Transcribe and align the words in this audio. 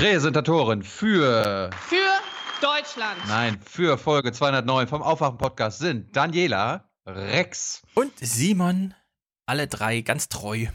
Präsentatoren 0.00 0.82
für. 0.82 1.68
Für 1.86 1.96
Deutschland. 2.62 3.18
Nein, 3.28 3.58
für 3.62 3.98
Folge 3.98 4.32
209 4.32 4.88
vom 4.88 5.02
Aufwachen-Podcast 5.02 5.78
sind 5.78 6.16
Daniela, 6.16 6.88
Rex 7.04 7.82
und 7.94 8.10
Simon. 8.18 8.94
Alle 9.44 9.66
drei 9.66 10.00
ganz 10.00 10.30
treu. 10.30 10.68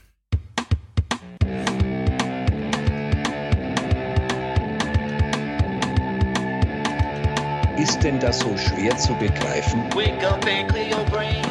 Ist 7.80 8.04
denn 8.04 8.20
das 8.20 8.42
so 8.42 8.56
schwer 8.56 8.96
zu 8.96 9.16
begreifen? 9.16 9.92
Wake 9.96 10.24
up 10.24 10.46
and 10.46 10.70
clear 10.70 10.96
your 10.96 11.06
brain. 11.06 11.42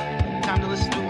Time 0.42 0.60
to 0.60 0.70
listen 0.70 0.92
to 0.92 1.03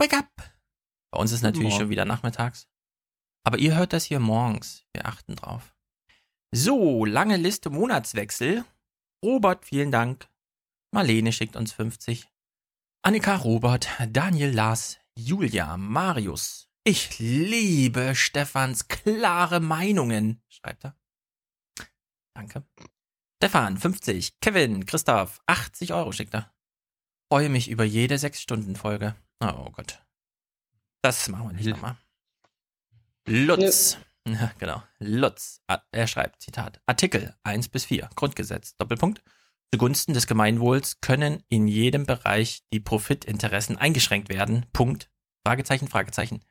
Wake 0.00 0.16
up! 0.16 0.32
Bei 1.12 1.20
uns 1.20 1.30
ist 1.30 1.42
natürlich 1.42 1.74
schon 1.74 1.90
wieder 1.90 2.06
nachmittags. 2.06 2.66
Aber 3.44 3.58
ihr 3.58 3.76
hört 3.76 3.92
das 3.92 4.04
hier 4.04 4.18
morgens. 4.18 4.86
Wir 4.94 5.04
achten 5.04 5.36
drauf. 5.36 5.76
So, 6.52 7.04
lange 7.04 7.36
Liste 7.36 7.68
Monatswechsel. 7.68 8.64
Robert, 9.22 9.66
vielen 9.66 9.90
Dank. 9.90 10.30
Marlene 10.94 11.34
schickt 11.34 11.54
uns 11.54 11.72
50. 11.72 12.26
Annika, 13.02 13.36
Robert, 13.36 13.88
Daniel, 14.08 14.54
Lars, 14.54 14.98
Julia, 15.18 15.76
Marius. 15.76 16.70
Ich 16.84 17.18
liebe 17.18 18.14
Stefans 18.14 18.88
klare 18.88 19.60
Meinungen, 19.60 20.42
schreibt 20.48 20.86
er. 20.86 20.98
Danke. 22.34 22.64
Stefan, 23.36 23.76
50. 23.76 24.40
Kevin, 24.40 24.86
Christoph, 24.86 25.42
80 25.46 25.92
Euro 25.92 26.12
schickt 26.12 26.32
er. 26.32 26.50
Freue 27.32 27.48
mich 27.48 27.70
über 27.70 27.84
jede 27.84 28.16
6-Stunden-Folge. 28.16 29.14
Oh 29.40 29.70
Gott. 29.70 30.02
Das 31.00 31.28
machen 31.28 31.48
wir 31.48 31.52
nicht 31.52 31.68
nochmal. 31.68 31.96
Lutz. 33.26 33.98
Ja, 34.26 34.50
genau. 34.58 34.82
Lutz. 34.98 35.62
Ah, 35.68 35.80
Er 35.92 36.08
schreibt, 36.08 36.42
Zitat, 36.42 36.80
Artikel 36.86 37.34
1 37.44 37.68
bis 37.68 37.84
4, 37.84 38.10
Grundgesetz, 38.16 38.76
Doppelpunkt. 38.76 39.22
Zugunsten 39.72 40.12
des 40.14 40.26
Gemeinwohls 40.26 41.00
können 41.00 41.44
in 41.48 41.68
jedem 41.68 42.04
Bereich 42.04 42.64
die 42.72 42.80
Profitinteressen 42.80 43.78
eingeschränkt 43.78 44.28
werden. 44.28 44.66
Punkt. 44.72 45.08
Fragezeichen, 45.46 45.86
Fragezeichen. 45.86 46.44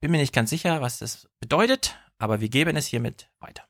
Bin 0.00 0.12
mir 0.12 0.18
nicht 0.18 0.32
ganz 0.32 0.50
sicher, 0.50 0.80
was 0.80 1.00
das 1.00 1.28
bedeutet, 1.40 1.98
aber 2.18 2.40
wir 2.40 2.48
geben 2.48 2.76
es 2.76 2.86
hiermit 2.86 3.32
weiter. 3.40 3.68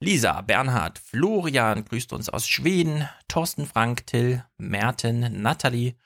Lisa, 0.00 0.42
Bernhard, 0.42 0.98
Florian 0.98 1.84
grüßt 1.84 2.12
uns 2.12 2.28
aus 2.28 2.48
Schweden, 2.48 3.08
Thorsten, 3.26 3.66
Frank, 3.66 4.06
Till, 4.06 4.44
Merten, 4.56 5.42
Nathalie, 5.42 5.96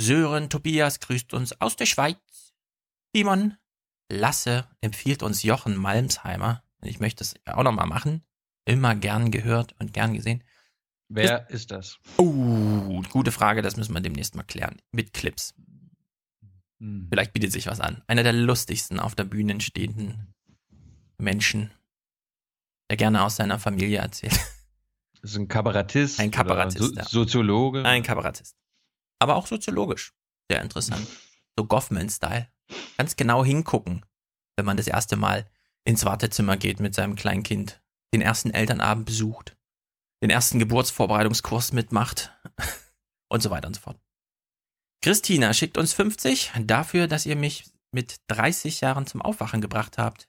Sören, 0.00 0.50
Tobias 0.50 0.98
grüßt 1.00 1.34
uns 1.34 1.60
aus 1.60 1.76
der 1.76 1.86
Schweiz, 1.86 2.54
Simon, 3.14 3.56
Lasse 4.10 4.66
empfiehlt 4.80 5.22
uns 5.22 5.42
Jochen 5.42 5.76
Malmsheimer. 5.76 6.62
Ich 6.82 6.98
möchte 6.98 7.22
es 7.22 7.34
auch 7.44 7.62
nochmal 7.62 7.86
machen. 7.86 8.22
Immer 8.64 8.94
gern 8.94 9.30
gehört 9.30 9.74
und 9.78 9.92
gern 9.92 10.14
gesehen. 10.14 10.42
Wer 11.08 11.48
ist 11.50 11.70
das? 11.70 11.98
Uh, 12.18 13.02
gute 13.10 13.32
Frage, 13.32 13.62
das 13.62 13.76
müssen 13.76 13.94
wir 13.94 14.00
demnächst 14.00 14.34
mal 14.34 14.42
klären. 14.42 14.80
Mit 14.92 15.12
Clips. 15.12 15.54
Hm. 16.80 17.08
Vielleicht 17.10 17.32
bietet 17.32 17.52
sich 17.52 17.66
was 17.66 17.80
an. 17.80 18.02
Einer 18.06 18.22
der 18.22 18.32
lustigsten 18.32 19.00
auf 19.00 19.14
der 19.14 19.24
Bühne 19.24 19.60
stehenden 19.60 20.34
Menschen, 21.18 21.70
der 22.90 22.96
gerne 22.96 23.22
aus 23.22 23.36
seiner 23.36 23.58
Familie 23.58 23.98
erzählt. 23.98 24.38
Das 25.20 25.32
ist 25.32 25.36
ein 25.36 25.48
Kabarettist. 25.48 26.20
Ein 26.20 26.30
Kabarettist, 26.30 26.94
so 26.94 27.02
Soziologe. 27.02 27.84
Ein 27.84 28.04
Kabarettist. 28.04 28.56
Aber 29.18 29.34
auch 29.34 29.48
soziologisch. 29.48 30.12
Sehr 30.48 30.62
interessant. 30.62 31.06
So 31.58 31.64
Goffman-Style. 31.64 32.46
Ganz 32.98 33.16
genau 33.16 33.44
hingucken, 33.44 34.06
wenn 34.54 34.64
man 34.64 34.76
das 34.76 34.86
erste 34.86 35.16
Mal 35.16 35.50
ins 35.82 36.04
Wartezimmer 36.04 36.56
geht 36.56 36.78
mit 36.78 36.94
seinem 36.94 37.16
kleinen 37.16 37.42
Kind, 37.42 37.82
den 38.14 38.20
ersten 38.20 38.50
Elternabend 38.50 39.06
besucht, 39.06 39.56
den 40.22 40.30
ersten 40.30 40.60
Geburtsvorbereitungskurs 40.60 41.72
mitmacht 41.72 42.32
und 43.28 43.42
so 43.42 43.50
weiter 43.50 43.66
und 43.66 43.74
so 43.74 43.80
fort. 43.80 43.98
Christina 45.02 45.52
schickt 45.52 45.78
uns 45.78 45.94
50 45.94 46.52
dafür, 46.60 47.08
dass 47.08 47.26
ihr 47.26 47.34
mich 47.34 47.64
mit 47.92 48.16
30 48.28 48.80
Jahren 48.80 49.06
zum 49.06 49.22
Aufwachen 49.22 49.60
gebracht 49.60 49.98
habt. 49.98 50.28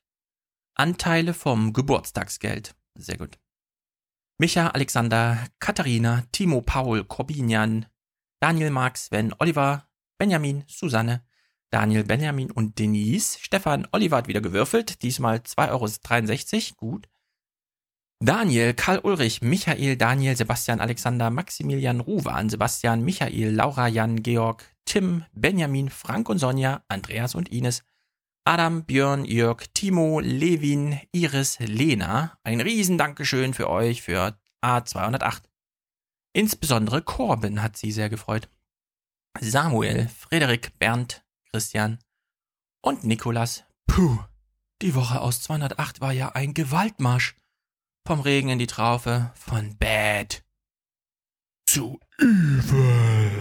Anteile 0.79 1.33
vom 1.33 1.73
Geburtstagsgeld. 1.73 2.73
Sehr 2.95 3.17
gut. 3.17 3.37
Micha, 4.37 4.69
Alexander, 4.69 5.45
Katharina, 5.59 6.23
Timo, 6.31 6.61
Paul, 6.61 7.03
Corbinian, 7.03 7.85
Daniel, 8.39 8.71
Marc, 8.71 8.97
Sven, 8.97 9.35
Oliver, 9.39 9.89
Benjamin, 10.17 10.63
Susanne, 10.67 11.25
Daniel, 11.69 12.05
Benjamin 12.05 12.49
und 12.49 12.79
Denise. 12.79 13.37
Stefan, 13.41 13.89
Oliver 13.91 14.15
hat 14.15 14.29
wieder 14.29 14.39
gewürfelt, 14.39 15.03
diesmal 15.03 15.39
2,63 15.39 16.69
Euro, 16.69 16.75
gut. 16.77 17.09
Daniel, 18.21 18.73
Karl 18.73 18.99
Ulrich, 18.99 19.41
Michael, 19.41 19.97
Daniel, 19.97 20.37
Sebastian, 20.37 20.79
Alexander, 20.79 21.29
Maximilian, 21.29 21.99
Ruwan, 21.99 22.49
Sebastian, 22.49 23.03
Michael, 23.03 23.51
Laura, 23.53 23.89
Jan, 23.89 24.23
Georg, 24.23 24.63
Tim, 24.85 25.25
Benjamin, 25.33 25.89
Frank 25.89 26.29
und 26.29 26.37
Sonja, 26.37 26.85
Andreas 26.87 27.35
und 27.35 27.49
Ines, 27.49 27.83
Adam, 28.49 28.83
Björn, 28.83 29.25
Jörg, 29.25 29.67
Timo, 29.75 30.19
Levin, 30.19 30.99
Iris, 31.11 31.59
Lena. 31.59 32.35
Ein 32.41 32.61
riesen 32.61 32.97
Dankeschön 32.97 33.53
für 33.53 33.69
euch 33.69 34.01
für 34.01 34.39
A208. 34.63 35.43
Insbesondere 36.33 37.03
Corbin 37.03 37.61
hat 37.61 37.77
sie 37.77 37.91
sehr 37.91 38.09
gefreut. 38.09 38.49
Samuel, 39.39 40.07
Frederik, 40.07 40.79
Bernd, 40.79 41.23
Christian 41.51 41.99
und 42.81 43.03
Nikolas. 43.03 43.65
Puh, 43.85 44.17
die 44.81 44.95
Woche 44.95 45.21
aus 45.21 45.43
208 45.43 46.01
war 46.01 46.11
ja 46.11 46.29
ein 46.29 46.55
Gewaltmarsch. 46.55 47.35
Vom 48.07 48.19
Regen 48.19 48.49
in 48.49 48.57
die 48.57 48.65
Traufe, 48.65 49.31
von 49.35 49.77
Bad 49.77 50.43
zu 51.67 51.99
Evil. 52.17 53.31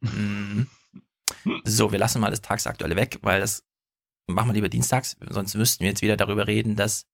Mhm. 0.00 0.70
So, 1.64 1.92
wir 1.92 1.98
lassen 1.98 2.20
mal 2.20 2.30
das 2.30 2.42
Tagsaktuelle 2.42 2.96
weg, 2.96 3.18
weil 3.22 3.40
das 3.40 3.64
machen 4.28 4.48
wir 4.48 4.54
lieber 4.54 4.68
dienstags, 4.68 5.16
sonst 5.20 5.54
müssten 5.54 5.80
wir 5.84 5.90
jetzt 5.90 6.02
wieder 6.02 6.16
darüber 6.16 6.46
reden, 6.46 6.74
dass 6.74 7.06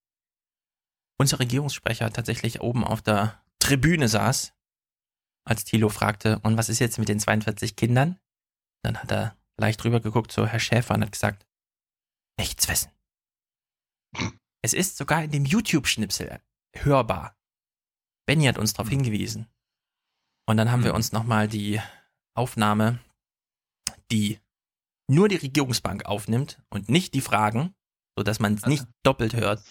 unser 1.19 1.39
Regierungssprecher 1.39 2.11
tatsächlich 2.11 2.61
oben 2.61 2.83
auf 2.83 3.01
der 3.01 3.43
Tribüne 3.59 4.07
saß, 4.07 4.53
als 5.45 5.65
Thilo 5.65 5.89
fragte, 5.89 6.39
und 6.39 6.57
was 6.57 6.69
ist 6.69 6.79
jetzt 6.79 6.97
mit 6.97 7.09
den 7.09 7.19
42 7.19 7.75
Kindern? 7.75 8.19
Dann 8.83 8.97
hat 8.97 9.11
er 9.11 9.37
leicht 9.57 9.83
drüber 9.83 9.99
geguckt 9.99 10.31
zu 10.31 10.47
Herr 10.47 10.59
Schäfer 10.59 10.95
und 10.95 11.03
hat 11.03 11.11
gesagt, 11.11 11.45
nichts 12.39 12.67
wissen. 12.67 12.91
Es 14.63 14.73
ist 14.73 14.97
sogar 14.97 15.23
in 15.23 15.31
dem 15.31 15.45
YouTube-Schnipsel 15.45 16.41
hörbar. 16.75 17.37
Benny 18.25 18.45
hat 18.45 18.57
uns 18.57 18.73
darauf 18.73 18.89
hingewiesen. 18.89 19.47
Und 20.45 20.57
dann 20.57 20.71
haben 20.71 20.83
wir 20.83 20.93
uns 20.93 21.11
nochmal 21.11 21.47
die 21.47 21.81
Aufnahme, 22.33 22.99
die 24.13 24.39
nur 25.09 25.27
die 25.27 25.35
Regierungsbank 25.35 26.05
aufnimmt 26.05 26.61
und 26.69 26.87
nicht 26.89 27.13
die 27.13 27.21
Fragen, 27.21 27.75
sodass 28.17 28.39
man 28.39 28.53
es 28.53 28.65
nicht 28.65 28.85
doppelt 29.03 29.33
hört. 29.33 29.61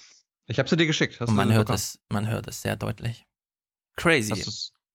Ich 0.46 0.58
habe 0.58 0.68
sie 0.68 0.76
dir 0.76 0.86
geschickt. 0.86 1.20
Hast 1.20 1.28
Und 1.28 1.36
man 1.36 1.48
du 1.48 1.54
hört 1.54 1.70
es, 1.70 2.00
man 2.10 2.28
hört 2.28 2.48
es 2.48 2.60
sehr 2.60 2.76
deutlich. 2.76 3.24
Crazy. 3.96 4.34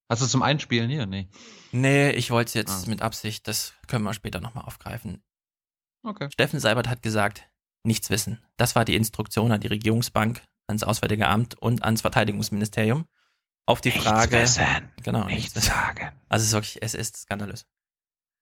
Hast 0.10 0.22
du 0.22 0.26
es 0.26 0.32
zum 0.32 0.42
Einspielen 0.44 0.90
hier? 0.90 1.06
Nee. 1.06 1.28
Nee, 1.72 2.12
ich 2.12 2.30
wollte 2.32 2.50
es 2.50 2.54
jetzt 2.54 2.86
Ah. 2.86 2.90
mit 2.90 3.02
Absicht, 3.02 3.48
das 3.48 3.74
können 3.88 4.04
wir 4.04 4.14
später 4.14 4.40
nochmal 4.40 4.66
aufgreifen. 4.66 5.24
Okay. 6.04 6.30
Steffen 6.32 6.60
Seibert 6.60 6.88
hat 6.88 7.02
gesagt, 7.02 7.50
nichts 7.84 8.10
wissen. 8.10 8.42
Das 8.58 8.76
war 8.76 8.86
die 8.86 8.96
Instruktion 8.96 9.52
an 9.52 9.60
die 9.62 9.68
Regierungsbank, 9.68 10.42
ans 10.68 10.84
Auswärtige 10.84 11.28
Amt 11.28 11.56
und 11.56 11.84
ans 11.84 12.02
Verteidigungsministerium. 12.02 13.06
Auf 13.66 13.82
die 13.82 13.92
Frage. 13.92 14.46
Genau, 15.04 15.26
nichts 15.26 15.56
wissen. 15.56 15.68
sagen. 15.68 16.12
Also 16.30 16.44
es 16.44 16.48
ist 16.50 16.54
wirklich, 16.54 16.82
es 16.82 16.94
ist 16.94 17.18
skandalös. 17.18 17.66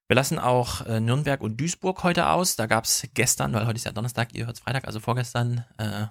Wir 0.08 0.16
lassen 0.16 0.38
auch 0.38 0.86
äh, 0.86 1.00
Nürnberg 1.00 1.42
und 1.42 1.60
Duisburg 1.60 2.04
heute 2.04 2.28
aus. 2.30 2.56
Da 2.56 2.68
gab 2.68 2.84
es 2.86 3.08
gestern, 3.14 3.54
weil 3.54 3.66
heute 3.66 3.78
ist 3.78 3.86
ja 3.86 3.92
Donnerstag, 3.92 4.34
ihr 4.36 4.46
hört 4.46 4.60
Freitag, 4.60 4.86
also 4.86 5.00
vorgestern, 5.00 5.66
äh, 5.78 6.08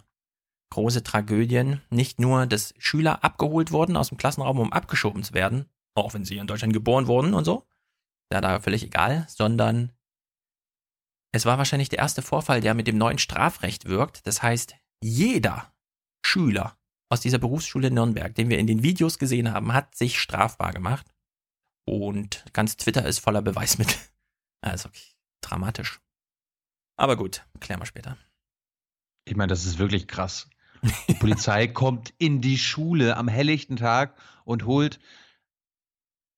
große 0.70 1.04
Tragödien. 1.04 1.80
Nicht 1.90 2.18
nur, 2.18 2.46
dass 2.46 2.74
Schüler 2.78 3.22
abgeholt 3.22 3.70
wurden 3.70 3.96
aus 3.96 4.08
dem 4.08 4.18
Klassenraum, 4.18 4.58
um 4.58 4.72
abgeschoben 4.72 5.22
zu 5.22 5.32
werden, 5.32 5.66
auch 5.94 6.14
wenn 6.14 6.24
sie 6.24 6.38
in 6.38 6.48
Deutschland 6.48 6.72
geboren 6.72 7.06
wurden 7.06 7.34
und 7.34 7.44
so. 7.44 7.64
Ja, 8.32 8.40
da 8.40 8.58
völlig 8.58 8.82
egal, 8.82 9.26
sondern 9.28 9.92
es 11.32 11.46
war 11.46 11.58
wahrscheinlich 11.58 11.88
der 11.88 12.00
erste 12.00 12.22
Vorfall, 12.22 12.60
der 12.60 12.74
mit 12.74 12.88
dem 12.88 12.98
neuen 12.98 13.18
Strafrecht 13.18 13.84
wirkt. 13.84 14.26
Das 14.26 14.42
heißt, 14.42 14.74
jeder 15.00 15.72
Schüler 16.26 16.76
aus 17.08 17.20
dieser 17.20 17.38
Berufsschule 17.38 17.92
Nürnberg, 17.92 18.34
den 18.34 18.48
wir 18.48 18.58
in 18.58 18.66
den 18.66 18.82
Videos 18.82 19.20
gesehen 19.20 19.52
haben, 19.52 19.72
hat 19.72 19.94
sich 19.94 20.18
strafbar 20.18 20.72
gemacht. 20.72 21.13
Und 21.86 22.44
ganz 22.52 22.76
Twitter 22.76 23.06
ist 23.06 23.18
voller 23.18 23.42
Beweismittel. 23.42 23.96
Also 24.62 24.88
dramatisch. 25.42 26.00
Aber 26.96 27.18
gut, 27.18 27.44
klären 27.60 27.82
wir 27.82 27.84
später. 27.84 28.16
Ich 29.26 29.36
meine, 29.36 29.50
das 29.50 29.66
ist 29.66 29.76
wirklich 29.76 30.08
krass. 30.08 30.48
Die 31.08 31.12
Polizei 31.12 31.66
kommt 31.66 32.14
in 32.16 32.40
die 32.40 32.56
Schule 32.56 33.18
am 33.18 33.28
helllichten 33.28 33.76
Tag 33.76 34.16
und 34.46 34.64
holt 34.64 35.00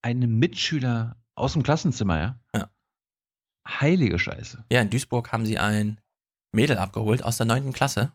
einen 0.03 0.41
Mitschüler 0.41 1.17
aus 1.37 1.53
dem 1.53 1.63
Klassenzimmer, 1.63 2.19
ja? 2.19 2.41
Ja. 2.53 2.71
Heilige 3.69 4.19
Scheiße. 4.19 4.65
Ja, 4.73 4.81
in 4.81 4.91
Duisburg 4.91 5.31
haben 5.31 5.47
sie 5.47 5.59
ein 5.59 6.01
Mädel 6.53 6.79
abgeholt 6.79 7.23
aus 7.23 7.37
der 7.37 7.47
neunten 7.47 7.73
Klasse. 7.73 8.13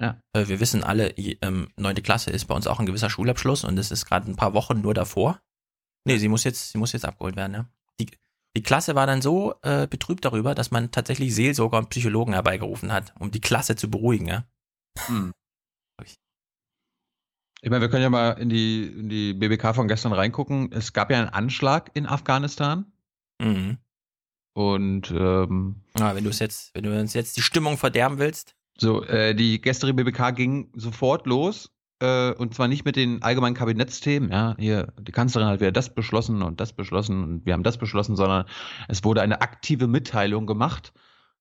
Ja. 0.00 0.20
Äh, 0.32 0.48
wir 0.48 0.60
wissen 0.60 0.82
alle, 0.82 1.10
ähm, 1.18 1.70
neunte 1.76 2.02
Klasse 2.02 2.30
ist 2.30 2.46
bei 2.46 2.54
uns 2.54 2.66
auch 2.66 2.80
ein 2.80 2.86
gewisser 2.86 3.10
Schulabschluss 3.10 3.64
und 3.64 3.78
es 3.78 3.90
ist 3.90 4.06
gerade 4.06 4.30
ein 4.30 4.36
paar 4.36 4.54
Wochen 4.54 4.80
nur 4.80 4.94
davor. 4.94 5.42
Nee, 6.04 6.18
sie 6.18 6.28
muss 6.28 6.44
jetzt, 6.44 6.72
sie 6.72 6.78
muss 6.78 6.92
jetzt 6.92 7.04
abgeholt 7.04 7.36
werden, 7.36 7.54
ja. 7.54 7.68
Die, 8.00 8.08
die 8.56 8.62
Klasse 8.62 8.94
war 8.94 9.06
dann 9.06 9.22
so 9.22 9.54
äh, 9.62 9.86
betrübt 9.86 10.24
darüber, 10.24 10.54
dass 10.54 10.70
man 10.70 10.90
tatsächlich 10.90 11.34
Seelsorger 11.34 11.78
und 11.78 11.90
Psychologen 11.90 12.32
herbeigerufen 12.32 12.92
hat, 12.92 13.14
um 13.18 13.30
die 13.30 13.40
Klasse 13.40 13.76
zu 13.76 13.90
beruhigen, 13.90 14.26
ja. 14.26 14.44
Hm. 15.06 15.32
Ich 17.62 17.68
meine, 17.68 17.82
wir 17.82 17.90
können 17.90 18.02
ja 18.02 18.10
mal 18.10 18.30
in 18.32 18.48
die, 18.48 18.86
in 18.86 19.08
die 19.10 19.34
BBK 19.34 19.74
von 19.74 19.86
gestern 19.86 20.12
reingucken. 20.14 20.72
Es 20.72 20.94
gab 20.94 21.10
ja 21.10 21.18
einen 21.18 21.28
Anschlag 21.28 21.90
in 21.94 22.06
Afghanistan 22.06 22.90
Mhm. 23.42 23.78
und 24.54 25.10
ähm, 25.10 25.82
Ja, 25.98 26.14
wenn 26.14 26.24
du 26.24 26.30
es 26.30 26.38
jetzt, 26.40 26.74
wenn 26.74 26.84
du 26.84 26.98
uns 26.98 27.14
jetzt 27.14 27.36
die 27.38 27.42
Stimmung 27.42 27.78
verderben 27.78 28.18
willst, 28.18 28.54
so, 28.78 29.02
äh, 29.04 29.34
die 29.34 29.60
gestrige 29.60 29.94
BBK 29.94 30.30
ging 30.34 30.70
sofort 30.74 31.26
los. 31.26 31.70
Äh, 32.00 32.32
und 32.32 32.54
zwar 32.54 32.68
nicht 32.68 32.84
mit 32.84 32.96
den 32.96 33.22
allgemeinen 33.22 33.54
Kabinettsthemen, 33.54 34.30
ja, 34.30 34.56
hier, 34.58 34.92
die 34.98 35.12
Kanzlerin 35.12 35.48
hat 35.48 35.60
wieder 35.60 35.72
das 35.72 35.94
beschlossen 35.94 36.42
und 36.42 36.60
das 36.60 36.72
beschlossen 36.72 37.22
und 37.22 37.46
wir 37.46 37.52
haben 37.52 37.62
das 37.62 37.76
beschlossen, 37.76 38.16
sondern 38.16 38.46
es 38.88 39.04
wurde 39.04 39.20
eine 39.22 39.42
aktive 39.42 39.86
Mitteilung 39.86 40.46
gemacht 40.46 40.92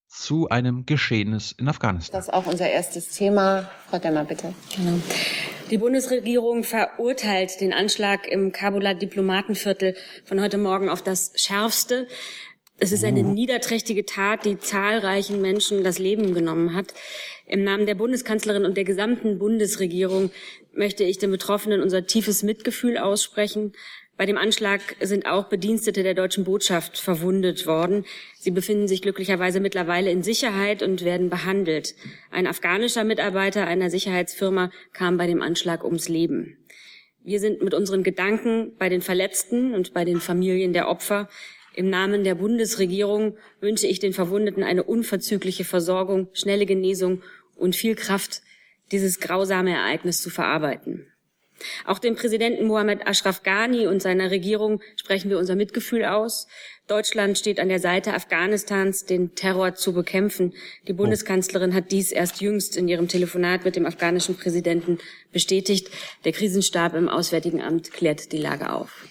zu 0.09 0.49
einem 0.49 0.85
Geschehnis 0.85 1.51
in 1.51 1.69
Afghanistan. 1.69 2.19
Das 2.19 2.27
ist 2.27 2.33
auch 2.33 2.47
unser 2.47 2.67
erstes 2.67 3.09
Thema. 3.09 3.69
Frau 3.89 3.99
Demmer, 3.99 4.25
bitte. 4.25 4.53
Genau. 4.75 4.99
Die 5.69 5.77
Bundesregierung 5.77 6.63
verurteilt 6.63 7.61
den 7.61 7.73
Anschlag 7.73 8.27
im 8.27 8.51
Kabuler 8.51 8.95
Diplomatenviertel 8.95 9.95
von 10.25 10.41
heute 10.41 10.57
Morgen 10.57 10.89
auf 10.89 11.03
das 11.03 11.31
Schärfste. 11.35 12.07
Es 12.81 12.93
ist 12.93 13.03
eine 13.03 13.23
niederträchtige 13.23 14.05
Tat, 14.05 14.45
die 14.45 14.57
zahlreichen 14.57 15.41
Menschen 15.41 15.83
das 15.83 15.99
Leben 15.99 16.33
genommen 16.33 16.73
hat. 16.73 16.93
Im 17.45 17.65
Namen 17.65 17.85
der 17.85 17.95
Bundeskanzlerin 17.95 18.63
und 18.63 18.77
der 18.77 18.85
gesamten 18.85 19.37
Bundesregierung 19.37 20.31
möchte 20.73 21.03
ich 21.03 21.17
den 21.17 21.29
Betroffenen 21.29 21.81
unser 21.81 22.07
tiefes 22.07 22.41
Mitgefühl 22.41 22.97
aussprechen. 22.97 23.73
Bei 24.15 24.25
dem 24.25 24.37
Anschlag 24.37 24.81
sind 25.01 25.25
auch 25.25 25.49
Bedienstete 25.49 26.03
der 26.03 26.13
deutschen 26.13 26.45
Botschaft 26.45 26.97
verwundet 26.97 27.67
worden. 27.67 28.05
Sie 28.37 28.51
befinden 28.51 28.87
sich 28.87 29.01
glücklicherweise 29.01 29.59
mittlerweile 29.59 30.11
in 30.11 30.23
Sicherheit 30.23 30.81
und 30.81 31.03
werden 31.03 31.29
behandelt. 31.29 31.95
Ein 32.31 32.47
afghanischer 32.47 33.03
Mitarbeiter 33.03 33.67
einer 33.67 33.89
Sicherheitsfirma 33.89 34.71
kam 34.93 35.17
bei 35.17 35.27
dem 35.27 35.41
Anschlag 35.41 35.83
ums 35.83 36.07
Leben. 36.07 36.57
Wir 37.23 37.41
sind 37.41 37.61
mit 37.61 37.73
unseren 37.73 38.03
Gedanken 38.03 38.77
bei 38.77 38.87
den 38.87 39.01
Verletzten 39.01 39.73
und 39.73 39.93
bei 39.93 40.05
den 40.05 40.21
Familien 40.21 40.71
der 40.71 40.87
Opfer. 40.87 41.27
Im 41.79 41.89
Namen 41.89 42.25
der 42.25 42.35
Bundesregierung 42.35 43.37
wünsche 43.61 43.87
ich 43.87 43.99
den 43.99 44.11
Verwundeten 44.11 44.63
eine 44.63 44.83
unverzügliche 44.83 45.63
Versorgung, 45.63 46.27
schnelle 46.33 46.65
Genesung 46.65 47.23
und 47.55 47.73
viel 47.73 47.95
Kraft, 47.95 48.41
dieses 48.91 49.21
grausame 49.21 49.71
Ereignis 49.71 50.21
zu 50.21 50.29
verarbeiten. 50.29 51.07
Auch 51.85 51.99
dem 51.99 52.17
Präsidenten 52.17 52.67
Mohammed 52.67 53.07
Ashraf 53.07 53.43
Ghani 53.43 53.87
und 53.87 54.01
seiner 54.01 54.29
Regierung 54.29 54.81
sprechen 54.97 55.29
wir 55.29 55.37
unser 55.37 55.55
Mitgefühl 55.55 56.03
aus. 56.03 56.47
Deutschland 56.87 57.37
steht 57.37 57.61
an 57.61 57.69
der 57.69 57.79
Seite 57.79 58.13
Afghanistans, 58.13 59.05
den 59.05 59.35
Terror 59.35 59.75
zu 59.75 59.93
bekämpfen. 59.93 60.53
Die 60.89 60.93
Bundeskanzlerin 60.93 61.73
hat 61.73 61.93
dies 61.93 62.11
erst 62.11 62.41
jüngst 62.41 62.75
in 62.75 62.89
ihrem 62.89 63.07
Telefonat 63.07 63.63
mit 63.63 63.77
dem 63.77 63.85
afghanischen 63.85 64.35
Präsidenten 64.35 64.97
bestätigt. 65.31 65.89
Der 66.25 66.33
Krisenstab 66.33 66.93
im 66.93 67.07
Auswärtigen 67.07 67.61
Amt 67.61 67.93
klärt 67.93 68.33
die 68.33 68.37
Lage 68.37 68.73
auf. 68.73 69.07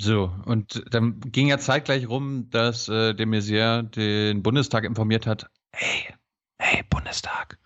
So, 0.00 0.32
und 0.44 0.84
dann 0.90 1.20
ging 1.20 1.48
ja 1.48 1.58
zeitgleich 1.58 2.08
rum, 2.08 2.50
dass 2.50 2.88
äh, 2.88 3.14
de 3.14 3.26
Maizière 3.26 3.82
den 3.82 4.42
Bundestag 4.42 4.84
informiert 4.84 5.26
hat, 5.26 5.50
hey, 5.72 6.14
hey, 6.58 6.84
Bundestag, 6.88 7.58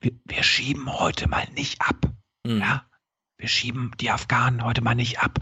wir, 0.00 0.12
wir 0.24 0.42
schieben 0.42 0.90
heute 0.98 1.28
mal 1.28 1.46
nicht 1.54 1.82
ab. 1.82 2.10
Mhm. 2.46 2.60
Ja, 2.60 2.86
wir 3.36 3.48
schieben 3.48 3.92
die 4.00 4.10
Afghanen 4.10 4.64
heute 4.64 4.80
mal 4.80 4.94
nicht 4.94 5.20
ab. 5.20 5.38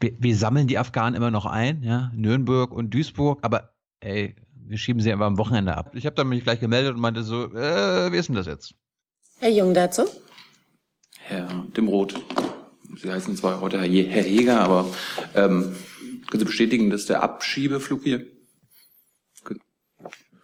Wir, 0.00 0.12
wir 0.18 0.36
sammeln 0.36 0.66
die 0.66 0.78
Afghanen 0.78 1.14
immer 1.14 1.30
noch 1.30 1.46
ein, 1.46 1.82
ja, 1.82 2.10
Nürnberg 2.14 2.72
und 2.72 2.92
Duisburg, 2.92 3.38
aber 3.42 3.72
ey, 4.00 4.36
wir 4.52 4.78
schieben 4.78 5.00
sie 5.00 5.12
einfach 5.12 5.26
am 5.26 5.38
Wochenende 5.38 5.76
ab. 5.76 5.92
Ich 5.94 6.04
habe 6.04 6.14
dann 6.14 6.28
mich 6.28 6.44
gleich 6.44 6.60
gemeldet 6.60 6.94
und 6.94 7.00
meinte 7.00 7.22
so, 7.22 7.52
äh, 7.54 8.12
wie 8.12 8.16
ist 8.16 8.28
denn 8.28 8.36
das 8.36 8.46
jetzt? 8.46 8.74
Herr 9.38 9.50
Jung 9.50 9.72
dazu. 9.72 10.02
Herr 11.20 11.48
Dimroth. 11.74 12.14
Sie 12.96 13.10
heißen 13.10 13.36
zwar 13.36 13.60
heute 13.60 13.78
Herr 13.80 13.86
Heger, 14.22 14.60
aber 14.60 14.86
ähm, 15.34 15.74
können 16.28 16.40
Sie 16.40 16.44
bestätigen, 16.44 16.90
dass 16.90 17.06
der 17.06 17.22
Abschiebeflug 17.22 18.02
hier? 18.02 18.26
Können 19.44 19.60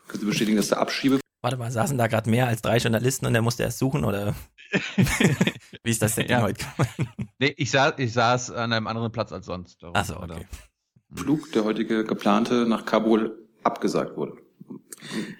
können 0.08 0.20
Sie 0.20 0.26
bestätigen, 0.26 0.56
dass 0.56 0.68
der 0.68 0.78
Abschiebe 0.78 1.20
Warte 1.42 1.56
mal, 1.58 1.70
saßen 1.70 1.96
da 1.98 2.06
gerade 2.08 2.28
mehr 2.30 2.48
als 2.48 2.60
drei 2.62 2.78
Journalisten 2.78 3.26
und 3.26 3.34
er 3.34 3.42
musste 3.42 3.62
erst 3.62 3.78
suchen 3.78 4.04
oder 4.04 4.34
wie 5.84 5.90
ist 5.90 6.02
das 6.02 6.16
denn 6.16 6.28
Ja. 6.28 6.42
heute? 6.42 6.64
Nee, 7.38 7.54
ich, 7.56 7.70
saß, 7.70 7.94
ich 7.98 8.12
saß 8.12 8.50
an 8.50 8.72
einem 8.72 8.86
anderen 8.88 9.12
Platz 9.12 9.30
als 9.32 9.46
sonst. 9.46 9.80
Darum- 9.82 9.94
Achso, 9.94 10.16
oder- 10.20 10.36
okay. 10.36 10.46
Flug, 11.14 11.52
der 11.52 11.62
heutige 11.64 12.02
geplante 12.04 12.66
nach 12.66 12.84
Kabul, 12.84 13.46
abgesagt 13.62 14.16
wurde? 14.16 14.32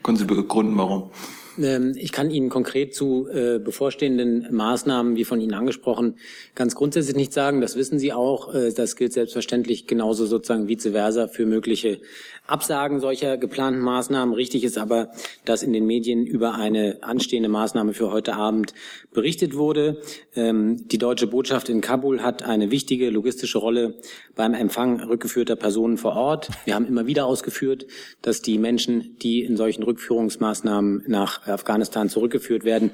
Können 0.04 0.16
Sie 0.16 0.24
begründen, 0.26 0.76
warum? 0.78 1.10
Ähm, 1.58 1.94
Ich 1.96 2.12
kann 2.12 2.30
Ihnen 2.30 2.48
konkret 2.48 2.94
zu 2.94 3.28
äh, 3.28 3.58
bevorstehenden 3.58 4.46
Maßnahmen, 4.50 5.16
wie 5.16 5.24
von 5.24 5.40
Ihnen 5.40 5.54
angesprochen, 5.54 6.16
ganz 6.54 6.74
grundsätzlich 6.74 7.16
nicht 7.16 7.32
sagen. 7.32 7.60
Das 7.60 7.76
wissen 7.76 7.98
Sie 7.98 8.12
auch. 8.12 8.54
Äh, 8.54 8.72
Das 8.72 8.96
gilt 8.96 9.12
selbstverständlich 9.12 9.86
genauso 9.86 10.26
sozusagen 10.26 10.68
vice 10.68 10.88
versa 10.92 11.28
für 11.28 11.46
mögliche 11.46 12.00
Absagen 12.46 13.00
solcher 13.00 13.36
geplanten 13.36 13.80
Maßnahmen. 13.80 14.34
Richtig 14.34 14.64
ist 14.64 14.78
aber, 14.78 15.10
dass 15.44 15.62
in 15.62 15.72
den 15.72 15.86
Medien 15.86 16.26
über 16.26 16.54
eine 16.54 16.98
anstehende 17.02 17.48
Maßnahme 17.48 17.94
für 17.94 18.10
heute 18.10 18.34
Abend 18.34 18.74
berichtet 19.12 19.56
wurde. 19.56 20.00
Ähm, 20.34 20.86
Die 20.88 20.98
deutsche 20.98 21.26
Botschaft 21.26 21.68
in 21.68 21.80
Kabul 21.80 22.22
hat 22.22 22.42
eine 22.42 22.70
wichtige 22.70 23.10
logistische 23.10 23.58
Rolle 23.58 23.94
beim 24.34 24.54
Empfang 24.54 25.00
rückgeführter 25.00 25.56
Personen 25.56 25.98
vor 25.98 26.14
Ort. 26.16 26.50
Wir 26.64 26.74
haben 26.74 26.86
immer 26.86 27.06
wieder 27.06 27.26
ausgeführt, 27.26 27.86
dass 28.22 28.42
die 28.42 28.58
Menschen, 28.58 29.16
die 29.22 29.42
in 29.42 29.56
solchen 29.56 29.82
Rückführungsmaßnahmen 29.82 31.04
nach 31.06 31.46
Afghanistan 31.46 32.08
zurückgeführt 32.08 32.64
werden, 32.64 32.90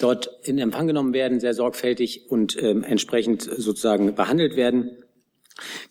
dort 0.00 0.30
in 0.44 0.58
Empfang 0.58 0.86
genommen 0.86 1.14
werden, 1.14 1.40
sehr 1.40 1.54
sorgfältig 1.54 2.30
und 2.30 2.60
ähm, 2.62 2.82
entsprechend 2.82 3.42
sozusagen 3.42 4.14
behandelt 4.14 4.56
werden. 4.56 4.90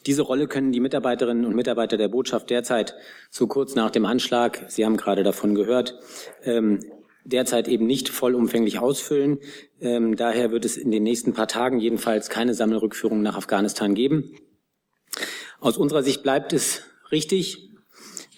Diese 0.06 0.22
Rolle 0.22 0.48
können 0.48 0.72
die 0.72 0.80
Mitarbeiterinnen 0.80 1.46
und 1.46 1.56
Mitarbeiter 1.56 1.98
der 1.98 2.08
Botschaft 2.08 2.50
derzeit 2.50 2.96
so 3.30 3.48
kurz 3.48 3.76
nach 3.76 3.92
dem 3.92 4.06
Anschlag, 4.06 4.66
Sie 4.68 4.86
haben 4.86 4.98
gerade 4.98 5.24
davon 5.24 5.56
gehört, 5.56 6.00
ähm, 6.44 6.80
derzeit 7.24 7.68
eben 7.68 7.88
nicht 7.88 8.10
vollumfänglich 8.10 8.80
ausfüllen. 8.80 9.40
Ähm, 9.82 10.16
daher 10.16 10.52
wird 10.52 10.64
es 10.64 10.78
in 10.78 10.92
den 10.92 11.04
nächsten 11.04 11.34
paar 11.34 11.48
Tagen 11.48 11.80
jedenfalls 11.80 12.30
keine 12.30 12.54
Sammelrückführung 12.54 13.22
nach 13.22 13.36
Afghanistan 13.36 13.96
geben. 13.96 14.36
Aus 15.60 15.78
unserer 15.78 16.04
Sicht 16.04 16.22
bleibt 16.22 16.54
es 16.54 16.84
richtig, 17.12 17.70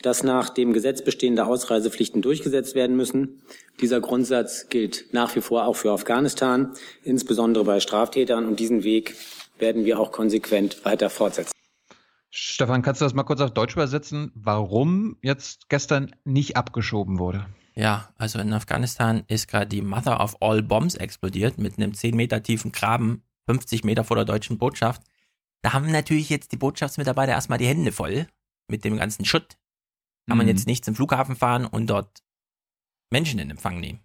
dass 0.02 0.24
nach 0.24 0.50
dem 0.50 0.74
Gesetz 0.74 1.02
bestehende 1.02 1.46
Ausreisepflichten 1.46 2.22
durchgesetzt 2.22 2.76
werden 2.76 2.96
müssen. 2.96 3.42
Dieser 3.82 4.00
Grundsatz 4.00 4.70
gilt 4.70 5.08
nach 5.12 5.36
wie 5.36 5.42
vor 5.42 5.66
auch 5.66 5.76
für 5.76 5.92
Afghanistan, 5.92 6.74
insbesondere 7.04 7.66
bei 7.66 7.80
Straftätern. 7.80 8.46
Und 8.46 8.60
diesen 8.60 8.84
Weg 8.84 9.16
werden 9.60 9.86
wir 9.86 10.00
auch 10.00 10.12
konsequent 10.12 10.84
weiter 10.86 11.10
fortsetzen. 11.10 11.52
Stefan, 12.30 12.82
kannst 12.82 13.02
du 13.02 13.06
das 13.06 13.14
mal 13.14 13.24
kurz 13.24 13.42
auf 13.42 13.54
Deutsch 13.54 13.74
übersetzen, 13.74 14.32
warum 14.36 15.18
jetzt 15.22 15.70
gestern 15.70 16.16
nicht 16.24 16.56
abgeschoben 16.58 17.20
wurde? 17.20 17.46
Ja, 17.74 18.10
also 18.18 18.40
in 18.40 18.54
Afghanistan 18.54 19.24
ist 19.28 19.48
gerade 19.48 19.68
die 19.68 19.82
Mother 19.82 20.20
of 20.20 20.42
All 20.42 20.62
Bombs 20.62 20.96
explodiert 20.96 21.58
mit 21.58 21.78
einem 21.78 21.94
10 21.94 22.16
Meter 22.16 22.42
tiefen 22.44 22.72
Graben, 22.72 23.24
50 23.48 23.84
Meter 23.84 24.04
vor 24.04 24.18
der 24.18 24.26
deutschen 24.26 24.58
Botschaft. 24.58 25.04
Da 25.62 25.74
haben 25.74 25.92
natürlich 25.92 26.30
jetzt 26.30 26.52
die 26.52 26.58
Botschaftsmitarbeiter 26.58 27.32
erstmal 27.32 27.60
die 27.60 27.68
Hände 27.68 27.92
voll 27.92 28.28
mit 28.68 28.84
dem 28.84 28.98
ganzen 28.98 29.26
Schutt. 29.26 29.58
Kann 30.28 30.38
man 30.38 30.46
Mhm. 30.48 30.52
jetzt 30.52 30.68
nicht 30.68 30.84
zum 30.84 30.96
Flughafen 30.96 31.36
fahren 31.36 31.66
und 31.66 31.88
dort 31.88 32.20
Menschen 33.10 33.40
in 33.40 33.50
Empfang 33.50 33.80
nehmen. 33.80 34.02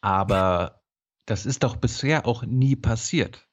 Aber 0.00 0.82
das 1.26 1.46
ist 1.46 1.62
doch 1.62 1.76
bisher 1.76 2.26
auch 2.26 2.42
nie 2.44 2.76
passiert. 2.76 3.46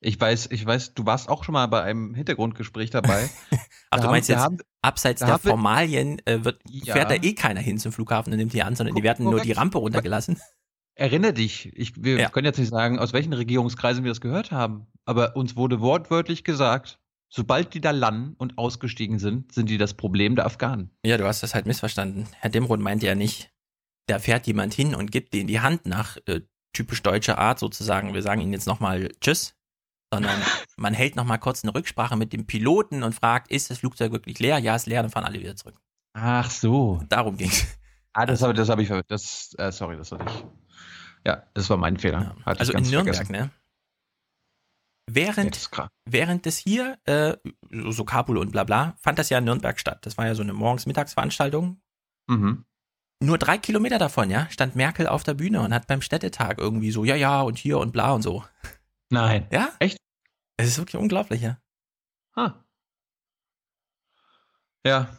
Ich 0.00 0.20
weiß, 0.20 0.48
ich 0.52 0.64
weiß, 0.64 0.94
du 0.94 1.06
warst 1.06 1.28
auch 1.28 1.42
schon 1.44 1.54
mal 1.54 1.66
bei 1.66 1.82
einem 1.82 2.14
Hintergrundgespräch 2.14 2.90
dabei. 2.90 3.28
Ach, 3.50 3.58
Da 3.90 3.96
du 3.96 4.02
haben- 4.04 4.10
meinst 4.12 4.28
da 4.28 4.34
jetzt, 4.34 4.42
haben- 4.42 4.58
abseits 4.82 5.18
der 5.20 5.28
haben 5.28 5.42
Formalien 5.42 6.20
äh, 6.26 6.44
wird, 6.44 6.60
Ja. 6.68 6.94
fährt 6.94 7.10
da 7.10 7.14
eh 7.16 7.34
keiner 7.34 7.60
hin 7.60 7.78
zum 7.78 7.90
Flughafen 7.92 8.32
und 8.32 8.38
nimmt 8.38 8.52
die 8.52 8.62
an, 8.62 8.76
sondern 8.76 8.94
die 8.94 9.00
Ko- 9.02 9.06
werden 9.06 9.24
nur 9.24 9.40
die 9.40 9.52
Rampe 9.52 9.78
runtergelassen. 9.78 10.40
Erinnere 10.94 11.32
dich, 11.32 11.72
ich, 11.76 12.02
wir 12.02 12.18
Ja. 12.18 12.28
können 12.28 12.44
jetzt 12.46 12.58
nicht 12.58 12.70
sagen, 12.70 12.98
aus 12.98 13.12
welchen 13.12 13.32
Regierungskreisen 13.32 14.02
wir 14.04 14.10
das 14.10 14.20
gehört 14.20 14.50
haben, 14.52 14.86
aber 15.04 15.36
uns 15.36 15.54
wurde 15.56 15.80
wortwörtlich 15.80 16.42
gesagt, 16.44 16.98
sobald 17.28 17.74
die 17.74 17.80
da 17.80 17.90
landen 17.92 18.34
und 18.38 18.58
ausgestiegen 18.58 19.18
sind, 19.18 19.52
sind 19.52 19.68
die 19.70 19.78
das 19.78 19.94
Problem 19.94 20.34
der 20.36 20.46
Afghanen. 20.46 20.90
Ja, 21.04 21.16
du 21.18 21.26
hast 21.26 21.42
das 21.42 21.54
halt 21.54 21.66
missverstanden. 21.66 22.26
Herr 22.40 22.50
Dimroth 22.50 22.80
meinte 22.80 23.06
ja 23.06 23.14
nicht, 23.14 23.52
da 24.06 24.18
fährt 24.18 24.46
jemand 24.46 24.74
hin 24.74 24.94
und 24.94 25.10
gibt 25.12 25.34
denen 25.34 25.46
die 25.48 25.60
Hand 25.60 25.86
nach 25.86 26.16
äh, 26.26 26.40
typisch 26.72 27.02
deutscher 27.02 27.38
Art 27.38 27.58
sozusagen. 27.58 28.14
Wir 28.14 28.22
sagen 28.22 28.40
ihnen 28.40 28.52
jetzt 28.52 28.66
nochmal 28.66 29.08
Tschüss, 29.20 29.54
sondern 30.12 30.40
man 30.76 30.94
hält 30.94 31.16
nochmal 31.16 31.38
kurz 31.38 31.64
eine 31.64 31.74
Rücksprache 31.74 32.16
mit 32.16 32.32
dem 32.32 32.46
Piloten 32.46 33.02
und 33.02 33.14
fragt, 33.14 33.50
ist 33.50 33.70
das 33.70 33.78
Flugzeug 33.78 34.12
wirklich 34.12 34.38
leer? 34.38 34.58
Ja, 34.58 34.76
ist 34.76 34.86
leer, 34.86 35.02
dann 35.02 35.10
fahren 35.10 35.24
alle 35.24 35.40
wieder 35.40 35.56
zurück. 35.56 35.76
Ach 36.14 36.50
so. 36.50 37.02
Darum 37.08 37.36
ging's. 37.36 37.66
Ah, 38.14 38.26
das 38.26 38.42
habe 38.42 38.54
das 38.54 38.68
hab 38.68 38.78
ich 38.80 38.88
ver- 38.88 39.04
das 39.06 39.54
äh, 39.58 39.70
sorry, 39.70 39.96
das 39.96 40.10
war 40.10 40.26
ich. 40.26 40.44
Ja, 41.26 41.44
das 41.54 41.68
war 41.70 41.76
mein 41.76 41.96
Fehler. 41.98 42.20
Ja. 42.38 42.44
Hatte 42.46 42.54
ich 42.54 42.60
Also 42.60 42.72
in 42.72 42.82
Nürnberg, 42.90 43.14
vergessen. 43.16 43.32
ne? 43.32 43.38
Ja, 43.38 43.50
Während, 45.10 45.70
krass. 45.70 45.88
während 46.04 46.44
das 46.44 46.58
hier, 46.58 46.98
äh, 47.04 47.36
so, 47.70 47.90
so 47.92 48.04
Kabul 48.04 48.36
und 48.36 48.52
bla 48.52 48.64
bla, 48.64 48.94
fand 49.00 49.18
das 49.18 49.30
ja 49.30 49.38
in 49.38 49.44
Nürnberg 49.44 49.78
statt. 49.80 50.04
Das 50.04 50.18
war 50.18 50.26
ja 50.26 50.34
so 50.34 50.42
eine 50.42 50.52
Morgens-Mittagsveranstaltung. 50.52 51.80
Mhm. 52.28 52.64
Nur 53.22 53.38
drei 53.38 53.56
Kilometer 53.58 53.98
davon, 53.98 54.30
ja, 54.30 54.48
stand 54.50 54.76
Merkel 54.76 55.06
auf 55.06 55.24
der 55.24 55.34
Bühne 55.34 55.60
und 55.62 55.72
hat 55.74 55.86
beim 55.86 56.02
Städtetag 56.02 56.58
irgendwie 56.58 56.90
so, 56.90 57.04
ja, 57.04 57.14
ja, 57.16 57.40
und 57.40 57.56
hier 57.58 57.78
und 57.78 57.92
bla 57.92 58.12
und 58.12 58.22
so. 58.22 58.44
Nein. 59.10 59.46
Ja? 59.52 59.72
Echt? 59.78 59.98
Es 60.56 60.68
ist 60.68 60.78
wirklich 60.78 61.00
unglaublich, 61.00 61.40
ja. 61.40 61.60
Ah. 62.34 62.64
Ja. 64.84 65.16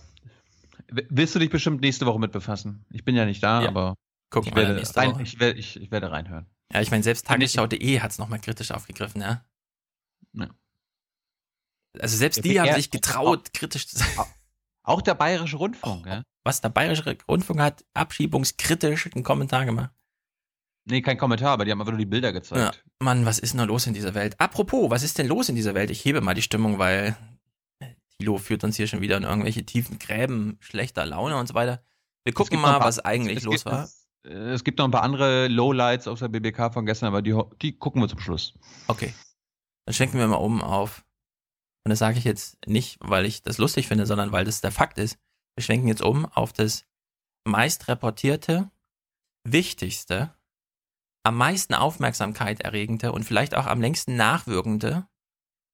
Willst 0.88 1.36
du 1.36 1.40
dich 1.40 1.50
bestimmt 1.50 1.82
nächste 1.82 2.06
Woche 2.06 2.20
mit 2.20 2.32
befassen? 2.32 2.86
Ich 2.92 3.04
bin 3.06 3.16
ja 3.16 3.26
nicht 3.26 3.44
da, 3.44 3.62
Ja. 3.62 3.68
aber 3.70 3.96
Gucken 4.32 4.50
ich 4.50 4.56
werde, 4.56 4.96
rein, 4.96 5.20
ich, 5.22 5.40
werde, 5.40 5.60
ich, 5.60 5.80
ich 5.80 5.92
werde 5.92 6.12
reinhören. 6.12 6.48
Ja, 6.72 6.82
ich 6.82 6.92
meine, 6.92 7.04
selbst 7.04 7.26
Tagesschau.de 7.28 8.00
hat 8.00 8.12
es 8.12 8.20
nochmal 8.20 8.40
kritisch 8.40 8.72
aufgegriffen, 8.72 9.22
ja. 9.22 9.46
Ja. 10.34 10.50
Also 12.00 12.18
selbst 12.18 12.38
Ja, 12.38 12.44
die 12.44 12.62
haben 12.62 12.74
sich 12.76 12.92
getraut, 12.92 13.54
kritisch 13.54 13.88
zu 13.88 13.98
sein. 13.98 14.08
Auch 14.84 15.02
der 15.02 15.16
Bayerische 15.16 15.58
Rundfunk, 15.58 16.06
ja? 16.06 16.24
Was 16.44 16.62
der 16.62 16.70
Bayerische 16.70 17.18
Rundfunk 17.28 17.60
hat, 17.60 17.86
abschiebungskritisch 17.94 19.08
einen 19.14 19.24
Kommentar 19.24 19.66
gemacht. 19.66 19.92
Nee, 20.86 21.02
kein 21.02 21.18
Kommentar, 21.18 21.52
aber 21.52 21.66
die 21.66 21.72
haben 21.72 21.80
einfach 21.80 21.92
nur 21.92 22.00
die 22.00 22.06
Bilder 22.06 22.30
Ja. 22.30 22.34
gezeigt. 22.34 22.84
Mann, 23.00 23.26
was 23.26 23.38
ist 23.40 23.54
denn 23.54 23.68
los 23.68 23.86
in 23.88 23.94
dieser 23.94 24.14
Welt? 24.16 24.40
Apropos, 24.40 24.90
was 24.90 25.04
ist 25.04 25.18
denn 25.18 25.28
los 25.28 25.50
in 25.50 25.56
dieser 25.56 25.74
Welt? 25.76 25.90
Ich 25.92 26.04
hebe 26.04 26.22
mal 26.22 26.34
die 26.34 26.42
Stimmung, 26.42 26.80
weil 26.80 27.16
Thilo 28.18 28.38
führt 28.38 28.64
uns 28.64 28.76
hier 28.76 28.88
schon 28.88 29.02
wieder 29.02 29.18
in 29.18 29.24
irgendwelche 29.24 29.66
tiefen 29.66 30.00
Gräben, 30.00 30.58
schlechter 30.62 31.06
Laune 31.06 31.38
und 31.38 31.48
so 31.48 31.54
weiter. 31.54 31.84
Wir 32.26 32.34
gucken 32.34 32.60
mal, 32.60 32.80
paar- 32.80 32.88
was 32.88 33.00
eigentlich 33.00 33.44
los 33.44 33.56
gibt, 33.64 33.66
war. 33.66 33.84
Es, 33.84 34.08
äh, 34.26 34.30
es 34.52 34.64
gibt 34.64 34.80
noch 34.80 34.86
ein 34.86 34.92
paar 34.92 35.04
andere 35.04 35.48
Lowlights 35.48 36.08
aus 36.08 36.20
der 36.20 36.28
BBK 36.28 36.72
von 36.74 36.86
gestern, 36.86 37.08
aber 37.08 37.22
die, 37.22 37.40
die 37.62 37.78
gucken 37.78 38.02
wir 38.02 38.10
zum 38.10 38.20
Schluss. 38.20 38.54
Okay. 38.88 39.14
Dann 39.86 39.94
schwenken 39.94 40.18
wir 40.20 40.28
mal 40.28 40.36
um 40.36 40.62
auf. 40.62 41.06
Und 41.86 41.92
das 41.92 42.00
sage 42.00 42.18
ich 42.18 42.26
jetzt 42.26 42.58
nicht, 42.68 42.98
weil 43.02 43.26
ich 43.26 43.42
das 43.42 43.58
lustig 43.58 43.88
finde, 43.88 44.06
sondern 44.06 44.32
weil 44.32 44.44
das 44.46 44.60
der 44.62 44.72
Fakt 44.72 44.98
ist. 44.98 45.18
Wir 45.56 45.64
schwenken 45.64 45.88
jetzt 45.88 46.02
um 46.02 46.26
auf 46.26 46.52
das 46.52 46.84
meist 47.48 47.88
reportierte, 47.88 48.70
wichtigste, 49.48 50.34
am 51.24 51.36
meisten 51.36 51.74
Aufmerksamkeit 51.74 52.62
erregende 52.62 53.12
und 53.12 53.24
vielleicht 53.24 53.56
auch 53.56 53.66
am 53.66 53.82
längsten 53.82 54.16
nachwirkende 54.16 55.08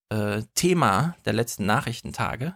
äh, 0.09 0.41
Thema 0.53 1.15
der 1.25 1.33
letzten 1.33 1.65
Nachrichtentage. 1.65 2.55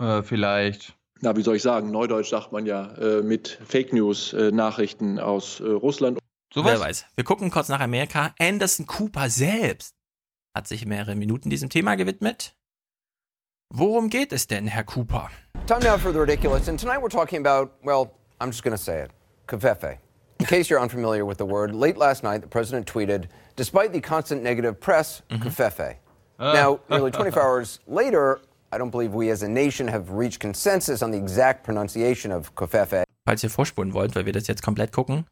Äh, 0.00 0.22
vielleicht. 0.22 0.96
na, 1.20 1.36
wie 1.36 1.42
soll 1.42 1.56
ich 1.56 1.62
sagen, 1.62 1.90
Neudeutsch 1.90 2.30
sagt 2.30 2.52
man 2.52 2.66
ja, 2.66 2.94
äh, 2.94 3.22
mit 3.22 3.58
Fake 3.66 3.92
News 3.92 4.32
äh, 4.32 4.50
Nachrichten 4.52 5.18
aus 5.18 5.60
äh, 5.60 5.64
Russland. 5.64 6.18
Sowas? 6.52 6.72
Wer 6.72 6.80
weiß. 6.80 7.06
Wir 7.14 7.24
gucken 7.24 7.50
kurz 7.50 7.68
nach 7.68 7.80
Amerika. 7.80 8.34
Anderson 8.38 8.86
Cooper 8.86 9.28
selbst 9.28 9.94
hat 10.56 10.66
sich 10.66 10.86
mehrere 10.86 11.14
Minuten 11.14 11.50
diesem 11.50 11.68
Thema 11.68 11.96
gewidmet. 11.96 12.54
Worum 13.70 14.08
geht 14.08 14.32
es 14.32 14.46
denn, 14.46 14.66
Herr 14.66 14.84
Cooper? 14.84 15.30
Time 15.66 15.84
now 15.84 15.98
for 15.98 16.12
the 16.12 16.18
ridiculous. 16.18 16.68
And 16.68 16.80
tonight 16.80 17.02
we're 17.02 17.10
talking 17.10 17.46
about, 17.46 17.70
well, 17.84 18.10
I'm 18.40 18.50
just 18.50 18.62
going 18.62 18.74
to 18.74 18.82
say 18.82 19.04
it 19.04 19.10
Covfefe. 19.46 19.98
In 20.40 20.46
case 20.46 20.70
you're 20.70 20.80
unfamiliar 20.80 21.24
with 21.24 21.38
the 21.38 21.44
word, 21.44 21.74
late 21.74 21.96
last 21.96 22.22
night 22.22 22.42
the 22.42 22.46
president 22.46 22.86
tweeted, 22.86 23.26
despite 23.56 23.92
the 23.92 24.00
constant 24.00 24.42
negative 24.42 24.78
press, 24.80 25.22
mm-hmm. 25.28 25.42
Covfefe. 25.42 25.96
Uh. 26.38 26.52
Now, 26.52 26.80
nearly 26.88 27.10
24 27.10 27.42
hours 27.42 27.80
later, 27.88 28.40
I 28.70 28.78
don't 28.78 28.90
believe 28.90 29.14
we 29.14 29.30
as 29.30 29.42
a 29.42 29.48
nation 29.48 29.88
have 29.88 30.10
reached 30.10 30.38
consensus 30.38 31.02
on 31.02 31.10
the 31.10 31.18
exact 31.18 31.64
pronunciation 31.64 32.30
of 32.30 32.54
Covfefe. 32.54 33.02
Falls 33.26 33.42
ihr 33.42 33.50
vorspulen 33.50 33.92
wollt, 33.92 34.14
weil 34.14 34.26
wir 34.26 34.32
das 34.32 34.46
jetzt 34.46 34.62
komplett 34.62 34.92
gucken, 34.92 35.26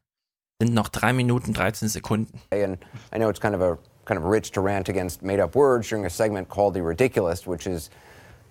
sind 0.60 0.74
noch 0.74 0.88
drei 0.88 1.12
Minuten 1.12 1.54
13 1.54 1.88
Sekunden. 1.88 2.40
And 2.50 2.78
I 3.12 3.18
know 3.18 3.28
it's 3.28 3.40
kind 3.40 3.54
of 3.54 3.60
a 3.60 3.78
kind 4.06 4.18
of 4.18 4.24
rich 4.24 4.50
to 4.52 4.60
rant 4.60 4.88
against 4.88 5.22
made-up 5.22 5.54
words 5.54 5.88
during 5.88 6.04
a 6.04 6.10
segment 6.10 6.48
called 6.48 6.74
the 6.74 6.82
ridiculous, 6.82 7.46
which 7.46 7.66
is 7.66 7.90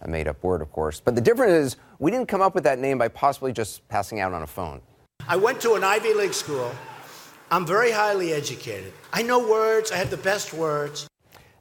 a 0.01 0.07
made-up 0.07 0.41
word, 0.43 0.61
of 0.61 0.71
course. 0.71 1.01
But 1.01 1.15
the 1.15 1.21
difference 1.21 1.53
is 1.53 1.77
we 1.99 2.11
didn't 2.11 2.27
come 2.27 2.41
up 2.41 2.55
with 2.55 2.63
that 2.63 2.79
name 2.79 2.97
by 2.97 3.07
possibly 3.09 3.51
just 3.51 3.87
passing 3.87 4.19
out 4.19 4.33
on 4.33 4.41
a 4.41 4.47
phone. 4.47 4.81
I 5.27 5.35
went 5.35 5.59
to 5.61 5.73
an 5.73 5.83
Ivy 5.83 6.13
League 6.13 6.35
school. 6.35 6.71
I'm 7.49 7.65
very 7.65 7.89
highly 7.89 8.31
educated. 8.31 8.93
I 9.11 9.23
know 9.23 9.39
words, 9.39 9.91
I 9.91 9.95
have 9.95 10.11
the 10.11 10.17
best 10.17 10.53
words. 10.53 11.07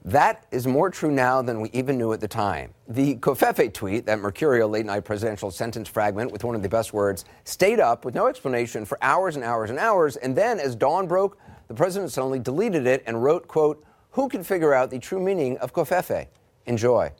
That 0.04 0.44
is 0.50 0.66
more 0.66 0.90
true 0.90 1.10
now 1.10 1.40
than 1.40 1.62
we 1.62 1.70
even 1.72 1.96
knew 1.96 2.12
at 2.12 2.20
the 2.20 2.28
time. 2.28 2.74
The 2.88 3.16
Kofefe 3.16 3.72
tweet, 3.72 4.04
that 4.04 4.18
mercurial 4.18 4.68
late 4.68 4.84
night 4.84 5.06
presidential 5.06 5.50
sentence 5.50 5.88
fragment 5.88 6.30
with 6.30 6.44
one 6.44 6.54
of 6.54 6.62
the 6.62 6.68
best 6.68 6.92
words, 6.92 7.24
stayed 7.44 7.80
up 7.80 8.04
with 8.04 8.14
no 8.14 8.26
explanation 8.26 8.84
for 8.84 8.98
hours 9.00 9.34
and 9.34 9.42
hours 9.42 9.70
and 9.70 9.78
hours. 9.78 10.16
And 10.16 10.36
then, 10.36 10.60
as 10.60 10.76
dawn 10.76 11.06
broke, 11.06 11.38
the 11.68 11.74
president 11.74 12.12
suddenly 12.12 12.40
deleted 12.40 12.86
it 12.86 13.02
and 13.06 13.24
wrote, 13.24 13.48
quote, 13.48 13.82
Who 14.10 14.28
can 14.28 14.44
figure 14.44 14.74
out 14.74 14.90
the 14.90 14.98
true 14.98 15.20
meaning 15.20 15.56
of 15.58 15.72
Kofefe? 15.72 16.26
Enjoy. 16.66 17.10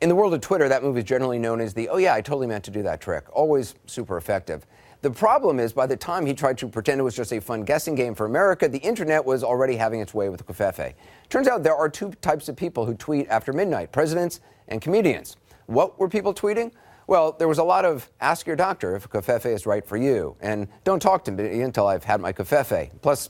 In 0.00 0.08
the 0.08 0.16
world 0.16 0.34
of 0.34 0.40
Twitter, 0.40 0.68
that 0.68 0.82
move 0.82 0.98
is 0.98 1.04
generally 1.04 1.38
known 1.38 1.60
as 1.60 1.72
the, 1.72 1.88
oh 1.88 1.98
yeah, 1.98 2.14
I 2.14 2.20
totally 2.20 2.48
meant 2.48 2.64
to 2.64 2.72
do 2.72 2.82
that 2.82 3.00
trick. 3.00 3.26
Always 3.32 3.76
super 3.86 4.16
effective. 4.16 4.66
The 5.04 5.10
problem 5.10 5.60
is, 5.60 5.74
by 5.74 5.86
the 5.86 5.98
time 5.98 6.24
he 6.24 6.32
tried 6.32 6.56
to 6.56 6.66
pretend 6.66 6.98
it 6.98 7.02
was 7.02 7.14
just 7.14 7.30
a 7.30 7.38
fun 7.38 7.62
guessing 7.62 7.94
game 7.94 8.14
for 8.14 8.24
America, 8.24 8.70
the 8.70 8.78
internet 8.78 9.22
was 9.22 9.44
already 9.44 9.76
having 9.76 10.00
its 10.00 10.14
way 10.14 10.30
with 10.30 10.46
Kofefe. 10.46 10.94
Turns 11.28 11.46
out 11.46 11.62
there 11.62 11.76
are 11.76 11.90
two 11.90 12.12
types 12.22 12.48
of 12.48 12.56
people 12.56 12.86
who 12.86 12.94
tweet 12.94 13.28
after 13.28 13.52
midnight 13.52 13.92
presidents 13.92 14.40
and 14.68 14.80
comedians. 14.80 15.36
What 15.66 15.98
were 15.98 16.08
people 16.08 16.32
tweeting? 16.32 16.72
Well, 17.06 17.32
there 17.38 17.48
was 17.48 17.58
a 17.58 17.64
lot 17.64 17.84
of 17.84 18.10
ask 18.22 18.46
your 18.46 18.56
doctor 18.56 18.96
if 18.96 19.06
Kofefe 19.10 19.44
is 19.44 19.66
right 19.66 19.86
for 19.86 19.98
you, 19.98 20.36
and 20.40 20.68
don't 20.84 21.02
talk 21.02 21.22
to 21.24 21.32
me 21.32 21.60
until 21.60 21.86
I've 21.86 22.04
had 22.04 22.22
my 22.22 22.32
Kofefe. 22.32 22.90
Plus, 23.02 23.28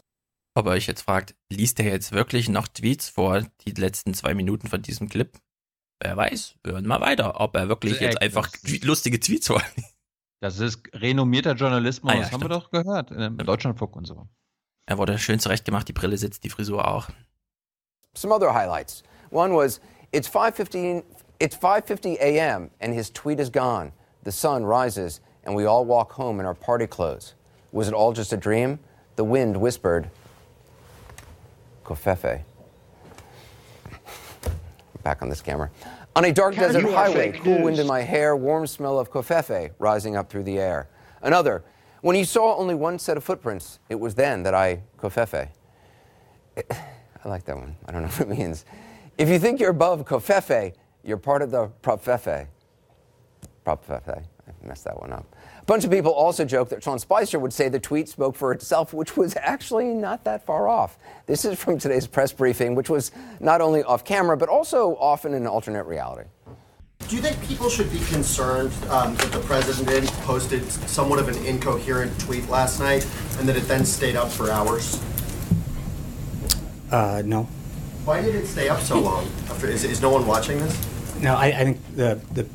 Ob 0.56 0.66
ihr 0.66 0.74
euch 0.74 0.86
jetzt 0.86 1.02
fragt, 1.02 1.34
liest 1.50 1.80
er 1.80 1.86
jetzt 1.86 2.12
wirklich 2.12 2.48
noch 2.48 2.68
Tweets 2.68 3.08
vor, 3.08 3.42
die 3.66 3.72
letzten 3.72 4.14
zwei 4.14 4.34
Minuten 4.34 4.68
von 4.68 4.80
diesem 4.80 5.08
Clip? 5.08 5.36
Wer 6.00 6.16
weiß, 6.16 6.54
hören 6.64 6.86
mal 6.86 7.00
weiter, 7.00 7.40
ob 7.40 7.56
er 7.56 7.68
wirklich 7.68 7.98
jetzt 7.98 8.22
einfach 8.22 8.48
lustige 8.82 9.18
Tweets 9.18 9.48
vorliest. 9.48 9.93
Das 10.44 10.58
ist 10.58 10.80
renommierter 10.92 11.54
Journalismus, 11.54 12.12
Ah 12.12 12.16
ja, 12.16 12.22
das 12.24 12.32
haben 12.32 12.42
wir 12.42 12.50
doch 12.50 12.70
gehört. 12.70 13.10
Im 13.10 13.38
Deutschlandfunk 13.38 13.96
und 13.96 14.04
so. 14.04 14.28
Er 14.84 14.98
wurde 14.98 15.16
schön 15.16 15.40
zurechtgemacht, 15.40 15.88
die 15.88 15.94
Brille 15.94 16.18
sitzt, 16.18 16.44
die 16.44 16.50
Frisur 16.50 16.86
auch. 16.86 17.08
some 18.12 18.30
other 18.30 18.52
highlights. 18.52 19.02
One 19.30 19.54
was 19.54 19.80
it's 20.12 20.28
5:15 20.28 21.02
it's 21.40 21.56
5:50 21.56 22.18
a.m. 22.20 22.70
and 22.78 22.92
his 22.92 23.10
tweet 23.10 23.40
is 23.40 23.50
gone. 23.50 23.92
The 24.24 24.32
sun 24.32 24.66
rises 24.66 25.22
and 25.46 25.56
we 25.56 25.64
all 25.64 25.86
walk 25.86 26.12
home 26.12 26.40
in 26.40 26.44
our 26.46 26.54
party 26.54 26.86
clothes. 26.86 27.34
Was 27.72 27.88
it 27.88 27.94
all 27.94 28.12
just 28.12 28.34
a 28.34 28.36
dream? 28.36 28.78
The 29.16 29.24
wind 29.24 29.56
whispered, 29.56 30.10
Kofefe. 31.86 32.44
Back 35.02 35.22
on 35.22 35.30
this 35.30 35.40
camera. 35.40 35.70
On 36.16 36.24
a 36.24 36.32
dark 36.32 36.54
desert 36.54 36.84
highway, 36.84 37.32
cool 37.32 37.54
news. 37.54 37.64
wind 37.64 37.78
in 37.80 37.86
my 37.86 38.00
hair, 38.02 38.36
warm 38.36 38.66
smell 38.66 38.98
of 38.98 39.10
kofefe 39.10 39.70
rising 39.78 40.16
up 40.16 40.30
through 40.30 40.44
the 40.44 40.58
air. 40.58 40.88
Another, 41.22 41.64
when 42.02 42.14
you 42.16 42.24
saw 42.24 42.56
only 42.56 42.74
one 42.74 42.98
set 42.98 43.16
of 43.16 43.24
footprints, 43.24 43.80
it 43.88 43.98
was 43.98 44.14
then 44.14 44.42
that 44.44 44.54
I 44.54 44.82
kofefe. 44.98 45.48
I 47.24 47.28
like 47.28 47.44
that 47.44 47.56
one. 47.56 47.74
I 47.86 47.92
don't 47.92 48.02
know 48.02 48.08
what 48.16 48.20
it 48.20 48.28
means. 48.28 48.64
If 49.16 49.28
you 49.28 49.38
think 49.38 49.60
you're 49.60 49.70
above 49.70 50.04
Kofefe, 50.04 50.74
you're 51.02 51.16
part 51.16 51.42
of 51.42 51.50
the 51.50 51.68
Propfefe. 51.82 52.46
Propfefe. 53.64 54.18
I 54.18 54.66
messed 54.66 54.84
that 54.84 55.00
one 55.00 55.12
up. 55.12 55.33
A 55.64 55.66
bunch 55.66 55.82
of 55.82 55.90
people 55.90 56.12
also 56.12 56.44
joke 56.44 56.68
that 56.68 56.82
Sean 56.82 56.98
Spicer 56.98 57.38
would 57.38 57.50
say 57.50 57.70
the 57.70 57.80
tweet 57.80 58.10
spoke 58.10 58.36
for 58.36 58.52
itself, 58.52 58.92
which 58.92 59.16
was 59.16 59.34
actually 59.36 59.86
not 59.86 60.22
that 60.24 60.44
far 60.44 60.68
off. 60.68 60.98
This 61.24 61.46
is 61.46 61.58
from 61.58 61.78
today's 61.78 62.06
press 62.06 62.32
briefing, 62.32 62.74
which 62.74 62.90
was 62.90 63.12
not 63.40 63.62
only 63.62 63.82
off 63.82 64.04
camera, 64.04 64.36
but 64.36 64.50
also 64.50 64.94
often 64.96 65.32
in 65.32 65.40
an 65.40 65.46
alternate 65.46 65.84
reality. 65.84 66.28
Do 67.08 67.16
you 67.16 67.22
think 67.22 67.42
people 67.48 67.70
should 67.70 67.90
be 67.90 68.00
concerned 68.10 68.74
um, 68.90 69.14
that 69.14 69.32
the 69.32 69.40
president 69.40 70.06
posted 70.26 70.70
somewhat 70.70 71.18
of 71.18 71.28
an 71.28 71.42
incoherent 71.46 72.20
tweet 72.20 72.46
last 72.50 72.78
night 72.78 73.08
and 73.38 73.48
that 73.48 73.56
it 73.56 73.66
then 73.66 73.86
stayed 73.86 74.16
up 74.16 74.30
for 74.30 74.50
hours? 74.50 75.02
Uh, 76.90 77.22
no. 77.24 77.44
Why 78.04 78.20
did 78.20 78.34
it 78.34 78.46
stay 78.46 78.68
up 78.68 78.80
so 78.80 79.00
long? 79.00 79.24
After, 79.48 79.68
is, 79.68 79.84
is 79.84 80.02
no 80.02 80.10
one 80.10 80.26
watching 80.26 80.58
this? 80.58 80.78
No, 81.22 81.34
I, 81.36 81.46
I 81.46 81.64
think 81.64 81.96
the 81.96 82.20
the 82.32 82.46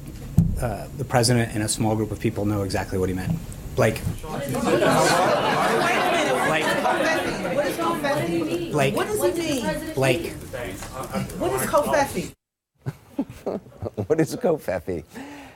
uh, 0.62 0.88
the 0.98 1.06
president 1.06 1.54
and 1.54 1.64
a 1.64 1.68
small 1.68 1.96
group 1.96 2.12
of 2.12 2.20
people 2.20 2.46
know 2.46 2.64
exactly 2.64 2.98
what 2.98 3.10
he 3.10 3.16
meant. 3.16 3.38
Blake. 3.76 4.02
Blake. 4.22 4.52
Blake. 8.72 8.96
What 8.96 9.08
does 9.08 9.24
he 9.24 9.32
mean? 9.32 9.94
Blake. 9.94 10.32
What 11.40 11.54
is 11.54 11.62
Kofefi? 11.62 12.34
what 14.08 14.20
is 14.20 14.36
Kofefe? 14.36 15.04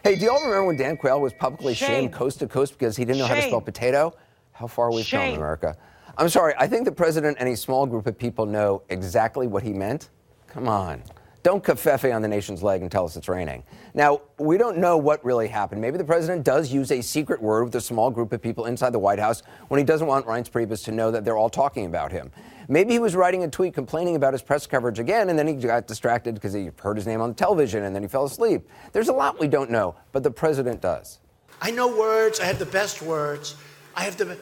Hey, 0.04 0.16
do 0.16 0.26
y'all 0.26 0.36
remember 0.36 0.66
when 0.66 0.78
Dan 0.78 0.98
Quayle 0.98 1.22
was 1.22 1.34
publicly 1.34 1.74
Shame. 1.74 1.88
shamed 1.88 2.14
coast 2.14 2.40
to 2.40 2.48
coast 2.48 2.74
because 2.74 2.98
he 2.98 3.06
didn't 3.06 3.20
know 3.20 3.26
how 3.26 3.36
to 3.36 3.42
spell 3.42 3.62
potato? 3.62 4.14
how 4.54 4.68
far 4.68 4.92
we've 4.92 5.10
come 5.10 5.22
in 5.22 5.36
America. 5.36 5.76
I'm 6.18 6.30
sorry, 6.30 6.54
I 6.58 6.68
think 6.68 6.86
the 6.86 6.92
president 6.92 7.38
and 7.40 7.50
a 7.50 7.58
small 7.58 7.86
group 7.86 8.08
of 8.08 8.18
people 8.18 8.46
know 8.46 8.84
exactly 8.90 9.48
what 9.48 9.64
he 9.64 9.74
meant. 9.74 10.10
Come 10.48 10.68
on. 10.68 11.02
Don't 11.44 11.62
kafefe 11.62 12.16
on 12.16 12.22
the 12.22 12.28
nation's 12.30 12.64
leg 12.64 12.82
and 12.82 12.90
tell 12.90 13.04
us 13.04 13.18
it's 13.18 13.28
raining. 13.28 13.64
Now, 13.94 14.22
we 14.40 14.58
don't 14.58 14.78
know 14.78 14.96
what 14.96 15.24
really 15.26 15.50
happened. 15.50 15.82
Maybe 15.82 15.98
the 15.98 16.06
president 16.06 16.46
does 16.46 16.72
use 16.72 16.90
a 16.90 17.02
secret 17.02 17.42
word 17.42 17.66
with 17.66 17.76
a 17.76 17.82
small 17.82 18.10
group 18.10 18.32
of 18.32 18.42
people 18.42 18.66
inside 18.66 18.92
the 18.92 19.00
White 19.00 19.20
House 19.20 19.44
when 19.68 19.78
he 19.78 19.84
doesn't 19.84 20.08
want 20.08 20.26
Reince 20.26 20.50
Priebus 20.50 20.86
to 20.86 20.94
know 20.94 21.12
that 21.12 21.26
they're 21.26 21.36
all 21.36 21.50
talking 21.50 21.86
about 21.86 22.14
him. 22.14 22.32
Maybe 22.70 22.94
he 22.94 23.00
was 23.00 23.14
writing 23.14 23.44
a 23.44 23.50
tweet 23.50 23.74
complaining 23.74 24.16
about 24.16 24.34
his 24.34 24.42
press 24.42 24.66
coverage 24.66 25.00
again, 25.00 25.30
and 25.30 25.38
then 25.38 25.46
he 25.46 25.56
got 25.56 25.86
distracted 25.86 26.34
because 26.34 26.54
he 26.54 26.70
heard 26.80 26.96
his 26.96 27.06
name 27.06 27.20
on 27.20 27.30
the 27.30 27.36
television 27.36 27.84
and 27.84 27.94
then 27.94 28.04
he 28.04 28.08
fell 28.08 28.24
asleep. 28.24 28.70
There's 28.94 29.10
a 29.10 29.14
lot 29.14 29.38
we 29.38 29.50
don't 29.50 29.70
know, 29.70 29.96
but 30.14 30.24
the 30.24 30.32
president 30.32 30.80
does. 30.80 31.20
I 31.62 31.72
know 31.72 31.94
words. 31.94 32.40
I 32.40 32.46
have 32.46 32.58
the 32.58 32.66
best 32.66 33.02
words. 33.02 33.56
I 33.98 34.04
have 34.04 34.16
the, 34.16 34.38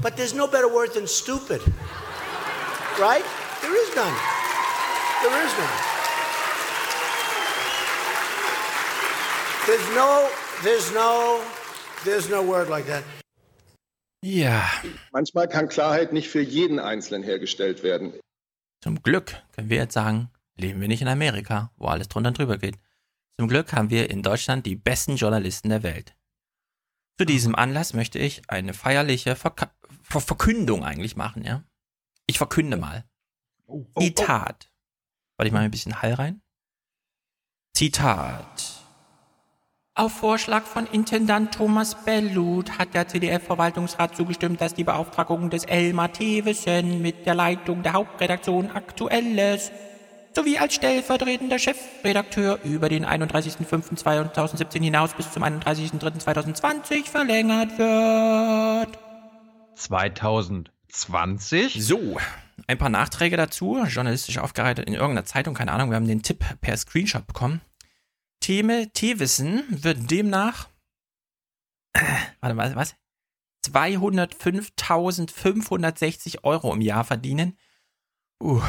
but 0.00 0.16
there's 0.16 0.34
no 0.34 0.48
better 0.48 0.68
word 0.68 0.94
than 0.94 1.06
stupid. 1.06 1.60
Right? 2.98 3.24
There 3.62 3.76
is 3.76 3.94
none. 3.94 4.14
There 5.22 5.46
is 5.46 5.56
none. 5.56 5.99
There's 9.70 9.94
no, 9.94 10.28
there's 10.64 10.92
no, 10.92 11.40
there's 12.04 12.28
no 12.28 12.42
word 12.42 12.68
like 12.68 12.86
that. 12.88 13.04
Ja, 14.24 14.68
Manchmal 15.12 15.46
kann 15.46 15.68
Klarheit 15.68 16.12
nicht 16.12 16.28
für 16.28 16.40
jeden 16.40 16.80
Einzelnen 16.80 17.22
hergestellt 17.22 17.84
werden. 17.84 18.18
zum 18.82 19.00
Glück 19.00 19.40
können 19.52 19.70
wir 19.70 19.76
jetzt 19.76 19.94
sagen, 19.94 20.28
leben 20.56 20.80
wir 20.80 20.88
nicht 20.88 21.02
in 21.02 21.08
Amerika, 21.08 21.70
wo 21.76 21.86
alles 21.86 22.08
drunter 22.08 22.28
und 22.30 22.38
drüber 22.38 22.58
geht. 22.58 22.78
Zum 23.38 23.46
Glück 23.48 23.72
haben 23.72 23.90
wir 23.90 24.10
in 24.10 24.24
Deutschland 24.24 24.66
die 24.66 24.74
besten 24.74 25.14
Journalisten 25.14 25.68
der 25.68 25.84
Welt. 25.84 26.16
Zu 27.16 27.24
diesem 27.24 27.54
Anlass 27.54 27.94
möchte 27.94 28.18
ich 28.18 28.42
eine 28.48 28.74
feierliche 28.74 29.36
Verka 29.36 29.72
Ver 30.02 30.20
Verkündung 30.20 30.84
eigentlich 30.84 31.14
machen, 31.14 31.44
ja. 31.44 31.62
Ich 32.26 32.38
verkünde 32.38 32.76
mal. 32.76 33.04
Zitat. 33.96 34.72
Warte 35.36 35.46
ich 35.46 35.52
mal 35.52 35.60
ein 35.60 35.70
bisschen 35.70 36.02
Hall 36.02 36.14
rein. 36.14 36.42
Zitat. 37.76 38.79
Auf 40.00 40.12
Vorschlag 40.12 40.62
von 40.62 40.86
Intendant 40.86 41.52
Thomas 41.52 41.94
Bellut 42.06 42.78
hat 42.78 42.94
der 42.94 43.06
CDF-Verwaltungsrat 43.06 44.16
zugestimmt, 44.16 44.62
dass 44.62 44.72
die 44.72 44.84
Beauftragung 44.84 45.50
des 45.50 45.64
Elmar 45.64 46.10
Thewesen 46.10 47.02
mit 47.02 47.26
der 47.26 47.34
Leitung 47.34 47.82
der 47.82 47.92
Hauptredaktion 47.92 48.70
Aktuelles 48.70 49.70
sowie 50.34 50.56
als 50.56 50.76
stellvertretender 50.76 51.58
Chefredakteur 51.58 52.60
über 52.64 52.88
den 52.88 53.04
31.05.2017 53.04 54.82
hinaus 54.82 55.12
bis 55.12 55.32
zum 55.32 55.44
31.03.2020 55.44 57.04
verlängert 57.04 57.76
wird. 57.76 58.98
2020? 59.74 61.86
So, 61.86 62.16
ein 62.66 62.78
paar 62.78 62.88
Nachträge 62.88 63.36
dazu, 63.36 63.84
journalistisch 63.86 64.38
aufgereiht 64.38 64.78
in 64.78 64.94
irgendeiner 64.94 65.26
Zeitung, 65.26 65.52
keine 65.52 65.72
Ahnung, 65.72 65.90
wir 65.90 65.96
haben 65.96 66.08
den 66.08 66.22
Tipp 66.22 66.42
per 66.62 66.78
Screenshot 66.78 67.26
bekommen. 67.26 67.60
Theme 68.50 68.90
Thewissen 68.92 69.64
wird 69.68 70.10
demnach, 70.10 70.68
äh, 71.92 72.02
warte 72.40 72.56
mal, 72.56 72.74
was? 72.74 72.96
205.560 73.64 76.42
Euro 76.42 76.74
im 76.74 76.80
Jahr 76.80 77.04
verdienen. 77.04 77.56
Uh. 78.42 78.60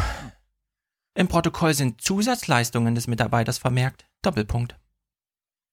Im 1.16 1.28
Protokoll 1.28 1.74
sind 1.74 2.00
Zusatzleistungen 2.00 2.94
des 2.94 3.08
Mitarbeiters 3.08 3.58
vermerkt. 3.58 4.08
Doppelpunkt. 4.22 4.80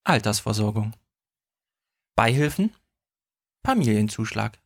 Altersversorgung. 0.05 0.97
Beihilfen. 2.17 2.75
Familienzuschlag. 3.63 4.59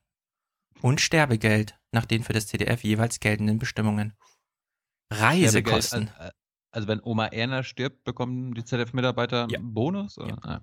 Und 0.83 1.01
Sterbegeld 1.01 1.77
nach 1.91 2.05
den 2.05 2.23
für 2.23 2.33
das 2.33 2.47
CDF 2.47 2.85
jeweils 2.85 3.19
geltenden 3.19 3.59
Bestimmungen. 3.59 4.17
Reisekosten. 5.13 6.11
Also, 6.17 6.31
also 6.73 6.89
wenn 6.89 7.01
Oma 7.03 7.27
Erna 7.27 7.63
stirbt, 7.63 8.03
bekommen 8.05 8.55
die 8.55 8.65
ZDF-Mitarbeiter 8.65 9.45
einen 9.45 9.75
Bonus? 9.75 10.19
Ah. 10.19 10.63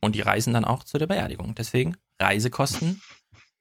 Und 0.00 0.14
die 0.14 0.22
reisen 0.22 0.54
dann 0.54 0.64
auch 0.64 0.82
zu 0.82 0.98
der 0.98 1.06
Beerdigung. 1.06 1.54
Deswegen 1.54 1.96
Reisekosten, 2.18 3.00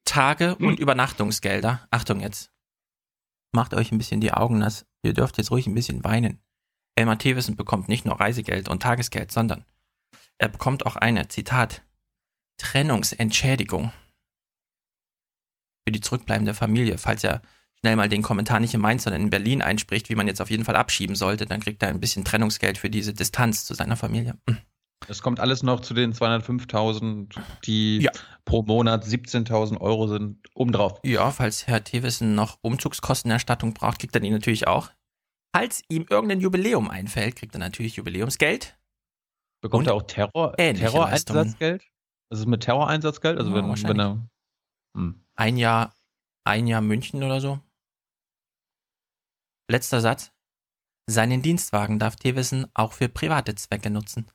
Tage- 0.06 0.56
und 0.56 0.80
Übernachtungsgelder. 0.80 1.88
Achtung 1.92 2.22
jetzt. 2.22 2.52
Macht 3.52 3.74
euch 3.74 3.92
ein 3.92 3.98
bisschen 3.98 4.22
die 4.22 4.32
Augen 4.32 4.60
nass. 4.60 4.86
Ihr 5.04 5.14
dürft 5.14 5.38
jetzt 5.38 5.52
ruhig 5.52 5.68
ein 5.68 5.76
bisschen 5.76 6.04
weinen. 6.04 6.42
Elmar 6.96 7.18
Thewissen 7.18 7.56
bekommt 7.56 7.90
nicht 7.90 8.06
nur 8.06 8.20
Reisegeld 8.20 8.70
und 8.70 8.82
Tagesgeld, 8.82 9.32
sondern 9.32 9.66
er 10.38 10.50
bekommt 10.50 10.86
auch 10.86 10.96
eine, 10.96 11.28
Zitat, 11.28 11.84
Trennungsentschädigung 12.58 13.92
für 15.86 15.92
die 15.92 16.02
zurückbleibende 16.02 16.54
Familie. 16.54 16.98
Falls 16.98 17.24
er 17.24 17.42
schnell 17.82 17.96
mal 17.96 18.10
den 18.10 18.22
Kommentar 18.22 18.60
nicht 18.60 18.74
in 18.74 18.82
Mainz, 18.82 19.04
sondern 19.04 19.22
in 19.22 19.30
Berlin 19.30 19.62
einspricht, 19.62 20.10
wie 20.10 20.16
man 20.16 20.28
jetzt 20.28 20.42
auf 20.42 20.50
jeden 20.50 20.66
Fall 20.66 20.76
abschieben 20.76 21.16
sollte, 21.16 21.46
dann 21.46 21.62
kriegt 21.62 21.82
er 21.82 21.90
ein 21.90 22.00
bisschen 22.00 22.26
Trennungsgeld 22.26 22.78
für 22.78 22.90
diese 22.90 23.14
Distanz 23.14 23.66
zu 23.66 23.74
seiner 23.74 23.96
Familie. 23.96 24.38
Hm. 24.50 24.58
Das 25.08 25.22
kommt 25.22 25.40
alles 25.40 25.64
noch 25.64 25.80
zu 25.80 25.94
den 25.94 26.14
205.000, 26.14 27.40
die 27.66 28.10
pro 28.44 28.64
Monat 28.64 29.06
17.000 29.06 29.80
Euro 29.80 30.08
sind, 30.08 30.40
obendrauf. 30.54 31.00
Ja, 31.04 31.32
falls 31.32 31.68
Herr 31.68 31.84
Thewissen 31.84 32.36
noch 32.36 32.58
Umzugskostenerstattung 32.62 33.74
braucht, 33.74 34.00
kriegt 34.00 34.16
er 34.16 34.20
die 34.20 34.30
natürlich 34.30 34.68
auch. 34.68 34.90
Falls 35.56 35.82
ihm 35.90 36.06
irgendein 36.10 36.42
Jubiläum 36.42 36.90
einfällt, 36.90 37.38
kriegt 37.38 37.56
er 37.56 37.60
natürlich 37.60 37.96
Jubiläumsgeld. 37.96 38.78
Bekommt 39.62 39.88
er 39.88 39.96
auch 39.96 40.04
Terror, 40.04 40.54
ähnliche 40.58 40.92
Terroreinsatzgeld? 40.92 41.84
Also 42.30 42.46
mit 42.46 42.62
Terroreinsatzgeld? 42.62 43.40
Also 43.40 43.50
Ja, 43.50 43.56
wenn, 43.56 43.84
wenn 43.88 44.00
er. 44.00 44.30
Hm. 44.96 45.26
Ein 45.36 45.58
Jahr, 45.58 45.96
ein 46.44 46.68
Jahr 46.68 46.82
München 46.82 47.24
oder 47.24 47.42
so. 47.42 47.60
Letzter 49.70 50.02
Satz. 50.02 50.32
Seinen 51.06 51.42
Dienstwagen 51.42 52.00
darf 52.00 52.16
Thewissen 52.16 52.68
auch 52.74 52.94
für 52.94 53.08
private 53.08 53.56
Zwecke 53.56 53.90
nutzen. 53.90 54.30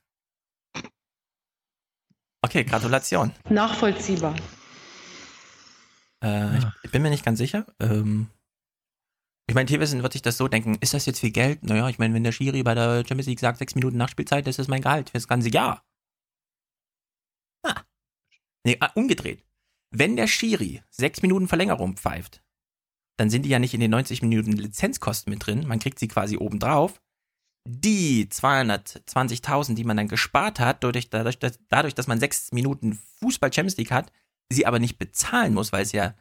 Okay, 2.43 2.65
Gratulation. 2.65 3.33
Nachvollziehbar. 3.49 4.37
Äh, 6.23 6.59
ich, 6.59 6.65
ich 6.85 6.91
bin 6.91 7.03
mir 7.03 7.11
nicht 7.11 7.25
ganz 7.25 7.39
sicher. 7.39 7.67
Ähm, 7.81 8.29
ich 9.49 9.55
meine, 9.55 9.67
Thewissen 9.67 10.03
wird 10.03 10.13
sich 10.13 10.23
das 10.23 10.37
so 10.37 10.47
denken, 10.47 10.77
ist 10.81 10.95
das 10.95 11.07
jetzt 11.07 11.21
viel 11.21 11.33
Geld? 11.33 11.65
Naja, 11.65 11.89
ich 11.89 11.99
meine, 11.99 12.15
wenn 12.15 12.25
der 12.25 12.33
Schiri 12.33 12.63
bei 12.63 12.75
der 12.75 13.05
Champions 13.07 13.27
League 13.27 13.41
sagt, 13.41 13.59
sechs 13.59 13.75
Minuten 13.75 13.97
Nachspielzeit, 13.97 14.47
das 14.47 14.59
ist 14.59 14.69
mein 14.69 14.83
Gehalt 14.83 15.11
für 15.11 15.15
das 15.15 15.29
ganze 15.29 15.49
Jahr. 15.49 15.85
Ah. 17.65 17.83
Nee, 18.65 18.77
ah, 18.81 18.91
umgedreht. 18.95 19.45
Wenn 19.91 20.17
der 20.17 20.29
Schiri 20.29 20.83
sechs 20.91 21.23
Minuten 21.23 21.49
Verlängerung 21.49 21.97
pfeift, 21.97 22.44
dann 23.17 23.31
sind 23.31 23.43
die 23.43 23.49
ja 23.51 23.59
nicht 23.59 23.75
in 23.75 23.81
den 23.81 23.91
90 23.93 24.23
Minuten 24.23 24.53
Lizenzkosten 24.53 25.31
mit 25.33 25.47
drin, 25.47 25.67
man 25.67 25.79
kriegt 25.79 25.99
sie 25.99 26.09
quasi 26.09 26.37
obendrauf. 26.37 27.01
Die 27.67 28.27
220.000, 28.27 29.75
die 29.75 29.85
man 29.85 29.97
dann 29.97 30.09
gespart 30.09 30.61
hat, 30.61 30.85
dadurch, 30.85 31.09
dadurch, 31.11 31.39
dass, 31.39 31.59
dadurch, 31.69 31.95
dass 31.95 32.07
man 32.07 32.21
sechs 32.21 32.53
Minuten 32.53 32.95
Fußball 33.21 33.53
Champions 33.53 33.77
League 33.79 33.91
hat, 33.93 34.13
sie 34.53 34.67
aber 34.67 34.79
nicht 34.79 34.99
bezahlen 34.99 35.55
muss, 35.55 35.73
weil 35.73 35.83
es 35.83 35.93
ja 35.93 36.15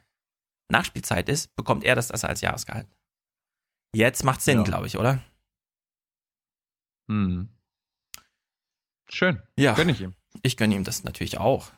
Nachspielzeit 0.70 1.28
ist, 1.28 1.54
bekommt 1.56 1.84
er 1.84 1.94
das, 1.96 2.08
das 2.08 2.24
als 2.24 2.40
Jahresgehalt. 2.40 2.88
Jetzt 3.94 4.24
macht 4.24 4.40
Sinn, 4.40 4.58
Ja. 4.58 4.64
glaube 4.64 4.86
ich, 4.86 4.96
oder? 4.96 5.22
Hm. 7.10 7.48
Schön. 9.10 9.42
Ja. 9.58 9.74
Gönn 9.74 9.90
ich 9.90 10.00
ihm. 10.00 10.14
Ich 10.42 10.56
gönne 10.56 10.74
ihm 10.74 10.84
das 10.84 11.04
natürlich 11.04 11.38
auch. 11.38 11.70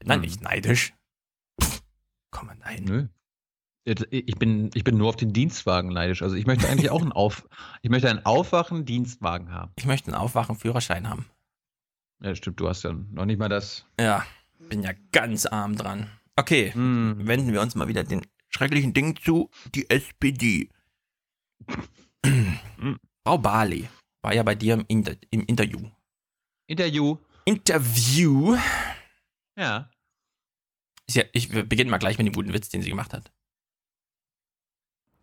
Bin 0.00 0.12
Hm. 0.12 0.20
nicht 0.20 0.42
neidisch. 0.42 0.92
Pff, 1.60 1.82
Komm 2.30 2.48
mal, 2.48 2.56
nein. 2.56 2.84
Nö. 2.84 3.08
Ich 4.10 4.36
bin, 4.36 4.70
ich 4.74 4.84
bin 4.84 4.96
nur 4.96 5.08
auf 5.08 5.16
den 5.16 5.32
Dienstwagen 5.32 5.92
neidisch. 5.92 6.22
Also 6.22 6.36
ich 6.36 6.46
möchte 6.46 6.68
eigentlich 6.68 6.90
auch 6.90 7.02
einen 7.02 7.12
Auf, 7.12 7.48
ich 7.82 7.90
möchte 7.90 8.08
einen 8.08 8.24
Aufwachen-Dienstwagen 8.24 9.50
haben. 9.52 9.72
Ich 9.76 9.86
möchte 9.86 10.08
einen 10.08 10.20
Aufwachen-Führerschein 10.20 11.08
haben. 11.08 11.26
Ja, 12.22 12.34
stimmt, 12.34 12.60
du 12.60 12.68
hast 12.68 12.82
ja 12.84 12.92
noch 12.92 13.24
nicht 13.24 13.38
mal 13.38 13.48
das. 13.48 13.86
Ja, 13.98 14.24
bin 14.68 14.82
ja 14.82 14.92
ganz 15.12 15.46
arm 15.46 15.76
dran. 15.76 16.10
Okay, 16.36 16.72
Hm. 16.72 17.26
wenden 17.26 17.52
wir 17.52 17.60
uns 17.62 17.74
mal 17.74 17.88
wieder 17.88 18.04
den 18.04 18.26
schrecklichen 18.48 18.92
Ding 18.92 19.16
zu, 19.16 19.50
die 19.74 19.88
SPD. 19.90 20.68
Frau 23.24 23.38
Barley 23.38 23.88
war 24.22 24.34
ja 24.34 24.42
bei 24.42 24.54
dir 24.54 24.74
im, 24.74 24.84
Inter 24.88 25.14
im 25.30 25.44
Interview. 25.46 25.80
Interview. 26.66 27.16
Interview. 27.44 28.56
Ja. 29.56 29.90
Ja, 31.10 31.24
ich 31.32 31.48
beginne 31.48 31.90
mal 31.90 31.98
gleich 31.98 32.18
mit 32.18 32.26
dem 32.26 32.34
guten 32.34 32.52
Witz, 32.52 32.68
den 32.68 32.82
sie 32.82 32.90
gemacht 32.90 33.12
hat. 33.12 33.32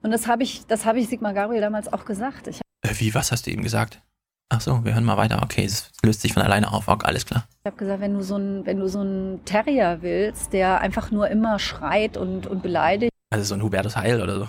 Und 0.07 0.11
das 0.11 0.25
habe 0.25 0.41
ich, 0.41 0.65
das 0.67 0.85
habe 0.85 1.01
ich 1.01 1.09
Sigmar 1.09 1.33
Gabriel 1.33 1.59
damals 1.59 1.91
auch 1.91 2.05
gesagt. 2.05 2.47
Ich 2.47 2.61
Äh, 2.81 2.93
wie, 2.99 3.13
was 3.13 3.33
hast 3.33 3.45
du 3.45 3.51
eben 3.51 3.61
gesagt? 3.61 4.01
Ach 4.47 4.61
so, 4.61 4.85
wir 4.85 4.93
hören 4.93 5.03
mal 5.03 5.17
weiter. 5.17 5.41
Okay, 5.43 5.65
es 5.65 5.91
löst 6.01 6.21
sich 6.21 6.31
von 6.31 6.43
alleine 6.43 6.71
auf. 6.71 6.87
Okay, 6.87 7.05
alles 7.05 7.25
klar. 7.25 7.45
habe 7.65 7.75
gesagt, 7.75 7.99
wenn 7.99 8.13
du 8.13 8.21
so 8.21 8.37
ein, 8.37 8.65
wenn 8.65 8.79
du 8.79 8.87
so 8.87 9.01
einen 9.01 9.43
Terrier 9.43 9.97
willst, 9.99 10.53
der 10.53 10.79
einfach 10.79 11.11
nur 11.11 11.27
immer 11.27 11.59
schreit 11.59 12.15
und, 12.15 12.47
und 12.47 12.63
beleidigt 12.63 13.11
Also 13.31 13.43
so 13.43 13.55
ein 13.55 13.61
Hubertus 13.61 13.97
Heil 13.97 14.21
oder 14.21 14.39
so. 14.39 14.47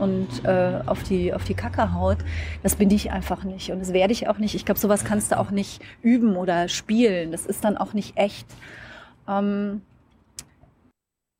und 0.00 0.44
äh, 0.44 0.80
auf 0.86 1.04
die 1.04 1.32
auf 1.32 1.44
die 1.44 1.54
Kacke 1.54 1.94
haut, 1.94 2.18
das 2.64 2.74
bin 2.74 2.90
ich 2.90 3.12
einfach 3.12 3.44
nicht 3.44 3.70
und 3.70 3.78
das 3.78 3.92
werde 3.92 4.12
ich 4.12 4.26
auch 4.26 4.38
nicht. 4.38 4.56
Ich 4.56 4.64
glaube, 4.64 4.80
sowas 4.80 5.04
kannst 5.04 5.30
du 5.30 5.38
auch 5.38 5.52
nicht 5.52 5.80
üben 6.02 6.34
oder 6.34 6.66
spielen. 6.66 7.30
Das 7.30 7.46
ist 7.46 7.62
dann 7.62 7.76
auch 7.76 7.92
nicht 7.92 8.16
echt. 8.16 8.48
Ähm, 9.28 9.82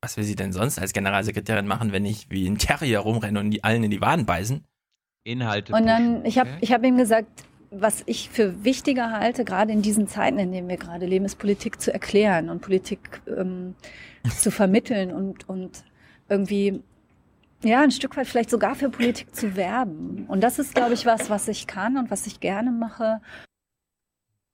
was 0.01 0.17
will 0.17 0.23
sie 0.23 0.35
denn 0.35 0.53
sonst 0.53 0.79
als 0.79 0.93
Generalsekretärin 0.93 1.67
machen, 1.67 1.91
wenn 1.91 2.05
ich 2.05 2.29
wie 2.29 2.47
ein 2.47 2.57
Terrier 2.57 2.99
rumrenne 2.99 3.39
und 3.39 3.51
die 3.51 3.63
allen 3.63 3.83
in 3.83 3.91
die 3.91 4.01
Waden 4.01 4.25
beißen? 4.25 4.63
Inhalte. 5.23 5.73
Und 5.73 5.85
dann, 5.85 6.25
ich 6.25 6.37
habe 6.37 6.49
ich 6.61 6.71
hab 6.71 6.83
ihm 6.83 6.97
gesagt, 6.97 7.43
was 7.71 8.03
ich 8.05 8.29
für 8.29 8.63
wichtiger 8.63 9.11
halte, 9.11 9.45
gerade 9.45 9.71
in 9.71 9.81
diesen 9.81 10.07
Zeiten, 10.07 10.39
in 10.39 10.51
denen 10.51 10.69
wir 10.69 10.77
gerade 10.77 11.05
leben, 11.05 11.25
ist 11.25 11.37
Politik 11.37 11.79
zu 11.81 11.93
erklären 11.93 12.49
und 12.49 12.61
Politik 12.61 13.21
ähm, 13.27 13.75
zu 14.37 14.51
vermitteln 14.51 15.11
und, 15.11 15.47
und 15.47 15.83
irgendwie, 16.29 16.81
ja, 17.63 17.81
ein 17.81 17.91
Stück 17.91 18.15
weit 18.17 18.27
vielleicht 18.27 18.49
sogar 18.49 18.75
für 18.75 18.89
Politik 18.89 19.35
zu 19.35 19.55
werben. 19.55 20.25
Und 20.27 20.41
das 20.41 20.59
ist, 20.59 20.73
glaube 20.73 20.93
ich, 20.93 21.05
was, 21.05 21.29
was 21.29 21.47
ich 21.47 21.67
kann 21.67 21.97
und 21.97 22.09
was 22.09 22.25
ich 22.25 22.39
gerne 22.39 22.71
mache. 22.71 23.21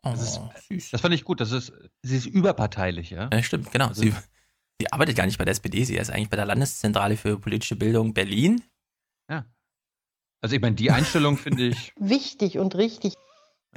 Das, 0.03 0.39
ist, 0.69 0.93
das 0.93 1.01
fand 1.01 1.13
ich 1.13 1.23
gut. 1.23 1.39
Das 1.39 1.51
ist, 1.51 1.73
sie 2.01 2.17
ist 2.17 2.25
überparteilich, 2.25 3.11
ja. 3.11 3.29
Ja, 3.31 3.41
stimmt, 3.41 3.71
genau. 3.71 3.91
Sie, 3.93 4.13
sie 4.79 4.91
arbeitet 4.91 5.15
gar 5.15 5.25
nicht 5.25 5.37
bei 5.37 5.45
der 5.45 5.53
SPD, 5.53 5.83
sie 5.83 5.97
ist 5.97 6.09
eigentlich 6.09 6.29
bei 6.29 6.37
der 6.37 6.45
Landeszentrale 6.45 7.17
für 7.17 7.39
politische 7.39 7.75
Bildung 7.75 8.13
Berlin. 8.13 8.63
Ja. 9.29 9.45
Also 10.41 10.55
ich 10.55 10.61
meine, 10.61 10.75
die 10.75 10.91
Einstellung 10.91 11.37
finde 11.37 11.67
ich. 11.67 11.93
Wichtig 11.99 12.57
und 12.57 12.75
richtig. 12.75 13.13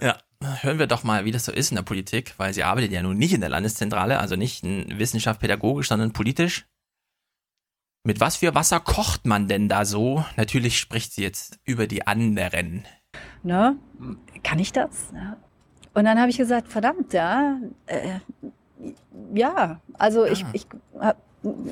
Ja, 0.01 0.19
hören 0.61 0.79
wir 0.79 0.87
doch 0.87 1.03
mal, 1.03 1.25
wie 1.25 1.33
das 1.33 1.45
so 1.45 1.53
ist 1.53 1.71
in 1.71 1.77
der 1.77 1.83
Politik, 1.83 2.35
weil 2.37 2.55
sie 2.55 2.63
arbeitet 2.63 2.93
ja 2.93 3.03
nun 3.03 3.17
nicht 3.17 3.33
in 3.33 3.41
der 3.41 3.51
Landeszentrale, 3.51 4.19
also 4.19 4.37
nicht 4.37 4.63
in 4.63 4.99
Wissenschaft 4.99 5.41
pädagogisch, 5.41 5.89
sondern 5.89 6.13
politisch. 6.13 6.67
Mit 8.05 8.21
was 8.21 8.37
für 8.37 8.55
Wasser 8.55 8.81
kocht 8.81 9.27
man 9.27 9.49
denn 9.49 9.69
da 9.69 9.85
so? 9.85 10.25
Natürlich 10.37 10.79
spricht 10.79 11.13
sie 11.13 11.23
jetzt 11.23 11.59
über 11.65 11.87
die 11.87 12.07
anderen. 12.07 12.87
Ne? 13.43 13.77
Kann 14.45 14.59
ich 14.59 14.73
das? 14.73 15.13
Und 15.95 16.05
dann 16.05 16.21
habe 16.21 16.31
ich 16.31 16.39
gesagt, 16.39 16.69
verdammt, 16.69 17.13
ja, 17.13 17.59
äh, 17.87 18.21
ja, 19.35 19.81
also 19.95 20.25
ich, 20.25 20.45
ich 20.53 20.67
habe 20.99 21.19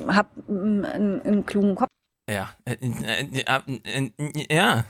hab 0.07 0.29
einen, 0.47 0.85
einen 0.85 1.45
klugen 1.45 1.75
Kopf. 1.75 1.87
Ja, 2.29 2.49
äh, 2.65 2.73
äh, 2.73 3.43
äh, 3.45 4.11
äh, 4.17 4.55
ja. 4.55 4.83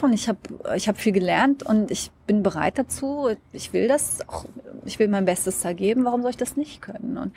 Und 0.00 0.12
ich 0.12 0.28
habe 0.28 0.38
ich 0.76 0.88
hab 0.88 0.98
viel 0.98 1.12
gelernt 1.12 1.62
und 1.62 1.90
ich 1.90 2.10
bin 2.26 2.42
bereit 2.42 2.78
dazu. 2.78 3.28
Ich 3.52 3.72
will 3.72 3.88
das 3.88 4.26
auch, 4.28 4.46
ich 4.84 4.98
will 4.98 5.08
mein 5.08 5.24
Bestes 5.24 5.60
da 5.60 5.72
geben. 5.72 6.04
Warum 6.04 6.22
soll 6.22 6.30
ich 6.30 6.36
das 6.36 6.56
nicht 6.56 6.80
können? 6.80 7.18
Und, 7.18 7.32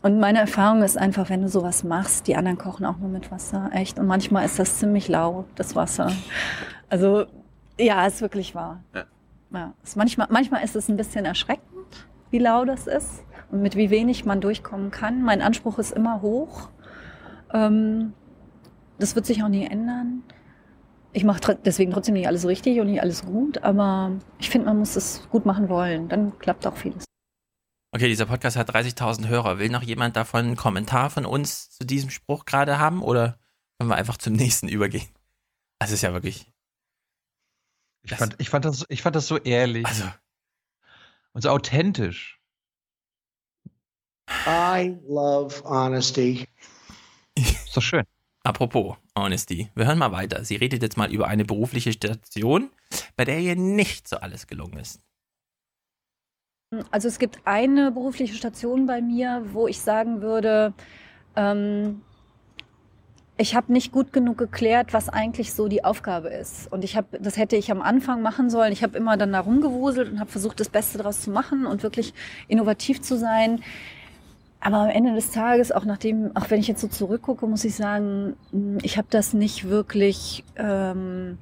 und 0.00 0.18
meine 0.18 0.38
Erfahrung 0.38 0.82
ist 0.82 0.96
einfach, 0.96 1.28
wenn 1.28 1.42
du 1.42 1.48
sowas 1.48 1.84
machst, 1.84 2.26
die 2.26 2.36
anderen 2.36 2.56
kochen 2.56 2.86
auch 2.86 2.96
nur 2.96 3.10
mit 3.10 3.30
Wasser, 3.30 3.70
echt. 3.74 3.98
Und 3.98 4.06
manchmal 4.06 4.46
ist 4.46 4.58
das 4.58 4.78
ziemlich 4.78 5.08
lau, 5.08 5.44
das 5.56 5.76
Wasser. 5.76 6.12
Also, 6.88 7.26
ja, 7.78 8.06
ist 8.06 8.22
wirklich 8.22 8.54
wahr. 8.54 8.82
Ja. 8.94 9.04
Ja, 9.52 9.74
ist 9.82 9.96
manchmal, 9.96 10.28
manchmal 10.30 10.64
ist 10.64 10.76
es 10.76 10.88
ein 10.88 10.96
bisschen 10.96 11.24
erschreckend, 11.24 12.06
wie 12.30 12.38
lau 12.38 12.64
das 12.64 12.86
ist 12.86 13.24
und 13.50 13.62
mit 13.62 13.76
wie 13.76 13.90
wenig 13.90 14.24
man 14.24 14.40
durchkommen 14.40 14.90
kann. 14.90 15.22
Mein 15.22 15.42
Anspruch 15.42 15.78
ist 15.78 15.92
immer 15.92 16.22
hoch. 16.22 16.68
Ähm, 17.52 18.12
das 18.98 19.14
wird 19.14 19.26
sich 19.26 19.42
auch 19.42 19.48
nie 19.48 19.66
ändern. 19.66 20.22
Ich 21.12 21.24
mache 21.24 21.40
tr 21.40 21.54
deswegen 21.54 21.90
trotzdem 21.92 22.14
nicht 22.14 22.28
alles 22.28 22.46
richtig 22.46 22.78
und 22.80 22.86
nicht 22.86 23.02
alles 23.02 23.24
gut, 23.24 23.58
aber 23.64 24.12
ich 24.38 24.48
finde, 24.50 24.66
man 24.66 24.78
muss 24.78 24.94
es 24.94 25.28
gut 25.30 25.44
machen 25.44 25.68
wollen. 25.68 26.08
Dann 26.08 26.38
klappt 26.38 26.66
auch 26.66 26.76
vieles. 26.76 27.04
Okay, 27.92 28.06
dieser 28.06 28.26
Podcast 28.26 28.56
hat 28.56 28.70
30.000 28.70 29.26
Hörer. 29.26 29.58
Will 29.58 29.68
noch 29.68 29.82
jemand 29.82 30.14
davon 30.14 30.46
einen 30.46 30.56
Kommentar 30.56 31.10
von 31.10 31.26
uns 31.26 31.70
zu 31.70 31.84
diesem 31.84 32.10
Spruch 32.10 32.44
gerade 32.44 32.78
haben 32.78 33.02
oder 33.02 33.38
können 33.78 33.90
wir 33.90 33.96
einfach 33.96 34.18
zum 34.18 34.34
nächsten 34.34 34.68
übergehen? 34.68 35.08
Das 35.80 35.90
ist 35.90 36.02
ja 36.02 36.12
wirklich. 36.12 36.52
Ich 38.02 38.14
fand, 38.14 38.36
ich 38.38 38.48
fand, 38.48 38.64
das, 38.64 38.84
ich 38.88 39.02
fand 39.02 39.16
das 39.16 39.26
so 39.26 39.38
ehrlich. 39.38 39.84
Also. 39.86 40.04
Und 41.32 41.42
so 41.42 41.50
authentisch. 41.50 42.39
I 44.46 44.96
love 45.06 45.62
honesty. 45.64 46.46
Ist 47.34 47.76
doch 47.76 47.82
schön. 47.82 48.04
Apropos 48.42 48.96
Honesty, 49.14 49.70
wir 49.74 49.86
hören 49.86 49.98
mal 49.98 50.12
weiter. 50.12 50.44
Sie 50.44 50.56
redet 50.56 50.82
jetzt 50.82 50.96
mal 50.96 51.12
über 51.12 51.28
eine 51.28 51.44
berufliche 51.44 51.92
Station, 51.92 52.70
bei 53.16 53.24
der 53.24 53.38
ihr 53.38 53.54
nicht 53.54 54.08
so 54.08 54.16
alles 54.16 54.46
gelungen 54.46 54.78
ist. 54.78 55.00
Also 56.90 57.08
es 57.08 57.18
gibt 57.18 57.40
eine 57.44 57.90
berufliche 57.90 58.34
Station 58.34 58.86
bei 58.86 59.02
mir, 59.02 59.44
wo 59.52 59.66
ich 59.66 59.80
sagen 59.80 60.22
würde, 60.22 60.72
ähm, 61.36 62.00
ich 63.36 63.54
habe 63.54 63.72
nicht 63.72 63.90
gut 63.90 64.12
genug 64.12 64.38
geklärt, 64.38 64.92
was 64.92 65.08
eigentlich 65.08 65.52
so 65.52 65.66
die 65.66 65.82
Aufgabe 65.82 66.28
ist. 66.28 66.70
Und 66.70 66.84
ich 66.84 66.96
habe, 66.96 67.18
das 67.18 67.36
hätte 67.36 67.56
ich 67.56 67.70
am 67.70 67.82
Anfang 67.82 68.22
machen 68.22 68.50
sollen. 68.50 68.72
Ich 68.72 68.82
habe 68.82 68.96
immer 68.96 69.16
dann 69.16 69.32
da 69.32 69.40
rumgewuselt 69.40 70.12
und 70.12 70.20
habe 70.20 70.30
versucht, 70.30 70.60
das 70.60 70.68
Beste 70.68 70.98
daraus 70.98 71.22
zu 71.22 71.30
machen 71.30 71.66
und 71.66 71.82
wirklich 71.82 72.14
innovativ 72.48 73.00
zu 73.00 73.18
sein. 73.18 73.62
Aber 74.60 74.76
am 74.76 74.88
Ende 74.90 75.14
des 75.14 75.30
Tages, 75.30 75.72
auch 75.72 75.86
nachdem, 75.86 76.36
auch 76.36 76.50
wenn 76.50 76.60
ich 76.60 76.68
jetzt 76.68 76.82
so 76.82 76.88
zurückgucke, 76.88 77.46
muss 77.46 77.64
ich 77.64 77.74
sagen, 77.74 78.36
ich 78.82 78.98
habe 78.98 79.08
das 79.10 79.32
nicht 79.32 79.68
wirklich. 79.68 80.44
Ähm, 80.56 81.38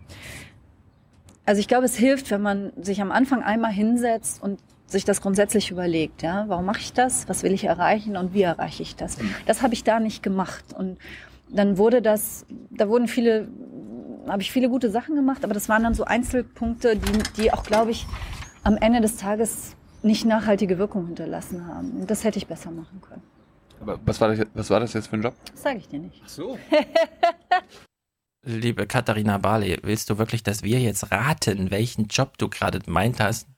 also 1.44 1.60
ich 1.60 1.66
glaube, 1.66 1.86
es 1.86 1.96
hilft, 1.96 2.30
wenn 2.30 2.42
man 2.42 2.72
sich 2.80 3.00
am 3.00 3.10
Anfang 3.10 3.42
einmal 3.42 3.72
hinsetzt 3.72 4.42
und 4.42 4.60
sich 4.86 5.04
das 5.04 5.20
grundsätzlich 5.20 5.70
überlegt, 5.70 6.22
ja, 6.22 6.44
warum 6.48 6.64
mache 6.64 6.80
ich 6.80 6.92
das, 6.92 7.28
was 7.28 7.42
will 7.42 7.52
ich 7.52 7.64
erreichen 7.64 8.16
und 8.16 8.34
wie 8.34 8.42
erreiche 8.42 8.82
ich 8.82 8.96
das? 8.96 9.18
Das 9.46 9.62
habe 9.62 9.74
ich 9.74 9.84
da 9.84 10.00
nicht 10.00 10.22
gemacht 10.22 10.64
und 10.76 10.98
dann 11.48 11.78
wurde 11.78 12.02
das, 12.02 12.46
da 12.70 12.88
wurden 12.88 13.08
viele, 13.08 13.48
habe 14.28 14.42
ich 14.42 14.52
viele 14.52 14.68
gute 14.68 14.90
Sachen 14.90 15.14
gemacht, 15.14 15.44
aber 15.44 15.54
das 15.54 15.68
waren 15.68 15.82
dann 15.82 15.94
so 15.94 16.04
Einzelpunkte, 16.04 16.96
die, 16.96 17.42
die 17.42 17.52
auch, 17.52 17.62
glaube 17.62 17.90
ich, 17.90 18.06
am 18.62 18.76
Ende 18.76 19.00
des 19.00 19.16
Tages 19.16 19.74
nicht 20.08 20.24
nachhaltige 20.24 20.78
Wirkung 20.78 21.06
hinterlassen 21.06 21.66
haben. 21.66 21.92
Und 22.00 22.10
das 22.10 22.24
hätte 22.24 22.38
ich 22.38 22.46
besser 22.48 22.72
machen 22.72 23.00
können. 23.00 23.22
Aber 23.80 24.00
was 24.04 24.20
war 24.20 24.34
das, 24.34 24.46
was 24.54 24.70
war 24.70 24.80
das 24.80 24.92
jetzt 24.94 25.06
für 25.08 25.16
ein 25.16 25.22
Job? 25.22 25.34
Das 25.52 25.62
sage 25.62 25.78
ich 25.78 25.86
dir 25.86 26.00
nicht. 26.00 26.20
Ach 26.24 26.28
so. 26.28 26.58
Liebe 28.44 28.86
Katharina 28.86 29.38
Barley, 29.38 29.78
willst 29.82 30.10
du 30.10 30.18
wirklich, 30.18 30.42
dass 30.42 30.62
wir 30.62 30.80
jetzt 30.80 31.12
raten, 31.12 31.70
welchen 31.70 32.06
Job 32.06 32.38
du 32.38 32.48
gerade 32.48 32.80
meint 32.86 33.20
hast? 33.20 33.48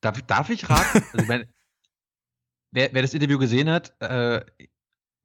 Darf, 0.00 0.20
darf 0.22 0.50
ich 0.50 0.68
raten? 0.68 1.04
Also 1.12 1.26
meine, 1.26 1.46
wer, 2.72 2.92
wer 2.92 3.02
das 3.02 3.14
Interview 3.14 3.38
gesehen 3.38 3.68
hat, 3.68 3.94
äh, 4.00 4.44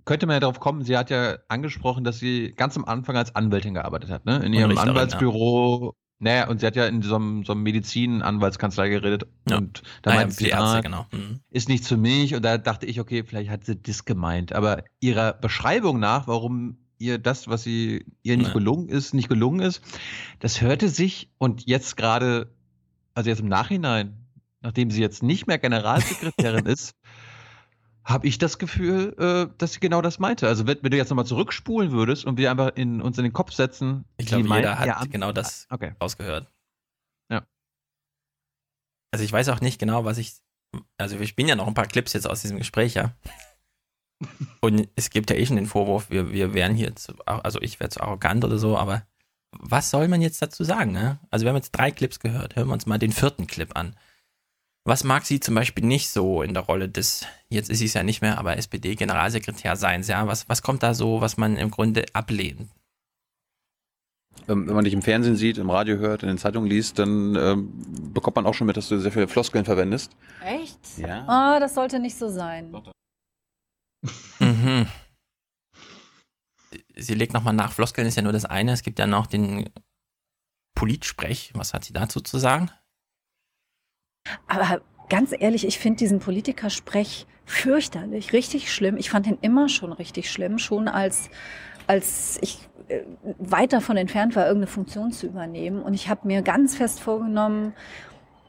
könnte 0.05 0.25
man 0.25 0.35
ja 0.35 0.39
darauf 0.41 0.59
kommen, 0.59 0.83
sie 0.83 0.97
hat 0.97 1.09
ja 1.09 1.37
angesprochen, 1.47 2.03
dass 2.03 2.19
sie 2.19 2.53
ganz 2.53 2.75
am 2.77 2.85
Anfang 2.85 3.15
als 3.15 3.35
Anwältin 3.35 3.73
gearbeitet 3.73 4.09
hat, 4.09 4.25
ne? 4.25 4.43
In 4.45 4.53
ihrem 4.53 4.71
Richterin, 4.71 4.89
Anwaltsbüro. 4.89 5.95
Naja, 6.19 6.47
und 6.49 6.59
sie 6.59 6.65
hat 6.65 6.75
ja 6.75 6.87
in 6.87 7.01
so 7.03 7.15
einem, 7.15 7.43
so 7.45 7.51
einem 7.53 7.61
Medizin-Anwaltskanzlei 7.63 8.89
geredet. 8.89 9.27
Ja. 9.47 9.57
Und 9.57 9.83
da 10.01 10.11
Ah 10.11 10.13
ja, 10.15 10.19
meinte 10.21 10.35
für 10.35 10.43
sie, 10.43 10.49
Ärzte, 10.49 10.65
ah, 10.65 10.81
genau. 10.81 11.05
Mhm. 11.11 11.39
ist 11.51 11.69
nicht 11.69 11.85
für 11.85 11.97
mich. 11.97 12.33
Und 12.33 12.43
da 12.43 12.57
dachte 12.57 12.85
ich, 12.87 12.99
okay, 12.99 13.23
vielleicht 13.23 13.49
hat 13.51 13.65
sie 13.65 13.75
das 13.75 14.05
gemeint. 14.05 14.53
Aber 14.53 14.83
ihrer 14.99 15.33
Beschreibung 15.33 15.99
nach, 15.99 16.27
warum 16.27 16.77
ihr 16.97 17.19
das, 17.19 17.47
was 17.47 17.61
sie 17.63 18.05
ihr 18.23 18.37
nicht 18.37 18.47
Ja. 18.47 18.53
gelungen 18.53 18.89
ist, 18.89 19.13
nicht 19.13 19.29
gelungen 19.29 19.59
ist, 19.59 19.81
das 20.39 20.61
hörte 20.61 20.89
sich 20.89 21.29
und 21.37 21.67
jetzt 21.67 21.95
gerade, 21.97 22.51
also 23.13 23.29
jetzt 23.29 23.39
im 23.41 23.47
Nachhinein, 23.47 24.17
nachdem 24.61 24.89
sie 24.89 25.01
jetzt 25.01 25.21
nicht 25.21 25.45
mehr 25.45 25.59
Generalsekretärin 25.59 26.65
ist, 26.65 26.95
habe 28.07 28.25
ich 28.25 28.37
das 28.37 28.57
Gefühl, 28.57 29.13
äh, 29.19 29.53
dass 29.57 29.73
sie 29.73 29.79
genau 29.81 30.01
das 30.01 30.17
meinte. 30.17 30.47
Also 30.47 30.65
wenn, 30.65 30.77
wenn 30.81 30.91
du 30.91 30.97
jetzt 30.97 31.09
nochmal 31.09 31.25
zurückspulen 31.25 31.91
würdest 31.91 32.25
und 32.25 32.37
wir 32.37 32.49
einfach 32.49 32.71
in, 32.75 33.01
uns 33.01 33.17
in 33.17 33.25
den 33.25 33.33
Kopf 33.33 33.51
setzen, 33.51 34.05
Ich 34.15 34.27
glaube, 34.27 34.47
jeder 34.47 34.79
hat 34.79 34.87
ja, 34.87 35.03
genau 35.03 35.33
das 35.33 35.67
okay. 35.69 35.93
rausgehört. 36.01 36.49
Ja. 37.29 37.45
Also 39.11 39.25
ich 39.25 39.31
weiß 39.31 39.49
auch 39.49 39.59
nicht 39.59 39.77
genau, 39.77 40.05
was 40.05 40.17
ich. 40.17 40.35
Also 40.97 41.19
ich 41.19 41.35
bin 41.35 41.49
ja 41.49 41.55
noch 41.55 41.67
ein 41.67 41.73
paar 41.73 41.87
Clips 41.87 42.13
jetzt 42.13 42.29
aus 42.29 42.41
diesem 42.41 42.57
Gespräch, 42.57 42.93
ja. 42.93 43.13
Und 44.61 44.87
es 44.95 45.09
gibt 45.09 45.29
ja 45.29 45.35
eh 45.35 45.45
schon 45.45 45.57
den 45.57 45.65
Vorwurf, 45.65 46.09
wir, 46.09 46.31
wir 46.31 46.53
wären 46.53 46.75
hier 46.75 46.95
zu, 46.95 47.13
also 47.25 47.61
ich 47.61 47.79
wäre 47.79 47.89
zu 47.89 48.01
arrogant 48.01 48.43
oder 48.43 48.57
so, 48.57 48.77
aber 48.77 49.05
was 49.51 49.89
soll 49.89 50.07
man 50.07 50.21
jetzt 50.21 50.41
dazu 50.41 50.63
sagen? 50.63 50.91
Ne? 50.91 51.19
Also 51.29 51.45
wir 51.45 51.49
haben 51.49 51.57
jetzt 51.57 51.71
drei 51.71 51.91
Clips 51.91 52.19
gehört, 52.19 52.55
hören 52.55 52.67
wir 52.67 52.73
uns 52.73 52.85
mal 52.85 52.97
den 52.97 53.11
vierten 53.11 53.47
Clip 53.47 53.75
an. 53.75 53.95
Was 54.87 55.03
mag 55.03 55.25
sie 55.25 55.41
zum 55.41 55.53
Beispiel 55.53 55.83
nicht 55.83 56.09
so 56.09 56.41
in 56.41 56.53
der 56.53 56.63
Rolle 56.63 56.87
des, 56.87 57.25
jetzt 57.49 57.69
ist 57.69 57.79
sie 57.79 57.87
es 57.87 57.93
ja 57.93 58.03
nicht 58.03 58.21
mehr, 58.21 58.37
aber 58.37 58.55
SPD-Generalsekretär 58.55 59.75
seins, 59.75 60.07
ja? 60.07 60.27
Was, 60.27 60.47
was 60.47 60.61
kommt 60.61 60.81
da 60.81 60.93
so, 60.93 61.19
was 61.19 61.35
man 61.35 61.57
im 61.57 61.71
Grunde 61.71 62.05
ablehnt? 62.13 62.69
Ähm, 64.47 64.65
wenn 64.65 64.75
man 64.75 64.85
dich 64.85 64.93
im 64.93 65.01
Fernsehen 65.01 65.35
sieht, 65.35 65.57
im 65.57 65.69
Radio 65.69 65.97
hört, 65.97 66.23
in 66.23 66.29
den 66.29 66.37
Zeitungen 66.37 66.69
liest, 66.69 66.99
dann 66.99 67.35
ähm, 67.35 68.13
bekommt 68.13 68.37
man 68.37 68.45
auch 68.45 68.53
schon 68.53 68.65
mit, 68.65 68.77
dass 68.77 68.87
du 68.87 68.97
sehr 68.97 69.11
viele 69.11 69.27
Floskeln 69.27 69.65
verwendest. 69.65 70.15
Echt? 70.41 70.79
Ja. 70.97 71.27
Ah, 71.27 71.59
das 71.59 71.75
sollte 71.75 71.99
nicht 71.99 72.17
so 72.17 72.29
sein. 72.29 72.73
Mhm. 74.39 74.87
Sie 76.95 77.13
legt 77.13 77.33
nochmal 77.33 77.53
nach, 77.53 77.73
Floskeln 77.73 78.07
ist 78.07 78.15
ja 78.15 78.21
nur 78.21 78.31
das 78.31 78.45
eine, 78.45 78.71
es 78.71 78.83
gibt 78.83 78.99
ja 78.99 79.05
noch 79.05 79.27
den 79.27 79.69
Politsprech. 80.75 81.51
Was 81.55 81.73
hat 81.73 81.83
sie 81.83 81.91
dazu 81.91 82.21
zu 82.21 82.37
sagen? 82.37 82.71
Aber 84.47 84.81
ganz 85.09 85.33
ehrlich, 85.37 85.65
ich 85.65 85.79
finde 85.79 85.99
diesen 85.99 86.19
Politikersprech 86.19 87.27
fürchterlich, 87.45 88.33
richtig 88.33 88.73
schlimm. 88.73 88.97
Ich 88.97 89.09
fand 89.09 89.27
ihn 89.27 89.37
immer 89.41 89.69
schon 89.69 89.93
richtig 89.93 90.29
schlimm, 90.31 90.59
schon 90.59 90.87
als, 90.87 91.29
als 91.87 92.37
ich 92.41 92.59
äh, 92.89 93.01
weit 93.39 93.73
davon 93.73 93.97
entfernt 93.97 94.35
war, 94.35 94.45
irgendeine 94.45 94.71
Funktion 94.71 95.11
zu 95.11 95.27
übernehmen. 95.27 95.81
Und 95.81 95.93
ich 95.93 96.09
habe 96.09 96.27
mir 96.27 96.41
ganz 96.41 96.75
fest 96.75 96.99
vorgenommen, 96.99 97.73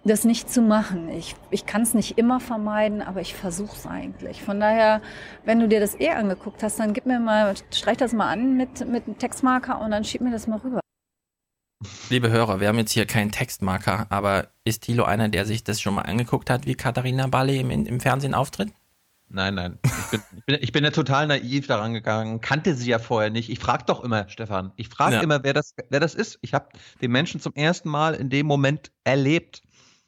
das 0.04 0.24
nicht 0.24 0.50
zu 0.50 0.62
machen. 0.62 1.08
Ich, 1.10 1.36
ich 1.50 1.66
kann 1.66 1.82
es 1.82 1.94
nicht 1.94 2.18
immer 2.18 2.40
vermeiden, 2.40 3.02
aber 3.02 3.20
ich 3.20 3.34
versuche 3.34 3.76
es 3.76 3.86
eigentlich. 3.86 4.42
Von 4.42 4.58
daher, 4.60 5.00
wenn 5.44 5.60
du 5.60 5.68
dir 5.68 5.80
das 5.80 5.98
eh 5.98 6.10
angeguckt 6.10 6.62
hast, 6.62 6.80
dann 6.80 6.92
gib 6.92 7.06
mir 7.06 7.20
mal, 7.20 7.54
streich 7.72 7.98
das 7.98 8.12
mal 8.12 8.28
an 8.28 8.56
mit, 8.56 8.88
mit 8.88 9.06
einem 9.06 9.18
Textmarker 9.18 9.80
und 9.80 9.90
dann 9.90 10.04
schieb 10.04 10.20
mir 10.20 10.30
das 10.30 10.46
mal 10.46 10.58
rüber. 10.58 10.80
Liebe 12.10 12.30
Hörer, 12.30 12.58
wir 12.60 12.68
haben 12.68 12.78
jetzt 12.78 12.92
hier 12.92 13.06
keinen 13.06 13.30
Textmarker, 13.30 14.06
aber 14.10 14.48
ist 14.64 14.82
Thilo 14.82 15.04
einer, 15.04 15.28
der 15.28 15.46
sich 15.46 15.62
das 15.62 15.80
schon 15.80 15.94
mal 15.94 16.02
angeguckt 16.02 16.50
hat, 16.50 16.66
wie 16.66 16.74
Katharina 16.74 17.28
Barley 17.28 17.60
im, 17.60 17.70
im 17.70 18.00
Fernsehen 18.00 18.34
auftritt? 18.34 18.72
Nein, 19.28 19.54
nein. 19.54 19.78
Ich 19.84 20.10
bin, 20.10 20.20
ich, 20.38 20.44
bin, 20.44 20.58
ich 20.62 20.72
bin 20.72 20.84
ja 20.84 20.90
total 20.90 21.26
naiv 21.26 21.66
daran 21.66 21.92
gegangen, 21.92 22.40
kannte 22.40 22.74
sie 22.74 22.90
ja 22.90 22.98
vorher 22.98 23.30
nicht. 23.30 23.50
Ich 23.50 23.58
frage 23.60 23.84
doch 23.84 24.02
immer, 24.02 24.28
Stefan. 24.28 24.72
Ich 24.76 24.88
frage 24.88 25.16
Ja. 25.16 25.20
immer, 25.20 25.44
wer 25.44 25.52
das, 25.52 25.74
wer 25.90 26.00
das 26.00 26.14
ist. 26.14 26.38
Ich 26.40 26.54
habe 26.54 26.68
den 27.00 27.12
Menschen 27.12 27.38
zum 27.40 27.54
ersten 27.54 27.90
Mal 27.90 28.14
in 28.14 28.30
dem 28.30 28.46
Moment 28.46 28.90
erlebt. 29.04 29.62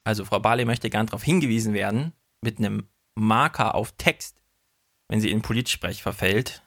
Also 0.04 0.24
Frau 0.24 0.40
Barley 0.40 0.64
möchte 0.64 0.90
gern 0.90 1.06
darauf 1.06 1.22
hingewiesen 1.22 1.74
werden, 1.74 2.14
mit 2.40 2.58
einem 2.58 2.88
Marker 3.14 3.74
auf 3.74 3.92
Text, 3.92 4.40
wenn 5.08 5.20
sie 5.20 5.30
in 5.30 5.42
Politsprech 5.42 6.02
verfällt. 6.02 6.62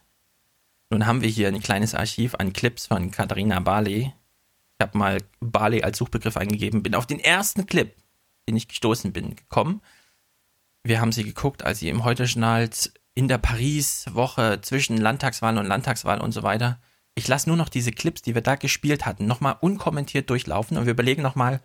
Nun 0.92 1.08
haben 1.08 1.22
wir 1.22 1.30
hier 1.30 1.48
ein 1.48 1.60
kleines 1.60 1.96
Archiv 1.96 2.36
an 2.36 2.54
Clips 2.54 2.86
von 2.88 3.10
Katharina 3.10 3.60
Barley. 3.60 4.14
Habe 4.84 4.98
mal 4.98 5.18
Barley 5.40 5.82
als 5.82 5.98
Suchbegriff 5.98 6.38
eingegeben, 6.38 6.84
bin 6.84 6.96
auf 6.96 7.08
den 7.08 7.20
ersten 7.20 7.66
Clip, 7.66 7.96
den 8.48 8.56
ich 8.56 8.68
gestoßen 8.68 9.12
bin, 9.12 9.36
gekommen. 9.36 9.82
Wir 10.84 11.02
haben 11.02 11.12
sie 11.12 11.24
geguckt, 11.24 11.64
als 11.64 11.80
sie 11.80 11.90
im 11.90 12.04
Heute-Journal 12.04 12.70
in 13.16 13.28
der 13.28 13.38
Paris-Woche 13.38 14.60
zwischen 14.62 14.98
Landtagswahl 14.98 15.58
und 15.58 15.66
Landtagswahl 15.66 16.22
und 16.22 16.32
so 16.32 16.44
weiter. 16.44 16.80
Ich 17.16 17.28
lasse 17.28 17.48
nur 17.48 17.58
noch 17.58 17.70
diese 17.70 17.92
Clips, 17.92 18.22
die 18.22 18.36
wir 18.36 18.42
da 18.42 18.56
gespielt 18.56 19.06
hatten, 19.06 19.28
nochmal 19.28 19.58
unkommentiert 19.62 20.30
durchlaufen 20.30 20.78
und 20.78 20.86
wir 20.86 20.94
überlegen 20.94 21.22
nochmal, 21.22 21.62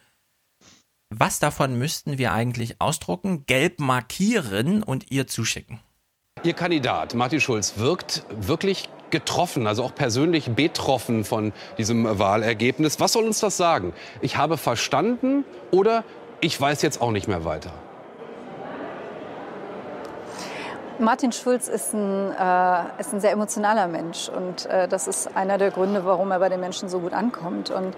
was 1.11 1.39
davon 1.39 1.79
müssten 1.79 2.19
wir 2.19 2.33
eigentlich 2.33 2.81
ausdrucken, 2.81 3.47
gelb 3.47 3.81
markieren 3.81 4.83
und 4.83 5.11
ihr 5.11 5.27
zuschicken? 5.27 5.81
Ihr 6.45 6.53
Kandidat 6.53 7.15
Martin 7.15 7.41
Schulz 7.41 7.79
wirkt 7.79 8.25
wirklich 8.31 8.89
getroffen, 9.11 9.67
also 9.67 9.83
auch 9.85 9.95
persönlich 9.95 10.51
betroffen 10.51 11.25
von 11.25 11.53
diesem 11.77 12.19
Wahlergebnis. 12.19 13.01
Was 13.01 13.13
soll 13.13 13.25
uns 13.25 13.41
das 13.41 13.57
sagen? 13.57 13.93
Ich 14.21 14.37
habe 14.37 14.57
verstanden 14.57 15.45
oder 15.71 16.05
ich 16.41 16.61
weiß 16.61 16.83
jetzt 16.83 17.01
auch 17.01 17.11
nicht 17.11 17.29
mehr 17.29 17.45
weiter. 17.45 17.73
Martin 21.01 21.31
Schulz 21.31 21.69
ist 21.69 21.95
ein, 21.95 22.33
äh, 22.33 23.01
ist 23.01 23.13
ein 23.13 23.21
sehr 23.21 23.31
emotionaler 23.31 23.87
Mensch 23.87 24.29
und 24.29 24.67
äh, 24.67 24.89
das 24.89 25.07
ist 25.07 25.37
einer 25.37 25.57
der 25.57 25.71
Gründe, 25.71 26.05
warum 26.05 26.33
er 26.33 26.41
bei 26.41 26.49
den 26.49 26.59
Menschen 26.59 26.89
so 26.89 26.99
gut 26.99 27.13
ankommt. 27.13 27.71
Und 27.71 27.95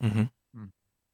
Mhm. 0.00 0.28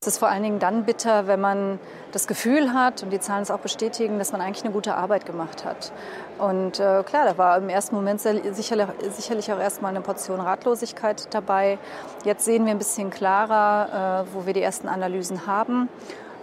Es 0.02 0.14
ist 0.14 0.18
vor 0.18 0.28
allen 0.28 0.42
Dingen 0.42 0.58
dann 0.58 0.86
bitter, 0.86 1.26
wenn 1.26 1.42
man 1.42 1.78
das 2.12 2.26
Gefühl 2.26 2.72
hat, 2.72 3.02
und 3.02 3.10
die 3.10 3.20
Zahlen 3.20 3.42
es 3.42 3.50
auch 3.50 3.58
bestätigen, 3.58 4.18
dass 4.18 4.32
man 4.32 4.40
eigentlich 4.40 4.64
eine 4.64 4.72
gute 4.72 4.94
Arbeit 4.94 5.26
gemacht 5.26 5.66
hat. 5.66 5.92
Und 6.38 6.80
äh, 6.80 7.02
klar, 7.02 7.26
da 7.26 7.36
war 7.36 7.58
im 7.58 7.68
ersten 7.68 7.94
Moment 7.94 8.18
sehr, 8.18 8.54
sicherlich, 8.54 8.86
sicherlich 9.10 9.52
auch 9.52 9.58
erstmal 9.58 9.90
eine 9.90 10.00
Portion 10.00 10.40
Ratlosigkeit 10.40 11.28
dabei. 11.34 11.78
Jetzt 12.24 12.46
sehen 12.46 12.64
wir 12.64 12.72
ein 12.72 12.78
bisschen 12.78 13.10
klarer, 13.10 14.24
äh, 14.26 14.34
wo 14.34 14.46
wir 14.46 14.54
die 14.54 14.62
ersten 14.62 14.88
Analysen 14.88 15.46
haben. 15.46 15.90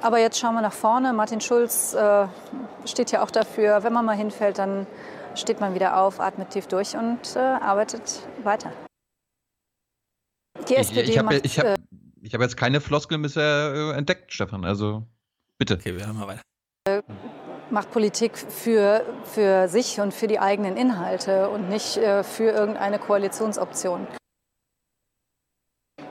Aber 0.04 0.20
jetzt 0.20 0.38
schauen 0.38 0.54
wir 0.54 0.62
nach 0.62 0.72
vorne. 0.72 1.12
Martin 1.12 1.42
Schulz 1.42 1.96
äh, 1.96 2.28
steht 2.86 3.10
ja 3.10 3.24
auch 3.24 3.32
dafür, 3.32 3.84
wenn 3.84 3.92
man 3.92 4.06
mal 4.06 4.16
hinfällt, 4.16 4.60
dann 4.60 4.86
steht 5.34 5.60
man 5.60 5.74
wieder 5.74 5.98
auf, 5.98 6.20
atmet 6.20 6.52
tief 6.52 6.68
durch 6.68 6.96
und 6.96 7.36
äh, 7.36 7.40
arbeitet 7.40 8.22
weiter. 8.44 8.72
Die 10.70 10.74
Ich, 10.74 10.80
SPD 10.80 11.12
ich 11.12 11.18
habe 11.18 11.26
macht, 11.34 11.44
ich 11.46 11.58
hab, 11.58 11.66
äh, 11.66 11.76
ich 12.22 12.34
hab 12.34 12.42
jetzt 12.42 12.58
keine 12.58 12.82
Floskeln 12.82 13.22
bisher 13.22 13.74
äh, 13.74 13.98
entdeckt, 13.98 14.34
Stefan. 14.34 14.66
Also 14.66 15.04
bitte. 15.58 15.76
Okay, 15.76 15.96
wir 15.96 16.06
hören 16.06 16.18
mal 16.18 16.28
weiter. 16.28 17.04
macht 17.70 17.92
Politik 17.92 18.38
für, 18.38 19.06
für 19.24 19.68
sich 19.68 20.00
und 20.00 20.14
für 20.14 20.28
die 20.28 20.40
eigenen 20.40 20.78
Inhalte 20.78 21.50
und 21.50 21.70
nicht 21.70 21.98
äh, 21.98 22.24
für 22.24 22.52
irgendeine 22.52 23.00
Koalitionsoption. 23.00 24.08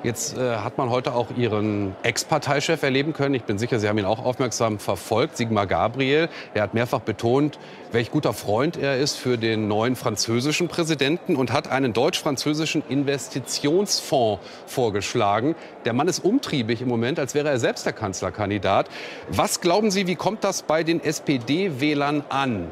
Jetzt 0.07 0.39
äh, 0.39 0.59
hat 0.59 0.79
man 0.79 0.89
heute 0.89 1.15
auch 1.15 1.37
Ihren 1.37 1.97
Ex-Parteichef 2.05 2.81
erleben 2.85 3.13
können. 3.13 3.35
Ich 3.35 3.43
bin 3.43 3.59
sicher, 3.59 3.81
Sie 3.81 3.89
haben 3.89 3.99
ihn 3.99 4.05
auch 4.05 4.25
aufmerksam 4.25 4.79
verfolgt, 4.79 5.37
Sigmar 5.37 5.67
Gabriel. 5.67 6.29
Er 6.55 6.63
hat 6.63 6.75
mehrfach 6.75 7.01
betont, 7.01 7.59
welch 7.91 8.13
guter 8.13 8.33
Freund 8.33 8.77
er 8.77 8.99
ist 8.99 9.17
für 9.17 9.37
den 9.37 9.67
neuen 9.67 9.97
französischen 9.97 10.69
Präsidenten 10.69 11.35
und 11.35 11.53
hat 11.53 11.67
einen 11.67 11.93
deutsch-französischen 11.93 12.85
Investitionsfonds 12.89 14.41
vorgeschlagen. 14.69 15.57
Der 15.85 15.93
Mann 15.93 16.07
ist 16.07 16.21
umtriebig 16.21 16.83
im 16.83 16.89
Moment, 16.89 17.19
als 17.19 17.35
wäre 17.35 17.49
er 17.49 17.59
selbst 17.59 17.85
der 17.85 17.93
Kanzlerkandidat. 17.93 18.89
Was 19.29 19.61
glauben 19.61 19.91
Sie, 19.91 20.07
wie 20.07 20.15
kommt 20.15 20.45
das 20.45 20.63
bei 20.63 20.85
den 20.85 21.03
SPD-Wählern 21.03 22.23
an? 22.29 22.71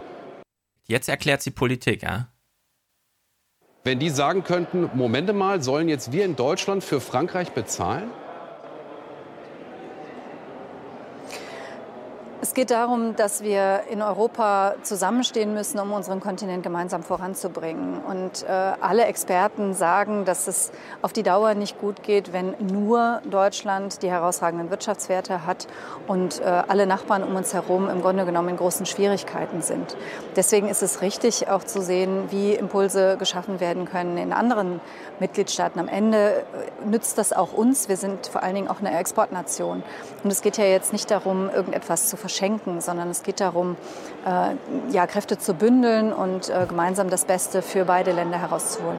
Jetzt 0.86 1.08
erklärt 1.08 1.42
sie 1.42 1.50
Politik, 1.50 2.04
ja? 2.04 2.28
Wenn 3.86 3.98
die 3.98 4.08
sagen 4.08 4.44
könnten, 4.44 4.88
Momente 4.94 5.34
mal, 5.34 5.62
sollen 5.62 5.90
jetzt 5.90 6.10
wir 6.10 6.24
in 6.24 6.36
Deutschland 6.36 6.82
für 6.82 7.02
Frankreich 7.02 7.52
bezahlen? 7.52 8.10
Es 12.44 12.52
geht 12.52 12.70
darum, 12.70 13.16
dass 13.16 13.42
wir 13.42 13.84
in 13.88 14.02
Europa 14.02 14.74
zusammenstehen 14.82 15.54
müssen, 15.54 15.78
um 15.80 15.94
unseren 15.94 16.20
Kontinent 16.20 16.62
gemeinsam 16.62 17.02
voranzubringen. 17.02 18.00
Und 18.04 18.42
äh, 18.42 18.48
alle 18.48 19.06
Experten 19.06 19.72
sagen, 19.72 20.26
dass 20.26 20.46
es 20.46 20.70
auf 21.00 21.14
die 21.14 21.22
Dauer 21.22 21.54
nicht 21.54 21.80
gut 21.80 22.02
geht, 22.02 22.34
wenn 22.34 22.54
nur 22.60 23.22
Deutschland 23.30 24.02
die 24.02 24.10
herausragenden 24.10 24.68
Wirtschaftswerte 24.68 25.46
hat 25.46 25.68
und 26.06 26.42
äh, 26.42 26.44
alle 26.44 26.86
Nachbarn 26.86 27.22
um 27.22 27.34
uns 27.34 27.54
herum 27.54 27.88
im 27.88 28.02
Grunde 28.02 28.26
genommen 28.26 28.50
in 28.50 28.56
großen 28.58 28.84
Schwierigkeiten 28.84 29.62
sind. 29.62 29.96
Deswegen 30.36 30.68
ist 30.68 30.82
es 30.82 31.00
richtig, 31.00 31.48
auch 31.48 31.64
zu 31.64 31.80
sehen, 31.80 32.24
wie 32.28 32.52
Impulse 32.52 33.16
geschaffen 33.16 33.58
werden 33.58 33.86
können 33.86 34.18
in 34.18 34.34
anderen 34.34 34.82
Mitgliedstaaten. 35.20 35.78
Am 35.80 35.88
Ende 35.88 36.44
äh, 36.82 36.86
nützt 36.86 37.18
das 37.18 37.32
auch 37.32 37.52
uns. 37.52 37.88
Wir 37.88 37.96
sind 37.96 38.26
vor 38.26 38.42
allen 38.42 38.54
Dingen 38.54 38.68
auch 38.68 38.80
eine 38.80 38.96
Exportnation. 38.98 39.82
Und 40.22 40.30
es 40.30 40.42
geht 40.42 40.56
ja 40.58 40.64
jetzt 40.64 40.92
nicht 40.92 41.10
darum, 41.10 41.48
irgendetwas 41.50 42.08
zu 42.08 42.16
verschenken, 42.16 42.80
sondern 42.80 43.08
es 43.10 43.22
geht 43.22 43.40
darum, 43.40 43.76
äh, 44.26 44.54
ja, 44.92 45.06
Kräfte 45.06 45.38
zu 45.38 45.54
bündeln 45.54 46.12
und 46.12 46.48
äh, 46.50 46.66
gemeinsam 46.68 47.10
das 47.10 47.24
Beste 47.24 47.62
für 47.62 47.84
beide 47.84 48.12
Länder 48.12 48.38
herauszuholen. 48.40 48.96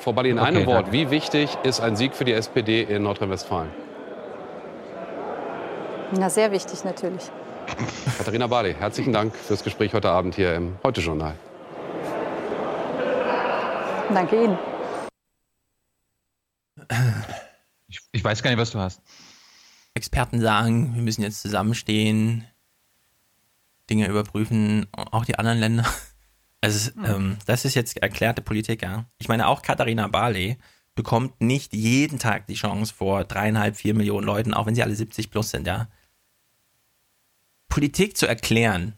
Frau 0.00 0.12
Balli, 0.12 0.30
in 0.30 0.38
Okay, 0.38 0.48
einem 0.48 0.66
Wort, 0.66 0.76
danke. 0.86 0.92
wie 0.92 1.10
wichtig 1.10 1.56
ist 1.64 1.80
ein 1.80 1.96
Sieg 1.96 2.14
für 2.14 2.24
die 2.24 2.32
SPD 2.32 2.82
in 2.82 3.02
Nordrhein-Westfalen? 3.02 3.70
Na, 6.12 6.30
sehr 6.30 6.52
wichtig 6.52 6.84
natürlich. 6.84 7.30
Katharina 8.16 8.46
Barley, 8.46 8.74
herzlichen 8.74 9.12
Dank 9.12 9.34
fürs 9.34 9.62
Gespräch 9.62 9.92
heute 9.92 10.08
Abend 10.10 10.34
hier 10.34 10.54
im 10.54 10.76
Heute-Journal. 10.84 11.34
Danke 14.12 14.44
Ihnen. 14.44 14.58
Ich, 17.88 18.00
ich 18.12 18.24
weiß 18.24 18.42
gar 18.42 18.50
nicht, 18.50 18.58
was 18.58 18.70
du 18.70 18.78
hast. 18.78 19.02
Experten 19.94 20.40
sagen, 20.40 20.94
wir 20.94 21.02
müssen 21.02 21.22
jetzt 21.22 21.42
zusammenstehen, 21.42 22.44
Dinge 23.90 24.06
überprüfen, 24.08 24.86
auch 24.92 25.24
die 25.24 25.38
anderen 25.38 25.58
Länder. 25.58 25.84
Also, 26.60 26.90
ähm, 27.04 27.36
das 27.46 27.64
ist 27.64 27.76
jetzt 27.76 27.98
erklärte 27.98 28.42
Politik, 28.42 28.82
ja. 28.82 29.04
Ich 29.18 29.28
meine, 29.28 29.46
auch 29.46 29.62
Katharina 29.62 30.08
Barley 30.08 30.58
bekommt 30.96 31.40
nicht 31.40 31.72
jeden 31.72 32.18
Tag 32.18 32.48
die 32.48 32.54
Chance 32.54 32.92
vor 32.92 33.22
dreieinhalb, 33.22 33.76
vier 33.76 33.94
Millionen 33.94 34.26
Leuten, 34.26 34.54
auch 34.54 34.66
wenn 34.66 34.74
sie 34.74 34.82
alle 34.82 34.96
70 34.96 35.30
plus 35.30 35.50
sind, 35.50 35.68
ja. 35.68 35.88
Politik 37.68 38.16
zu 38.16 38.26
erklären. 38.26 38.94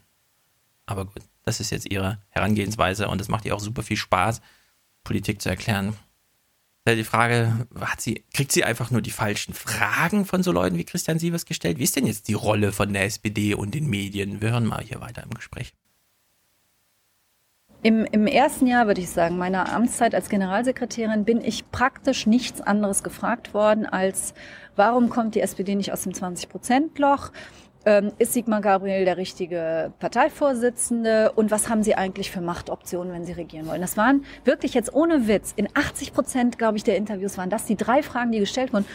Aber 0.87 1.05
gut, 1.05 1.21
das 1.43 1.59
ist 1.59 1.69
jetzt 1.69 1.91
ihre 1.91 2.19
Herangehensweise 2.29 3.07
und 3.07 3.21
es 3.21 3.27
macht 3.27 3.45
ihr 3.45 3.55
auch 3.55 3.59
super 3.59 3.83
viel 3.83 3.97
Spaß, 3.97 4.41
Politik 5.03 5.41
zu 5.41 5.49
erklären. 5.49 5.95
Da 6.85 6.95
Die 6.95 7.03
Frage, 7.03 7.67
sie, 7.99 8.25
kriegt 8.33 8.51
sie 8.51 8.63
einfach 8.63 8.89
nur 8.89 9.01
die 9.01 9.11
falschen 9.11 9.53
Fragen 9.53 10.25
von 10.25 10.41
so 10.41 10.51
Leuten 10.51 10.77
wie 10.77 10.83
Christian 10.83 11.19
Sievers 11.19 11.45
gestellt? 11.45 11.77
Wie 11.77 11.83
ist 11.83 11.95
denn 11.95 12.07
jetzt 12.07 12.27
die 12.27 12.33
Rolle 12.33 12.71
von 12.71 12.91
der 12.91 13.03
SPD 13.03 13.53
und 13.53 13.75
den 13.75 13.87
Medien? 13.87 14.41
Wir 14.41 14.51
hören 14.51 14.65
mal 14.65 14.83
hier 14.83 14.99
weiter 14.99 15.21
im 15.21 15.29
Gespräch. 15.29 15.73
Im, 17.83 18.05
Im 18.05 18.27
ersten 18.27 18.67
Jahr, 18.67 18.85
würde 18.85 19.01
ich 19.01 19.09
sagen, 19.09 19.37
meiner 19.37 19.73
Amtszeit 19.73 20.13
als 20.13 20.29
Generalsekretärin 20.29 21.25
bin 21.25 21.41
ich 21.41 21.71
praktisch 21.71 22.27
nichts 22.27 22.61
anderes 22.61 23.01
gefragt 23.01 23.55
worden 23.55 23.87
als, 23.87 24.35
warum 24.75 25.09
kommt 25.09 25.33
die 25.33 25.41
SPD 25.41 25.73
nicht 25.73 25.91
aus 25.91 26.03
dem 26.03 26.13
20-Prozent-Loch? 26.13 27.31
Ähm, 27.83 28.11
ist 28.19 28.33
Sigmar 28.33 28.61
Gabriel 28.61 29.05
der 29.05 29.17
richtige 29.17 29.91
Parteivorsitzende? 29.99 31.31
Und 31.31 31.49
was 31.49 31.67
haben 31.67 31.81
Sie 31.81 31.95
eigentlich 31.95 32.29
für 32.29 32.41
Machtoptionen, 32.41 33.11
wenn 33.11 33.25
Sie 33.25 33.31
regieren 33.31 33.65
wollen? 33.67 33.81
Das 33.81 33.97
waren 33.97 34.23
wirklich 34.45 34.73
jetzt 34.75 34.93
ohne 34.93 35.27
Witz, 35.27 35.53
in 35.55 35.67
80 35.73 36.13
Prozent, 36.13 36.57
glaube 36.59 36.77
ich, 36.77 36.83
der 36.83 36.95
Interviews 36.97 37.37
waren 37.39 37.49
das 37.49 37.65
die 37.65 37.75
drei 37.75 38.03
Fragen, 38.03 38.31
die 38.31 38.39
gestellt 38.39 38.71
wurden. 38.71 38.85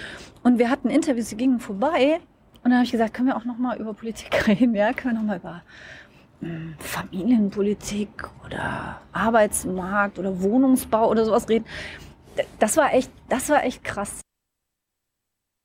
Und 0.45 0.59
wir 0.59 0.71
hatten 0.71 0.89
Interviews, 0.89 1.29
die 1.31 1.37
gingen 1.37 1.59
vorbei. 1.59 2.21
Und 2.63 2.71
dann 2.71 2.75
habe 2.75 2.85
ich 2.85 2.93
gesagt, 2.93 3.15
können 3.15 3.29
wir 3.29 3.37
auch 3.37 3.45
noch 3.45 3.59
mal 3.59 3.77
über 3.79 3.93
Politik 3.93 4.47
reden? 4.47 4.75
Ja, 4.75 4.93
können 4.93 5.15
wir 5.17 5.21
noch 5.21 5.27
mal 5.27 5.37
über 5.39 5.63
mh, 6.43 6.75
Familienpolitik 6.79 8.09
oder 8.45 9.01
Arbeitsmarkt 9.13 10.19
oder 10.21 10.41
Wohnungsbau 10.41 11.09
oder 11.11 11.25
sowas 11.25 11.49
reden. 11.49 11.65
Das 12.61 12.77
war 12.77 12.95
echt, 12.95 13.11
das 13.29 13.49
war 13.49 13.65
echt 13.65 13.83
krass. 13.83 14.21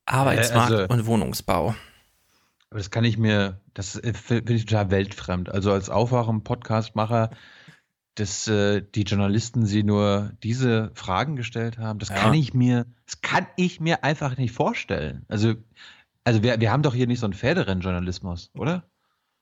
Arbeitsmarkt 0.09 0.71
Äh, 0.71 0.75
also- 0.75 0.93
und 0.93 1.05
Wohnungsbau. 1.05 1.75
Aber 2.71 2.79
das 2.79 2.89
kann 2.89 3.03
ich 3.03 3.17
mir, 3.17 3.59
das 3.73 3.97
äh, 3.97 4.13
finde 4.13 4.53
ich 4.53 4.65
total 4.65 4.91
weltfremd. 4.91 5.49
Also 5.49 5.73
als 5.73 5.89
Aufwachen-Podcastmacher, 5.89 7.29
dass 8.15 8.47
äh, 8.47 8.81
die 8.95 9.03
Journalisten 9.03 9.65
sie 9.65 9.83
nur 9.83 10.31
diese 10.41 10.89
Fragen 10.95 11.35
gestellt 11.35 11.77
haben, 11.77 11.99
das 11.99 12.09
Ja. 12.09 12.15
kann 12.15 12.33
ich 12.33 12.53
mir, 12.53 12.85
das 13.05 13.19
kann 13.21 13.45
ich 13.57 13.81
mir 13.81 14.05
einfach 14.05 14.37
nicht 14.37 14.53
vorstellen. 14.53 15.25
Also, 15.27 15.55
also 16.23 16.43
wir, 16.43 16.61
wir 16.61 16.71
haben 16.71 16.81
doch 16.81 16.95
hier 16.95 17.07
nicht 17.07 17.19
so 17.19 17.25
einen 17.25 17.33
Pferderennen-Journalismus, 17.33 18.51
oder? 18.53 18.83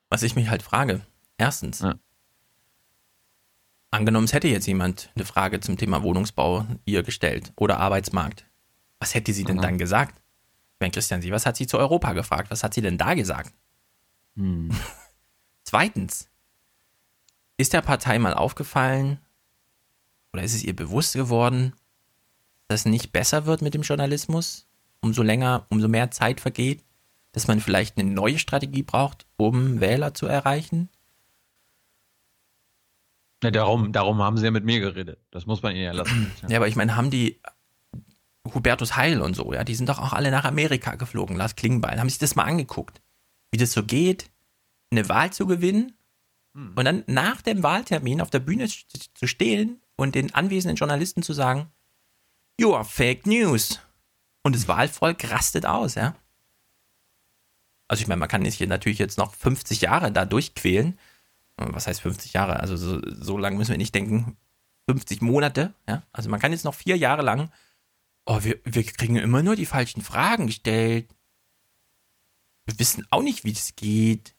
Was 0.10 0.24
ich 0.24 0.36
mich 0.36 0.50
halt 0.50 0.64
frage, 0.64 1.02
erstens, 1.38 1.86
angenommen, 3.92 4.26
es 4.26 4.34
hätte 4.34 4.48
jetzt 4.48 4.66
jemand 4.66 5.12
eine 5.16 5.26
Frage 5.26 5.60
zum 5.60 5.78
Thema 5.78 6.02
Wohnungsbau 6.02 6.66
ihr 6.86 7.04
gestellt 7.04 7.54
oder 7.58 7.80
Arbeitsmarkt, 7.80 8.46
was 8.98 9.14
hätte 9.14 9.34
sie 9.34 9.44
denn 9.44 9.58
Mhm. 9.58 9.62
dann 9.62 9.78
gesagt? 9.78 10.20
Wenn 10.80 10.92
Christian 10.92 11.22
Sievers 11.22 11.46
hat 11.46 11.58
sie 11.58 11.68
zu 11.68 11.78
Europa 11.78 12.14
gefragt, 12.14 12.50
was 12.50 12.64
hat 12.64 12.74
sie 12.74 12.82
denn 12.82 12.98
da 12.98 13.14
gesagt? 13.14 13.54
Hm. 14.36 14.70
Zweitens, 15.64 16.30
ist 17.58 17.74
der 17.74 17.82
Partei 17.82 18.18
mal 18.18 18.34
aufgefallen 18.34 19.20
oder 20.34 20.44
ist 20.44 20.54
es 20.54 20.64
ihr 20.64 20.76
bewusst 20.76 21.14
geworden, 21.14 21.74
dass 22.68 22.82
es 22.82 22.86
nicht 22.86 23.12
besser 23.12 23.46
wird 23.46 23.62
mit 23.62 23.74
dem 23.74 23.82
Journalismus, 23.82 24.68
umso 25.02 25.24
länger, 25.24 25.66
umso 25.70 25.88
mehr 25.88 26.12
Zeit 26.12 26.40
vergeht, 26.40 26.84
dass 27.32 27.48
man 27.48 27.60
vielleicht 27.60 27.98
eine 27.98 28.10
neue 28.10 28.40
Strategie 28.40 28.84
braucht, 28.84 29.26
um 29.38 29.82
Wähler 29.82 30.14
zu 30.14 30.26
erreichen? 30.26 30.90
Ja, 33.44 33.52
darum, 33.52 33.92
darum 33.92 34.22
haben 34.22 34.38
sie 34.38 34.46
ja 34.46 34.52
mit 34.52 34.66
mir 34.66 34.80
geredet. 34.80 35.20
Das 35.32 35.46
muss 35.46 35.62
man 35.62 35.74
ihnen 35.74 35.86
ja 35.86 35.92
lassen. 35.92 36.32
Ja, 36.48 36.58
aber 36.58 36.68
ich 36.68 36.76
meine, 36.76 36.96
haben 36.96 37.10
die 37.10 37.40
Hubertus 38.46 38.96
Heil 38.96 39.22
und 39.22 39.36
so, 39.36 39.54
ja, 39.54 39.64
die 39.64 39.76
sind 39.76 39.90
doch 39.90 40.00
auch 40.00 40.14
alle 40.14 40.32
nach 40.32 40.46
Amerika 40.46 40.96
geflogen, 40.96 41.36
Lars 41.36 41.56
Klingbeil, 41.56 42.00
haben 42.00 42.10
sich 42.10 42.20
das 42.20 42.36
mal 42.36 42.46
angeguckt, 42.46 43.02
wie 43.52 43.58
das 43.58 43.74
so 43.74 43.84
geht, 43.84 44.30
eine 44.92 45.08
Wahl 45.10 45.32
zu 45.32 45.46
gewinnen 45.46 45.94
und 46.54 46.84
dann 46.84 47.04
nach 47.08 47.42
dem 47.42 47.64
Wahltermin 47.64 48.22
auf 48.22 48.30
der 48.30 48.40
Bühne 48.40 48.68
zu 48.68 49.28
stehen 49.28 49.82
und 49.96 50.16
den 50.16 50.34
anwesenden 50.34 50.78
Journalisten 50.78 51.22
zu 51.22 51.34
sagen, 51.34 51.72
you 52.60 52.74
are 52.74 52.86
fake 52.86 53.26
news. 53.28 53.80
Und 54.42 54.56
das 54.56 54.68
Wahlvolk 54.68 55.30
rastet 55.32 55.66
aus, 55.66 55.96
ja. 55.96 56.16
Also 57.88 58.02
ich 58.02 58.08
meine, 58.08 58.20
man 58.20 58.30
kann 58.30 58.46
hier 58.46 58.68
natürlich 58.68 59.00
jetzt 59.00 59.18
noch 59.18 59.34
50 59.34 59.82
Jahre 59.82 60.12
da 60.12 60.26
durchquälen. 60.26 60.98
Was 61.58 61.88
heißt 61.88 62.02
50 62.02 62.34
Jahre? 62.34 62.60
Also 62.60 62.78
so, 62.78 63.02
so 63.04 63.38
lange 63.38 63.58
müssen 63.58 63.72
wir 63.72 63.78
nicht 63.78 63.94
denken. 63.94 64.38
50 64.88 65.22
Monate, 65.22 65.74
ja. 65.88 66.04
Also 66.14 66.30
man 66.30 66.40
kann 66.40 66.52
jetzt 66.52 66.66
noch 66.66 66.74
vier 66.74 66.98
Jahre 66.98 67.22
lang, 67.22 67.52
oh, 68.30 68.44
wir, 68.44 68.60
wir 68.64 68.84
kriegen 68.84 69.16
immer 69.16 69.42
nur 69.42 69.56
die 69.56 69.66
falschen 69.66 70.02
Fragen 70.04 70.48
gestellt. 70.48 71.16
Wir 72.66 72.78
wissen 72.78 73.08
auch 73.10 73.24
nicht, 73.24 73.44
wie 73.44 73.54
das 73.54 73.76
geht, 73.76 74.36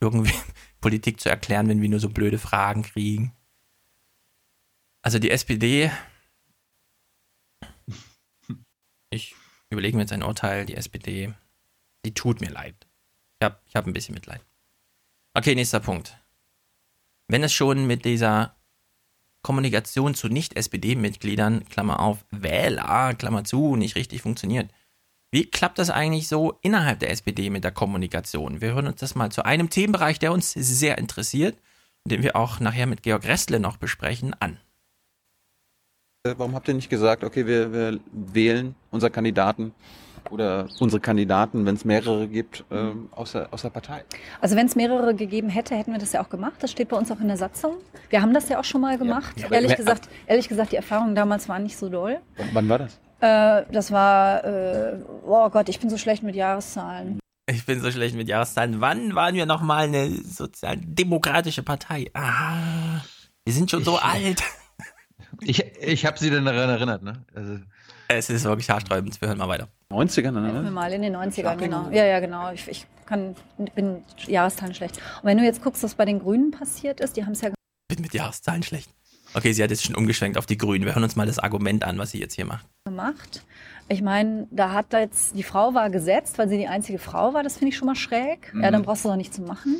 irgendwie 0.00 0.34
Politik 0.80 1.20
zu 1.20 1.28
erklären, 1.28 1.68
wenn 1.68 1.82
wir 1.82 1.88
nur 1.90 2.00
so 2.00 2.08
blöde 2.08 2.38
Fragen 2.38 2.82
kriegen. 2.82 3.36
Also 5.02 5.18
die 5.18 5.30
SPD, 5.30 5.90
ich 9.10 9.34
überlege 9.68 9.96
mir 9.96 10.04
jetzt 10.04 10.12
ein 10.12 10.22
Urteil, 10.22 10.64
die 10.64 10.76
SPD, 10.76 11.34
die 12.06 12.14
tut 12.14 12.40
mir 12.40 12.50
leid. 12.50 12.88
Ich 13.38 13.44
habe 13.44 13.60
ich 13.66 13.76
hab 13.76 13.86
ein 13.86 13.92
bisschen 13.92 14.14
Mitleid. 14.14 14.42
Okay, 15.34 15.54
nächster 15.54 15.80
Punkt. 15.80 16.18
Wenn 17.28 17.42
es 17.42 17.52
schon 17.52 17.86
mit 17.86 18.06
dieser 18.06 18.56
Kommunikation 19.42 20.14
zu 20.14 20.28
Nicht-SPD-Mitgliedern, 20.28 21.64
Klammer 21.68 22.00
auf, 22.00 22.24
Wähler, 22.30 23.14
Klammer 23.14 23.44
zu, 23.44 23.76
nicht 23.76 23.96
richtig 23.96 24.22
funktioniert. 24.22 24.70
Wie 25.32 25.46
klappt 25.46 25.78
das 25.78 25.90
eigentlich 25.90 26.26
so 26.26 26.58
innerhalb 26.60 26.98
der 26.98 27.10
SPD 27.10 27.50
mit 27.50 27.62
der 27.62 27.70
Kommunikation? 27.70 28.60
Wir 28.60 28.74
hören 28.74 28.88
uns 28.88 29.00
das 29.00 29.14
mal 29.14 29.30
zu 29.30 29.44
einem 29.44 29.70
Themenbereich, 29.70 30.18
der 30.18 30.32
uns 30.32 30.52
sehr 30.52 30.98
interessiert, 30.98 31.56
den 32.04 32.22
wir 32.22 32.34
auch 32.34 32.58
nachher 32.58 32.86
mit 32.86 33.02
Georg 33.02 33.24
Restle 33.24 33.60
noch 33.60 33.76
besprechen, 33.76 34.34
an. 34.40 34.58
Äh, 36.24 36.34
Warum 36.36 36.54
habt 36.54 36.68
ihr 36.68 36.74
nicht 36.74 36.90
gesagt, 36.90 37.22
okay, 37.22 37.46
wir, 37.46 37.72
wir 37.72 38.00
wählen 38.12 38.74
unseren 38.90 39.12
Kandidaten 39.12 39.72
oder 40.30 40.66
unsere 40.80 41.00
Kandidaten, 41.00 41.64
wenn 41.66 41.74
es 41.74 41.84
mehrere 41.84 42.28
gibt, 42.28 42.64
ähm, 42.70 43.08
aus, 43.12 43.32
der, 43.32 43.52
aus 43.52 43.62
der 43.62 43.70
Partei? 43.70 44.04
Also 44.40 44.56
wenn 44.56 44.66
es 44.66 44.76
mehrere 44.76 45.14
gegeben 45.14 45.48
hätte, 45.48 45.74
hätten 45.76 45.92
wir 45.92 45.98
das 45.98 46.12
ja 46.12 46.22
auch 46.22 46.28
gemacht. 46.28 46.54
Das 46.60 46.70
steht 46.70 46.88
bei 46.88 46.96
uns 46.96 47.10
auch 47.10 47.20
in 47.20 47.28
der 47.28 47.36
Satzung. 47.36 47.76
Wir 48.10 48.20
haben 48.22 48.34
das 48.34 48.48
ja 48.48 48.58
auch 48.60 48.64
schon 48.64 48.80
mal 48.80 48.98
gemacht. 48.98 49.38
Ja, 49.38 49.46
aber- 49.46 49.54
ehrlich, 49.56 49.76
gesagt, 49.76 50.08
ehrlich 50.26 50.48
gesagt, 50.48 50.72
die 50.72 50.76
Erfahrungen 50.76 51.14
damals 51.14 51.48
waren 51.48 51.62
nicht 51.62 51.76
so 51.76 51.88
doll. 51.88 52.20
W- 52.36 52.42
Wann 52.52 52.68
war 52.68 52.78
das? 52.78 52.98
Äh, 53.20 53.64
das 53.72 53.90
war, 53.90 54.44
äh, 54.44 54.96
oh 55.26 55.48
Gott, 55.50 55.68
ich 55.68 55.78
bin 55.80 55.90
so 55.90 55.96
schlecht 55.98 56.22
mit 56.22 56.34
Jahreszahlen. 56.34 57.18
Ich 57.46 57.66
bin 57.66 57.80
so 57.80 57.90
schlecht 57.90 58.14
mit 58.14 58.28
Jahreszahlen. 58.28 58.80
Wann 58.80 59.14
waren 59.14 59.34
wir 59.34 59.44
nochmal 59.46 59.84
eine 59.88 60.08
sozialdemokratische 60.10 61.62
Partei? 61.62 62.10
Ah, 62.14 63.00
wir 63.44 63.52
sind 63.52 63.70
schon 63.70 63.84
so 63.84 63.96
Ich- 63.96 64.04
alt. 64.04 64.42
Ich, 65.42 65.64
ich 65.80 66.04
habe 66.04 66.18
sie 66.18 66.28
dann 66.28 66.44
daran 66.44 66.68
erinnert, 66.68 67.02
ne? 67.02 67.24
Also, 67.34 67.56
Es 68.12 68.28
ist 68.28 68.44
wirklich 68.44 68.68
haarsträubend. 68.68 69.20
Wir 69.20 69.28
hören 69.28 69.38
mal 69.38 69.48
weiter. 69.48 69.68
90ern, 69.92 70.42
Helfen 70.42 70.64
wir 70.64 70.70
mal 70.70 70.92
in 70.92 71.02
den 71.02 71.14
90ern, 71.16 71.32
Schlag 71.40 71.58
genau. 71.58 71.88
Ja, 71.90 72.04
ja, 72.04 72.18
genau. 72.20 72.52
Ich, 72.52 72.66
ich 72.68 72.86
kann, 73.06 73.36
bin 73.74 74.02
Jahreszahlen 74.26 74.74
schlecht. 74.74 74.96
Und 74.96 75.24
wenn 75.28 75.38
du 75.38 75.44
jetzt 75.44 75.62
guckst, 75.62 75.82
was 75.82 75.94
bei 75.94 76.04
den 76.04 76.18
Grünen 76.18 76.50
passiert 76.50 77.00
ist, 77.00 77.16
die 77.16 77.24
haben 77.24 77.32
es 77.32 77.40
ja 77.40 77.50
Bin 77.88 78.00
mit 78.02 78.12
Jahreszahlen 78.12 78.62
schlecht. 78.62 78.90
Okay, 79.34 79.52
sie 79.52 79.62
hat 79.62 79.70
jetzt 79.70 79.84
schon 79.84 79.94
umgeschwenkt 79.94 80.36
auf 80.38 80.46
die 80.46 80.58
Grünen. 80.58 80.84
Wir 80.84 80.94
hören 80.94 81.04
uns 81.04 81.14
mal 81.14 81.26
das 81.26 81.38
Argument 81.38 81.84
an, 81.84 81.98
was 81.98 82.10
sie 82.10 82.18
jetzt 82.18 82.34
hier 82.34 82.46
macht. 82.46 82.66
gemacht. 82.84 83.44
Ich 83.88 84.02
meine, 84.02 84.48
da 84.50 84.72
hat 84.72 84.86
da 84.92 84.98
jetzt, 85.00 85.36
die 85.36 85.42
Frau 85.44 85.74
war 85.74 85.88
gesetzt, 85.90 86.36
weil 86.38 86.48
sie 86.48 86.56
die 86.58 86.66
einzige 86.68 86.98
Frau 86.98 87.32
war. 87.32 87.44
Das 87.44 87.58
finde 87.58 87.70
ich 87.70 87.76
schon 87.76 87.86
mal 87.86 87.94
schräg. 87.96 88.50
Ja, 88.54 88.58
Mhm. 88.68 88.72
dann 88.72 88.82
brauchst 88.82 89.04
du 89.04 89.08
doch 89.08 89.16
nicht 89.16 89.32
zu 89.34 89.42
machen. 89.42 89.76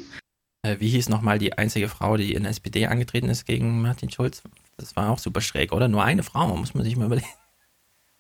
Äh, 0.62 0.76
wie 0.78 0.88
hieß 0.90 1.08
nochmal 1.08 1.38
die 1.40 1.56
einzige 1.58 1.88
Frau, 1.88 2.16
die 2.16 2.34
in 2.34 2.42
der 2.44 2.50
SPD 2.50 2.86
angetreten 2.86 3.28
ist 3.28 3.44
gegen 3.44 3.80
Martin 3.82 4.10
Schulz? 4.10 4.42
Das 4.76 4.94
war 4.94 5.10
auch 5.10 5.18
super 5.18 5.40
schräg, 5.40 5.72
oder? 5.72 5.88
Nur 5.88 6.04
eine 6.04 6.22
Frau, 6.22 6.56
muss 6.56 6.74
man 6.74 6.84
sich 6.84 6.96
mal 6.96 7.06
überlegen. 7.06 7.26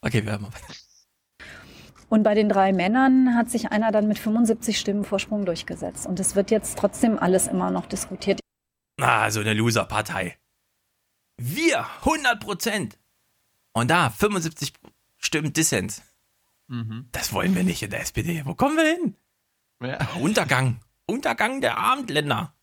Okay, 0.02 0.24
wir 0.24 0.32
weiter. 0.32 0.74
Und 2.08 2.24
bei 2.24 2.34
den 2.34 2.48
drei 2.48 2.72
Männern 2.72 3.36
hat 3.36 3.50
sich 3.50 3.70
einer 3.70 3.92
dann 3.92 4.08
mit 4.08 4.18
75 4.18 4.78
Stimmen 4.78 5.04
Vorsprung 5.04 5.44
durchgesetzt. 5.44 6.06
Und 6.06 6.18
es 6.18 6.34
wird 6.34 6.50
jetzt 6.50 6.76
trotzdem 6.76 7.18
alles 7.18 7.46
immer 7.46 7.70
noch 7.70 7.86
diskutiert. 7.86 8.40
Ah, 9.00 9.30
so 9.30 9.40
eine 9.40 9.54
Loser-Partei. 9.54 10.36
Wir, 11.36 11.86
100 12.00 12.40
Prozent. 12.40 12.98
Und 13.72 13.90
da, 13.90 14.10
75 14.10 14.72
Stimmen 15.18 15.52
Dissens. 15.52 16.02
mhm. 16.66 17.08
Das 17.12 17.32
wollen 17.32 17.54
wir 17.54 17.62
nicht 17.62 17.82
in 17.82 17.90
der 17.90 18.00
SPD. 18.00 18.42
Wo 18.44 18.54
kommen 18.54 18.76
wir 18.76 18.84
hin? 18.84 19.16
Ja. 19.82 19.98
Untergang. 20.20 20.80
Untergang 21.06 21.60
der 21.60 21.78
Abendländer. 21.78 22.54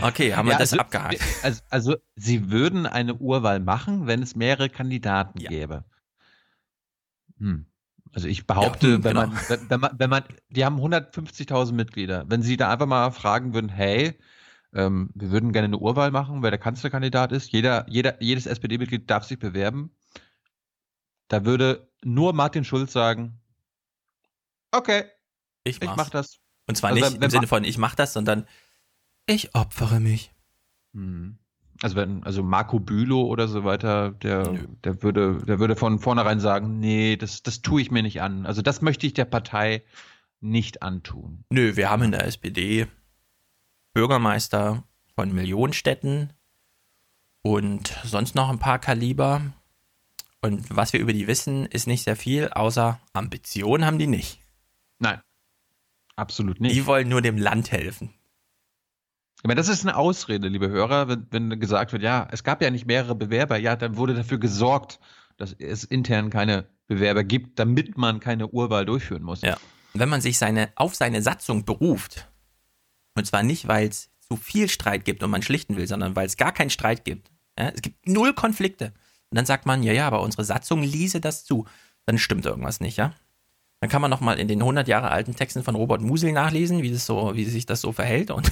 Okay, 0.00 0.34
haben 0.34 0.46
wir 0.46 0.52
Ja, 0.52 0.58
das 0.58 0.72
also, 0.72 0.80
abgehakt. 0.80 1.20
Also, 1.42 1.62
also, 1.70 1.96
sie 2.14 2.50
würden 2.50 2.86
eine 2.86 3.14
Urwahl 3.14 3.58
machen, 3.58 4.06
wenn 4.06 4.22
es 4.22 4.36
mehrere 4.36 4.70
Kandidaten 4.70 5.38
gäbe. 5.40 5.84
Hm. 7.38 7.66
Also 8.12 8.28
ich 8.28 8.46
behaupte, 8.46 8.88
Ja, 8.88 9.04
wenn, 9.04 9.14
genau. 9.14 9.26
man, 9.26 9.38
wenn, 9.48 9.70
wenn 9.70 9.80
man, 9.80 9.90
wenn 9.98 10.10
man, 10.10 10.24
die 10.48 10.64
haben 10.64 10.78
150.000 10.80 11.72
Mitglieder. 11.72 12.24
Wenn 12.28 12.42
sie 12.42 12.56
da 12.56 12.72
einfach 12.72 12.86
mal 12.86 13.10
fragen 13.10 13.54
würden, 13.54 13.68
hey, 13.68 14.18
ähm, 14.72 15.10
wir 15.14 15.30
würden 15.30 15.52
gerne 15.52 15.66
eine 15.66 15.78
Urwahl 15.78 16.10
machen, 16.10 16.42
wer 16.42 16.50
der 16.50 16.58
Kanzlerkandidat 16.58 17.32
ist. 17.32 17.52
Jeder, 17.52 17.86
jeder, 17.88 18.22
jedes 18.22 18.46
SPD-Mitglied 18.46 19.10
darf 19.10 19.24
sich 19.24 19.38
bewerben. 19.38 19.90
Da 21.28 21.44
würde 21.44 21.90
nur 22.02 22.32
Martin 22.32 22.64
Schulz 22.64 22.92
sagen, 22.92 23.40
okay, 24.72 25.04
Ich 25.64 25.80
ich 25.82 25.96
mach 25.96 26.10
das. 26.10 26.38
Und 26.66 26.76
zwar 26.76 26.90
Also 26.90 27.04
nicht 27.04 27.22
im 27.22 27.30
Sinne 27.30 27.46
von, 27.46 27.64
ich 27.64 27.78
mach 27.78 27.94
das, 27.94 28.12
sondern 28.12 28.46
ich 29.26 29.54
opfere 29.54 30.00
mich. 30.00 30.32
Hm. 30.94 31.38
Also 31.80 31.96
wenn, 31.96 32.24
also 32.24 32.42
Marco 32.42 32.80
Bülow 32.80 33.26
oder 33.26 33.46
so 33.46 33.64
weiter, 33.64 34.10
der, 34.10 34.58
der 34.82 35.02
würde, 35.02 35.40
der 35.46 35.60
würde 35.60 35.76
von 35.76 35.98
vornherein 35.98 36.40
sagen, 36.40 36.80
nee, 36.80 37.16
das, 37.16 37.42
das 37.42 37.62
tue 37.62 37.80
ich 37.80 37.90
mir 37.90 38.02
nicht 38.02 38.20
an. 38.20 38.46
Also 38.46 38.62
das 38.62 38.82
möchte 38.82 39.06
ich 39.06 39.14
der 39.14 39.26
Partei 39.26 39.82
nicht 40.40 40.82
antun. 40.82 41.44
Nö, 41.50 41.76
wir 41.76 41.90
haben 41.90 42.02
in 42.02 42.12
der 42.12 42.26
SPD 42.26 42.86
Bürgermeister 43.92 44.84
von 45.14 45.32
Millionenstädten 45.32 46.32
und 47.42 47.96
sonst 48.04 48.34
noch 48.34 48.48
ein 48.48 48.58
paar 48.58 48.78
Kaliber. 48.78 49.40
Und 50.40 50.64
was 50.74 50.92
wir 50.92 51.00
über 51.00 51.12
die 51.12 51.26
wissen, 51.26 51.66
ist 51.66 51.86
nicht 51.86 52.04
sehr 52.04 52.16
viel, 52.16 52.48
außer 52.48 53.00
Ambition 53.12 53.84
haben 53.84 53.98
die 53.98 54.06
nicht. 54.06 54.40
Nein, 54.98 55.20
absolut 56.16 56.60
nicht. 56.60 56.74
Die 56.74 56.86
wollen 56.86 57.08
nur 57.08 57.22
dem 57.22 57.38
Land 57.38 57.72
helfen. 57.72 58.14
Aber 59.44 59.54
das 59.54 59.68
ist 59.68 59.84
eine 59.86 59.96
Ausrede, 59.96 60.48
liebe 60.48 60.68
Hörer, 60.68 61.08
wenn, 61.08 61.26
wenn 61.30 61.60
gesagt 61.60 61.92
wird, 61.92 62.02
ja, 62.02 62.26
es 62.30 62.42
gab 62.42 62.60
ja 62.60 62.70
nicht 62.70 62.86
mehrere 62.86 63.14
Bewerber, 63.14 63.56
ja, 63.56 63.76
dann 63.76 63.96
wurde 63.96 64.14
dafür 64.14 64.38
gesorgt, 64.38 64.98
dass 65.36 65.52
es 65.52 65.84
intern 65.84 66.30
keine 66.30 66.66
Bewerber 66.88 67.22
gibt, 67.22 67.58
damit 67.58 67.96
man 67.96 68.18
keine 68.18 68.48
Urwahl 68.48 68.84
durchführen 68.84 69.22
muss. 69.22 69.42
Ja. 69.42 69.56
Wenn 69.94 70.08
man 70.08 70.20
sich 70.20 70.38
seine, 70.38 70.70
auf 70.74 70.94
seine 70.94 71.22
Satzung 71.22 71.64
beruft, 71.64 72.28
und 73.14 73.26
zwar 73.26 73.42
nicht, 73.42 73.68
weil 73.68 73.88
es 73.88 74.10
zu 74.20 74.36
viel 74.36 74.68
Streit 74.68 75.04
gibt 75.04 75.22
und 75.22 75.30
man 75.30 75.42
schlichten 75.42 75.76
will, 75.76 75.86
sondern 75.86 76.16
weil 76.16 76.26
es 76.26 76.36
gar 76.36 76.52
keinen 76.52 76.70
Streit 76.70 77.04
gibt. 77.04 77.30
Ja, 77.58 77.68
es 77.68 77.82
gibt 77.82 78.06
null 78.06 78.34
Konflikte. 78.34 78.92
Und 79.30 79.36
dann 79.36 79.46
sagt 79.46 79.66
man, 79.66 79.82
ja, 79.82 79.92
ja, 79.92 80.06
aber 80.06 80.22
unsere 80.22 80.44
Satzung 80.44 80.82
ließe 80.82 81.20
das 81.20 81.44
zu. 81.44 81.66
Dann 82.06 82.18
stimmt 82.18 82.46
irgendwas 82.46 82.80
nicht, 82.80 82.96
ja? 82.96 83.12
Dann 83.80 83.90
kann 83.90 84.02
man 84.02 84.10
nochmal 84.10 84.38
in 84.38 84.48
den 84.48 84.60
100 84.60 84.88
Jahre 84.88 85.10
alten 85.10 85.36
Texten 85.36 85.62
von 85.62 85.74
Robert 85.74 86.00
Musil 86.00 86.32
nachlesen, 86.32 86.82
wie, 86.82 86.90
das 86.90 87.06
so, 87.06 87.34
wie 87.34 87.44
sich 87.44 87.66
das 87.66 87.80
so 87.80 87.92
verhält. 87.92 88.30
Und 88.30 88.50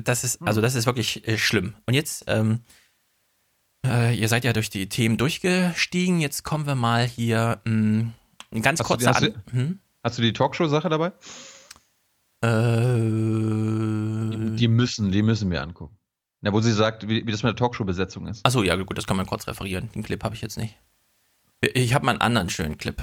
das 0.00 0.24
ist, 0.24 0.42
also 0.42 0.60
das 0.60 0.74
ist 0.74 0.86
wirklich 0.86 1.26
äh, 1.26 1.38
schlimm. 1.38 1.74
Und 1.86 1.94
jetzt, 1.94 2.24
ähm, 2.26 2.60
äh, 3.86 4.16
ihr 4.16 4.28
seid 4.28 4.44
ja 4.44 4.52
durch 4.52 4.70
die 4.70 4.88
Themen 4.88 5.16
durchgestiegen. 5.16 6.20
Jetzt 6.20 6.42
kommen 6.44 6.66
wir 6.66 6.74
mal 6.74 7.06
hier 7.06 7.60
mh, 7.64 8.12
ein 8.52 8.62
ganz 8.62 8.80
Hast 8.80 9.06
hast, 9.06 9.22
An 9.22 9.34
du, 9.46 9.52
hm? 9.52 9.78
hast 10.02 10.18
du 10.18 10.22
die 10.22 10.32
Talkshow-Sache 10.32 10.88
dabei? 10.88 11.12
Äh, 12.40 12.98
Die 14.56 14.68
müssen, 14.68 15.12
die 15.12 15.22
müssen 15.22 15.50
wir 15.50 15.62
angucken. 15.62 15.96
Na, 16.40 16.52
wo 16.52 16.60
sie 16.60 16.72
sagt, 16.72 17.08
wie, 17.08 17.26
wie 17.26 17.32
das 17.32 17.42
mit 17.42 17.50
der 17.50 17.56
Talkshow-Besetzung 17.56 18.26
ist. 18.28 18.46
Achso, 18.46 18.62
ja 18.62 18.76
gut, 18.76 18.96
das 18.96 19.06
kann 19.06 19.16
man 19.16 19.26
kurz 19.26 19.46
referieren. 19.48 19.90
Den 19.94 20.04
Clip 20.04 20.22
habe 20.22 20.36
ich 20.36 20.40
jetzt 20.40 20.56
nicht. 20.56 20.76
Ich 21.60 21.94
habe 21.94 22.06
mal 22.06 22.12
einen 22.12 22.20
anderen 22.20 22.48
schönen 22.48 22.78
Clip. 22.78 23.02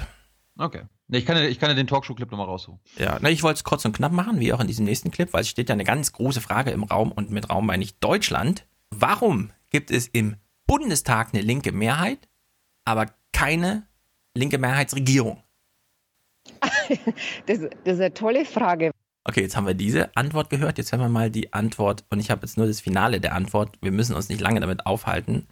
Okay. 0.58 0.82
Nee, 1.08 1.18
ich 1.18 1.26
kann, 1.26 1.36
ja- 1.36 1.44
ich 1.44 1.58
kann 1.60 1.68
ja 1.68 1.74
den 1.74 1.86
Talkshow-Clip 1.86 2.30
nochmal 2.30 2.46
rausholen. 2.46 2.80
Ja, 2.98 3.18
na, 3.20 3.30
ich 3.30 3.42
wollte 3.42 3.58
es 3.58 3.64
kurz 3.64 3.84
und 3.84 3.94
knapp 3.94 4.12
machen, 4.12 4.40
wie 4.40 4.52
auch 4.52 4.60
in 4.60 4.66
diesem 4.66 4.84
nächsten 4.84 5.10
Clip, 5.10 5.32
weil 5.32 5.42
es 5.42 5.48
steht 5.48 5.68
ja 5.68 5.74
eine 5.74 5.84
ganz 5.84 6.12
große 6.12 6.40
Frage 6.40 6.70
im 6.70 6.82
Raum 6.84 7.12
und 7.12 7.30
mit 7.30 7.50
Raum 7.50 7.66
meine 7.66 7.84
ich 7.84 7.98
Deutschland. 7.98 8.66
Warum 8.90 9.50
gibt 9.70 9.90
es 9.90 10.08
im 10.08 10.36
Bundestag 10.66 11.32
eine 11.32 11.42
linke 11.42 11.72
Mehrheit, 11.72 12.28
aber 12.84 13.06
keine 13.32 13.86
linke 14.34 14.58
Mehrheitsregierung? 14.58 15.42
Das, 17.46 17.58
das 17.84 17.94
ist 17.94 18.00
eine 18.00 18.14
tolle 18.14 18.44
Frage. 18.44 18.90
Okay, 19.24 19.40
jetzt 19.42 19.56
haben 19.56 19.66
wir 19.66 19.74
diese 19.74 20.14
Antwort 20.16 20.50
gehört. 20.50 20.78
Jetzt 20.78 20.92
hören 20.92 21.00
wir 21.00 21.08
mal 21.08 21.30
die 21.30 21.52
Antwort 21.52 22.04
und 22.10 22.20
ich 22.20 22.30
habe 22.30 22.42
jetzt 22.46 22.56
nur 22.56 22.66
das 22.68 22.80
Finale 22.80 23.20
der 23.20 23.34
Antwort. 23.34 23.76
Wir 23.82 23.90
müssen 23.90 24.14
uns 24.14 24.28
nicht 24.28 24.40
lange 24.40 24.60
damit 24.60 24.86
aufhalten. 24.86 25.48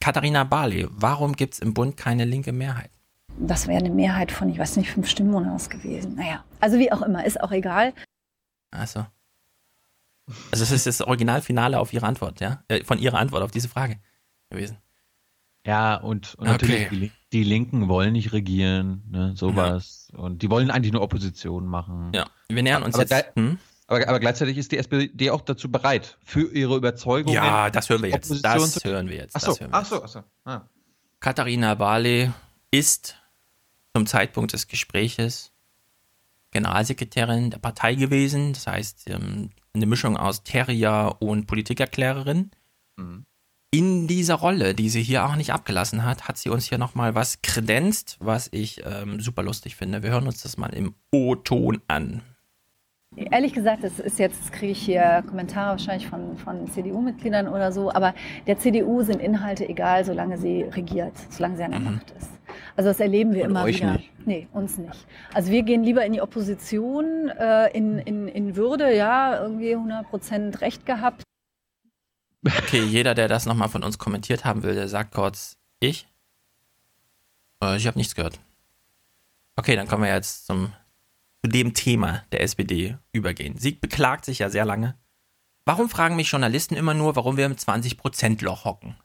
Katharina 0.00 0.44
Barley, 0.44 0.86
warum 0.90 1.34
gibt 1.36 1.54
es 1.54 1.60
im 1.60 1.74
Bund 1.74 1.96
keine 1.98 2.24
linke 2.24 2.52
Mehrheit? 2.52 2.90
Das 3.38 3.66
wäre 3.66 3.78
eine 3.78 3.90
Mehrheit 3.90 4.30
von, 4.30 4.48
ich 4.48 4.58
weiß 4.58 4.76
nicht, 4.76 4.90
fünf 4.90 5.08
Stimmen 5.08 5.34
oder 5.34 5.52
was 5.52 5.68
gewesen. 5.70 6.14
Naja, 6.16 6.44
also 6.60 6.78
wie 6.78 6.92
auch 6.92 7.02
immer, 7.02 7.24
ist 7.24 7.40
auch 7.40 7.50
egal. 7.52 7.92
Also. 8.70 9.06
Also, 10.50 10.62
das 10.64 10.70
ist 10.70 10.86
das 10.86 11.00
Originalfinale 11.00 11.78
auf 11.80 11.92
Ihre 11.92 12.06
Antwort, 12.06 12.40
ja? 12.40 12.62
Äh, 12.68 12.84
Von 12.84 12.98
Ihrer 12.98 13.18
Antwort 13.18 13.42
auf 13.42 13.50
diese 13.50 13.68
Frage 13.68 13.98
gewesen. 14.50 14.78
Ja, 15.66 15.96
und, 15.96 16.34
und 16.36 16.48
Okay. 16.48 16.52
natürlich, 16.52 16.88
die, 16.90 17.12
die 17.32 17.44
Linken 17.44 17.88
wollen 17.88 18.12
nicht 18.12 18.32
regieren, 18.32 19.04
ne, 19.10 19.32
sowas. 19.36 20.08
Und 20.16 20.42
die 20.42 20.50
wollen 20.50 20.70
eigentlich 20.70 20.92
nur 20.92 21.02
Opposition 21.02 21.66
machen. 21.66 22.12
Ja, 22.14 22.26
wir 22.48 22.62
nähern 22.62 22.82
uns 22.82 22.94
aber, 22.96 23.04
jetzt- 23.04 23.36
hm? 23.36 23.58
aber, 23.86 24.08
aber 24.08 24.20
gleichzeitig 24.20 24.58
ist 24.58 24.72
die 24.72 24.78
SPD 24.78 25.30
auch 25.30 25.40
dazu 25.42 25.70
bereit, 25.70 26.18
für 26.24 26.52
ihre 26.52 26.76
Überzeugung. 26.76 27.32
Ja, 27.32 27.70
das 27.70 27.88
hören 27.88 28.02
wir 28.02 28.10
jetzt. 28.10 28.44
Das 28.44 28.84
hören 28.84 29.08
wir 29.08 29.16
jetzt. 29.16 29.36
Achso, 29.36 29.56
achso, 29.70 30.02
achso. 30.02 30.22
Ah. 30.44 30.62
Katharina 31.20 31.74
Barley 31.76 32.30
ist 32.72 33.16
zum 33.94 34.06
Zeitpunkt 34.06 34.52
des 34.52 34.68
Gespräches 34.68 35.52
Generalsekretärin 36.52 37.50
der 37.50 37.58
Partei 37.58 37.94
gewesen. 37.94 38.52
Das 38.52 38.66
heißt, 38.66 39.10
ähm, 39.10 39.50
eine 39.74 39.86
Mischung 39.86 40.16
aus 40.16 40.44
Terrier 40.44 41.16
und 41.18 41.46
Politikerklärerin. 41.46 42.50
Mhm. 42.96 43.24
In 43.74 44.06
dieser 44.06 44.34
Rolle, 44.34 44.74
die 44.74 44.90
sie 44.90 45.02
hier 45.02 45.24
auch 45.24 45.34
nicht 45.34 45.54
abgelassen 45.54 46.04
hat, 46.04 46.28
hat 46.28 46.36
sie 46.36 46.50
uns 46.50 46.66
hier 46.66 46.76
nochmal 46.76 47.14
was 47.14 47.40
kredenzt, 47.40 48.18
was 48.20 48.50
ich 48.52 48.82
ähm, 48.84 49.18
super 49.18 49.42
lustig 49.42 49.76
finde. 49.76 50.02
Wir 50.02 50.10
hören 50.10 50.26
uns 50.26 50.42
das 50.42 50.58
mal 50.58 50.74
im 50.74 50.94
O-Ton 51.10 51.80
an. 51.88 52.20
Ehrlich 53.16 53.54
gesagt, 53.54 53.82
das 53.84 53.98
ist 53.98 54.18
jetzt, 54.18 54.40
das 54.40 54.52
kriege 54.52 54.72
ich 54.72 54.82
hier 54.82 55.22
Kommentare 55.26 55.72
wahrscheinlich 55.72 56.06
von, 56.06 56.36
von 56.36 56.70
CDU-Mitgliedern 56.70 57.48
oder 57.48 57.72
so, 57.72 57.92
aber 57.92 58.14
der 58.46 58.58
CDU 58.58 59.02
sind 59.02 59.20
Inhalte 59.20 59.68
egal, 59.68 60.04
solange 60.04 60.38
sie 60.38 60.62
regiert, 60.62 61.12
solange 61.30 61.56
sie 61.56 61.62
an 61.62 61.70
der 61.72 61.80
Macht 61.80 62.10
ist. 62.18 62.30
Also 62.76 62.90
das 62.90 63.00
erleben 63.00 63.32
wir 63.34 63.44
Und 63.44 63.50
immer 63.50 63.64
euch 63.64 63.76
wieder. 63.76 63.92
nicht. 63.94 64.26
Nee, 64.26 64.48
uns 64.52 64.78
nicht. 64.78 65.06
Also 65.32 65.50
wir 65.50 65.62
gehen 65.62 65.82
lieber 65.82 66.04
in 66.04 66.12
die 66.12 66.20
Opposition, 66.20 67.28
äh, 67.28 67.68
in, 67.76 67.98
in, 67.98 68.28
in 68.28 68.56
Würde, 68.56 68.94
ja, 68.94 69.40
irgendwie 69.42 69.74
100 69.74 70.08
Prozent 70.08 70.60
Recht 70.60 70.86
gehabt. 70.86 71.22
Okay, 72.44 72.82
jeder, 72.82 73.14
der 73.14 73.28
das 73.28 73.46
nochmal 73.46 73.68
von 73.68 73.84
uns 73.84 73.98
kommentiert 73.98 74.44
haben 74.44 74.62
will, 74.62 74.74
der 74.74 74.88
sagt 74.88 75.14
kurz, 75.14 75.56
ich? 75.80 76.08
Äh, 77.62 77.76
ich 77.76 77.86
habe 77.86 77.98
nichts 77.98 78.14
gehört. 78.14 78.40
Okay, 79.56 79.76
dann 79.76 79.86
können 79.86 80.02
wir 80.02 80.12
jetzt 80.12 80.46
zum, 80.46 80.72
zu 81.44 81.50
dem 81.50 81.74
Thema 81.74 82.22
der 82.32 82.42
SPD 82.42 82.96
übergehen. 83.12 83.56
Sie 83.58 83.72
beklagt 83.72 84.24
sich 84.24 84.40
ja 84.40 84.50
sehr 84.50 84.64
lange. 84.64 84.96
Warum 85.64 85.88
fragen 85.88 86.16
mich 86.16 86.30
Journalisten 86.30 86.74
immer 86.74 86.94
nur, 86.94 87.14
warum 87.14 87.36
wir 87.36 87.46
im 87.46 87.54
20%-Loch 87.54 88.64
hocken? 88.64 88.96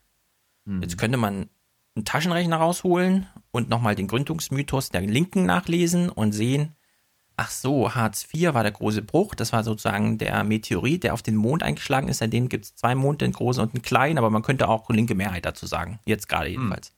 Jetzt 0.82 0.98
könnte 0.98 1.18
man 1.18 1.50
einen 1.96 2.04
Taschenrechner 2.04 2.58
rausholen 2.58 3.26
und 3.52 3.70
nochmal 3.70 3.96
den 3.96 4.08
Gründungsmythos 4.08 4.90
der 4.90 5.02
Linken 5.02 5.46
nachlesen 5.46 6.10
und 6.10 6.32
sehen, 6.34 6.76
ach 7.38 7.52
so, 7.52 7.94
Hartz 7.94 8.28
IV 8.34 8.54
war 8.54 8.64
der 8.64 8.72
große 8.72 9.02
Bruch. 9.02 9.36
Das 9.36 9.54
war 9.54 9.64
sozusagen 9.64 10.18
der 10.18 10.44
Meteorit, 10.44 11.04
der 11.04 11.14
auf 11.14 11.22
den 11.22 11.36
Mond 11.36 11.64
eingeschlagen 11.64 12.08
ist. 12.08 12.18
Seitdem 12.18 12.50
gibt 12.50 12.66
es 12.66 12.76
zwei 12.76 12.96
Monde, 12.96 13.26
einen 13.26 13.34
großen 13.34 13.64
und 13.64 13.74
einen 13.74 13.84
kleinen, 13.84 14.18
aber 14.18 14.30
man 14.30 14.42
könnte 14.42 14.68
auch 14.68 14.90
linke 14.90 15.16
Mehrheit 15.16 15.46
dazu 15.46 15.66
sagen. 15.66 16.00
Jetzt 16.06 16.28
gerade 16.28 16.50
jedenfalls. 16.50 16.92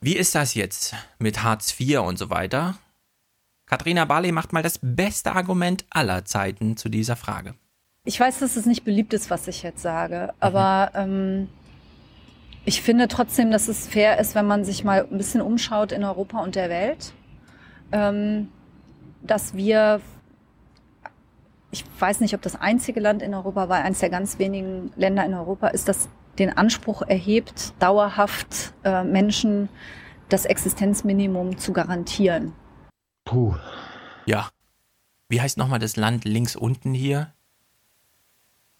Wie 0.00 0.16
ist 0.16 0.34
das 0.34 0.54
jetzt 0.54 0.94
mit 1.18 1.42
Hartz 1.42 1.78
IV 1.78 2.00
und 2.00 2.18
so 2.18 2.30
weiter? 2.30 2.76
Katharina 3.66 4.04
Barley 4.04 4.32
macht 4.32 4.52
mal 4.52 4.62
das 4.62 4.78
beste 4.82 5.32
Argument 5.32 5.84
aller 5.90 6.24
Zeiten 6.24 6.76
zu 6.76 6.88
dieser 6.88 7.16
Frage. 7.16 7.54
Ich 8.04 8.18
weiß, 8.18 8.40
dass 8.40 8.56
es 8.56 8.66
nicht 8.66 8.84
beliebt 8.84 9.12
ist, 9.14 9.30
was 9.30 9.46
ich 9.46 9.62
jetzt 9.62 9.80
sage, 9.80 10.34
aber 10.40 10.90
ähm, 10.94 11.48
ich 12.64 12.82
finde 12.82 13.08
trotzdem, 13.08 13.50
dass 13.50 13.68
es 13.68 13.86
fair 13.86 14.18
ist, 14.18 14.34
wenn 14.34 14.46
man 14.46 14.64
sich 14.64 14.84
mal 14.84 15.06
ein 15.10 15.18
bisschen 15.18 15.40
umschaut 15.40 15.92
in 15.92 16.04
Europa 16.04 16.40
und 16.40 16.54
der 16.54 16.68
Welt, 16.68 17.12
ähm, 17.90 18.48
dass 19.22 19.54
wir, 19.54 20.00
ich 21.70 21.84
weiß 21.98 22.20
nicht, 22.20 22.34
ob 22.34 22.42
das 22.42 22.60
einzige 22.60 23.00
Land 23.00 23.22
in 23.22 23.34
Europa 23.34 23.68
war, 23.68 23.82
eines 23.82 23.98
der 23.98 24.10
ganz 24.10 24.38
wenigen 24.38 24.92
Länder 24.96 25.24
in 25.24 25.34
Europa 25.34 25.68
ist, 25.68 25.88
das 25.88 26.08
den 26.38 26.56
Anspruch 26.56 27.02
erhebt, 27.02 27.74
dauerhaft 27.78 28.72
äh, 28.84 29.04
Menschen 29.04 29.68
das 30.28 30.46
Existenzminimum 30.46 31.58
zu 31.58 31.72
garantieren. 31.72 32.52
Puh. 33.24 33.54
Ja. 34.24 34.48
Wie 35.28 35.40
heißt 35.40 35.58
nochmal 35.58 35.78
das 35.78 35.96
Land 35.96 36.24
links 36.24 36.56
unten 36.56 36.94
hier? 36.94 37.32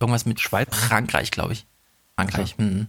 Irgendwas 0.00 0.24
mit 0.24 0.40
Schweiz? 0.40 0.74
Frankreich, 0.74 1.30
glaube 1.30 1.52
ich. 1.52 1.66
Frankreich. 2.16 2.56
Mhm. 2.58 2.88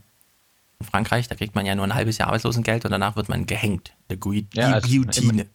In 0.84 0.90
Frankreich, 0.90 1.30
da 1.30 1.36
kriegt 1.36 1.56
man 1.56 1.66
ja 1.66 1.76
nur 1.76 1.86
ein 1.86 1.96
halbes 1.96 2.18
Jahr 2.18 2.28
Arbeitslosengeld 2.28 2.84
und 2.84 2.92
danach 2.92 3.16
wird 3.16 3.30
man 3.30 3.46
gehängt. 3.46 3.96
Der 4.10 4.18
Gui 4.18 4.48
Ja, 4.54 4.74
also 4.74 4.88
Guillotine. 4.88 5.44
im, 5.44 5.50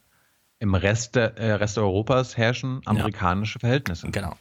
Im 0.59 0.75
Rest, 0.75 1.15
der, 1.15 1.37
äh, 1.37 1.51
Rest 1.53 1.77
Europas 1.77 2.35
herrschen 2.35 2.81
amerikanische 2.85 3.59
Verhältnisse. 3.59 4.09
Genau. 4.09 4.35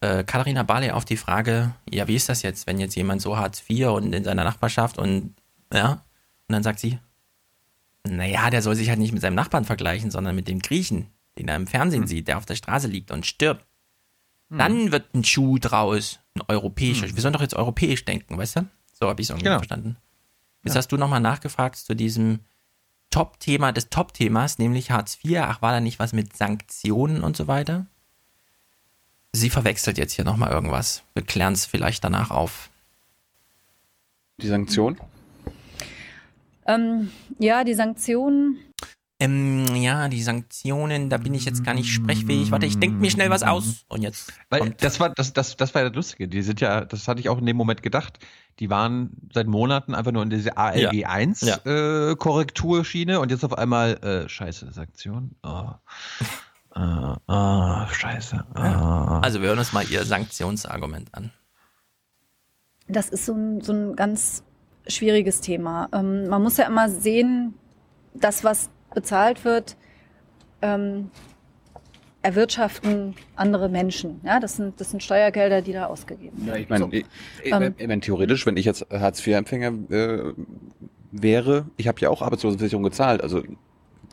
Äh, 0.00 0.24
Katharina 0.24 0.62
Barley 0.62 0.90
auf 0.90 1.06
die 1.06 1.16
Frage, 1.16 1.74
ja, 1.90 2.06
wie 2.06 2.16
ist 2.16 2.28
das 2.28 2.42
jetzt, 2.42 2.66
wenn 2.66 2.78
jetzt 2.78 2.94
jemand 2.96 3.22
so 3.22 3.38
Hartz 3.38 3.62
IV 3.68 3.88
und 3.88 4.12
in 4.12 4.24
seiner 4.24 4.44
Nachbarschaft 4.44 4.98
und 4.98 5.34
ja, 5.72 5.92
und 6.48 6.52
dann 6.52 6.62
sagt 6.62 6.78
sie, 6.80 6.98
naja, 8.06 8.50
der 8.50 8.60
soll 8.60 8.74
sich 8.74 8.90
halt 8.90 8.98
nicht 8.98 9.12
mit 9.12 9.22
seinem 9.22 9.34
Nachbarn 9.34 9.64
vergleichen, 9.64 10.10
sondern 10.10 10.36
mit 10.36 10.48
dem 10.48 10.60
Griechen, 10.60 11.08
den 11.38 11.48
er 11.48 11.56
im 11.56 11.66
Fernsehen 11.66 12.06
sieht, 12.06 12.28
der 12.28 12.36
auf 12.36 12.44
der 12.44 12.56
Straße 12.56 12.88
liegt 12.88 13.10
und 13.10 13.24
stirbt. 13.24 13.64
Dann 14.50 14.92
wird 14.92 15.14
ein 15.14 15.24
Schuh 15.24 15.58
draus, 15.58 16.20
ein 16.34 16.42
europäischer. 16.48 17.12
Wir 17.12 17.22
sollen 17.22 17.32
doch 17.32 17.40
jetzt 17.40 17.54
europäisch 17.56 18.04
denken, 18.04 18.36
weißt 18.36 18.56
du? 18.56 18.66
So 18.94 19.08
habe 19.08 19.20
ich 19.20 19.26
es 19.26 19.30
irgendwie 19.30 19.44
Genau. 19.44 19.58
verstanden. 19.58 19.96
Jetzt 20.62 20.74
Ja. 20.74 20.78
hast 20.78 20.92
du 20.92 20.96
nochmal 20.96 21.20
nachgefragt 21.20 21.76
zu 21.76 21.94
diesem 21.94 22.40
Top-Thema 23.10 23.70
des 23.72 23.90
Top-Themas, 23.90 24.58
nämlich 24.58 24.90
Hartz 24.90 25.18
IV. 25.22 25.38
Ach, 25.42 25.62
war 25.62 25.72
da 25.72 25.80
nicht 25.80 25.98
was 25.98 26.12
mit 26.12 26.36
Sanktionen 26.36 27.22
und 27.22 27.36
so 27.36 27.46
weiter? 27.46 27.86
Sie 29.32 29.50
verwechselt 29.50 29.98
jetzt 29.98 30.12
hier 30.12 30.24
nochmal 30.24 30.50
irgendwas. 30.52 31.02
Wir 31.14 31.24
klären 31.24 31.52
es 31.52 31.66
vielleicht 31.66 32.02
danach 32.04 32.30
auf. 32.30 32.70
Die 34.40 34.48
Sanktion? 34.48 34.98
Ähm, 36.66 37.10
ja, 37.38 37.62
die 37.64 37.74
Sanktionen, 37.74 38.58
Ähm, 39.20 39.64
ja, 39.76 40.08
die 40.08 40.22
Sanktionen, 40.22 41.08
da 41.08 41.18
bin 41.18 41.34
ich 41.34 41.44
jetzt 41.44 41.64
gar 41.64 41.72
nicht 41.74 41.88
sprechfähig. 41.92 42.50
Warte, 42.50 42.66
ich 42.66 42.78
denke 42.80 42.96
mir 42.96 43.10
schnell 43.10 43.30
was 43.30 43.44
aus. 43.44 43.84
Und 43.88 44.02
jetzt. 44.02 44.32
Weil 44.50 44.70
das 44.70 44.98
war 44.98 45.10
das, 45.10 45.32
das, 45.32 45.56
das 45.56 45.72
war 45.74 45.82
ja 45.82 45.88
das 45.88 45.94
Lustige. 45.96 46.26
Die 46.26 46.42
sind 46.42 46.60
ja, 46.60 46.84
das 46.84 47.06
hatte 47.06 47.20
ich 47.20 47.28
auch 47.28 47.38
in 47.38 47.46
dem 47.46 47.56
Moment 47.56 47.82
gedacht. 47.82 48.18
Die 48.58 48.70
waren 48.70 49.10
seit 49.32 49.46
Monaten 49.46 49.94
einfach 49.94 50.10
nur 50.10 50.22
in 50.24 50.30
diese 50.30 50.56
ALG 50.56 51.06
1 51.06 51.40
Ja. 51.42 51.56
äh, 51.64 52.16
Korrekturschiene 52.16 53.20
und 53.20 53.30
jetzt 53.30 53.44
auf 53.44 53.56
einmal 53.56 53.94
äh, 54.02 54.28
Scheiße 54.28 54.72
Sanktion. 54.72 55.36
Oh. 55.44 55.70
Ah, 56.72 57.16
ah, 57.28 57.86
scheiße. 57.88 58.44
Ah. 58.54 59.20
Also 59.20 59.40
wir 59.40 59.48
hören 59.48 59.60
uns 59.60 59.72
mal 59.72 59.84
ihr 59.88 60.04
Sanktionsargument 60.04 61.14
an. 61.14 61.30
das 62.88 63.08
ist 63.10 63.26
so 63.26 63.32
ein, 63.34 63.60
so 63.60 63.72
ein 63.72 63.94
ganz 63.94 64.42
schwieriges 64.88 65.40
Thema. 65.40 65.88
Ähm, 65.92 66.26
man 66.28 66.42
muss 66.42 66.56
ja 66.56 66.66
immer 66.66 66.88
sehen, 66.90 67.54
das, 68.12 68.42
was 68.42 68.70
bezahlt 68.94 69.44
wird, 69.44 69.76
ähm, 70.62 71.10
erwirtschaften 72.22 73.14
andere 73.36 73.68
Menschen. 73.68 74.20
Ja, 74.24 74.40
das 74.40 74.56
sind, 74.56 74.80
das 74.80 74.90
sind 74.90 75.02
Steuergelder, 75.02 75.60
die 75.60 75.72
da 75.74 75.86
ausgegeben 75.86 76.38
werden. 76.46 76.48
Ja, 76.48 76.56
ich 76.56 76.68
meine, 76.70 76.84
So. 76.84 76.92
ich, 76.92 77.04
ich, 77.42 77.52
Ähm, 77.52 77.74
ich 77.76 77.86
meine, 77.86 78.00
theoretisch, 78.00 78.46
wenn 78.46 78.56
ich 78.56 78.64
jetzt 78.64 78.86
Hartz-IV-Empfänger 78.90 79.72
äh, 79.90 80.32
wäre, 81.12 81.66
ich 81.76 81.86
habe 81.86 82.00
ja 82.00 82.08
auch 82.08 82.22
Arbeitslosenversicherung 82.22 82.82
gezahlt, 82.82 83.22
also 83.22 83.42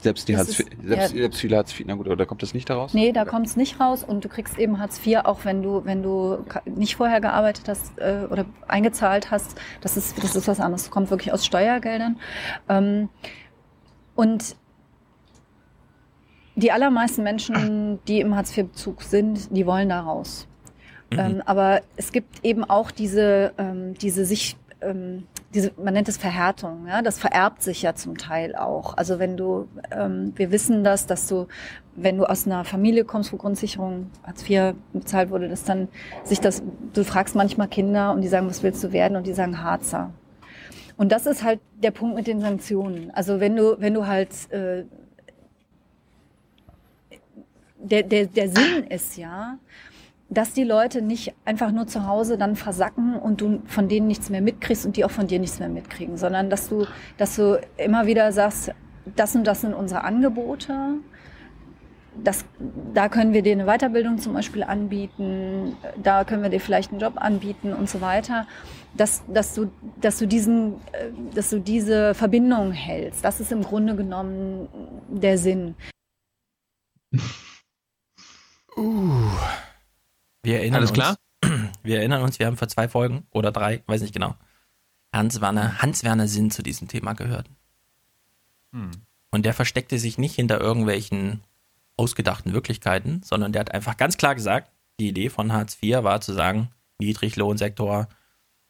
Selbst, 0.01 0.27
die 0.27 0.33
Das 0.33 0.39
Hartz 0.41 0.49
ist- 0.49 0.59
IV, 0.59 0.67
selbst, 0.83 1.13
ja. 1.13 1.21
selbst 1.21 1.39
viele 1.39 1.55
Hartz 1.57 1.71
IV, 1.79 1.85
na 1.87 1.93
gut, 1.95 2.07
oder 2.09 2.25
kommt 2.25 2.41
das 2.41 2.53
nicht 2.53 2.69
daraus? 2.69 2.93
Nee, 2.93 3.11
da 3.13 3.23
kommt 3.23 3.45
es 3.47 3.55
nicht 3.55 3.79
raus 3.79 4.03
und 4.03 4.25
du 4.25 4.29
kriegst 4.29 4.57
eben 4.57 4.79
Hartz 4.79 4.99
IV, 5.05 5.19
auch 5.23 5.45
wenn 5.45 5.61
du, 5.63 5.85
wenn 5.85 6.03
du 6.03 6.43
nicht 6.65 6.95
vorher 6.97 7.21
gearbeitet 7.21 7.69
hast 7.69 7.97
äh, 7.99 8.25
oder 8.29 8.45
eingezahlt 8.67 9.31
hast. 9.31 9.55
Das 9.79 9.95
ist, 9.95 10.21
das 10.21 10.35
ist 10.35 10.47
was 10.49 10.59
anderes. 10.59 10.83
Das 10.83 10.91
kommt 10.91 11.11
wirklich 11.11 11.31
aus 11.31 11.45
Steuergeldern. 11.45 12.17
Ähm, 12.67 13.07
und 14.15 14.55
die 16.55 16.71
allermeisten 16.71 17.23
Menschen, 17.23 17.99
die 18.07 18.19
im 18.19 18.35
Hartz-IV-Bezug 18.35 19.01
sind, 19.03 19.55
die 19.55 19.65
wollen 19.65 19.89
da 19.89 20.01
raus. 20.01 20.47
Ähm, 21.11 21.41
aber 21.45 21.81
es 21.97 22.11
gibt 22.11 22.43
eben 22.43 22.63
auch 22.63 22.91
diese, 22.91 23.51
ähm, 23.57 23.95
diese 23.95 24.25
sich, 24.25 24.55
ähm, 24.81 25.27
diese, 25.53 25.71
man 25.77 25.93
nennt 25.93 26.07
es 26.07 26.17
Verhärtung, 26.17 26.87
ja, 26.87 27.01
das 27.01 27.19
vererbt 27.19 27.61
sich 27.61 27.81
ja 27.81 27.95
zum 27.95 28.17
Teil 28.17 28.55
auch. 28.55 28.95
Also 28.95 29.19
wenn 29.19 29.35
du, 29.35 29.67
ähm, 29.91 30.31
wir 30.35 30.51
wissen 30.51 30.83
das, 30.83 31.07
dass 31.07 31.27
du, 31.27 31.47
wenn 31.95 32.17
du 32.17 32.25
aus 32.25 32.45
einer 32.45 32.63
Familie 32.63 33.03
kommst, 33.03 33.33
wo 33.33 33.37
Grundsicherung 33.37 34.09
Hartz 34.23 34.49
IV 34.49 34.73
bezahlt 34.93 35.29
wurde, 35.29 35.49
dass 35.49 35.65
dann 35.65 35.89
sich 36.23 36.39
das, 36.39 36.63
du 36.93 37.03
fragst 37.03 37.35
manchmal 37.35 37.67
Kinder 37.67 38.13
und 38.13 38.21
die 38.21 38.29
sagen, 38.29 38.47
was 38.47 38.63
willst 38.63 38.81
du 38.83 38.93
werden? 38.93 39.17
Und 39.17 39.27
die 39.27 39.33
sagen 39.33 39.61
Harzer. 39.61 40.11
Und 40.95 41.11
das 41.11 41.25
ist 41.25 41.43
halt 41.43 41.59
der 41.83 41.91
Punkt 41.91 42.15
mit 42.15 42.27
den 42.27 42.39
Sanktionen. 42.39 43.11
Also 43.13 43.39
wenn 43.39 43.55
du, 43.55 43.75
wenn 43.79 43.93
du 43.93 44.07
halt 44.07 44.29
äh, 44.51 44.85
der, 47.83 48.03
der, 48.03 48.27
der 48.27 48.49
Sinn 48.49 48.85
ist 48.89 49.17
ja, 49.17 49.57
dass 50.31 50.53
die 50.53 50.63
Leute 50.63 51.01
nicht 51.01 51.33
einfach 51.43 51.71
nur 51.71 51.87
zu 51.87 52.07
Hause 52.07 52.37
dann 52.37 52.55
versacken 52.55 53.15
und 53.15 53.41
du 53.41 53.61
von 53.65 53.89
denen 53.89 54.07
nichts 54.07 54.29
mehr 54.29 54.41
mitkriegst 54.41 54.85
und 54.85 54.95
die 54.95 55.03
auch 55.03 55.11
von 55.11 55.27
dir 55.27 55.39
nichts 55.39 55.59
mehr 55.59 55.67
mitkriegen, 55.67 56.15
sondern 56.15 56.49
dass 56.49 56.69
du, 56.69 56.85
dass 57.17 57.35
du 57.35 57.59
immer 57.77 58.05
wieder 58.05 58.31
sagst, 58.31 58.73
das 59.15 59.35
und 59.35 59.45
das 59.45 59.61
sind 59.61 59.73
unsere 59.73 60.05
Angebote. 60.05 60.95
Das, 62.23 62.45
da 62.93 63.09
können 63.09 63.33
wir 63.33 63.41
dir 63.41 63.53
eine 63.53 63.65
Weiterbildung 63.65 64.19
zum 64.19 64.33
Beispiel 64.33 64.63
anbieten, 64.63 65.75
da 66.01 66.23
können 66.23 66.43
wir 66.43 66.49
dir 66.49 66.59
vielleicht 66.59 66.91
einen 66.91 66.99
Job 66.99 67.13
anbieten 67.15 67.73
und 67.73 67.89
so 67.89 68.01
weiter, 68.01 68.47
dass, 68.95 69.23
dass, 69.27 69.53
du, 69.53 69.71
dass, 69.99 70.17
du 70.17 70.27
diesen, 70.27 70.75
äh, 70.91 71.09
dass 71.33 71.49
du 71.49 71.59
diese 71.59 72.13
Verbindung 72.13 72.71
hältst. 72.71 73.23
Das 73.23 73.39
ist 73.39 73.51
im 73.51 73.63
Grunde 73.63 73.95
genommen 73.95 74.67
der 75.09 75.37
Sinn. 75.37 75.75
Uh. 78.81 79.29
Wir 80.41 80.57
erinnern 80.57 80.77
Alles 80.77 80.89
uns, 80.89 80.97
klar? 80.97 81.17
Wir 81.83 81.99
erinnern 81.99 82.23
uns, 82.23 82.39
wir 82.39 82.47
haben 82.47 82.57
vor 82.57 82.67
zwei 82.67 82.87
Folgen 82.87 83.25
oder 83.31 83.51
drei, 83.51 83.83
weiß 83.87 84.01
nicht 84.01 84.13
genau, 84.13 84.35
Hans-Werner 85.13 85.81
Hans 85.81 86.03
-Werner 86.03 86.27
Sinn 86.27 86.51
zu 86.51 86.61
diesem 86.61 86.87
Thema 86.87 87.13
gehört. 87.13 87.47
Hm. 88.71 88.91
Und 89.31 89.45
der 89.45 89.53
versteckte 89.53 89.97
sich 89.97 90.17
nicht 90.17 90.35
hinter 90.35 90.59
irgendwelchen 90.59 91.41
ausgedachten 91.97 92.53
Wirklichkeiten, 92.53 93.21
sondern 93.23 93.51
der 93.51 93.61
hat 93.61 93.71
einfach 93.71 93.97
ganz 93.97 94.17
klar 94.17 94.35
gesagt, 94.35 94.71
die 94.99 95.09
Idee 95.09 95.29
von 95.29 95.53
Hartz 95.53 95.77
IV 95.81 96.03
war 96.03 96.21
zu 96.21 96.33
sagen, 96.33 96.69
Niedriglohnsektor, 96.99 98.07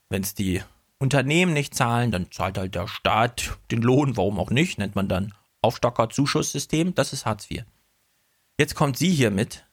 wenn 0.09 0.23
es 0.23 0.33
die 0.33 0.61
Unternehmen 0.97 1.53
nicht 1.53 1.73
zahlen, 1.75 2.11
dann 2.11 2.31
zahlt 2.31 2.57
halt 2.57 2.75
der 2.75 2.87
Staat 2.87 3.57
den 3.71 3.81
Lohn, 3.81 4.17
warum 4.17 4.39
auch 4.39 4.51
nicht, 4.51 4.77
nennt 4.77 4.95
man 4.95 5.07
dann 5.07 5.33
Aufstocker-Zuschusssystem, 5.61 6.95
das 6.95 7.13
ist 7.13 7.25
Hartz 7.25 7.49
IV. 7.49 7.63
Jetzt 8.57 8.75
kommt 8.75 8.97
sie 8.97 9.09
hier 9.09 9.31
mit, 9.31 9.65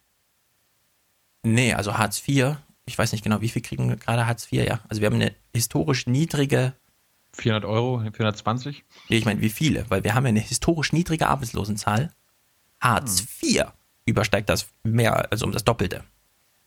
nee, 1.55 1.75
also 1.75 1.99
Hartz 1.99 2.23
IV, 2.27 2.57
ich 2.87 2.99
weiß 2.99 3.13
nicht 3.13 3.25
genau, 3.25 3.41
wie 3.41 3.49
viel 3.49 3.63
kriegen 3.63 3.89
wir 3.89 3.97
gerade 3.97 4.27
Hartz 4.27 4.51
IV, 4.53 4.67
ja. 4.67 4.81
Also 4.89 5.01
wir 5.01 5.07
haben 5.07 5.17
eine 5.17 5.35
historisch 5.55 6.07
niedrige 6.07 6.75
400 7.33 7.65
Euro, 7.65 8.01
420? 8.01 8.85
Nee, 9.09 9.17
ich 9.17 9.25
meine, 9.25 9.41
wie 9.41 9.51
viele? 9.51 9.89
Weil 9.91 10.05
wir 10.05 10.15
haben 10.15 10.25
ja 10.25 10.31
eine 10.31 10.41
historisch 10.41 10.93
niedrige 10.93 11.29
Arbeitslosenzahl. 11.29 12.11
Hartz 12.81 13.25
IV 13.43 13.67
übersteigt 14.07 14.49
das 14.49 14.69
mehr, 14.83 15.31
also 15.31 15.47
um 15.47 15.53
das 15.53 15.65
Doppelte. 15.65 16.05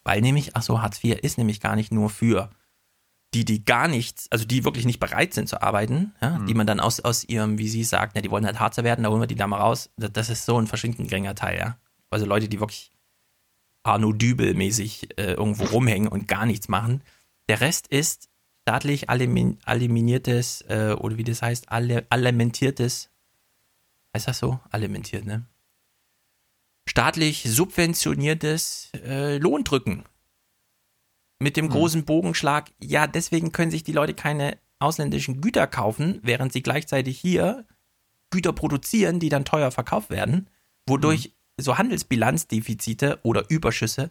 Weil 0.04 0.22
nämlich, 0.22 0.56
ach 0.56 0.64
so, 0.64 0.82
Hartz 0.82 1.04
IV 1.04 1.20
ist 1.20 1.38
nämlich 1.38 1.60
gar 1.60 1.76
nicht 1.76 1.92
nur 1.92 2.10
für 2.10 2.50
die, 3.34 3.46
die 3.46 3.64
gar 3.64 3.88
nichts, 3.88 4.28
also 4.30 4.46
die 4.46 4.66
wirklich 4.66 4.86
nicht 4.86 5.00
bereit 5.00 5.34
sind 5.34 5.48
zu 5.48 5.62
arbeiten, 5.62 6.14
ja, 6.22 6.40
die 6.40 6.54
man 6.54 6.68
dann 6.68 6.80
aus, 6.80 7.00
aus 7.00 7.24
ihrem, 7.24 7.58
wie 7.58 7.70
sie 7.70 7.84
sagt, 7.84 8.16
ja, 8.16 8.22
die 8.22 8.30
wollen 8.30 8.46
halt 8.46 8.60
Harzer 8.60 8.84
werden, 8.84 9.04
da 9.04 9.10
holen 9.10 9.22
wir 9.22 9.28
die 9.28 9.36
da 9.36 9.48
mal 9.48 9.60
raus. 9.60 9.90
Das, 9.96 10.12
das 10.12 10.30
ist 10.30 10.46
so 10.46 10.58
ein 10.58 10.68
verschwindend 10.68 11.10
geringer 11.10 11.36
Teil, 11.36 11.58
ja. 11.58 11.78
Also 12.10 12.26
Leute, 12.26 12.50
die 12.50 12.60
wirklich 12.60 12.91
Arno 13.84 14.12
Dübel-mäßig 14.12 15.18
äh, 15.18 15.34
irgendwo 15.34 15.66
rumhängen 15.66 16.08
und 16.08 16.28
gar 16.28 16.46
nichts 16.46 16.68
machen. 16.68 17.02
Der 17.50 17.62
Rest 17.62 17.88
ist 17.88 18.30
staatlich 18.62 19.10
alimin, 19.10 19.58
aliminiertes, 19.66 20.62
äh, 20.68 20.96
oder 21.00 21.18
wie 21.18 21.24
das 21.24 21.42
heißt, 21.42 21.72
alle, 21.72 22.06
alimentiertes, 22.10 23.10
heißt 24.16 24.28
das 24.28 24.40
so? 24.40 24.60
Alimentiert, 24.70 25.26
ne? 25.26 25.46
Staatlich 26.88 27.44
subventioniertes 27.48 28.92
äh, 29.04 29.38
Lohndrücken. 29.38 30.04
Mit 31.40 31.58
dem 31.58 31.70
großen 31.70 32.06
Bogenschlag, 32.06 32.72
ja, 32.80 33.08
deswegen 33.08 33.52
können 33.52 33.72
sich 33.72 33.84
die 33.84 33.94
Leute 33.94 34.14
keine 34.14 34.60
ausländischen 34.78 35.42
Güter 35.42 35.66
kaufen, 35.68 36.20
während 36.22 36.54
sie 36.54 36.62
gleichzeitig 36.62 37.20
hier 37.20 37.66
Güter 38.30 38.54
produzieren, 38.54 39.20
die 39.20 39.30
dann 39.30 39.46
teuer 39.46 39.72
verkauft 39.72 40.10
werden, 40.10 40.50
wodurch 40.88 41.34
so 41.62 41.78
Handelsbilanzdefizite 41.78 43.20
oder 43.24 43.49
Überschüsse 43.49 44.09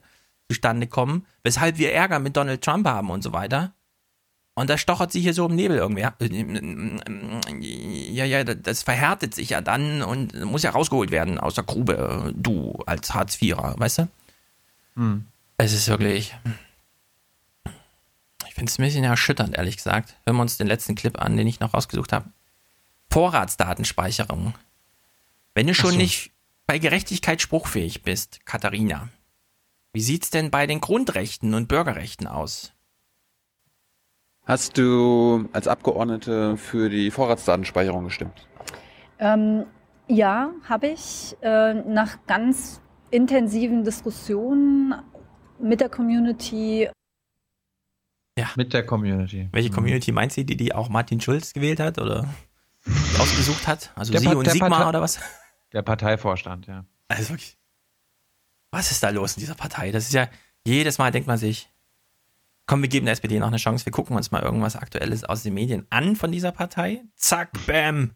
zustande 0.48 0.86
kommen, 0.86 1.26
weshalb 1.42 1.78
wir 1.78 1.92
Ärger 1.92 2.18
mit 2.18 2.36
Donald 2.36 2.62
Trump 2.62 2.86
haben 2.86 3.10
und 3.10 3.22
so 3.22 3.32
weiter. 3.32 3.72
Und 4.54 4.68
da 4.68 4.76
stochert 4.76 5.12
sie 5.12 5.20
hier 5.20 5.32
so 5.32 5.46
im 5.46 5.54
Nebel 5.54 5.78
irgendwer. 5.78 6.14
Ja, 7.60 8.24
ja, 8.24 8.44
das 8.44 8.82
verhärtet 8.82 9.34
sich 9.34 9.50
ja 9.50 9.60
dann 9.60 10.02
und 10.02 10.38
muss 10.44 10.64
ja 10.64 10.70
rausgeholt 10.70 11.10
werden 11.10 11.38
aus 11.38 11.54
der 11.54 11.64
Grube, 11.64 12.34
du 12.36 12.74
als 12.84 13.14
Hartz-Vierer, 13.14 13.76
weißt 13.78 13.98
du? 13.98 14.08
Hm. 14.96 15.26
Es 15.56 15.72
ist 15.72 15.88
wirklich. 15.88 16.34
Ich 18.48 18.54
finde 18.54 18.70
es 18.70 18.78
ein 18.78 18.84
bisschen 18.84 19.04
erschütternd, 19.04 19.56
ehrlich 19.56 19.76
gesagt. 19.76 20.16
Hören 20.26 20.36
wir 20.36 20.42
uns 20.42 20.58
den 20.58 20.66
letzten 20.66 20.94
Clip 20.94 21.18
an, 21.20 21.36
den 21.36 21.46
ich 21.46 21.60
noch 21.60 21.72
rausgesucht 21.72 22.12
habe. 22.12 22.26
Vorratsdatenspeicherung. 23.10 24.54
Wenn 25.54 25.68
du 25.68 25.74
schon 25.74 25.92
so. 25.92 25.96
nicht 25.96 26.32
bei 26.70 26.78
Gerechtigkeit 26.78 27.42
spruchfähig 27.42 28.04
bist, 28.04 28.46
Katharina, 28.46 29.08
wie 29.92 30.00
sieht's 30.00 30.30
denn 30.30 30.52
bei 30.52 30.68
den 30.68 30.80
Grundrechten 30.80 31.52
und 31.54 31.66
Bürgerrechten 31.66 32.28
aus? 32.28 32.74
Hast 34.44 34.78
du 34.78 35.48
als 35.52 35.66
Abgeordnete 35.66 36.56
für 36.56 36.88
die 36.88 37.10
Vorratsdatenspeicherung 37.10 38.04
gestimmt? 38.04 38.46
Ähm, 39.18 39.66
ja, 40.06 40.52
habe 40.62 40.86
ich 40.86 41.36
äh, 41.42 41.74
nach 41.74 42.24
ganz 42.28 42.80
intensiven 43.10 43.82
Diskussionen 43.82 44.94
mit 45.60 45.80
der 45.80 45.88
Community. 45.88 46.88
Ja. 48.38 48.48
Mit 48.54 48.72
der 48.74 48.86
Community. 48.86 49.48
Welche 49.50 49.70
Community 49.70 50.12
meint 50.12 50.30
sie, 50.30 50.46
die 50.46 50.56
die 50.56 50.72
auch 50.72 50.88
Martin 50.88 51.20
Schulz 51.20 51.52
gewählt 51.52 51.80
hat 51.80 51.98
oder 51.98 52.32
ausgesucht 53.18 53.66
hat? 53.66 53.92
Also 53.96 54.12
Der 54.12 54.20
sie 54.20 54.28
Part- 54.28 54.36
und 54.36 54.48
Sigmar 54.48 54.70
Partei- 54.70 54.88
oder 54.88 55.00
was? 55.00 55.18
Der 55.72 55.82
Parteivorstand, 55.82 56.66
ja. 56.66 56.84
Also 57.08 57.30
wirklich. 57.30 57.56
Was 58.70 58.90
ist 58.90 59.02
da 59.02 59.10
los 59.10 59.36
in 59.36 59.40
dieser 59.40 59.54
Partei? 59.54 59.90
Das 59.90 60.04
ist 60.04 60.12
ja, 60.12 60.28
jedes 60.64 60.98
Mal 60.98 61.10
denkt 61.10 61.26
man 61.26 61.38
sich, 61.38 61.68
komm, 62.66 62.82
wir 62.82 62.88
geben 62.88 63.06
der 63.06 63.14
SPD 63.14 63.38
noch 63.38 63.48
eine 63.48 63.56
Chance, 63.56 63.84
wir 63.84 63.92
gucken 63.92 64.16
uns 64.16 64.30
mal 64.30 64.42
irgendwas 64.42 64.76
Aktuelles 64.76 65.24
aus 65.24 65.42
den 65.42 65.54
Medien 65.54 65.86
an 65.90 66.14
von 66.14 66.30
dieser 66.30 66.52
Partei. 66.52 67.02
Zack, 67.16 67.50
bam. 67.66 68.12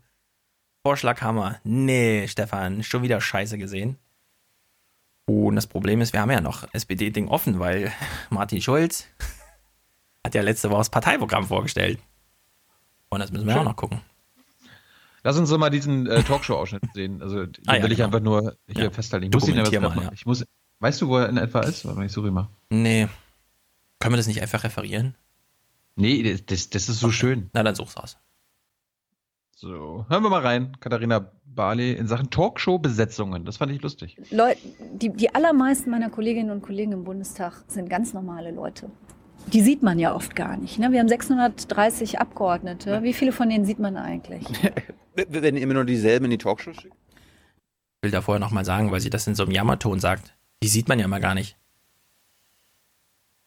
Vorschlaghammer. 0.82 1.58
Nee, 1.64 2.28
Stefan, 2.28 2.82
schon 2.82 3.02
wieder 3.02 3.20
Scheiße 3.20 3.58
gesehen. 3.58 3.98
Und 5.26 5.56
das 5.56 5.66
Problem 5.66 6.00
ist, 6.00 6.12
wir 6.12 6.20
haben 6.20 6.30
ja 6.30 6.40
noch 6.40 6.68
SPD-Ding 6.72 7.28
offen, 7.28 7.58
weil 7.58 7.90
Martin 8.30 8.60
Schulz 8.60 9.06
hat 10.24 10.34
ja 10.34 10.42
letzte 10.42 10.70
Woche 10.70 10.80
das 10.80 10.90
Parteiprogramm 10.90 11.46
vorgestellt. 11.46 11.98
Und 13.08 13.20
das 13.20 13.32
müssen 13.32 13.46
wir 13.46 13.54
Schön. 13.54 13.62
auch 13.62 13.70
noch 13.70 13.76
gucken. 13.76 14.02
Lass 15.24 15.36
uns 15.38 15.48
doch 15.50 15.58
mal 15.58 15.70
diesen 15.70 16.06
äh, 16.06 16.22
Talkshow-Ausschnitt 16.22 16.82
sehen. 16.94 17.20
Also 17.22 17.46
den 17.46 17.62
Ah, 17.66 17.76
ja, 17.76 17.82
will 17.82 17.90
ich 17.92 17.96
genau. 17.96 18.06
einfach 18.08 18.20
nur 18.20 18.56
hier 18.68 18.84
Ja. 18.84 18.90
festhalten. 18.90 19.26
Ich 19.26 19.32
muss 19.32 19.48
ihn 19.48 19.56
jetzt 19.56 19.72
mal, 19.72 19.96
ja. 20.02 20.10
ich 20.12 20.26
muss, 20.26 20.44
Weißt 20.80 21.00
du, 21.00 21.08
wo 21.08 21.16
er 21.18 21.28
in 21.30 21.38
etwa 21.38 21.60
ist? 21.60 21.84
Warte 21.86 21.98
mal, 21.98 22.06
ich 22.06 22.12
suche 22.12 22.28
ihn 22.28 22.34
mal. 22.34 22.48
Nee. 22.68 23.08
Können 24.00 24.12
wir 24.12 24.16
das 24.18 24.26
nicht 24.26 24.42
einfach 24.42 24.64
referieren? 24.64 25.14
Nee, 25.96 26.22
das, 26.22 26.44
das, 26.44 26.68
das 26.70 26.88
ist 26.88 27.00
so 27.00 27.10
schön. 27.10 27.48
Na, 27.54 27.62
dann 27.62 27.74
such's 27.74 27.96
aus. 27.96 28.18
So, 29.56 30.04
hören 30.08 30.22
wir 30.22 30.28
mal 30.30 30.42
rein, 30.42 30.76
Katharina 30.80 31.30
Barley, 31.46 31.92
in 31.92 32.06
Sachen 32.08 32.28
Talkshow-Besetzungen. 32.28 33.44
Das 33.44 33.56
fand 33.58 33.72
ich 33.72 33.80
lustig. 33.80 34.16
Leute, 34.30 34.58
die, 34.92 35.10
die 35.10 35.34
allermeisten 35.34 35.90
meiner 35.90 36.10
Kolleginnen 36.10 36.50
und 36.50 36.60
Kollegen 36.62 36.92
im 36.92 37.04
Bundestag 37.04 37.64
sind 37.68 37.88
ganz 37.88 38.12
normale 38.12 38.50
Leute. 38.50 38.90
Die 39.52 39.60
sieht 39.60 39.82
man 39.82 39.98
ja 39.98 40.14
oft 40.14 40.34
gar 40.34 40.56
nicht. 40.56 40.78
Ne? 40.78 40.90
Wir 40.92 41.00
haben 41.00 41.08
630 41.08 42.18
Abgeordnete. 42.20 43.02
Wie 43.02 43.12
viele 43.12 43.32
von 43.32 43.48
denen 43.48 43.64
sieht 43.64 43.78
man 43.78 43.96
eigentlich? 43.96 44.46
Wenn 45.14 45.56
immer 45.56 45.74
nur 45.74 45.84
dieselben 45.84 46.24
in 46.26 46.32
die 46.32 46.38
Talkshow 46.38 46.72
schickt? 46.72 46.94
Ich 46.94 48.02
will 48.02 48.10
da 48.10 48.20
vorher 48.20 48.40
nochmal 48.40 48.64
sagen, 48.64 48.90
weil 48.90 49.00
sie 49.00 49.10
das 49.10 49.26
in 49.26 49.34
so 49.34 49.44
einem 49.44 49.52
Jammerton 49.52 50.00
sagt. 50.00 50.34
Die 50.62 50.68
sieht 50.68 50.88
man 50.88 50.98
ja 50.98 51.06
mal 51.08 51.20
gar 51.20 51.34
nicht. 51.34 51.56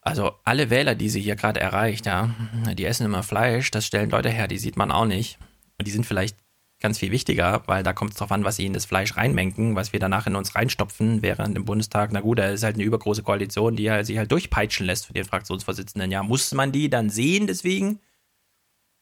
Also 0.01 0.31
alle 0.45 0.69
Wähler, 0.69 0.95
die 0.95 1.09
sie 1.09 1.19
hier 1.19 1.35
gerade 1.35 1.59
erreicht, 1.59 2.05
ja, 2.05 2.29
die 2.77 2.85
essen 2.85 3.05
immer 3.05 3.23
Fleisch, 3.23 3.71
das 3.71 3.85
stellen 3.85 4.09
Leute 4.09 4.29
her, 4.29 4.47
die 4.47 4.57
sieht 4.57 4.77
man 4.77 4.91
auch 4.91 5.05
nicht. 5.05 5.37
Und 5.77 5.85
die 5.87 5.91
sind 5.91 6.05
vielleicht 6.05 6.37
ganz 6.79 6.99
viel 6.99 7.11
wichtiger, 7.11 7.63
weil 7.65 7.81
da 7.83 7.91
kommt 7.93 8.11
es 8.11 8.17
drauf 8.17 8.31
an, 8.31 8.43
was 8.43 8.55
sie 8.57 8.65
in 8.65 8.73
das 8.73 8.85
Fleisch 8.85 9.17
reinmengen, 9.17 9.75
was 9.75 9.93
wir 9.93 9.99
danach 9.99 10.27
in 10.27 10.35
uns 10.35 10.53
reinstopfen, 10.55 11.21
während 11.23 11.55
im 11.57 11.65
Bundestag, 11.65 12.11
na 12.11 12.21
gut, 12.21 12.37
da 12.39 12.49
ist 12.49 12.63
halt 12.63 12.75
eine 12.75 12.83
übergroße 12.83 13.23
Koalition, 13.23 13.75
die 13.75 13.89
halt 13.89 14.05
sich 14.05 14.17
halt 14.17 14.31
durchpeitschen 14.31 14.85
lässt 14.85 15.07
für 15.07 15.13
den 15.13 15.25
Fraktionsvorsitzenden. 15.25 16.11
Ja, 16.11 16.21
muss 16.23 16.53
man 16.53 16.71
die 16.71 16.89
dann 16.89 17.09
sehen 17.09 17.47
deswegen? 17.47 17.99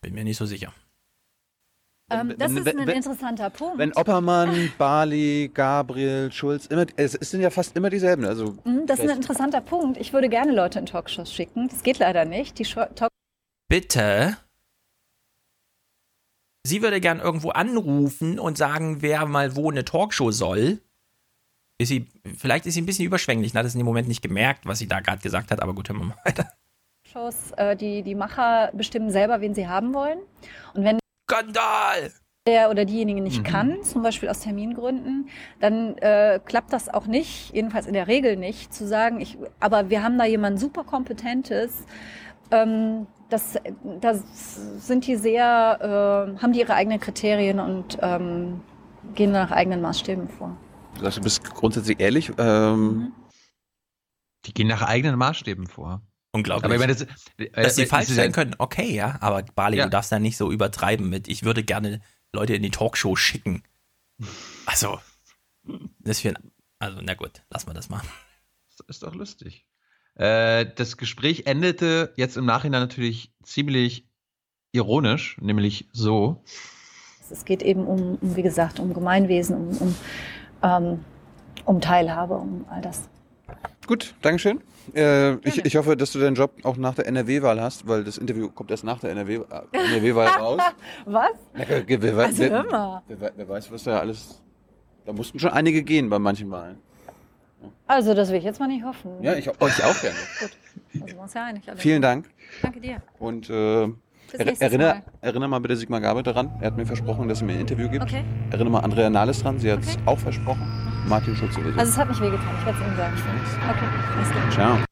Bin 0.01 0.13
mir 0.13 0.23
nicht 0.23 0.37
so 0.37 0.45
sicher. 0.45 0.71
Ähm, 2.11 2.35
das 2.37 2.51
wenn- 2.51 2.57
ist 2.57 2.65
wenn- 2.65 2.79
ein 2.79 2.87
wenn- 2.87 2.95
interessanter 2.97 3.49
Punkt. 3.49 3.79
Wenn 3.79 3.91
Oppermann, 3.93 4.71
Barley, 4.77 5.49
Gabriel, 5.51 6.31
Schulz, 6.31 6.67
immer, 6.67 6.85
es 6.97 7.13
sind 7.13 7.41
ja 7.41 7.49
fast 7.49 7.75
immer 7.75 7.89
dieselben. 7.89 8.25
Also 8.25 8.55
Mhm, 8.63 8.85
Das 8.85 8.99
ist 8.99 9.09
ein 9.09 9.17
interessanter 9.17 9.59
Punkt. 9.61 9.97
Ich 9.99 10.13
würde 10.13 10.29
gerne 10.29 10.53
Leute 10.53 10.77
in 10.77 10.85
Talkshows 10.85 11.33
schicken. 11.33 11.67
Das 11.67 11.81
geht 11.81 11.97
leider 11.97 12.23
nicht. 12.23 12.59
Die 12.59 12.63
Talk 12.63 13.09
Bitte. 13.67 14.37
Sie 16.65 16.81
würde 16.81 16.99
gern 16.99 17.19
irgendwo 17.19 17.49
anrufen 17.49 18.39
und 18.39 18.57
sagen, 18.57 19.01
wer 19.01 19.25
mal 19.25 19.55
wo 19.55 19.69
eine 19.69 19.85
Talkshow 19.85 20.31
soll. 20.31 20.79
Ist 21.77 21.89
sie, 21.89 22.07
vielleicht 22.37 22.65
ist 22.65 22.73
sie 22.73 22.81
ein 22.81 22.85
bisschen 22.85 23.05
überschwänglich, 23.05 23.53
hat 23.53 23.65
es 23.65 23.75
in 23.75 23.79
dem 23.79 23.85
Moment 23.85 24.07
nicht 24.07 24.21
gemerkt, 24.21 24.65
was 24.65 24.79
sie 24.79 24.87
da 24.87 24.99
gerade 25.01 25.21
gesagt 25.21 25.51
hat, 25.51 25.61
aber 25.61 25.73
gut, 25.73 25.89
hören 25.89 25.99
wir 25.99 26.05
mal 26.05 26.17
weiter. 26.25 26.51
Shows, 27.11 27.51
äh, 27.57 27.75
die, 27.75 28.01
die 28.01 28.15
Macher 28.15 28.71
bestimmen 28.73 29.11
selber, 29.11 29.41
wen 29.41 29.53
sie 29.53 29.67
haben 29.67 29.93
wollen. 29.93 30.19
Und 30.73 30.83
wenn 30.85 30.99
Skandal! 31.29 32.11
der 32.47 32.69
oder 32.69 32.85
diejenige 32.85 33.21
nicht 33.21 33.39
Mhm. 33.39 33.43
kann, 33.43 33.83
zum 33.83 34.03
Beispiel 34.03 34.29
aus 34.29 34.39
Termingründen, 34.39 35.29
dann 35.59 35.97
äh, 35.97 36.39
klappt 36.45 36.71
das 36.73 36.89
auch 36.89 37.07
nicht, 37.07 37.51
jedenfalls 37.53 37.87
in 37.87 37.93
der 37.93 38.07
Regel 38.07 38.37
nicht, 38.37 38.71
zu 38.73 38.87
sagen, 38.87 39.19
ich, 39.19 39.37
aber 39.59 39.89
wir 39.89 40.03
haben 40.03 40.17
da 40.19 40.25
jemanden 40.25 40.59
super 40.59 40.83
kompetentes, 40.83 41.85
ähm, 42.51 43.07
das, 43.35 43.57
das 44.01 44.21
sind 44.87 45.05
die 45.07 45.15
sehr, 45.15 45.79
äh, 46.37 46.41
haben 46.41 46.53
die 46.53 46.59
ihre 46.59 46.73
eigenen 46.73 46.99
Kriterien 46.99 47.59
und 47.59 47.97
ähm, 48.01 48.61
gehen 49.13 49.31
nach 49.31 49.51
eigenen 49.51 49.81
Maßstäben 49.81 50.29
vor. 50.29 50.57
du 50.99 51.21
bist 51.21 51.43
grundsätzlich 51.43 51.99
ehrlich. 51.99 52.31
Ähm, 52.37 53.11
Die 54.45 54.53
gehen 54.53 54.67
nach 54.67 54.81
eigenen 54.81 55.17
Maßstäben 55.17 55.67
vor. 55.67 56.01
Unglaublich. 56.31 56.65
Aber 56.65 56.73
ich 56.75 56.79
meine, 56.79 56.93
das, 56.93 57.07
äh, 57.37 57.49
Dass 57.63 57.75
sie 57.75 57.83
das 57.83 57.89
falsch 57.89 58.07
sein 58.09 58.31
können, 58.31 58.55
okay, 58.57 58.93
ja, 58.93 59.17
aber 59.21 59.43
Bali, 59.43 59.77
Ja. 59.77 59.85
du 59.85 59.89
darfst 59.89 60.11
da 60.11 60.19
nicht 60.19 60.37
so 60.37 60.51
übertreiben 60.51 61.09
mit, 61.09 61.27
ich 61.27 61.43
würde 61.43 61.63
gerne 61.63 62.01
Leute 62.33 62.55
in 62.55 62.61
die 62.63 62.71
Talkshow 62.71 63.15
schicken. 63.15 63.63
Also, 64.65 64.99
das 65.99 66.19
für 66.19 66.29
ein, 66.29 66.51
also, 66.79 66.99
na 67.01 67.13
gut, 67.13 67.43
lassen 67.49 67.67
wir 67.67 67.73
das 67.73 67.89
mal. 67.89 68.01
Das 68.77 68.87
ist 68.87 69.03
doch 69.03 69.15
lustig. 69.15 69.64
Äh, 70.15 70.65
das 70.75 70.97
Gespräch 70.97 71.45
endete 71.45 72.13
jetzt 72.15 72.37
im 72.37 72.45
Nachhinein 72.45 72.81
natürlich 72.81 73.33
ziemlich 73.43 74.07
ironisch, 74.71 75.37
nämlich 75.41 75.89
so. 75.91 76.43
Es 77.29 77.43
geht 77.45 77.63
eben 77.63 77.85
um, 77.85 78.17
um 78.21 78.35
wie 78.35 78.43
gesagt, 78.43 78.79
um 78.79 78.93
Gemeinwesen, 78.93 79.55
um, 79.55 79.77
um, 79.77 79.95
ähm, 80.63 80.99
um 81.65 81.81
Teilhabe, 81.81 82.35
um 82.35 82.65
all 82.69 82.81
das. 82.81 83.09
gut, 83.87 84.13
Dankeschön. 84.21 84.61
Äh, 84.93 85.35
ich, 85.47 85.65
ich 85.65 85.75
hoffe, 85.75 85.97
dass 85.97 86.11
du 86.11 86.19
deinen 86.19 86.35
Job 86.35 86.51
auch 86.63 86.77
nach 86.77 86.93
der 86.93 87.07
NRW-Wahl 87.07 87.59
hast, 87.59 87.87
weil 87.87 88.03
das 88.03 88.17
Interview 88.17 88.49
kommt 88.49 88.69
erst 88.71 88.83
nach 88.83 88.99
der 88.99 89.11
NRW 89.11 89.35
äh, 89.35 89.41
NRW-Wahl 89.71 90.27
raus. 90.39 90.61
Was? 91.05 91.31
Na, 91.53 91.63
wer, 91.67 92.01
wer, 92.01 92.17
Also 92.17 92.43
wer, 92.43 93.03
wer 93.35 93.49
weiß, 93.49 93.71
was 93.71 93.83
da 93.83 93.99
alles. 93.99 94.41
Da 95.05 95.13
mussten 95.13 95.39
schon 95.39 95.51
einige 95.51 95.83
gehen 95.83 96.09
bei 96.09 96.19
manchen 96.19 96.49
Wahlen. 96.51 96.77
Also, 97.87 98.13
das 98.13 98.29
will 98.29 98.37
ich 98.37 98.43
jetzt 98.43 98.59
mal 98.59 98.67
nicht 98.67 98.83
hoffen. 98.83 99.21
Ja, 99.21 99.35
ich, 99.35 99.47
euch 99.49 99.83
auch 99.83 100.01
gerne. 100.01 100.17
Gut, 100.39 100.51
also 100.93 101.07
wir 101.07 101.19
uns 101.19 101.33
ja 101.33 101.45
einig. 101.45 101.67
alle. 101.67 101.77
Vielen 101.77 102.01
Dank. 102.01 102.29
Danke 102.61 102.79
dir. 102.79 103.01
Und 103.19 103.49
äh, 103.49 103.83
er, 103.83 104.61
erinnere, 104.61 104.95
Mal. 104.95 105.03
erinnere 105.21 105.49
mal 105.49 105.59
bitte 105.59 105.77
Sigmar 105.77 106.01
Gabe 106.01 106.23
daran. 106.23 106.51
Er 106.59 106.67
hat 106.67 106.77
mir 106.77 106.85
versprochen, 106.85 107.27
dass 107.27 107.41
er 107.41 107.47
mir 107.47 107.53
ein 107.53 107.61
Interview 107.61 107.89
gibt. 107.89 108.03
Okay. 108.03 108.23
Erinnere 108.49 108.71
mal 108.71 108.79
Andrea 108.79 109.09
Nahles 109.09 109.41
dran. 109.41 109.59
Sie 109.59 109.71
hat 109.71 109.81
es 109.81 109.97
auch 110.05 110.19
versprochen. 110.19 110.65
Martin 111.07 111.35
Schulz 111.35 111.53
sowieso. 111.53 111.77
Also, 111.77 111.91
es 111.91 111.97
hat 111.97 112.07
mich 112.07 112.19
wehgetan, 112.19 112.47
ich 112.59 112.65
werde 112.65 112.79
es 112.79 112.87
Ihnen 112.87 112.97
sagen. 112.97 113.15
Okay, 113.69 114.17
alles 114.17 114.29
klar. 114.29 114.51
Ciao. 114.51 114.85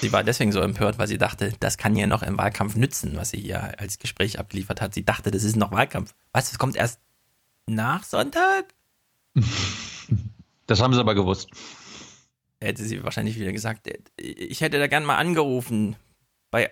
Sie 0.00 0.12
war 0.12 0.22
deswegen 0.22 0.52
so 0.52 0.60
empört, 0.60 0.98
weil 0.98 1.06
sie 1.06 1.16
dachte, 1.16 1.54
das 1.58 1.78
kann 1.78 1.96
ihr 1.96 2.06
noch 2.06 2.22
im 2.22 2.36
Wahlkampf 2.36 2.76
nützen, 2.76 3.12
was 3.16 3.30
sie 3.30 3.38
hier 3.38 3.80
als 3.80 3.98
Gespräch 3.98 4.38
abgeliefert 4.38 4.82
hat. 4.82 4.92
Sie 4.92 5.04
dachte, 5.04 5.30
das 5.30 5.42
ist 5.42 5.56
noch 5.56 5.72
Wahlkampf. 5.72 6.14
Was, 6.32 6.50
das 6.50 6.58
kommt 6.58 6.76
erst 6.76 7.00
nach 7.66 8.04
Sonntag? 8.04 8.66
Das 10.68 10.80
haben 10.80 10.92
sie 10.92 11.00
aber 11.00 11.14
gewusst. 11.14 11.48
Hätte 12.60 12.84
sie 12.84 13.02
wahrscheinlich 13.04 13.38
wieder 13.38 13.52
gesagt, 13.52 13.88
ich 14.16 14.60
hätte 14.60 14.78
da 14.78 14.86
gern 14.86 15.04
mal 15.04 15.16
angerufen 15.16 15.96
bei 16.50 16.70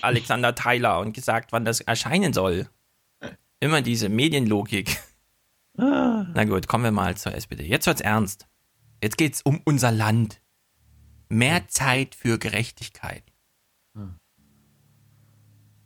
Alexander 0.00 0.54
Tyler 0.54 1.00
und 1.00 1.12
gesagt, 1.12 1.52
wann 1.52 1.64
das 1.64 1.80
erscheinen 1.80 2.32
soll. 2.32 2.68
Immer 3.60 3.82
diese 3.82 4.08
Medienlogik. 4.08 4.98
Na 5.76 6.44
gut, 6.44 6.68
kommen 6.68 6.84
wir 6.84 6.90
mal 6.90 7.16
zur 7.16 7.34
SPD. 7.34 7.64
Jetzt 7.64 7.86
wird's 7.86 8.00
ernst. 8.00 8.46
Jetzt 9.02 9.18
geht's 9.18 9.42
um 9.42 9.60
unser 9.64 9.92
Land. 9.92 10.40
Mehr 11.28 11.68
Zeit 11.68 12.14
für 12.14 12.38
Gerechtigkeit. 12.38 13.22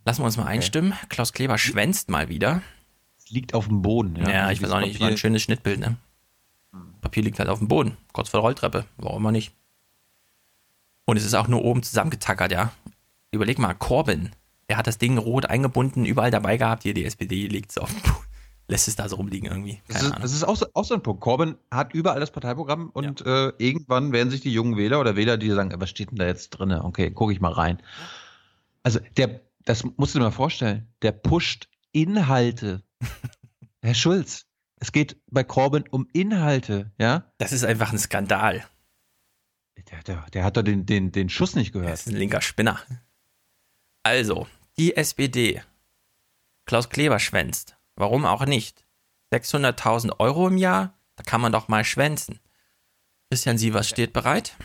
Lassen 0.05 0.23
wir 0.23 0.27
uns 0.27 0.37
mal 0.37 0.47
einstimmen. 0.47 0.95
Klaus 1.09 1.33
Kleber 1.33 1.59
schwänzt 1.59 2.09
mal 2.09 2.29
wieder. 2.29 2.63
Es 3.19 3.31
liegt 3.31 3.55
auf 3.55 3.67
dem 3.69 3.83
Boden. 3.83 4.17
Ja, 4.17 4.31
Ja, 4.31 4.51
ich 4.51 4.63
weiß 4.63 4.71
auch 4.71 4.81
nicht, 4.81 5.01
war 5.01 5.09
ein 5.09 5.17
schönes 5.19 5.43
Schnittbild, 5.43 5.81
ne? 5.81 5.97
Papier 7.01 7.23
liegt 7.23 7.39
halt 7.39 7.49
auf 7.49 7.59
dem 7.59 7.69
Boden, 7.69 7.97
kurz 8.13 8.29
vor 8.29 8.39
der 8.39 8.45
Rolltreppe, 8.45 8.85
warum 8.97 9.23
immer 9.23 9.33
nicht. 9.33 9.53
Und 11.07 11.17
es 11.17 11.25
ist 11.25 11.35
auch 11.35 11.49
nur 11.49 11.65
oben 11.65 11.83
zusammengetackert, 11.83 12.53
ja. 12.53 12.73
Überleg 13.33 13.59
mal, 13.59 13.75
Corbyn, 13.75 14.31
der 14.69 14.77
hat 14.77 14.87
das 14.87 14.99
Ding 14.99 15.19
rot 15.19 15.47
eingebunden, 15.47 16.05
überall 16.05 16.31
dabei 16.31 16.57
gehabt, 16.57 16.85
hier 16.85 16.95
die 16.95 17.05
SPD 17.05 17.49
liegt 17.49 17.73
so 17.73 17.81
auf 17.81 17.93
dem 17.93 18.03
Boden, 18.03 18.25
lässt 18.69 18.87
es 18.87 18.97
da 18.97 19.09
so 19.09 19.17
rumliegen 19.17 19.51
irgendwie. 19.51 19.81
Das 19.89 19.97
Keine 19.97 20.07
ist, 20.07 20.13
Ahnung. 20.13 20.23
das 20.23 20.33
ist 20.33 20.45
auch, 20.45 20.57
so, 20.57 20.67
auch 20.75 20.85
so 20.85 20.95
ein 20.95 21.03
Punkt. 21.03 21.21
Corbyn 21.21 21.57
hat 21.71 21.95
überall 21.95 22.21
das 22.21 22.31
Parteiprogramm 22.31 22.91
und 22.91 23.27
äh, 23.27 23.53
irgendwann 23.59 24.13
werden 24.13 24.31
sich 24.31 24.41
die 24.41 24.53
jungen 24.53 24.77
Wähler 24.77 25.01
oder 25.01 25.17
Wähler, 25.17 25.39
die 25.39 25.51
sagen, 25.51 25.73
was 25.77 25.91
steht 25.91 26.11
denn 26.11 26.19
da 26.19 26.27
jetzt 26.27 26.51
drin? 26.51 26.73
Okay, 26.73 27.11
gucke 27.11 27.33
ich 27.33 27.41
mal 27.41 27.53
rein. 27.53 27.83
Also 28.85 29.01
der, 29.17 29.41
das 29.65 29.85
musst 29.97 30.15
du 30.15 30.21
dir 30.21 30.27
mal 30.27 30.31
vorstellen, 30.31 30.87
der 31.03 31.13
pusht 31.13 31.69
Inhalte. 31.93 32.83
Herr 33.83 33.95
Schulz, 33.95 34.47
es 34.81 34.93
geht 34.93 35.17
bei 35.31 35.45
Corbyn 35.45 35.85
um 35.91 36.09
Inhalte, 36.13 36.91
ja? 36.99 37.31
Das 37.39 37.53
ist 37.53 37.65
einfach 37.65 37.93
ein 37.93 37.99
Skandal. 37.99 38.65
Der, 39.91 40.03
der, 40.03 40.27
der 40.33 40.45
hat 40.45 40.57
doch 40.57 40.63
den, 40.63 40.87
den, 40.87 41.13
den 41.13 41.29
Schuss 41.29 41.55
nicht 41.55 41.73
gehört. 41.73 41.93
Das 41.93 42.07
ist 42.07 42.13
ein 42.13 42.17
linker 42.17 42.41
Spinner. 42.41 42.81
Also, 44.03 44.47
die 44.79 44.97
SPD. 44.97 45.63
Klaus 46.65 46.89
Kleber 46.89 47.19
schwänzt. 47.19 47.77
Warum 47.97 48.25
auch 48.25 48.47
nicht? 48.47 48.85
600.000 49.33 50.19
Euro 50.19 50.49
im 50.49 50.57
Jahr? 50.57 50.99
Da 51.17 51.25
kann 51.25 51.41
man 51.41 51.53
doch 51.53 51.69
mal 51.69 51.85
schwänzen. 51.85 52.41
Christian 53.31 53.59
Sievers 53.59 53.89
steht 53.89 54.13
bereit. 54.13 54.57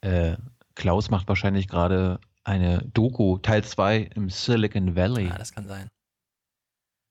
Äh, 0.00 0.36
Klaus 0.74 1.10
macht 1.10 1.28
wahrscheinlich 1.28 1.68
gerade 1.68 2.20
eine 2.44 2.84
Doku, 2.92 3.38
Teil 3.38 3.64
2 3.64 4.10
im 4.14 4.30
Silicon 4.30 4.94
Valley. 4.96 5.26
Ja, 5.26 5.38
das 5.38 5.52
kann 5.52 5.66
sein. 5.66 5.88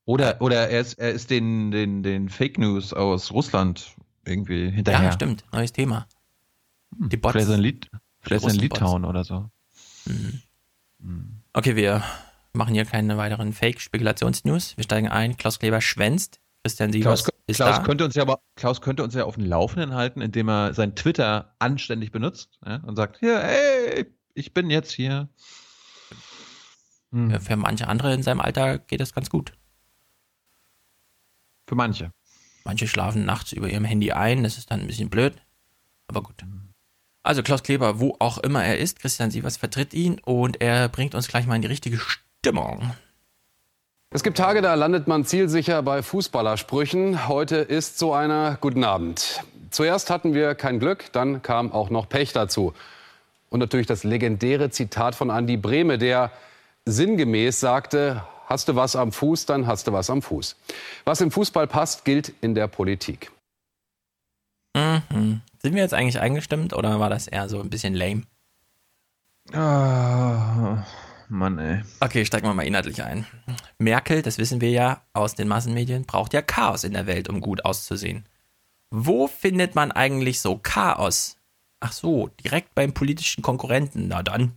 Oder, 0.08 0.40
oder 0.40 0.70
er 0.70 0.80
ist, 0.80 0.94
er 0.94 1.10
ist 1.10 1.28
den, 1.28 1.70
den, 1.70 2.02
den 2.02 2.30
Fake 2.30 2.56
News 2.56 2.94
aus 2.94 3.30
Russland 3.30 3.94
irgendwie 4.24 4.70
hinterher. 4.70 5.02
Ja, 5.02 5.12
stimmt. 5.12 5.44
Neues 5.52 5.70
Thema. 5.70 6.06
Die 6.92 7.18
Bots. 7.18 7.32
Vielleicht 7.32 7.50
in, 7.50 7.60
Lit 7.60 7.90
vielleicht 8.22 8.46
in. 8.46 8.54
Litauen 8.54 9.04
oder 9.04 9.22
so. 9.22 9.50
Okay, 11.52 11.76
wir 11.76 12.02
machen 12.54 12.72
hier 12.72 12.86
keine 12.86 13.18
weiteren 13.18 13.52
Fake-Spekulations-News. 13.52 14.78
Wir 14.78 14.84
steigen 14.84 15.08
ein. 15.08 15.36
Klaus 15.36 15.58
Kleber 15.58 15.82
schwänzt. 15.82 16.40
Christian 16.62 16.90
Sievers 16.90 17.24
Klaus, 17.24 17.36
ist 17.46 17.56
Klaus 17.56 17.76
da. 17.76 17.82
könnte 17.82 18.06
uns 18.06 18.14
ja 18.14 18.22
aber 18.22 18.40
Klaus 18.56 18.80
könnte 18.80 19.04
uns 19.04 19.12
ja 19.12 19.24
auf 19.24 19.34
dem 19.34 19.44
Laufenden 19.44 19.92
halten, 19.92 20.22
indem 20.22 20.48
er 20.48 20.72
sein 20.72 20.94
Twitter 20.96 21.54
anständig 21.58 22.12
benutzt 22.12 22.58
ja, 22.64 22.76
und 22.76 22.96
sagt, 22.96 23.18
hier, 23.18 23.40
hey, 23.40 24.06
ich 24.32 24.54
bin 24.54 24.70
jetzt 24.70 24.90
hier. 24.90 25.28
Hm, 27.12 27.38
Für 27.42 27.56
manche 27.56 27.88
andere 27.88 28.14
in 28.14 28.22
seinem 28.22 28.40
Alter 28.40 28.78
geht 28.78 29.00
das 29.00 29.12
ganz 29.12 29.28
gut. 29.28 29.52
Für 31.68 31.74
manche. 31.74 32.10
Manche 32.64 32.88
schlafen 32.88 33.24
nachts 33.24 33.52
über 33.52 33.68
ihrem 33.68 33.84
Handy 33.84 34.12
ein, 34.12 34.42
das 34.42 34.58
ist 34.58 34.70
dann 34.70 34.80
ein 34.80 34.86
bisschen 34.86 35.10
blöd. 35.10 35.34
Aber 36.08 36.22
gut. 36.22 36.34
Also 37.22 37.42
Klaus 37.42 37.62
Kleber, 37.62 38.00
wo 38.00 38.16
auch 38.18 38.38
immer 38.38 38.64
er 38.64 38.78
ist, 38.78 39.00
Christian 39.00 39.30
Sievers 39.30 39.58
vertritt 39.58 39.92
ihn 39.92 40.18
und 40.24 40.60
er 40.60 40.88
bringt 40.88 41.14
uns 41.14 41.28
gleich 41.28 41.46
mal 41.46 41.56
in 41.56 41.62
die 41.62 41.68
richtige 41.68 41.98
Stimmung. 41.98 42.92
Es 44.10 44.22
gibt 44.22 44.38
Tage, 44.38 44.62
da 44.62 44.72
landet 44.72 45.06
man 45.06 45.26
zielsicher 45.26 45.82
bei 45.82 46.02
Fußballersprüchen. 46.02 47.28
Heute 47.28 47.56
ist 47.56 47.98
so 47.98 48.14
einer. 48.14 48.56
Guten 48.58 48.82
Abend. 48.82 49.42
Zuerst 49.70 50.08
hatten 50.08 50.32
wir 50.32 50.54
kein 50.54 50.78
Glück, 50.78 51.12
dann 51.12 51.42
kam 51.42 51.72
auch 51.72 51.90
noch 51.90 52.08
Pech 52.08 52.32
dazu. 52.32 52.72
Und 53.50 53.60
natürlich 53.60 53.86
das 53.86 54.04
legendäre 54.04 54.70
Zitat 54.70 55.14
von 55.14 55.28
Andy 55.28 55.58
Brehme, 55.58 55.98
der 55.98 56.32
sinngemäß 56.86 57.60
sagte, 57.60 58.22
hast 58.48 58.68
du 58.68 58.76
was 58.76 58.96
am 58.96 59.12
Fuß, 59.12 59.46
dann 59.46 59.66
hast 59.66 59.86
du 59.86 59.92
was 59.92 60.10
am 60.10 60.22
Fuß. 60.22 60.56
Was 61.04 61.20
im 61.20 61.30
Fußball 61.30 61.66
passt, 61.66 62.04
gilt 62.04 62.32
in 62.40 62.54
der 62.54 62.66
Politik. 62.66 63.30
Mhm. 64.74 65.42
Sind 65.60 65.74
wir 65.74 65.82
jetzt 65.82 65.94
eigentlich 65.94 66.20
eingestimmt 66.20 66.72
oder 66.72 66.98
war 66.98 67.10
das 67.10 67.28
eher 67.28 67.48
so 67.48 67.60
ein 67.60 67.70
bisschen 67.70 67.94
lame? 67.94 68.22
Ah, 69.52 70.84
Mann, 71.28 71.58
ey. 71.58 71.82
Okay, 72.00 72.24
steigen 72.24 72.46
wir 72.46 72.54
mal 72.54 72.66
inhaltlich 72.66 73.02
ein. 73.02 73.26
Merkel, 73.78 74.22
das 74.22 74.38
wissen 74.38 74.60
wir 74.60 74.70
ja 74.70 75.02
aus 75.12 75.34
den 75.34 75.48
Massenmedien, 75.48 76.04
braucht 76.04 76.32
ja 76.32 76.42
Chaos 76.42 76.84
in 76.84 76.92
der 76.92 77.06
Welt, 77.06 77.28
um 77.28 77.40
gut 77.40 77.64
auszusehen. 77.64 78.24
Wo 78.90 79.26
findet 79.26 79.74
man 79.74 79.92
eigentlich 79.92 80.40
so 80.40 80.58
Chaos? 80.58 81.36
Ach 81.80 81.92
so, 81.92 82.28
direkt 82.44 82.74
beim 82.74 82.92
politischen 82.92 83.42
Konkurrenten. 83.42 84.08
Na 84.08 84.22
dann. 84.22 84.52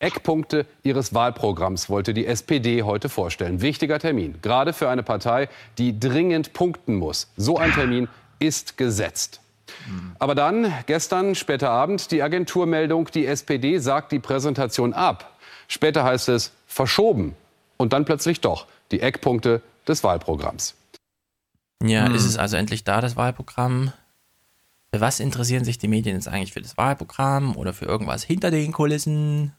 Eckpunkte 0.00 0.66
ihres 0.82 1.14
Wahlprogramms 1.14 1.88
wollte 1.88 2.14
die 2.14 2.26
SPD 2.26 2.82
heute 2.82 3.08
vorstellen. 3.08 3.60
Wichtiger 3.60 3.98
Termin, 3.98 4.40
gerade 4.42 4.72
für 4.72 4.88
eine 4.88 5.02
Partei, 5.02 5.48
die 5.78 5.98
dringend 5.98 6.52
punkten 6.52 6.96
muss. 6.96 7.30
So 7.36 7.58
ein 7.58 7.72
Termin 7.72 8.08
ist 8.38 8.76
gesetzt. 8.76 9.40
Aber 10.18 10.34
dann, 10.34 10.72
gestern, 10.86 11.34
später 11.34 11.70
Abend, 11.70 12.10
die 12.10 12.22
Agenturmeldung, 12.22 13.08
die 13.12 13.26
SPD 13.26 13.78
sagt 13.78 14.12
die 14.12 14.18
Präsentation 14.18 14.92
ab. 14.92 15.38
Später 15.68 16.04
heißt 16.04 16.28
es 16.28 16.52
verschoben. 16.66 17.34
Und 17.76 17.92
dann 17.92 18.04
plötzlich 18.04 18.40
doch 18.40 18.66
die 18.92 19.00
Eckpunkte 19.00 19.62
des 19.88 20.04
Wahlprogramms. 20.04 20.74
Ja, 21.82 22.06
Hm. 22.06 22.14
ist 22.14 22.24
es 22.24 22.36
also 22.36 22.56
endlich 22.56 22.84
da, 22.84 23.00
das 23.00 23.16
Wahlprogramm? 23.16 23.92
Für 24.92 25.00
was 25.00 25.18
interessieren 25.18 25.64
sich 25.64 25.78
die 25.78 25.88
Medien 25.88 26.14
jetzt 26.16 26.28
eigentlich 26.28 26.52
für 26.52 26.60
das 26.62 26.76
Wahlprogramm 26.76 27.56
oder 27.56 27.72
für 27.72 27.86
irgendwas 27.86 28.22
hinter 28.22 28.50
den 28.50 28.70
Kulissen? 28.72 29.52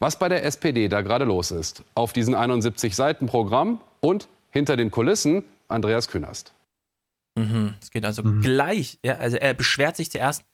Was 0.00 0.18
bei 0.18 0.28
der 0.28 0.44
SPD 0.44 0.88
da 0.88 1.02
gerade 1.02 1.24
los 1.24 1.52
ist, 1.52 1.84
auf 1.94 2.12
diesen 2.12 2.34
71 2.34 2.96
Seiten 2.96 3.26
Programm 3.26 3.80
und 4.00 4.28
hinter 4.50 4.76
den 4.76 4.90
Kulissen 4.90 5.44
Andreas 5.68 6.08
Künast. 6.08 6.52
Mhm. 7.36 7.74
Es 7.80 7.90
geht 7.90 8.04
also 8.04 8.22
gleich. 8.22 8.98
Ja, 9.04 9.18
also 9.18 9.36
er 9.36 9.54
beschwert 9.54 9.96
sich 9.96 10.10
zuerst, 10.10 10.44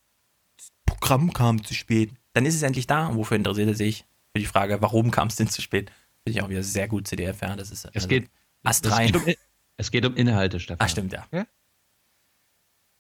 das 0.58 0.68
Programm 0.84 1.32
kam 1.32 1.64
zu 1.64 1.74
spät. 1.74 2.12
Dann 2.34 2.44
ist 2.44 2.54
es 2.54 2.62
endlich 2.62 2.86
da. 2.86 3.06
Und 3.06 3.16
wofür 3.16 3.36
interessiert 3.36 3.68
er 3.68 3.74
sich? 3.74 4.04
Für 4.34 4.40
die 4.40 4.46
Frage, 4.46 4.82
warum 4.82 5.10
kam 5.10 5.28
es 5.28 5.36
denn 5.36 5.48
zu 5.48 5.62
spät? 5.62 5.90
Finde 6.24 6.38
ich 6.38 6.42
auch 6.42 6.50
wieder 6.50 6.62
sehr 6.62 6.86
gut, 6.88 7.08
CDF. 7.08 7.40
Ja. 7.40 7.56
Das 7.56 7.70
ist 7.70 7.86
Es 7.86 7.94
also 7.94 8.08
geht, 8.08 8.28
Ast 8.62 8.84
es 8.84 8.92
rein. 8.92 9.10
geht, 9.10 9.16
um, 9.16 9.34
es 9.78 9.90
geht 9.90 10.04
um 10.04 10.14
Inhalte, 10.16 10.60
Stefan. 10.60 10.84
Ach, 10.84 10.90
stimmt, 10.90 11.12
ja. 11.14 11.26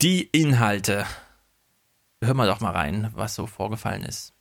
Die 0.00 0.22
Inhalte. 0.22 1.04
Hören 2.22 2.36
wir 2.38 2.46
doch 2.46 2.60
mal 2.60 2.70
rein, 2.72 3.10
was 3.14 3.34
so 3.34 3.46
vorgefallen 3.46 4.02
ist. 4.04 4.32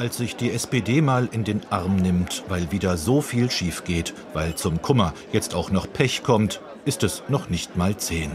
Als 0.00 0.16
sich 0.16 0.34
die 0.34 0.50
SPD 0.50 1.02
mal 1.02 1.28
in 1.30 1.44
den 1.44 1.60
Arm 1.68 1.96
nimmt, 1.96 2.44
weil 2.48 2.72
wieder 2.72 2.96
so 2.96 3.20
viel 3.20 3.50
schief 3.50 3.84
geht, 3.84 4.14
weil 4.32 4.54
zum 4.54 4.80
Kummer 4.80 5.12
jetzt 5.30 5.54
auch 5.54 5.70
noch 5.70 5.92
Pech 5.92 6.22
kommt, 6.22 6.62
ist 6.86 7.02
es 7.02 7.22
noch 7.28 7.50
nicht 7.50 7.76
mal 7.76 7.94
zehn. 7.98 8.30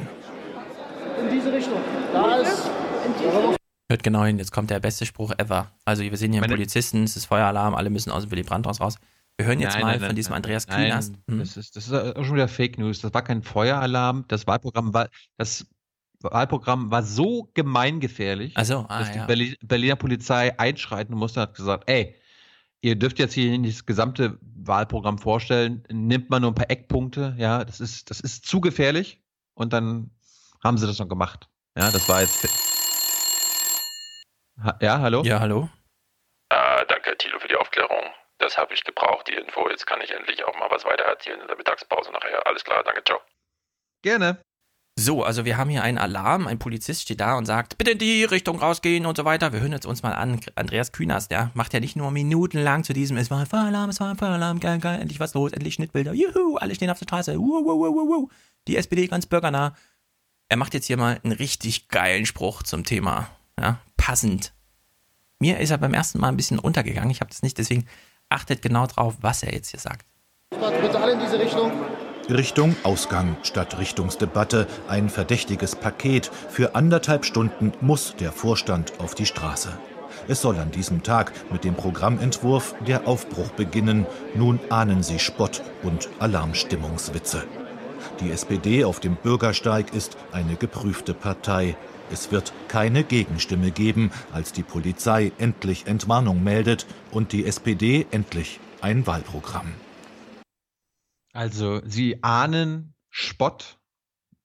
In 1.19 1.27
diese 1.27 1.51
Richtung. 1.51 1.79
Da 2.13 2.35
ist. 2.35 2.69
Hört 3.89 4.03
genau 4.03 4.25
hin, 4.25 4.37
jetzt 4.37 4.51
kommt 4.51 4.69
der 4.69 4.79
beste 4.79 5.07
Spruch 5.07 5.33
ever. 5.39 5.71
Also 5.85 6.03
wir 6.03 6.15
sehen 6.17 6.33
hier 6.33 6.43
einen 6.43 6.51
Polizisten, 6.51 7.01
es 7.01 7.15
ist 7.15 7.25
Feueralarm, 7.25 7.73
alle 7.73 7.89
müssen 7.89 8.11
aus 8.11 8.25
dem 8.25 8.31
Willy 8.31 8.43
Brandt-Haus 8.43 8.79
raus. 8.79 8.99
Wir 9.35 9.47
hören 9.47 9.59
jetzt 9.59 9.73
Nein, 9.73 9.81
mal 9.81 9.87
nein, 9.87 9.99
von 10.01 10.07
nein, 10.09 10.15
diesem 10.15 10.33
nein. 10.33 10.43
Andreas 10.43 10.67
Künast. 10.67 11.15
Hm? 11.27 11.39
Das 11.39 11.57
ist, 11.57 11.75
das 11.75 11.87
ist 11.87 11.93
auch 11.93 12.23
schon 12.23 12.35
wieder 12.35 12.47
Fake 12.47 12.77
News. 12.77 13.01
Das 13.01 13.11
war 13.11 13.23
kein 13.23 13.41
Feueralarm. 13.41 14.25
Das 14.27 14.45
Wahlprogramm 14.45 14.93
war, 14.93 15.09
das 15.37 15.65
Wahlprogramm 16.21 16.91
war 16.91 17.03
so 17.03 17.49
gemeingefährlich, 17.53 18.55
Also, 18.57 18.85
ah, 18.89 18.99
dass 18.99 19.11
die 19.11 19.19
ja. 19.19 19.25
Berlin, 19.25 19.55
Berliner 19.61 19.95
Polizei 19.95 20.57
einschreiten 20.59 21.15
musste 21.15 21.39
und 21.39 21.47
hat 21.47 21.55
gesagt, 21.55 21.89
ey, 21.89 22.15
ihr 22.81 22.95
dürft 22.95 23.19
jetzt 23.19 23.33
hier 23.33 23.57
nicht 23.57 23.77
das 23.77 23.85
gesamte 23.85 24.37
Wahlprogramm 24.41 25.17
vorstellen, 25.17 25.83
nimmt 25.91 26.29
mal 26.29 26.39
nur 26.39 26.51
ein 26.51 26.55
paar 26.55 26.69
Eckpunkte, 26.69 27.35
ja, 27.37 27.63
das 27.63 27.79
ist, 27.79 28.09
das 28.09 28.19
ist 28.19 28.45
zu 28.45 28.61
gefährlich. 28.61 29.21
Und 29.55 29.73
dann 29.73 30.11
haben 30.63 30.77
sie 30.77 30.85
das 30.85 30.99
noch 30.99 31.07
gemacht. 31.07 31.47
Ja, 31.77 31.91
das 31.91 32.07
war 32.09 32.21
jetzt. 32.21 32.47
Ha 34.63 34.77
ja, 34.81 34.99
hallo? 34.99 35.23
Ja, 35.23 35.39
hallo? 35.39 35.69
Ah, 36.49 36.83
danke, 36.85 37.17
Thilo, 37.17 37.39
für 37.39 37.47
die 37.47 37.55
Aufklärung. 37.55 38.03
Das 38.37 38.57
habe 38.57 38.73
ich 38.73 38.83
gebraucht, 38.83 39.27
die 39.27 39.33
Info. 39.33 39.69
Jetzt 39.69 39.87
kann 39.87 40.01
ich 40.01 40.11
endlich 40.11 40.43
auch 40.45 40.57
mal 40.57 40.69
was 40.69 40.85
weiter 40.85 41.03
erzählen 41.03 41.39
in 41.41 41.47
der 41.47 41.57
Mittagspause 41.57 42.11
nachher. 42.11 42.45
Alles 42.45 42.63
klar, 42.63 42.83
danke, 42.83 43.03
ciao. 43.03 43.19
Gerne. 44.01 44.39
So, 44.97 45.23
also 45.23 45.43
wir 45.43 45.57
haben 45.57 45.69
hier 45.69 45.83
einen 45.83 45.97
Alarm, 45.97 46.47
ein 46.47 46.57
Polizist 46.57 47.01
steht 47.01 47.19
da 47.19 47.37
und 47.37 47.45
sagt, 47.45 47.77
bitte 47.77 47.91
in 47.91 47.97
die 47.97 48.23
Richtung 48.23 48.59
rausgehen 48.59 49.05
und 49.05 49.17
so 49.17 49.25
weiter. 49.25 49.51
Wir 49.51 49.59
hören 49.59 49.73
jetzt 49.73 49.85
uns 49.85 50.03
mal 50.03 50.13
an. 50.13 50.39
Andreas 50.55 50.93
Künast, 50.93 51.31
der 51.31 51.51
macht 51.53 51.73
ja 51.73 51.81
nicht 51.81 51.97
nur 51.97 52.11
minutenlang 52.11 52.85
zu 52.85 52.93
diesem, 52.93 53.17
es 53.17 53.29
war 53.29 53.39
ein 53.39 53.45
Feueralarm, 53.45 53.89
es 53.89 53.99
war 53.99 54.09
ein 54.09 54.17
Feueralarm, 54.17 54.61
geil, 54.61 54.79
geil, 54.79 55.01
endlich 55.01 55.19
was 55.19 55.33
los, 55.33 55.51
endlich 55.51 55.73
Schnittbilder, 55.73 56.13
juhu, 56.13 56.55
alle 56.55 56.73
stehen 56.75 56.89
auf 56.89 56.99
der 56.99 57.07
Straße, 57.07 57.37
wuh, 57.37 57.65
wuh, 57.65 57.77
wuh, 57.77 58.07
wuh. 58.07 58.29
Die 58.69 58.77
SPD 58.77 59.07
ganz 59.07 59.25
bürgernah. 59.25 59.75
Er 60.47 60.55
macht 60.55 60.73
jetzt 60.73 60.85
hier 60.85 60.95
mal 60.95 61.19
einen 61.23 61.33
richtig 61.33 61.89
geilen 61.89 62.25
Spruch 62.25 62.63
zum 62.63 62.85
Thema, 62.85 63.27
ja, 63.59 63.79
passend. 63.97 64.53
Mir 65.39 65.59
ist 65.59 65.71
er 65.71 65.77
beim 65.77 65.93
ersten 65.93 66.19
Mal 66.19 66.29
ein 66.29 66.37
bisschen 66.37 66.57
untergegangen, 66.57 67.09
ich 67.09 67.19
habe 67.19 67.31
das 67.31 67.41
nicht, 67.41 67.57
deswegen 67.57 67.85
achtet 68.29 68.61
genau 68.61 68.87
drauf, 68.87 69.15
was 69.19 69.43
er 69.43 69.53
jetzt 69.53 69.71
hier 69.71 69.79
sagt. 69.81 70.05
Bitte 70.51 70.97
alle 70.97 71.11
in 71.11 71.19
diese 71.19 71.37
Richtung. 71.37 71.73
Richtung 72.29 72.75
Ausgang 72.81 73.37
statt 73.43 73.77
Richtungsdebatte 73.77 74.67
ein 74.87 75.09
verdächtiges 75.09 75.75
Paket. 75.75 76.31
Für 76.49 76.73
anderthalb 76.73 77.23
Stunden 77.23 77.71
muss 77.81 78.15
der 78.19 78.31
Vorstand 78.31 78.93
auf 78.99 79.13
die 79.13 79.27
Straße. 79.27 79.69
Es 80.27 80.41
soll 80.41 80.57
an 80.57 80.71
diesem 80.71 81.03
Tag 81.03 81.33
mit 81.51 81.63
dem 81.63 81.75
Programmentwurf 81.75 82.73
der 82.87 83.07
Aufbruch 83.07 83.49
beginnen. 83.49 84.07
Nun 84.33 84.59
ahnen 84.69 85.03
sie 85.03 85.19
Spott 85.19 85.61
und 85.83 86.09
Alarmstimmungswitze. 86.19 87.43
Die 88.21 88.31
SPD 88.31 88.85
auf 88.85 88.99
dem 88.99 89.15
Bürgersteig 89.17 89.93
ist 89.93 90.17
eine 90.31 90.55
geprüfte 90.55 91.13
Partei. 91.13 91.75
Es 92.11 92.31
wird 92.31 92.53
keine 92.69 93.03
Gegenstimme 93.03 93.69
geben, 93.69 94.11
als 94.33 94.51
die 94.51 94.63
Polizei 94.63 95.31
endlich 95.37 95.85
Entwarnung 95.85 96.43
meldet 96.43 96.87
und 97.11 97.33
die 97.33 97.45
SPD 97.45 98.07
endlich 98.09 98.59
ein 98.81 99.05
Wahlprogramm. 99.05 99.84
Also, 101.35 101.81
sie 101.85 102.23
ahnen 102.23 102.93
Spott 103.09 103.77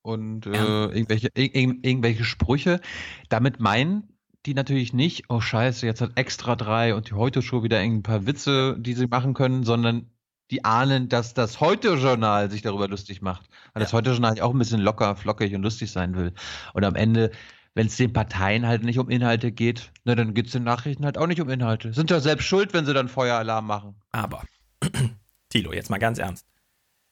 und 0.03 0.47
äh, 0.47 0.53
Ja. 0.53 0.91
irgendwelche, 0.91 1.29
ir 1.37 1.55
ir 1.55 1.75
irgendwelche 1.83 2.25
Sprüche. 2.25 2.81
Damit 3.29 3.61
meinen 3.61 4.09
die 4.47 4.55
natürlich 4.55 4.93
nicht, 4.95 5.25
oh 5.29 5.41
Scheiße, 5.41 5.87
jetzt 5.87 6.01
hat 6.01 6.13
Extra 6.17 6.57
drei 6.57 6.95
und 6.95 7.11
die 7.11 7.15
Heute-Show 7.15 7.63
wieder 7.63 7.79
ein 7.79 8.03
paar 8.03 8.27
Witze, 8.27 8.77
die 8.79 8.95
sie 8.95 9.07
machen 9.07 9.35
können, 9.35 9.65
sondern 9.65 10.11
die 10.51 10.65
ahnen, 10.65 11.09
dass 11.09 11.35
das 11.35 11.61
Heute-Journal 11.61 12.51
sich 12.51 12.63
darüber 12.63 12.89
lustig 12.89 13.21
macht. 13.23 13.49
Weil 13.75 13.83
das 13.83 13.93
Heute-Journal 13.93 14.41
auch 14.41 14.53
ein 14.53 14.59
bisschen 14.59 14.81
locker, 14.81 15.15
flockig 15.15 15.55
und 15.55 15.63
lustig 15.63 15.93
sein 15.93 16.17
will. 16.17 16.33
Und 16.73 16.85
am 16.85 16.97
Ende, 16.97 17.31
wenn 17.75 17.87
es 17.87 17.97
den 17.97 18.13
Parteien 18.13 18.67
halt 18.67 18.83
nicht 18.83 18.99
um 18.99 19.11
Inhalte 19.11 19.53
geht, 19.53 19.93
na, 20.05 20.15
dann 20.15 20.35
geht 20.35 20.47
es 20.47 20.53
den 20.53 20.65
Nachrichten 20.65 21.05
halt 21.05 21.19
auch 21.19 21.27
nicht 21.27 21.41
um 21.41 21.51
Inhalte. 21.51 21.93
Sind 21.93 22.11
doch 22.11 22.21
selbst 22.21 22.47
schuld, 22.47 22.73
wenn 22.73 22.87
sie 22.87 22.95
dann 22.95 23.09
Feueralarm 23.09 23.67
machen. 23.67 23.95
Aber, 24.11 24.43
Tilo, 25.51 25.73
jetzt 25.73 25.91
mal 25.91 25.99
ganz 25.99 26.19
ernst. 26.19 26.47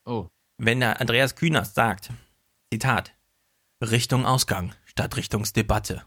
Oh. 0.09 0.31
Wenn 0.57 0.81
der 0.81 1.03
Andreas 1.03 1.37
Künast 1.37 1.75
sagt, 1.75 2.11
Zitat, 2.73 3.13
Richtung 3.83 4.25
Ausgang 4.25 4.75
statt 4.87 5.17
Richtungsdebatte. 5.17 6.03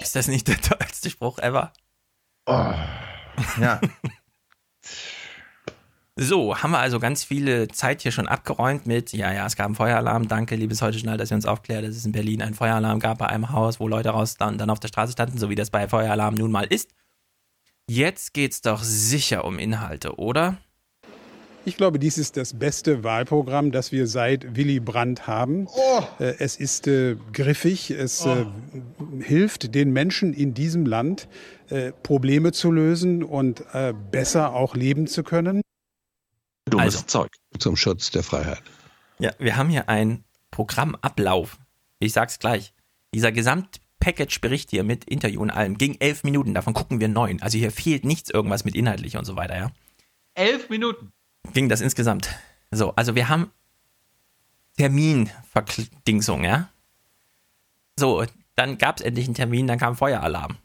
Ist 0.00 0.16
das 0.16 0.26
nicht 0.26 0.48
der 0.48 0.60
tollste 0.60 1.08
Spruch 1.08 1.38
ever? 1.38 1.72
Ja. 2.46 3.80
So, 6.16 6.56
haben 6.56 6.70
wir 6.70 6.78
also 6.78 7.00
ganz 7.00 7.24
viele 7.24 7.66
Zeit 7.66 8.02
hier 8.02 8.12
schon 8.12 8.28
abgeräumt 8.28 8.86
mit, 8.86 9.12
ja, 9.12 9.32
ja, 9.32 9.46
es 9.46 9.56
gab 9.56 9.66
einen 9.66 9.74
Feueralarm, 9.74 10.28
danke, 10.28 10.54
liebes 10.54 10.80
heute 10.80 10.96
Journal, 10.96 11.18
dass 11.18 11.32
ihr 11.32 11.34
uns 11.34 11.44
aufklärt, 11.44 11.82
dass 11.82 11.96
es 11.96 12.06
in 12.06 12.12
Berlin 12.12 12.40
einen 12.40 12.54
Feueralarm 12.54 13.00
gab 13.00 13.18
bei 13.18 13.26
einem 13.26 13.50
Haus, 13.50 13.80
wo 13.80 13.88
Leute 13.88 14.10
raus 14.10 14.36
dann, 14.36 14.56
dann 14.56 14.70
auf 14.70 14.78
der 14.78 14.86
Straße 14.86 15.10
standen, 15.10 15.38
so 15.38 15.50
wie 15.50 15.56
das 15.56 15.70
bei 15.70 15.88
Feueralarm 15.88 16.36
nun 16.36 16.52
mal 16.52 16.66
ist. 16.66 16.92
Jetzt 17.88 18.32
geht's 18.32 18.60
doch 18.60 18.80
sicher 18.84 19.44
um 19.44 19.58
Inhalte, 19.58 20.14
oder? 20.16 20.58
Ich 21.66 21.76
glaube, 21.78 21.98
dies 21.98 22.18
ist 22.18 22.36
das 22.36 22.52
beste 22.58 23.04
Wahlprogramm, 23.04 23.72
das 23.72 23.90
wir 23.90 24.06
seit 24.06 24.54
Willy 24.54 24.80
Brandt 24.80 25.26
haben. 25.26 25.66
Äh, 26.18 26.34
Es 26.38 26.56
ist 26.56 26.86
äh, 26.86 27.16
griffig, 27.32 27.90
es 27.90 28.26
äh, 28.26 28.44
hilft 29.20 29.74
den 29.74 29.92
Menschen 29.92 30.34
in 30.34 30.52
diesem 30.52 30.84
Land, 30.84 31.26
äh, 31.70 31.92
Probleme 32.02 32.52
zu 32.52 32.70
lösen 32.70 33.22
und 33.22 33.64
äh, 33.72 33.94
besser 34.10 34.54
auch 34.54 34.74
leben 34.74 35.06
zu 35.06 35.22
können. 35.22 35.62
Dummes 36.68 36.96
Also. 36.96 37.06
Zeug 37.06 37.30
zum 37.58 37.76
Schutz 37.76 38.10
der 38.10 38.22
Freiheit. 38.22 38.62
Ja, 39.18 39.32
wir 39.38 39.56
haben 39.56 39.70
hier 39.70 39.88
einen 39.88 40.24
Programmablauf. 40.50 41.58
Ich 41.98 42.12
sag's 42.12 42.38
gleich. 42.38 42.74
Dieser 43.14 43.32
Gesamtpackage-Bericht 43.32 44.70
hier 44.70 44.84
mit 44.84 45.04
Interview 45.04 45.40
und 45.40 45.50
allem 45.50 45.78
ging 45.78 45.96
elf 46.00 46.24
Minuten, 46.24 46.52
davon 46.52 46.74
gucken 46.74 47.00
wir 47.00 47.08
neun. 47.08 47.40
Also 47.40 47.56
hier 47.56 47.70
fehlt 47.70 48.04
nichts 48.04 48.28
irgendwas 48.28 48.64
mit 48.66 48.74
inhaltlich 48.74 49.16
und 49.16 49.24
so 49.24 49.36
weiter, 49.36 49.56
ja. 49.56 49.70
Elf 50.34 50.68
Minuten. 50.68 51.12
Ging 51.52 51.68
das 51.68 51.80
insgesamt. 51.80 52.28
So, 52.70 52.94
also 52.96 53.14
wir 53.14 53.28
haben 53.28 53.50
Terminverdingsung, 54.76 56.44
ja. 56.44 56.68
So, 57.98 58.24
dann 58.56 58.78
gab 58.78 58.98
es 58.98 59.04
endlich 59.04 59.26
einen 59.26 59.34
Termin, 59.34 59.66
dann 59.66 59.78
kam 59.78 59.96
Feueralarm. 59.96 60.56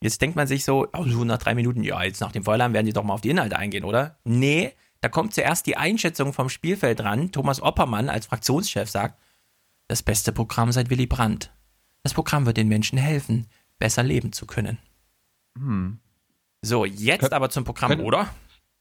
Jetzt 0.00 0.20
denkt 0.20 0.36
man 0.36 0.46
sich 0.46 0.64
so, 0.64 0.86
oh, 0.92 1.04
so 1.06 1.24
nach 1.24 1.38
drei 1.38 1.54
Minuten, 1.54 1.82
ja, 1.82 2.02
jetzt 2.02 2.20
nach 2.20 2.32
dem 2.32 2.44
Feueralarm 2.44 2.74
werden 2.74 2.86
die 2.86 2.92
doch 2.92 3.04
mal 3.04 3.14
auf 3.14 3.22
die 3.22 3.30
Inhalte 3.30 3.56
eingehen, 3.56 3.84
oder? 3.84 4.18
Nee, 4.24 4.74
da 5.00 5.08
kommt 5.08 5.34
zuerst 5.34 5.66
die 5.66 5.76
Einschätzung 5.78 6.32
vom 6.34 6.50
Spielfeld 6.50 7.00
ran. 7.02 7.32
Thomas 7.32 7.62
Oppermann 7.62 8.10
als 8.10 8.26
Fraktionschef 8.26 8.90
sagt, 8.90 9.18
das 9.88 10.02
beste 10.02 10.32
Programm 10.32 10.72
seit 10.72 10.90
Willy 10.90 11.06
Brandt. 11.06 11.52
Das 12.02 12.12
Programm 12.12 12.44
wird 12.44 12.58
den 12.58 12.68
Menschen 12.68 12.98
helfen, 12.98 13.46
besser 13.78 14.02
leben 14.02 14.32
zu 14.32 14.46
können. 14.46 14.78
Hm. 15.56 16.00
So, 16.60 16.84
jetzt 16.84 17.24
Kön- 17.24 17.32
aber 17.32 17.48
zum 17.48 17.64
Programm, 17.64 17.90
können- 17.90 18.04
oder? 18.04 18.28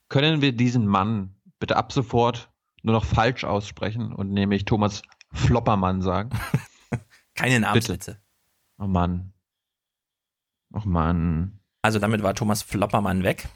Können 0.10 0.42
wir 0.42 0.52
diesen 0.52 0.86
Mann 0.88 1.34
bitte 1.64 1.78
ab 1.78 1.94
sofort 1.94 2.52
nur 2.82 2.94
noch 2.94 3.06
falsch 3.06 3.46
aussprechen 3.46 4.12
und 4.12 4.34
nämlich 4.34 4.66
Thomas 4.66 5.02
Floppermann 5.32 6.02
sagen? 6.02 6.30
Keine 7.36 7.62
Namenswitze. 7.62 8.20
Oh 8.78 8.86
Mann. 8.86 9.32
Oh 10.74 10.82
Mann. 10.84 11.62
Also 11.82 12.00
damit 12.00 12.22
war 12.22 12.36
Thomas 12.36 12.64
Floppermann 12.64 13.24
weg. 13.24 13.48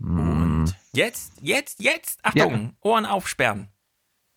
Und 0.00 0.74
Jetzt, 0.92 1.34
jetzt, 1.40 1.80
jetzt, 1.80 2.18
Achtung, 2.24 2.74
Ohren 2.80 3.06
aufsperren. 3.06 3.68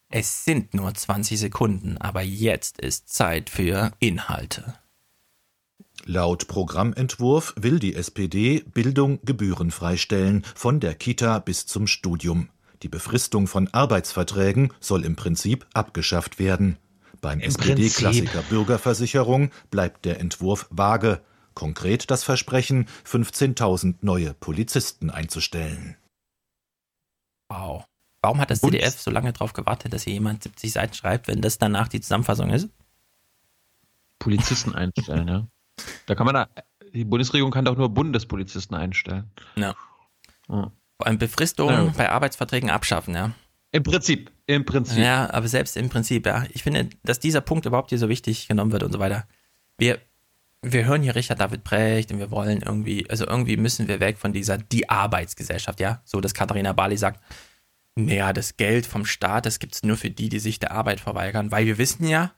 Es 0.10 0.46
sind 0.46 0.76
nur 0.76 0.94
20 0.94 1.40
Sekunden, 1.40 1.98
aber 1.98 2.22
jetzt 2.22 2.80
ist 2.80 3.10
Zeit 3.10 3.50
für 3.50 3.94
Inhalte. 3.98 4.78
Laut 6.06 6.48
Programmentwurf 6.48 7.56
will 7.58 7.80
die 7.80 7.96
SPD 7.96 8.60
Bildung 8.60 9.20
gebührenfrei 9.24 9.98
stellen, 9.98 10.44
von 10.54 10.80
der 10.80 10.94
Kita 10.94 11.40
bis 11.40 11.66
zum 11.66 11.88
Studium. 11.88 12.50
Die 12.84 12.90
Befristung 12.90 13.48
von 13.48 13.68
Arbeitsverträgen 13.74 14.72
soll 14.80 15.04
im 15.06 15.16
Prinzip 15.16 15.66
abgeschafft 15.74 16.40
werden. 16.40 16.78
Beim 17.22 17.40
Im 17.40 17.48
SPD-Klassiker 17.48 18.42
Bürgerversicherung 18.44 19.52
bleibt 19.70 20.06
der 20.06 20.20
Entwurf 20.20 20.68
vage. 20.70 21.22
Konkret 21.54 22.10
das 22.10 22.24
Versprechen, 22.24 22.88
15.000 23.06 23.96
neue 24.02 24.34
Polizisten 24.34 25.10
einzustellen. 25.10 25.98
Wow. 27.50 27.84
Warum 28.22 28.40
hat 28.40 28.50
das 28.52 28.62
Und- 28.62 28.72
CDF 28.72 29.00
so 29.00 29.12
lange 29.12 29.34
darauf 29.34 29.52
gewartet, 29.54 29.92
dass 29.92 30.04
hier 30.04 30.14
jemand 30.14 30.44
70 30.44 30.72
Seiten 30.72 30.94
schreibt, 30.94 31.28
wenn 31.28 31.42
das 31.42 31.58
danach 31.58 31.90
die 31.90 32.00
Zusammenfassung 32.00 32.50
ist? 32.50 32.70
Polizisten 34.20 34.76
einstellen, 34.76 35.28
ja. 35.28 35.48
Da 36.06 36.16
kann 36.16 36.26
man 36.26 36.36
da, 36.36 36.50
die 36.94 37.06
Bundesregierung 37.06 37.52
kann 37.52 37.66
doch 37.66 37.78
nur 37.78 37.90
Bundespolizisten 37.90 38.76
einstellen. 38.76 39.32
Ja. 39.56 39.76
Ja. 40.50 40.72
Allem 41.08 41.18
Befristung 41.18 41.70
Ja. 41.70 41.84
bei 41.96 42.10
Arbeitsverträgen 42.10 42.70
abschaffen, 42.70 43.16
ja. 43.16 43.32
Im 43.72 43.84
Prinzip, 43.84 44.32
im 44.48 44.66
Prinzip. 44.66 44.98
Ja, 44.98 45.32
aber 45.32 45.48
selbst 45.48 45.78
im 45.78 45.90
Prinzip, 45.90 46.26
ja. 46.26 46.46
Ich 46.52 46.64
finde, 46.64 46.90
dass 47.04 47.20
dieser 47.20 47.42
Punkt 47.42 47.66
überhaupt 47.66 47.90
hier 47.90 48.00
so 48.00 48.10
wichtig 48.10 48.48
genommen 48.48 48.72
wird 48.72 48.84
und 48.84 48.92
so 48.92 49.00
weiter. 49.00 49.28
Wir, 49.78 50.00
wir 50.64 50.86
hören 50.86 51.04
hier 51.04 51.16
Richard 51.16 51.40
David 51.40 51.64
Brecht 51.64 52.12
und 52.12 52.18
wir 52.20 52.32
wollen 52.32 52.62
irgendwie, 52.64 53.08
also 53.10 53.28
irgendwie 53.28 53.58
müssen 53.58 53.88
wir 53.88 54.00
weg 54.00 54.18
von 54.18 54.34
dieser 54.34 54.58
Die 54.58 54.90
Arbeitsgesellschaft, 54.90 55.80
ja. 55.80 56.02
So, 56.04 56.20
dass 56.20 56.34
Katharina 56.34 56.74
Barley 56.74 56.98
sagt, 56.98 57.22
naja, 57.96 58.34
das 58.34 58.58
Geld 58.58 58.86
vom 58.88 59.06
Staat, 59.06 59.46
das 59.46 59.60
gibt 59.60 59.76
es 59.76 59.84
nur 59.84 59.98
für 59.98 60.10
die, 60.10 60.30
die 60.30 60.40
sich 60.40 60.58
der 60.60 60.72
Arbeit 60.72 61.00
verweigern, 61.00 61.52
weil 61.52 61.66
wir 61.66 61.78
wissen 61.78 62.08
ja, 62.08 62.32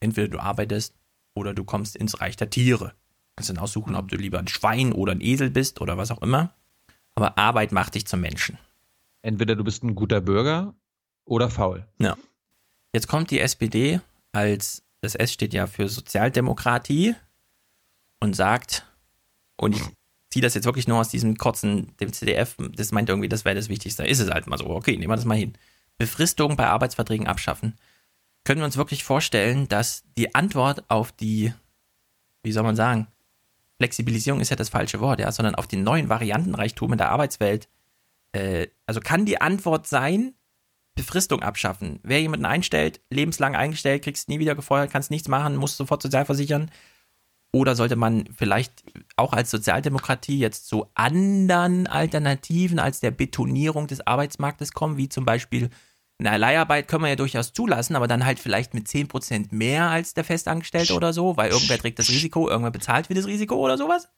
entweder 0.00 0.28
du 0.28 0.38
arbeitest 0.38 0.94
oder 1.34 1.52
du 1.52 1.64
kommst 1.64 1.96
ins 1.96 2.20
Reich 2.20 2.36
der 2.36 2.48
Tiere. 2.50 2.88
Du 2.88 3.36
kannst 3.36 3.50
dann 3.50 3.58
aussuchen, 3.58 3.96
ob 3.96 4.08
du 4.08 4.16
lieber 4.16 4.38
ein 4.38 4.48
Schwein 4.48 4.92
oder 4.92 5.12
ein 5.12 5.20
Esel 5.20 5.50
bist 5.50 5.80
oder 5.80 5.98
was 5.98 6.10
auch 6.10 6.22
immer. 6.22 6.54
Aber 7.14 7.38
Arbeit 7.38 7.72
macht 7.72 7.94
dich 7.94 8.06
zum 8.06 8.20
Menschen. 8.20 8.58
Entweder 9.22 9.56
du 9.56 9.64
bist 9.64 9.82
ein 9.82 9.94
guter 9.94 10.20
Bürger 10.20 10.74
oder 11.24 11.48
faul. 11.50 11.86
Ja. 11.98 12.16
Jetzt 12.92 13.08
kommt 13.08 13.30
die 13.30 13.40
SPD 13.40 14.00
als, 14.32 14.82
das 15.00 15.14
S 15.14 15.32
steht 15.32 15.54
ja 15.54 15.66
für 15.66 15.88
Sozialdemokratie 15.88 17.14
und 18.20 18.34
sagt, 18.34 18.86
und 19.56 19.76
ich 19.76 19.82
ziehe 20.30 20.42
das 20.42 20.54
jetzt 20.54 20.64
wirklich 20.64 20.88
nur 20.88 20.98
aus 20.98 21.08
diesem 21.08 21.36
kurzen, 21.36 21.96
dem 21.98 22.12
CDF, 22.12 22.56
das 22.58 22.92
meint 22.92 23.08
irgendwie, 23.08 23.28
das 23.28 23.44
wäre 23.44 23.54
das 23.54 23.68
Wichtigste. 23.68 24.04
Ist 24.04 24.20
es 24.20 24.30
halt 24.30 24.46
mal 24.46 24.58
so. 24.58 24.66
Okay, 24.66 24.96
nehmen 24.96 25.10
wir 25.10 25.16
das 25.16 25.24
mal 25.24 25.38
hin. 25.38 25.54
Befristung 25.96 26.56
bei 26.56 26.66
Arbeitsverträgen 26.66 27.26
abschaffen. 27.26 27.78
Können 28.44 28.60
wir 28.60 28.66
uns 28.66 28.76
wirklich 28.76 29.04
vorstellen, 29.04 29.68
dass 29.68 30.02
die 30.18 30.34
Antwort 30.34 30.84
auf 30.88 31.12
die, 31.12 31.54
wie 32.42 32.52
soll 32.52 32.64
man 32.64 32.76
sagen, 32.76 33.06
Flexibilisierung 33.78 34.40
ist 34.40 34.50
ja 34.50 34.56
das 34.56 34.68
falsche 34.68 35.00
Wort, 35.00 35.20
ja, 35.20 35.30
sondern 35.32 35.54
auf 35.54 35.66
den 35.66 35.82
neuen 35.82 36.08
Variantenreichtum 36.08 36.92
in 36.92 36.98
der 36.98 37.10
Arbeitswelt, 37.10 37.68
äh, 38.32 38.68
also 38.86 39.00
kann 39.00 39.24
die 39.24 39.40
Antwort 39.40 39.86
sein, 39.86 40.34
Befristung 40.94 41.42
abschaffen. 41.42 41.98
Wer 42.02 42.20
jemanden 42.20 42.46
einstellt, 42.46 43.00
lebenslang 43.10 43.56
eingestellt, 43.56 44.04
kriegst 44.04 44.28
nie 44.28 44.38
wieder 44.38 44.54
gefeuert, 44.54 44.92
kannst 44.92 45.10
nichts 45.10 45.28
machen, 45.28 45.56
musst 45.56 45.76
sofort 45.76 46.02
sozialversichern. 46.02 46.70
Oder 47.52 47.76
sollte 47.76 47.96
man 47.96 48.28
vielleicht 48.36 48.84
auch 49.16 49.32
als 49.32 49.50
Sozialdemokratie 49.50 50.38
jetzt 50.38 50.66
zu 50.66 50.86
anderen 50.94 51.86
Alternativen 51.86 52.78
als 52.78 53.00
der 53.00 53.12
Betonierung 53.12 53.86
des 53.86 54.06
Arbeitsmarktes 54.06 54.72
kommen, 54.72 54.96
wie 54.96 55.08
zum 55.08 55.24
Beispiel 55.24 55.70
eine 56.18 56.38
Leiharbeit 56.38 56.86
können 56.88 57.02
wir 57.02 57.08
ja 57.10 57.16
durchaus 57.16 57.52
zulassen, 57.52 57.96
aber 57.96 58.06
dann 58.06 58.24
halt 58.24 58.38
vielleicht 58.38 58.72
mit 58.74 58.86
10% 58.86 59.48
mehr 59.50 59.90
als 59.90 60.14
der 60.14 60.24
Festangestellte 60.24 60.94
oder 60.94 61.12
so, 61.12 61.36
weil 61.36 61.50
irgendwer 61.50 61.78
trägt 61.78 61.98
das 61.98 62.08
Risiko, 62.08 62.48
irgendwer 62.48 62.70
bezahlt 62.70 63.08
für 63.08 63.14
das 63.14 63.26
Risiko 63.26 63.56
oder 63.56 63.76
sowas? 63.76 64.08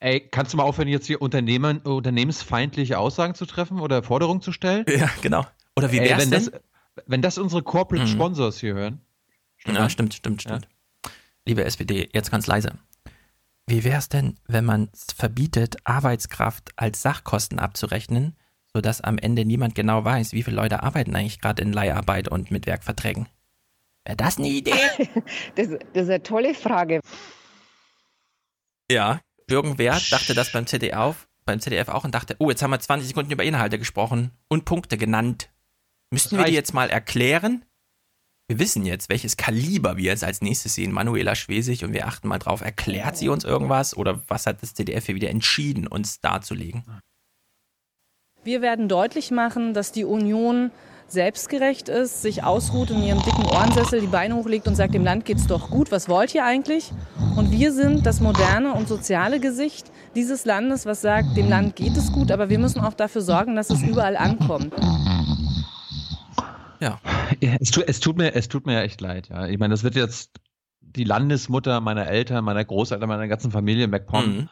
Ey, 0.00 0.20
kannst 0.20 0.52
du 0.52 0.56
mal 0.56 0.64
aufhören, 0.64 0.88
jetzt 0.88 1.06
hier 1.06 1.20
Unternehmer, 1.22 1.80
unternehmensfeindliche 1.84 2.98
Aussagen 2.98 3.34
zu 3.34 3.46
treffen 3.46 3.80
oder 3.80 4.02
Forderungen 4.02 4.42
zu 4.42 4.52
stellen? 4.52 4.84
Ja, 4.88 5.10
genau. 5.22 5.46
Oder 5.76 5.90
wie 5.90 5.98
Ey, 5.98 6.08
wär's 6.10 6.22
wenn 6.22 6.30
denn? 6.30 6.50
Das, 6.52 6.60
wenn 7.06 7.22
das 7.22 7.38
unsere 7.38 7.62
Corporate 7.62 8.04
Mhm. 8.06 8.10
Sponsors 8.10 8.60
hier 8.60 8.74
hören. 8.74 9.00
Ja, 9.66 9.88
stimmt, 9.88 10.14
stimmt, 10.14 10.42
stimmt. 10.42 10.68
Liebe 11.46 11.64
SPD, 11.64 12.08
jetzt 12.12 12.30
ganz 12.30 12.46
leise. 12.46 12.72
Wie 13.66 13.82
wäre 13.82 13.98
es 13.98 14.08
denn, 14.08 14.38
wenn 14.46 14.64
man 14.64 14.90
es 14.92 15.06
verbietet, 15.16 15.76
Arbeitskraft 15.84 16.70
als 16.76 17.00
Sachkosten 17.02 17.58
abzurechnen, 17.58 18.36
sodass 18.74 19.00
am 19.00 19.18
Ende 19.18 19.44
niemand 19.44 19.74
genau 19.74 20.04
weiß, 20.04 20.32
wie 20.32 20.42
viele 20.42 20.56
Leute 20.56 20.82
arbeiten 20.82 21.14
eigentlich 21.14 21.40
gerade 21.40 21.62
in 21.62 21.72
Leiharbeit 21.72 22.28
und 22.28 22.50
mit 22.50 22.66
Werkverträgen? 22.66 23.28
Wäre 24.04 24.16
das 24.16 24.38
eine 24.38 24.48
Idee? 24.48 24.72
Das, 25.54 25.68
das 25.68 26.02
ist 26.02 26.10
eine 26.10 26.22
tolle 26.22 26.54
Frage. 26.54 27.00
Ja, 28.90 29.20
irgendwer 29.48 29.98
dachte 30.10 30.34
das 30.34 30.52
beim 30.52 30.66
ZDF, 30.66 31.28
beim 31.46 31.60
ZDF 31.60 31.88
auch 31.88 32.04
und 32.04 32.14
dachte, 32.14 32.36
oh, 32.38 32.50
jetzt 32.50 32.62
haben 32.62 32.72
wir 32.72 32.80
20 32.80 33.08
Sekunden 33.08 33.32
über 33.32 33.44
Inhalte 33.44 33.78
gesprochen 33.78 34.32
und 34.48 34.64
Punkte 34.64 34.98
genannt. 34.98 35.50
Müssten 36.10 36.36
wir 36.36 36.44
die 36.44 36.52
jetzt 36.52 36.74
mal 36.74 36.90
erklären? 36.90 37.64
Wir 38.46 38.58
wissen 38.58 38.84
jetzt, 38.84 39.08
welches 39.08 39.38
Kaliber 39.38 39.96
wir 39.96 40.04
jetzt 40.04 40.24
als 40.24 40.42
nächstes 40.42 40.74
sehen. 40.74 40.92
Manuela 40.92 41.34
Schwesig 41.34 41.82
und 41.82 41.94
wir 41.94 42.06
achten 42.06 42.28
mal 42.28 42.38
drauf. 42.38 42.60
Erklärt 42.60 43.16
sie 43.16 43.30
uns 43.30 43.44
irgendwas 43.44 43.96
oder 43.96 44.22
was 44.28 44.46
hat 44.46 44.62
das 44.62 44.74
ZDF 44.74 45.06
hier 45.06 45.14
wieder 45.14 45.30
entschieden, 45.30 45.86
uns 45.86 46.20
darzulegen? 46.20 46.84
Wir 48.44 48.60
werden 48.60 48.88
deutlich 48.88 49.30
machen, 49.30 49.72
dass 49.72 49.90
die 49.90 50.04
Union 50.04 50.70
selbstgerecht 51.08 51.88
ist, 51.88 52.20
sich 52.20 52.44
ausruht 52.44 52.90
in 52.90 53.02
ihrem 53.02 53.22
dicken 53.22 53.46
Ohrensessel, 53.46 54.02
die 54.02 54.06
Beine 54.06 54.36
hochlegt 54.36 54.66
und 54.68 54.74
sagt, 54.74 54.92
dem 54.92 55.04
Land 55.04 55.24
geht's 55.24 55.46
doch 55.46 55.70
gut, 55.70 55.90
was 55.90 56.10
wollt 56.10 56.34
ihr 56.34 56.44
eigentlich? 56.44 56.92
Und 57.36 57.52
wir 57.52 57.72
sind 57.72 58.04
das 58.04 58.20
moderne 58.20 58.74
und 58.74 58.86
soziale 58.86 59.40
Gesicht 59.40 59.90
dieses 60.14 60.44
Landes, 60.44 60.84
was 60.84 61.00
sagt, 61.00 61.36
dem 61.36 61.48
Land 61.48 61.74
geht 61.76 61.96
es 61.96 62.12
gut, 62.12 62.30
aber 62.30 62.50
wir 62.50 62.58
müssen 62.58 62.80
auch 62.80 62.92
dafür 62.92 63.22
sorgen, 63.22 63.56
dass 63.56 63.70
es 63.70 63.82
überall 63.82 64.16
ankommt. 64.16 64.74
Ja. 66.80 67.00
Es, 67.40 67.70
tut, 67.70 67.84
es, 67.88 68.00
tut 68.00 68.18
mir, 68.18 68.34
es 68.34 68.48
tut 68.48 68.66
mir 68.66 68.74
ja 68.74 68.82
echt 68.82 69.00
leid. 69.00 69.28
Ja. 69.30 69.46
Ich 69.46 69.58
meine, 69.58 69.72
das 69.72 69.84
wird 69.84 69.94
jetzt 69.94 70.32
die 70.80 71.04
Landesmutter 71.04 71.80
meiner 71.80 72.06
Eltern, 72.06 72.44
meiner 72.44 72.64
Großeltern, 72.64 73.08
meiner 73.08 73.26
ganzen 73.28 73.50
Familie 73.50 73.84
in 73.84 73.90
MacPom. 73.90 74.26
Mhm. 74.26 74.48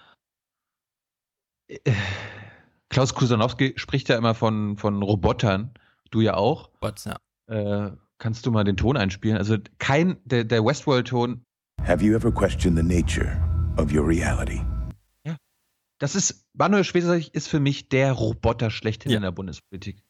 Klaus 2.93 3.15
Kusanowski 3.15 3.73
spricht 3.77 4.09
ja 4.11 4.17
immer 4.19 4.35
von, 4.35 4.77
von 4.77 5.03
Robotern. 5.03 5.73
Du 6.11 6.21
ja 6.21 6.35
auch. 6.35 6.69
Bots, 6.79 7.07
ja. 7.07 7.17
Äh, 7.47 7.91
kannst 8.19 8.45
du 8.45 8.51
mal 8.51 8.65
den 8.65 8.77
Ton 8.77 8.99
einspielen? 8.99 9.39
Also 9.39 9.57
kein, 9.79 10.19
der, 10.25 10.45
der 10.45 10.65
Westworld-Ton, 10.65 11.45
Have 11.87 12.05
you 12.05 12.15
ever 12.15 12.31
questioned 12.31 12.79
the 12.79 12.85
nature 12.85 13.41
of 13.77 13.93
your 13.93 14.07
reality? 14.07 14.61
das 15.99 16.17
ist, 16.17 16.45
Manuel 16.53 16.83
Schwesig 16.83 17.33
ist 17.33 17.47
für 17.47 17.61
mich 17.61 17.89
der 17.89 18.11
Roboter 18.11 18.71
schlechthin 18.73 19.13
Ja. 19.13 19.19
in 19.19 19.23
der 19.23 19.31
Bundespolitik. 19.31 20.03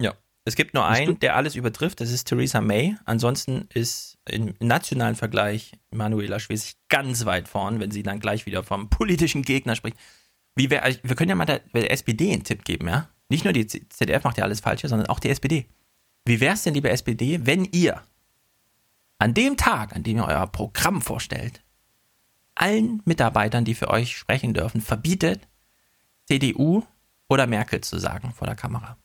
Ja. 0.00 0.14
Es 0.44 0.54
gibt 0.54 0.74
nur 0.74 0.86
einen, 0.86 1.18
der 1.18 1.34
alles 1.34 1.56
übertrifft, 1.56 2.00
das 2.00 2.12
ist 2.12 2.24
Theresa 2.28 2.60
May. 2.60 2.96
Ansonsten 3.04 3.66
ist 3.74 4.16
im 4.28 4.54
nationalen 4.60 5.16
Vergleich 5.16 5.72
Manuela 5.90 6.38
Schwesig 6.38 6.76
ganz 6.88 7.24
weit 7.26 7.48
vorn, 7.48 7.80
wenn 7.80 7.90
sie 7.90 8.04
dann 8.04 8.20
gleich 8.20 8.46
wieder 8.46 8.62
vom 8.62 8.88
politischen 8.90 9.42
Gegner 9.42 9.74
spricht. 9.74 9.96
Wie 10.60 10.68
wär, 10.68 10.82
wir 11.02 11.16
können 11.16 11.30
ja 11.30 11.34
mal 11.36 11.46
der, 11.46 11.60
der 11.72 11.90
SPD 11.90 12.30
einen 12.34 12.44
Tipp 12.44 12.66
geben, 12.66 12.86
ja? 12.86 13.08
Nicht 13.30 13.44
nur 13.44 13.54
die 13.54 13.66
ZDF 13.66 14.24
macht 14.24 14.36
ja 14.36 14.44
alles 14.44 14.60
Falsche, 14.60 14.88
sondern 14.88 15.08
auch 15.08 15.18
die 15.18 15.30
SPD. 15.30 15.64
Wie 16.26 16.38
wäre 16.40 16.52
es 16.52 16.64
denn, 16.64 16.74
liebe 16.74 16.90
SPD, 16.90 17.46
wenn 17.46 17.64
ihr 17.64 18.02
an 19.18 19.32
dem 19.32 19.56
Tag, 19.56 19.96
an 19.96 20.02
dem 20.02 20.18
ihr 20.18 20.26
euer 20.26 20.46
Programm 20.48 21.00
vorstellt, 21.00 21.62
allen 22.54 23.00
Mitarbeitern, 23.06 23.64
die 23.64 23.74
für 23.74 23.88
euch 23.88 24.18
sprechen 24.18 24.52
dürfen, 24.52 24.82
verbietet, 24.82 25.48
CDU 26.26 26.82
oder 27.26 27.46
Merkel 27.46 27.80
zu 27.80 27.98
sagen 27.98 28.32
vor 28.34 28.46
der 28.46 28.56
Kamera? 28.56 28.98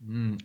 Hm, 0.00 0.38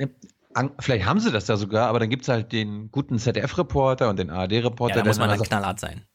an- 0.54 0.72
Vielleicht 0.80 1.06
haben 1.06 1.22
sie 1.22 1.32
das 1.32 1.48
ja 1.48 1.56
sogar, 1.56 1.88
aber 1.88 2.00
dann 2.00 2.10
gibt 2.10 2.24
es 2.24 2.28
halt 2.28 2.52
den 2.52 2.92
guten 2.92 3.18
ZDF-Reporter 3.18 4.10
und 4.10 4.20
den 4.20 4.30
ARD-Reporter. 4.30 4.98
Ja, 4.98 5.04
da 5.04 5.08
muss 5.08 5.20
man 5.20 5.30
dann 5.30 5.38
sagt, 5.40 5.50
knallhart 5.50 5.80
sein. 5.80 6.06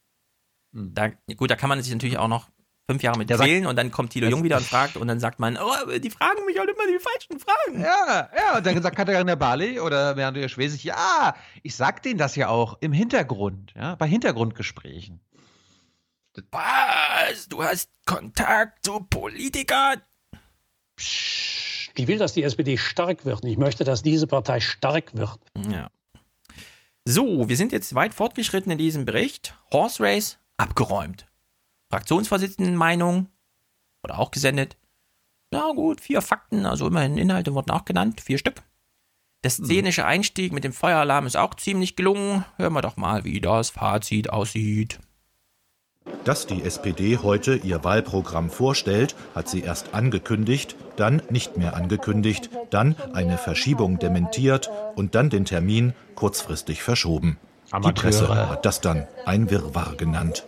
Hm. 0.72 0.94
Da, 0.94 1.08
gut, 1.36 1.50
da 1.50 1.56
kann 1.56 1.68
man 1.68 1.82
sich 1.82 1.92
natürlich 1.92 2.18
auch 2.18 2.28
noch 2.28 2.48
Fünf 2.90 3.00
Jahre 3.04 3.16
mit 3.16 3.30
Der 3.30 3.36
sagt- 3.38 3.48
Quälen 3.48 3.66
und 3.66 3.76
dann 3.76 3.92
kommt 3.92 4.10
Thilo 4.10 4.28
Jung 4.28 4.42
wieder 4.42 4.56
und 4.56 4.66
fragt 4.66 4.96
und 4.96 5.06
dann 5.06 5.20
sagt 5.20 5.38
man, 5.38 5.56
oh, 5.56 5.98
die 5.98 6.10
fragen 6.10 6.44
mich 6.46 6.58
halt 6.58 6.68
immer 6.68 6.86
die 6.88 6.98
falschen 6.98 7.38
Fragen. 7.38 7.80
Ja, 7.80 8.28
ja, 8.36 8.56
und 8.58 8.66
dann 8.66 8.82
sagt 8.82 8.96
Katharina 8.96 9.36
Barley 9.36 9.78
oder 9.78 10.14
Bernhard 10.14 10.50
Schwesig, 10.50 10.82
ja, 10.82 11.36
ich 11.62 11.76
sag 11.76 12.02
denen 12.02 12.18
das 12.18 12.34
ja 12.34 12.48
auch 12.48 12.76
im 12.80 12.92
Hintergrund, 12.92 13.72
ja, 13.76 13.94
bei 13.94 14.08
Hintergrundgesprächen. 14.08 15.20
Was? 16.50 17.48
Du 17.48 17.62
hast 17.62 17.88
Kontakt 18.04 18.84
zu 18.84 18.98
Politikern? 19.00 20.02
Ich 20.98 22.08
will, 22.08 22.18
dass 22.18 22.32
die 22.32 22.42
SPD 22.42 22.76
stark 22.78 23.24
wird. 23.24 23.42
und 23.44 23.48
Ich 23.48 23.58
möchte, 23.58 23.84
dass 23.84 24.02
diese 24.02 24.26
Partei 24.26 24.60
stark 24.60 25.14
wird. 25.14 25.38
Ja. 25.70 25.88
So, 27.04 27.48
wir 27.48 27.56
sind 27.56 27.72
jetzt 27.72 27.94
weit 27.94 28.14
fortgeschritten 28.14 28.72
in 28.72 28.78
diesem 28.78 29.04
Bericht. 29.04 29.54
Horse 29.72 30.02
Race 30.02 30.38
abgeräumt. 30.62 31.26
Fraktionsvorsitzendenmeinung 31.90 33.28
wurde 34.02 34.18
auch 34.18 34.30
gesendet. 34.30 34.76
Na 35.50 35.72
gut, 35.72 36.00
vier 36.00 36.22
Fakten, 36.22 36.64
also 36.64 36.86
immerhin 36.86 37.18
Inhalte 37.18 37.52
wurden 37.54 37.70
auch 37.70 37.84
genannt, 37.84 38.20
vier 38.20 38.38
Stück. 38.38 38.62
Der 39.44 39.50
szenische 39.50 40.06
Einstieg 40.06 40.52
mit 40.52 40.64
dem 40.64 40.72
Feueralarm 40.72 41.26
ist 41.26 41.36
auch 41.36 41.54
ziemlich 41.54 41.96
gelungen. 41.96 42.44
Hören 42.56 42.72
wir 42.72 42.80
doch 42.80 42.96
mal, 42.96 43.24
wie 43.24 43.40
das 43.40 43.70
Fazit 43.70 44.30
aussieht. 44.30 45.00
Dass 46.24 46.46
die 46.46 46.62
SPD 46.62 47.18
heute 47.18 47.56
ihr 47.56 47.82
Wahlprogramm 47.82 48.50
vorstellt, 48.50 49.16
hat 49.34 49.48
sie 49.48 49.60
erst 49.60 49.94
angekündigt, 49.94 50.76
dann 50.96 51.22
nicht 51.30 51.56
mehr 51.56 51.74
angekündigt, 51.74 52.50
dann 52.70 52.94
eine 53.12 53.36
Verschiebung 53.36 53.98
dementiert 53.98 54.70
und 54.94 55.16
dann 55.16 55.30
den 55.30 55.44
Termin 55.44 55.92
kurzfristig 56.14 56.82
verschoben. 56.82 57.38
Die 57.68 57.72
Amateure. 57.72 57.94
Presse 57.94 58.48
hat 58.48 58.64
das 58.64 58.80
dann 58.80 59.06
ein 59.26 59.50
Wirrwarr 59.50 59.96
genannt. 59.96 60.46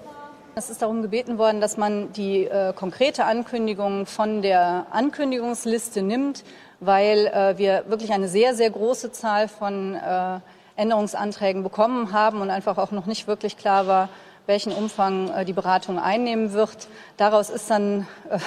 Es 0.56 0.70
ist 0.70 0.82
darum 0.82 1.02
gebeten 1.02 1.36
worden, 1.36 1.60
dass 1.60 1.76
man 1.76 2.12
die 2.12 2.44
äh, 2.44 2.72
konkrete 2.74 3.24
Ankündigung 3.24 4.06
von 4.06 4.40
der 4.40 4.86
Ankündigungsliste 4.92 6.00
nimmt, 6.00 6.44
weil 6.78 7.26
äh, 7.26 7.58
wir 7.58 7.84
wirklich 7.88 8.12
eine 8.12 8.28
sehr, 8.28 8.54
sehr 8.54 8.70
große 8.70 9.10
Zahl 9.10 9.48
von 9.48 9.96
äh, 9.96 10.38
Änderungsanträgen 10.76 11.64
bekommen 11.64 12.12
haben 12.12 12.40
und 12.40 12.50
einfach 12.50 12.78
auch 12.78 12.92
noch 12.92 13.06
nicht 13.06 13.26
wirklich 13.26 13.56
klar 13.56 13.88
war, 13.88 14.08
welchen 14.46 14.72
Umfang 14.72 15.28
äh, 15.30 15.44
die 15.44 15.52
Beratung 15.52 15.98
einnehmen 15.98 16.52
wird. 16.52 16.86
Daraus 17.16 17.50
ist 17.50 17.68
dann, 17.68 18.06
äh, 18.30 18.38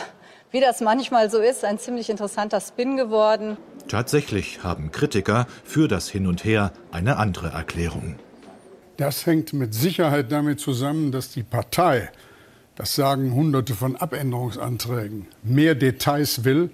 wie 0.52 0.62
das 0.62 0.80
manchmal 0.80 1.30
so 1.30 1.40
ist, 1.40 1.66
ein 1.66 1.78
ziemlich 1.78 2.10
interessanter 2.10 2.62
Spin 2.62 2.96
geworden. 2.96 3.58
Tatsächlich 3.90 4.64
haben 4.64 4.94
Kritiker 4.94 5.46
für 5.66 5.90
das 5.90 6.08
Hin 6.08 6.26
und 6.28 6.46
Her 6.46 6.72
eine 6.90 7.18
andere 7.18 7.50
Erklärung. 7.50 8.18
Das 8.98 9.26
hängt 9.26 9.54
mit 9.54 9.74
Sicherheit 9.74 10.32
damit 10.32 10.60
zusammen, 10.60 11.12
dass 11.12 11.30
die 11.30 11.44
Partei, 11.44 12.10
das 12.76 12.96
sagen 12.96 13.34
Hunderte 13.34 13.76
von 13.76 13.96
Abänderungsanträgen, 13.96 15.28
mehr 15.44 15.76
Details 15.76 16.44
will, 16.44 16.72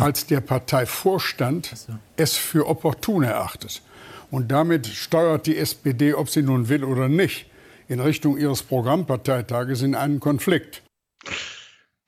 als 0.00 0.26
der 0.26 0.40
Parteivorstand 0.40 1.72
es 2.16 2.36
für 2.36 2.66
opportun 2.68 3.22
erachtet. 3.24 3.82
Und 4.30 4.50
damit 4.50 4.86
steuert 4.86 5.46
die 5.46 5.56
SPD, 5.56 6.14
ob 6.14 6.28
sie 6.28 6.42
nun 6.42 6.68
will 6.68 6.84
oder 6.84 7.08
nicht, 7.08 7.46
in 7.86 8.00
Richtung 8.00 8.38
ihres 8.38 8.62
Programmparteitages 8.62 9.82
in 9.82 9.94
einen 9.94 10.18
Konflikt. 10.20 10.82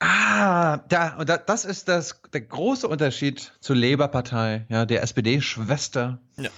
Ah, 0.00 0.78
da, 0.88 1.16
und 1.16 1.28
da, 1.28 1.38
das 1.38 1.64
ist 1.64 1.88
das, 1.88 2.20
der 2.32 2.42
große 2.42 2.86
Unterschied 2.86 3.52
zur 3.60 3.76
Labour-Partei, 3.76 4.66
ja, 4.68 4.84
der 4.84 5.02
SPD-Schwester 5.02 6.20
Ja. 6.36 6.50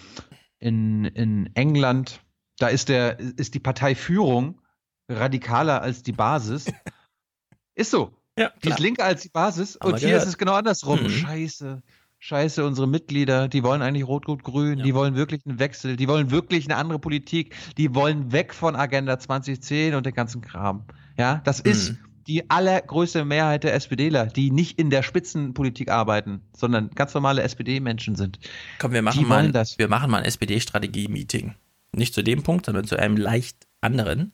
in, 0.58 1.04
in 1.04 1.50
England. 1.54 2.20
Da 2.58 2.68
ist, 2.68 2.88
der, 2.88 3.18
ist 3.20 3.54
die 3.54 3.60
Parteiführung 3.60 4.60
radikaler 5.08 5.80
als 5.82 6.02
die 6.02 6.12
Basis. 6.12 6.66
ist 7.74 7.90
so. 7.90 8.12
Ja, 8.38 8.52
die 8.62 8.68
ist 8.68 8.78
linker 8.78 9.04
als 9.04 9.22
die 9.22 9.30
Basis. 9.30 9.78
Haben 9.80 9.92
und 9.92 9.98
hier 9.98 10.08
gehört. 10.08 10.22
ist 10.22 10.28
es 10.28 10.38
genau 10.38 10.54
andersrum. 10.54 11.02
Mhm. 11.02 11.10
Scheiße. 11.10 11.82
Scheiße, 12.20 12.64
unsere 12.66 12.88
Mitglieder, 12.88 13.46
die 13.46 13.62
wollen 13.62 13.80
eigentlich 13.80 14.04
Rot-Rot-Grün, 14.04 14.82
die 14.82 14.92
wollen 14.92 15.14
wirklich 15.14 15.46
einen 15.46 15.60
Wechsel, 15.60 15.94
die 15.96 16.08
wollen 16.08 16.32
wirklich 16.32 16.64
eine 16.64 16.74
andere 16.74 16.98
Politik, 16.98 17.54
die 17.76 17.94
wollen 17.94 18.32
weg 18.32 18.52
von 18.54 18.74
Agenda 18.74 19.20
2010 19.20 19.94
und 19.94 20.04
den 20.04 20.14
ganzen 20.14 20.40
Kram. 20.40 20.84
Ja, 21.16 21.40
das 21.44 21.62
Mhm. 21.62 21.70
ist 21.70 21.94
die 22.26 22.50
allergrößte 22.50 23.24
Mehrheit 23.24 23.62
der 23.62 23.72
SPDler, 23.74 24.26
die 24.26 24.50
nicht 24.50 24.80
in 24.80 24.90
der 24.90 25.04
Spitzenpolitik 25.04 25.90
arbeiten, 25.92 26.42
sondern 26.56 26.90
ganz 26.90 27.14
normale 27.14 27.42
SPD-Menschen 27.42 28.16
sind. 28.16 28.40
Komm, 28.80 28.92
wir 28.92 29.02
machen 29.02 29.26
mal, 29.28 29.52
das. 29.52 29.78
wir 29.78 29.86
machen 29.88 30.10
mal 30.10 30.18
ein 30.18 30.24
SPD-Strategie-Meeting. 30.24 31.54
Nicht 31.92 32.14
zu 32.14 32.22
dem 32.22 32.42
Punkt, 32.42 32.66
sondern 32.66 32.84
zu 32.84 32.96
einem 32.98 33.16
leicht 33.16 33.66
anderen. 33.80 34.32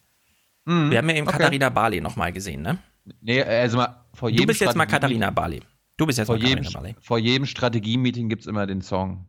Mhm, 0.65 0.91
Wir 0.91 0.99
haben 0.99 1.09
ja 1.11 1.17
eben 1.17 1.27
okay. 1.29 1.37
Katharina 1.39 1.69
Barley 1.69 2.01
nochmal 2.01 2.33
gesehen, 2.33 2.63
ne? 2.63 2.79
Nee, 3.21 3.43
also 3.43 3.77
mal 3.77 4.05
vor 4.15 4.29
jedem 4.31 4.43
Du 4.43 4.47
bist 4.49 4.61
jetzt 4.61 4.77
mal 4.77 4.87
Katharina 4.87 5.31
Barley. 5.31 5.61
Du 5.97 6.07
bist 6.07 6.19
jetzt 6.19 6.27
vor 6.27 6.37
mal 6.39 6.45
jedem, 6.47 6.65
Katharina 6.65 6.81
Barley. 6.81 6.97
vor 7.01 7.19
jedem 7.19 7.47
Strategie-Meeting 7.47 8.29
gibt 8.29 8.43
es 8.43 8.47
immer 8.49 8.67
den 8.67 8.81
Song. 8.83 9.27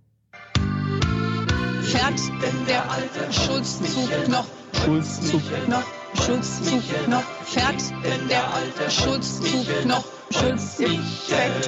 Fährt 1.84 2.20
denn 2.42 2.66
der 2.68 2.90
alte 2.90 3.32
Schulzzug 3.32 4.28
noch? 4.28 4.48
Schulzzug 4.84 5.42
noch? 5.68 5.84
Schulzzug 6.16 6.84
noch? 7.10 7.24
Fährt 7.44 7.82
denn 8.04 8.28
der 8.28 8.54
alte 8.54 8.90
Schulzzug 8.90 9.86
noch? 9.86 10.04
Schulzzug 10.32 10.90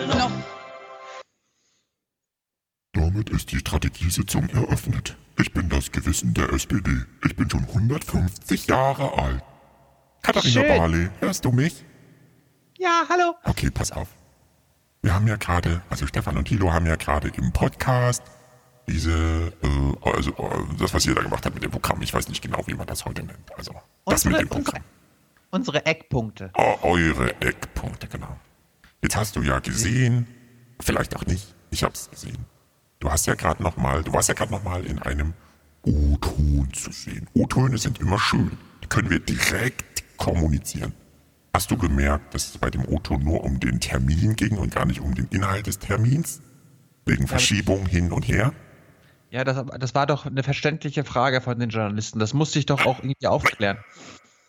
noch? 0.08 0.32
Damit 2.97 3.29
ist 3.29 3.51
die 3.51 3.59
Strategiesitzung 3.59 4.49
eröffnet. 4.49 5.15
Ich 5.39 5.53
bin 5.53 5.69
das 5.69 5.91
Gewissen 5.91 6.33
der 6.33 6.51
SPD. 6.51 7.03
Ich 7.23 7.35
bin 7.35 7.47
schon 7.47 7.63
150 7.63 8.65
Jahre 8.65 9.13
alt. 9.13 9.43
Katharina 10.23 10.61
Schön. 10.61 10.77
Barley, 10.77 11.09
hörst 11.19 11.45
du 11.45 11.51
mich? 11.51 11.85
Ja, 12.79 13.03
hallo. 13.07 13.35
Okay, 13.43 13.69
pass 13.69 13.91
auf. 13.91 14.07
Wir 15.03 15.13
haben 15.13 15.27
ja 15.27 15.35
gerade, 15.35 15.83
also 15.91 16.07
Stefan 16.07 16.37
und 16.37 16.45
Thilo 16.45 16.73
haben 16.73 16.87
ja 16.87 16.95
gerade 16.95 17.27
im 17.27 17.53
Podcast 17.53 18.23
diese, 18.87 19.53
äh, 19.61 20.09
also 20.09 20.31
äh, 20.31 20.75
das, 20.79 20.91
was 20.95 21.05
ihr 21.05 21.13
da 21.13 21.21
gemacht 21.21 21.45
habt 21.45 21.53
mit 21.53 21.63
dem 21.63 21.71
Programm. 21.71 22.01
Ich 22.01 22.15
weiß 22.15 22.27
nicht 22.29 22.41
genau, 22.41 22.63
wie 22.65 22.73
man 22.73 22.87
das 22.87 23.05
heute 23.05 23.21
nennt. 23.21 23.55
Also 23.55 23.75
das 24.07 24.25
mit 24.25 24.39
dem 24.39 24.49
Programm. 24.49 24.81
Unsere 25.51 25.85
Eckpunkte. 25.85 26.49
Oh, 26.55 26.77
eure 26.81 27.39
Eckpunkte, 27.41 28.07
genau. 28.07 28.39
Jetzt 29.03 29.15
hast 29.15 29.35
du 29.35 29.43
ja 29.43 29.59
gesehen, 29.59 30.25
vielleicht 30.79 31.15
auch 31.15 31.27
nicht, 31.27 31.53
ich 31.69 31.83
hab's 31.83 32.09
gesehen. 32.09 32.43
Du 32.99 33.11
hast 33.11 33.27
ja 33.27 33.35
gerade 33.35 33.61
noch 33.61 33.77
mal, 33.77 34.03
du 34.03 34.13
warst 34.13 34.29
ja 34.29 34.33
gerade 34.33 34.51
noch 34.51 34.63
mal 34.63 34.85
in 34.85 34.99
einem 34.99 35.33
O-Ton 35.83 36.69
zu 36.73 36.91
sehen. 36.91 37.27
O-Töne 37.33 37.77
sind 37.77 37.99
immer 37.99 38.19
schön. 38.19 38.57
Die 38.83 38.87
können 38.87 39.09
wir 39.09 39.19
direkt 39.19 40.03
kommunizieren. 40.17 40.93
Hast 41.53 41.71
du 41.71 41.77
gemerkt, 41.77 42.33
dass 42.33 42.49
es 42.49 42.57
bei 42.57 42.69
dem 42.69 42.85
O-Ton 42.87 43.23
nur 43.23 43.43
um 43.43 43.59
den 43.59 43.79
Termin 43.79 44.35
ging 44.35 44.57
und 44.57 44.73
gar 44.73 44.85
nicht 44.85 44.99
um 44.99 45.13
den 45.15 45.27
Inhalt 45.29 45.67
des 45.67 45.79
Termins? 45.79 46.41
Wegen 47.05 47.27
Verschiebung 47.27 47.85
hin 47.85 48.11
und 48.11 48.27
her? 48.27 48.53
Ja, 49.29 49.43
das, 49.43 49.63
das 49.79 49.95
war 49.95 50.05
doch 50.05 50.25
eine 50.25 50.43
verständliche 50.43 51.03
Frage 51.03 51.41
von 51.41 51.59
den 51.59 51.69
Journalisten. 51.69 52.19
Das 52.19 52.33
musste 52.33 52.59
ich 52.59 52.65
doch 52.65 52.85
auch 52.85 52.99
irgendwie 52.99 53.27
aufklären. 53.27 53.77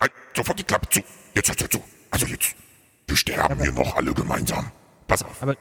Halt, 0.00 0.12
sofort 0.34 0.58
die 0.58 0.64
Klappe 0.64 0.88
zu. 0.88 1.00
Jetzt 1.34 1.48
hört 1.48 1.72
zu. 1.72 1.82
Also 2.10 2.26
jetzt. 2.26 2.54
Wir 3.06 3.16
sterben 3.16 3.60
hier 3.60 3.72
noch 3.72 3.96
alle 3.96 4.12
gemeinsam. 4.12 4.70
Pass 5.06 5.22
auf. 5.22 5.42
Aber 5.42 5.56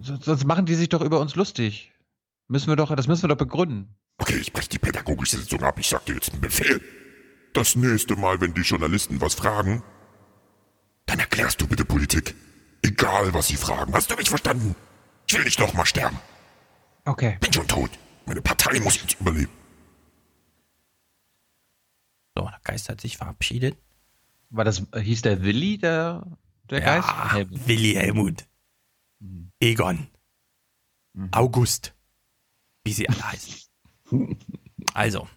sonst 0.00 0.44
machen 0.44 0.66
die 0.66 0.74
sich 0.74 0.88
doch 0.88 1.00
über 1.00 1.20
uns 1.20 1.34
lustig. 1.34 1.92
Müssen 2.48 2.68
wir 2.68 2.76
doch, 2.76 2.94
das 2.94 3.06
müssen 3.06 3.22
wir 3.24 3.28
doch 3.28 3.36
begründen. 3.36 3.94
Okay, 4.18 4.36
ich 4.38 4.52
breche 4.52 4.70
die 4.70 4.78
pädagogische 4.78 5.36
Sitzung 5.36 5.62
ab. 5.62 5.78
Ich 5.78 5.88
sag 5.88 6.04
dir 6.06 6.14
jetzt 6.14 6.32
einen 6.32 6.40
Befehl. 6.40 6.80
Das 7.52 7.76
nächste 7.76 8.16
Mal, 8.16 8.40
wenn 8.40 8.54
die 8.54 8.62
Journalisten 8.62 9.20
was 9.20 9.34
fragen, 9.34 9.82
dann 11.06 11.18
erklärst 11.18 11.60
du 11.60 11.66
bitte 11.66 11.84
Politik. 11.84 12.34
Egal, 12.82 13.34
was 13.34 13.48
sie 13.48 13.56
fragen. 13.56 13.92
Hast 13.92 14.10
du 14.10 14.16
mich 14.16 14.28
verstanden? 14.28 14.74
Ich 15.28 15.36
will 15.36 15.44
nicht 15.44 15.58
nochmal 15.60 15.86
sterben. 15.86 16.18
Okay. 17.04 17.36
Bin 17.40 17.52
schon 17.52 17.68
tot. 17.68 17.90
Meine 18.26 18.40
Partei 18.42 18.80
muss 18.80 19.00
jetzt 19.00 19.20
überleben. 19.20 19.52
So, 22.34 22.44
der 22.44 22.60
Geist 22.62 22.88
hat 22.88 23.00
sich 23.00 23.16
verabschiedet. 23.16 23.76
War 24.50 24.64
das, 24.64 24.82
äh, 24.92 25.00
hieß 25.00 25.22
der 25.22 25.42
Willi, 25.42 25.78
der, 25.78 26.26
der 26.70 26.80
Ja, 26.80 26.84
Geist? 27.00 27.32
Helmut. 27.34 27.68
Willi 27.68 27.92
Helmut. 27.94 28.48
Mhm. 29.18 29.50
Egon. 29.60 30.08
August. 31.32 31.94
Wie 32.88 32.92
sie 32.94 33.08
alle 33.08 33.22
heißen. 33.22 33.54
Also, 34.94 35.28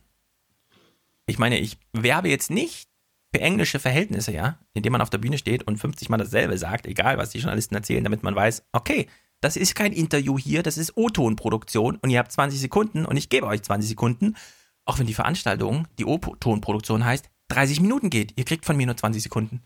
ich 1.26 1.38
meine, 1.38 1.60
ich 1.60 1.78
werbe 1.92 2.30
jetzt 2.30 2.50
nicht 2.50 2.88
für 3.34 3.42
englische 3.42 3.78
Verhältnisse, 3.78 4.32
ja, 4.32 4.58
indem 4.74 4.94
man 4.94 5.02
auf 5.02 5.10
der 5.10 5.18
Bühne 5.18 5.38
steht 5.38 5.64
und 5.64 5.78
50 5.78 6.08
Mal 6.08 6.16
dasselbe 6.16 6.58
sagt, 6.58 6.86
egal 6.86 7.18
was 7.18 7.32
die 7.32 7.40
Journalisten 7.40 7.76
erzählen, 7.76 8.06
damit 8.06 8.24
man 8.24 8.36
weiß, 8.36 8.64
okay, 8.72 9.08
das 9.42 9.58
ist 9.58 9.76
kein 9.76 9.92
Interview 9.92 10.40
hier, 10.40 10.64
das 10.64 10.78
ist 10.78 10.96
O-Ton-Produktion 10.96 11.98
und 11.98 12.10
ihr 12.10 12.20
habt 12.20 12.32
20 12.32 12.58
Sekunden 12.58 13.06
und 13.06 13.18
ich 13.18 13.28
gebe 13.28 13.48
euch 13.48 13.62
20 13.62 13.90
Sekunden, 13.90 14.38
auch 14.86 14.98
wenn 14.98 15.08
die 15.08 15.14
Veranstaltung, 15.14 15.90
die 16.00 16.06
O-Ton-Produktion 16.06 17.04
heißt, 17.04 17.30
30 17.50 17.82
Minuten 17.82 18.10
geht. 18.10 18.32
Ihr 18.38 18.46
kriegt 18.46 18.66
von 18.66 18.78
mir 18.78 18.86
nur 18.86 18.96
20 18.96 19.24
Sekunden. 19.24 19.62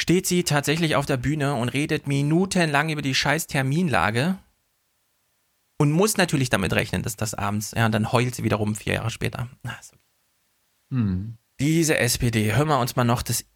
Steht 0.00 0.26
sie 0.26 0.44
tatsächlich 0.44 0.96
auf 0.96 1.04
der 1.04 1.18
Bühne 1.18 1.56
und 1.56 1.68
redet 1.68 2.06
minutenlang 2.06 2.88
über 2.88 3.02
die 3.02 3.14
scheiß 3.14 3.48
Terminlage 3.48 4.38
und 5.80 5.92
muss 5.92 6.18
natürlich 6.18 6.50
damit 6.50 6.74
rechnen, 6.74 7.02
dass 7.02 7.16
das 7.16 7.32
abends, 7.32 7.72
ja, 7.74 7.86
und 7.86 7.92
dann 7.92 8.12
heult 8.12 8.34
sie 8.34 8.44
wiederum 8.44 8.74
vier 8.74 8.96
Jahre 8.96 9.08
später. 9.08 9.48
Ah, 9.62 9.78
so. 9.80 9.96
Hm. 10.90 11.38
Diese 11.58 11.96
SPD, 11.96 12.54
hören 12.54 12.68
wir 12.68 12.78
uns 12.78 12.96
mal 12.96 13.04
noch 13.04 13.22
das 13.22 13.46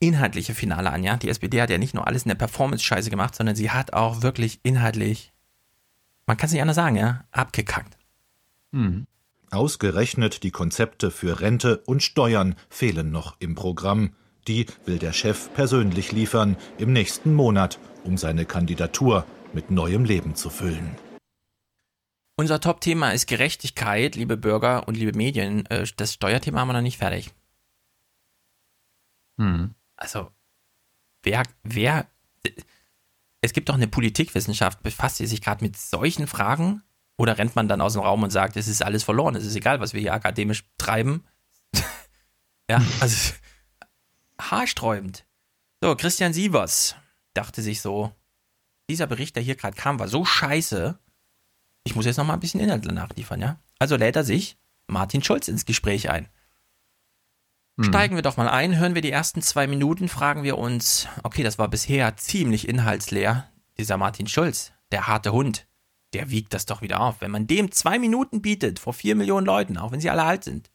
inhaltliche 0.00 0.54
Finale 0.54 0.90
an, 0.90 1.04
ja. 1.04 1.18
Die 1.18 1.28
SPD 1.28 1.60
hat 1.60 1.68
ja 1.68 1.76
nicht 1.76 1.92
nur 1.92 2.06
alles 2.06 2.22
in 2.22 2.30
der 2.30 2.36
Performance-Scheiße 2.36 3.10
gemacht, 3.10 3.34
sondern 3.34 3.54
sie 3.54 3.70
hat 3.70 3.92
auch 3.92 4.22
wirklich 4.22 4.60
inhaltlich, 4.62 5.34
man 6.24 6.38
kann 6.38 6.46
es 6.46 6.52
nicht 6.52 6.62
anders 6.62 6.76
sagen, 6.76 6.96
ja, 6.96 7.24
abgekackt. 7.32 7.98
Hm. 8.72 9.06
Ausgerechnet 9.50 10.44
die 10.44 10.50
Konzepte 10.50 11.10
für 11.10 11.40
Rente 11.40 11.82
und 11.84 12.02
Steuern 12.02 12.54
fehlen 12.70 13.10
noch 13.10 13.36
im 13.40 13.54
Programm. 13.54 14.14
Die 14.46 14.64
will 14.86 14.98
der 14.98 15.12
Chef 15.12 15.52
persönlich 15.52 16.12
liefern 16.12 16.56
im 16.78 16.94
nächsten 16.94 17.34
Monat, 17.34 17.78
um 18.04 18.16
seine 18.16 18.46
Kandidatur 18.46 19.26
mit 19.52 19.70
neuem 19.70 20.06
Leben 20.06 20.34
zu 20.34 20.48
füllen. 20.48 20.96
Unser 22.38 22.60
Top-Thema 22.60 23.10
ist 23.10 23.26
Gerechtigkeit, 23.26 24.14
liebe 24.14 24.36
Bürger 24.36 24.86
und 24.86 24.96
liebe 24.96 25.16
Medien. 25.16 25.66
Äh, 25.66 25.84
Das 25.96 26.14
Steuerthema 26.14 26.60
haben 26.60 26.68
wir 26.68 26.74
noch 26.74 26.82
nicht 26.82 26.98
fertig. 26.98 27.34
Hm. 29.38 29.74
Also, 29.96 30.30
wer, 31.24 31.42
wer, 31.64 32.06
es 33.40 33.52
gibt 33.52 33.68
doch 33.68 33.74
eine 33.74 33.88
Politikwissenschaft, 33.88 34.84
befasst 34.84 35.16
sie 35.16 35.26
sich 35.26 35.40
gerade 35.42 35.64
mit 35.64 35.76
solchen 35.76 36.28
Fragen? 36.28 36.84
Oder 37.16 37.38
rennt 37.38 37.56
man 37.56 37.66
dann 37.66 37.80
aus 37.80 37.94
dem 37.94 38.02
Raum 38.02 38.22
und 38.22 38.30
sagt, 38.30 38.56
es 38.56 38.68
ist 38.68 38.84
alles 38.84 39.02
verloren, 39.02 39.34
es 39.34 39.44
ist 39.44 39.56
egal, 39.56 39.80
was 39.80 39.92
wir 39.92 40.00
hier 40.00 40.14
akademisch 40.14 40.62
treiben? 40.78 41.24
ja, 42.70 42.80
also, 43.00 43.32
haarsträubend. 44.40 45.26
So, 45.80 45.96
Christian 45.96 46.32
Sievers 46.32 46.94
dachte 47.34 47.62
sich 47.62 47.80
so, 47.80 48.12
dieser 48.88 49.08
Bericht, 49.08 49.34
der 49.34 49.42
hier 49.42 49.56
gerade 49.56 49.76
kam, 49.76 49.98
war 49.98 50.06
so 50.06 50.24
scheiße, 50.24 51.00
ich 51.88 51.96
muss 51.96 52.04
jetzt 52.04 52.18
noch 52.18 52.26
mal 52.26 52.34
ein 52.34 52.40
bisschen 52.40 52.60
Inhalt 52.60 52.84
nachliefern, 52.84 53.40
ja? 53.40 53.58
Also 53.78 53.96
lädt 53.96 54.14
er 54.14 54.22
sich 54.24 54.58
Martin 54.88 55.22
Schulz 55.22 55.48
ins 55.48 55.64
Gespräch 55.64 56.10
ein. 56.10 56.28
Steigen 57.80 58.14
wir 58.14 58.22
doch 58.22 58.36
mal 58.36 58.48
ein, 58.48 58.76
hören 58.76 58.94
wir 58.94 59.00
die 59.02 59.10
ersten 59.10 59.40
zwei 59.40 59.66
Minuten, 59.66 60.08
fragen 60.08 60.42
wir 60.42 60.58
uns, 60.58 61.08
okay, 61.22 61.42
das 61.42 61.58
war 61.58 61.68
bisher 61.68 62.14
ziemlich 62.16 62.68
inhaltsleer. 62.68 63.48
Dieser 63.78 63.96
Martin 63.96 64.26
Schulz, 64.26 64.72
der 64.92 65.06
harte 65.06 65.32
Hund, 65.32 65.66
der 66.12 66.28
wiegt 66.28 66.52
das 66.52 66.66
doch 66.66 66.82
wieder 66.82 67.00
auf. 67.00 67.22
Wenn 67.22 67.30
man 67.30 67.46
dem 67.46 67.70
zwei 67.70 67.98
Minuten 67.98 68.42
bietet 68.42 68.80
vor 68.80 68.92
vier 68.92 69.14
Millionen 69.14 69.46
Leuten, 69.46 69.78
auch 69.78 69.92
wenn 69.92 70.00
sie 70.00 70.10
alle 70.10 70.24
alt 70.24 70.44
sind, 70.44 70.70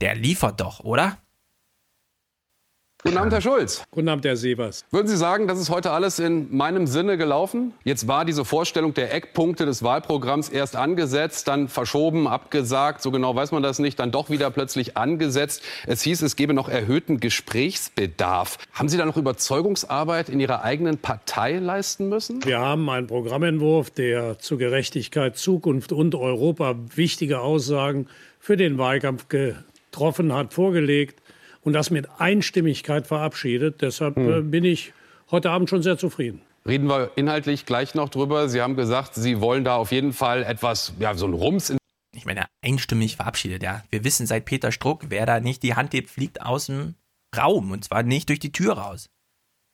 der 0.00 0.16
liefert 0.16 0.60
doch, 0.60 0.80
oder? 0.80 1.18
Guten 3.04 3.16
Abend, 3.16 3.32
Herr 3.32 3.40
Schulz. 3.40 3.84
Guten 3.92 4.08
Abend, 4.08 4.24
Herr 4.24 4.36
Sievers. 4.36 4.84
Würden 4.90 5.06
Sie 5.06 5.16
sagen, 5.16 5.46
das 5.46 5.60
ist 5.60 5.70
heute 5.70 5.92
alles 5.92 6.18
in 6.18 6.54
meinem 6.56 6.88
Sinne 6.88 7.16
gelaufen? 7.16 7.72
Jetzt 7.84 8.08
war 8.08 8.24
diese 8.24 8.44
Vorstellung 8.44 8.92
der 8.92 9.14
Eckpunkte 9.14 9.64
des 9.66 9.84
Wahlprogramms 9.84 10.48
erst 10.48 10.74
angesetzt, 10.74 11.46
dann 11.46 11.68
verschoben, 11.68 12.26
abgesagt, 12.26 13.00
so 13.00 13.12
genau 13.12 13.36
weiß 13.36 13.52
man 13.52 13.62
das 13.62 13.78
nicht, 13.78 14.00
dann 14.00 14.10
doch 14.10 14.30
wieder 14.30 14.50
plötzlich 14.50 14.96
angesetzt. 14.96 15.62
Es 15.86 16.02
hieß, 16.02 16.22
es 16.22 16.34
gebe 16.34 16.54
noch 16.54 16.68
erhöhten 16.68 17.20
Gesprächsbedarf. 17.20 18.58
Haben 18.72 18.88
Sie 18.88 18.98
da 18.98 19.06
noch 19.06 19.16
Überzeugungsarbeit 19.16 20.28
in 20.28 20.40
Ihrer 20.40 20.64
eigenen 20.64 20.98
Partei 20.98 21.58
leisten 21.60 22.08
müssen? 22.08 22.44
Wir 22.44 22.58
haben 22.58 22.90
einen 22.90 23.06
Programmentwurf, 23.06 23.90
der 23.90 24.40
zu 24.40 24.58
Gerechtigkeit, 24.58 25.36
Zukunft 25.36 25.92
und 25.92 26.16
Europa 26.16 26.74
wichtige 26.96 27.38
Aussagen 27.42 28.08
für 28.40 28.56
den 28.56 28.76
Wahlkampf 28.76 29.28
getroffen 29.28 30.32
hat, 30.32 30.52
vorgelegt 30.52 31.22
und 31.62 31.72
das 31.72 31.90
mit 31.90 32.08
Einstimmigkeit 32.18 33.06
verabschiedet. 33.06 33.82
Deshalb 33.82 34.16
Hm. 34.16 34.32
äh, 34.32 34.40
bin 34.42 34.64
ich 34.64 34.92
heute 35.30 35.50
Abend 35.50 35.68
schon 35.70 35.82
sehr 35.82 35.98
zufrieden. 35.98 36.40
Reden 36.66 36.88
wir 36.88 37.10
inhaltlich 37.16 37.66
gleich 37.66 37.94
noch 37.94 38.08
drüber. 38.08 38.48
Sie 38.48 38.60
haben 38.60 38.76
gesagt, 38.76 39.14
Sie 39.14 39.40
wollen 39.40 39.64
da 39.64 39.76
auf 39.76 39.90
jeden 39.92 40.12
Fall 40.12 40.42
etwas, 40.42 40.92
ja, 40.98 41.14
so 41.14 41.26
ein 41.26 41.32
Rums 41.32 41.70
in 41.70 41.78
Ich 42.14 42.26
meine, 42.26 42.46
einstimmig 42.62 43.16
verabschiedet, 43.16 43.62
ja. 43.62 43.84
Wir 43.90 44.04
wissen 44.04 44.26
seit 44.26 44.44
Peter 44.44 44.72
Struck, 44.72 45.06
wer 45.08 45.24
da 45.24 45.40
nicht 45.40 45.62
die 45.62 45.74
Hand 45.74 45.94
hebt, 45.94 46.10
fliegt 46.10 46.42
aus 46.42 46.66
dem 46.66 46.94
Raum. 47.36 47.70
Und 47.70 47.84
zwar 47.84 48.02
nicht 48.02 48.28
durch 48.28 48.38
die 48.40 48.52
Tür 48.52 48.74
raus. 48.74 49.08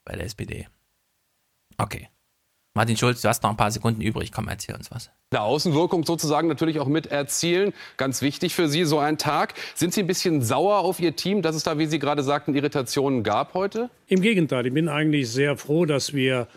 Bei 0.04 0.14
der 0.14 0.26
SPD. 0.26 0.68
Okay. 1.78 2.08
Martin 2.76 2.96
Schulz, 2.96 3.22
du 3.22 3.28
hast 3.28 3.44
noch 3.44 3.50
ein 3.50 3.56
paar 3.56 3.70
Sekunden 3.70 4.00
übrig. 4.00 4.32
Komm, 4.32 4.48
erzähl 4.48 4.74
uns 4.74 4.90
was. 4.90 5.08
der 5.30 5.42
Außenwirkung 5.44 6.04
sozusagen 6.04 6.48
natürlich 6.48 6.80
auch 6.80 6.88
mit 6.88 7.06
erzielen. 7.06 7.72
Ganz 7.96 8.20
wichtig 8.20 8.52
für 8.52 8.68
Sie 8.68 8.84
so 8.84 8.98
ein 8.98 9.16
Tag. 9.16 9.54
Sind 9.76 9.94
Sie 9.94 10.00
ein 10.00 10.08
bisschen 10.08 10.42
sauer 10.42 10.78
auf 10.78 10.98
Ihr 10.98 11.14
Team, 11.14 11.40
dass 11.40 11.54
es 11.54 11.62
da, 11.62 11.78
wie 11.78 11.86
Sie 11.86 12.00
gerade 12.00 12.24
sagten, 12.24 12.52
Irritationen 12.52 13.22
gab 13.22 13.54
heute? 13.54 13.90
Im 14.08 14.20
Gegenteil, 14.22 14.66
ich 14.66 14.74
bin 14.74 14.88
eigentlich 14.88 15.30
sehr 15.30 15.56
froh, 15.56 15.86
dass 15.86 16.14
wir 16.14 16.48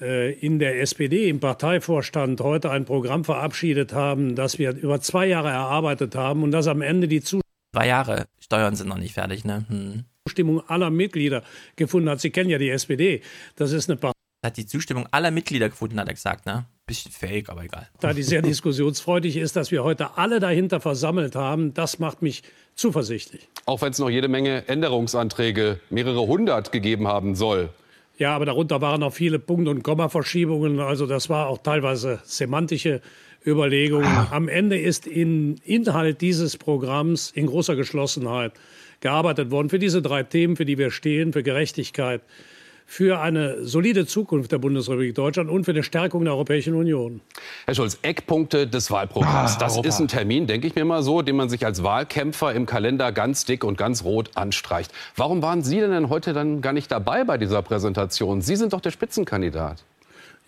äh, 0.00 0.32
in 0.32 0.60
der 0.60 0.80
SPD, 0.80 1.28
im 1.28 1.40
Parteivorstand 1.40 2.40
heute 2.40 2.70
ein 2.70 2.86
Programm 2.86 3.24
verabschiedet 3.24 3.92
haben, 3.92 4.36
das 4.36 4.58
wir 4.58 4.74
über 4.74 5.02
zwei 5.02 5.26
Jahre 5.26 5.50
erarbeitet 5.50 6.14
haben 6.14 6.42
und 6.42 6.52
das 6.52 6.68
am 6.68 6.80
Ende 6.80 7.06
die 7.06 7.20
Zwei 7.20 7.42
Jahre 7.86 8.24
Steuern 8.40 8.76
sind 8.76 8.88
noch 8.88 8.98
nicht 8.98 9.12
fertig, 9.12 9.44
ne? 9.44 9.66
Hm. 9.68 10.04
Zustimmung 10.26 10.62
aller 10.68 10.90
Mitglieder 10.90 11.42
gefunden 11.76 12.08
hat. 12.08 12.20
Sie 12.20 12.30
kennen 12.30 12.50
ja 12.50 12.58
die 12.58 12.70
SPD. 12.70 13.20
Das 13.56 13.72
ist 13.72 13.90
eine 13.90 13.96
Partei, 13.96 14.19
Hat 14.42 14.56
die 14.56 14.64
Zustimmung 14.64 15.06
aller 15.10 15.30
Mitglieder 15.30 15.68
gefunden, 15.68 16.00
hat 16.00 16.08
er 16.08 16.14
gesagt, 16.14 16.46
ne? 16.46 16.64
Bisschen 16.86 17.12
fake, 17.12 17.50
aber 17.50 17.62
egal. 17.62 17.88
die 18.16 18.22
sehr 18.22 18.40
diskussionsfreudig 18.40 19.36
ist, 19.36 19.54
dass 19.54 19.70
wir 19.70 19.84
heute 19.84 20.16
alle 20.16 20.40
dahinter 20.40 20.80
versammelt 20.80 21.36
haben. 21.36 21.74
Das 21.74 21.98
macht 21.98 22.22
mich 22.22 22.42
zuversichtlich. 22.74 23.46
Auch 23.66 23.82
wenn 23.82 23.92
es 23.92 23.98
noch 23.98 24.08
jede 24.08 24.28
Menge 24.28 24.66
Änderungsanträge, 24.66 25.78
mehrere 25.90 26.26
hundert 26.26 26.72
gegeben 26.72 27.06
haben 27.06 27.34
soll. 27.34 27.68
Ja, 28.16 28.34
aber 28.34 28.46
darunter 28.46 28.80
waren 28.80 29.02
auch 29.02 29.12
viele 29.12 29.38
Punkt- 29.38 29.68
und 29.68 29.82
Kommaverschiebungen. 29.82 30.80
Also 30.80 31.06
das 31.06 31.28
war 31.28 31.48
auch 31.48 31.58
teilweise 31.58 32.20
semantische 32.24 33.02
Überlegungen. 33.46 34.26
Am 34.30 34.48
Ende 34.48 34.78
ist 34.78 35.06
in 35.06 35.58
Inhalt 35.64 36.22
dieses 36.22 36.56
Programms 36.56 37.30
in 37.30 37.46
großer 37.46 37.76
Geschlossenheit 37.76 38.52
gearbeitet 39.00 39.50
worden 39.50 39.68
für 39.68 39.78
diese 39.78 40.00
drei 40.02 40.22
Themen, 40.22 40.56
für 40.56 40.64
die 40.64 40.78
wir 40.78 40.90
stehen, 40.90 41.32
für 41.32 41.42
Gerechtigkeit, 41.42 42.22
für 42.90 43.20
eine 43.20 43.64
solide 43.64 44.04
Zukunft 44.04 44.50
der 44.50 44.58
Bundesrepublik 44.58 45.14
Deutschland 45.14 45.48
und 45.48 45.62
für 45.62 45.72
die 45.72 45.84
Stärkung 45.84 46.24
der 46.24 46.32
Europäischen 46.32 46.74
Union. 46.74 47.20
Herr 47.64 47.76
Schulz, 47.76 47.96
Eckpunkte 48.02 48.66
des 48.66 48.90
Wahlprogramms. 48.90 49.54
Ah, 49.54 49.58
das 49.60 49.74
Europa. 49.74 49.88
ist 49.88 50.00
ein 50.00 50.08
Termin, 50.08 50.48
denke 50.48 50.66
ich 50.66 50.74
mir 50.74 50.84
mal 50.84 51.04
so, 51.04 51.22
den 51.22 51.36
man 51.36 51.48
sich 51.48 51.64
als 51.64 51.84
Wahlkämpfer 51.84 52.52
im 52.52 52.66
Kalender 52.66 53.12
ganz 53.12 53.44
dick 53.44 53.62
und 53.62 53.78
ganz 53.78 54.02
rot 54.02 54.30
anstreicht. 54.34 54.90
Warum 55.14 55.40
waren 55.40 55.62
Sie 55.62 55.78
denn 55.78 56.08
heute 56.08 56.32
dann 56.32 56.62
gar 56.62 56.72
nicht 56.72 56.90
dabei 56.90 57.22
bei 57.22 57.38
dieser 57.38 57.62
Präsentation? 57.62 58.42
Sie 58.42 58.56
sind 58.56 58.72
doch 58.72 58.80
der 58.80 58.90
Spitzenkandidat. 58.90 59.84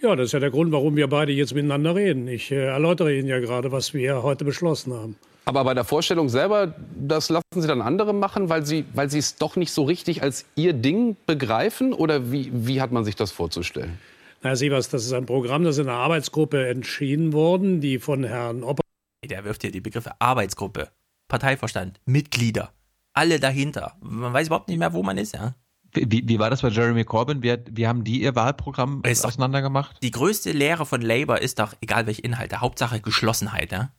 Ja, 0.00 0.16
das 0.16 0.26
ist 0.26 0.32
ja 0.32 0.40
der 0.40 0.50
Grund, 0.50 0.72
warum 0.72 0.96
wir 0.96 1.06
beide 1.06 1.30
jetzt 1.30 1.54
miteinander 1.54 1.94
reden. 1.94 2.26
Ich 2.26 2.50
äh, 2.50 2.56
erläutere 2.56 3.16
Ihnen 3.16 3.28
ja 3.28 3.38
gerade, 3.38 3.70
was 3.70 3.94
wir 3.94 4.24
heute 4.24 4.44
beschlossen 4.44 4.92
haben. 4.92 5.14
Aber 5.44 5.64
bei 5.64 5.74
der 5.74 5.84
Vorstellung 5.84 6.28
selber, 6.28 6.74
das 6.94 7.28
lassen 7.28 7.42
Sie 7.60 7.66
dann 7.66 7.82
andere 7.82 8.12
machen, 8.12 8.48
weil 8.48 8.64
Sie, 8.64 8.84
weil 8.94 9.10
Sie 9.10 9.18
es 9.18 9.36
doch 9.36 9.56
nicht 9.56 9.72
so 9.72 9.82
richtig 9.82 10.22
als 10.22 10.44
Ihr 10.54 10.72
Ding 10.72 11.16
begreifen? 11.26 11.92
Oder 11.92 12.30
wie, 12.30 12.50
wie 12.52 12.80
hat 12.80 12.92
man 12.92 13.04
sich 13.04 13.16
das 13.16 13.32
vorzustellen? 13.32 13.98
Na, 14.42 14.50
Herr 14.50 14.56
Sievers, 14.56 14.88
das 14.88 15.04
ist 15.04 15.12
ein 15.12 15.26
Programm, 15.26 15.64
das 15.64 15.78
in 15.78 15.88
einer 15.88 15.98
Arbeitsgruppe 15.98 16.68
entschieden 16.68 17.32
worden, 17.32 17.80
die 17.80 17.98
von 17.98 18.24
Herrn 18.24 18.62
Opper 18.62 18.82
Der 19.28 19.44
wirft 19.44 19.62
hier 19.62 19.72
die 19.72 19.80
Begriffe 19.80 20.12
Arbeitsgruppe, 20.20 20.90
Parteivorstand, 21.28 22.00
Mitglieder, 22.06 22.72
alle 23.12 23.40
dahinter. 23.40 23.96
Man 24.00 24.32
weiß 24.32 24.46
überhaupt 24.46 24.68
nicht 24.68 24.78
mehr, 24.78 24.92
wo 24.92 25.02
man 25.02 25.18
ist, 25.18 25.34
ja. 25.34 25.54
Wie, 25.94 26.26
wie 26.26 26.38
war 26.38 26.48
das 26.48 26.62
bei 26.62 26.68
Jeremy 26.68 27.04
Corbyn? 27.04 27.42
Wie, 27.42 27.54
wie 27.70 27.86
haben 27.86 28.02
die 28.02 28.22
ihr 28.22 28.34
Wahlprogramm 28.34 29.02
auseinandergemacht? 29.04 30.02
Die 30.02 30.10
größte 30.10 30.52
Lehre 30.52 30.86
von 30.86 31.02
Labour 31.02 31.40
ist 31.42 31.58
doch, 31.58 31.74
egal 31.82 32.06
welche 32.06 32.22
Inhalte, 32.22 32.60
Hauptsache 32.60 33.00
Geschlossenheit, 33.00 33.72
ja. 33.72 33.90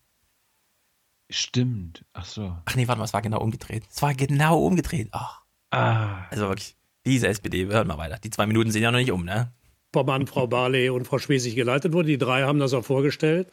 Stimmt. 1.30 2.06
Ach 2.14 2.26
so. 2.26 2.56
Ach 2.66 2.76
nee, 2.76 2.88
warte 2.88 3.00
mal, 3.00 3.06
es 3.06 3.14
war 3.14 3.22
genau 3.22 3.40
umgedreht. 3.40 3.84
Es 3.90 4.02
war 4.02 4.14
genau 4.14 4.60
umgedreht. 4.60 5.10
Ach. 5.12 5.42
Ah. 5.72 6.28
Also 6.30 6.48
wirklich, 6.48 6.76
diese 7.06 7.28
SPD, 7.28 7.68
wir 7.68 7.76
hören 7.76 7.88
mal 7.88 7.98
weiter. 7.98 8.20
Die 8.20 8.30
zwei 8.30 8.46
Minuten 8.46 8.72
sind 8.72 8.84
ja 8.84 8.92
noch 8.92 9.00
nicht 9.00 9.12
um, 9.12 9.26
ne? 9.26 9.52
Mann, 9.94 10.26
Frau 10.26 10.48
Barley 10.48 10.90
und 10.90 11.06
Frau 11.06 11.20
Schwesig 11.20 11.56
geleitet 11.56 11.94
wurde. 11.94 12.08
Die 12.08 12.18
drei 12.18 12.44
haben 12.44 12.60
das 12.60 12.74
auch 12.74 12.84
vorgestellt. 12.84 13.50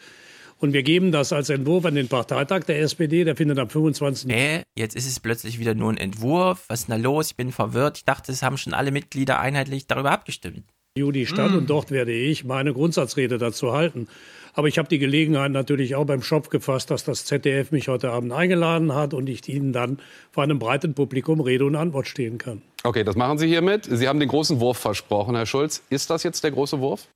Und 0.58 0.74
wir 0.74 0.82
geben 0.82 1.10
das 1.10 1.32
als 1.32 1.48
Entwurf 1.48 1.86
an 1.86 1.94
den 1.94 2.08
Parteitag 2.08 2.64
der 2.64 2.80
SPD. 2.80 3.24
Der 3.24 3.36
findet 3.36 3.58
am 3.58 3.68
25. 3.68 4.30
Äh, 4.30 4.62
jetzt 4.76 4.94
ist 4.94 5.06
es 5.06 5.18
plötzlich 5.20 5.58
wieder 5.58 5.74
nur 5.74 5.90
ein 5.90 5.96
Entwurf. 5.96 6.64
Was 6.68 6.80
ist 6.80 6.88
denn 6.88 7.02
da 7.02 7.08
los? 7.08 7.30
Ich 7.30 7.36
bin 7.36 7.50
verwirrt. 7.50 7.98
Ich 7.98 8.04
dachte, 8.04 8.30
es 8.32 8.42
haben 8.42 8.58
schon 8.58 8.74
alle 8.74 8.90
Mitglieder 8.90 9.40
einheitlich 9.40 9.86
darüber 9.86 10.10
abgestimmt. 10.10 10.70
Juli 10.98 11.26
statt 11.26 11.52
Mm. 11.52 11.58
und 11.58 11.70
dort 11.70 11.90
werde 11.90 12.12
ich 12.12 12.44
meine 12.44 12.72
Grundsatzrede 12.72 13.38
dazu 13.38 13.72
halten. 13.72 14.08
Aber 14.54 14.66
ich 14.66 14.78
habe 14.78 14.88
die 14.88 14.98
Gelegenheit 14.98 15.52
natürlich 15.52 15.94
auch 15.94 16.04
beim 16.04 16.22
Schopf 16.22 16.48
gefasst, 16.48 16.90
dass 16.90 17.04
das 17.04 17.24
ZDF 17.24 17.70
mich 17.70 17.86
heute 17.86 18.10
Abend 18.10 18.32
eingeladen 18.32 18.92
hat 18.92 19.14
und 19.14 19.28
ich 19.28 19.48
Ihnen 19.48 19.72
dann 19.72 20.00
vor 20.32 20.42
einem 20.42 20.58
breiten 20.58 20.94
Publikum 20.94 21.40
Rede 21.40 21.64
und 21.64 21.76
Antwort 21.76 22.08
stehen 22.08 22.38
kann. 22.38 22.60
Okay, 22.82 23.04
das 23.04 23.14
machen 23.14 23.38
Sie 23.38 23.46
hiermit. 23.46 23.84
Sie 23.88 24.08
haben 24.08 24.18
den 24.18 24.28
großen 24.28 24.58
Wurf 24.58 24.78
versprochen, 24.78 25.36
Herr 25.36 25.46
Schulz. 25.46 25.82
Ist 25.90 26.10
das 26.10 26.24
jetzt 26.24 26.42
der 26.42 26.50
große 26.50 26.80
Wurf? 26.80 27.06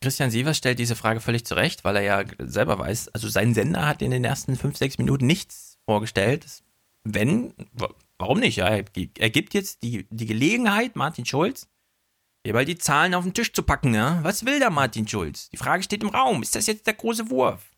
Christian 0.00 0.30
Sievers 0.30 0.56
stellt 0.56 0.78
diese 0.78 0.96
Frage 0.96 1.20
völlig 1.20 1.44
zurecht, 1.44 1.84
weil 1.84 1.96
er 1.96 2.02
ja 2.02 2.24
selber 2.38 2.78
weiß, 2.78 3.08
also 3.08 3.28
sein 3.28 3.52
Sender 3.54 3.86
hat 3.86 4.00
in 4.02 4.10
den 4.10 4.24
ersten 4.24 4.56
fünf, 4.56 4.78
sechs 4.78 4.96
Minuten 4.98 5.26
nichts 5.26 5.76
vorgestellt. 5.84 6.46
Wenn, 7.04 7.52
warum 8.22 8.40
nicht? 8.40 8.56
Ja, 8.56 8.68
er 8.68 8.84
er 9.18 9.30
gibt 9.30 9.52
jetzt 9.52 9.82
die, 9.82 10.06
die 10.10 10.26
Gelegenheit, 10.26 10.96
Martin 10.96 11.26
Schulz, 11.26 11.68
hier 12.44 12.54
mal 12.54 12.64
die 12.64 12.78
Zahlen 12.78 13.14
auf 13.14 13.24
den 13.24 13.34
Tisch 13.34 13.52
zu 13.52 13.62
packen. 13.62 13.94
Ja? 13.94 14.20
Was 14.22 14.46
will 14.46 14.58
der 14.58 14.70
Martin 14.70 15.06
Schulz? 15.06 15.50
Die 15.50 15.56
Frage 15.56 15.82
steht 15.82 16.02
im 16.02 16.08
Raum. 16.08 16.42
Ist 16.42 16.54
das 16.54 16.66
jetzt 16.66 16.86
der 16.86 16.94
große 16.94 17.30
Wurf? 17.30 17.70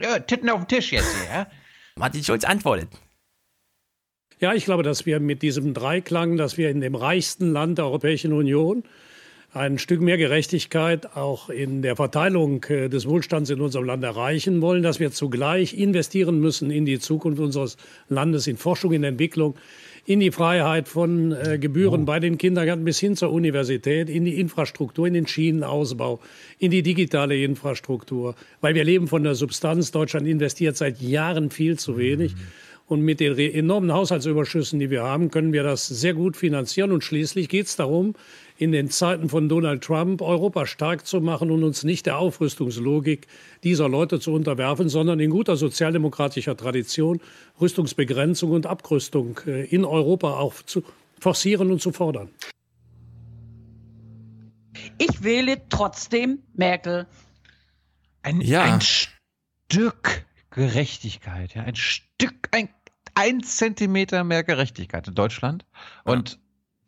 Ja, 0.00 0.18
Titten 0.18 0.50
auf 0.50 0.60
den 0.60 0.68
Tisch 0.68 0.92
jetzt 0.92 1.14
hier, 1.16 1.30
ja? 1.30 1.46
Martin 1.96 2.24
Schulz 2.24 2.44
antwortet. 2.44 2.88
Ja, 4.40 4.54
ich 4.54 4.64
glaube, 4.64 4.82
dass 4.82 5.04
wir 5.04 5.20
mit 5.20 5.42
diesem 5.42 5.74
Dreiklang, 5.74 6.38
dass 6.38 6.56
wir 6.56 6.70
in 6.70 6.80
dem 6.80 6.94
reichsten 6.94 7.52
Land 7.52 7.76
der 7.76 7.84
Europäischen 7.84 8.32
Union 8.32 8.84
ein 9.52 9.78
Stück 9.78 10.00
mehr 10.00 10.16
Gerechtigkeit 10.16 11.16
auch 11.16 11.50
in 11.50 11.82
der 11.82 11.96
Verteilung 11.96 12.62
äh, 12.64 12.88
des 12.88 13.06
Wohlstands 13.06 13.50
in 13.50 13.60
unserem 13.60 13.84
Land 13.84 14.04
erreichen 14.04 14.62
wollen, 14.62 14.82
dass 14.82 15.00
wir 15.00 15.10
zugleich 15.10 15.74
investieren 15.74 16.38
müssen 16.38 16.70
in 16.70 16.84
die 16.84 17.00
Zukunft 17.00 17.40
unseres 17.40 17.76
Landes, 18.08 18.46
in 18.46 18.56
Forschung, 18.56 18.92
in 18.92 19.02
Entwicklung, 19.02 19.56
in 20.10 20.18
die 20.18 20.32
Freiheit 20.32 20.88
von 20.88 21.30
äh, 21.30 21.56
Gebühren 21.56 22.02
oh. 22.02 22.04
bei 22.04 22.18
den 22.18 22.36
Kindergärten 22.36 22.84
bis 22.84 22.98
hin 22.98 23.14
zur 23.14 23.30
Universität, 23.30 24.10
in 24.10 24.24
die 24.24 24.40
Infrastruktur, 24.40 25.06
in 25.06 25.14
den 25.14 25.28
Schienenausbau, 25.28 26.18
in 26.58 26.72
die 26.72 26.82
digitale 26.82 27.40
Infrastruktur. 27.40 28.34
Weil 28.60 28.74
wir 28.74 28.82
leben 28.82 29.06
von 29.06 29.22
der 29.22 29.36
Substanz. 29.36 29.92
Deutschland 29.92 30.26
investiert 30.26 30.76
seit 30.76 31.00
Jahren 31.00 31.50
viel 31.50 31.78
zu 31.78 31.96
wenig. 31.96 32.34
Mhm. 32.34 32.40
Und 32.88 33.02
mit 33.02 33.20
den 33.20 33.38
enormen 33.38 33.92
Haushaltsüberschüssen, 33.92 34.80
die 34.80 34.90
wir 34.90 35.04
haben, 35.04 35.30
können 35.30 35.52
wir 35.52 35.62
das 35.62 35.86
sehr 35.86 36.14
gut 36.14 36.36
finanzieren. 36.36 36.90
Und 36.90 37.04
schließlich 37.04 37.48
geht 37.48 37.66
es 37.66 37.76
darum, 37.76 38.16
in 38.60 38.72
den 38.72 38.90
Zeiten 38.90 39.30
von 39.30 39.48
Donald 39.48 39.82
Trump 39.82 40.20
Europa 40.20 40.66
stark 40.66 41.06
zu 41.06 41.22
machen 41.22 41.50
und 41.50 41.64
uns 41.64 41.82
nicht 41.82 42.04
der 42.04 42.18
Aufrüstungslogik 42.18 43.26
dieser 43.64 43.88
Leute 43.88 44.20
zu 44.20 44.34
unterwerfen, 44.34 44.90
sondern 44.90 45.18
in 45.18 45.30
guter 45.30 45.56
sozialdemokratischer 45.56 46.58
Tradition 46.58 47.22
Rüstungsbegrenzung 47.58 48.50
und 48.50 48.66
Abrüstung 48.66 49.40
äh, 49.46 49.64
in 49.64 49.86
Europa 49.86 50.34
auch 50.34 50.54
zu 50.62 50.84
forcieren 51.18 51.70
und 51.70 51.80
zu 51.80 51.90
fordern. 51.90 52.28
Ich 54.98 55.22
wähle 55.22 55.62
trotzdem 55.70 56.40
Merkel. 56.52 57.06
Ein, 58.22 58.42
ja. 58.42 58.62
ein 58.62 58.82
Stück 58.82 60.26
Gerechtigkeit, 60.50 61.54
ja, 61.54 61.62
ein 61.62 61.76
Stück, 61.76 62.48
ein 62.50 62.68
ein 63.14 63.42
Zentimeter 63.42 64.24
mehr 64.24 64.44
Gerechtigkeit 64.44 65.08
in 65.08 65.14
Deutschland. 65.14 65.64
Und 66.04 66.32
ja. 66.32 66.38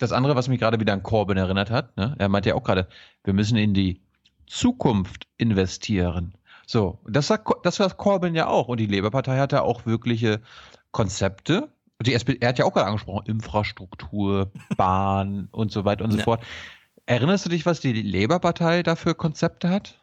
Das 0.02 0.12
andere, 0.12 0.34
was 0.34 0.48
mich 0.48 0.58
gerade 0.58 0.80
wieder 0.80 0.92
an 0.92 1.02
Corbyn 1.02 1.36
erinnert 1.36 1.70
hat, 1.70 1.96
ne, 1.96 2.14
er 2.18 2.28
meinte 2.28 2.50
ja 2.50 2.54
auch 2.54 2.64
gerade, 2.64 2.88
wir 3.24 3.32
müssen 3.32 3.56
in 3.56 3.72
die 3.72 4.02
Zukunft 4.46 5.28
investieren. 5.38 6.34
So, 6.66 7.00
das 7.06 7.26
sagt, 7.26 7.48
das 7.64 7.76
sagt 7.76 7.96
Corbyn 7.96 8.34
ja 8.34 8.48
auch. 8.48 8.68
Und 8.68 8.78
die 8.78 8.86
Labour-Partei 8.86 9.38
hat 9.38 9.52
ja 9.52 9.62
auch 9.62 9.86
wirkliche 9.86 10.40
Konzepte. 10.90 11.72
Die 12.00 12.14
SPD, 12.14 12.38
er 12.40 12.48
hat 12.48 12.58
ja 12.58 12.64
auch 12.64 12.72
gerade 12.72 12.86
angesprochen, 12.86 13.26
Infrastruktur, 13.26 14.50
Bahn 14.76 15.48
und 15.52 15.70
so 15.70 15.84
weiter 15.84 16.04
und 16.04 16.10
so 16.10 16.18
ja. 16.18 16.24
fort. 16.24 16.42
Erinnerst 17.06 17.46
du 17.46 17.50
dich, 17.50 17.66
was 17.66 17.80
die 17.80 18.02
Labour-Partei 18.02 18.82
dafür 18.82 19.14
Konzepte 19.14 19.68
hat? 19.68 20.00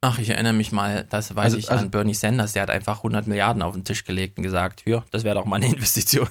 Ach, 0.00 0.18
ich 0.18 0.30
erinnere 0.30 0.52
mich 0.52 0.72
mal, 0.72 1.04
das 1.08 1.34
weiß 1.34 1.44
also, 1.44 1.58
ich 1.58 1.70
also, 1.70 1.84
an 1.84 1.90
Bernie 1.90 2.14
Sanders, 2.14 2.52
der 2.52 2.62
hat 2.62 2.70
einfach 2.70 2.98
100 2.98 3.26
Milliarden 3.26 3.62
auf 3.62 3.74
den 3.74 3.84
Tisch 3.84 4.04
gelegt 4.04 4.38
und 4.38 4.44
gesagt, 4.44 4.82
ja, 4.86 5.04
das 5.10 5.24
wäre 5.24 5.34
doch 5.34 5.46
mal 5.46 5.56
eine 5.56 5.66
Investition. 5.72 6.28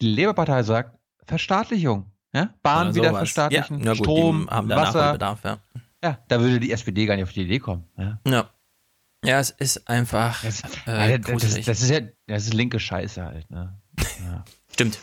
Die 0.00 0.14
Labour-Partei 0.14 0.62
sagt, 0.62 0.99
Verstaatlichung. 1.26 2.10
Ja? 2.32 2.54
Bahn 2.62 2.88
ja, 2.88 2.94
wieder 2.94 3.10
verstaatlichen, 3.10 3.80
ja, 3.82 3.92
gut, 3.92 3.98
Strom, 3.98 4.48
Wasser. 4.48 5.12
Bedarf, 5.12 5.40
ja. 5.44 5.58
ja, 6.02 6.18
da 6.28 6.40
würde 6.40 6.60
die 6.60 6.70
SPD 6.70 7.06
gar 7.06 7.16
nicht 7.16 7.24
auf 7.24 7.32
die 7.32 7.42
Idee 7.42 7.58
kommen. 7.58 7.84
Ja. 8.24 8.50
Ja, 9.24 9.38
es 9.38 9.50
ist 9.50 9.88
einfach. 9.88 10.42
Das, 10.42 10.62
äh, 10.86 11.18
das, 11.18 11.42
das, 11.42 11.64
das, 11.64 11.82
ist 11.82 11.90
ja 11.90 12.00
das 12.26 12.44
ist 12.44 12.54
linke 12.54 12.80
Scheiße 12.80 13.22
halt. 13.22 13.50
Ne? 13.50 13.78
Stimmt. 14.72 14.98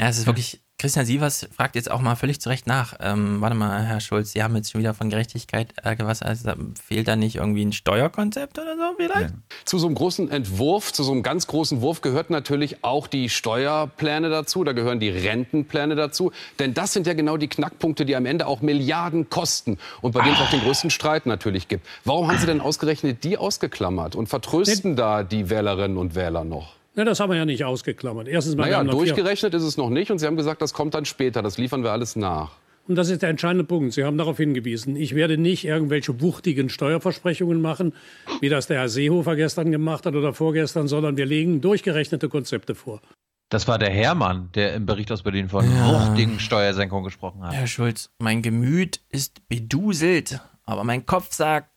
Ja, 0.00 0.08
es 0.08 0.18
ist 0.18 0.26
wirklich 0.26 0.62
Christian 0.80 1.06
Sievers 1.06 1.48
fragt 1.56 1.74
jetzt 1.74 1.90
auch 1.90 2.00
mal 2.00 2.14
völlig 2.14 2.40
zu 2.40 2.48
Recht 2.48 2.68
nach. 2.68 2.94
Ähm, 3.00 3.40
warte 3.40 3.56
mal, 3.56 3.82
Herr 3.82 3.98
Schulz, 3.98 4.30
Sie 4.30 4.44
haben 4.44 4.54
jetzt 4.54 4.70
schon 4.70 4.80
wieder 4.80 4.94
von 4.94 5.10
Gerechtigkeit 5.10 5.74
äh, 5.82 5.96
was. 5.98 6.22
Also 6.22 6.52
fehlt 6.80 7.08
da 7.08 7.16
nicht 7.16 7.34
irgendwie 7.34 7.64
ein 7.64 7.72
Steuerkonzept 7.72 8.60
oder 8.60 8.76
so 8.76 8.94
vielleicht? 8.96 9.30
Ja. 9.30 9.36
Zu 9.64 9.78
so 9.80 9.86
einem 9.88 9.96
großen 9.96 10.30
Entwurf, 10.30 10.92
zu 10.92 11.02
so 11.02 11.10
einem 11.10 11.24
ganz 11.24 11.48
großen 11.48 11.80
Wurf 11.80 12.00
gehört 12.00 12.30
natürlich 12.30 12.84
auch 12.84 13.08
die 13.08 13.28
Steuerpläne 13.28 14.30
dazu. 14.30 14.62
Da 14.62 14.70
gehören 14.70 15.00
die 15.00 15.08
Rentenpläne 15.08 15.96
dazu. 15.96 16.30
Denn 16.60 16.74
das 16.74 16.92
sind 16.92 17.08
ja 17.08 17.14
genau 17.14 17.38
die 17.38 17.48
Knackpunkte, 17.48 18.06
die 18.06 18.14
am 18.14 18.24
Ende 18.24 18.46
auch 18.46 18.60
Milliarden 18.60 19.28
kosten 19.30 19.78
und 20.00 20.12
bei 20.12 20.22
denen 20.22 20.34
es 20.34 20.40
auch 20.40 20.50
den 20.50 20.60
größten 20.60 20.90
Streit 20.90 21.26
natürlich 21.26 21.66
gibt. 21.66 21.84
Warum 22.04 22.28
haben 22.28 22.38
Sie 22.38 22.46
denn 22.46 22.60
ausgerechnet 22.60 23.24
die 23.24 23.36
ausgeklammert 23.36 24.14
und 24.14 24.28
vertrösten 24.28 24.94
da 24.94 25.24
die 25.24 25.50
Wählerinnen 25.50 25.96
und 25.96 26.14
Wähler 26.14 26.44
noch? 26.44 26.77
Ja, 26.98 27.04
das 27.04 27.20
haben 27.20 27.30
wir 27.30 27.36
ja 27.36 27.44
nicht 27.44 27.64
ausgeklammert. 27.64 28.26
Erstens 28.26 28.56
mal, 28.56 28.68
naja, 28.68 28.82
durchgerechnet 28.82 29.54
ist 29.54 29.62
es 29.62 29.76
noch 29.76 29.88
nicht 29.88 30.10
und 30.10 30.18
Sie 30.18 30.26
haben 30.26 30.36
gesagt, 30.36 30.60
das 30.60 30.72
kommt 30.72 30.94
dann 30.94 31.04
später, 31.04 31.42
das 31.42 31.56
liefern 31.56 31.84
wir 31.84 31.92
alles 31.92 32.16
nach. 32.16 32.50
Und 32.88 32.96
das 32.96 33.08
ist 33.08 33.22
der 33.22 33.28
entscheidende 33.28 33.62
Punkt. 33.62 33.92
Sie 33.92 34.02
haben 34.02 34.18
darauf 34.18 34.36
hingewiesen. 34.36 34.96
Ich 34.96 35.14
werde 35.14 35.38
nicht 35.38 35.64
irgendwelche 35.64 36.20
wuchtigen 36.20 36.68
Steuerversprechungen 36.68 37.62
machen, 37.62 37.94
wie 38.40 38.48
das 38.48 38.66
der 38.66 38.78
Herr 38.78 38.88
Seehofer 38.88 39.36
gestern 39.36 39.70
gemacht 39.70 40.06
hat 40.06 40.16
oder 40.16 40.34
vorgestern, 40.34 40.88
sondern 40.88 41.16
wir 41.16 41.26
legen 41.26 41.60
durchgerechnete 41.60 42.28
Konzepte 42.28 42.74
vor. 42.74 43.00
Das 43.48 43.68
war 43.68 43.78
der 43.78 43.90
Hermann, 43.90 44.50
der 44.56 44.74
im 44.74 44.84
Bericht 44.84 45.12
aus 45.12 45.22
Berlin 45.22 45.48
von 45.48 45.70
ja. 45.70 45.92
wuchtigen 45.92 46.40
Steuersenkungen 46.40 47.04
gesprochen 47.04 47.44
hat. 47.44 47.54
Herr 47.54 47.68
Schulz, 47.68 48.10
mein 48.18 48.42
Gemüt 48.42 49.02
ist 49.08 49.48
beduselt, 49.48 50.40
aber 50.64 50.82
mein 50.82 51.06
Kopf 51.06 51.32
sagt. 51.32 51.70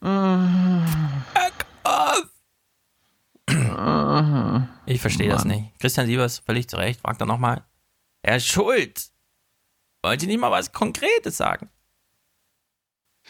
Mm. 0.00 0.80
Ich 4.86 5.00
verstehe 5.00 5.28
das 5.28 5.44
nicht. 5.44 5.78
Christian 5.78 6.06
Sievers, 6.06 6.38
völlig 6.38 6.68
zu 6.68 6.76
Recht, 6.76 7.00
fragt 7.00 7.20
er 7.20 7.26
nochmal. 7.26 7.62
Herr 8.24 8.40
Schulz, 8.40 9.12
wollen 10.02 10.18
Sie 10.18 10.26
nicht 10.26 10.40
mal 10.40 10.50
was 10.50 10.72
Konkretes 10.72 11.36
sagen? 11.36 11.70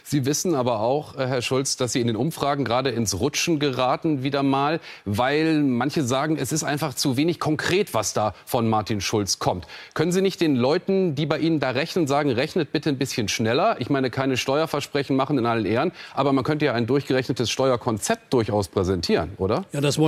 Sie 0.05 0.25
wissen 0.25 0.55
aber 0.55 0.81
auch, 0.81 1.17
äh, 1.17 1.27
Herr 1.27 1.43
Schulz, 1.43 1.77
dass 1.77 1.93
Sie 1.93 2.01
in 2.01 2.07
den 2.07 2.17
Umfragen 2.17 2.65
gerade 2.65 2.91
ins 2.91 3.19
Rutschen 3.19 3.59
geraten 3.59 4.23
wieder 4.23 4.43
mal, 4.43 4.81
weil 5.05 5.61
manche 5.63 6.03
sagen, 6.03 6.37
es 6.37 6.53
ist 6.53 6.65
einfach 6.65 6.95
zu 6.95 7.17
wenig 7.17 7.41
konkret, 7.41 7.95
was 7.95 8.13
da 8.13 8.35
von 8.47 8.69
Martin 8.69 9.01
Schulz 9.01 9.39
kommt. 9.39 9.67
Können 9.95 10.13
Sie 10.13 10.23
nicht 10.23 10.41
den 10.41 10.57
Leuten, 10.57 11.15
die 11.15 11.27
bei 11.27 11.39
Ihnen 11.39 11.61
da 11.61 11.71
rechnen, 11.71 12.07
sagen, 12.07 12.31
rechnet 12.31 12.73
bitte 12.73 12.89
ein 12.91 12.99
bisschen 12.99 13.29
schneller? 13.29 13.77
Ich 13.81 13.91
meine, 13.91 14.11
keine 14.11 14.37
Steuerversprechen 14.37 15.17
machen 15.17 15.39
in 15.39 15.47
allen 15.47 15.67
Ehren, 15.67 15.93
aber 16.15 16.33
man 16.33 16.45
könnte 16.45 16.67
ja 16.67 16.75
ein 16.75 16.87
durchgerechnetes 16.87 17.51
Steuerkonzept 17.51 18.33
durchaus 18.33 18.69
präsentieren, 18.69 19.33
oder? 19.37 19.65
Ja, 19.73 19.81
das 19.81 19.99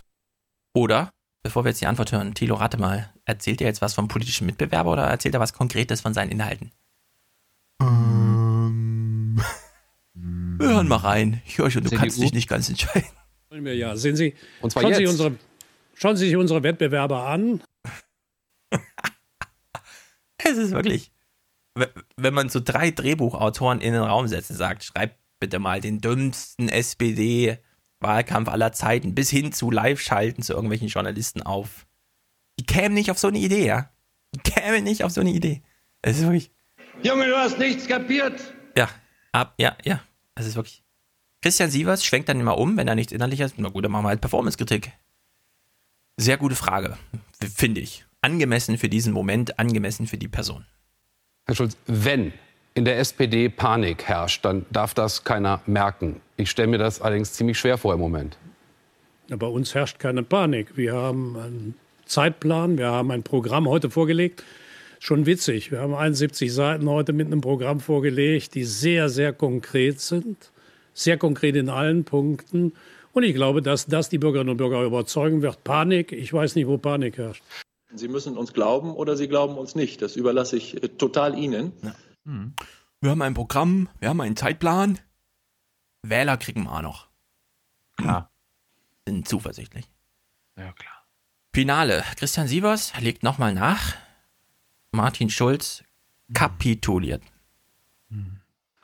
oder, 0.74 1.12
bevor 1.42 1.64
wir 1.64 1.70
jetzt 1.70 1.80
die 1.80 1.86
Antwort 1.86 2.12
hören, 2.12 2.34
Thilo, 2.34 2.54
rate 2.54 2.78
mal, 2.78 3.12
erzählt 3.24 3.60
er 3.60 3.66
jetzt 3.66 3.82
was 3.82 3.94
vom 3.94 4.08
politischen 4.08 4.46
Mitbewerber 4.46 4.92
oder 4.92 5.04
erzählt 5.04 5.34
er 5.34 5.40
was 5.40 5.52
Konkretes 5.52 6.00
von 6.00 6.14
seinen 6.14 6.30
Inhalten? 6.30 6.72
Ähm. 7.82 9.40
Wir 10.14 10.68
hören 10.68 10.88
mal 10.88 10.96
rein. 10.96 11.40
Ich 11.46 11.58
höre 11.58 11.70
schon, 11.70 11.82
du 11.82 11.88
CDU? 11.88 12.00
kannst 12.00 12.20
dich 12.20 12.32
nicht 12.32 12.48
ganz 12.48 12.68
entscheiden. 12.68 13.08
Wir 13.50 13.74
ja. 13.74 13.96
Sehen 13.96 14.14
Sie, 14.14 14.34
Und 14.60 14.70
zwar 14.70 14.82
schauen, 14.82 14.92
jetzt. 14.92 14.98
Sie 14.98 15.06
unsere, 15.06 15.34
schauen 15.94 16.16
Sie 16.16 16.26
sich 16.26 16.36
unsere 16.36 16.62
Wettbewerber 16.62 17.26
an. 17.26 17.62
es 20.38 20.56
ist 20.56 20.70
wirklich, 20.70 21.10
wenn 22.16 22.34
man 22.34 22.48
so 22.48 22.60
drei 22.60 22.90
Drehbuchautoren 22.90 23.80
in 23.80 23.92
den 23.94 24.02
Raum 24.02 24.28
setzt 24.28 24.50
und 24.50 24.56
sagt, 24.56 24.84
schreibt 24.84 25.18
bitte 25.40 25.58
mal 25.58 25.80
den 25.80 26.00
dümmsten 26.00 26.68
SPD- 26.68 27.58
Wahlkampf 28.00 28.48
aller 28.48 28.72
Zeiten 28.72 29.14
bis 29.14 29.30
hin 29.30 29.52
zu 29.52 29.70
Live-Schalten 29.70 30.42
zu 30.42 30.52
irgendwelchen 30.52 30.88
Journalisten 30.88 31.42
auf. 31.42 31.86
Die 32.58 32.66
kämen 32.66 32.94
nicht 32.94 33.10
auf 33.10 33.18
so 33.18 33.28
eine 33.28 33.38
Idee, 33.38 33.66
ja? 33.66 33.90
Die 34.34 34.40
kämen 34.40 34.84
nicht 34.84 35.04
auf 35.04 35.12
so 35.12 35.20
eine 35.20 35.30
Idee. 35.30 35.62
Es 36.02 36.16
ist 36.18 36.22
wirklich. 36.22 36.50
Junge, 37.02 37.26
du 37.26 37.36
hast 37.36 37.58
nichts 37.58 37.86
kapiert! 37.86 38.54
Ja, 38.76 38.88
ab, 39.32 39.54
ja, 39.58 39.76
ja. 39.84 40.00
Es 40.34 40.46
ist 40.46 40.56
wirklich. 40.56 40.82
Christian 41.42 41.70
Sievers 41.70 42.04
schwenkt 42.04 42.28
dann 42.28 42.40
immer 42.40 42.58
um, 42.58 42.76
wenn 42.76 42.88
er 42.88 42.94
nichts 42.94 43.12
innerlich 43.12 43.40
ist. 43.40 43.58
Na 43.58 43.68
gut, 43.68 43.84
dann 43.84 43.92
machen 43.92 44.04
wir 44.04 44.08
halt 44.10 44.20
Performance-Kritik. 44.20 44.92
Sehr 46.16 46.36
gute 46.36 46.54
Frage, 46.54 46.98
finde 47.56 47.80
ich. 47.80 48.04
Angemessen 48.20 48.76
für 48.76 48.90
diesen 48.90 49.14
Moment, 49.14 49.58
angemessen 49.58 50.06
für 50.06 50.18
die 50.18 50.28
Person. 50.28 50.66
Herr 51.46 51.54
Schulz, 51.54 51.76
wenn 51.86 52.34
in 52.74 52.84
der 52.84 52.98
SPD 52.98 53.48
Panik 53.48 54.04
herrscht, 54.04 54.44
dann 54.44 54.66
darf 54.70 54.92
das 54.94 55.24
keiner 55.24 55.62
merken. 55.66 56.20
Ich 56.40 56.50
stelle 56.50 56.68
mir 56.68 56.78
das 56.78 57.02
allerdings 57.02 57.34
ziemlich 57.34 57.58
schwer 57.58 57.76
vor 57.76 57.92
im 57.92 58.00
Moment. 58.00 58.38
Ja, 59.28 59.36
bei 59.36 59.46
uns 59.46 59.74
herrscht 59.74 59.98
keine 59.98 60.22
Panik. 60.22 60.76
Wir 60.76 60.94
haben 60.94 61.36
einen 61.36 61.74
Zeitplan, 62.06 62.78
wir 62.78 62.86
haben 62.86 63.10
ein 63.10 63.22
Programm 63.22 63.68
heute 63.68 63.90
vorgelegt. 63.90 64.42
Schon 65.00 65.26
witzig. 65.26 65.70
Wir 65.70 65.80
haben 65.80 65.94
71 65.94 66.52
Seiten 66.52 66.88
heute 66.88 67.12
mit 67.12 67.26
einem 67.26 67.42
Programm 67.42 67.80
vorgelegt, 67.80 68.54
die 68.54 68.64
sehr, 68.64 69.10
sehr 69.10 69.34
konkret 69.34 70.00
sind. 70.00 70.50
Sehr 70.94 71.18
konkret 71.18 71.56
in 71.56 71.68
allen 71.68 72.04
Punkten. 72.04 72.72
Und 73.12 73.22
ich 73.22 73.34
glaube, 73.34 73.60
dass 73.60 73.86
das 73.86 74.08
die 74.08 74.18
Bürgerinnen 74.18 74.50
und 74.50 74.56
Bürger 74.56 74.82
überzeugen 74.82 75.42
wird. 75.42 75.62
Panik, 75.62 76.10
ich 76.10 76.32
weiß 76.32 76.54
nicht, 76.54 76.66
wo 76.66 76.78
Panik 76.78 77.18
herrscht. 77.18 77.42
Sie 77.94 78.08
müssen 78.08 78.38
uns 78.38 78.54
glauben 78.54 78.94
oder 78.94 79.16
Sie 79.16 79.28
glauben 79.28 79.58
uns 79.58 79.74
nicht. 79.74 80.00
Das 80.00 80.16
überlasse 80.16 80.56
ich 80.56 80.82
äh, 80.82 80.88
total 80.88 81.38
Ihnen. 81.38 81.72
Ja. 81.82 81.94
Hm. 82.24 82.54
Wir 83.02 83.10
haben 83.10 83.22
ein 83.22 83.34
Programm, 83.34 83.88
wir 83.98 84.08
haben 84.08 84.20
einen 84.20 84.36
Zeitplan. 84.36 84.98
Wähler 86.02 86.36
kriegen 86.36 86.64
wir 86.64 86.72
auch 86.72 86.82
noch. 86.82 87.08
Klar. 87.96 88.30
Sind 89.06 89.28
zuversichtlich. 89.28 89.86
Ja, 90.56 90.72
klar. 90.72 91.04
Finale. 91.52 92.04
Christian 92.16 92.46
Sievers 92.46 92.92
legt 93.00 93.22
nochmal 93.22 93.54
nach. 93.54 93.94
Martin 94.92 95.30
Schulz 95.30 95.84
kapituliert. 96.32 97.22
Hm. 98.10 98.40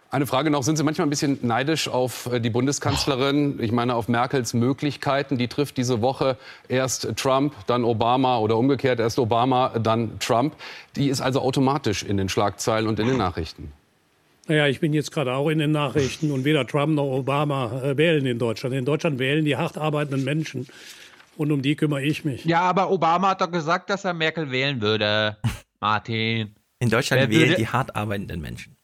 Eine 0.08 0.26
Frage 0.26 0.50
noch, 0.50 0.62
sind 0.62 0.76
Sie 0.76 0.84
manchmal 0.84 1.06
ein 1.06 1.10
bisschen 1.10 1.38
neidisch 1.42 1.88
auf 1.88 2.26
äh, 2.32 2.40
die 2.40 2.48
Bundeskanzlerin? 2.48 3.60
Ich 3.60 3.72
meine, 3.72 3.94
auf 3.94 4.08
Merkels 4.08 4.54
Möglichkeiten. 4.54 5.36
Die 5.36 5.48
trifft 5.48 5.76
diese 5.76 6.00
Woche 6.00 6.38
erst 6.68 7.16
Trump, 7.16 7.54
dann 7.66 7.84
Obama 7.84 8.38
oder 8.38 8.56
umgekehrt 8.56 9.00
erst 9.00 9.18
Obama, 9.18 9.78
dann 9.78 10.18
Trump. 10.20 10.54
Die 10.94 11.08
ist 11.08 11.20
also 11.20 11.40
automatisch 11.40 12.02
in 12.02 12.16
den 12.16 12.28
Schlagzeilen 12.28 12.86
und 12.88 13.00
in 13.00 13.08
den 13.08 13.16
Nachrichten. 13.16 13.72
Naja, 14.48 14.68
ich 14.68 14.80
bin 14.80 14.92
jetzt 14.92 15.10
gerade 15.10 15.34
auch 15.34 15.48
in 15.48 15.58
den 15.58 15.72
Nachrichten 15.72 16.30
und 16.30 16.44
weder 16.44 16.66
Trump 16.66 16.94
noch 16.94 17.04
Obama 17.10 17.82
äh, 17.82 17.96
wählen 17.96 18.24
in 18.26 18.38
Deutschland. 18.38 18.74
In 18.74 18.84
Deutschland 18.84 19.18
wählen 19.18 19.44
die 19.44 19.56
hart 19.56 19.76
arbeitenden 19.76 20.24
Menschen 20.24 20.68
und 21.36 21.50
um 21.50 21.62
die 21.62 21.74
kümmere 21.74 22.02
ich 22.02 22.24
mich. 22.24 22.44
Ja, 22.44 22.60
aber 22.60 22.90
Obama 22.90 23.30
hat 23.30 23.40
doch 23.40 23.50
gesagt, 23.50 23.90
dass 23.90 24.04
er 24.04 24.14
Merkel 24.14 24.50
wählen 24.50 24.80
würde. 24.80 25.36
Martin. 25.80 26.54
In 26.78 26.90
Deutschland 26.90 27.22
Wer 27.22 27.30
wählen 27.30 27.48
würde- 27.50 27.56
die 27.56 27.68
hart 27.68 27.96
arbeitenden 27.96 28.40
Menschen. 28.40 28.76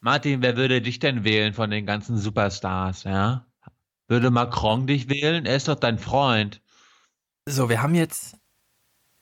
Martin, 0.00 0.40
wer 0.40 0.56
würde 0.56 0.80
dich 0.80 0.98
denn 0.98 1.24
wählen 1.24 1.52
von 1.52 1.70
den 1.70 1.84
ganzen 1.84 2.16
Superstars, 2.16 3.04
ja? 3.04 3.44
Würde 4.08 4.30
Macron 4.30 4.86
dich 4.86 5.10
wählen? 5.10 5.44
Er 5.44 5.56
ist 5.56 5.68
doch 5.68 5.74
dein 5.74 5.98
Freund. 5.98 6.62
So, 7.46 7.68
wir 7.68 7.82
haben 7.82 7.94
jetzt. 7.94 8.36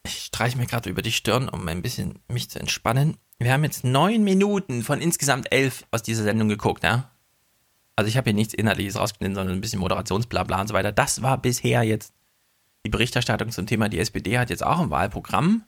Ich 0.06 0.26
streiche 0.26 0.56
mir 0.56 0.66
gerade 0.66 0.88
über 0.88 1.02
die 1.02 1.10
Stirn, 1.12 1.48
um 1.48 1.66
ein 1.66 1.82
bisschen 1.82 2.20
mich 2.28 2.48
zu 2.48 2.60
entspannen. 2.60 3.16
Wir 3.38 3.52
haben 3.52 3.64
jetzt 3.64 3.84
neun 3.84 4.24
Minuten 4.24 4.82
von 4.82 5.00
insgesamt 5.00 5.52
elf 5.52 5.84
aus 5.92 6.02
dieser 6.02 6.24
Sendung 6.24 6.48
geguckt, 6.48 6.82
ja? 6.82 7.10
Also 7.94 8.08
ich 8.08 8.16
habe 8.16 8.30
hier 8.30 8.34
nichts 8.34 8.54
Inhaltliches 8.54 8.96
rausgeschnitten, 8.96 9.34
sondern 9.34 9.56
ein 9.56 9.60
bisschen 9.60 9.80
Moderationsblabla 9.80 10.60
und 10.60 10.68
so 10.68 10.74
weiter. 10.74 10.92
Das 10.92 11.22
war 11.22 11.38
bisher 11.38 11.82
jetzt 11.82 12.12
die 12.84 12.90
Berichterstattung 12.90 13.50
zum 13.50 13.66
Thema. 13.66 13.88
Die 13.88 13.98
SPD 13.98 14.38
hat 14.38 14.50
jetzt 14.50 14.64
auch 14.64 14.80
ein 14.80 14.90
Wahlprogramm. 14.90 15.64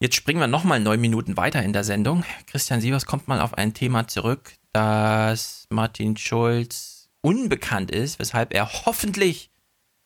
Jetzt 0.00 0.16
springen 0.16 0.40
wir 0.40 0.46
nochmal 0.46 0.80
neun 0.80 1.00
Minuten 1.00 1.36
weiter 1.36 1.62
in 1.62 1.74
der 1.74 1.84
Sendung. 1.84 2.24
Christian 2.46 2.80
Sievers 2.80 3.04
kommt 3.04 3.28
mal 3.28 3.40
auf 3.40 3.54
ein 3.54 3.74
Thema 3.74 4.08
zurück, 4.08 4.52
das 4.72 5.66
Martin 5.68 6.16
Schulz 6.16 7.10
unbekannt 7.20 7.90
ist, 7.90 8.18
weshalb 8.18 8.54
er 8.54 8.86
hoffentlich 8.86 9.50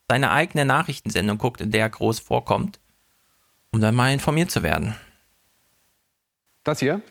seine 0.08 0.32
eigene 0.32 0.64
Nachrichtensendung 0.64 1.38
guckt, 1.38 1.60
in 1.60 1.70
der 1.70 1.82
er 1.82 1.90
groß 1.90 2.18
vorkommt, 2.18 2.80
um 3.70 3.80
dann 3.80 3.94
mal 3.94 4.12
informiert 4.12 4.50
zu 4.50 4.64
werden. 4.64 4.96
Das 6.64 6.78
hier 6.78 7.02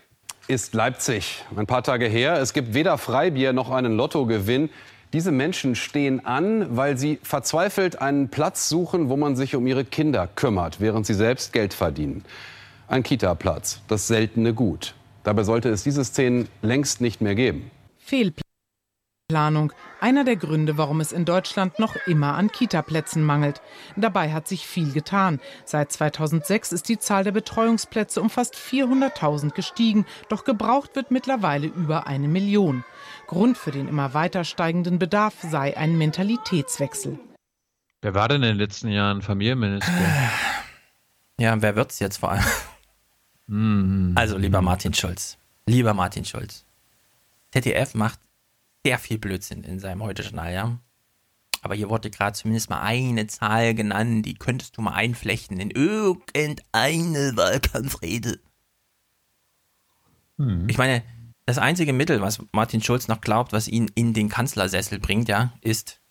ist 0.47 0.73
Leipzig. 0.73 1.43
Ein 1.55 1.67
paar 1.67 1.83
Tage 1.83 2.07
her. 2.07 2.41
Es 2.41 2.53
gibt 2.53 2.73
weder 2.73 2.97
Freibier 2.97 3.53
noch 3.53 3.69
einen 3.69 3.95
Lottogewinn. 3.95 4.71
Diese 5.13 5.31
Menschen 5.31 5.75
stehen 5.75 6.25
an, 6.25 6.75
weil 6.75 6.97
sie 6.97 7.19
verzweifelt 7.21 8.01
einen 8.01 8.29
Platz 8.29 8.67
suchen, 8.67 9.09
wo 9.09 9.15
man 9.15 9.35
sich 9.35 9.55
um 9.55 9.67
ihre 9.67 9.85
Kinder 9.85 10.27
kümmert, 10.27 10.81
während 10.81 11.05
sie 11.05 11.13
selbst 11.13 11.53
Geld 11.53 11.75
verdienen. 11.75 12.25
Ein 12.87 13.03
Kita-Platz, 13.03 13.81
das 13.87 14.07
seltene 14.07 14.55
Gut. 14.55 14.95
Dabei 15.23 15.43
sollte 15.43 15.69
es 15.69 15.83
diese 15.83 16.03
Szenen 16.03 16.49
längst 16.63 16.99
nicht 16.99 17.21
mehr 17.21 17.35
geben. 17.35 17.69
Fehlplanung. 19.33 19.73
Einer 19.99 20.23
der 20.25 20.35
Gründe, 20.35 20.77
warum 20.77 21.01
es 21.01 21.11
in 21.11 21.25
Deutschland 21.25 21.79
noch 21.79 21.95
immer 22.05 22.35
an 22.35 22.51
Kitaplätzen 22.51 23.23
mangelt. 23.23 23.61
Dabei 23.95 24.31
hat 24.31 24.47
sich 24.47 24.67
viel 24.67 24.91
getan. 24.91 25.39
Seit 25.65 25.91
2006 25.91 26.71
ist 26.71 26.87
die 26.89 26.99
Zahl 26.99 27.23
der 27.23 27.31
Betreuungsplätze 27.31 28.21
um 28.21 28.29
fast 28.29 28.55
400.000 28.55 29.51
gestiegen, 29.51 30.05
doch 30.29 30.43
gebraucht 30.43 30.95
wird 30.95 31.09
mittlerweile 31.09 31.67
über 31.67 32.05
eine 32.05 32.27
Million. 32.27 32.83
Grund 33.27 33.57
für 33.57 33.71
den 33.71 33.87
immer 33.87 34.13
weiter 34.13 34.43
steigenden 34.43 34.99
Bedarf 34.99 35.35
sei 35.41 35.75
ein 35.77 35.97
Mentalitätswechsel. 35.97 37.17
Wer 38.01 38.13
war 38.13 38.27
denn 38.27 38.43
in 38.43 38.49
den 38.49 38.57
letzten 38.57 38.89
Jahren 38.89 39.21
Familienminister? 39.21 39.93
Ja, 41.39 41.59
wer 41.61 41.75
wird's 41.75 41.99
jetzt 41.99 42.17
vor 42.17 42.31
allem? 42.31 42.43
Hm. 43.47 44.13
Also, 44.15 44.37
lieber 44.37 44.61
Martin 44.61 44.93
Schulz, 44.93 45.37
lieber 45.65 45.93
Martin 45.93 46.23
Schulz, 46.23 46.65
ZDF 47.51 47.93
macht 47.93 48.19
sehr 48.85 48.99
viel 48.99 49.17
Blödsinn 49.17 49.63
in 49.63 49.79
seinem 49.79 50.03
Heute-Journal, 50.03 50.53
ja? 50.53 50.79
Aber 51.61 51.75
hier 51.75 51.89
wurde 51.89 52.09
gerade 52.09 52.35
zumindest 52.35 52.69
mal 52.69 52.81
eine 52.81 53.27
Zahl 53.27 53.73
genannt, 53.73 54.25
die 54.25 54.33
könntest 54.33 54.75
du 54.77 54.81
mal 54.81 54.93
einflechten 54.93 55.59
in 55.59 55.71
irgendeine 55.71 57.37
Wahlkampfrede. 57.37 58.39
Ich 60.67 60.77
meine, 60.77 61.03
das 61.45 61.57
einzige 61.57 61.93
Mittel, 61.93 62.21
was 62.21 62.41
Martin 62.51 62.81
Schulz 62.81 63.07
noch 63.07 63.21
glaubt, 63.21 63.53
was 63.53 63.69
ihn 63.69 63.89
in 63.95 64.13
den 64.13 64.27
Kanzlersessel 64.27 64.99
bringt, 64.99 65.29
ja, 65.29 65.53
ist 65.61 66.01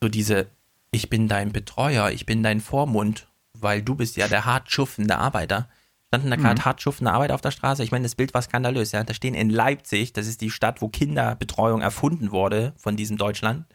so 0.00 0.08
diese 0.08 0.48
Ich 0.92 1.10
bin 1.10 1.26
dein 1.26 1.50
Betreuer, 1.50 2.10
ich 2.10 2.24
bin 2.24 2.44
dein 2.44 2.60
Vormund, 2.60 3.26
weil 3.52 3.82
du 3.82 3.96
bist 3.96 4.16
ja 4.16 4.28
der 4.28 4.44
hart 4.44 4.70
schuffende 4.70 5.18
Arbeiter. 5.18 5.68
Standen 6.14 6.30
da 6.30 6.36
gerade 6.36 6.60
Mhm. 6.60 6.64
hart 6.64 6.80
schuffende 6.82 7.12
Arbeiter 7.12 7.34
auf 7.34 7.40
der 7.40 7.50
Straße? 7.50 7.82
Ich 7.82 7.90
meine, 7.90 8.04
das 8.04 8.14
Bild 8.14 8.34
war 8.34 8.42
skandalös, 8.42 8.92
ja. 8.92 9.02
Da 9.02 9.14
stehen 9.14 9.34
in 9.34 9.50
Leipzig, 9.50 10.12
das 10.12 10.26
ist 10.26 10.40
die 10.40 10.50
Stadt, 10.50 10.80
wo 10.80 10.88
Kinderbetreuung 10.88 11.80
erfunden 11.80 12.30
wurde 12.30 12.72
von 12.76 12.96
diesem 12.96 13.16
Deutschland, 13.16 13.66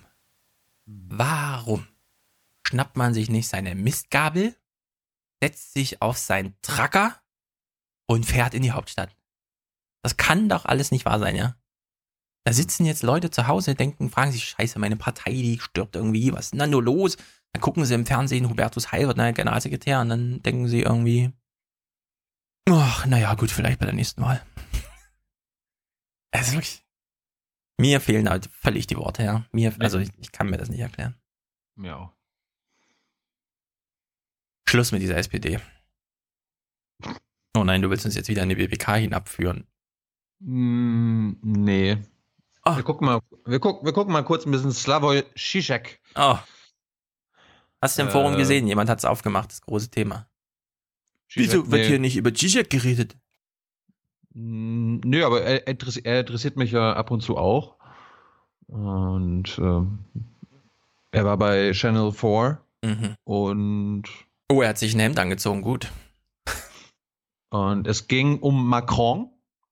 Warum 0.85 1.87
schnappt 2.67 2.97
man 2.97 3.13
sich 3.13 3.29
nicht 3.29 3.47
seine 3.47 3.75
Mistgabel, 3.75 4.55
setzt 5.41 5.73
sich 5.73 6.01
auf 6.01 6.17
seinen 6.17 6.55
Tracker 6.61 7.15
und 8.07 8.25
fährt 8.25 8.53
in 8.53 8.63
die 8.63 8.71
Hauptstadt? 8.71 9.15
Das 10.03 10.17
kann 10.17 10.49
doch 10.49 10.65
alles 10.65 10.91
nicht 10.91 11.05
wahr 11.05 11.19
sein, 11.19 11.35
ja? 11.35 11.55
Da 12.45 12.53
sitzen 12.53 12.85
jetzt 12.85 13.01
Leute 13.01 13.31
zu 13.31 13.47
Hause, 13.47 13.73
denken, 13.73 14.11
fragen 14.11 14.31
sich, 14.31 14.45
scheiße, 14.45 14.77
meine 14.77 14.97
Partei, 14.97 15.31
die 15.31 15.59
stirbt 15.59 15.95
irgendwie, 15.95 16.31
was 16.31 16.45
ist 16.45 16.51
denn 16.51 16.59
da 16.59 16.67
nur 16.67 16.83
los? 16.83 17.17
Dann 17.53 17.61
gucken 17.61 17.85
sie 17.85 17.95
im 17.95 18.05
Fernsehen, 18.05 18.49
Hubertus 18.49 18.91
Heil 18.91 19.07
wird 19.07 19.17
neuer 19.17 19.31
Generalsekretär 19.33 20.01
und 20.01 20.09
dann 20.09 20.43
denken 20.43 20.67
sie 20.67 20.81
irgendwie, 20.81 21.31
ach, 22.69 23.05
naja, 23.07 23.33
gut, 23.33 23.49
vielleicht 23.49 23.79
bei 23.79 23.85
der 23.85 23.95
nächsten 23.95 24.21
Wahl. 24.21 24.45
Also 26.31 26.51
wirklich, 26.51 26.85
mir 27.77 28.01
fehlen 28.01 28.29
halt 28.29 28.47
völlig 28.51 28.87
die 28.87 28.97
Worte, 28.97 29.23
ja. 29.23 29.45
Mir, 29.53 29.73
also 29.79 29.99
ich, 29.99 30.09
ich 30.19 30.33
kann 30.33 30.49
mir 30.49 30.57
das 30.57 30.67
nicht 30.67 30.81
erklären. 30.81 31.15
Ja. 31.77 32.13
Schluss 34.67 34.91
mit 34.91 35.01
dieser 35.01 35.17
SPD. 35.17 35.59
Oh 37.55 37.63
nein, 37.63 37.81
du 37.81 37.89
willst 37.89 38.05
uns 38.05 38.15
jetzt 38.15 38.27
wieder 38.27 38.43
in 38.43 38.49
die 38.49 38.55
BBK 38.55 38.95
hinabführen. 38.95 39.65
Mm, 40.39 41.31
nee. 41.41 41.97
Wir, 42.65 42.83
gucken 42.83 43.07
mal, 43.07 43.19
wir, 43.45 43.59
gucken, 43.59 43.85
wir 43.85 43.93
gucken 43.93 44.11
mal 44.11 44.23
kurz 44.23 44.45
ein 44.45 44.51
bisschen 44.51 44.71
Slavoj 44.71 45.23
Žižek. 45.35 45.99
Oh. 46.15 46.37
Hast 47.81 47.97
du 47.97 48.01
im 48.01 48.09
Forum 48.09 48.33
Äh. 48.33 48.37
gesehen? 48.37 48.67
Jemand 48.67 48.89
hat 48.89 48.99
es 48.99 49.05
aufgemacht, 49.05 49.51
das 49.51 49.61
große 49.61 49.89
Thema. 49.89 50.27
Wieso 51.33 51.71
wird 51.71 51.85
hier 51.85 51.99
nicht 51.99 52.17
über 52.17 52.33
Zizek 52.33 52.69
geredet? 52.69 53.15
Nö, 54.33 55.25
aber 55.25 55.41
er, 55.41 55.67
er, 55.67 56.19
interessiert 56.19 56.57
mich 56.57 56.71
ja 56.71 56.93
ab 56.93 57.11
und 57.11 57.21
zu 57.21 57.37
auch. 57.37 57.75
Und 58.67 59.57
ähm, 59.59 59.99
er 61.11 61.25
war 61.25 61.37
bei 61.37 61.71
Channel 61.71 62.11
4 62.11 62.59
mhm. 62.83 63.15
und. 63.23 64.03
Oh, 64.49 64.61
er 64.61 64.69
hat 64.69 64.77
sich 64.77 64.93
ein 64.93 64.99
Hemd 64.99 65.19
angezogen, 65.19 65.61
gut. 65.61 65.91
Und 67.49 67.87
es 67.87 68.07
ging 68.07 68.39
um 68.39 68.67
Macron. 68.67 69.29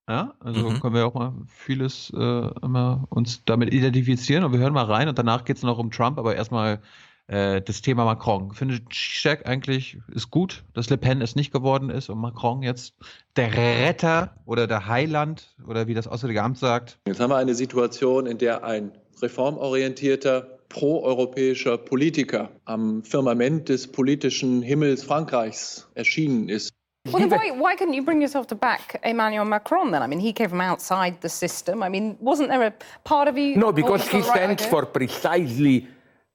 Ja, 0.08 0.34
also 0.42 0.70
mhm. 0.70 0.82
können 0.82 0.96
wir 0.96 1.08
auch 1.08 1.14
mal 1.14 1.34
vieles 1.48 2.12
äh, 2.14 2.50
immer 2.62 3.06
uns 3.10 3.46
damit 3.46 3.74
identifizieren. 3.74 4.44
Und 4.44 4.52
wir 4.52 4.60
hören 4.60 4.74
mal 4.74 4.86
rein 4.86 5.08
und 5.08 5.18
danach 5.18 5.46
geht 5.46 5.58
es 5.58 5.64
noch 5.64 5.78
um 5.80 5.92
Trump, 5.92 6.18
aber 6.18 6.36
erstmal 6.36 6.82
äh, 7.28 7.62
das 7.62 7.82
Thema 7.82 8.04
Macron. 8.04 8.52
Findet 8.52 8.94
Zizek 8.94 9.48
eigentlich 9.48 9.98
ist 10.14 10.30
gut, 10.30 10.64
dass 10.74 10.90
Le 10.90 10.98
Pen 10.98 11.22
es 11.22 11.36
nicht 11.36 11.54
geworden 11.54 11.90
ist 11.90 12.10
und 12.10 12.20
Macron 12.20 12.64
jetzt 12.64 12.96
der 13.38 13.54
Retter 13.54 14.36
oder 14.46 14.68
der 14.68 14.88
Heiland 14.88 15.56
oder 15.66 15.88
wie 15.88 15.94
das 15.94 16.08
Auswärtige 16.08 16.44
Amt 16.44 16.58
sagt? 16.58 17.00
Jetzt 17.08 17.20
haben 17.22 17.30
wir 17.30 17.38
eine 17.38 17.56
Situation, 17.56 18.26
in 18.26 18.38
der 18.38 18.66
ein 18.66 18.92
reformorientierter, 19.22 20.60
proeuropäischer 20.68 21.78
Politiker 21.78 22.50
am 22.66 23.04
Firmament 23.04 23.70
des 23.70 23.90
politischen 23.90 24.62
Himmels 24.62 25.04
Frankreichs 25.04 25.90
erschienen 25.94 26.50
ist. 26.50 26.74
Well, 27.06 27.28
then 27.28 27.38
why, 27.38 27.52
why 27.52 27.76
couldn't 27.76 27.96
you 27.96 28.02
bring 28.02 28.22
yourself 28.22 28.48
to 28.48 28.56
back 28.56 29.02
Emmanuel 29.04 29.44
Macron 29.44 29.92
then? 29.92 30.02
I 30.02 30.08
mean, 30.08 30.20
he 30.20 30.32
came 30.32 30.48
from 30.48 30.62
outside 30.62 31.20
the 31.20 31.28
system. 31.28 31.84
I 31.84 31.90
mean, 31.90 32.18
wasn't 32.22 32.48
there 32.48 32.64
a 32.64 32.74
part 33.04 33.28
of 33.28 33.38
you? 33.38 33.58
No, 33.58 33.74
because 33.74 34.08
he 34.08 34.22
stands 34.22 34.66
for 34.66 34.86
precisely 34.86 35.88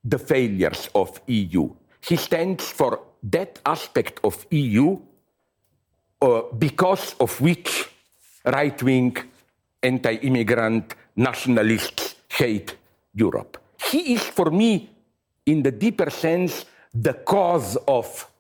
the 0.05 0.19
failures 0.19 0.91
of 0.95 1.21
EU. 1.27 1.71
He 2.03 2.17
stands 2.17 2.71
for 2.71 3.01
that 3.23 3.59
aspect 3.65 4.21
of 4.23 4.47
EU 4.51 4.99
uh, 6.21 6.43
because 6.59 7.15
of 7.19 7.41
which 7.41 7.89
right-wing, 8.45 9.17
anti-immigrant 9.83 10.95
nationalists 11.17 12.17
hate 12.29 12.77
Europe. 13.15 13.57
He 13.91 14.15
is, 14.15 14.23
for 14.23 14.51
me, 14.51 14.91
in 15.47 15.63
the 15.63 15.71
deeper 15.73 16.11
sense, 16.11 16.67
the 16.93 17.15
cause 17.15 17.77
of 17.87 18.31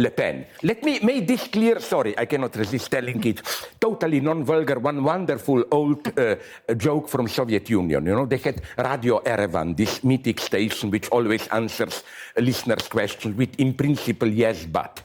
Le 0.00 0.10
Pen. 0.10 0.46
Let 0.62 0.82
me 0.82 0.98
make 1.02 1.26
this 1.26 1.48
clear. 1.48 1.80
Sorry, 1.80 2.14
I 2.18 2.26
cannot 2.26 2.56
resist 2.56 2.90
telling 2.90 3.22
it. 3.24 3.42
Totally 3.78 4.20
non-vulgar. 4.20 4.78
One 4.78 5.04
wonderful 5.04 5.64
old 5.70 6.18
uh, 6.18 6.36
joke 6.76 7.08
from 7.08 7.28
Soviet 7.28 7.68
Union. 7.68 8.06
You 8.06 8.14
know, 8.14 8.26
they 8.26 8.38
had 8.38 8.62
Radio 8.78 9.20
Erevan, 9.20 9.76
this 9.76 10.02
mythic 10.02 10.40
station 10.40 10.90
which 10.90 11.08
always 11.10 11.46
answers 11.48 12.02
listeners' 12.36 12.88
questions 12.88 13.36
with, 13.36 13.54
in 13.60 13.74
principle, 13.74 14.28
yes, 14.28 14.64
but. 14.64 15.02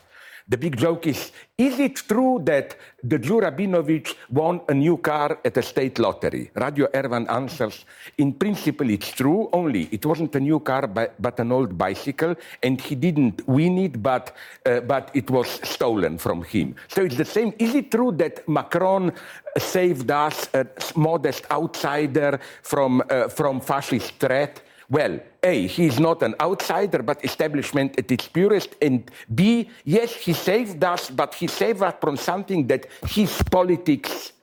The 0.48 0.58
big 0.58 0.78
joke 0.78 1.08
is 1.08 1.32
is 1.58 1.80
it 1.80 1.96
true 1.96 2.40
that 2.44 2.76
the 3.02 3.18
Rabinovich 3.18 4.14
won 4.30 4.62
a 4.70 4.74
new 4.74 4.98
car 4.98 5.40
at 5.44 5.58
a 5.58 5.62
state 5.64 5.98
lottery? 5.98 6.52
Radio 6.54 6.88
Ervan 6.94 7.28
answers 7.30 7.86
In 8.18 8.34
principle, 8.34 8.90
it's 8.90 9.10
true, 9.12 9.50
only 9.54 9.88
it 9.92 10.06
wasn't 10.06 10.36
a 10.36 10.40
new 10.40 10.60
car 10.60 10.86
but 10.86 11.40
an 11.40 11.52
old 11.52 11.78
bicycle, 11.78 12.36
and 12.62 12.80
he 12.80 12.94
didn't 12.94 13.48
win 13.48 13.78
it, 13.80 14.04
but, 14.04 14.36
uh, 14.66 14.82
but 14.82 15.10
it 15.14 15.30
was 15.32 15.48
stolen 15.64 16.18
from 16.20 16.44
him. 16.44 16.76
So 16.90 17.04
it's 17.04 17.18
the 17.18 17.26
same. 17.26 17.54
Is 17.58 17.74
it 17.74 17.90
true 17.90 18.12
that 18.18 18.48
Macron 18.48 19.14
saved 19.58 20.12
us, 20.12 20.50
a 20.54 20.68
modest 20.96 21.50
outsider, 21.50 22.40
from, 22.62 23.02
uh, 23.10 23.30
from 23.30 23.62
fascist 23.62 24.20
threat? 24.20 24.62
Well, 24.90 25.20
A, 25.42 25.68
he 25.68 25.88
is 25.88 26.00
not 26.00 26.22
an 26.22 26.36
outsider, 26.40 27.02
but 27.02 27.24
establishment 27.26 27.98
at 27.98 28.12
its 28.12 28.28
purest. 28.28 28.76
And 28.82 29.10
B, 29.34 29.70
yes, 29.84 30.14
he 30.14 30.34
saved 30.34 30.84
us, 30.84 31.10
but 31.10 31.34
he 31.34 31.48
saved 31.48 31.82
us 31.82 31.96
from 32.00 32.18
something 32.18 32.68
that 32.68 32.88
his 33.08 33.42
politics 33.50 34.34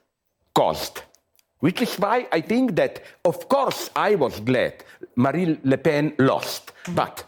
caused. 0.53 1.01
Which 1.59 1.81
is 1.81 1.95
why 1.95 2.27
I 2.31 2.41
think 2.41 2.75
that, 2.75 3.01
of 3.23 3.47
course, 3.47 3.89
I 3.95 4.15
was 4.15 4.41
glad 4.41 4.83
Marine 5.15 5.59
Le 5.63 5.77
Pen 5.77 6.13
lost. 6.19 6.73
But 6.89 7.23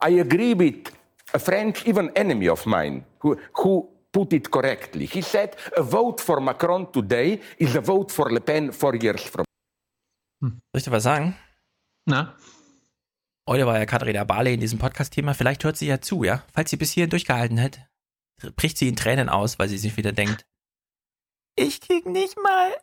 I 0.00 0.10
agree 0.10 0.52
with 0.52 0.90
a 1.32 1.38
French, 1.38 1.86
even 1.86 2.10
enemy 2.14 2.48
of 2.48 2.66
mine, 2.66 3.04
who, 3.20 3.38
who 3.54 3.88
put 4.12 4.32
it 4.34 4.50
correctly. 4.50 5.06
He 5.06 5.22
said 5.22 5.56
a 5.76 5.82
vote 5.82 6.20
for 6.20 6.40
Macron 6.40 6.92
today 6.92 7.40
is 7.58 7.76
a 7.76 7.80
vote 7.80 8.12
for 8.12 8.30
Le 8.30 8.40
Pen 8.40 8.72
four 8.72 8.94
years 8.94 9.22
from. 9.22 9.44
Hm. 10.40 10.60
Soll 10.72 10.78
ich 10.78 10.84
dir 10.84 10.92
was 10.92 11.02
sagen? 11.02 11.34
Na? 12.06 12.34
Heute 13.48 13.66
war 13.66 13.78
ja 13.78 13.86
Katharina 13.86 14.24
Barley 14.24 14.52
in 14.52 14.60
diesem 14.60 14.78
Podcast-Thema. 14.78 15.32
Vielleicht 15.32 15.64
hört 15.64 15.78
sie 15.78 15.86
ja 15.86 16.02
zu, 16.02 16.22
ja? 16.22 16.44
Falls 16.52 16.68
sie 16.68 16.76
bis 16.76 16.92
hierhin 16.92 17.08
durchgehalten 17.08 17.56
hätte, 17.56 17.80
bricht 18.56 18.76
sie 18.76 18.88
in 18.88 18.94
Tränen 18.94 19.30
aus, 19.30 19.58
weil 19.58 19.70
sie 19.70 19.78
sich 19.78 19.96
wieder 19.96 20.12
denkt, 20.12 20.44
ich 21.56 21.80
krieg 21.80 22.04
nicht 22.04 22.36
mal 22.36 22.76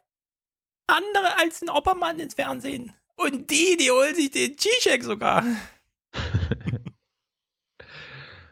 andere 0.87 1.37
als 1.37 1.61
einen 1.61 1.69
Oppermann 1.69 2.17
ins 2.17 2.33
Fernsehen. 2.33 2.93
Und 3.15 3.51
die, 3.51 3.77
die 3.79 3.91
holen 3.91 4.15
sich 4.15 4.31
den 4.31 4.55
G-Check 4.55 5.03
sogar. 5.03 5.45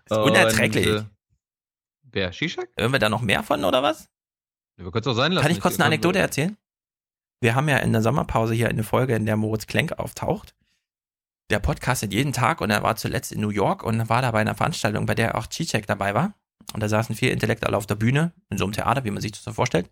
ist 0.05 0.15
unerträglich. 0.15 0.87
Und, 0.87 0.97
äh, 0.97 1.05
wer? 2.03 2.31
Shishak? 2.31 2.69
Hören 2.77 2.91
wir 2.91 2.99
da 2.99 3.09
noch 3.09 3.21
mehr 3.21 3.41
von, 3.41 3.65
oder 3.65 3.81
was? 3.81 4.07
Wir 4.75 4.91
können 4.91 5.01
es 5.01 5.07
auch 5.07 5.15
sein 5.15 5.31
lassen. 5.31 5.47
Kann 5.47 5.51
ich 5.51 5.61
kurz 5.61 5.79
eine 5.79 5.85
Anekdote 5.85 6.19
erzählen? 6.19 6.57
Wir 7.41 7.55
haben 7.55 7.67
ja 7.67 7.79
in 7.79 7.91
der 7.91 8.03
Sommerpause 8.03 8.53
hier 8.53 8.69
eine 8.69 8.83
Folge, 8.83 9.15
in 9.15 9.25
der 9.25 9.35
Moritz 9.35 9.65
Klenk 9.65 9.93
auftaucht 9.93 10.53
der 11.49 11.59
podcastet 11.59 12.13
jeden 12.13 12.33
Tag 12.33 12.61
und 12.61 12.69
er 12.69 12.83
war 12.83 12.95
zuletzt 12.95 13.31
in 13.31 13.41
New 13.41 13.49
York 13.49 13.83
und 13.83 14.09
war 14.09 14.21
da 14.21 14.31
bei 14.31 14.41
einer 14.41 14.55
Veranstaltung, 14.55 15.05
bei 15.05 15.15
der 15.15 15.37
auch 15.37 15.47
Zizek 15.47 15.87
dabei 15.87 16.13
war. 16.13 16.33
Und 16.73 16.81
da 16.81 16.89
saßen 16.89 17.15
vier 17.15 17.31
Intellektuelle 17.31 17.77
auf 17.77 17.85
der 17.85 17.95
Bühne, 17.95 18.33
in 18.49 18.57
so 18.57 18.63
einem 18.63 18.73
Theater, 18.73 19.03
wie 19.03 19.11
man 19.11 19.21
sich 19.21 19.33
das 19.33 19.43
so 19.43 19.51
vorstellt. 19.51 19.91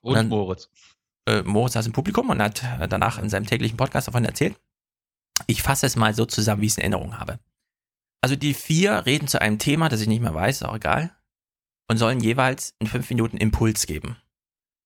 Und, 0.00 0.10
und 0.10 0.14
dann, 0.14 0.28
Moritz. 0.28 0.68
Äh, 1.26 1.42
Moritz 1.42 1.72
saß 1.72 1.86
im 1.86 1.92
Publikum 1.92 2.30
und 2.30 2.42
hat 2.42 2.62
danach 2.88 3.18
in 3.18 3.28
seinem 3.28 3.46
täglichen 3.46 3.76
Podcast 3.76 4.08
davon 4.08 4.24
erzählt. 4.24 4.56
Ich 5.46 5.62
fasse 5.62 5.86
es 5.86 5.96
mal 5.96 6.14
so 6.14 6.26
zusammen, 6.26 6.62
wie 6.62 6.66
ich 6.66 6.72
es 6.72 6.76
in 6.76 6.82
Erinnerung 6.82 7.18
habe. 7.18 7.38
Also 8.20 8.36
die 8.36 8.54
vier 8.54 9.04
reden 9.06 9.26
zu 9.26 9.40
einem 9.40 9.58
Thema, 9.58 9.88
das 9.88 10.00
ich 10.00 10.08
nicht 10.08 10.22
mehr 10.22 10.34
weiß, 10.34 10.56
ist 10.56 10.62
auch 10.62 10.76
egal, 10.76 11.10
und 11.88 11.96
sollen 11.96 12.20
jeweils 12.20 12.74
in 12.78 12.86
fünf 12.86 13.08
Minuten 13.10 13.36
Impuls 13.36 13.86
geben. 13.86 14.16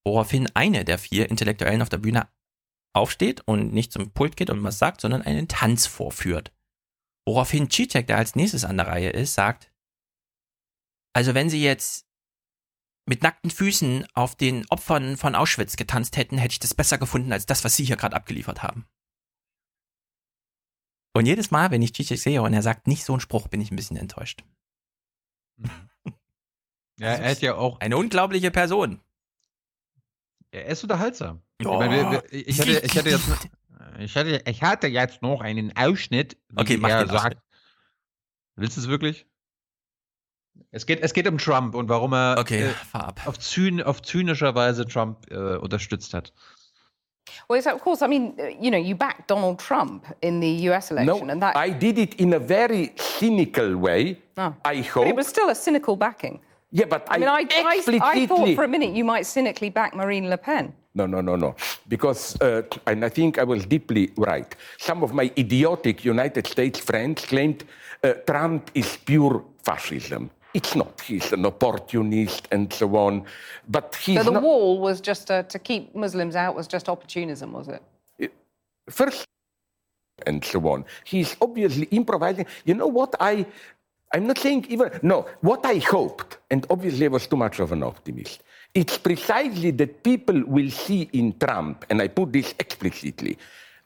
Woraufhin 0.05 0.49
eine 0.55 0.85
der 0.85 0.97
vier 0.97 1.29
Intellektuellen 1.29 1.81
auf 1.81 1.89
der 1.89 1.97
Bühne 1.97 2.27
aufsteht 2.97 3.41
und 3.45 3.73
nicht 3.73 3.91
zum 3.91 4.11
Pult 4.11 4.35
geht 4.35 4.49
und 4.49 4.63
was 4.63 4.79
sagt, 4.79 5.01
sondern 5.01 5.21
einen 5.21 5.47
Tanz 5.47 5.85
vorführt. 5.85 6.51
Woraufhin 7.25 7.69
Cicek, 7.69 8.07
der 8.07 8.17
als 8.17 8.35
nächstes 8.35 8.65
an 8.65 8.77
der 8.77 8.87
Reihe 8.87 9.09
ist, 9.09 9.33
sagt, 9.33 9.71
also 11.13 11.33
wenn 11.33 11.49
sie 11.49 11.63
jetzt 11.63 12.07
mit 13.05 13.23
nackten 13.23 13.51
Füßen 13.51 14.05
auf 14.13 14.35
den 14.35 14.65
Opfern 14.69 15.17
von 15.17 15.35
Auschwitz 15.35 15.77
getanzt 15.77 16.17
hätten, 16.17 16.37
hätte 16.37 16.53
ich 16.53 16.59
das 16.59 16.73
besser 16.73 16.97
gefunden 16.97 17.31
als 17.31 17.45
das, 17.45 17.63
was 17.63 17.75
sie 17.75 17.85
hier 17.85 17.97
gerade 17.97 18.15
abgeliefert 18.15 18.63
haben. 18.63 18.85
Und 21.13 21.25
jedes 21.25 21.49
Mal, 21.49 21.71
wenn 21.71 21.81
ich 21.81 21.93
Cicek 21.95 22.19
sehe 22.19 22.41
und 22.41 22.53
er 22.53 22.61
sagt 22.61 22.87
nicht 22.87 23.03
so 23.03 23.13
einen 23.13 23.19
Spruch, 23.21 23.47
bin 23.47 23.61
ich 23.61 23.71
ein 23.71 23.75
bisschen 23.75 23.97
enttäuscht. 23.97 24.43
Ja, 26.99 27.09
er 27.13 27.31
ist 27.31 27.41
ja 27.41 27.55
auch 27.55 27.79
eine 27.79 27.97
unglaubliche 27.97 28.51
Person. 28.51 29.01
Er 30.51 30.65
ist 30.65 30.83
unterhaltsam. 30.83 31.43
Oh. 31.65 31.73
Ich, 31.73 31.77
meine, 31.79 32.23
ich, 32.31 32.59
hatte, 32.59 32.71
ich, 32.83 32.97
hatte 32.97 33.09
jetzt, 33.09 33.49
ich, 33.99 34.15
hatte, 34.15 34.41
ich 34.45 34.63
hatte 34.63 34.87
jetzt 34.87 35.21
noch 35.21 35.41
einen 35.41 35.75
Ausschnitt, 35.75 36.37
okay, 36.55 36.77
mach 36.77 36.89
er 36.89 37.07
sagt. 37.07 37.37
Willst 38.55 38.77
du 38.77 38.81
es 38.81 38.87
wirklich? 38.87 39.25
Es 40.71 40.85
geht, 40.85 41.01
es 41.01 41.13
geht 41.13 41.27
um 41.27 41.37
Trump 41.37 41.75
und 41.75 41.89
warum 41.89 42.13
er 42.13 42.37
okay, 42.39 42.69
äh, 42.69 42.97
auf, 43.25 43.39
zyn, 43.39 43.81
auf 43.81 44.01
zynischer 44.01 44.55
Weise 44.55 44.85
Trump 44.85 45.31
äh, 45.31 45.57
unterstützt 45.57 46.13
hat. 46.13 46.33
Well, 47.49 47.61
so 47.61 47.71
of 47.71 47.81
course, 47.81 48.01
I 48.01 48.07
mean, 48.07 48.35
you 48.59 48.71
know, 48.71 48.77
you 48.77 48.95
backed 48.95 49.29
Donald 49.29 49.59
Trump 49.59 50.05
in 50.21 50.41
the 50.41 50.69
US 50.69 50.91
election, 50.91 51.27
no, 51.27 51.31
and 51.31 51.41
that. 51.41 51.55
I 51.55 51.69
did 51.69 51.97
it 51.97 52.15
in 52.15 52.33
a 52.33 52.39
very 52.39 52.93
cynical 52.95 53.75
way. 53.75 54.17
Oh. 54.37 54.53
I 54.65 54.81
hope. 54.81 55.05
But 55.05 55.07
it 55.07 55.15
was 55.15 55.27
still 55.27 55.49
a 55.49 55.55
cynical 55.55 55.95
backing. 55.95 56.39
Yeah, 56.71 56.85
but 56.85 57.05
I, 57.09 57.15
I 57.15 57.17
mean, 57.19 57.29
I, 57.29 57.41
explicitly... 57.41 57.99
I, 57.99 58.11
I, 58.11 58.27
thought 58.27 58.55
for 58.55 58.63
a 58.63 58.67
minute 58.67 58.95
you 58.95 59.05
might 59.05 59.25
cynically 59.25 59.69
back 59.69 59.95
Marine 59.95 60.29
Le 60.29 60.37
Pen. 60.37 60.73
No, 60.97 61.05
no, 61.05 61.21
no, 61.21 61.35
no. 61.35 61.55
Because, 61.87 62.41
uh, 62.41 62.63
and 62.87 63.05
I 63.05 63.09
think 63.09 63.37
I 63.37 63.43
was 63.43 63.67
deeply 63.67 64.11
right. 64.17 64.55
Some 64.79 65.03
of 65.03 65.13
my 65.13 65.31
idiotic 65.37 66.03
United 66.03 66.47
States 66.47 66.79
friends 66.79 67.23
claimed 67.23 67.65
uh, 68.03 68.13
Trump 68.25 68.71
is 68.73 68.97
pure 68.97 69.45
fascism. 69.63 70.31
It's 70.55 70.75
not. 70.75 70.99
He's 71.01 71.31
an 71.33 71.45
opportunist 71.45 72.47
and 72.51 72.73
so 72.73 72.95
on. 72.95 73.25
But 73.69 73.95
he's 73.95 74.17
So 74.17 74.23
the 74.23 74.31
not... 74.31 74.41
wall 74.41 74.79
was 74.79 74.99
just 74.99 75.29
uh, 75.29 75.43
to 75.43 75.59
keep 75.59 75.93
Muslims 75.93 76.35
out 76.35 76.55
was 76.55 76.67
just 76.67 76.89
opportunism, 76.89 77.51
was 77.51 77.67
it? 77.67 77.83
First, 78.89 79.27
and 80.25 80.43
so 80.43 80.59
on. 80.67 80.83
He's 81.03 81.35
obviously 81.41 81.85
improvising. 81.91 82.47
You 82.65 82.73
know 82.73 82.87
what 82.87 83.13
I 83.19 83.45
I'm 84.13 84.25
not 84.25 84.37
saying 84.37 84.65
even, 84.69 84.89
no, 85.03 85.27
what 85.41 85.65
I 85.65 85.79
hoped, 85.79 86.37
and 86.49 86.65
obviously 86.69 87.05
I 87.05 87.09
was 87.09 87.27
too 87.27 87.35
much 87.35 87.59
of 87.59 87.73
an 87.73 87.83
optimist, 87.83 88.41
it's 88.73 88.97
precisely 88.97 89.71
that 89.71 90.03
people 90.03 90.43
will 90.45 90.69
see 90.69 91.09
in 91.13 91.37
Trump, 91.37 91.85
and 91.89 92.01
I 92.01 92.07
put 92.07 92.31
this 92.31 92.53
explicitly, 92.59 93.37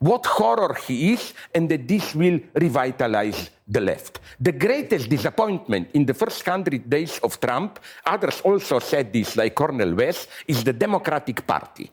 what 0.02 0.26
horror 0.26 0.76
he 0.88 1.14
is 1.14 1.34
and 1.54 1.70
that 1.70 1.88
this 1.88 2.16
will 2.16 2.40
revitalize 2.56 3.52
the 3.68 3.80
left. 3.80 4.20
The 4.40 4.52
greatest 4.52 5.10
disappointment 5.10 5.90
in 5.94 6.06
the 6.06 6.14
first 6.14 6.44
hundred 6.44 6.90
days 6.90 7.20
of 7.20 7.40
Trump, 7.40 7.80
others 8.06 8.42
also 8.42 8.80
said 8.80 9.14
this, 9.14 9.38
like 9.38 9.54
Cornel 9.54 9.94
West, 9.94 10.28
is 10.48 10.64
the 10.64 10.74
Democratic 10.74 11.46
Party. 11.46 11.90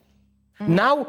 Mm. 0.59 0.69
Now, 0.69 1.07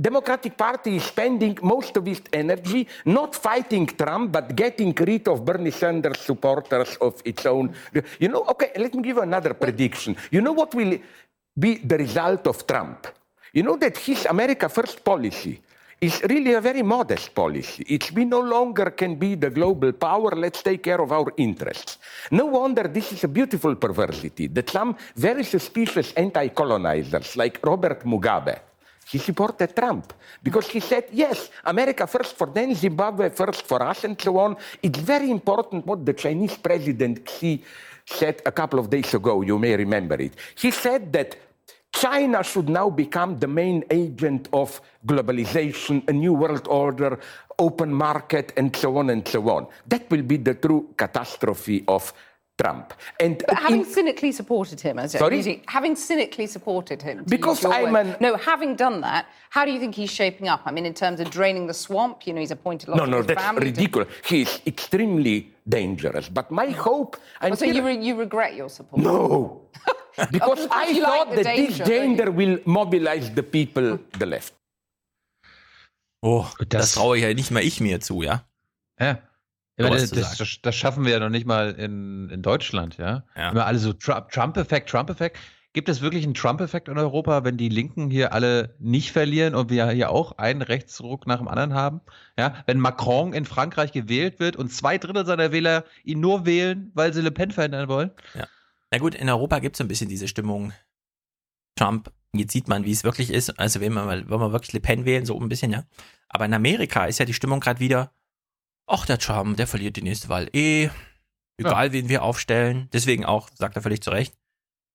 Democratic 0.00 0.56
Party 0.56 0.96
is 0.96 1.04
spending 1.04 1.58
most 1.62 1.96
of 1.96 2.08
its 2.08 2.22
energy 2.32 2.88
not 3.04 3.34
fighting 3.34 3.86
Trump, 3.86 4.32
but 4.32 4.56
getting 4.56 4.94
rid 4.94 5.28
of 5.28 5.44
Bernie 5.44 5.70
Sanders 5.70 6.20
supporters 6.20 6.96
of 7.00 7.20
its 7.24 7.44
own. 7.44 7.74
You 8.18 8.28
know, 8.28 8.44
okay, 8.48 8.72
let 8.76 8.94
me 8.94 9.02
give 9.02 9.16
you 9.16 9.22
another 9.22 9.52
prediction. 9.54 10.16
You 10.30 10.40
know 10.40 10.52
what 10.52 10.74
will 10.74 10.98
be 11.58 11.76
the 11.78 11.98
result 11.98 12.46
of 12.46 12.66
Trump? 12.66 13.06
You 13.52 13.62
know 13.62 13.76
that 13.76 13.98
his 13.98 14.24
America 14.24 14.68
First 14.68 15.04
policy 15.04 15.60
is 16.00 16.22
really 16.24 16.54
a 16.54 16.60
very 16.60 16.82
modest 16.82 17.34
policy. 17.34 17.84
It's 17.86 18.10
we 18.10 18.24
no 18.24 18.40
longer 18.40 18.90
can 18.90 19.16
be 19.16 19.34
the 19.34 19.50
global 19.50 19.92
power, 19.92 20.30
let's 20.34 20.62
take 20.62 20.82
care 20.82 21.00
of 21.00 21.12
our 21.12 21.32
interests. 21.36 21.98
No 22.30 22.46
wonder 22.46 22.88
this 22.88 23.12
is 23.12 23.24
a 23.24 23.28
beautiful 23.28 23.76
perversity 23.76 24.48
that 24.48 24.70
some 24.70 24.96
very 25.16 25.44
suspicious 25.44 26.12
anti 26.14 26.48
colonizers 26.48 27.36
like 27.36 27.60
Robert 27.62 28.04
Mugabe 28.04 28.71
he 29.12 29.18
supported 29.18 29.76
Trump 29.76 30.14
because 30.42 30.68
he 30.68 30.80
said, 30.80 31.04
yes, 31.12 31.50
America 31.66 32.06
first 32.06 32.34
for 32.34 32.46
them, 32.46 32.74
Zimbabwe 32.74 33.28
first 33.28 33.66
for 33.66 33.82
us, 33.82 34.04
and 34.04 34.18
so 34.18 34.38
on. 34.38 34.56
It's 34.82 34.98
very 34.98 35.30
important 35.30 35.84
what 35.84 36.06
the 36.06 36.14
Chinese 36.14 36.56
president 36.56 37.28
Xi 37.28 37.62
said 38.06 38.40
a 38.46 38.50
couple 38.50 38.78
of 38.78 38.88
days 38.88 39.12
ago. 39.12 39.42
You 39.42 39.58
may 39.58 39.76
remember 39.76 40.14
it. 40.14 40.32
He 40.56 40.70
said 40.70 41.12
that 41.12 41.36
China 41.92 42.42
should 42.42 42.70
now 42.70 42.88
become 42.88 43.38
the 43.38 43.46
main 43.46 43.84
agent 43.90 44.48
of 44.54 44.80
globalization, 45.06 46.08
a 46.08 46.12
new 46.14 46.32
world 46.32 46.66
order, 46.68 47.20
open 47.58 47.92
market, 47.92 48.54
and 48.56 48.74
so 48.74 48.96
on 48.96 49.10
and 49.10 49.28
so 49.28 49.46
on. 49.50 49.66
That 49.88 50.10
will 50.10 50.22
be 50.22 50.38
the 50.38 50.54
true 50.54 50.88
catastrophe 50.96 51.84
of 51.86 52.14
Trump. 52.58 52.94
And 53.18 53.42
but 53.48 53.58
having 53.58 53.80
in, 53.80 53.86
cynically 53.86 54.32
supported 54.32 54.80
him, 54.80 54.98
as 54.98 55.12
sorry? 55.12 55.62
having 55.66 55.96
cynically 55.96 56.46
supported 56.46 57.00
him, 57.00 57.24
because 57.26 57.64
I'm 57.64 57.96
an, 57.96 58.16
no, 58.20 58.36
having 58.36 58.76
done 58.76 59.00
that, 59.00 59.26
how 59.50 59.64
do 59.64 59.72
you 59.72 59.80
think 59.80 59.94
he's 59.94 60.10
shaping 60.10 60.48
up? 60.48 60.62
I 60.64 60.70
mean, 60.70 60.86
in 60.86 60.94
terms 60.94 61.18
of 61.20 61.30
draining 61.30 61.66
the 61.66 61.74
swamp, 61.74 62.26
you 62.26 62.32
know, 62.32 62.40
he's 62.40 62.50
appointed 62.50 62.88
lots 62.88 62.98
no, 62.98 63.04
of 63.04 63.10
no, 63.10 63.16
his 63.18 63.26
that's 63.26 63.42
family 63.42 63.66
ridiculous. 63.66 64.08
To... 64.08 64.28
He's 64.34 64.60
extremely 64.66 65.52
dangerous. 65.68 66.28
But 66.28 66.50
my 66.50 66.66
mm. 66.66 66.74
hope, 66.74 67.16
I'm 67.40 67.52
oh, 67.52 67.54
so 67.54 67.64
you, 67.64 67.84
re- 67.84 67.98
you 67.98 68.16
regret 68.16 68.54
your 68.54 68.68
support? 68.68 69.02
No, 69.02 69.62
because 70.30 70.68
I 70.70 70.92
thought 71.00 71.28
like 71.28 71.36
that 71.36 71.44
danger, 71.44 71.78
this 71.78 71.88
danger 71.88 72.30
will 72.30 72.58
mobilize 72.64 73.30
the 73.30 73.42
people, 73.42 73.98
the 74.18 74.26
left. 74.26 74.54
Oh, 76.24 76.46
das, 76.68 76.68
das 76.68 76.94
traue 76.94 77.18
ja 77.18 77.34
nicht 77.34 77.50
mal 77.50 77.64
ich 77.64 77.80
mir 77.80 78.00
zu, 78.00 78.22
ja? 78.22 78.44
Ja. 79.00 79.18
Das, 79.76 80.10
das, 80.10 80.58
das, 80.60 80.74
schaffen 80.76 81.04
wir 81.04 81.12
ja 81.12 81.18
noch 81.18 81.30
nicht 81.30 81.46
mal 81.46 81.70
in, 81.72 82.28
in 82.30 82.42
Deutschland, 82.42 82.98
ja. 82.98 83.24
ja. 83.36 83.50
Immer 83.50 83.66
alle 83.66 83.78
so 83.78 83.92
Trump-Effekt, 83.92 84.90
Trump-Effekt. 84.90 85.38
Gibt 85.72 85.88
es 85.88 86.02
wirklich 86.02 86.24
einen 86.24 86.34
Trump-Effekt 86.34 86.88
in 86.88 86.98
Europa, 86.98 87.44
wenn 87.44 87.56
die 87.56 87.70
Linken 87.70 88.10
hier 88.10 88.34
alle 88.34 88.76
nicht 88.78 89.10
verlieren 89.10 89.54
und 89.54 89.70
wir 89.70 89.88
hier 89.90 90.10
auch 90.10 90.36
einen 90.36 90.60
Rechtsruck 90.60 91.26
nach 91.26 91.38
dem 91.38 91.48
anderen 91.48 91.72
haben? 91.72 92.02
Ja, 92.38 92.62
wenn 92.66 92.78
Macron 92.78 93.32
in 93.32 93.46
Frankreich 93.46 93.92
gewählt 93.92 94.38
wird 94.38 94.56
und 94.56 94.70
zwei 94.70 94.98
Drittel 94.98 95.24
seiner 95.24 95.50
Wähler 95.50 95.84
ihn 96.04 96.20
nur 96.20 96.44
wählen, 96.44 96.90
weil 96.92 97.14
sie 97.14 97.22
Le 97.22 97.30
Pen 97.30 97.50
verändern 97.50 97.88
wollen? 97.88 98.10
Ja. 98.34 98.46
Na 98.90 98.98
gut, 98.98 99.14
in 99.14 99.30
Europa 99.30 99.60
gibt 99.60 99.76
es 99.76 99.80
ein 99.80 99.88
bisschen 99.88 100.10
diese 100.10 100.28
Stimmung. 100.28 100.74
Trump, 101.76 102.12
jetzt 102.34 102.52
sieht 102.52 102.68
man, 102.68 102.84
wie 102.84 102.92
es 102.92 103.04
wirklich 103.04 103.30
ist. 103.30 103.58
Also, 103.58 103.80
wenn 103.80 103.94
man, 103.94 104.28
wenn 104.28 104.40
man 104.40 104.52
wirklich 104.52 104.74
Le 104.74 104.80
Pen 104.80 105.06
wählen, 105.06 105.24
so 105.24 105.40
ein 105.40 105.48
bisschen, 105.48 105.72
ja. 105.72 105.84
Aber 106.28 106.44
in 106.44 106.52
Amerika 106.52 107.06
ist 107.06 107.18
ja 107.18 107.24
die 107.24 107.32
Stimmung 107.32 107.60
gerade 107.60 107.80
wieder, 107.80 108.12
ach, 108.92 109.06
der 109.06 109.18
Trump, 109.18 109.56
der 109.56 109.66
verliert 109.66 109.96
die 109.96 110.02
nächste 110.02 110.28
Wahl 110.28 110.48
eh. 110.52 110.90
Egal, 111.58 111.86
ja. 111.86 111.92
wen 111.92 112.08
wir 112.08 112.22
aufstellen. 112.22 112.88
Deswegen 112.92 113.24
auch, 113.24 113.48
sagt 113.54 113.76
er 113.76 113.82
völlig 113.82 114.02
zu 114.02 114.10
Recht, 114.10 114.34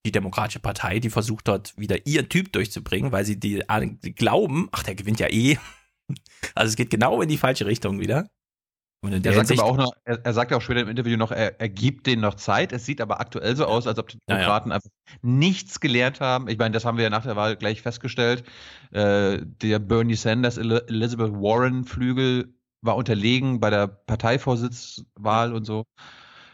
die 0.05 0.11
Demokratische 0.11 0.59
Partei, 0.59 0.99
die 0.99 1.09
versucht 1.09 1.47
dort 1.47 1.77
wieder 1.77 2.05
ihren 2.05 2.29
Typ 2.29 2.53
durchzubringen, 2.53 3.11
weil 3.11 3.25
sie 3.25 3.39
die, 3.39 3.63
die 4.03 4.15
glauben, 4.15 4.69
ach, 4.71 4.83
der 4.83 4.95
gewinnt 4.95 5.19
ja 5.19 5.27
eh. 5.27 5.57
Also 6.55 6.69
es 6.69 6.75
geht 6.77 6.89
genau 6.89 7.21
in 7.21 7.27
die 7.27 7.37
falsche 7.37 7.65
Richtung 7.65 7.99
wieder. 7.99 8.27
Er, 9.03 9.33
sagt 9.33 9.51
aber 9.51 9.63
auch 9.63 9.77
noch, 9.77 9.91
er, 10.05 10.25
er 10.25 10.33
sagt 10.33 10.51
ja 10.51 10.57
auch 10.57 10.61
später 10.61 10.81
im 10.81 10.89
Interview 10.89 11.17
noch, 11.17 11.31
er, 11.31 11.59
er, 11.59 11.69
gibt 11.69 12.07
denen 12.07 12.21
noch 12.21 12.33
Zeit. 12.35 12.71
Es 12.71 12.85
sieht 12.85 13.01
aber 13.01 13.19
aktuell 13.19 13.55
so 13.55 13.65
aus, 13.65 13.87
als 13.87 13.99
ob 13.99 14.07
die 14.07 14.17
Demokraten 14.27 14.69
ja, 14.69 14.75
ja. 14.75 14.75
einfach 14.75 14.89
nichts 15.21 15.79
gelernt 15.79 16.19
haben. 16.19 16.47
Ich 16.47 16.57
meine, 16.57 16.71
das 16.73 16.85
haben 16.85 16.97
wir 16.97 17.03
ja 17.03 17.09
nach 17.09 17.23
der 17.23 17.35
Wahl 17.35 17.57
gleich 17.57 17.81
festgestellt. 17.81 18.43
Äh, 18.91 19.39
der 19.43 19.79
Bernie 19.79 20.15
Sanders, 20.15 20.57
Elizabeth 20.57 21.33
Warren 21.33 21.85
Flügel 21.85 22.56
war 22.87 22.95
unterlegen 22.95 23.59
bei 23.59 23.69
der 23.69 23.85
Parteivorsitzwahl 23.85 25.53
und 25.53 25.65
so. 25.65 25.85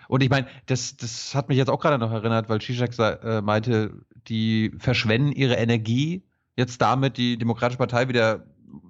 Und 0.09 0.21
ich 0.21 0.29
meine, 0.29 0.47
das, 0.65 0.97
das 0.97 1.33
hat 1.33 1.47
mich 1.47 1.57
jetzt 1.57 1.69
auch 1.69 1.79
gerade 1.79 1.97
noch 1.97 2.11
erinnert, 2.11 2.49
weil 2.49 2.59
Zizek 2.59 2.99
äh, 2.99 3.41
meinte, 3.41 4.01
die 4.27 4.73
verschwenden 4.77 5.31
ihre 5.31 5.55
Energie 5.55 6.23
jetzt 6.57 6.81
damit, 6.81 7.17
die 7.17 7.37
Demokratische 7.37 7.77
Partei 7.77 8.09
wieder 8.09 8.45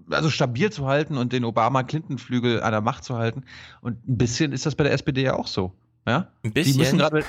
also 0.09 0.29
stabil 0.29 0.71
zu 0.71 0.87
halten 0.87 1.17
und 1.17 1.33
den 1.33 1.45
Obama-Clinton-Flügel 1.45 2.61
an 2.61 2.71
der 2.71 2.81
Macht 2.81 3.03
zu 3.03 3.15
halten. 3.15 3.43
Und 3.81 4.07
ein 4.07 4.17
bisschen 4.17 4.51
ist 4.51 4.65
das 4.65 4.75
bei 4.75 4.83
der 4.83 4.93
SPD 4.93 5.23
ja 5.23 5.35
auch 5.35 5.47
so. 5.47 5.73
Ja? 6.07 6.29
Ein 6.43 6.53
bisschen. 6.53 6.73
Die 6.73 6.79
müssen 6.79 6.97
gerade, 6.97 7.23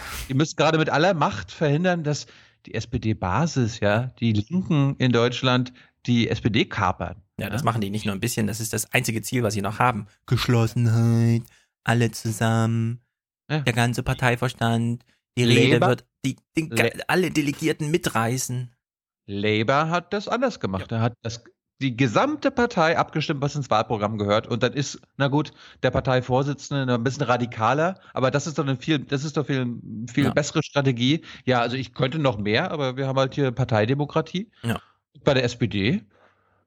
gerade 0.56 0.78
mit 0.78 0.90
aller 0.90 1.14
Macht 1.14 1.52
verhindern, 1.52 2.02
dass 2.04 2.26
die 2.66 2.74
SPD-Basis, 2.74 3.80
ja, 3.80 4.10
die 4.20 4.32
Linken 4.32 4.96
in 4.96 5.12
Deutschland 5.12 5.72
die 6.06 6.28
SPD 6.28 6.64
kapern. 6.64 7.16
Ja, 7.38 7.50
das 7.50 7.64
machen 7.64 7.80
die 7.80 7.90
nicht 7.90 8.06
nur 8.06 8.14
ein 8.14 8.20
bisschen, 8.20 8.46
das 8.46 8.60
ist 8.60 8.72
das 8.72 8.92
einzige 8.92 9.20
Ziel, 9.22 9.42
was 9.42 9.54
sie 9.54 9.62
noch 9.62 9.78
haben. 9.78 10.06
Geschlossenheit, 10.26 11.42
alle 11.82 12.10
zusammen, 12.12 13.00
ja. 13.50 13.60
der 13.60 13.72
ganze 13.72 14.02
Parteiverstand, 14.02 15.04
die 15.36 15.44
Labour, 15.44 15.62
Rede 15.62 15.86
wird, 15.86 16.04
die, 16.24 16.36
die, 16.56 16.70
alle 17.08 17.30
Delegierten 17.30 17.90
mitreißen. 17.90 18.70
Labour 19.26 19.90
hat 19.90 20.12
das 20.12 20.28
anders 20.28 20.60
gemacht. 20.60 20.92
Ja. 20.92 20.98
Er 20.98 21.02
hat 21.02 21.14
das, 21.22 21.42
die 21.80 21.96
gesamte 21.96 22.52
Partei 22.52 22.96
abgestimmt, 22.96 23.40
was 23.40 23.56
ins 23.56 23.68
Wahlprogramm 23.68 24.16
gehört. 24.16 24.46
Und 24.46 24.62
dann 24.62 24.72
ist, 24.72 25.00
na 25.16 25.26
gut, 25.26 25.50
der 25.82 25.90
Parteivorsitzende 25.90 26.94
ein 26.94 27.02
bisschen 27.02 27.24
radikaler, 27.24 28.00
aber 28.12 28.30
das 28.30 28.46
ist 28.46 28.58
doch 28.58 28.64
eine 28.64 28.76
viel, 28.76 29.00
das 29.00 29.24
ist 29.24 29.36
doch 29.36 29.46
viel, 29.46 29.80
viel 30.08 30.24
ja. 30.24 30.32
bessere 30.32 30.62
Strategie. 30.62 31.22
Ja, 31.44 31.60
also 31.60 31.76
ich 31.76 31.94
könnte 31.94 32.20
noch 32.20 32.38
mehr, 32.38 32.70
aber 32.70 32.96
wir 32.96 33.08
haben 33.08 33.18
halt 33.18 33.34
hier 33.34 33.50
Parteidemokratie. 33.50 34.50
Ja. 34.62 34.80
Bei 35.24 35.34
der 35.34 35.44
SPD 35.44 36.04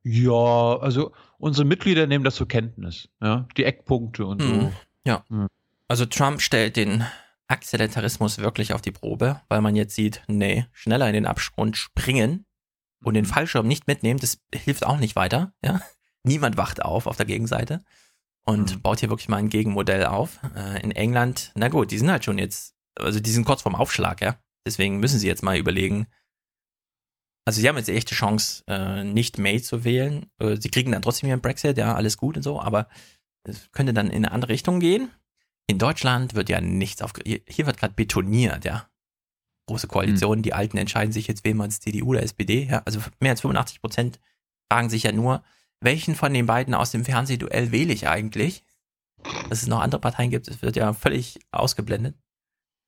ja, 0.07 0.77
also 0.79 1.11
unsere 1.37 1.65
Mitglieder 1.65 2.07
nehmen 2.07 2.23
das 2.23 2.35
zur 2.35 2.47
Kenntnis, 2.47 3.09
ja, 3.21 3.47
die 3.57 3.65
Eckpunkte 3.65 4.25
und 4.25 4.41
so. 4.41 4.47
Mhm. 4.47 4.71
Ja. 5.05 5.23
Mhm. 5.29 5.47
Also 5.87 6.05
Trump 6.05 6.41
stellt 6.41 6.75
den 6.75 7.05
Akzelentarismus 7.47 8.39
wirklich 8.39 8.73
auf 8.73 8.81
die 8.81 8.91
Probe, 8.91 9.41
weil 9.47 9.61
man 9.61 9.75
jetzt 9.75 9.95
sieht, 9.95 10.23
nee, 10.27 10.65
schneller 10.71 11.07
in 11.07 11.13
den 11.13 11.25
Abgrund 11.25 11.77
springen 11.77 12.45
und 13.03 13.13
den 13.13 13.25
mhm. 13.25 13.29
Fallschirm 13.29 13.67
nicht 13.67 13.87
mitnehmen, 13.87 14.19
das 14.19 14.39
hilft 14.53 14.85
auch 14.85 14.97
nicht 14.97 15.15
weiter, 15.15 15.53
ja. 15.63 15.81
Niemand 16.23 16.57
wacht 16.57 16.83
auf 16.83 17.07
auf 17.07 17.15
der 17.15 17.25
Gegenseite 17.25 17.85
und 18.43 18.75
mhm. 18.75 18.81
baut 18.81 18.99
hier 18.99 19.09
wirklich 19.09 19.29
mal 19.29 19.37
ein 19.37 19.49
Gegenmodell 19.49 20.05
auf. 20.05 20.39
Äh, 20.55 20.81
in 20.81 20.91
England, 20.91 21.51
na 21.55 21.69
gut, 21.69 21.91
die 21.91 21.97
sind 21.97 22.11
halt 22.11 22.25
schon 22.25 22.37
jetzt, 22.37 22.75
also 22.95 23.19
die 23.19 23.29
sind 23.29 23.45
kurz 23.45 23.61
vorm 23.61 23.75
Aufschlag, 23.75 24.21
ja. 24.21 24.35
Deswegen 24.65 24.99
müssen 24.99 25.19
sie 25.19 25.27
jetzt 25.27 25.43
mal 25.43 25.57
überlegen, 25.57 26.07
also 27.47 27.61
sie 27.61 27.69
haben 27.69 27.77
jetzt 27.77 27.87
die 27.87 28.13
Chance, 28.13 28.61
äh, 28.67 29.05
nicht 29.05 29.37
May 29.37 29.61
zu 29.61 29.85
wählen. 29.85 30.25
Äh, 30.37 30.57
sie 30.59 30.69
kriegen 30.69 30.91
dann 30.91 31.01
trotzdem 31.01 31.29
ihren 31.29 31.39
Brexit, 31.39 31.77
ja, 31.77 31.95
alles 31.95 32.17
gut 32.17 32.35
und 32.35 32.43
so, 32.43 32.59
aber 32.61 32.89
es 33.43 33.71
könnte 33.71 33.93
dann 33.93 34.07
in 34.07 34.25
eine 34.25 34.33
andere 34.33 34.51
Richtung 34.51 34.81
gehen. 34.81 35.09
In 35.65 35.79
Deutschland 35.79 36.35
wird 36.35 36.49
ja 36.49 36.59
nichts 36.59 37.01
auf. 37.01 37.13
Hier 37.25 37.65
wird 37.65 37.77
gerade 37.77 37.93
betoniert, 37.93 38.65
ja. 38.65 38.89
Große 39.67 39.87
Koalition, 39.87 40.39
mhm. 40.39 40.41
die 40.41 40.53
Alten 40.53 40.75
entscheiden 40.75 41.13
sich 41.13 41.27
jetzt, 41.27 41.45
wählen 41.45 41.55
wir 41.55 41.63
uns 41.63 41.79
CDU 41.79 42.09
oder 42.09 42.21
SPD, 42.21 42.65
ja. 42.69 42.81
Also 42.83 42.99
mehr 43.21 43.31
als 43.31 43.39
85 43.39 43.79
Prozent 43.79 44.19
fragen 44.69 44.89
sich 44.89 45.03
ja 45.03 45.13
nur, 45.13 45.41
welchen 45.79 46.15
von 46.15 46.33
den 46.33 46.47
beiden 46.47 46.73
aus 46.73 46.91
dem 46.91 47.05
Fernsehduell 47.05 47.71
wähle 47.71 47.93
ich 47.93 48.09
eigentlich? 48.09 48.65
Dass 49.49 49.61
es 49.61 49.67
noch 49.69 49.79
andere 49.79 50.01
Parteien 50.01 50.31
gibt, 50.31 50.49
das 50.49 50.61
wird 50.61 50.75
ja 50.75 50.91
völlig 50.91 51.39
ausgeblendet. 51.51 52.17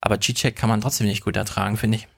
Aber 0.02 0.18
G-Check 0.18 0.54
kann 0.54 0.68
man 0.68 0.82
trotzdem 0.82 1.06
nicht 1.06 1.24
gut 1.24 1.36
ertragen, 1.36 1.78
finde 1.78 1.96
ich. 1.96 2.08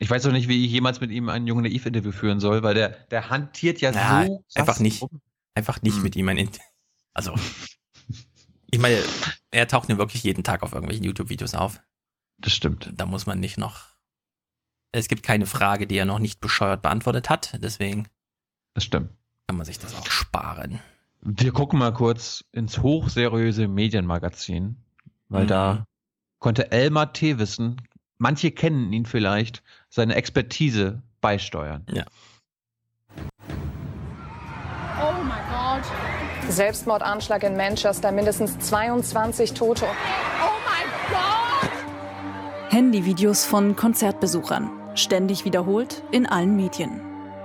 Ich 0.00 0.08
weiß 0.08 0.26
auch 0.26 0.32
nicht, 0.32 0.48
wie 0.48 0.64
ich 0.64 0.70
jemals 0.70 1.00
mit 1.00 1.10
ihm 1.10 1.28
ein 1.28 1.46
Junge 1.46 1.62
Naiv-Interview 1.62 2.12
führen 2.12 2.40
soll, 2.40 2.62
weil 2.62 2.74
der, 2.74 2.90
der 3.10 3.30
hantiert 3.30 3.80
ja, 3.80 3.90
ja 3.90 4.26
so. 4.26 4.44
Einfach 4.54 4.78
nicht. 4.78 5.04
Einfach 5.54 5.82
nicht 5.82 5.96
hm. 5.96 6.02
mit 6.02 6.16
ihm 6.16 6.28
ein 6.28 6.38
Interview. 6.38 6.62
Also, 7.14 7.34
ich 8.70 8.78
meine, 8.78 9.02
er 9.50 9.66
taucht 9.66 9.88
nur 9.88 9.98
wirklich 9.98 10.22
jeden 10.22 10.44
Tag 10.44 10.62
auf 10.62 10.72
irgendwelchen 10.72 11.04
YouTube-Videos 11.04 11.54
auf. 11.54 11.80
Das 12.38 12.52
stimmt. 12.52 12.92
Da 12.94 13.06
muss 13.06 13.26
man 13.26 13.40
nicht 13.40 13.58
noch. 13.58 13.86
Es 14.92 15.08
gibt 15.08 15.22
keine 15.22 15.46
Frage, 15.46 15.86
die 15.86 15.96
er 15.96 16.04
noch 16.04 16.20
nicht 16.20 16.40
bescheuert 16.40 16.82
beantwortet 16.82 17.28
hat, 17.28 17.58
deswegen. 17.62 18.08
Das 18.74 18.84
stimmt. 18.84 19.10
Kann 19.48 19.56
man 19.56 19.66
sich 19.66 19.78
das 19.78 19.94
auch 19.94 20.06
sparen. 20.06 20.80
Wir 21.20 21.52
gucken 21.52 21.78
mal 21.78 21.92
kurz 21.92 22.44
ins 22.52 22.78
hochseriöse 22.78 23.66
Medienmagazin, 23.66 24.76
weil 25.28 25.44
mhm. 25.44 25.48
da 25.48 25.84
konnte 26.38 26.70
Elmar 26.70 27.12
T. 27.12 27.38
wissen, 27.38 27.82
manche 28.18 28.52
kennen 28.52 28.92
ihn 28.92 29.06
vielleicht, 29.06 29.62
seine 29.88 30.14
Expertise 30.14 31.02
beisteuern. 31.20 31.84
Ja. 31.90 32.04
my 35.22 35.40
God. 35.50 36.50
Selbstmordanschlag 36.50 37.42
in 37.42 37.56
Manchester, 37.56 38.10
mindestens 38.12 38.58
22 38.58 39.52
Tote. 39.54 39.84
Oh 39.84 40.58
my 40.66 40.84
God! 41.10 41.70
Handyvideos 42.72 43.44
von 43.44 43.76
Konzertbesuchern, 43.76 44.70
ständig 44.94 45.44
wiederholt 45.44 46.02
in 46.10 46.26
allen 46.26 46.56
Medien. 46.56 47.00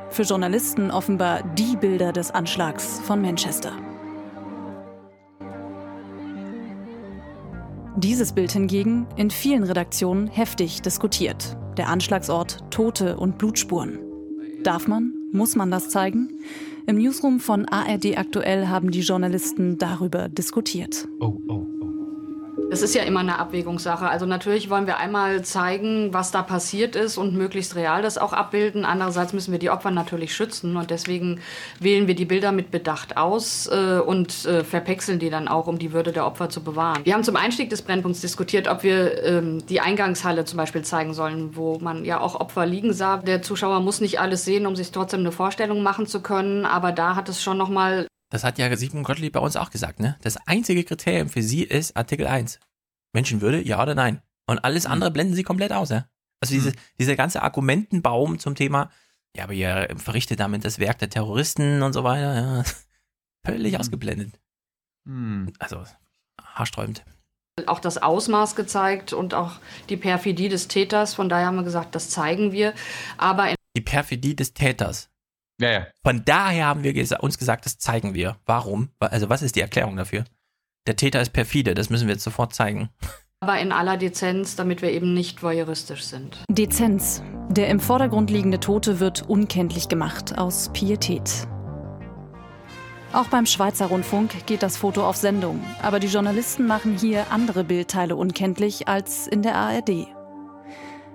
Für 0.10 0.24
Journalisten 0.24 0.92
offenbar 0.92 1.44
die 1.44 1.76
Bilder 1.76 2.14
des 2.14 2.32
Anschlags 2.32 3.00
von 3.04 3.22
Manchester. 3.22 3.74
Dieses 7.96 8.34
Bild 8.34 8.52
hingegen 8.52 9.06
in 9.18 9.30
vielen 9.30 9.64
Redaktionen 9.64 10.28
heftig 10.28 10.82
diskutiert. 10.82 11.56
Der 11.78 11.90
Anschlagsort 11.90 12.60
Tote 12.72 13.18
und 13.18 13.38
Blutspuren. 13.38 14.00
Darf 14.64 14.88
man? 14.88 15.14
Muss 15.32 15.56
man 15.56 15.70
das 15.70 15.90
zeigen? 15.90 16.40
Im 16.88 16.98
Newsroom 16.98 17.40
von 17.40 17.66
ARD 17.66 18.18
aktuell 18.18 18.68
haben 18.68 18.90
die 18.90 19.02
Journalisten 19.02 19.78
darüber 19.78 20.28
diskutiert. 20.28 21.08
Oh, 21.20 21.38
oh. 21.48 21.68
Es 22.74 22.82
ist 22.82 22.96
ja 22.96 23.04
immer 23.04 23.20
eine 23.20 23.38
Abwägungssache. 23.38 24.10
Also 24.10 24.26
natürlich 24.26 24.68
wollen 24.68 24.88
wir 24.88 24.98
einmal 24.98 25.44
zeigen, 25.44 26.12
was 26.12 26.32
da 26.32 26.42
passiert 26.42 26.96
ist 26.96 27.20
und 27.20 27.36
möglichst 27.36 27.76
real 27.76 28.02
das 28.02 28.18
auch 28.18 28.34
abbilden. 28.34 28.84
Andererseits 28.84 29.32
müssen 29.32 29.52
wir 29.52 29.60
die 29.60 29.70
Opfer 29.70 29.92
natürlich 29.92 30.34
schützen 30.34 30.76
und 30.76 30.90
deswegen 30.90 31.40
wählen 31.80 32.08
wir 32.08 32.16
die 32.16 32.26
Bilder 32.26 32.52
mit 32.52 32.72
Bedacht 32.72 33.16
aus 33.16 33.68
äh, 33.68 34.00
und 34.00 34.46
äh, 34.46 34.64
verpexeln 34.64 35.20
die 35.20 35.30
dann 35.30 35.48
auch, 35.48 35.68
um 35.68 35.78
die 35.78 35.94
Würde 35.94 36.12
der 36.12 36.26
Opfer 36.26 36.50
zu 36.50 36.64
bewahren. 36.64 37.02
Wir 37.04 37.14
haben 37.14 37.24
zum 37.24 37.36
Einstieg 37.36 37.70
des 37.70 37.84
Brennpunkts 37.84 38.22
diskutiert, 38.22 38.68
ob 38.68 38.82
wir 38.82 39.24
ähm, 39.24 39.64
die 39.68 39.80
Eingangshalle 39.80 40.44
zum 40.44 40.58
Beispiel 40.58 40.82
zeigen 40.82 41.14
sollen, 41.14 41.56
wo 41.56 41.78
man 41.78 42.06
ja 42.06 42.22
auch 42.22 42.42
Opfer 42.42 42.66
liegen 42.66 42.92
sah. 42.92 43.18
Der 43.18 43.44
Zuschauer 43.44 43.82
muss 43.82 44.02
nicht 44.02 44.20
alles 44.20 44.46
sehen, 44.46 44.66
um 44.66 44.76
sich 44.76 44.92
trotzdem 44.92 45.20
eine 45.20 45.32
Vorstellung 45.32 45.84
machen 45.84 46.08
zu 46.08 46.22
können, 46.22 46.66
aber 46.66 46.92
da 46.92 47.16
hat 47.16 47.30
es 47.30 47.44
schon 47.44 47.60
noch 47.60 47.70
mal 47.70 48.08
Das 48.34 48.44
hat 48.44 48.58
ja 48.58 48.76
Sigmund 48.76 49.06
Gottlieb 49.06 49.34
bei 49.34 49.40
uns 49.40 49.56
auch 49.56 49.70
gesagt, 49.70 50.00
ne? 50.00 50.18
Das 50.24 50.38
einzige 50.48 50.84
Kriterium 50.84 51.30
für 51.30 51.44
sie 51.44 51.62
ist 51.62 51.96
Artikel 51.96 52.26
1. 52.26 52.60
Menschenwürde, 53.14 53.62
ja 53.62 53.80
oder 53.80 53.94
nein? 53.94 54.24
Und 54.48 54.66
alles 54.66 54.88
andere 54.88 55.12
blenden 55.12 55.36
sie 55.36 55.44
komplett 55.44 55.72
aus, 55.72 55.90
ja? 55.90 56.08
Also 56.42 56.56
diese, 56.56 56.72
dieser 56.98 57.16
ganze 57.16 57.44
Argumentenbaum 57.44 58.40
zum 58.40 58.56
Thema, 58.56 58.90
ja, 59.38 59.44
aber 59.44 59.54
ihr 59.54 59.88
verrichtet 59.98 60.40
damit 60.40 60.66
das 60.66 60.80
Werk 60.80 60.98
der 60.98 61.12
Terroristen 61.12 61.84
und 61.84 61.94
so 61.94 62.04
weiter, 62.04 62.34
ja, 62.34 62.64
völlig 63.46 63.80
ausgeblendet. 63.80 64.34
Hm. 65.06 65.54
Also, 65.60 65.84
haarsträubend. 66.42 67.06
auch 67.68 67.80
das 67.80 68.00
Ausmaß 68.00 68.56
gezeigt 68.56 69.14
und 69.14 69.36
auch 69.36 69.60
die 69.90 69.98
Perfidie 69.98 70.50
des 70.50 70.68
Täters. 70.68 71.14
Von 71.14 71.30
daher 71.30 71.46
haben 71.46 71.58
wir 71.58 71.64
gesagt, 71.64 71.94
das 71.94 72.10
zeigen 72.10 72.52
wir. 72.52 72.74
Aber 73.20 73.50
in 73.50 73.56
Die 73.78 73.82
Perfidie 73.82 74.36
des 74.36 74.56
Täters. 74.56 75.13
Ja, 75.64 75.72
ja. 75.72 75.88
Von 76.04 76.24
daher 76.26 76.66
haben 76.66 76.84
wir 76.84 76.94
gesa 76.94 77.18
uns 77.18 77.38
gesagt, 77.38 77.66
das 77.66 77.78
zeigen 77.78 78.14
wir. 78.14 78.38
Warum? 78.46 78.90
Also, 79.00 79.30
was 79.30 79.42
ist 79.42 79.56
die 79.56 79.62
Erklärung 79.62 79.96
dafür? 79.96 80.26
Der 80.88 80.98
Täter 80.98 81.22
ist 81.22 81.32
perfide, 81.32 81.74
das 81.74 81.90
müssen 81.90 82.08
wir 82.08 82.14
jetzt 82.14 82.24
sofort 82.24 82.54
zeigen. 82.54 82.90
aber 83.40 83.60
in 83.60 83.72
aller 83.72 83.98
Dezenz, 83.98 84.56
damit 84.56 84.82
wir 84.82 84.92
eben 84.92 85.14
nicht 85.14 85.44
voyeuristisch 85.44 86.04
sind. 86.04 86.44
Dezenz. 86.50 87.24
Der 87.50 87.68
im 87.68 87.80
Vordergrund 87.80 88.30
liegende 88.30 88.60
Tote 88.60 89.00
wird 89.00 89.30
unkenntlich 89.30 89.90
gemacht 89.90 90.38
aus 90.38 90.70
Pietät. 90.74 91.48
Auch 93.14 93.28
beim 93.28 93.46
Schweizer 93.46 93.88
Rundfunk 93.88 94.46
geht 94.48 94.64
das 94.64 94.76
Foto 94.76 95.08
auf 95.08 95.18
Sendung, 95.18 95.64
aber 95.82 96.00
die 96.00 96.08
Journalisten 96.08 96.66
machen 96.66 96.98
hier 96.98 97.32
andere 97.32 97.64
Bildteile 97.64 98.16
unkenntlich 98.16 98.88
als 98.88 99.28
in 99.28 99.42
der 99.42 99.56
ARD. 99.56 100.08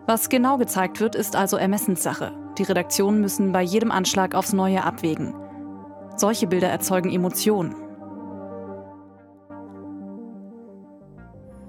Was 0.09 0.30
genau 0.30 0.56
gezeigt 0.56 1.01
wird, 1.01 1.14
ist 1.14 1.36
also 1.36 1.59
Ermessenssache. 1.59 2.32
Die 2.56 2.62
Redaktionen 2.62 3.20
müssen 3.20 3.52
bei 3.52 3.60
jedem 3.60 3.90
Anschlag 3.90 4.35
aufs 4.35 4.55
Neue 4.55 4.82
abwägen. 4.82 5.35
Solche 6.16 6.47
Bilder 6.47 6.68
erzeugen 6.68 7.10
Emotionen. 7.12 7.74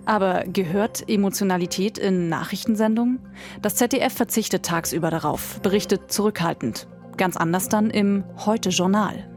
Aber 0.05 0.45
gehört 0.45 1.09
Emotionalität 1.09 1.97
in 1.97 2.29
Nachrichtensendungen? 2.29 3.19
Das 3.61 3.75
ZDF 3.75 4.13
verzichtet 4.13 4.63
tagsüber 4.63 5.11
darauf, 5.11 5.59
berichtet 5.59 6.09
zurückhaltend. 6.09 6.87
Ganz 7.17 7.35
anders 7.35 7.67
dann 7.67 7.89
im 7.89 8.23
Heute-Journal. 8.45 9.29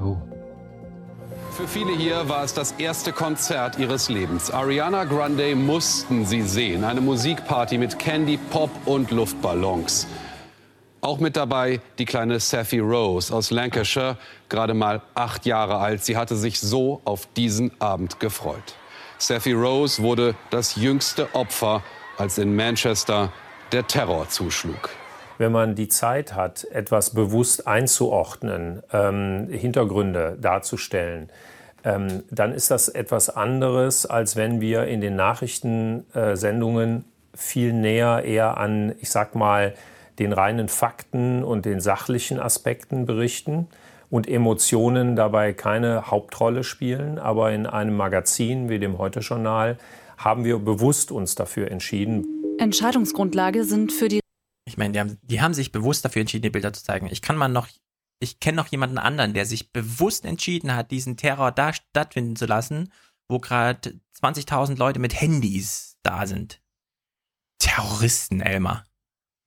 Oh. 0.00 0.16
Für 1.56 1.66
viele 1.66 1.92
hier 1.92 2.28
war 2.28 2.44
es 2.44 2.52
das 2.52 2.72
erste 2.72 3.14
Konzert 3.14 3.78
ihres 3.78 4.10
Lebens. 4.10 4.50
Ariana 4.50 5.04
Grande 5.04 5.56
mussten 5.56 6.26
sie 6.26 6.42
sehen. 6.42 6.84
Eine 6.84 7.00
Musikparty 7.00 7.78
mit 7.78 7.98
Candy, 7.98 8.36
Pop 8.36 8.68
und 8.84 9.10
Luftballons. 9.10 10.06
Auch 11.00 11.18
mit 11.18 11.34
dabei 11.34 11.80
die 11.98 12.04
kleine 12.04 12.40
Safi 12.40 12.80
Rose 12.80 13.34
aus 13.34 13.50
Lancashire, 13.50 14.18
gerade 14.50 14.74
mal 14.74 15.00
acht 15.14 15.46
Jahre 15.46 15.78
alt. 15.78 16.04
Sie 16.04 16.18
hatte 16.18 16.36
sich 16.36 16.60
so 16.60 17.00
auf 17.06 17.26
diesen 17.38 17.70
Abend 17.80 18.20
gefreut. 18.20 18.74
Safi 19.16 19.54
Rose 19.54 20.02
wurde 20.02 20.34
das 20.50 20.76
jüngste 20.76 21.34
Opfer, 21.34 21.82
als 22.18 22.36
in 22.36 22.54
Manchester 22.54 23.32
der 23.72 23.86
Terror 23.86 24.28
zuschlug. 24.28 24.90
Wenn 25.38 25.52
man 25.52 25.74
die 25.74 25.88
Zeit 25.88 26.34
hat, 26.34 26.64
etwas 26.64 27.10
bewusst 27.14 27.66
einzuordnen, 27.66 28.82
ähm, 28.92 29.48
Hintergründe 29.50 30.38
darzustellen, 30.40 31.30
ähm, 31.84 32.24
dann 32.30 32.52
ist 32.52 32.70
das 32.70 32.88
etwas 32.88 33.30
anderes, 33.30 34.06
als 34.06 34.36
wenn 34.36 34.60
wir 34.60 34.84
in 34.84 35.00
den 35.00 35.16
Nachrichtensendungen 35.16 37.04
viel 37.34 37.72
näher 37.72 38.24
eher 38.24 38.56
an, 38.58 38.94
ich 39.00 39.10
sag 39.10 39.34
mal, 39.34 39.74
den 40.18 40.32
reinen 40.32 40.68
Fakten 40.68 41.44
und 41.44 41.66
den 41.66 41.80
sachlichen 41.80 42.40
Aspekten 42.40 43.06
berichten 43.06 43.68
und 44.10 44.28
Emotionen 44.28 45.16
dabei 45.16 45.52
keine 45.52 46.10
Hauptrolle 46.10 46.64
spielen. 46.64 47.18
Aber 47.18 47.52
in 47.52 47.66
einem 47.66 47.96
Magazin 47.96 48.68
wie 48.68 48.78
dem 48.78 48.98
Heute-Journal 48.98 49.78
haben 50.16 50.44
wir 50.44 50.58
bewusst 50.58 51.12
uns 51.12 51.34
dafür 51.34 51.70
entschieden. 51.70 52.26
Entscheidungsgrundlage 52.58 53.64
sind 53.64 53.92
für 53.92 54.08
die 54.08 54.20
Ich 54.66 54.78
meine, 54.78 54.92
die 54.92 55.00
haben, 55.00 55.18
die 55.22 55.40
haben 55.40 55.54
sich 55.54 55.72
bewusst 55.72 56.04
dafür 56.04 56.20
entschieden, 56.20 56.42
die 56.42 56.50
Bilder 56.50 56.72
zu 56.72 56.82
zeigen. 56.82 57.08
Ich 57.10 57.20
kann 57.20 57.36
mal 57.36 57.48
noch, 57.48 57.68
ich 58.18 58.40
kenne 58.40 58.56
noch 58.56 58.68
jemanden 58.68 58.98
anderen, 58.98 59.34
der 59.34 59.46
sich 59.46 59.72
bewusst 59.72 60.24
entschieden 60.24 60.74
hat, 60.74 60.90
diesen 60.90 61.16
Terror 61.16 61.52
da 61.52 61.72
stattfinden 61.72 62.36
zu 62.36 62.46
lassen, 62.46 62.92
wo 63.28 63.38
gerade 63.38 64.00
20.000 64.20 64.76
Leute 64.76 64.98
mit 64.98 65.20
Handys 65.20 65.98
da 66.02 66.26
sind. 66.26 66.62
Terroristen, 67.58 68.40
Elmar. 68.40 68.84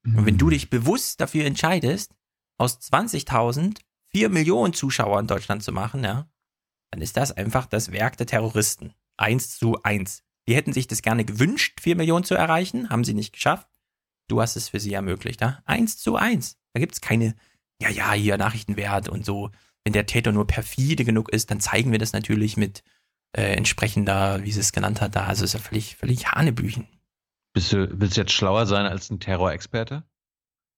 Und 0.05 0.25
wenn 0.25 0.37
du 0.37 0.49
dich 0.49 0.69
bewusst 0.69 1.19
dafür 1.21 1.45
entscheidest, 1.45 2.15
aus 2.57 2.79
20.000 2.79 3.79
4 4.11 4.29
Millionen 4.29 4.73
Zuschauer 4.73 5.19
in 5.19 5.27
Deutschland 5.27 5.63
zu 5.63 5.71
machen, 5.71 6.03
ja, 6.03 6.29
dann 6.91 7.01
ist 7.01 7.17
das 7.17 7.31
einfach 7.31 7.65
das 7.65 7.91
Werk 7.91 8.17
der 8.17 8.25
Terroristen. 8.25 8.93
Eins 9.17 9.57
zu 9.57 9.81
eins. 9.83 10.23
Die 10.47 10.55
hätten 10.55 10.73
sich 10.73 10.87
das 10.87 11.01
gerne 11.01 11.25
gewünscht, 11.25 11.79
4 11.81 11.95
Millionen 11.95 12.25
zu 12.25 12.33
erreichen, 12.33 12.89
haben 12.89 13.03
sie 13.03 13.13
nicht 13.13 13.33
geschafft. 13.33 13.67
Du 14.27 14.41
hast 14.41 14.55
es 14.55 14.69
für 14.69 14.79
sie 14.79 14.93
ermöglicht, 14.93 15.41
ja? 15.41 15.61
Eins 15.65 15.97
zu 15.97 16.15
eins. 16.15 16.57
Da 16.73 16.79
gibt 16.79 16.93
es 16.93 17.01
keine, 17.01 17.35
ja, 17.81 17.89
ja, 17.89 18.13
hier 18.13 18.37
Nachrichtenwert 18.37 19.09
und 19.09 19.25
so. 19.25 19.51
Wenn 19.83 19.93
der 19.93 20.05
Täter 20.05 20.31
nur 20.31 20.47
perfide 20.47 21.05
genug 21.05 21.29
ist, 21.29 21.51
dann 21.51 21.59
zeigen 21.59 21.91
wir 21.91 21.99
das 21.99 22.13
natürlich 22.13 22.57
mit 22.57 22.83
äh, 23.35 23.53
entsprechender, 23.55 24.43
wie 24.43 24.51
sie 24.51 24.59
es 24.59 24.71
genannt 24.71 25.01
hat, 25.01 25.15
da. 25.15 25.25
Also 25.25 25.45
ist 25.45 25.53
ja 25.53 25.59
völlig, 25.59 25.95
völlig 25.95 26.27
Hanebüchen. 26.27 26.87
Bist 27.53 27.73
du, 27.73 27.89
willst 27.99 28.17
du 28.17 28.21
jetzt 28.21 28.33
schlauer 28.33 28.65
sein 28.65 28.85
als 28.85 29.09
ein 29.09 29.19
Terrorexperte? 29.19 30.03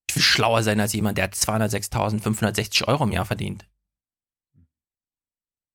Ich 0.08 0.16
will 0.16 0.22
schlauer 0.22 0.62
sein 0.62 0.80
als 0.80 0.92
jemand, 0.92 1.18
der 1.18 1.32
206.560 1.32 2.86
Euro 2.86 3.04
im 3.04 3.12
Jahr 3.12 3.24
verdient. 3.24 3.66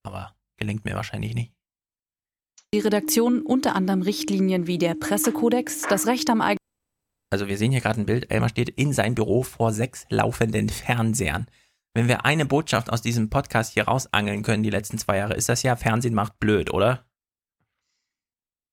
Aber 0.04 0.36
gelingt 0.58 0.86
mir 0.86 0.96
wahrscheinlich 0.96 1.34
nicht. 1.34 1.54
Die 2.74 2.80
Redaktion 2.80 3.42
unter 3.42 3.76
anderem 3.76 4.02
Richtlinien 4.02 4.68
wie 4.68 4.78
der 4.78 4.96
Pressekodex, 4.96 5.84
das 5.84 6.06
Recht 6.06 6.30
am 6.30 6.42
eigenen. 6.42 6.57
Also 7.30 7.48
wir 7.48 7.58
sehen 7.58 7.72
hier 7.72 7.82
gerade 7.82 8.00
ein 8.00 8.06
Bild, 8.06 8.32
Elmar 8.32 8.50
steht 8.50 8.70
in 8.70 8.94
sein 8.94 9.14
Büro 9.14 9.44
vor 9.44 9.74
sechs 9.74 10.06
laufenden 10.10 10.70
Fernsehern. 10.70 11.48
Wenn 11.94 12.08
wir 12.08 12.26
eine 12.26 12.46
Botschaft 12.46 12.90
aus 12.90 13.02
diesem 13.02 13.30
Podcast 13.30 13.74
hier 13.74 13.86
rausangeln 13.86 14.44
können, 14.44 14.64
die 14.64 14.70
letzten 14.70 14.98
zwei 14.98 15.18
Jahre, 15.18 15.34
ist 15.34 15.50
das 15.50 15.64
ja, 15.64 15.76
Fernsehen 15.76 16.14
macht 16.14 16.40
blöd, 16.40 16.74
oder? 16.74 17.06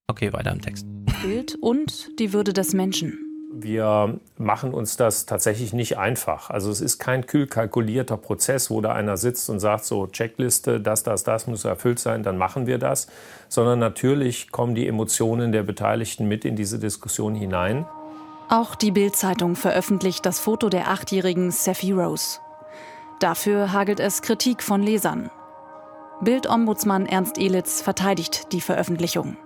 Okay, 0.07 0.31
weiter 0.31 0.51
im 0.51 0.61
Text. 0.61 0.85
Bild 1.21 1.57
und 1.59 2.17
die 2.19 2.31
Würde 2.31 2.53
des 2.53 2.73
Menschen. 2.73 3.19
Wir 3.51 4.19
machen 4.37 4.73
uns 4.73 4.95
das 4.95 5.25
tatsächlich 5.25 5.73
nicht 5.73 5.97
einfach. 5.97 6.49
Also 6.49 6.69
es 6.69 6.81
ist 6.81 6.99
kein 6.99 7.25
kühl 7.25 7.47
kalkulierter 7.47 8.17
Prozess, 8.17 8.69
wo 8.69 8.79
da 8.79 8.93
einer 8.93 9.17
sitzt 9.17 9.49
und 9.49 9.59
sagt, 9.59 9.85
so 9.85 10.07
Checkliste, 10.07 10.79
das, 10.79 11.03
das, 11.03 11.23
das 11.23 11.47
muss 11.47 11.65
erfüllt 11.65 11.99
sein, 11.99 12.21
dann 12.21 12.37
machen 12.37 12.67
wir 12.67 12.77
das. 12.77 13.07
Sondern 13.49 13.79
natürlich 13.79 14.51
kommen 14.51 14.75
die 14.75 14.87
Emotionen 14.87 15.51
der 15.51 15.63
Beteiligten 15.63 16.27
mit 16.27 16.45
in 16.45 16.55
diese 16.55 16.79
Diskussion 16.79 17.33
hinein. 17.33 17.85
Auch 18.47 18.75
die 18.75 18.91
Bild-Zeitung 18.91 19.55
veröffentlicht 19.55 20.25
das 20.25 20.39
Foto 20.39 20.69
der 20.69 20.89
achtjährigen 20.89 21.51
Safi 21.51 21.91
Rose. 21.91 22.39
Dafür 23.19 23.71
hagelt 23.71 23.99
es 23.99 24.21
Kritik 24.21 24.61
von 24.61 24.83
Lesern. 24.83 25.31
Bild-Ombudsmann 26.21 27.05
Ernst 27.05 27.37
Elitz 27.37 27.81
verteidigt 27.81 28.51
die 28.51 28.61
Veröffentlichung. 28.61 29.37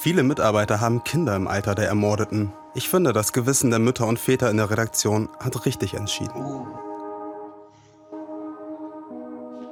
Viele 0.00 0.22
Mitarbeiter 0.22 0.80
haben 0.80 1.04
Kinder 1.04 1.36
im 1.36 1.46
Alter 1.46 1.74
der 1.74 1.88
Ermordeten. 1.88 2.52
Ich 2.74 2.88
finde, 2.88 3.12
das 3.12 3.32
Gewissen 3.32 3.70
der 3.70 3.78
Mütter 3.78 4.06
und 4.06 4.18
Väter 4.18 4.50
in 4.50 4.56
der 4.56 4.70
Redaktion 4.70 5.28
hat 5.38 5.66
richtig 5.66 5.94
entschieden. 5.94 6.66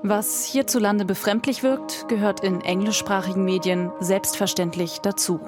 Was 0.02 0.44
hierzulande 0.44 1.04
befremdlich 1.04 1.62
wirkt, 1.62 2.08
gehört 2.08 2.40
in 2.40 2.60
englischsprachigen 2.60 3.44
Medien 3.44 3.92
selbstverständlich 4.00 5.00
dazu. 5.00 5.40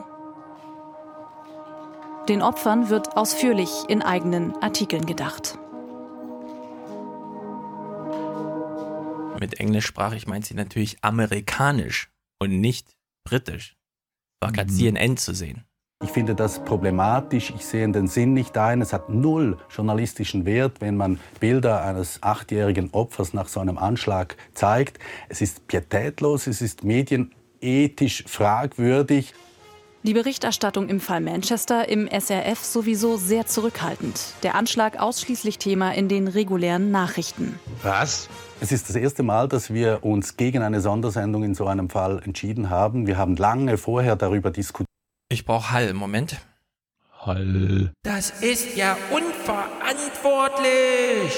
Den 2.28 2.40
Opfern 2.40 2.88
wird 2.88 3.16
ausführlich 3.16 3.68
in 3.88 4.00
eigenen 4.00 4.54
Artikeln 4.62 5.06
gedacht. 5.06 5.58
Mit 9.40 9.58
englischsprachig 9.58 10.28
meint 10.28 10.46
sie 10.46 10.54
natürlich 10.54 10.98
amerikanisch 11.02 12.12
und 12.38 12.60
nicht 12.60 12.94
britisch. 13.24 13.76
War 14.40 14.52
gerade 14.52 14.72
CNN 14.72 15.16
zu 15.16 15.34
sehen. 15.34 15.64
Ich 16.04 16.10
finde 16.10 16.36
das 16.36 16.64
problematisch. 16.64 17.52
Ich 17.56 17.66
sehe 17.66 17.90
den 17.90 18.06
Sinn 18.06 18.34
nicht 18.34 18.56
ein. 18.56 18.82
Es 18.82 18.92
hat 18.92 19.08
null 19.08 19.58
journalistischen 19.68 20.44
Wert, 20.46 20.80
wenn 20.80 20.96
man 20.96 21.18
Bilder 21.40 21.82
eines 21.84 22.22
achtjährigen 22.22 22.90
Opfers 22.92 23.34
nach 23.34 23.48
so 23.48 23.58
einem 23.58 23.78
Anschlag 23.78 24.36
zeigt. 24.54 25.00
Es 25.28 25.40
ist 25.40 25.66
pietätlos, 25.66 26.46
es 26.46 26.62
ist 26.62 26.84
medienethisch 26.84 28.24
fragwürdig. 28.28 29.34
Die 30.04 30.14
Berichterstattung 30.14 30.88
im 30.88 30.98
Fall 30.98 31.20
Manchester 31.20 31.88
im 31.88 32.08
SRF 32.08 32.58
sowieso 32.58 33.16
sehr 33.16 33.46
zurückhaltend. 33.46 34.34
Der 34.42 34.56
Anschlag 34.56 34.98
ausschließlich 34.98 35.58
Thema 35.58 35.94
in 35.94 36.08
den 36.08 36.26
regulären 36.26 36.90
Nachrichten. 36.90 37.60
Was? 37.84 38.28
Es 38.60 38.72
ist 38.72 38.88
das 38.88 38.96
erste 38.96 39.22
Mal, 39.22 39.46
dass 39.46 39.72
wir 39.72 40.00
uns 40.02 40.36
gegen 40.36 40.64
eine 40.64 40.80
Sondersendung 40.80 41.44
in 41.44 41.54
so 41.54 41.68
einem 41.68 41.88
Fall 41.88 42.20
entschieden 42.24 42.68
haben. 42.68 43.06
Wir 43.06 43.16
haben 43.16 43.36
lange 43.36 43.78
vorher 43.78 44.16
darüber 44.16 44.50
diskutiert. 44.50 44.88
Ich 45.28 45.44
brauche 45.44 45.70
Hall. 45.70 45.94
Moment. 45.94 46.36
Hall. 47.20 47.92
Das 48.02 48.42
ist 48.42 48.76
ja 48.76 48.96
unverantwortlich. 49.12 51.32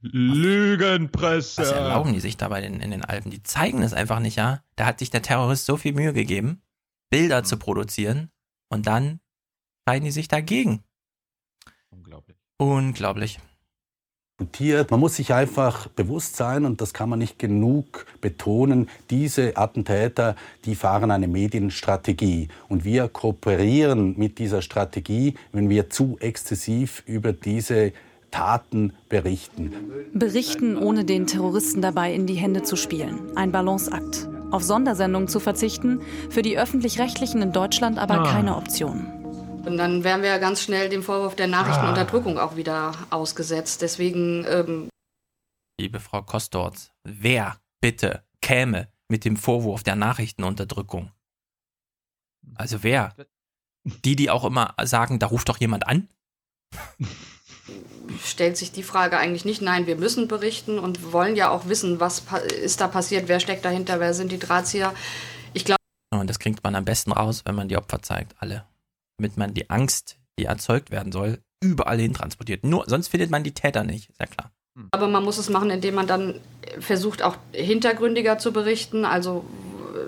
Lügenpresse. 0.00 1.60
Was 1.60 1.70
erlauben 1.70 2.14
die 2.14 2.20
sich 2.20 2.38
dabei 2.38 2.62
in, 2.62 2.80
in 2.80 2.90
den 2.90 3.04
Alpen? 3.04 3.30
Die 3.30 3.42
zeigen 3.42 3.82
es 3.82 3.92
einfach 3.92 4.20
nicht, 4.20 4.36
ja? 4.36 4.60
Da 4.76 4.86
hat 4.86 5.00
sich 5.00 5.10
der 5.10 5.20
Terrorist 5.20 5.66
so 5.66 5.76
viel 5.76 5.92
Mühe 5.92 6.12
gegeben, 6.12 6.62
Bilder 7.14 7.44
zu 7.44 7.58
produzieren 7.58 8.28
und 8.70 8.88
dann 8.88 9.20
scheiden 9.88 10.04
die 10.04 10.10
sich 10.10 10.26
dagegen. 10.26 10.82
Unglaublich. 11.90 12.36
Unglaublich. 12.58 13.38
Man 14.90 14.98
muss 14.98 15.14
sich 15.14 15.32
einfach 15.32 15.86
bewusst 15.86 16.34
sein, 16.34 16.64
und 16.64 16.80
das 16.80 16.92
kann 16.92 17.08
man 17.08 17.20
nicht 17.20 17.38
genug 17.38 18.04
betonen, 18.20 18.88
diese 19.10 19.56
Attentäter, 19.56 20.34
die 20.64 20.74
fahren 20.74 21.12
eine 21.12 21.28
Medienstrategie. 21.28 22.48
Und 22.68 22.84
wir 22.84 23.06
kooperieren 23.06 24.18
mit 24.18 24.40
dieser 24.40 24.60
Strategie, 24.60 25.36
wenn 25.52 25.70
wir 25.70 25.90
zu 25.90 26.16
exzessiv 26.18 27.04
über 27.06 27.32
diese 27.32 27.92
Taten 28.32 28.92
berichten. 29.08 29.72
Berichten, 30.14 30.76
ohne 30.76 31.04
den 31.04 31.28
Terroristen 31.28 31.80
dabei 31.80 32.12
in 32.12 32.26
die 32.26 32.34
Hände 32.34 32.64
zu 32.64 32.74
spielen. 32.74 33.36
Ein 33.36 33.52
Balanceakt. 33.52 34.33
Auf 34.54 34.62
Sondersendungen 34.62 35.26
zu 35.26 35.40
verzichten, 35.40 36.00
für 36.30 36.40
die 36.42 36.56
öffentlich-rechtlichen 36.56 37.42
in 37.42 37.50
Deutschland 37.50 37.98
aber 37.98 38.20
Ah. 38.20 38.30
keine 38.30 38.54
Option. 38.54 39.04
Und 39.66 39.76
dann 39.78 40.04
wären 40.04 40.22
wir 40.22 40.28
ja 40.28 40.38
ganz 40.38 40.62
schnell 40.62 40.88
dem 40.88 41.02
Vorwurf 41.02 41.34
der 41.34 41.48
Nachrichtenunterdrückung 41.48 42.38
auch 42.38 42.54
wieder 42.54 42.92
ausgesetzt. 43.10 43.82
Deswegen 43.82 44.46
ähm, 44.48 44.88
Liebe 45.80 45.98
Frau 45.98 46.22
Kostorz, 46.22 46.92
wer 47.02 47.56
bitte 47.80 48.22
käme 48.40 48.86
mit 49.08 49.24
dem 49.24 49.36
Vorwurf 49.36 49.82
der 49.82 49.96
Nachrichtenunterdrückung? 49.96 51.10
Also 52.54 52.84
wer? 52.84 53.12
Die, 54.04 54.14
die 54.14 54.30
auch 54.30 54.44
immer 54.44 54.74
sagen, 54.84 55.18
da 55.18 55.26
ruft 55.26 55.48
doch 55.48 55.58
jemand 55.58 55.88
an? 55.88 56.08
stellt 58.22 58.56
sich 58.56 58.72
die 58.72 58.82
Frage 58.82 59.18
eigentlich 59.18 59.44
nicht. 59.44 59.62
Nein, 59.62 59.86
wir 59.86 59.96
müssen 59.96 60.28
berichten 60.28 60.78
und 60.78 61.12
wollen 61.12 61.36
ja 61.36 61.50
auch 61.50 61.68
wissen, 61.68 62.00
was 62.00 62.24
ist 62.62 62.80
da 62.80 62.88
passiert, 62.88 63.28
wer 63.28 63.40
steckt 63.40 63.64
dahinter, 63.64 64.00
wer 64.00 64.14
sind 64.14 64.32
die 64.32 64.38
Drahtzieher. 64.38 64.94
Ich 65.52 65.64
glaube, 65.64 65.78
Und 66.14 66.28
das 66.28 66.38
kriegt 66.38 66.62
man 66.64 66.74
am 66.74 66.84
besten 66.84 67.12
raus, 67.12 67.42
wenn 67.44 67.54
man 67.54 67.68
die 67.68 67.76
Opfer 67.76 68.02
zeigt, 68.02 68.34
alle. 68.38 68.64
Damit 69.18 69.36
man 69.36 69.54
die 69.54 69.70
Angst, 69.70 70.18
die 70.38 70.44
erzeugt 70.44 70.90
werden 70.90 71.12
soll, 71.12 71.40
überall 71.62 71.98
hin 71.98 72.14
transportiert. 72.14 72.64
Nur, 72.64 72.84
sonst 72.86 73.08
findet 73.08 73.30
man 73.30 73.44
die 73.44 73.54
Täter 73.54 73.84
nicht, 73.84 74.10
ist 74.10 74.20
ja 74.20 74.26
klar. 74.26 74.50
aber 74.90 75.08
man 75.08 75.24
muss 75.24 75.38
es 75.38 75.48
machen, 75.48 75.70
indem 75.70 75.94
man 75.94 76.06
dann 76.06 76.40
versucht, 76.80 77.22
auch 77.22 77.36
hintergründiger 77.52 78.38
zu 78.38 78.52
berichten, 78.52 79.04
also 79.04 79.44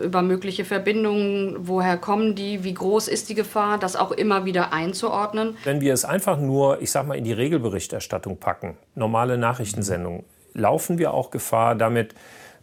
über 0.05 0.23
mögliche 0.23 0.65
Verbindungen, 0.65 1.57
woher 1.59 1.97
kommen 1.97 2.35
die, 2.35 2.65
wie 2.65 2.75
groß 2.75 3.09
ist 3.09 3.29
die 3.29 3.35
Gefahr, 3.35 3.79
das 3.79 3.97
auch 3.97 4.13
immer 4.13 4.45
wieder 4.45 4.73
einzuordnen. 4.73 5.57
Wenn 5.65 5.81
wir 5.81 5.95
es 5.95 6.05
einfach 6.05 6.39
nur, 6.39 6.83
ich 6.83 6.91
sag 6.91 7.07
mal, 7.07 7.17
in 7.17 7.25
die 7.25 7.33
Regelberichterstattung 7.33 8.39
packen, 8.39 8.77
normale 8.95 9.39
Nachrichtensendungen, 9.39 10.25
laufen 10.55 10.99
wir 10.99 11.15
auch 11.15 11.31
Gefahr, 11.31 11.75
damit 11.75 12.15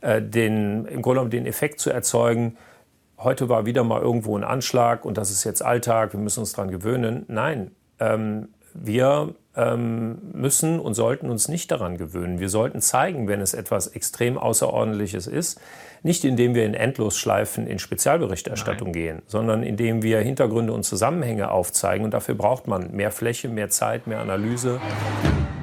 äh, 0.01 0.21
den, 0.21 0.85
im 0.85 1.01
Grunde 1.01 1.19
genommen 1.19 1.29
den 1.31 1.45
Effekt 1.45 1.79
zu 1.79 1.89
erzeugen, 1.89 2.57
heute 3.17 3.49
war 3.49 3.65
wieder 3.65 3.83
mal 3.83 4.01
irgendwo 4.01 4.37
ein 4.37 4.43
Anschlag 4.43 5.05
und 5.05 5.17
das 5.17 5.31
ist 5.31 5.43
jetzt 5.43 5.63
Alltag, 5.63 6.13
wir 6.13 6.19
müssen 6.19 6.41
uns 6.41 6.53
daran 6.53 6.71
gewöhnen. 6.71 7.25
Nein, 7.27 7.71
ähm, 7.99 8.49
wir 8.73 9.35
müssen 9.55 10.79
und 10.79 10.95
sollten 10.95 11.29
uns 11.29 11.47
nicht 11.47 11.69
daran 11.69 11.97
gewöhnen. 11.97 12.39
Wir 12.39 12.49
sollten 12.49 12.81
zeigen, 12.81 13.27
wenn 13.27 13.39
es 13.39 13.53
etwas 13.53 13.87
extrem 13.87 14.37
Außerordentliches 14.39 15.27
ist, 15.27 15.61
nicht 16.01 16.25
indem 16.25 16.55
wir 16.55 16.65
in 16.65 16.73
Endlosschleifen 16.73 17.67
in 17.67 17.77
Spezialberichterstattung 17.77 18.91
gehen, 18.93 19.21
sondern 19.27 19.61
indem 19.61 20.01
wir 20.01 20.19
Hintergründe 20.19 20.73
und 20.73 20.83
Zusammenhänge 20.83 21.51
aufzeigen. 21.51 22.03
Und 22.03 22.15
dafür 22.15 22.33
braucht 22.35 22.67
man 22.67 22.91
mehr 22.95 23.11
Fläche, 23.11 23.47
mehr 23.47 23.69
Zeit, 23.69 24.07
mehr 24.07 24.19
Analyse. 24.19 24.81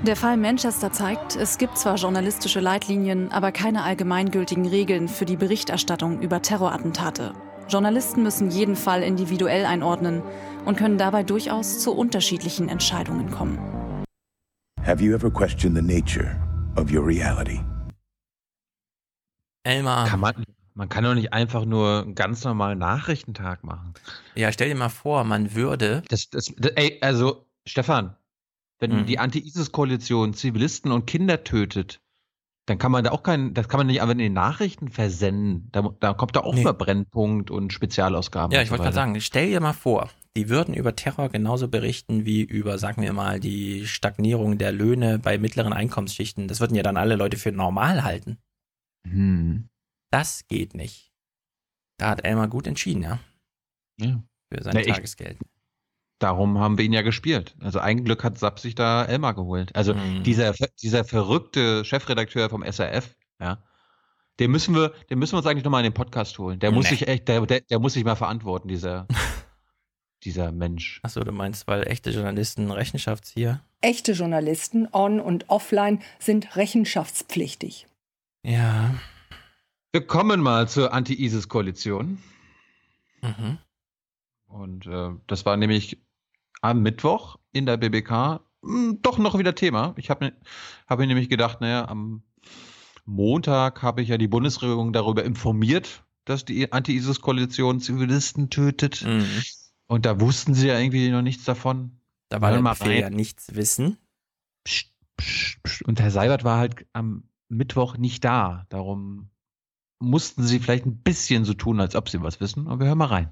Der 0.06 0.16
Fall 0.16 0.36
Manchester 0.36 0.92
zeigt, 0.92 1.36
es 1.36 1.58
gibt 1.58 1.76
zwar 1.76 1.96
journalistische 1.96 2.60
Leitlinien, 2.60 3.30
aber 3.32 3.52
keine 3.52 3.82
allgemeingültigen 3.82 4.66
Regeln 4.66 5.08
für 5.08 5.26
die 5.26 5.36
Berichterstattung 5.36 6.22
über 6.22 6.40
Terrorattentate. 6.40 7.32
Journalisten 7.68 8.22
müssen 8.22 8.50
jeden 8.50 8.76
Fall 8.76 9.02
individuell 9.02 9.64
einordnen 9.64 10.22
und 10.64 10.76
können 10.76 10.98
dabei 10.98 11.22
durchaus 11.22 11.78
zu 11.80 11.92
unterschiedlichen 11.92 12.68
Entscheidungen 12.68 13.30
kommen. 13.30 13.58
Have 14.84 15.02
you 15.02 15.12
ever 15.14 15.30
questioned 15.30 15.76
the 15.76 15.82
nature 15.82 16.36
of 16.76 16.90
your 16.92 17.06
reality? 17.06 17.60
Elmar. 19.62 20.06
Kann 20.08 20.20
man, 20.20 20.44
man 20.74 20.88
kann 20.88 21.04
doch 21.04 21.14
nicht 21.14 21.32
einfach 21.32 21.64
nur 21.64 22.02
einen 22.02 22.14
ganz 22.14 22.44
normalen 22.44 22.78
Nachrichtentag 22.78 23.62
machen. 23.64 23.92
Ja, 24.34 24.50
stell 24.52 24.68
dir 24.70 24.74
mal 24.74 24.88
vor, 24.88 25.24
man 25.24 25.54
würde. 25.54 26.02
Das, 26.08 26.30
das, 26.30 26.46
das, 26.56 26.72
ey, 26.76 26.98
also, 27.02 27.44
Stefan, 27.66 28.16
wenn 28.78 29.02
Mhm. 29.02 29.06
die 29.06 29.18
Anti-ISIS-Koalition 29.18 30.32
Zivilisten 30.32 30.90
und 30.92 31.06
Kinder 31.06 31.44
tötet, 31.44 32.00
dann 32.64 32.78
kann 32.78 32.92
man 32.92 33.04
da 33.04 33.10
auch 33.10 33.22
keinen, 33.22 33.52
das 33.52 33.68
kann 33.68 33.78
man 33.78 33.86
nicht 33.88 34.00
einfach 34.00 34.12
in 34.12 34.18
den 34.18 34.32
Nachrichten 34.32 34.88
versenden. 34.88 35.68
Da, 35.72 35.90
da 36.00 36.14
kommt 36.14 36.36
da 36.36 36.40
auch 36.40 36.54
Nee. 36.54 36.62
immer 36.62 36.72
Brennpunkt 36.72 37.50
und 37.50 37.72
Spezialausgaben. 37.72 38.54
Ja, 38.54 38.62
ich 38.62 38.70
wollte 38.70 38.84
gerade 38.84 38.94
sagen, 38.94 39.20
stell 39.20 39.48
dir 39.50 39.60
mal 39.60 39.72
vor, 39.74 40.08
die 40.36 40.48
würden 40.48 40.74
über 40.74 40.94
Terror 40.94 41.28
genauso 41.28 41.68
berichten 41.68 42.24
wie 42.24 42.42
über, 42.42 42.78
sagen 42.78 43.02
wir 43.02 43.12
mal, 43.12 43.40
die 43.40 43.86
Stagnierung 43.86 44.58
der 44.58 44.72
Löhne 44.72 45.18
bei 45.18 45.38
mittleren 45.38 45.72
Einkommensschichten. 45.72 46.46
Das 46.48 46.60
würden 46.60 46.76
ja 46.76 46.82
dann 46.82 46.96
alle 46.96 47.16
Leute 47.16 47.36
für 47.36 47.50
normal 47.52 48.04
halten. 48.04 48.38
Hm. 49.06 49.68
Das 50.10 50.46
geht 50.48 50.74
nicht. 50.74 51.10
Da 51.98 52.10
hat 52.10 52.24
Elmar 52.24 52.48
gut 52.48 52.66
entschieden, 52.66 53.02
ja. 53.02 53.18
Ja. 54.00 54.22
Für 54.52 54.62
sein 54.62 54.72
Na, 54.74 54.80
ich- 54.80 54.86
Tagesgeld. 54.88 55.38
Darum 56.20 56.58
haben 56.58 56.76
wir 56.76 56.84
ihn 56.84 56.92
ja 56.92 57.00
gespielt. 57.02 57.56
Also 57.60 57.78
ein 57.78 58.04
Glück 58.04 58.22
hat 58.24 58.38
Sapp 58.38 58.60
sich 58.60 58.74
da 58.74 59.04
Elmar 59.06 59.34
geholt. 59.34 59.74
Also 59.74 59.94
Mhm. 59.94 60.22
dieser, 60.22 60.52
dieser 60.82 61.04
verrückte 61.04 61.82
Chefredakteur 61.84 62.50
vom 62.50 62.62
SRF, 62.62 63.16
ja, 63.40 63.62
den 64.38 64.50
müssen 64.50 64.74
wir, 64.74 64.92
den 65.08 65.18
müssen 65.18 65.32
wir 65.32 65.38
uns 65.38 65.46
eigentlich 65.46 65.64
nochmal 65.64 65.80
in 65.84 65.90
den 65.90 65.94
Podcast 65.94 66.38
holen. 66.38 66.58
Der 66.60 66.72
muss 66.72 66.84
Nee. 66.84 66.90
sich 66.90 67.08
echt, 67.08 67.26
der, 67.28 67.46
der, 67.46 67.62
der 67.62 67.78
muss 67.78 67.94
sich 67.94 68.04
mal 68.04 68.16
verantworten, 68.16 68.68
dieser, 68.68 69.06
dieser 70.24 70.52
Mensch. 70.52 71.00
Achso, 71.02 71.20
du 71.20 71.32
meinst, 71.32 71.66
weil 71.66 71.86
echte 71.86 72.10
Journalisten 72.10 72.70
Rechenschaft 72.70 73.26
hier? 73.26 73.62
Echte 73.80 74.12
Journalisten 74.12 74.88
on- 74.92 75.20
und 75.20 75.48
offline 75.48 76.00
sind 76.18 76.56
rechenschaftspflichtig. 76.56 77.86
Ja. 78.42 78.94
Wir 79.92 80.06
kommen 80.06 80.40
mal 80.40 80.68
zur 80.68 80.92
Anti-ISIS-Koalition. 80.92 82.22
Mhm. 83.22 83.58
Und 84.46 84.86
äh, 84.86 85.10
das 85.26 85.46
war 85.46 85.56
nämlich 85.56 85.98
am 86.60 86.82
Mittwoch 86.82 87.38
in 87.52 87.66
der 87.66 87.76
BBK 87.76 88.40
mh, 88.62 88.98
doch 89.02 89.18
noch 89.18 89.38
wieder 89.38 89.54
Thema. 89.54 89.94
Ich 89.96 90.10
habe 90.10 90.32
hab 90.86 90.98
mir 90.98 91.06
nämlich 91.06 91.28
gedacht, 91.28 91.60
naja, 91.60 91.88
am 91.88 92.22
Montag 93.04 93.82
habe 93.82 94.02
ich 94.02 94.08
ja 94.08 94.18
die 94.18 94.28
Bundesregierung 94.28 94.92
darüber 94.92 95.24
informiert, 95.24 96.04
dass 96.24 96.44
die 96.44 96.70
Anti-ISIS-Koalition 96.72 97.80
Zivilisten 97.80 98.50
tötet. 98.50 99.02
Mhm. 99.04 99.26
Und 99.90 100.06
da 100.06 100.20
wussten 100.20 100.54
sie 100.54 100.68
ja 100.68 100.78
irgendwie 100.78 101.10
noch 101.10 101.20
nichts 101.20 101.44
davon. 101.44 101.90
Da 102.28 102.40
war 102.40 102.56
mal 102.60 102.74
Befehl 102.74 102.92
rein. 102.92 103.00
ja 103.00 103.10
nichts 103.10 103.56
wissen. 103.56 103.98
Psst, 104.62 104.92
psst, 105.16 105.60
psst. 105.64 105.82
Und 105.82 105.98
Herr 105.98 106.12
Seibert 106.12 106.44
war 106.44 106.58
halt 106.58 106.86
am 106.92 107.24
Mittwoch 107.48 107.96
nicht 107.96 108.24
da. 108.24 108.66
Darum 108.68 109.30
mussten 109.98 110.44
sie 110.44 110.60
vielleicht 110.60 110.86
ein 110.86 110.98
bisschen 110.98 111.44
so 111.44 111.54
tun, 111.54 111.80
als 111.80 111.96
ob 111.96 112.08
sie 112.08 112.22
was 112.22 112.40
wissen. 112.40 112.68
Aber 112.68 112.78
wir 112.78 112.86
hören 112.86 112.98
mal 112.98 113.06
rein. 113.06 113.30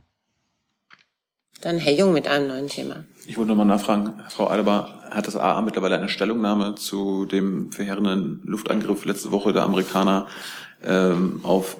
Dann 1.60 1.78
Herr 1.78 1.92
Jung 1.92 2.12
mit 2.12 2.26
einem 2.26 2.48
neuen 2.48 2.66
Thema. 2.66 3.04
Ich 3.24 3.36
wollte 3.36 3.50
nochmal 3.50 3.66
nachfragen, 3.66 4.14
Frau 4.28 4.48
Alaba, 4.48 5.04
hat 5.12 5.28
das 5.28 5.36
AA 5.36 5.60
mittlerweile 5.60 5.96
eine 5.96 6.08
Stellungnahme 6.08 6.74
zu 6.74 7.24
dem 7.26 7.70
verheerenden 7.70 8.40
Luftangriff 8.42 9.04
letzte 9.04 9.30
Woche 9.30 9.52
der 9.52 9.62
Amerikaner 9.62 10.26
ähm, 10.82 11.38
auf 11.44 11.76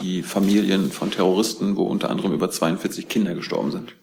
die 0.00 0.22
Familien 0.22 0.90
von 0.90 1.10
Terroristen, 1.10 1.76
wo 1.76 1.84
unter 1.84 2.10
anderem 2.10 2.32
über 2.32 2.50
42 2.50 3.08
Kinder 3.08 3.34
gestorben 3.34 3.70
sind? 3.70 3.94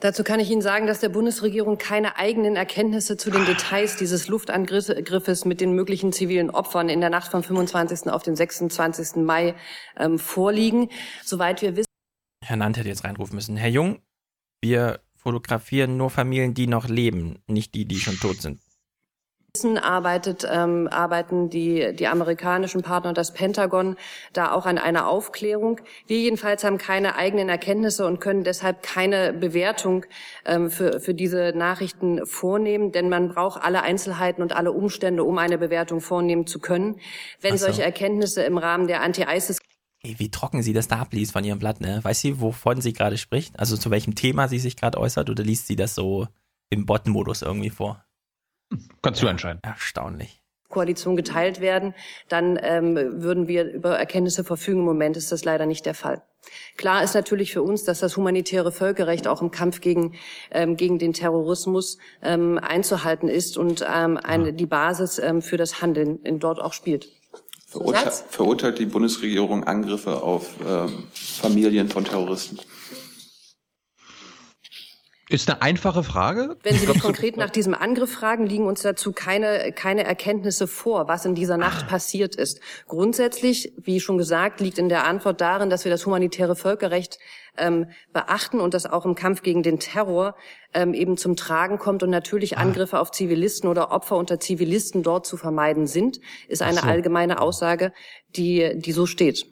Dazu 0.00 0.24
kann 0.24 0.40
ich 0.40 0.50
Ihnen 0.50 0.60
sagen, 0.60 0.86
dass 0.86 1.00
der 1.00 1.08
Bundesregierung 1.08 1.78
keine 1.78 2.18
eigenen 2.18 2.54
Erkenntnisse 2.54 3.16
zu 3.16 3.30
den 3.30 3.46
Details 3.46 3.96
dieses 3.96 4.28
Luftangriffes 4.28 5.44
mit 5.46 5.60
den 5.60 5.72
möglichen 5.72 6.12
zivilen 6.12 6.50
Opfern 6.50 6.90
in 6.90 7.00
der 7.00 7.08
Nacht 7.08 7.30
vom 7.30 7.42
25. 7.42 8.10
auf 8.10 8.22
den 8.22 8.36
26. 8.36 9.16
Mai 9.24 9.54
ähm, 9.96 10.18
vorliegen. 10.18 10.90
Soweit 11.24 11.62
wir 11.62 11.76
wissen. 11.76 11.86
Herr 12.44 12.56
Nant 12.56 12.76
hätte 12.76 12.88
jetzt 12.88 13.04
reinrufen 13.04 13.36
müssen. 13.36 13.56
Herr 13.56 13.70
Jung, 13.70 14.00
wir 14.60 15.00
fotografieren 15.14 15.96
nur 15.96 16.10
Familien, 16.10 16.52
die 16.52 16.66
noch 16.66 16.88
leben, 16.88 17.38
nicht 17.46 17.74
die, 17.74 17.86
die 17.86 17.98
schon 17.98 18.18
tot 18.20 18.42
sind 18.42 18.60
arbeitet, 19.78 20.46
ähm, 20.50 20.88
arbeiten 20.90 21.50
die, 21.50 21.94
die 21.94 22.06
amerikanischen 22.06 22.82
Partner 22.82 23.10
und 23.10 23.18
das 23.18 23.32
Pentagon 23.32 23.96
da 24.32 24.52
auch 24.52 24.66
an 24.66 24.78
einer 24.78 25.08
Aufklärung. 25.08 25.80
Wir 26.06 26.18
jedenfalls 26.18 26.64
haben 26.64 26.78
keine 26.78 27.16
eigenen 27.16 27.48
Erkenntnisse 27.48 28.06
und 28.06 28.20
können 28.20 28.44
deshalb 28.44 28.82
keine 28.82 29.32
Bewertung 29.32 30.04
ähm, 30.44 30.70
für, 30.70 31.00
für 31.00 31.14
diese 31.14 31.52
Nachrichten 31.54 32.26
vornehmen, 32.26 32.92
denn 32.92 33.08
man 33.08 33.28
braucht 33.28 33.62
alle 33.62 33.82
Einzelheiten 33.82 34.42
und 34.42 34.54
alle 34.54 34.72
Umstände, 34.72 35.24
um 35.24 35.38
eine 35.38 35.58
Bewertung 35.58 36.00
vornehmen 36.00 36.46
zu 36.46 36.58
können. 36.58 37.00
Wenn 37.40 37.56
so. 37.56 37.66
solche 37.66 37.82
Erkenntnisse 37.82 38.42
im 38.42 38.58
Rahmen 38.58 38.86
der 38.86 39.02
Anti-ISIS 39.02 39.58
wie 40.02 40.30
trocken 40.30 40.62
sie 40.62 40.72
das 40.72 40.86
da 40.86 41.00
abliest 41.00 41.32
von 41.32 41.42
ihrem 41.42 41.58
Blatt, 41.58 41.80
ne? 41.80 41.98
Weiß 42.02 42.20
sie, 42.20 42.40
wovon 42.40 42.80
sie 42.80 42.92
gerade 42.92 43.18
spricht? 43.18 43.58
Also 43.58 43.76
zu 43.76 43.90
welchem 43.90 44.14
Thema 44.14 44.46
sie 44.46 44.60
sich 44.60 44.76
gerade 44.76 44.98
äußert 44.98 45.30
oder 45.30 45.42
liest 45.42 45.66
sie 45.66 45.74
das 45.74 45.96
so 45.96 46.28
im 46.70 46.86
Bot-Modus 46.86 47.42
irgendwie 47.42 47.70
vor? 47.70 48.05
Kannst 49.02 49.22
du 49.22 49.26
entscheiden. 49.26 49.60
Erstaunlich. 49.62 50.42
Koalition 50.68 51.16
geteilt 51.16 51.60
werden, 51.60 51.94
dann 52.28 52.58
ähm, 52.60 52.96
würden 53.22 53.48
wir 53.48 53.72
über 53.72 53.96
Erkenntnisse 53.96 54.44
verfügen. 54.44 54.80
Im 54.80 54.84
Moment 54.84 55.16
ist 55.16 55.32
das 55.32 55.44
leider 55.44 55.64
nicht 55.64 55.86
der 55.86 55.94
Fall. 55.94 56.22
Klar 56.76 57.02
ist 57.02 57.14
natürlich 57.14 57.52
für 57.52 57.62
uns, 57.62 57.84
dass 57.84 58.00
das 58.00 58.16
humanitäre 58.16 58.72
Völkerrecht 58.72 59.26
auch 59.26 59.42
im 59.42 59.50
Kampf 59.50 59.80
gegen, 59.80 60.14
ähm, 60.50 60.76
gegen 60.76 60.98
den 60.98 61.12
Terrorismus 61.12 61.98
ähm, 62.22 62.58
einzuhalten 62.58 63.28
ist 63.28 63.56
und 63.56 63.84
ähm, 63.88 64.16
eine, 64.16 64.52
die 64.52 64.66
Basis 64.66 65.18
ähm, 65.18 65.42
für 65.42 65.56
das 65.56 65.80
Handeln 65.80 66.20
in 66.22 66.38
dort 66.38 66.60
auch 66.60 66.72
spielt. 66.72 67.08
Verurteilt, 67.66 68.24
verurteilt 68.28 68.78
die 68.78 68.86
Bundesregierung 68.86 69.64
Angriffe 69.64 70.22
auf 70.22 70.50
ähm, 70.66 71.04
Familien 71.12 71.88
von 71.88 72.04
Terroristen? 72.04 72.58
Ist 75.28 75.50
eine 75.50 75.60
einfache 75.60 76.04
Frage. 76.04 76.56
Wenn 76.62 76.76
Sie 76.76 76.86
mich 76.86 77.00
konkret 77.00 77.36
nach 77.36 77.50
diesem 77.50 77.74
Angriff 77.74 78.12
fragen, 78.12 78.46
liegen 78.46 78.64
uns 78.64 78.82
dazu 78.82 79.10
keine, 79.10 79.72
keine 79.72 80.04
Erkenntnisse 80.04 80.68
vor, 80.68 81.08
was 81.08 81.24
in 81.24 81.34
dieser 81.34 81.56
Nacht 81.56 81.86
ah. 81.86 81.90
passiert 81.90 82.36
ist. 82.36 82.60
Grundsätzlich, 82.86 83.72
wie 83.76 83.98
schon 83.98 84.18
gesagt, 84.18 84.60
liegt 84.60 84.78
in 84.78 84.88
der 84.88 85.04
Antwort 85.04 85.40
darin, 85.40 85.68
dass 85.68 85.84
wir 85.84 85.90
das 85.90 86.06
humanitäre 86.06 86.54
Völkerrecht 86.54 87.18
ähm, 87.56 87.86
beachten 88.12 88.60
und 88.60 88.72
das 88.72 88.86
auch 88.86 89.04
im 89.04 89.16
Kampf 89.16 89.42
gegen 89.42 89.64
den 89.64 89.80
Terror 89.80 90.36
ähm, 90.72 90.94
eben 90.94 91.16
zum 91.16 91.34
Tragen 91.34 91.78
kommt 91.78 92.04
und 92.04 92.10
natürlich 92.10 92.56
ah. 92.56 92.60
Angriffe 92.60 93.00
auf 93.00 93.10
Zivilisten 93.10 93.68
oder 93.68 93.90
Opfer 93.90 94.16
unter 94.16 94.38
Zivilisten 94.38 95.02
dort 95.02 95.26
zu 95.26 95.36
vermeiden 95.36 95.88
sind, 95.88 96.20
ist 96.46 96.62
eine 96.62 96.82
so. 96.82 96.86
allgemeine 96.86 97.40
Aussage, 97.40 97.92
die, 98.36 98.74
die 98.76 98.92
so 98.92 99.06
steht. 99.06 99.44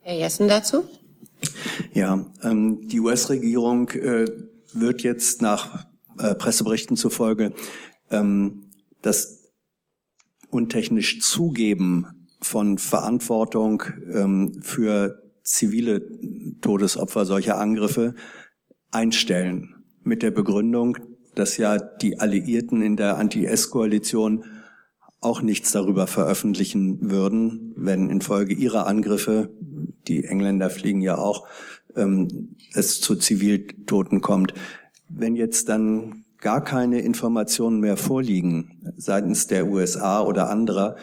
Herr 0.00 0.16
Jessen 0.16 0.48
dazu? 0.48 0.84
Ja, 1.94 2.26
ähm, 2.42 2.86
die 2.88 3.00
US-Regierung 3.00 3.88
äh, 3.90 4.26
wird 4.74 5.02
jetzt 5.02 5.42
nach 5.42 5.86
äh, 6.18 6.34
Presseberichten 6.34 6.96
zufolge 6.96 7.52
ähm, 8.10 8.70
das 9.02 9.52
untechnisch 10.50 11.20
Zugeben 11.20 12.28
von 12.40 12.78
Verantwortung 12.78 13.84
ähm, 14.12 14.60
für 14.62 15.22
zivile 15.42 16.06
Todesopfer 16.60 17.24
solcher 17.24 17.58
Angriffe 17.58 18.14
einstellen. 18.90 19.84
Mit 20.04 20.22
der 20.22 20.30
Begründung, 20.30 20.98
dass 21.34 21.56
ja 21.56 21.78
die 21.78 22.20
Alliierten 22.20 22.82
in 22.82 22.96
der 22.96 23.16
Anti-S-Koalition 23.18 24.44
auch 25.20 25.40
nichts 25.40 25.70
darüber 25.70 26.08
veröffentlichen 26.08 27.10
würden, 27.10 27.72
wenn 27.76 28.10
infolge 28.10 28.54
ihrer 28.54 28.86
Angriffe, 28.86 29.50
die 30.08 30.24
Engländer 30.24 30.68
fliegen 30.68 31.00
ja 31.00 31.16
auch, 31.16 31.46
ähm, 31.96 32.56
es 32.74 33.00
zu 33.00 33.16
Ziviltoten 33.16 34.20
kommt. 34.20 34.54
Wenn 35.08 35.36
jetzt 35.36 35.68
dann 35.68 36.24
gar 36.38 36.62
keine 36.62 37.00
Informationen 37.00 37.80
mehr 37.80 37.96
vorliegen 37.96 38.92
seitens 38.96 39.46
der 39.46 39.68
USA 39.68 40.22
oder 40.22 40.50
anderer 40.50 40.96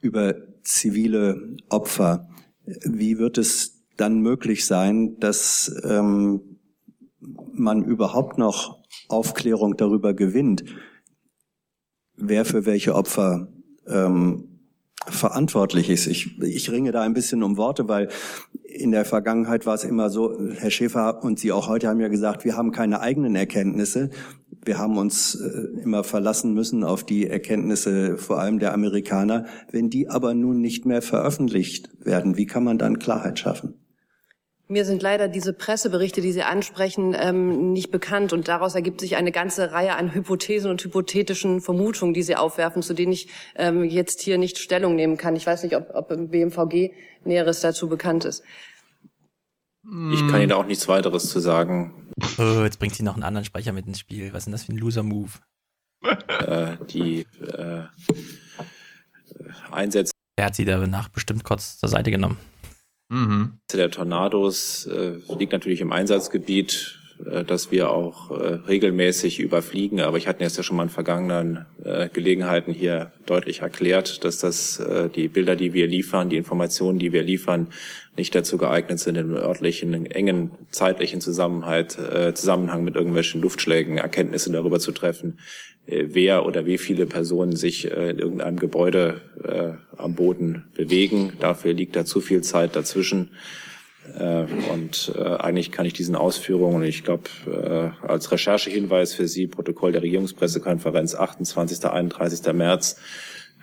über 0.00 0.34
zivile 0.62 1.56
Opfer, 1.68 2.28
wie 2.64 3.18
wird 3.18 3.38
es 3.38 3.84
dann 3.96 4.20
möglich 4.20 4.66
sein, 4.66 5.18
dass 5.20 5.74
ähm, 5.84 6.40
man 7.52 7.84
überhaupt 7.84 8.38
noch 8.38 8.78
Aufklärung 9.08 9.76
darüber 9.76 10.14
gewinnt, 10.14 10.64
wer 12.16 12.44
für 12.44 12.66
welche 12.66 12.94
Opfer 12.94 13.48
ähm, 13.86 14.56
verantwortlich 15.06 15.88
ist. 15.90 16.06
Ich, 16.06 16.40
ich 16.40 16.70
ringe 16.70 16.92
da 16.92 17.02
ein 17.02 17.14
bisschen 17.14 17.42
um 17.42 17.56
Worte, 17.56 17.88
weil 17.88 18.08
in 18.76 18.90
der 18.90 19.04
Vergangenheit 19.04 19.66
war 19.66 19.74
es 19.74 19.84
immer 19.84 20.10
so, 20.10 20.38
Herr 20.54 20.70
Schäfer 20.70 21.22
und 21.22 21.38
Sie 21.38 21.52
auch 21.52 21.68
heute 21.68 21.88
haben 21.88 22.00
ja 22.00 22.08
gesagt, 22.08 22.44
wir 22.44 22.56
haben 22.56 22.72
keine 22.72 23.00
eigenen 23.00 23.34
Erkenntnisse. 23.34 24.10
Wir 24.64 24.78
haben 24.78 24.98
uns 24.98 25.34
äh, 25.34 25.80
immer 25.82 26.04
verlassen 26.04 26.52
müssen 26.54 26.84
auf 26.84 27.04
die 27.04 27.26
Erkenntnisse 27.26 28.18
vor 28.18 28.38
allem 28.38 28.58
der 28.58 28.74
Amerikaner. 28.74 29.46
Wenn 29.70 29.90
die 29.90 30.08
aber 30.08 30.34
nun 30.34 30.60
nicht 30.60 30.86
mehr 30.86 31.02
veröffentlicht 31.02 31.90
werden, 32.04 32.36
wie 32.36 32.46
kann 32.46 32.64
man 32.64 32.78
dann 32.78 32.98
Klarheit 32.98 33.38
schaffen? 33.38 33.85
Mir 34.68 34.84
sind 34.84 35.00
leider 35.00 35.28
diese 35.28 35.52
Presseberichte, 35.52 36.20
die 36.20 36.32
Sie 36.32 36.42
ansprechen, 36.42 37.14
ähm, 37.16 37.72
nicht 37.72 37.92
bekannt. 37.92 38.32
Und 38.32 38.48
daraus 38.48 38.74
ergibt 38.74 39.00
sich 39.00 39.14
eine 39.16 39.30
ganze 39.30 39.70
Reihe 39.70 39.94
an 39.94 40.12
Hypothesen 40.12 40.70
und 40.70 40.82
hypothetischen 40.82 41.60
Vermutungen, 41.60 42.14
die 42.14 42.22
Sie 42.22 42.34
aufwerfen, 42.34 42.82
zu 42.82 42.92
denen 42.92 43.12
ich 43.12 43.28
ähm, 43.54 43.84
jetzt 43.84 44.22
hier 44.22 44.38
nicht 44.38 44.58
Stellung 44.58 44.96
nehmen 44.96 45.16
kann. 45.16 45.36
Ich 45.36 45.46
weiß 45.46 45.62
nicht, 45.62 45.76
ob, 45.76 45.94
ob 45.94 46.10
im 46.10 46.30
BMVG 46.30 46.90
Näheres 47.24 47.60
dazu 47.60 47.88
bekannt 47.88 48.24
ist. 48.24 48.42
Ich 50.12 50.26
kann 50.28 50.42
Ihnen 50.42 50.52
auch 50.52 50.66
nichts 50.66 50.88
weiteres 50.88 51.30
zu 51.30 51.38
sagen. 51.38 52.10
Oh, 52.38 52.62
jetzt 52.64 52.80
bringt 52.80 52.96
sie 52.96 53.04
noch 53.04 53.14
einen 53.14 53.22
anderen 53.22 53.44
Sprecher 53.44 53.72
mit 53.72 53.86
ins 53.86 54.00
Spiel. 54.00 54.32
Was 54.32 54.40
ist 54.40 54.44
denn 54.46 54.52
das 54.52 54.64
für 54.64 54.72
ein 54.72 54.78
Loser-Move? 54.78 55.30
Äh, 56.40 56.76
die 56.90 57.20
äh, 57.40 57.82
Einsätze. 59.70 60.12
Er 60.36 60.46
hat 60.46 60.56
sie 60.56 60.64
danach 60.64 61.08
bestimmt 61.08 61.44
kurz 61.44 61.78
zur 61.78 61.88
Seite 61.88 62.10
genommen. 62.10 62.36
Mhm. 63.08 63.58
Der 63.72 63.90
Tornados 63.90 64.86
äh, 64.86 65.18
liegt 65.38 65.52
natürlich 65.52 65.80
im 65.80 65.92
Einsatzgebiet, 65.92 66.98
äh, 67.24 67.44
das 67.44 67.70
wir 67.70 67.90
auch 67.90 68.30
äh, 68.32 68.54
regelmäßig 68.66 69.38
überfliegen. 69.38 70.00
Aber 70.00 70.18
ich 70.18 70.26
hatte 70.26 70.42
jetzt 70.42 70.56
ja 70.56 70.62
schon 70.62 70.76
mal 70.76 70.84
in 70.84 70.88
vergangenen 70.88 71.66
äh, 71.84 72.08
Gelegenheiten 72.08 72.72
hier 72.72 73.12
deutlich 73.24 73.60
erklärt, 73.60 74.24
dass 74.24 74.38
das 74.38 74.80
äh, 74.80 75.08
die 75.08 75.28
Bilder, 75.28 75.54
die 75.54 75.72
wir 75.72 75.86
liefern, 75.86 76.30
die 76.30 76.36
Informationen, 76.36 76.98
die 76.98 77.12
wir 77.12 77.22
liefern, 77.22 77.68
nicht 78.16 78.34
dazu 78.34 78.58
geeignet 78.58 78.98
sind, 78.98 79.16
im 79.16 79.34
örtlichen, 79.34 80.06
engen 80.06 80.50
zeitlichen 80.70 81.20
Zusammenhang, 81.20 81.86
äh, 81.98 82.34
Zusammenhang 82.34 82.82
mit 82.82 82.96
irgendwelchen 82.96 83.40
Luftschlägen 83.40 83.98
Erkenntnisse 83.98 84.50
darüber 84.50 84.80
zu 84.80 84.90
treffen, 84.90 85.38
wer 85.86 86.46
oder 86.46 86.66
wie 86.66 86.78
viele 86.78 87.06
Personen 87.06 87.56
sich 87.56 87.90
äh, 87.90 88.10
in 88.10 88.18
irgendeinem 88.18 88.58
Gebäude 88.58 89.20
äh, 89.42 89.72
am 89.96 90.14
Boden 90.14 90.64
bewegen. 90.74 91.34
Dafür 91.40 91.72
liegt 91.72 91.96
da 91.96 92.04
zu 92.04 92.20
viel 92.20 92.42
Zeit 92.42 92.76
dazwischen. 92.76 93.30
Und 94.72 95.12
eigentlich 95.16 95.72
kann 95.72 95.84
ich 95.84 95.92
diesen 95.92 96.14
Ausführungen, 96.14 96.84
ich 96.84 97.02
glaube, 97.02 97.24
als 98.02 98.30
Recherchehinweis 98.30 99.14
für 99.14 99.26
Sie, 99.26 99.48
Protokoll 99.48 99.90
der 99.90 100.02
Regierungspressekonferenz 100.02 101.16
28. 101.16 101.84
31. 101.84 102.52
März, 102.52 103.00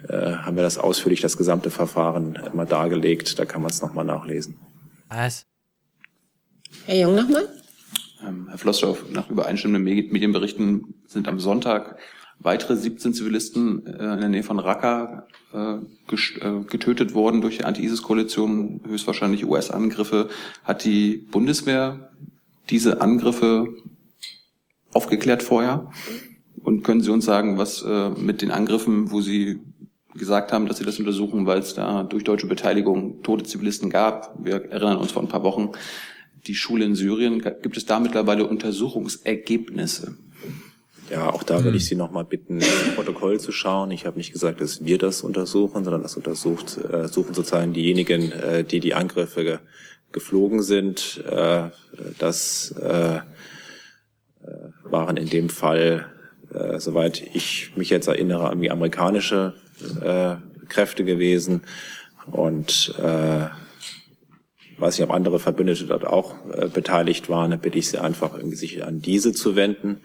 haben 0.10 0.58
wir 0.58 0.64
das 0.64 0.78
ausführlich, 0.78 1.22
das 1.22 1.38
gesamte 1.38 1.70
Verfahren 1.70 2.38
immer 2.52 2.66
dargelegt. 2.66 3.40
Da 3.40 3.46
kann 3.46 3.62
man 3.62 3.72
es 3.72 3.82
nochmal 3.82 4.04
nachlesen. 4.04 4.60
Was? 5.08 5.46
Herr 6.88 6.98
Jung 6.98 7.16
nochmal? 7.16 7.48
Ähm, 8.26 8.48
Herr 8.50 8.58
Flossdorf, 8.58 9.06
nach 9.12 9.30
übereinstimmenden 9.30 9.84
Medienberichten 9.84 10.94
sind 11.08 11.28
am 11.28 11.40
Sonntag 11.40 11.98
weitere 12.40 12.76
17 12.76 13.14
Zivilisten 13.14 13.86
äh, 13.86 14.14
in 14.14 14.20
der 14.20 14.30
Nähe 14.30 14.44
von 14.44 14.60
Raqqa 14.60 15.28
äh, 15.54 15.76
äh, 15.76 16.64
getötet 16.68 17.14
worden 17.14 17.42
durch 17.42 17.58
die 17.58 17.64
Anti-ISIS-Koalition, 17.64 18.82
höchstwahrscheinlich 18.88 19.46
US-Angriffe. 19.46 20.30
Hat 20.64 20.84
die 20.84 21.18
Bundeswehr 21.32 22.12
diese 22.70 23.02
Angriffe 23.02 23.68
aufgeklärt 24.94 25.44
vorher? 25.44 25.90
Und 26.62 26.84
können 26.84 27.02
Sie 27.02 27.12
uns 27.12 27.26
sagen, 27.26 27.58
was 27.58 27.84
mit 28.16 28.42
den 28.42 28.50
Angriffen, 28.50 29.12
wo 29.12 29.20
Sie 29.20 29.60
gesagt 30.16 30.54
haben, 30.54 30.66
dass 30.66 30.78
Sie 30.78 30.86
das 30.86 30.98
untersuchen, 30.98 31.46
weil 31.46 31.60
es 31.60 31.74
da 31.74 32.04
durch 32.04 32.24
deutsche 32.24 32.48
Beteiligung 32.48 33.22
tote 33.22 33.44
Zivilisten 33.44 33.90
gab? 33.90 34.34
Wir 34.42 34.72
erinnern 34.72 34.98
uns 34.98 35.12
vor 35.12 35.22
ein 35.22 35.28
paar 35.28 35.44
Wochen, 35.44 35.72
die 36.48 36.56
Schule 36.56 36.86
in 36.86 36.96
Syrien. 36.96 37.42
Gibt 37.62 37.78
es 37.78 37.86
da 37.86 38.00
mittlerweile 38.00 38.46
Untersuchungsergebnisse? 38.48 40.18
Ja, 41.10 41.30
auch 41.30 41.44
da 41.44 41.64
würde 41.64 41.78
ich 41.78 41.86
Sie 41.86 41.96
nochmal 41.96 42.24
bitten, 42.24 42.56
ins 42.56 42.96
Protokoll 42.96 43.40
zu 43.40 43.52
schauen. 43.52 43.92
Ich 43.92 44.06
habe 44.06 44.18
nicht 44.18 44.32
gesagt, 44.32 44.62
dass 44.62 44.86
wir 44.86 44.98
das 44.98 45.22
untersuchen, 45.22 45.84
sondern 45.84 46.02
das 46.02 46.16
untersucht, 46.16 46.78
äh, 46.78 47.08
suchen 47.08 47.34
sozusagen 47.34 47.74
diejenigen, 47.74 48.32
äh, 48.32 48.64
die 48.64 48.80
die 48.80 48.94
Angriffe 48.94 49.44
ge 49.44 49.60
geflogen 50.12 50.62
sind. 50.62 51.24
Äh, 51.28 51.70
das 52.20 52.74
äh, 52.80 53.18
äh 53.18 53.22
waren 54.84 55.18
in 55.18 55.28
dem 55.28 55.50
Fall, 55.50 56.06
äh, 56.54 56.80
soweit 56.80 57.22
ich 57.34 57.76
mich 57.76 57.90
jetzt 57.90 58.08
erinnere, 58.08 58.50
irgendwie 58.50 58.70
amerikanische 58.70 59.56
äh, 60.02 60.36
Kräfte 60.70 61.04
gewesen. 61.04 61.64
Und 62.32 62.94
äh, 63.00 63.48
weiß 64.84 65.00
nicht, 65.00 65.08
ob 65.08 65.16
andere 65.16 65.40
Verbündete 65.40 65.86
dort 65.86 66.06
auch 66.06 66.36
äh, 66.52 66.68
beteiligt 66.68 67.30
waren, 67.30 67.52
dann 67.52 67.60
bitte 67.60 67.78
ich 67.78 67.90
Sie 67.90 67.98
einfach, 67.98 68.36
irgendwie 68.36 68.58
sich 68.58 68.84
an 68.84 69.02
diese 69.02 69.32
zu 69.32 69.56
wenden. 69.56 70.02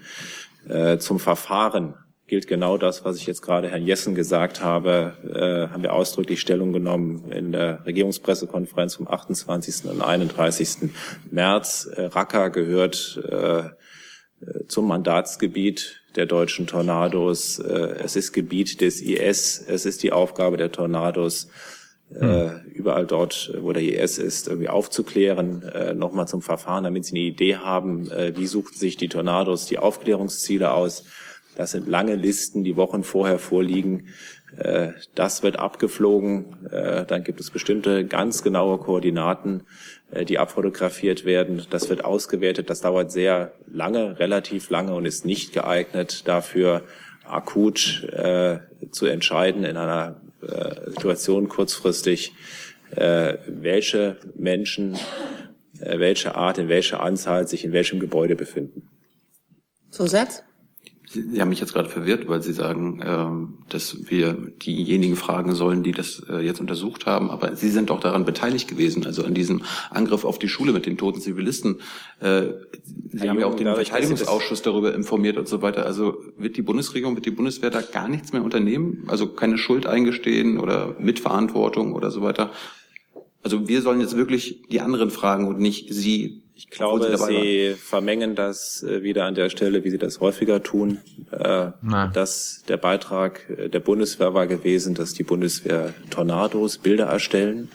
Äh, 0.68 0.98
zum 0.98 1.18
Verfahren 1.18 1.94
gilt 2.28 2.46
genau 2.46 2.78
das, 2.78 3.05
was 3.05 3.16
ich 3.16 3.26
jetzt 3.26 3.42
gerade 3.42 3.68
Herrn 3.68 3.84
Jessen 3.84 4.14
gesagt 4.14 4.62
habe, 4.62 5.14
äh, 5.24 5.72
haben 5.72 5.82
wir 5.82 5.94
ausdrücklich 5.94 6.40
Stellung 6.40 6.72
genommen 6.72 7.32
in 7.32 7.52
der 7.52 7.84
Regierungspressekonferenz 7.86 8.94
vom 8.94 9.09
28. 9.09 9.90
und 9.90 10.00
31. 10.00 10.90
März. 11.30 11.88
Äh, 11.96 12.02
Raqqa 12.02 12.48
gehört 12.48 13.20
äh, 13.28 13.62
zum 14.68 14.86
Mandatsgebiet 14.86 16.02
der 16.14 16.26
deutschen 16.26 16.68
Tornados. 16.68 17.59
Äh, 17.59 17.96
es 18.05 18.14
ist 18.14 18.32
Gebiet 18.32 18.80
des 18.80 19.00
IS. 19.00 19.64
Es 19.66 19.86
ist 19.86 20.05
die 20.05 20.12
Aufgabe 20.12 20.56
der 20.56 20.70
Tornados, 20.70 21.46
äh, 21.46 21.77
hm. 22.10 22.62
überall 22.72 23.06
dort, 23.06 23.52
wo 23.60 23.72
der 23.72 23.82
IS 23.82 24.18
ist, 24.18 24.48
irgendwie 24.48 24.68
aufzuklären. 24.68 25.62
Äh, 25.62 25.94
Nochmal 25.94 26.26
zum 26.26 26.40
Verfahren, 26.40 26.85
damit 26.85 27.05
Sie 27.05 27.16
eine 27.16 27.24
Idee 27.24 27.56
haben, 27.56 28.10
äh, 28.10 28.35
wie 28.36 28.47
suchen 28.47 28.74
sich 28.74 28.97
die 28.97 29.09
Tornados 29.09 29.66
die 29.66 29.78
Aufklärungsziele 29.78 30.72
aus. 30.72 31.05
Das 31.55 31.72
sind 31.72 31.89
lange 31.89 32.14
Listen, 32.14 32.64
die 32.64 32.76
Wochen 32.76 33.02
vorher 33.02 33.39
vorliegen. 33.39 34.09
Äh, 34.56 34.93
das 35.14 35.43
wird 35.43 35.59
abgeflogen. 35.59 36.68
Äh, 36.70 37.05
dann 37.05 37.24
gibt 37.24 37.40
es 37.40 37.51
bestimmte 37.51 38.06
ganz 38.06 38.43
genaue 38.43 38.78
Koordinaten, 38.78 39.64
äh, 40.10 40.24
die 40.24 40.39
abfotografiert 40.39 41.24
werden. 41.24 41.66
Das 41.70 41.90
wird 41.90 42.05
ausgewertet. 42.05 42.70
Das 42.70 42.80
dauert 42.80 43.12
sehr 43.12 43.52
lange, 43.66 44.18
relativ 44.18 44.70
lange 44.70 44.94
und 44.94 45.05
ist 45.05 45.26
nicht 45.26 45.52
geeignet 45.52 46.26
dafür, 46.26 46.85
akut 47.24 48.05
äh, 48.12 48.60
zu 48.90 49.06
entscheiden 49.06 49.64
in 49.64 49.76
einer 49.76 50.16
äh, 50.16 50.27
Situation 50.90 51.48
kurzfristig, 51.48 52.32
äh, 52.90 53.39
welche 53.47 54.16
Menschen, 54.35 54.94
äh, 55.81 55.98
welche 55.98 56.35
Art, 56.35 56.59
in 56.59 56.69
welcher 56.69 57.01
Anzahl 57.01 57.47
sich 57.48 57.65
in 57.65 57.73
welchem 57.73 58.01
Gebäude 58.01 58.36
befinden. 58.36 58.89
Zusatz? 59.90 60.43
Sie 61.10 61.40
haben 61.40 61.48
mich 61.48 61.60
jetzt 61.60 61.72
gerade 61.72 61.89
verwirrt, 61.89 62.28
weil 62.28 62.43
Sie 62.43 62.52
sagen, 62.52 63.01
ähm, 63.02 63.55
dass 63.70 64.10
wir 64.10 64.35
diejenigen 64.35 65.16
fragen 65.16 65.55
sollen, 65.55 65.82
die 65.82 65.93
das 65.93 66.22
äh, 66.28 66.40
jetzt 66.40 66.60
untersucht 66.60 67.06
haben. 67.06 67.30
Aber 67.30 67.56
Sie 67.56 67.70
sind 67.70 67.89
doch 67.89 68.01
daran 68.01 68.26
beteiligt 68.26 68.68
gewesen, 68.68 69.06
also 69.06 69.24
an 69.24 69.32
diesem 69.32 69.62
Angriff 69.90 70.24
auf 70.24 70.39
die 70.39 70.48
Schule 70.48 70.72
mit 70.72 70.85
den 70.85 70.98
toten 70.98 71.20
Zivilisten. 71.20 71.80
Äh, 72.20 72.43
Sie 73.10 73.20
Herr 73.20 73.30
haben 73.30 73.40
ja 73.40 73.47
auch 73.47 73.56
den 73.56 73.74
Verteidigungsausschuss 73.74 74.60
darüber 74.60 74.94
informiert 74.94 75.39
und 75.39 75.48
so 75.48 75.62
weiter. 75.62 75.86
Also 75.86 76.18
wird 76.36 76.59
die 76.59 76.62
Bundesregierung, 76.62 77.14
wird 77.14 77.24
die 77.24 77.30
Bundeswehr 77.30 77.70
da 77.70 77.80
gar 77.80 78.09
nichts 78.09 78.35
mehr 78.35 78.44
unternehmen? 78.44 79.05
Also 79.06 79.28
keine 79.28 79.56
Schuld 79.56 79.86
eingestehen 79.86 80.59
oder 80.59 80.94
Mitverantwortung 80.98 81.94
oder 81.94 82.10
so 82.10 82.20
weiter? 82.20 82.52
Also 83.43 83.66
wir 83.66 83.80
sollen 83.80 84.01
jetzt 84.01 84.16
wirklich 84.16 84.62
die 84.70 84.80
anderen 84.82 85.10
fragen 85.10 85.48
und 85.48 85.59
nicht 85.59 85.93
Sie 85.94 86.43
ich 86.59 86.70
glaube, 86.70 87.16
Sie, 87.16 87.24
Sie 87.24 87.74
vermengen 87.74 88.35
das 88.35 88.82
äh, 88.82 89.05
wieder 89.05 89.26
an 89.26 89.36
der 89.36 89.48
Stelle, 89.48 89.85
wie 89.85 89.90
Sie 89.90 89.98
das 89.98 90.18
häufiger 90.18 90.60
tun. 90.60 90.98
Äh, 91.30 91.70
dass 92.12 92.64
der 92.66 92.78
Beitrag 92.78 93.48
äh, 93.48 93.68
der 93.68 93.78
Bundeswehr 93.78 94.35
war 94.35 94.48
gewesen, 94.48 94.97
dass 94.97 95.12
die 95.12 95.22
Bundeswehr 95.22 95.94
Tornados, 96.10 96.78
Bilder 96.78 97.06
erstellen, 97.06 97.70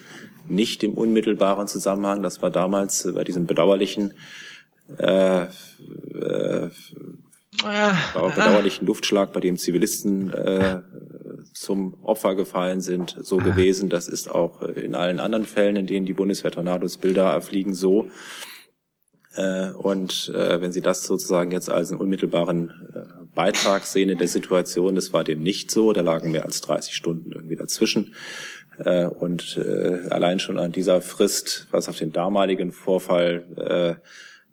nicht 0.50 0.84
im 0.84 0.96
unmittelbaren 0.96 1.70
Zusammenhang. 1.70 2.24
Das 2.24 2.42
war 2.42 2.52
damals 2.52 3.10
bei 3.16 3.24
diesem 3.24 3.46
bedauerlichen 3.46 4.16
äh, 4.98 5.44
äh, 5.44 6.70
bedauerlichen 7.56 8.86
Luftschlag, 8.86 9.32
bei 9.32 9.40
dem 9.40 9.56
Zivilisten 9.56 10.34
äh, 10.34 10.82
zum 11.54 11.94
Opfer 12.04 12.36
gefallen 12.36 12.82
sind, 12.82 13.16
so 13.22 13.38
gewesen. 13.38 13.88
Das 13.88 14.10
ist 14.10 14.30
auch 14.30 14.62
in 14.62 14.94
allen 14.94 15.22
anderen 15.22 15.46
Fällen, 15.46 15.78
in 15.78 15.88
denen 15.88 16.06
die 16.06 16.14
Bundeswehr 16.14 16.52
Tornados 16.52 16.98
Bilder 16.98 17.32
erfliegen, 17.32 17.74
so. 17.74 18.10
Äh, 19.36 19.70
und 19.72 20.32
äh, 20.36 20.62
wenn 20.62 20.72
Sie 20.72 20.82
das 20.82 21.04
sozusagen 21.04 21.52
jetzt 21.52 21.70
als 21.70 21.92
einen 21.92 22.02
unmittelbaren 22.02 22.70
äh, 22.94 23.26
Beitrag 23.34 23.86
sehen 23.86 24.10
in 24.10 24.18
der 24.18 24.28
Situation, 24.28 24.96
das 24.96 25.14
war 25.14 25.24
dem 25.24 25.42
nicht 25.42 25.72
so. 25.72 25.94
Da 25.94 26.02
lagen 26.02 26.32
mehr 26.32 26.46
als 26.46 26.62
30 26.62 26.96
Stunden 26.96 27.32
irgendwie 27.32 27.56
dazwischen. 27.56 28.14
Äh, 28.78 29.06
und 29.06 29.58
äh, 29.58 30.10
allein 30.10 30.40
schon 30.40 30.60
an 30.60 30.72
dieser 30.72 31.02
Frist, 31.02 31.68
was 31.72 31.90
auf 31.90 31.98
den 31.98 32.12
damaligen 32.12 32.72
Vorfall 32.72 33.46
äh, 33.58 33.96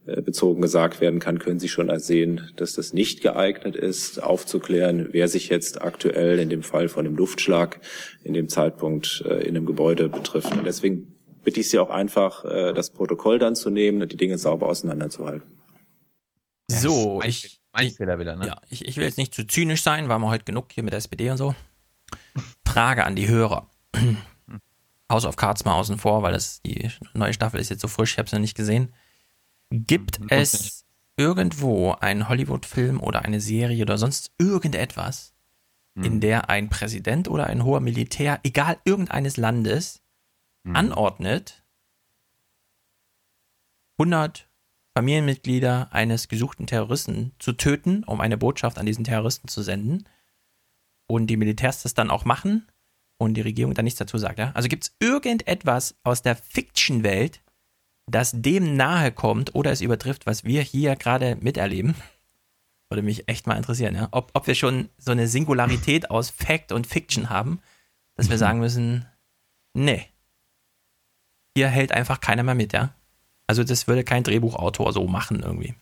äh, 0.06 0.22
bezogen 0.22 0.62
gesagt 0.62 1.00
werden 1.02 1.20
kann, 1.20 1.38
können 1.38 1.60
Sie 1.60 1.68
schon 1.68 1.90
ersehen, 1.90 2.50
dass 2.56 2.72
das 2.72 2.94
nicht 2.94 3.20
geeignet 3.20 3.76
ist, 3.76 4.22
aufzuklären, 4.22 5.08
wer 5.12 5.28
sich 5.28 5.50
jetzt 5.50 5.82
aktuell 5.82 6.38
in 6.38 6.48
dem 6.48 6.62
Fall 6.62 6.88
von 6.88 7.04
dem 7.04 7.16
Luftschlag 7.16 7.80
in 8.24 8.32
dem 8.32 8.48
Zeitpunkt 8.48 9.22
äh, 9.26 9.42
in 9.42 9.56
einem 9.56 9.66
Gebäude 9.66 10.08
betrifft. 10.08 10.52
Und 10.52 10.64
deswegen 10.64 11.14
bitte 11.42 11.60
ich 11.60 11.70
Sie 11.70 11.78
auch 11.78 11.90
einfach, 11.90 12.44
äh, 12.44 12.72
das 12.72 12.90
Protokoll 12.90 13.38
dann 13.38 13.54
zu 13.56 13.70
nehmen 13.70 14.02
und 14.02 14.12
die 14.12 14.16
Dinge 14.16 14.38
sauber 14.38 14.68
auseinanderzuhalten. 14.68 15.60
So, 16.68 17.20
ich, 17.22 17.60
Fehler 17.96 18.18
wieder, 18.18 18.36
ne? 18.36 18.46
Ja, 18.46 18.60
ich, 18.68 18.86
ich 18.86 18.96
will 18.96 19.04
jetzt 19.04 19.18
nicht 19.18 19.34
zu 19.34 19.46
zynisch 19.46 19.82
sein, 19.82 20.08
waren 20.08 20.22
wir 20.22 20.28
heute 20.28 20.44
genug 20.44 20.72
hier 20.72 20.84
mit 20.84 20.92
der 20.92 20.98
SPD 20.98 21.30
und 21.30 21.36
so. 21.36 21.54
Frage 22.66 23.04
an 23.04 23.16
die 23.16 23.28
Hörer. 23.28 23.68
House 25.10 25.24
of 25.24 25.36
Cards 25.36 25.64
mal 25.64 25.74
außen 25.74 25.98
vor, 25.98 26.22
weil 26.22 26.32
das 26.32 26.62
die 26.62 26.88
neue 27.14 27.32
Staffel 27.32 27.60
ist 27.60 27.68
jetzt 27.68 27.80
so 27.80 27.88
frisch, 27.88 28.12
ich 28.12 28.18
habe 28.18 28.26
es 28.26 28.32
noch 28.32 28.38
nicht 28.38 28.56
gesehen. 28.56 28.94
Gibt 29.70 30.20
mhm, 30.20 30.28
es 30.30 30.86
irgendwo 31.16 31.92
einen 31.92 32.28
Hollywood-Film 32.28 33.00
oder 33.00 33.24
eine 33.24 33.40
Serie 33.40 33.82
oder 33.82 33.98
sonst 33.98 34.30
irgendetwas, 34.38 35.34
mhm. 35.94 36.04
in 36.04 36.20
der 36.20 36.48
ein 36.48 36.68
Präsident 36.68 37.28
oder 37.28 37.46
ein 37.46 37.64
hoher 37.64 37.80
Militär, 37.80 38.38
egal 38.44 38.78
irgendeines 38.84 39.36
Landes, 39.36 40.00
mhm. 40.64 40.76
anordnet, 40.76 41.62
100 43.98 44.48
Familienmitglieder 44.94 45.92
eines 45.92 46.28
gesuchten 46.28 46.66
Terroristen 46.66 47.32
zu 47.38 47.52
töten, 47.52 48.02
um 48.04 48.20
eine 48.20 48.36
Botschaft 48.36 48.78
an 48.78 48.86
diesen 48.86 49.04
Terroristen 49.04 49.48
zu 49.48 49.62
senden. 49.62 50.04
Und 51.06 51.28
die 51.28 51.36
Militärs 51.36 51.82
das 51.82 51.94
dann 51.94 52.10
auch 52.10 52.24
machen 52.24 52.66
und 53.18 53.34
die 53.34 53.40
Regierung 53.40 53.74
dann 53.74 53.84
nichts 53.84 53.98
dazu 53.98 54.18
sagt. 54.18 54.38
Ja? 54.38 54.52
Also 54.54 54.68
gibt 54.68 54.84
es 54.84 54.96
irgendetwas 55.00 55.96
aus 56.02 56.22
der 56.22 56.36
Fiction-Welt, 56.36 57.40
das 58.06 58.32
dem 58.34 58.76
nahe 58.76 59.12
kommt 59.12 59.54
oder 59.54 59.70
es 59.70 59.80
übertrifft, 59.80 60.26
was 60.26 60.44
wir 60.44 60.62
hier 60.62 60.96
gerade 60.96 61.36
miterleben? 61.36 61.94
Würde 62.90 63.02
mich 63.02 63.28
echt 63.28 63.46
mal 63.46 63.56
interessieren, 63.56 63.94
ja? 63.94 64.08
ob, 64.10 64.30
ob 64.34 64.46
wir 64.46 64.54
schon 64.54 64.88
so 64.98 65.12
eine 65.12 65.28
Singularität 65.28 66.10
aus 66.10 66.30
Fact 66.30 66.72
und 66.72 66.86
Fiction 66.86 67.30
haben, 67.30 67.60
dass 68.16 68.28
wir 68.28 68.38
sagen 68.38 68.58
müssen, 68.58 69.06
nee, 69.74 70.09
hier 71.56 71.68
hält 71.68 71.92
einfach 71.92 72.20
keiner 72.20 72.42
mehr 72.42 72.54
mit, 72.54 72.72
ja. 72.72 72.94
Also 73.46 73.64
das 73.64 73.88
würde 73.88 74.04
kein 74.04 74.22
Drehbuchautor 74.22 74.92
so 74.92 75.06
machen 75.06 75.40
irgendwie. 75.42 75.74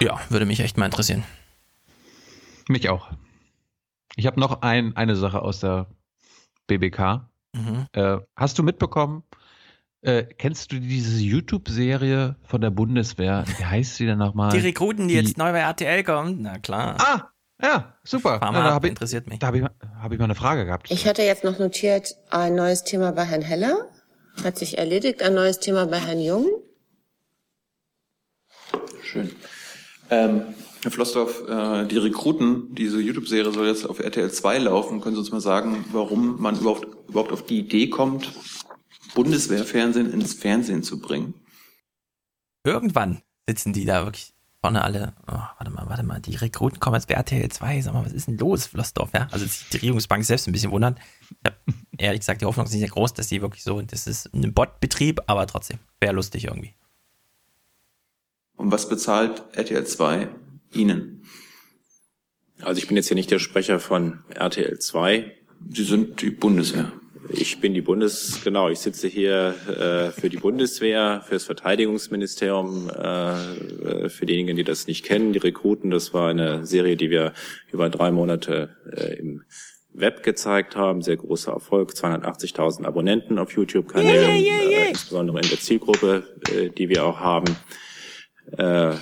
Ja, 0.00 0.18
würde 0.28 0.46
mich 0.46 0.60
echt 0.60 0.76
mal 0.76 0.86
interessieren. 0.86 1.24
Mich 2.68 2.88
auch. 2.88 3.08
Ich 4.16 4.26
habe 4.26 4.40
noch 4.40 4.62
ein, 4.62 4.96
eine 4.96 5.14
Sache 5.14 5.42
aus 5.42 5.60
der 5.60 5.86
BBK. 6.66 7.28
Mhm. 7.52 7.86
Äh, 7.92 8.18
hast 8.34 8.58
du 8.58 8.62
mitbekommen, 8.62 9.22
äh, 10.00 10.24
kennst 10.24 10.72
du 10.72 10.80
diese 10.80 11.20
YouTube-Serie 11.20 12.36
von 12.44 12.60
der 12.60 12.70
Bundeswehr? 12.70 13.44
Wie 13.58 13.64
heißt 13.64 13.96
sie 13.96 14.06
denn 14.06 14.18
nochmal? 14.18 14.50
Die 14.52 14.58
Rekruten, 14.58 15.08
die, 15.08 15.14
die, 15.14 15.20
jetzt 15.20 15.38
neu 15.38 15.52
bei 15.52 15.60
RTL 15.60 16.04
kommen. 16.04 16.42
Na 16.42 16.58
klar. 16.58 16.96
Ah, 16.98 17.30
ja, 17.62 17.96
super. 18.04 18.38
Pharma 18.38 18.58
ja, 18.58 18.78
da 18.78 18.86
interessiert 18.86 19.28
mich. 19.28 19.38
Da 19.38 19.48
habe 19.48 19.58
ich, 19.58 19.64
hab 19.64 20.12
ich 20.12 20.18
mal 20.18 20.24
eine 20.24 20.34
Frage 20.34 20.66
gehabt. 20.66 20.90
Ich 20.90 21.06
hatte 21.06 21.22
jetzt 21.22 21.44
noch 21.44 21.58
notiert, 21.58 22.14
ein 22.30 22.54
neues 22.54 22.84
Thema 22.84 23.12
bei 23.12 23.24
Herrn 23.24 23.42
Heller. 23.42 23.88
Hat 24.44 24.58
sich 24.58 24.76
erledigt. 24.76 25.22
Ein 25.22 25.34
neues 25.34 25.58
Thema 25.58 25.86
bei 25.86 25.98
Herrn 25.98 26.20
Jung. 26.20 26.46
Schön. 29.02 29.30
Ähm, 30.10 30.54
Herr 30.82 30.90
Flossdorf, 30.92 31.48
äh, 31.48 31.86
die 31.86 31.96
Rekruten, 31.96 32.74
diese 32.74 33.00
YouTube-Serie 33.00 33.50
soll 33.50 33.66
jetzt 33.66 33.88
auf 33.88 33.98
RTL 33.98 34.30
2 34.30 34.58
laufen. 34.58 35.00
Können 35.00 35.16
Sie 35.16 35.20
uns 35.20 35.32
mal 35.32 35.40
sagen, 35.40 35.84
warum 35.90 36.40
man 36.40 36.56
überhaupt, 36.60 36.86
überhaupt 37.08 37.32
auf 37.32 37.44
die 37.44 37.58
Idee 37.58 37.88
kommt, 37.88 38.32
Bundeswehrfernsehen 39.14 40.12
ins 40.12 40.34
Fernsehen 40.34 40.82
zu 40.82 41.00
bringen? 41.00 41.34
Irgendwann 42.64 43.22
sitzen 43.48 43.72
die 43.72 43.84
da 43.84 44.04
wirklich 44.04 44.35
vorne 44.66 44.82
alle, 44.82 45.12
oh, 45.28 45.32
warte 45.32 45.70
mal, 45.70 45.88
warte 45.88 46.02
mal, 46.02 46.20
die 46.20 46.34
Rekruten 46.34 46.80
kommen 46.80 46.96
jetzt 46.96 47.06
bei 47.06 47.14
RTL 47.14 47.48
2, 47.48 47.82
sag 47.82 47.94
mal, 47.94 48.04
was 48.04 48.12
ist 48.12 48.26
denn 48.26 48.36
los, 48.36 48.66
Flossdorf, 48.66 49.12
ja? 49.14 49.28
Also 49.30 49.46
die 49.46 49.76
Regierungsbank 49.76 50.24
selbst 50.24 50.48
ein 50.48 50.52
bisschen 50.52 50.72
wundern. 50.72 50.98
Ich 51.20 51.36
habe 51.44 51.56
ehrlich 51.98 52.20
gesagt, 52.20 52.40
die 52.40 52.46
Hoffnung 52.46 52.66
ist 52.66 52.72
nicht 52.72 52.80
sehr 52.80 52.88
groß, 52.88 53.14
dass 53.14 53.28
sie 53.28 53.42
wirklich 53.42 53.62
so, 53.62 53.80
das 53.80 54.08
ist 54.08 54.34
ein 54.34 54.52
Bot-Betrieb, 54.52 55.20
aber 55.28 55.46
trotzdem, 55.46 55.78
wäre 56.00 56.14
lustig 56.14 56.46
irgendwie. 56.46 56.74
Und 58.56 58.72
was 58.72 58.88
bezahlt 58.88 59.44
RTL 59.52 59.86
2 59.86 60.30
Ihnen? 60.72 61.22
Also 62.60 62.80
ich 62.80 62.88
bin 62.88 62.96
jetzt 62.96 63.06
hier 63.06 63.14
nicht 63.14 63.30
der 63.30 63.38
Sprecher 63.38 63.78
von 63.78 64.24
RTL 64.30 64.80
2. 64.80 65.32
Sie 65.70 65.84
sind 65.84 66.22
die 66.22 66.30
Bundeswehr. 66.30 66.90
Ich 67.30 67.60
bin 67.60 67.74
die 67.74 67.82
Bundes, 67.82 68.40
genau, 68.44 68.68
ich 68.68 68.78
sitze 68.78 69.08
hier 69.08 69.54
äh, 69.68 70.10
für 70.10 70.28
die 70.28 70.36
Bundeswehr, 70.36 71.22
für 71.26 71.34
das 71.34 71.44
Verteidigungsministerium, 71.44 72.90
äh, 72.90 74.08
für 74.08 74.26
diejenigen, 74.26 74.56
die 74.56 74.64
das 74.64 74.86
nicht 74.86 75.04
kennen, 75.04 75.32
die 75.32 75.38
Rekruten, 75.38 75.90
das 75.90 76.14
war 76.14 76.30
eine 76.30 76.66
Serie, 76.66 76.96
die 76.96 77.10
wir 77.10 77.32
über 77.72 77.88
drei 77.90 78.10
Monate 78.10 78.76
äh, 78.92 79.14
im 79.14 79.42
Web 79.92 80.22
gezeigt 80.22 80.76
haben, 80.76 81.02
sehr 81.02 81.16
großer 81.16 81.52
Erfolg, 81.52 81.92
280.000 81.92 82.84
Abonnenten 82.84 83.38
auf 83.38 83.52
YouTube-Kanälen, 83.52 84.42
yeah, 84.42 84.60
yeah, 84.60 84.70
yeah, 84.70 84.84
äh, 84.84 84.88
insbesondere 84.90 85.40
in 85.40 85.48
der 85.48 85.58
Zielgruppe, 85.58 86.24
äh, 86.52 86.68
die 86.70 86.88
wir 86.88 87.04
auch 87.04 87.18
haben. 87.18 87.56
Äh, 88.58 88.94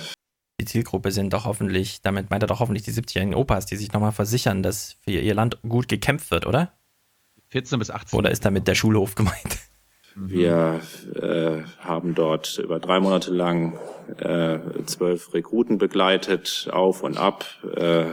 die 0.59 0.65
Zielgruppe 0.65 1.11
sind 1.11 1.33
doch 1.33 1.45
hoffentlich, 1.45 2.01
damit 2.01 2.29
meint 2.29 2.43
er 2.43 2.47
doch 2.47 2.61
hoffentlich 2.61 2.83
die 2.83 2.91
70-jährigen 2.91 3.35
Opas, 3.35 3.65
die 3.65 3.75
sich 3.75 3.91
nochmal 3.91 4.13
versichern, 4.13 4.63
dass 4.63 4.97
für 5.01 5.11
ihr 5.11 5.33
Land 5.33 5.59
gut 5.67 5.89
gekämpft 5.89 6.31
wird, 6.31 6.45
oder? 6.45 6.71
14 7.55 7.79
bis 7.79 7.89
18. 7.89 8.19
Oder 8.19 8.31
ist 8.31 8.43
damit 8.43 8.67
der 8.67 8.75
Schulhof 8.75 9.15
gemeint? 9.15 9.59
Wir 10.17 10.81
äh, 11.15 11.61
haben 11.79 12.13
dort 12.15 12.57
über 12.57 12.79
drei 12.79 12.99
Monate 12.99 13.31
lang 13.31 13.79
äh, 14.17 14.59
zwölf 14.85 15.33
Rekruten 15.33 15.77
begleitet, 15.77 16.69
auf 16.71 17.01
und 17.01 17.17
ab, 17.17 17.45
äh, 17.77 18.09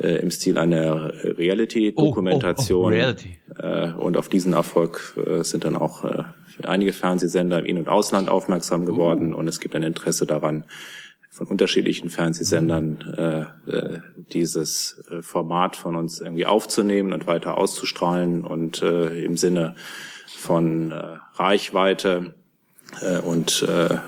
äh, 0.00 0.22
im 0.22 0.30
Stil 0.30 0.56
einer 0.56 1.12
Reality-Dokumentation. 1.24 2.78
Oh, 2.78 2.84
oh, 2.84 2.86
oh, 2.86 2.90
Reality. 2.90 3.38
Äh, 3.58 3.90
und 3.92 4.16
auf 4.16 4.28
diesen 4.28 4.52
Erfolg 4.52 5.16
äh, 5.24 5.42
sind 5.42 5.64
dann 5.64 5.74
auch 5.74 6.04
äh, 6.04 6.22
einige 6.62 6.92
Fernsehsender 6.92 7.58
im 7.58 7.66
In- 7.66 7.78
und 7.78 7.88
Ausland 7.88 8.28
aufmerksam 8.28 8.86
geworden 8.86 9.34
und 9.34 9.48
es 9.48 9.58
gibt 9.58 9.74
ein 9.74 9.82
Interesse 9.82 10.26
daran, 10.26 10.64
von 11.38 11.46
unterschiedlichen 11.46 12.10
Fernsehsendern 12.10 13.14
äh, 13.16 13.70
äh, 13.70 14.00
dieses 14.32 15.04
äh, 15.08 15.22
Format 15.22 15.76
von 15.76 15.94
uns 15.94 16.20
irgendwie 16.20 16.46
aufzunehmen 16.46 17.12
und 17.12 17.28
weiter 17.28 17.56
auszustrahlen 17.56 18.44
und 18.44 18.82
äh, 18.82 19.24
im 19.24 19.36
Sinne 19.36 19.76
von 20.26 20.90
äh, 20.90 21.18
Reichweite 21.34 22.34
äh, 23.00 23.18
und 23.18 23.62
äh, 23.62 23.94
äh, 23.94 23.98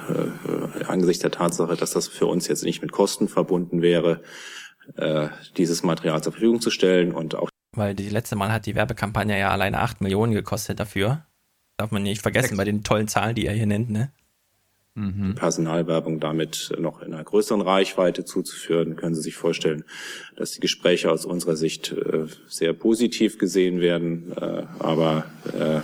angesichts 0.89 1.23
der 1.23 1.31
Tatsache, 1.31 1.77
dass 1.77 1.93
das 1.93 2.09
für 2.09 2.27
uns 2.27 2.48
jetzt 2.48 2.65
nicht 2.65 2.82
mit 2.82 2.90
Kosten 2.90 3.28
verbunden 3.28 3.81
wäre, 3.81 4.23
äh, 4.97 5.28
dieses 5.57 5.85
Material 5.85 6.20
zur 6.24 6.32
Verfügung 6.32 6.61
zu 6.61 6.70
stellen 6.70 7.12
und 7.12 7.36
auch 7.36 7.48
weil 7.77 7.94
die 7.94 8.09
letzte 8.09 8.35
Mal 8.35 8.51
hat 8.51 8.66
die 8.66 8.74
Werbekampagne 8.74 9.39
ja 9.39 9.51
alleine 9.51 9.78
8 9.78 10.01
Millionen 10.01 10.32
gekostet 10.32 10.81
dafür. 10.81 11.24
Darf 11.77 11.93
man 11.93 12.02
nicht 12.02 12.20
vergessen 12.20 12.57
bei 12.57 12.65
den 12.65 12.82
tollen 12.82 13.07
Zahlen, 13.07 13.36
die 13.36 13.47
er 13.47 13.55
hier 13.55 13.66
nennt, 13.66 13.89
ne? 13.90 14.11
Mhm. 14.95 15.37
Personalwerbung 15.37 16.19
damit 16.19 16.73
noch 16.79 17.01
in 17.01 17.15
einer 17.15 17.23
größeren 17.23 17.61
Reichweite 17.61 18.25
zuzuführen, 18.25 18.97
können 18.97 19.15
Sie 19.15 19.23
sich 19.23 19.37
vorstellen, 19.37 19.85
dass 20.37 20.51
die 20.51 20.61
Gespräche 20.61 21.12
aus 21.12 21.25
unserer 21.25 21.55
Sicht 21.55 21.93
äh, 21.93 22.27
sehr 22.49 22.73
positiv 22.73 23.39
gesehen 23.39 23.81
werden. 23.81 24.33
Äh, 24.37 24.65
aber 24.81 25.27
äh, 25.57 25.81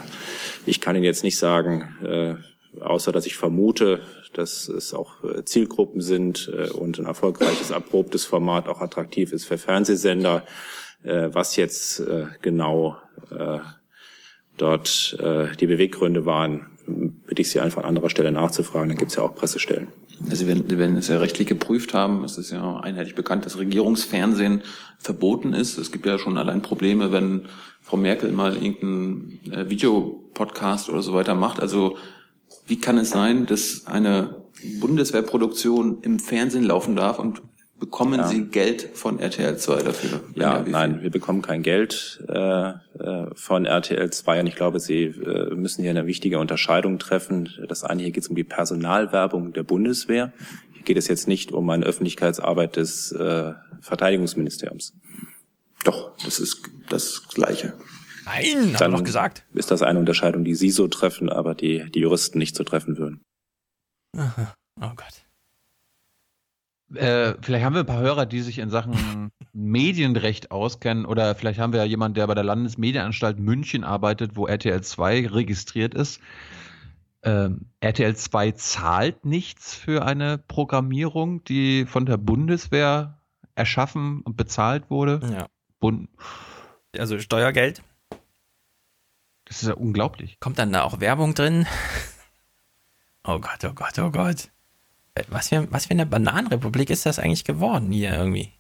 ich 0.67 0.81
kann 0.81 0.97
Ihnen 0.97 1.05
jetzt 1.05 1.23
nicht 1.23 1.39
sagen, 1.39 2.45
außer 2.81 3.13
dass 3.13 3.27
ich 3.27 3.37
vermute, 3.37 4.01
dass 4.33 4.69
es 4.69 4.93
auch 4.93 5.45
Zielgruppen 5.45 6.01
sind 6.01 6.49
und 6.49 6.99
ein 6.99 7.07
erfolgreiches, 7.07 7.71
erprobtes 7.71 8.25
Format 8.25 8.67
auch 8.67 8.81
attraktiv 8.81 9.33
ist 9.33 9.45
für 9.45 9.59
Fernsehsender, 9.59 10.45
was 11.05 11.55
jetzt 11.55 12.03
genau 12.43 12.97
dort 14.57 15.17
die 15.61 15.67
Beweggründe 15.67 16.27
waren, 16.27 16.76
bitte 16.87 17.43
ich 17.43 17.51
Sie 17.51 17.61
einfach 17.61 17.83
an 17.83 17.89
anderer 17.89 18.11
Stelle 18.11 18.33
nachzufragen. 18.33 18.89
Dann 18.89 18.99
gibt 18.99 19.11
es 19.11 19.17
ja 19.17 19.23
auch 19.23 19.35
Pressestellen. 19.35 19.89
Also 20.31 20.47
Sie 20.47 20.79
werden 20.79 20.97
es 20.97 21.09
ja 21.09 21.19
rechtlich 21.19 21.49
geprüft 21.49 21.95
haben. 21.95 22.25
Es 22.25 22.39
ist 22.39 22.51
ja 22.51 22.79
einheitlich 22.81 23.15
bekannt, 23.15 23.45
dass 23.45 23.59
Regierungsfernsehen 23.59 24.63
verboten 24.99 25.53
ist. 25.53 25.79
Es 25.79 25.93
gibt 25.93 26.07
ja 26.07 26.19
schon 26.19 26.39
allein 26.39 26.63
Probleme, 26.63 27.13
wenn 27.13 27.47
Frau 27.83 27.97
Merkel 27.97 28.33
mal 28.33 28.55
irgendeinen 28.55 29.41
äh, 29.53 29.71
Videopodcast 29.71 30.89
oder 30.89 31.03
so 31.03 31.13
weiter 31.13 31.35
macht. 31.35 31.61
Also 31.61 31.97
wie 32.67 32.81
kann 32.81 32.99
es 32.99 33.11
sein, 33.11 33.47
dass 33.47 33.87
eine 33.87 34.43
Bundeswehrproduktion 34.81 35.99
im 36.03 36.19
Fernsehen 36.19 36.65
laufen 36.65 36.97
darf 36.97 37.19
und 37.19 37.43
Bekommen 37.79 38.21
ja. 38.21 38.27
Sie 38.27 38.45
Geld 38.47 38.91
von 38.95 39.19
RTL 39.19 39.59
2 39.59 39.83
dafür? 39.83 40.21
Ja, 40.35 40.65
nein, 40.67 41.03
wir 41.03 41.11
bekommen 41.11 41.43
kein 41.43 41.63
Geld 41.63 42.25
äh, 42.27 42.71
äh 42.71 43.27
von 43.35 43.67
RTL 43.67 44.11
2 44.11 44.41
und 44.41 44.47
ich 44.47 44.55
glaube, 44.55 44.81
Sie 44.81 45.05
äh, 45.05 45.55
müssen 45.55 45.83
hier 45.83 45.91
eine 45.91 46.07
wichtige 46.07 46.39
Unterscheidung 46.39 46.99
treffen. 46.99 47.51
Das 47.69 47.85
eine 47.85 48.03
hier 48.03 48.13
geht 48.13 48.23
es 48.23 48.29
um 48.29 48.37
die 48.37 48.45
Personalwerbung 48.45 49.53
der 49.53 49.63
Bundeswehr. 49.63 50.33
Hier 50.73 50.85
geht 50.85 50.97
es 50.97 51.07
jetzt 51.07 51.29
nicht 51.29 51.53
um 51.53 51.69
eine 51.69 51.85
Öffentlichkeitsarbeit 51.85 52.77
des 52.77 53.13
äh, 53.13 53.53
Verteidigungsministeriums. 53.83 54.95
Doch, 55.85 56.17
das 56.25 56.39
ist 56.39 56.63
das 56.89 57.29
Gleiche. 57.29 57.75
Nein, 58.25 58.75
haben 58.81 58.93
wir 58.93 58.99
doch 58.99 59.05
gesagt. 59.05 59.45
Ist 59.53 59.71
das 59.71 59.83
eine 59.83 59.99
Unterscheidung, 59.99 60.45
die 60.45 60.55
Sie 60.55 60.71
so 60.71 60.89
treffen, 60.89 61.29
aber 61.29 61.55
die 61.55 61.91
die 61.91 62.01
Juristen 62.01 62.39
nicht 62.39 62.57
so 62.57 62.65
treffen 62.65 62.97
würden. 62.97 63.21
Aha. 64.17 64.55
Oh 64.81 64.93
Gott. 64.97 65.26
Äh, 66.95 67.35
vielleicht 67.41 67.65
haben 67.65 67.75
wir 67.75 67.81
ein 67.81 67.87
paar 67.87 68.01
Hörer, 68.01 68.27
die 68.27 68.41
sich 68.41 68.59
in 68.59 68.71
Sachen 68.71 69.33
Medienrecht 69.53 70.51
auskennen 70.51 71.05
oder 71.05 71.35
vielleicht 71.35 71.59
haben 71.59 71.73
wir 71.73 71.81
ja 71.81 71.87
jemanden, 71.87 72.15
der 72.15 72.27
bei 72.27 72.35
der 72.35 72.45
Landesmedienanstalt 72.45 73.39
München 73.39 73.83
arbeitet, 73.83 74.37
wo 74.37 74.47
RTL 74.47 74.83
2 74.83 75.29
registriert 75.29 75.95
ist. 75.95 76.21
Ähm, 77.23 77.67
RTL 77.81 78.15
2 78.15 78.53
zahlt 78.53 79.25
nichts 79.25 79.75
für 79.75 80.05
eine 80.05 80.39
Programmierung, 80.39 81.43
die 81.43 81.87
von 81.87 82.07
der 82.07 82.19
Bundeswehr 82.19 83.19
erschaffen 83.57 84.21
und 84.21 84.37
bezahlt 84.37 84.91
wurde. 84.91 85.21
Ja. 85.33 85.47
Bund 85.81 86.09
also 86.97 87.19
Steuergeld. 87.19 87.83
Das 89.45 89.63
ist 89.63 89.69
ja 89.69 89.75
unglaublich. 89.75 90.39
Kommt 90.41 90.59
dann 90.59 90.73
da 90.73 90.83
auch 90.83 91.01
Werbung 91.01 91.35
drin? 91.35 91.67
Oh 93.25 93.41
Gott, 93.41 93.65
oh 93.65 93.73
Gott, 93.75 93.99
oh 93.99 94.11
Gott. 94.11 94.51
Was 95.29 95.49
für, 95.49 95.71
was 95.73 95.87
für 95.87 95.93
eine 95.93 96.07
Bananenrepublik 96.07 96.91
ist 96.91 97.07
das 97.07 97.19
eigentlich 97.19 97.45
geworden 97.45 97.91
hier 97.91 98.15
irgendwie? 98.15 98.53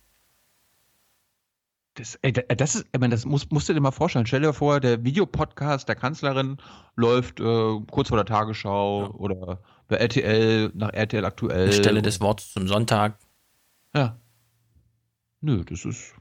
Das, 1.95 2.19
ey, 2.21 2.33
das 2.33 2.75
ist, 2.75 2.87
ich 2.93 3.01
meine, 3.01 3.15
das 3.15 3.25
musst, 3.25 3.51
musst 3.53 3.69
du 3.69 3.73
dir 3.73 3.81
mal 3.81 3.91
vorstellen. 3.91 4.27
Stell 4.27 4.43
dir 4.43 4.53
vor, 4.53 4.81
der 4.81 5.03
Videopodcast 5.03 5.89
der 5.89 5.97
Kanzlerin 5.97 6.59
läuft 6.95 7.41
äh, 7.41 7.81
kurz 7.91 8.09
vor 8.09 8.19
der 8.19 8.27
Tagesschau 8.27 9.05
ja. 9.05 9.11
oder 9.11 9.63
bei 9.89 9.97
RTL, 9.97 10.73
nach 10.75 10.93
RTL 10.93 11.25
aktuell. 11.25 11.73
Stelle 11.73 12.03
des 12.03 12.21
Wortes 12.21 12.53
zum 12.53 12.69
Sonntag. 12.69 13.19
Ja. 13.95 14.19
Nö, 15.41 15.65
das 15.65 15.87
ist, 15.87 16.15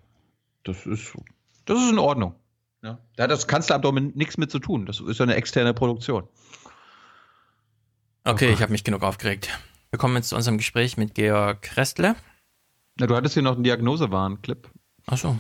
das 0.64 0.86
ist, 0.86 1.14
das 1.66 1.78
ist 1.78 1.91
in 1.91 1.99
Ordnung. 1.99 2.36
Ja. 2.82 2.99
Da 3.18 3.24
hat 3.24 3.32
das 3.32 3.48
Kanzleramt 3.48 3.84
doch 3.84 3.91
nichts 3.91 4.38
mit 4.38 4.52
zu 4.52 4.60
tun. 4.60 4.86
Das 4.86 5.02
ist 5.02 5.20
ja 5.20 5.24
eine 5.24 5.36
externe 5.36 5.74
Produktion. 5.74 6.28
Okay, 8.24 8.49
oh 8.49 8.53
ich 8.53 8.62
habe 8.62 8.72
mich 8.72 8.84
genug 8.84 9.03
aufgeregt. 9.03 9.49
Wir 9.96 9.98
kommen 9.98 10.18
jetzt 10.18 10.28
zu 10.28 10.36
unserem 10.36 10.58
Gespräch 10.58 10.98
mit 10.98 11.16
Georg 11.16 11.78
Restle. 11.78 12.18
Na, 13.00 13.08
du 13.08 13.16
hattest 13.16 13.36
hier 13.36 13.44
noch 13.44 13.54
einen 13.54 13.64
Diagnosewahn-Clip. 13.64 14.70
Ach 15.06 15.18
so. 15.18 15.38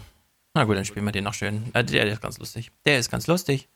Na 0.53 0.63
gut, 0.63 0.77
dann 0.77 0.85
spielen 0.85 1.03
wir 1.03 1.11
den 1.11 1.25
noch 1.25 1.33
schön. 1.33 1.63
Äh, 1.73 1.83
der, 1.83 2.05
der 2.05 2.13
ist 2.13 2.21
ganz 2.21 2.39
lustig. 2.39 2.71
Der 2.85 2.97
ist 2.97 3.11
ganz 3.11 3.27
lustig. 3.27 3.67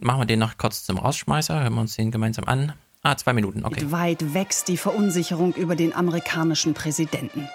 Machen 0.00 0.22
wir 0.22 0.26
den 0.26 0.40
noch 0.40 0.58
kurz 0.58 0.82
zum 0.82 0.98
Rausschmeißer. 0.98 1.62
Hören 1.62 1.74
wir 1.74 1.80
uns 1.80 1.94
den 1.94 2.10
gemeinsam 2.10 2.46
an. 2.46 2.72
Ah, 3.02 3.16
zwei 3.16 3.32
Minuten, 3.34 3.64
okay. 3.64 3.92
Weit 3.92 4.34
wächst 4.34 4.66
die 4.66 4.76
Verunsicherung 4.76 5.54
über 5.54 5.76
den 5.76 5.94
amerikanischen 5.94 6.74
Präsidenten. 6.74 7.48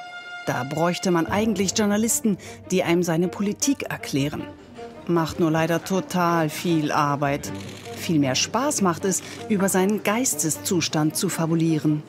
Da 0.45 0.64
bräuchte 0.64 1.11
man 1.11 1.27
eigentlich 1.27 1.77
Journalisten, 1.77 2.38
die 2.72 2.84
einem 2.84 3.03
seine 3.03 3.27
Politik 3.27 3.84
erklären. 3.84 4.44
Macht 5.07 5.41
nur 5.41 5.52
leider 5.52 5.84
total 5.84 6.48
viel 6.49 6.94
Arbeit. 6.94 7.52
Viel 7.98 8.19
mehr 8.19 8.36
Spaß 8.36 8.82
macht 8.82 9.03
es, 9.03 9.23
über 9.49 9.68
seinen 9.68 10.03
Geisteszustand 10.03 11.18
zu 11.18 11.27
fabulieren. 11.27 12.02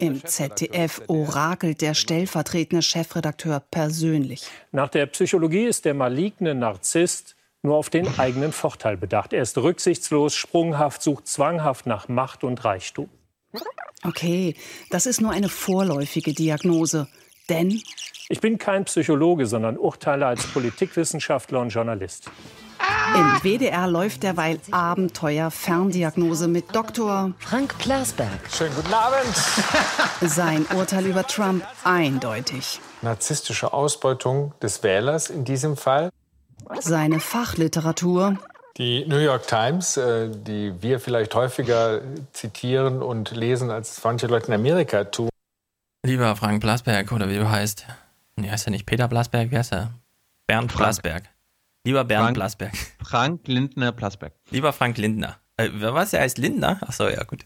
Im 0.00 0.24
ZDF 0.24 1.02
orakelt 1.08 1.82
der 1.82 1.94
stellvertretende 1.94 2.82
Chefredakteur 2.82 3.62
persönlich. 3.70 4.46
Nach 4.72 4.88
der 4.88 5.06
Psychologie 5.06 5.64
ist 5.64 5.84
der 5.84 5.94
maligne 5.94 6.54
Narzisst 6.54 7.36
nur 7.62 7.76
auf 7.76 7.90
den 7.90 8.18
eigenen 8.18 8.52
Vorteil 8.52 8.96
bedacht. 8.96 9.32
Er 9.32 9.42
ist 9.42 9.58
rücksichtslos, 9.58 10.34
sprunghaft, 10.34 11.02
sucht 11.02 11.28
zwanghaft 11.28 11.86
nach 11.86 12.08
Macht 12.08 12.44
und 12.44 12.64
Reichtum. 12.64 13.10
Okay, 14.02 14.54
das 14.88 15.04
ist 15.04 15.20
nur 15.20 15.32
eine 15.32 15.50
vorläufige 15.50 16.32
Diagnose. 16.32 17.06
Denn 17.50 17.82
ich 18.30 18.40
bin 18.40 18.56
kein 18.56 18.84
Psychologe, 18.86 19.44
sondern 19.46 19.76
urteile 19.76 20.26
als 20.26 20.46
Politikwissenschaftler 20.46 21.60
und 21.60 21.68
Journalist. 21.68 22.30
Im 23.14 23.42
WDR 23.42 23.88
läuft 23.88 24.22
derweil 24.22 24.60
Abenteuer 24.70 25.50
Ferndiagnose 25.50 26.46
mit 26.46 26.74
Dr. 26.74 27.32
Frank 27.38 27.76
Plasberg. 27.78 28.40
Schönen 28.52 28.74
guten 28.76 28.94
Abend. 28.94 29.34
Sein 30.20 30.64
Urteil 30.74 31.06
über 31.06 31.26
Trump 31.26 31.64
eindeutig. 31.82 32.80
Narzisstische 33.02 33.72
Ausbeutung 33.72 34.54
des 34.62 34.82
Wählers 34.82 35.28
in 35.28 35.44
diesem 35.44 35.76
Fall. 35.76 36.10
Seine 36.78 37.18
Fachliteratur. 37.18 38.38
Die 38.76 39.04
New 39.06 39.18
York 39.18 39.46
Times, 39.48 39.96
äh, 39.96 40.30
die 40.30 40.72
wir 40.80 41.00
vielleicht 41.00 41.34
häufiger 41.34 42.00
zitieren 42.32 43.02
und 43.02 43.32
lesen, 43.32 43.70
als 43.70 44.02
manche 44.04 44.28
Leute 44.28 44.48
in 44.48 44.54
Amerika 44.54 45.04
tun. 45.04 45.28
Lieber 46.06 46.36
Frank 46.36 46.60
Blasberg, 46.60 47.10
oder 47.12 47.28
wie 47.28 47.36
du 47.36 47.50
heißt. 47.50 47.86
Nee, 48.36 48.50
heißt 48.50 48.68
er 48.68 48.70
nicht 48.70 48.86
Peter 48.86 49.08
Blasberg? 49.08 49.50
Wie 49.50 49.58
heißt 49.58 49.72
er? 49.72 49.90
Bernd 50.46 50.70
Frank. 50.70 50.84
Blasberg. 50.84 51.24
Lieber 51.84 52.04
Bernd 52.04 52.24
Frank- 52.24 52.34
Blasberg. 52.36 52.72
Frank 53.02 53.48
Lindner 53.48 53.92
Plasberg. 53.92 54.34
Lieber 54.50 54.72
Frank 54.72 54.98
Lindner. 54.98 55.38
Äh, 55.56 55.70
was, 55.72 56.12
er 56.12 56.20
heißt 56.22 56.38
Lindner? 56.38 56.78
Achso, 56.82 57.08
ja, 57.08 57.24
gut. 57.24 57.44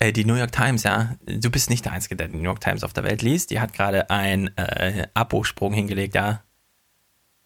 Äh, 0.00 0.12
die 0.12 0.24
New 0.24 0.34
York 0.34 0.52
Times, 0.52 0.82
ja. 0.82 1.16
Du 1.26 1.50
bist 1.50 1.70
nicht 1.70 1.84
der 1.84 1.92
Einzige, 1.92 2.16
der 2.16 2.28
die 2.28 2.36
New 2.36 2.44
York 2.44 2.60
Times 2.60 2.84
auf 2.84 2.92
der 2.92 3.04
Welt 3.04 3.22
liest. 3.22 3.50
Die 3.50 3.60
hat 3.60 3.72
gerade 3.72 4.10
einen 4.10 4.56
äh, 4.56 5.08
Abo-Sprung 5.14 5.72
hingelegt, 5.72 6.14
ja. 6.14 6.42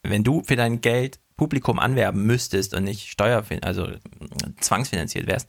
Wenn 0.02 0.24
du 0.24 0.42
für 0.42 0.56
dein 0.56 0.80
Geld 0.80 1.20
Publikum 1.36 1.78
anwerben 1.78 2.24
müsstest 2.26 2.74
und 2.74 2.84
nicht 2.84 3.08
Steuer, 3.08 3.44
also 3.62 3.86
äh, 3.86 3.98
zwangsfinanziert 4.60 5.26
wärst, 5.26 5.48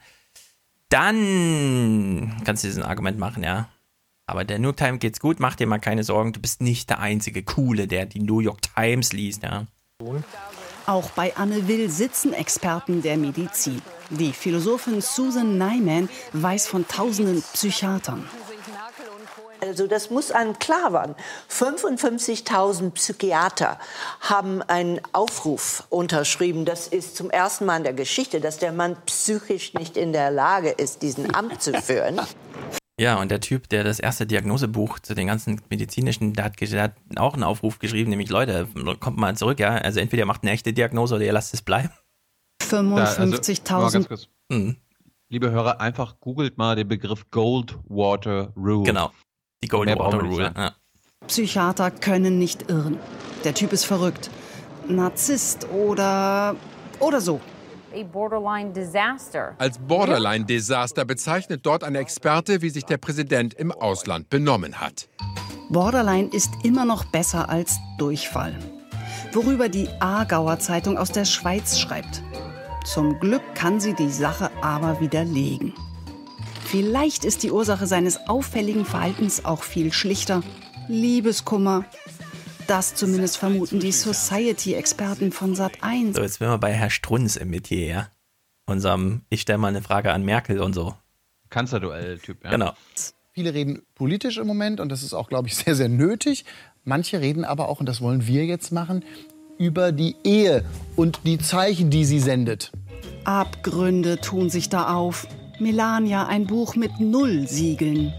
dann 0.90 2.42
kannst 2.46 2.64
du 2.64 2.68
diesen 2.68 2.84
Argument 2.84 3.18
machen, 3.18 3.44
ja. 3.44 3.70
Aber 4.26 4.46
der 4.46 4.60
New 4.60 4.68
York 4.70 4.78
Times 4.78 5.00
geht's 5.00 5.20
gut, 5.20 5.40
mach 5.40 5.56
dir 5.56 5.68
mal 5.68 5.80
keine 5.80 6.04
Sorgen, 6.04 6.32
du 6.32 6.40
bist 6.40 6.62
nicht 6.62 6.90
der 6.90 7.00
einzige 7.00 7.44
Coole, 7.44 7.88
der 7.88 8.06
die 8.06 8.20
New 8.22 8.40
York 8.40 8.62
Times 8.76 9.12
liest, 9.12 9.44
ja. 9.44 9.66
Auch 10.86 11.10
bei 11.12 11.36
Anne 11.38 11.68
Will 11.68 11.90
sitzen 11.90 12.34
Experten 12.34 13.02
der 13.02 13.18
Medizin. 13.18 13.82
Die 14.10 14.34
Philosophin 14.34 15.02
Susan 15.02 15.58
Nyman 15.58 16.10
weiß 16.34 16.68
von 16.68 16.88
tausenden 16.88 17.42
Psychiatern. 17.54 18.30
Also 19.62 19.88
das 19.88 20.10
muss 20.10 20.32
einem 20.32 20.60
klar 20.60 20.92
werden. 20.92 21.16
55.000 21.50 22.92
Psychiater 22.92 23.80
haben 24.20 24.62
einen 24.62 25.00
Aufruf 25.14 25.86
unterschrieben. 25.90 26.66
Das 26.66 26.88
ist 26.88 27.16
zum 27.16 27.30
ersten 27.30 27.66
Mal 27.66 27.78
in 27.78 27.84
der 27.84 27.94
Geschichte, 27.94 28.42
dass 28.42 28.58
der 28.58 28.74
Mann 28.74 28.98
psychisch 29.06 29.74
nicht 29.74 29.96
in 29.96 30.12
der 30.12 30.32
Lage 30.32 30.70
ist, 30.70 31.02
diesen 31.02 31.34
Amt 31.34 31.62
zu 31.62 31.72
führen. 31.82 32.20
Ja, 33.00 33.20
und 33.20 33.32
der 33.32 33.40
Typ, 33.40 33.70
der 33.70 33.84
das 33.84 34.00
erste 34.00 34.28
Diagnosebuch 34.28 35.00
zu 35.00 35.16
den 35.16 35.28
ganzen 35.28 35.60
medizinischen, 35.70 36.34
der 36.34 36.46
hat, 36.46 36.62
der 36.62 36.84
hat 36.84 36.96
auch 37.16 37.34
einen 37.34 37.44
Aufruf 37.44 37.80
geschrieben, 37.80 38.12
nämlich 38.12 38.30
Leute, 38.30 38.68
kommt 39.00 39.18
mal 39.18 39.36
zurück, 39.36 39.60
ja. 39.60 39.76
Also 39.76 40.00
entweder 40.00 40.24
ihr 40.24 40.28
macht 40.28 40.44
eine 40.44 40.52
echte 40.52 40.74
Diagnose 40.74 41.16
oder 41.16 41.26
ihr 41.26 41.34
lasst 41.34 41.54
es 41.54 41.64
bleiben. 41.64 41.90
Da, 42.70 42.78
also, 42.78 42.90
mal 42.90 43.06
ganz 43.06 43.36
55.000. 43.50 44.08
kurz. 44.08 44.28
Mhm. 44.50 44.78
Liebe 45.30 45.50
Hörer, 45.50 45.82
einfach 45.82 46.20
googelt 46.20 46.58
mal 46.60 46.76
den 46.76 46.88
Begriff 46.88 47.30
Goldwater 47.32 48.54
Rule. 48.56 48.84
Genau. 48.84 49.12
Die 49.64 49.68
Mehr 49.68 49.70
Golden 49.70 49.96
brauchen 49.96 50.14
Water 50.14 50.24
wir 50.24 50.30
nicht 50.30 50.40
Rule. 50.40 50.54
Ja. 50.56 50.76
Psychiater 51.28 51.90
können 51.90 52.38
nicht 52.38 52.70
irren. 52.70 53.00
Der 53.44 53.56
Typ 53.56 53.74
ist 53.74 53.86
verrückt. 53.86 54.30
Narzisst 54.88 55.68
oder. 55.70 56.56
oder 57.00 57.22
so. 57.22 57.42
A 57.94 58.04
borderline 58.04 58.74
disaster. 58.74 59.54
Als 59.60 59.78
Borderline-Desaster 59.78 61.06
bezeichnet 61.06 61.62
dort 61.64 61.84
ein 61.84 61.94
Experte, 61.94 62.64
wie 62.64 62.70
sich 62.70 62.86
der 62.86 62.98
Präsident 62.98 63.54
im 63.54 63.72
Ausland 63.72 64.30
benommen 64.30 64.80
hat. 64.82 65.10
Borderline 65.70 66.30
ist 66.30 66.52
immer 66.64 66.86
noch 66.86 67.06
besser 67.06 67.50
als 67.50 67.78
Durchfall. 68.00 68.58
Worüber 69.32 69.70
die 69.70 69.90
Aargauer 70.00 70.58
Zeitung 70.60 70.98
aus 70.98 71.12
der 71.12 71.26
Schweiz 71.26 71.78
schreibt. 71.78 72.24
Zum 72.84 73.20
Glück 73.20 73.44
kann 73.54 73.80
sie 73.80 73.94
die 73.94 74.10
Sache 74.10 74.50
aber 74.62 75.00
widerlegen. 75.00 75.74
Vielleicht 76.66 77.26
ist 77.26 77.44
die 77.44 77.52
Ursache 77.52 77.86
seines 77.86 78.28
auffälligen 78.28 78.86
Verhaltens 78.86 79.46
auch 79.46 79.62
viel 79.62 79.94
schlichter. 79.94 80.42
Liebeskummer. 80.88 81.86
Das 82.68 82.96
zumindest 82.96 83.38
vermuten 83.38 83.80
die 83.80 83.92
Society-Experten 83.92 85.32
von 85.32 85.56
Sat1. 85.56 86.16
So, 86.16 86.22
jetzt 86.22 86.40
sind 86.40 86.48
wir 86.48 86.58
bei 86.58 86.72
Herr 86.72 86.90
Strunz 86.90 87.36
im 87.36 87.50
Metier, 87.50 87.86
ja. 87.86 88.08
Unserem, 88.66 89.24
ich 89.30 89.42
stelle 89.42 89.58
mal 89.58 89.68
eine 89.68 89.82
Frage 89.82 90.14
an 90.14 90.24
Merkel 90.24 90.62
und 90.62 90.74
so. 90.74 90.96
Kanzlerduell-Typ, 91.50 92.44
ja. 92.44 92.52
Genau. 92.52 92.74
Viele 93.34 93.54
reden 93.54 93.84
politisch 93.96 94.38
im 94.38 94.48
Moment 94.48 94.80
und 94.80 94.90
das 94.90 95.04
ist 95.04 95.14
auch, 95.14 95.28
glaube 95.28 95.48
ich, 95.48 95.56
sehr, 95.56 95.76
sehr 95.76 95.90
nötig. 95.90 96.46
Manche 96.84 97.20
reden 97.20 97.44
aber 97.44 97.68
auch, 97.68 97.80
und 97.80 97.88
das 97.88 98.00
wollen 98.00 98.28
wir 98.28 98.46
jetzt 98.46 98.72
machen, 98.72 99.04
über 99.58 99.92
die 99.92 100.16
Ehe 100.24 100.64
und 100.96 101.22
die 101.26 101.38
Zeichen, 101.40 101.90
die 101.90 102.06
sie 102.06 102.20
sendet. 102.20 102.72
Abgründe 103.26 104.20
tun 104.20 104.50
sich 104.50 104.70
da 104.70 104.94
auf. 104.94 105.28
Melania, 105.60 106.28
ein 106.28 106.48
Buch 106.48 106.76
mit 106.76 107.00
null 107.00 107.48
Siegeln. 107.48 108.14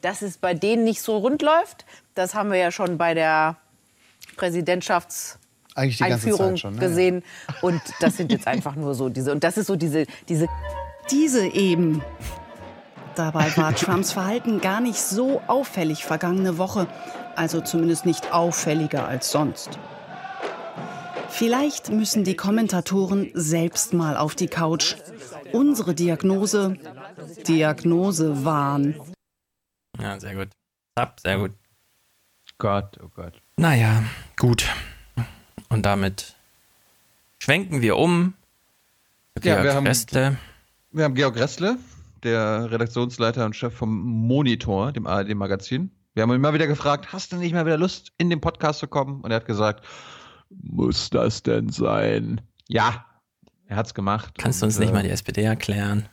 Dass 0.00 0.22
es 0.22 0.38
bei 0.38 0.54
denen 0.54 0.84
nicht 0.84 1.02
so 1.02 1.16
rund 1.18 1.42
läuft, 1.42 1.84
das 2.18 2.34
haben 2.34 2.50
wir 2.50 2.58
ja 2.58 2.70
schon 2.70 2.98
bei 2.98 3.14
der 3.14 3.56
Präsidentschafts 4.36 5.38
Eigentlich 5.74 5.98
die 5.98 6.04
ganze 6.04 6.26
Einführung 6.26 6.50
Zeit 6.50 6.58
schon. 6.60 6.74
ne? 6.74 6.80
gesehen. 6.80 7.22
Und 7.62 7.80
das 8.00 8.16
sind 8.16 8.32
jetzt 8.32 8.46
einfach 8.46 8.74
nur 8.74 8.94
so 8.94 9.08
diese. 9.08 9.32
Und 9.32 9.44
das 9.44 9.56
ist 9.56 9.68
so 9.68 9.76
diese, 9.76 10.06
diese 10.28 10.48
Diese 11.10 11.46
eben. 11.46 12.02
Dabei 13.14 13.56
war 13.56 13.74
Trumps 13.74 14.12
Verhalten 14.12 14.60
gar 14.60 14.80
nicht 14.80 15.00
so 15.00 15.40
auffällig 15.46 16.04
vergangene 16.04 16.58
Woche, 16.58 16.86
also 17.34 17.60
zumindest 17.60 18.06
nicht 18.06 18.32
auffälliger 18.32 19.08
als 19.08 19.30
sonst. 19.30 19.78
Vielleicht 21.28 21.88
müssen 21.90 22.24
die 22.24 22.36
Kommentatoren 22.36 23.30
selbst 23.34 23.92
mal 23.92 24.16
auf 24.16 24.34
die 24.34 24.48
Couch. 24.48 24.96
Unsere 25.52 25.94
Diagnose, 25.94 26.76
Diagnose-Wahn. 27.46 29.00
Ja, 30.00 30.20
sehr 30.20 30.34
gut. 30.34 30.48
Ab, 30.96 31.18
sehr 31.22 31.38
gut. 31.38 31.52
Gott, 32.58 32.98
oh 33.02 33.08
Gott. 33.14 33.40
Naja, 33.56 34.02
gut. 34.36 34.66
Und 35.68 35.82
damit 35.86 36.34
schwenken 37.38 37.82
wir 37.82 37.96
um. 37.96 38.34
Ja, 39.36 39.40
Georg 39.54 39.62
wir 39.64 39.74
haben- 39.74 39.86
Restle. 39.86 40.36
Wir 40.90 41.04
haben 41.04 41.14
Georg 41.14 41.36
Ressle, 41.36 41.76
der 42.24 42.70
Redaktionsleiter 42.70 43.44
und 43.44 43.54
Chef 43.54 43.74
vom 43.74 44.00
Monitor, 44.00 44.90
dem 44.92 45.06
ARD-Magazin. 45.06 45.90
Wir 46.14 46.22
haben 46.22 46.32
ihn 46.32 46.40
mal 46.40 46.54
wieder 46.54 46.66
gefragt, 46.66 47.12
hast 47.12 47.30
du 47.32 47.36
nicht 47.36 47.52
mal 47.52 47.64
wieder 47.66 47.76
Lust, 47.78 48.12
in 48.16 48.30
den 48.30 48.40
Podcast 48.40 48.80
zu 48.80 48.88
kommen? 48.88 49.20
Und 49.20 49.30
er 49.30 49.36
hat 49.36 49.46
gesagt, 49.46 49.84
muss 50.50 51.10
das 51.10 51.42
denn 51.42 51.68
sein? 51.68 52.40
Ja, 52.66 53.04
er 53.66 53.76
hat's 53.76 53.94
gemacht. 53.94 54.34
Kannst 54.38 54.62
du 54.62 54.66
uns 54.66 54.76
Und, 54.76 54.80
nicht 54.80 54.90
äh, 54.90 54.94
mal 54.94 55.02
die 55.02 55.10
SPD 55.10 55.42
erklären? 55.42 56.08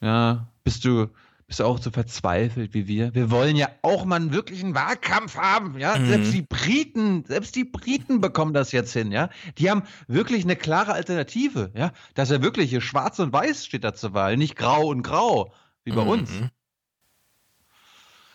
Ja, 0.00 0.48
bist 0.64 0.84
du, 0.84 1.08
bist 1.46 1.60
du 1.60 1.64
auch 1.64 1.78
so 1.78 1.90
verzweifelt 1.90 2.72
wie 2.74 2.86
wir? 2.86 3.14
Wir 3.14 3.30
wollen 3.30 3.56
ja 3.56 3.68
auch 3.82 4.04
mal 4.04 4.16
einen 4.16 4.32
wirklichen 4.32 4.74
Wahlkampf 4.74 5.36
haben, 5.36 5.78
ja? 5.78 5.98
Mhm. 5.98 6.06
Selbst 6.06 6.32
die 6.32 6.42
Briten, 6.42 7.24
selbst 7.26 7.54
die 7.54 7.64
Briten 7.64 8.20
bekommen 8.20 8.54
das 8.54 8.72
jetzt 8.72 8.92
hin, 8.92 9.12
ja? 9.12 9.28
Die 9.58 9.70
haben 9.70 9.82
wirklich 10.08 10.44
eine 10.44 10.56
klare 10.56 10.92
Alternative, 10.92 11.70
ja? 11.74 11.92
Das 12.14 12.30
ist 12.30 12.36
ja 12.36 12.42
wirklich 12.42 12.70
hier 12.70 12.80
schwarz 12.80 13.18
und 13.18 13.32
weiß 13.32 13.66
steht 13.66 13.84
da 13.84 13.94
zur 13.94 14.14
Wahl, 14.14 14.36
nicht 14.36 14.56
grau 14.56 14.86
und 14.88 15.02
grau, 15.02 15.52
wie 15.84 15.92
bei 15.92 16.02
Mhm. 16.02 16.08
uns. 16.08 16.30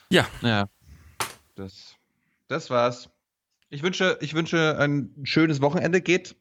Ja. 0.10 0.28
Ja. 0.42 0.68
Das, 1.56 1.96
das 2.48 2.70
war's. 2.70 3.10
Ich 3.70 3.84
wünsche, 3.84 4.18
ich 4.22 4.34
wünsche 4.34 4.78
ein 4.80 5.14
schönes 5.24 5.62
Wochenende. 5.62 6.02
Geht 6.02 6.36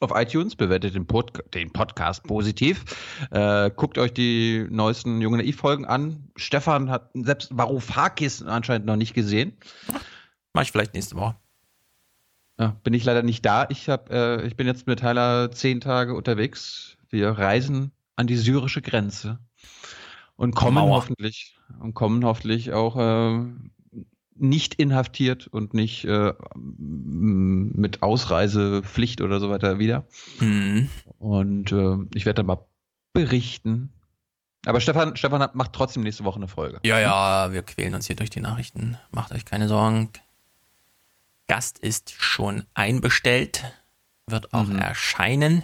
auf 0.00 0.12
iTunes, 0.14 0.56
bewertet 0.56 0.94
den, 0.94 1.06
Pod 1.06 1.44
den 1.54 1.72
Podcast 1.72 2.24
positiv. 2.24 2.84
Äh, 3.30 3.70
guckt 3.70 3.98
euch 3.98 4.12
die 4.12 4.66
neuesten 4.70 5.20
Junge 5.20 5.38
Naiv-Folgen 5.38 5.84
an. 5.84 6.30
Stefan 6.36 6.90
hat 6.90 7.10
selbst 7.14 7.56
Varoufakis 7.56 8.42
anscheinend 8.42 8.86
noch 8.86 8.96
nicht 8.96 9.14
gesehen. 9.14 9.52
Mach 10.52 10.62
ich 10.62 10.72
vielleicht 10.72 10.94
nächste 10.94 11.16
Woche. 11.16 11.36
Ja, 12.58 12.76
bin 12.82 12.94
ich 12.94 13.04
leider 13.04 13.22
nicht 13.22 13.44
da. 13.44 13.66
Ich, 13.68 13.88
hab, 13.88 14.10
äh, 14.10 14.42
ich 14.46 14.56
bin 14.56 14.66
jetzt 14.66 14.86
mit 14.86 15.00
Tyler 15.00 15.50
zehn 15.52 15.80
Tage 15.80 16.14
unterwegs. 16.14 16.96
Wir 17.08 17.30
reisen 17.30 17.92
an 18.16 18.26
die 18.26 18.36
syrische 18.36 18.82
Grenze 18.82 19.38
und 20.36 20.54
kommen 20.54 20.74
Mauer. 20.76 20.96
hoffentlich 20.96 21.58
und 21.80 21.94
kommen 21.94 22.24
hoffentlich 22.24 22.72
auch 22.72 22.96
äh, 22.96 23.46
nicht 24.40 24.74
inhaftiert 24.74 25.46
und 25.46 25.74
nicht 25.74 26.04
äh, 26.04 26.32
mit 26.56 28.02
Ausreisepflicht 28.02 29.20
oder 29.20 29.40
so 29.40 29.50
weiter 29.50 29.78
wieder. 29.78 30.06
Mhm. 30.40 30.88
Und 31.18 31.72
äh, 31.72 31.96
ich 32.14 32.26
werde 32.26 32.36
dann 32.38 32.46
mal 32.46 32.64
berichten. 33.12 33.92
Aber 34.66 34.80
Stefan, 34.80 35.16
Stefan 35.16 35.40
hat, 35.42 35.54
macht 35.54 35.72
trotzdem 35.72 36.02
nächste 36.02 36.24
Woche 36.24 36.36
eine 36.36 36.48
Folge. 36.48 36.80
Ja, 36.84 36.98
ja, 36.98 37.52
wir 37.52 37.62
quälen 37.62 37.94
uns 37.94 38.06
hier 38.06 38.16
durch 38.16 38.30
die 38.30 38.40
Nachrichten. 38.40 38.98
Macht 39.10 39.32
euch 39.32 39.44
keine 39.44 39.68
Sorgen. 39.68 40.10
Gast 41.48 41.78
ist 41.78 42.12
schon 42.18 42.64
einbestellt, 42.74 43.64
wird 44.26 44.52
auch 44.54 44.66
Mhm. 44.66 44.78
erscheinen. 44.78 45.62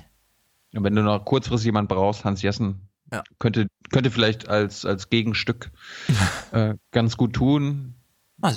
Und 0.74 0.82
wenn 0.84 0.94
du 0.96 1.02
noch 1.02 1.24
kurzfristig 1.24 1.66
jemand 1.66 1.88
brauchst, 1.88 2.24
Hans 2.24 2.42
Jessen 2.42 2.88
Ja. 3.12 3.22
könnte, 3.38 3.68
könnte 3.92 4.10
vielleicht 4.10 4.48
als, 4.48 4.84
als 4.84 5.10
Gegenstück 5.10 5.70
äh, 6.52 6.74
ganz 6.90 7.16
gut 7.16 7.34
tun. 7.34 7.94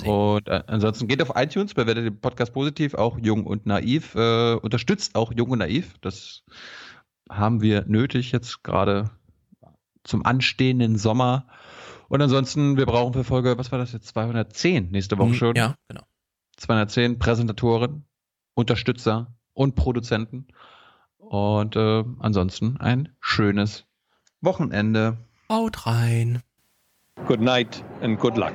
Und 0.06 0.48
äh, 0.48 0.62
ansonsten 0.66 1.08
geht 1.08 1.22
auf 1.22 1.32
iTunes, 1.34 1.72
bewertet 1.74 2.04
den 2.04 2.20
Podcast 2.20 2.52
positiv, 2.52 2.94
auch 2.94 3.18
jung 3.18 3.46
und 3.46 3.64
naiv, 3.66 4.14
äh, 4.14 4.54
unterstützt 4.54 5.14
auch 5.14 5.32
jung 5.32 5.50
und 5.50 5.58
naiv. 5.60 5.94
Das 6.00 6.42
haben 7.30 7.62
wir 7.62 7.84
nötig 7.86 8.32
jetzt 8.32 8.62
gerade 8.62 9.10
zum 10.04 10.24
anstehenden 10.26 10.96
Sommer. 10.98 11.46
Und 12.08 12.20
ansonsten, 12.20 12.76
wir 12.76 12.86
brauchen 12.86 13.12
für 13.14 13.24
Folge, 13.24 13.56
was 13.56 13.70
war 13.72 13.78
das 13.78 13.92
jetzt, 13.92 14.08
210 14.08 14.90
nächste 14.90 15.16
Woche 15.18 15.28
Mhm, 15.30 15.34
schon. 15.34 15.56
ja, 15.56 15.76
genau. 15.88 16.02
210 16.56 17.18
Präsentatoren, 17.18 18.04
Unterstützer 18.54 19.34
und 19.54 19.76
Produzenten. 19.76 20.48
Und 21.18 21.76
äh, 21.76 22.04
ansonsten 22.18 22.76
ein 22.78 23.14
schönes 23.20 23.84
Wochenende. 24.40 25.18
Haut 25.48 25.86
rein. 25.86 26.42
Good 27.26 27.40
night 27.40 27.84
and 28.02 28.18
good 28.18 28.36
luck. 28.36 28.54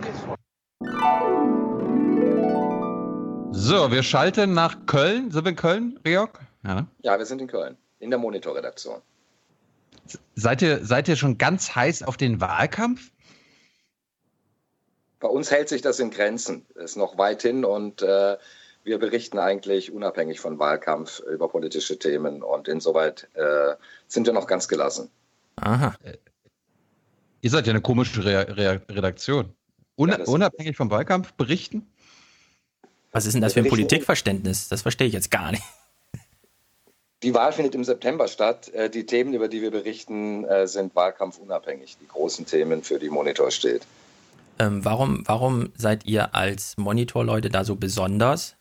So, 3.51 3.91
wir 3.91 4.03
schalten 4.03 4.53
nach 4.53 4.85
Köln. 4.85 5.31
Sind 5.31 5.45
wir 5.45 5.49
in 5.51 5.55
Köln, 5.55 5.99
Riok? 6.05 6.39
Ja, 6.63 6.75
ne? 6.75 6.87
ja 7.01 7.17
wir 7.17 7.25
sind 7.25 7.41
in 7.41 7.47
Köln, 7.47 7.77
in 7.99 8.09
der 8.09 8.19
Monitorredaktion. 8.19 9.01
Seid 10.35 10.61
ihr, 10.61 10.85
seid 10.85 11.07
ihr 11.07 11.15
schon 11.15 11.37
ganz 11.37 11.73
heiß 11.73 12.03
auf 12.03 12.17
den 12.17 12.41
Wahlkampf? 12.41 13.11
Bei 15.19 15.29
uns 15.29 15.49
hält 15.49 15.69
sich 15.69 15.81
das 15.81 15.99
in 15.99 16.11
Grenzen. 16.11 16.65
Ist 16.75 16.97
noch 16.97 17.17
weit 17.17 17.41
hin 17.41 17.65
und 17.65 18.01
äh, 18.01 18.37
wir 18.83 18.99
berichten 18.99 19.39
eigentlich 19.39 19.91
unabhängig 19.91 20.39
von 20.39 20.59
Wahlkampf 20.59 21.21
über 21.21 21.47
politische 21.47 21.97
Themen 21.97 22.43
und 22.43 22.67
insoweit 22.67 23.27
äh, 23.33 23.75
sind 24.07 24.27
wir 24.27 24.33
noch 24.33 24.45
ganz 24.45 24.67
gelassen. 24.67 25.09
Aha. 25.55 25.95
Ihr 27.41 27.49
seid 27.49 27.65
ja 27.65 27.71
eine 27.71 27.81
komische 27.81 28.23
Re 28.23 28.55
Re 28.55 28.81
Redaktion. 28.89 29.54
Un 29.97 30.09
ja, 30.09 30.23
unabhängig 30.25 30.75
vom 30.75 30.89
Wahlkampf 30.91 31.33
berichten? 31.33 31.87
Was 33.11 33.25
ist 33.25 33.33
denn 33.33 33.41
das 33.41 33.53
für 33.53 33.61
ein 33.61 33.69
Politikverständnis? 33.69 34.67
Das 34.67 34.81
verstehe 34.81 35.07
ich 35.07 35.13
jetzt 35.13 35.31
gar 35.31 35.51
nicht. 35.51 35.63
Die 37.23 37.33
Wahl 37.33 37.53
findet 37.53 37.73
im 37.73 37.85
September 37.85 38.27
statt. 38.27 38.69
Äh, 38.73 38.89
die 38.89 39.05
Themen, 39.05 39.33
über 39.33 39.47
die 39.47 39.61
wir 39.61 39.71
berichten, 39.71 40.43
äh, 40.43 40.67
sind 40.67 40.95
wahlkampfunabhängig. 40.95 41.97
Die 42.01 42.07
großen 42.07 42.45
Themen, 42.45 42.83
für 42.83 42.99
die 42.99 43.09
Monitor 43.09 43.51
steht. 43.51 43.87
Ähm, 44.59 44.83
warum, 44.83 45.23
warum 45.25 45.71
seid 45.77 46.05
ihr 46.05 46.35
als 46.35 46.77
Monitorleute 46.77 47.49
da 47.49 47.63
so 47.63 47.75
besonders? 47.75 48.55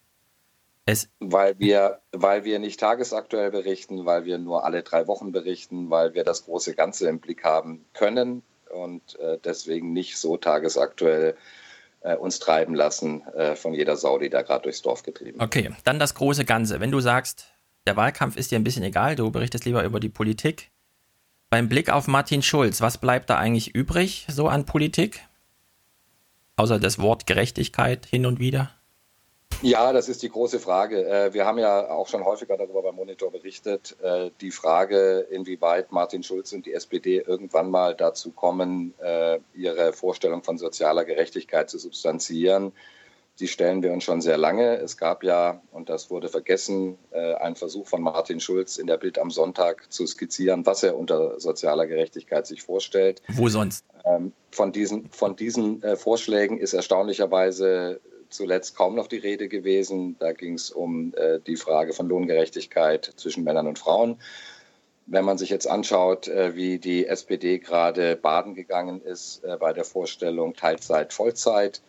Es 0.87 1.09
weil, 1.19 1.59
wir, 1.59 2.01
weil 2.13 2.45
wir 2.45 2.59
nicht 2.59 2.79
tagesaktuell 2.79 3.51
berichten, 3.51 4.07
weil 4.07 4.25
wir 4.25 4.39
nur 4.39 4.65
alle 4.65 4.83
drei 4.83 5.07
Wochen 5.09 5.33
berichten, 5.33 5.91
weil 5.91 6.15
wir 6.15 6.25
das 6.25 6.45
große 6.45 6.75
Ganze 6.75 7.09
im 7.09 7.19
Blick 7.21 7.43
haben 7.43 7.85
können 7.93 8.43
und 8.75 9.19
äh, 9.19 9.39
deswegen 9.43 9.93
nicht 9.93 10.19
so 10.19 10.37
tagesaktuell 10.37 11.37
äh, 12.01 12.17
uns 12.17 12.39
treiben 12.39 12.75
lassen 12.75 13.23
äh, 13.29 13.57
von 13.57 13.73
jeder 13.73 13.97
Sau, 13.97 14.19
die 14.19 14.31
da 14.31 14.43
gerade 14.43 14.65
durchs 14.65 14.83
Dorf 14.83 15.03
getrieben 15.03 15.41
wird. 15.41 15.43
Okay, 15.43 15.71
dann 15.85 15.99
das 15.99 16.15
große 16.15 16.45
Ganze. 16.45 16.81
Wenn 16.81 16.91
du 16.91 17.01
sagst, 17.01 17.47
der 17.87 17.97
Wahlkampf 17.97 18.37
ist 18.37 18.51
dir 18.51 18.59
ein 18.59 18.65
bisschen 18.65 18.85
egal, 18.85 19.17
du 19.17 19.31
berichtest 19.31 19.65
lieber 19.65 19.85
über 19.85 20.01
die 20.01 20.09
Politik. 20.09 20.71
Beim 21.51 21.69
Blick 21.69 21.91
auf 21.91 22.09
Martin 22.09 22.43
Schulz, 22.43 22.81
was 22.81 22.99
bleibt 22.99 23.31
da 23.31 23.37
eigentlich 23.37 23.75
übrig 23.75 24.27
so 24.29 24.49
an 24.49 24.67
Politik? 24.67 25.21
Außer 26.57 26.79
das 26.79 26.99
Wort 26.99 27.27
Gerechtigkeit 27.27 28.07
hin 28.07 28.27
und 28.27 28.39
wieder? 28.39 28.71
Ja, 29.63 29.93
das 29.93 30.09
ist 30.09 30.23
die 30.23 30.29
große 30.29 30.61
Frage. 30.61 31.07
Äh, 31.07 31.33
wir 31.33 31.47
haben 31.47 31.59
ja 31.59 31.89
auch 31.89 32.09
schon 32.09 32.25
häufiger 32.25 32.57
darüber 32.57 32.83
beim 32.83 32.97
Monitor 32.97 33.33
berichtet. 33.33 33.97
Äh, 34.03 34.31
die 34.41 34.51
Frage, 34.51 35.27
inwieweit 35.31 35.91
Martin 35.91 36.23
Schulz 36.23 36.53
und 36.53 36.67
die 36.67 36.75
SPD 36.75 37.19
irgendwann 37.27 37.71
mal 37.71 37.95
dazu 37.95 38.31
kommen, 38.31 38.95
äh, 38.99 39.39
ihre 39.55 39.93
Vorstellung 39.93 40.43
von 40.43 40.59
sozialer 40.59 41.05
Gerechtigkeit 41.05 41.71
zu 41.71 41.79
substanziieren, 41.79 42.73
die 43.41 43.49
stellen 43.49 43.83
wir 43.83 43.93
uns 43.93 44.05
schon 44.05 44.21
sehr 44.21 44.37
lange. 44.37 44.77
Es 44.77 44.97
gab 44.97 45.25
ja, 45.25 45.61
und 45.73 45.89
das 45.89 46.09
wurde 46.09 46.29
vergessen, 46.29 46.97
einen 47.11 47.57
Versuch 47.57 47.89
von 47.89 48.01
Martin 48.01 48.39
Schulz 48.39 48.79
in 48.79 48.87
der 48.87 48.97
Bild 48.97 49.19
am 49.19 49.33
Sonntag 49.33 49.93
zu 49.93 50.07
skizzieren, 50.07 50.65
was 50.67 50.85
er 50.85 50.97
unter 50.97 51.41
sozialer 51.41 51.89
Gerechtigkeit 51.89 52.47
sich 52.47 52.63
vorstellt. 52.63 53.23
Wo 53.33 53.49
sonst? 53.49 53.85
Ähm, 54.05 54.33
von 54.53 54.71
diesen, 54.71 55.11
von 55.11 55.35
diesen 55.35 55.83
Vorschlägen 55.97 56.59
ist 56.59 56.75
erstaunlicherweise 56.75 58.01
zuletzt 58.35 58.77
kaum 58.77 58.95
noch 58.95 59.07
die 59.07 59.19
Rede 59.19 59.49
gewesen. 59.49 60.17
Da 60.19 60.33
ging 60.33 60.55
es 60.55 60.71
um 60.71 61.15
äh, 61.17 61.41
die 61.47 61.57
Frage 61.57 61.93
von 61.93 62.09
Lohngerechtigkeit 62.09 63.13
zwischen 63.17 63.45
Männern 63.45 63.67
und 63.67 63.79
Frauen. 63.79 64.19
Wenn 65.07 65.25
man 65.25 65.39
sich 65.39 65.51
jetzt 65.51 65.69
anschaut, 65.69 66.29
äh, 66.29 66.55
wie 66.55 66.79
die 66.79 67.07
SPD 67.07 67.59
gerade 67.59 68.17
baden 68.17 68.55
gegangen 68.55 69.01
ist 69.01 69.45
äh, 69.45 69.57
bei 69.59 69.73
der 69.73 69.85
Vorstellung 69.85 70.55
Teilzeit, 70.55 71.13
Vollzeit, 71.13 71.83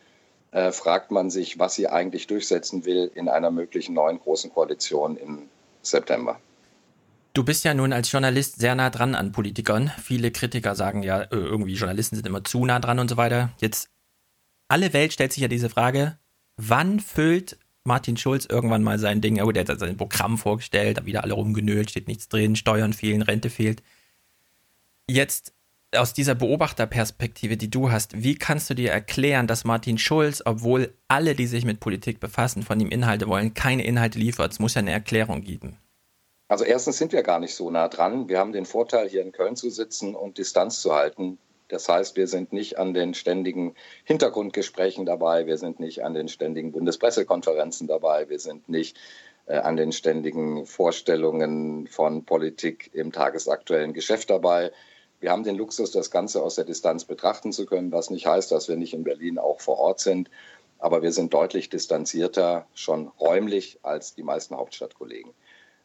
äh, 0.51 0.71
fragt 0.71 1.11
man 1.11 1.29
sich, 1.29 1.59
was 1.59 1.75
sie 1.75 1.87
eigentlich 1.87 2.27
durchsetzen 2.27 2.85
will 2.85 3.11
in 3.15 3.27
einer 3.27 3.51
möglichen 3.51 3.93
neuen 3.93 4.19
großen 4.19 4.53
Koalition 4.53 5.17
im 5.17 5.49
September. 5.81 6.39
Du 7.33 7.43
bist 7.43 7.65
ja 7.65 7.73
nun 7.73 7.91
als 7.91 8.09
Journalist 8.11 8.59
sehr 8.59 8.75
nah 8.75 8.89
dran 8.89 9.13
an 9.13 9.33
Politikern. 9.33 9.91
Viele 10.01 10.31
Kritiker 10.31 10.73
sagen 10.73 11.03
ja, 11.03 11.23
äh, 11.23 11.27
irgendwie 11.31 11.73
Journalisten 11.73 12.15
sind 12.15 12.25
immer 12.25 12.45
zu 12.45 12.65
nah 12.65 12.79
dran 12.79 12.99
und 12.99 13.09
so 13.09 13.17
weiter. 13.17 13.49
Jetzt 13.59 13.89
alle 14.69 14.93
Welt 14.93 15.13
stellt 15.13 15.33
sich 15.33 15.41
ja 15.41 15.49
diese 15.49 15.69
Frage, 15.69 16.17
wann 16.57 16.99
füllt 16.99 17.57
Martin 17.83 18.17
Schulz 18.17 18.45
irgendwann 18.45 18.83
mal 18.83 18.97
sein 18.97 19.21
Ding, 19.21 19.41
oh, 19.41 19.51
der 19.51 19.65
hat 19.65 19.79
sein 19.79 19.97
Programm 19.97 20.37
vorgestellt, 20.37 20.97
da 20.97 21.05
wieder 21.05 21.23
alle 21.23 21.33
rumgenölt, 21.33 21.91
steht 21.91 22.07
nichts 22.07 22.27
drin, 22.27 22.55
Steuern 22.55 22.93
fehlen, 22.93 23.21
Rente 23.21 23.49
fehlt. 23.49 23.83
Jetzt 25.07 25.53
aus 25.95 26.13
dieser 26.13 26.35
Beobachterperspektive, 26.35 27.57
die 27.57 27.69
du 27.69 27.91
hast, 27.91 28.23
wie 28.23 28.35
kannst 28.35 28.69
du 28.69 28.73
dir 28.73 28.91
erklären, 28.91 29.47
dass 29.47 29.65
Martin 29.65 29.97
Schulz, 29.97 30.41
obwohl 30.43 30.93
alle, 31.07 31.35
die 31.35 31.47
sich 31.47 31.63
mit 31.63 31.79
Politik 31.79 32.19
befassen, 32.19 32.63
von 32.63 32.79
ihm 32.79 32.89
Inhalte 32.89 33.27
wollen, 33.27 33.53
keine 33.53 33.85
Inhalte 33.85 34.19
liefert? 34.19 34.51
Es 34.51 34.59
muss 34.59 34.73
ja 34.73 34.79
eine 34.79 34.91
Erklärung 34.91 35.41
geben. 35.41 35.77
Also 36.47 36.63
erstens 36.63 36.97
sind 36.97 37.11
wir 37.11 37.23
gar 37.23 37.39
nicht 37.39 37.55
so 37.55 37.71
nah 37.71 37.87
dran. 37.87 38.29
Wir 38.29 38.39
haben 38.39 38.51
den 38.51 38.65
Vorteil, 38.65 39.09
hier 39.09 39.21
in 39.21 39.31
Köln 39.31 39.55
zu 39.55 39.69
sitzen 39.69 40.15
und 40.15 40.37
Distanz 40.37 40.81
zu 40.81 40.93
halten. 40.93 41.37
Das 41.67 41.89
heißt, 41.89 42.15
wir 42.15 42.27
sind 42.27 42.53
nicht 42.53 42.77
an 42.77 42.93
den 42.93 43.13
ständigen 43.13 43.75
Hintergrundgesprächen 44.03 45.05
dabei, 45.05 45.47
wir 45.47 45.57
sind 45.57 45.79
nicht 45.79 46.03
an 46.03 46.13
den 46.13 46.27
ständigen 46.27 46.71
Bundespressekonferenzen 46.71 47.87
dabei, 47.87 48.29
wir 48.29 48.39
sind 48.39 48.69
nicht 48.69 48.97
äh, 49.47 49.57
an 49.57 49.75
den 49.75 49.91
ständigen 49.91 50.65
Vorstellungen 50.65 51.87
von 51.87 52.23
Politik 52.25 52.91
im 52.93 53.11
tagesaktuellen 53.11 53.93
Geschäft 53.93 54.29
dabei. 54.29 54.71
Wir 55.19 55.31
haben 55.31 55.43
den 55.43 55.55
Luxus, 55.55 55.91
das 55.91 56.11
Ganze 56.11 56.43
aus 56.43 56.55
der 56.55 56.65
Distanz 56.65 57.05
betrachten 57.05 57.51
zu 57.51 57.65
können, 57.65 57.91
was 57.91 58.09
nicht 58.09 58.27
heißt, 58.27 58.51
dass 58.51 58.67
wir 58.67 58.75
nicht 58.75 58.93
in 58.93 59.03
Berlin 59.03 59.39
auch 59.39 59.59
vor 59.59 59.79
Ort 59.79 59.99
sind. 59.99 60.29
Aber 60.77 61.01
wir 61.01 61.11
sind 61.11 61.33
deutlich 61.33 61.69
distanzierter, 61.69 62.67
schon 62.75 63.07
räumlich, 63.19 63.79
als 63.81 64.13
die 64.13 64.23
meisten 64.23 64.55
Hauptstadtkollegen. 64.55 65.31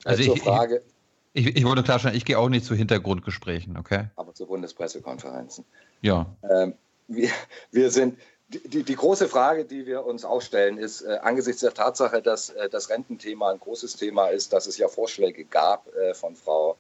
Also 0.05 0.25
Zur 0.25 0.37
Frage, 0.37 0.83
ich, 0.87 1.00
ich 1.33 1.65
wollte 1.65 1.83
klarstellen, 1.83 2.17
ich 2.17 2.25
gehe 2.25 2.39
auch 2.39 2.49
nicht 2.49 2.65
zu 2.65 2.75
Hintergrundgesprächen, 2.75 3.77
okay? 3.77 4.07
Aber 4.17 4.35
zu 4.35 4.47
Bundespressekonferenzen. 4.47 5.65
Ja. 6.01 6.27
Ähm, 6.49 6.75
wir, 7.09 7.31
wir 7.71 7.91
sind, 7.91 8.19
die, 8.49 8.83
die, 8.83 8.97
große 8.97 9.29
Frage, 9.29 9.65
die 9.65 9.87
wir 9.87 10.05
uns 10.05 10.25
auch 10.25 10.43
stellen, 10.43 10.77
ist 10.77 11.03
äh, 11.03 11.19
angesichts 11.23 11.61
der 11.61 11.73
Tatsache, 11.73 12.21
dass 12.21 12.51
äh, 12.51 12.69
das 12.69 12.91
Rententhema 12.91 13.51
ein 13.51 13.61
großes 13.61 13.97
Thema 13.97 14.29
ist, 14.29 14.53
dass 14.53 14.67
es 14.67 14.77
ja 14.77 14.89
Vorschläge 14.89 15.45
gab 15.45 15.87
äh, 15.95 16.15
von 16.15 16.35
Frau 16.35 16.77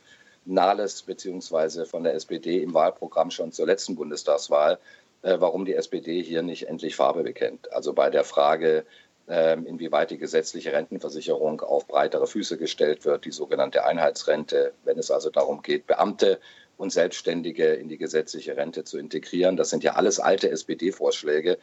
Nahles 0.46 1.02
bzw. 1.02 1.84
von 1.84 2.02
der 2.02 2.14
SPD 2.14 2.62
im 2.62 2.74
Wahlprogramm 2.74 3.30
schon 3.30 3.52
zur 3.52 3.66
letzten 3.66 3.94
Bundestagswahl, 3.94 4.78
äh, 5.22 5.36
warum 5.38 5.64
die 5.64 5.74
SPD 5.74 6.22
hier 6.22 6.42
nicht 6.42 6.66
endlich 6.66 6.96
Farbe 6.96 7.22
bekennt. 7.22 7.72
Also 7.72 7.92
bei 7.92 8.10
der 8.10 8.24
Frage, 8.24 8.84
inwieweit 9.30 10.10
die 10.10 10.18
gesetzliche 10.18 10.72
Rentenversicherung 10.72 11.60
auf 11.60 11.86
breitere 11.86 12.26
Füße 12.26 12.58
gestellt 12.58 13.04
wird, 13.04 13.24
die 13.24 13.30
sogenannte 13.30 13.84
Einheitsrente, 13.84 14.72
wenn 14.84 14.98
es 14.98 15.10
also 15.10 15.30
darum 15.30 15.62
geht, 15.62 15.86
Beamte 15.86 16.40
und 16.76 16.90
Selbstständige 16.92 17.74
in 17.74 17.88
die 17.88 17.98
gesetzliche 17.98 18.56
Rente 18.56 18.84
zu 18.84 18.98
integrieren. 18.98 19.56
Das 19.56 19.70
sind 19.70 19.84
ja 19.84 19.94
alles 19.94 20.18
alte 20.18 20.50
SPD-Vorschläge. 20.50 21.58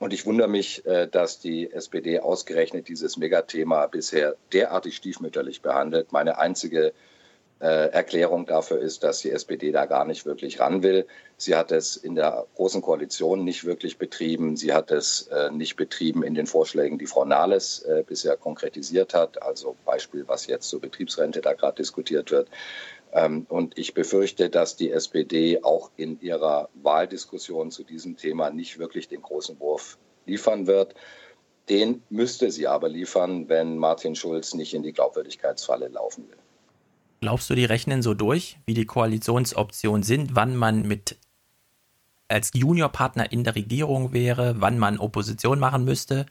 Und 0.00 0.12
ich 0.12 0.26
wundere 0.26 0.48
mich, 0.48 0.84
äh, 0.84 1.06
dass 1.06 1.38
die 1.38 1.70
SPD 1.70 2.18
ausgerechnet 2.18 2.88
dieses 2.88 3.16
Megathema 3.16 3.86
bisher 3.86 4.34
derartig 4.52 4.96
stiefmütterlich 4.96 5.62
behandelt. 5.62 6.10
Meine 6.10 6.38
einzige 6.38 6.88
äh, 6.88 6.92
Erklärung 7.66 8.46
dafür 8.46 8.80
ist, 8.80 9.04
dass 9.04 9.20
die 9.20 9.30
SPD 9.30 9.70
da 9.70 9.86
gar 9.86 10.04
nicht 10.04 10.26
wirklich 10.26 10.58
ran 10.58 10.82
will. 10.82 11.06
Sie 11.36 11.54
hat 11.54 11.70
es 11.70 11.96
in 11.96 12.16
der 12.16 12.46
Großen 12.56 12.82
Koalition 12.82 13.44
nicht 13.44 13.64
wirklich 13.64 13.98
betrieben. 13.98 14.56
Sie 14.56 14.72
hat 14.72 14.90
es 14.90 15.28
äh, 15.28 15.50
nicht 15.50 15.76
betrieben 15.76 16.24
in 16.24 16.34
den 16.34 16.46
Vorschlägen, 16.46 16.98
die 16.98 17.06
Frau 17.06 17.24
Nahles 17.24 17.82
äh, 17.82 18.02
bisher 18.06 18.36
konkretisiert 18.36 19.14
hat. 19.14 19.42
Also 19.42 19.76
Beispiel, 19.84 20.24
was 20.26 20.46
jetzt 20.46 20.68
zur 20.68 20.80
Betriebsrente 20.80 21.40
da 21.40 21.52
gerade 21.52 21.76
diskutiert 21.76 22.30
wird. 22.32 22.48
Ähm, 23.12 23.46
und 23.48 23.78
ich 23.78 23.94
befürchte, 23.94 24.50
dass 24.50 24.76
die 24.76 24.90
SPD 24.90 25.62
auch 25.62 25.90
in 25.96 26.20
ihrer 26.20 26.68
Wahldiskussion 26.74 27.70
zu 27.70 27.84
diesem 27.84 28.16
Thema 28.16 28.50
nicht 28.50 28.78
wirklich 28.78 29.06
den 29.08 29.22
großen 29.22 29.60
Wurf 29.60 29.98
liefern 30.26 30.66
wird. 30.66 30.94
Den 31.68 32.02
müsste 32.10 32.50
sie 32.50 32.66
aber 32.66 32.88
liefern, 32.88 33.48
wenn 33.48 33.76
Martin 33.76 34.16
Schulz 34.16 34.54
nicht 34.54 34.74
in 34.74 34.82
die 34.82 34.92
Glaubwürdigkeitsfalle 34.92 35.88
laufen 35.88 36.28
will. 36.28 36.41
Glaubst 37.22 37.48
du, 37.48 37.54
die 37.54 37.64
rechnen 37.64 38.02
so 38.02 38.14
durch, 38.14 38.58
wie 38.66 38.74
die 38.74 38.84
Koalitionsoptionen 38.84 40.02
sind, 40.02 40.34
wann 40.34 40.56
man 40.56 40.82
mit 40.82 41.20
als 42.26 42.50
Juniorpartner 42.52 43.30
in 43.30 43.44
der 43.44 43.54
Regierung 43.54 44.12
wäre, 44.12 44.56
wann 44.58 44.76
man 44.76 44.98
Opposition 44.98 45.60
machen 45.60 45.84
müsste 45.84 46.26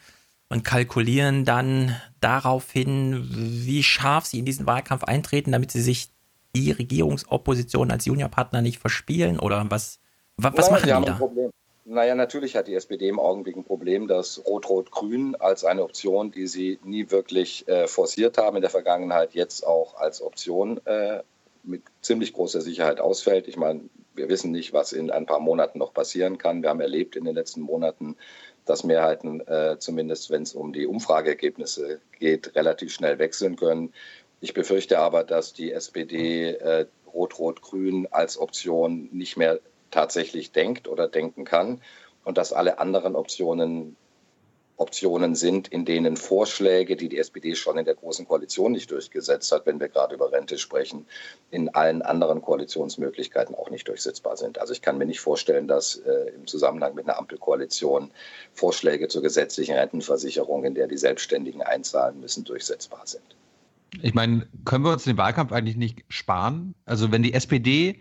und 0.50 0.66
kalkulieren 0.66 1.46
dann 1.46 1.96
daraufhin, 2.20 3.26
wie 3.32 3.84
scharf 3.84 4.26
sie 4.26 4.40
in 4.40 4.46
diesen 4.46 4.66
Wahlkampf 4.66 5.06
eintreten, 5.06 5.54
damit 5.54 5.72
sie 5.72 5.82
sich 5.82 6.10
die 6.58 6.72
Regierungsopposition 6.72 7.90
als 7.90 8.04
Juniorpartner 8.04 8.62
nicht 8.62 8.80
verspielen 8.80 9.40
oder 9.40 9.66
was, 9.70 10.02
was, 10.36 10.58
was 10.58 10.72
machen 10.72 10.90
die, 10.90 11.00
die 11.00 11.06
da? 11.06 11.14
Problem. 11.14 11.52
Naja, 11.84 12.14
natürlich 12.14 12.56
hat 12.56 12.68
die 12.68 12.76
SPD 12.76 13.08
im 13.08 13.20
Augenblick 13.20 13.56
ein 13.56 13.64
Problem, 13.64 14.08
dass 14.08 14.46
Rot-Rot-Grün 14.46 15.36
als 15.36 15.66
eine 15.66 15.84
Option, 15.84 16.32
die 16.32 16.46
sie 16.46 16.80
nie 16.84 17.10
wirklich 17.10 17.68
äh, 17.68 17.88
forciert 17.88 18.38
haben, 18.38 18.56
in 18.56 18.62
der 18.62 18.70
Vergangenheit 18.70 19.34
jetzt 19.34 19.66
auch 19.66 19.96
als 19.96 20.22
Option 20.22 20.80
äh, 20.86 21.24
mit 21.64 21.82
ziemlich 22.02 22.34
großer 22.34 22.62
Sicherheit 22.62 23.00
ausfällt. 23.00 23.48
Ich 23.48 23.58
meine, 23.58 23.82
wir 24.14 24.30
wissen 24.30 24.52
nicht, 24.52 24.74
was 24.74 24.94
in 24.94 25.10
ein 25.10 25.26
paar 25.26 25.40
Monaten 25.40 25.80
noch 25.80 25.94
passieren 25.94 26.38
kann. 26.38 26.62
Wir 26.62 26.70
haben 26.70 26.82
erlebt 26.82 27.16
in 27.16 27.26
den 27.26 27.34
letzten 27.36 27.62
Monaten, 27.62 28.16
dass 28.66 28.84
Mehrheiten, 28.84 29.42
äh, 29.48 29.78
zumindest 29.80 30.30
wenn 30.30 30.44
es 30.44 30.54
um 30.54 30.74
die 30.74 30.86
Umfrageergebnisse 30.86 32.00
geht, 32.20 32.56
relativ 32.56 32.94
schnell 32.94 33.18
wechseln 33.18 33.56
können. 33.56 33.92
Ich 34.40 34.54
befürchte 34.54 35.00
aber, 35.00 35.24
dass 35.24 35.54
die 35.54 35.72
SPD 35.72 36.52
äh, 36.52 36.86
Rot-Rot-Grün 37.12 38.08
als 38.12 38.38
Option 38.38 39.10
nicht 39.12 39.36
mehr 39.36 39.60
tatsächlich 39.92 40.52
denkt 40.52 40.88
oder 40.88 41.08
denken 41.08 41.46
kann 41.46 41.82
und 42.24 42.38
dass 42.38 42.54
alle 42.54 42.80
anderen 42.80 43.16
Optionen 43.16 43.96
Optionen 44.82 45.36
sind, 45.36 45.68
in 45.68 45.86
denen 45.86 46.18
Vorschläge, 46.18 46.96
die 46.96 47.08
die 47.08 47.20
SPD 47.20 47.56
schon 47.56 47.78
in 47.78 47.86
der 47.86 47.94
Großen 47.94 48.28
Koalition 48.28 48.72
nicht 48.72 48.90
durchgesetzt 48.90 49.52
hat, 49.52 49.68
wenn 49.68 49.80
wir 49.80 49.90
gerade 49.90 50.16
über 50.16 50.32
Rente 50.32 50.58
sprechen, 50.58 51.06
in 51.52 51.70
allen 51.70 52.02
anderen 52.02 52.42
Koalitionsmöglichkeiten 52.42 53.54
auch 53.54 53.70
nicht 53.70 53.88
durchsetzbar 53.88 54.38
sind. 54.38 54.60
Also 54.60 54.74
ich 54.74 54.82
kann 54.82 54.98
mir 54.98 55.06
nicht 55.06 55.20
vorstellen, 55.20 55.68
dass 55.68 55.98
äh, 55.98 56.32
im 56.36 56.48
Zusammenhang 56.48 56.96
mit 56.96 57.08
einer 57.08 57.20
Ampelkoalition 57.20 58.10
Vorschläge 58.54 59.08
zur 59.08 59.22
gesetzlichen 59.22 59.76
Rentenversicherung, 59.76 60.64
in 60.64 60.74
der 60.74 60.88
die 60.88 60.98
Selbstständigen 60.98 61.62
einzahlen 61.62 62.20
müssen, 62.20 62.44
durchsetzbar 62.44 63.06
sind. 63.06 63.36
Ich 64.02 64.16
meine, 64.16 64.48
können 64.66 64.84
wir 64.84 64.94
uns 64.94 65.04
den 65.04 65.18
Wahlkampf 65.18 65.52
eigentlich 65.52 65.78
nicht 65.78 66.06
sparen? 66.10 66.74
Also 66.86 67.12
wenn 67.12 67.22
die 67.22 67.36
SPD 67.36 68.00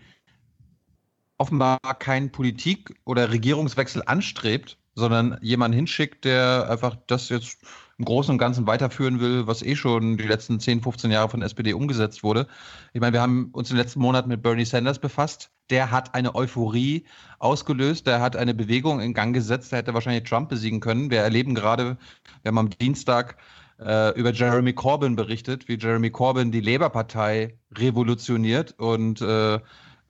offenbar 1.40 1.78
keinen 1.98 2.30
Politik- 2.30 2.94
oder 3.06 3.30
Regierungswechsel 3.32 4.02
anstrebt, 4.04 4.76
sondern 4.94 5.38
jemanden 5.40 5.74
hinschickt, 5.74 6.26
der 6.26 6.68
einfach 6.68 6.96
das 7.06 7.30
jetzt 7.30 7.62
im 7.96 8.04
Großen 8.04 8.32
und 8.32 8.38
Ganzen 8.38 8.66
weiterführen 8.66 9.20
will, 9.20 9.46
was 9.46 9.62
eh 9.62 9.74
schon 9.74 10.18
die 10.18 10.26
letzten 10.26 10.60
10, 10.60 10.82
15 10.82 11.10
Jahre 11.10 11.30
von 11.30 11.40
SPD 11.40 11.72
umgesetzt 11.72 12.22
wurde. 12.22 12.46
Ich 12.92 13.00
meine, 13.00 13.14
wir 13.14 13.22
haben 13.22 13.48
uns 13.52 13.68
den 13.68 13.78
letzten 13.78 14.00
Monaten 14.00 14.28
mit 14.28 14.42
Bernie 14.42 14.66
Sanders 14.66 14.98
befasst. 14.98 15.50
Der 15.70 15.90
hat 15.90 16.14
eine 16.14 16.34
Euphorie 16.34 17.06
ausgelöst, 17.38 18.06
der 18.06 18.20
hat 18.20 18.36
eine 18.36 18.52
Bewegung 18.52 19.00
in 19.00 19.14
Gang 19.14 19.34
gesetzt, 19.34 19.72
der 19.72 19.78
hätte 19.78 19.94
wahrscheinlich 19.94 20.24
Trump 20.24 20.50
besiegen 20.50 20.80
können. 20.80 21.10
Wir 21.10 21.20
erleben 21.20 21.54
gerade, 21.54 21.96
wir 22.42 22.50
haben 22.50 22.58
am 22.58 22.70
Dienstag 22.70 23.38
äh, 23.78 24.18
über 24.18 24.32
Jeremy 24.32 24.74
Corbyn 24.74 25.16
berichtet, 25.16 25.68
wie 25.68 25.78
Jeremy 25.78 26.10
Corbyn 26.10 26.52
die 26.52 26.60
Labour-Partei 26.60 27.58
revolutioniert 27.72 28.74
und 28.78 29.22
äh, 29.22 29.58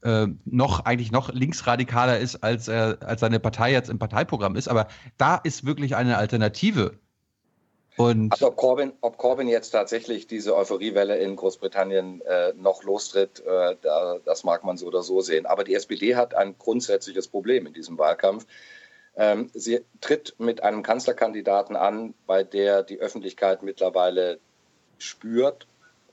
äh, 0.03 0.27
noch 0.45 0.85
eigentlich 0.85 1.13
noch 1.13 1.33
linksradikaler 1.33 2.19
ist, 2.19 2.43
als 2.43 2.69
er 2.69 2.99
als 3.05 3.21
seine 3.21 3.41
Partei 3.41 3.73
jetzt 3.73 3.91
im 3.91 3.99
Parteiprogramm 3.99 4.57
ist. 4.57 4.69
Aber 4.69 4.89
da 5.19 5.37
ist 5.37 5.67
wirklich 5.67 5.97
eine 5.97 6.17
Alternative. 6.17 6.99
Und 7.97 8.33
also 8.33 8.49
ob 8.49 8.57
Corbyn, 8.57 8.93
ob 9.03 9.19
Corbyn 9.19 9.49
jetzt 9.49 9.71
tatsächlich 9.71 10.27
diese 10.27 10.57
Euphoriewelle 10.57 11.19
in 11.19 11.37
Großbritannien 11.37 12.23
äh, 12.23 12.55
noch 12.57 12.83
lostritt, 12.83 13.41
äh, 13.41 13.77
da, 13.83 14.19
das 14.25 14.43
mag 14.45 14.65
man 14.65 14.79
so 14.79 14.87
oder 14.87 15.03
so 15.03 15.21
sehen. 15.21 15.45
Aber 15.45 15.65
die 15.65 15.75
SPD 15.75 16.17
hat 16.17 16.35
ein 16.35 16.57
grundsätzliches 16.59 17.29
Problem 17.29 17.67
in 17.67 17.75
diesem 17.75 17.99
Wahlkampf. 17.99 18.47
Ähm, 19.17 19.51
sie 19.53 19.81
tritt 20.01 20.35
mit 20.39 20.63
einem 20.63 20.83
Kanzlerkandidaten 20.83 21.77
an, 21.77 22.15
bei 22.27 22.43
der 22.43 22.83
die 22.85 23.01
Öffentlichkeit 23.01 23.63
mittlerweile 23.63 24.39
spürt 24.99 25.67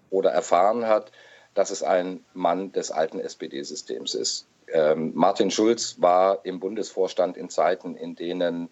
oder 0.10 0.32
erfahren 0.32 0.88
hat, 0.88 1.12
dass 1.58 1.72
es 1.72 1.82
ein 1.82 2.24
Mann 2.36 2.72
des 2.72 2.92
alten 2.92 3.20
SPD-Systems 3.20 4.14
ist. 4.14 4.46
Ähm, 4.72 5.14
Martin 5.16 5.50
Schulz 5.50 5.96
war 6.00 6.46
im 6.46 6.60
Bundesvorstand 6.60 7.36
in 7.36 7.50
Zeiten, 7.50 7.96
in 7.96 8.16
denen 8.16 8.70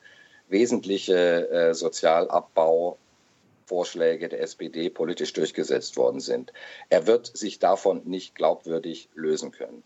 wesentliche 0.49 1.49
äh, 1.49 1.73
Sozialabbauvorschläge 1.73 4.29
der 4.29 4.41
SPD 4.41 4.91
politisch 4.91 5.33
durchgesetzt 5.33 5.97
worden 5.97 6.19
sind. 6.19 6.53
Er 6.89 7.07
wird 7.07 7.35
sich 7.35 7.57
davon 7.57 8.03
nicht 8.05 8.35
glaubwürdig 8.35 9.09
lösen 9.15 9.51
können. 9.51 9.81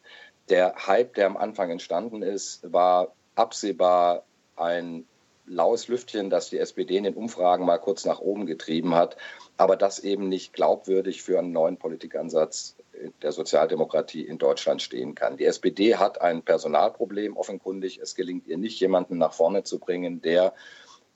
Der 0.50 0.86
Hype, 0.86 1.14
der 1.14 1.28
am 1.28 1.38
Anfang 1.38 1.72
entstanden 1.72 2.22
ist, 2.22 2.70
war 2.70 3.14
absehbar 3.36 4.26
ein 4.58 5.06
laues 5.46 5.88
Lüftchen, 5.88 6.30
das 6.30 6.50
die 6.50 6.60
SPD 6.60 6.98
in 6.98 7.06
den 7.06 7.14
Umfragen 7.14 7.66
mal 7.66 7.78
kurz 7.78 8.04
nach 8.04 8.20
oben 8.20 8.46
getrieben 8.46 8.94
hat, 8.94 9.16
aber 9.56 9.78
das 9.78 10.00
eben 10.00 10.28
nicht 10.28 10.52
glaubwürdig 10.52 11.24
für 11.24 11.40
einen 11.40 11.54
neuen 11.54 11.78
Politikansatz 11.78 12.76
der 13.22 13.32
Sozialdemokratie 13.32 14.22
in 14.22 14.38
Deutschland 14.38 14.82
stehen 14.82 15.16
kann. 15.16 15.38
Die 15.38 15.46
SPD 15.46 15.96
hat 15.96 16.22
ein 16.22 16.44
Personalproblem 16.44 17.38
offenkundig. 17.38 18.00
Es 18.00 18.16
gelingt 18.16 18.48
ihr 18.48 18.58
nicht, 18.58 18.80
jemanden 18.80 19.18
nach 19.18 19.34
vorne 19.34 19.64
zu 19.64 19.80
bringen, 19.80 20.22
der 20.22 20.54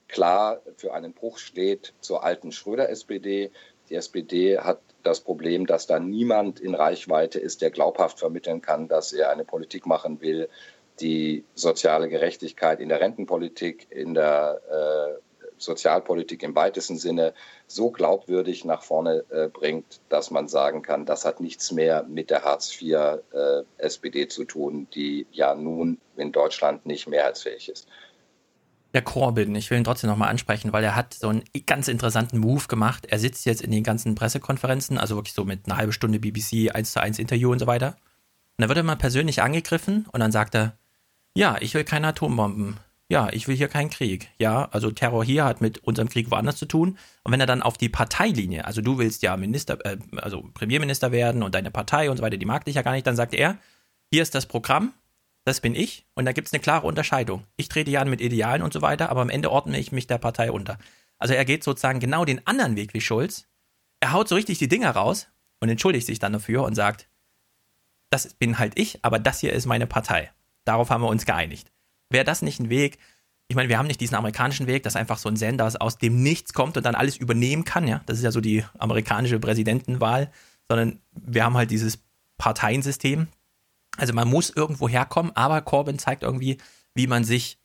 klar 0.08 0.60
für 0.76 0.94
einen 0.94 1.12
Bruch 1.12 1.38
steht 1.38 1.94
zur 2.00 2.24
alten 2.24 2.52
Schröder-SPD. 2.52 3.50
Die 3.90 3.94
SPD 3.94 4.58
hat 4.58 4.80
das 5.02 5.20
Problem, 5.20 5.66
dass 5.66 5.86
da 5.86 5.98
niemand 5.98 6.60
in 6.60 6.74
Reichweite 6.74 7.38
ist, 7.38 7.62
der 7.62 7.70
glaubhaft 7.70 8.18
vermitteln 8.18 8.62
kann, 8.62 8.88
dass 8.88 9.12
er 9.12 9.30
eine 9.30 9.44
Politik 9.44 9.86
machen 9.86 10.20
will, 10.20 10.48
die 11.00 11.44
soziale 11.54 12.08
Gerechtigkeit 12.08 12.80
in 12.80 12.88
der 12.88 13.00
Rentenpolitik, 13.00 13.88
in 13.90 14.14
der 14.14 14.60
äh, 14.70 15.33
Sozialpolitik 15.58 16.42
im 16.42 16.54
weitesten 16.54 16.96
Sinne 16.96 17.34
so 17.66 17.90
glaubwürdig 17.90 18.64
nach 18.64 18.82
vorne 18.82 19.24
äh, 19.30 19.48
bringt, 19.48 20.00
dass 20.08 20.30
man 20.30 20.48
sagen 20.48 20.82
kann, 20.82 21.06
das 21.06 21.24
hat 21.24 21.40
nichts 21.40 21.72
mehr 21.72 22.04
mit 22.04 22.30
der 22.30 22.42
Hartz-IV-SPD 22.42 24.22
äh, 24.22 24.28
zu 24.28 24.44
tun, 24.44 24.86
die 24.94 25.26
ja 25.32 25.54
nun 25.54 25.98
in 26.16 26.32
Deutschland 26.32 26.86
nicht 26.86 27.06
mehrheitsfähig 27.06 27.68
ist. 27.68 27.88
Der 28.92 29.02
Corbyn, 29.02 29.54
ich 29.56 29.70
will 29.70 29.78
ihn 29.78 29.84
trotzdem 29.84 30.08
nochmal 30.08 30.28
ansprechen, 30.28 30.72
weil 30.72 30.84
er 30.84 30.94
hat 30.94 31.14
so 31.14 31.28
einen 31.28 31.42
ganz 31.66 31.88
interessanten 31.88 32.38
Move 32.38 32.68
gemacht. 32.68 33.06
Er 33.06 33.18
sitzt 33.18 33.44
jetzt 33.44 33.60
in 33.60 33.72
den 33.72 33.82
ganzen 33.82 34.14
Pressekonferenzen, 34.14 34.98
also 34.98 35.16
wirklich 35.16 35.34
so 35.34 35.44
mit 35.44 35.66
einer 35.66 35.76
halben 35.76 35.92
Stunde 35.92 36.20
BBC, 36.20 36.70
1 36.72 36.92
zu 36.92 37.00
1 37.00 37.18
Interview 37.18 37.50
und 37.50 37.58
so 37.58 37.66
weiter. 37.66 37.88
Und 37.88 38.62
dann 38.62 38.68
wird 38.68 38.76
er 38.76 38.84
mal 38.84 38.94
persönlich 38.94 39.42
angegriffen 39.42 40.06
und 40.12 40.20
dann 40.20 40.30
sagt 40.30 40.54
er, 40.54 40.78
ja, 41.36 41.56
ich 41.60 41.74
will 41.74 41.82
keine 41.82 42.06
Atombomben 42.06 42.78
ja, 43.08 43.28
ich 43.32 43.48
will 43.48 43.56
hier 43.56 43.68
keinen 43.68 43.90
Krieg. 43.90 44.30
Ja, 44.38 44.66
also 44.70 44.90
Terror 44.90 45.24
hier 45.24 45.44
hat 45.44 45.60
mit 45.60 45.78
unserem 45.78 46.08
Krieg 46.08 46.30
woanders 46.30 46.56
zu 46.56 46.66
tun. 46.66 46.98
Und 47.22 47.32
wenn 47.32 47.40
er 47.40 47.46
dann 47.46 47.62
auf 47.62 47.76
die 47.76 47.90
Parteilinie, 47.90 48.64
also 48.64 48.80
du 48.80 48.98
willst 48.98 49.22
ja 49.22 49.36
Minister, 49.36 49.84
äh, 49.84 49.98
also 50.16 50.42
Premierminister 50.54 51.12
werden 51.12 51.42
und 51.42 51.54
deine 51.54 51.70
Partei 51.70 52.10
und 52.10 52.16
so 52.16 52.22
weiter, 52.22 52.38
die 52.38 52.46
mag 52.46 52.64
dich 52.64 52.76
ja 52.76 52.82
gar 52.82 52.92
nicht, 52.92 53.06
dann 53.06 53.16
sagt 53.16 53.34
er, 53.34 53.58
hier 54.10 54.22
ist 54.22 54.34
das 54.34 54.46
Programm, 54.46 54.94
das 55.44 55.60
bin 55.60 55.74
ich 55.74 56.06
und 56.14 56.24
da 56.24 56.32
gibt 56.32 56.48
es 56.48 56.54
eine 56.54 56.62
klare 56.62 56.86
Unterscheidung. 56.86 57.44
Ich 57.56 57.68
trete 57.68 57.90
ja 57.90 58.00
an 58.00 58.08
mit 58.08 58.22
Idealen 58.22 58.62
und 58.62 58.72
so 58.72 58.80
weiter, 58.80 59.10
aber 59.10 59.20
am 59.20 59.28
Ende 59.28 59.50
ordne 59.50 59.78
ich 59.78 59.92
mich 59.92 60.06
der 60.06 60.18
Partei 60.18 60.50
unter. 60.50 60.78
Also 61.18 61.34
er 61.34 61.44
geht 61.44 61.62
sozusagen 61.62 62.00
genau 62.00 62.24
den 62.24 62.46
anderen 62.46 62.76
Weg 62.76 62.94
wie 62.94 63.02
Schulz. 63.02 63.46
Er 64.00 64.12
haut 64.12 64.28
so 64.28 64.34
richtig 64.34 64.58
die 64.58 64.68
Dinger 64.68 64.90
raus 64.90 65.28
und 65.60 65.68
entschuldigt 65.68 66.06
sich 66.06 66.18
dann 66.18 66.32
dafür 66.32 66.64
und 66.64 66.74
sagt, 66.74 67.08
das 68.10 68.32
bin 68.34 68.58
halt 68.58 68.78
ich, 68.78 69.04
aber 69.04 69.18
das 69.18 69.40
hier 69.40 69.52
ist 69.52 69.66
meine 69.66 69.86
Partei. 69.86 70.32
Darauf 70.64 70.88
haben 70.88 71.02
wir 71.02 71.08
uns 71.08 71.26
geeinigt. 71.26 71.70
Wäre 72.14 72.24
das 72.24 72.42
nicht 72.42 72.60
ein 72.60 72.70
Weg? 72.70 72.98
Ich 73.48 73.56
meine, 73.56 73.68
wir 73.68 73.76
haben 73.76 73.88
nicht 73.88 74.00
diesen 74.00 74.14
amerikanischen 74.14 74.68
Weg, 74.68 74.84
dass 74.84 74.94
einfach 74.94 75.18
so 75.18 75.28
ein 75.28 75.34
Sender 75.36 75.68
aus 75.80 75.98
dem 75.98 76.22
Nichts 76.22 76.52
kommt 76.52 76.76
und 76.76 76.86
dann 76.86 76.94
alles 76.94 77.16
übernehmen 77.16 77.64
kann, 77.64 77.88
ja. 77.88 78.02
Das 78.06 78.18
ist 78.18 78.22
ja 78.22 78.30
so 78.30 78.40
die 78.40 78.64
amerikanische 78.78 79.40
Präsidentenwahl, 79.40 80.30
sondern 80.68 81.00
wir 81.12 81.44
haben 81.44 81.56
halt 81.56 81.72
dieses 81.72 81.98
Parteiensystem. 82.38 83.26
Also 83.96 84.12
man 84.12 84.28
muss 84.28 84.50
irgendwo 84.50 84.88
herkommen, 84.88 85.32
aber 85.34 85.60
Corbyn 85.60 85.98
zeigt 85.98 86.22
irgendwie, 86.22 86.58
wie 86.94 87.08
man 87.08 87.24
sich 87.24 87.58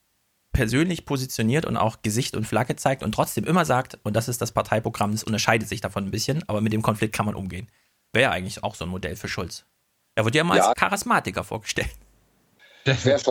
persönlich 0.52 1.06
positioniert 1.06 1.66
und 1.66 1.78
auch 1.78 2.02
Gesicht 2.02 2.36
und 2.36 2.48
Flagge 2.48 2.76
zeigt 2.76 3.04
und 3.04 3.12
trotzdem 3.14 3.46
immer 3.46 3.66
sagt, 3.66 4.00
und 4.02 4.16
das 4.16 4.28
ist 4.30 4.42
das 4.42 4.52
Parteiprogramm, 4.52 5.12
das 5.12 5.24
unterscheidet 5.24 5.70
sich 5.70 5.80
davon 5.80 6.06
ein 6.06 6.12
bisschen, 6.12 6.44
aber 6.50 6.60
mit 6.60 6.74
dem 6.74 6.82
Konflikt 6.82 7.14
kann 7.14 7.28
man 7.28 7.36
umgehen. 7.36 7.70
Wäre 8.14 8.32
eigentlich 8.32 8.64
auch 8.64 8.74
so 8.74 8.86
ein 8.86 8.90
Modell 8.90 9.16
für 9.16 9.28
Schulz. 9.28 9.66
Er 10.16 10.26
wird 10.26 10.34
ja 10.34 10.44
mal 10.44 10.58
ja. 10.58 10.70
als 10.70 10.76
Charismatiker 10.76 11.44
vorgestellt. 11.44 11.92
Wäre 12.84 13.22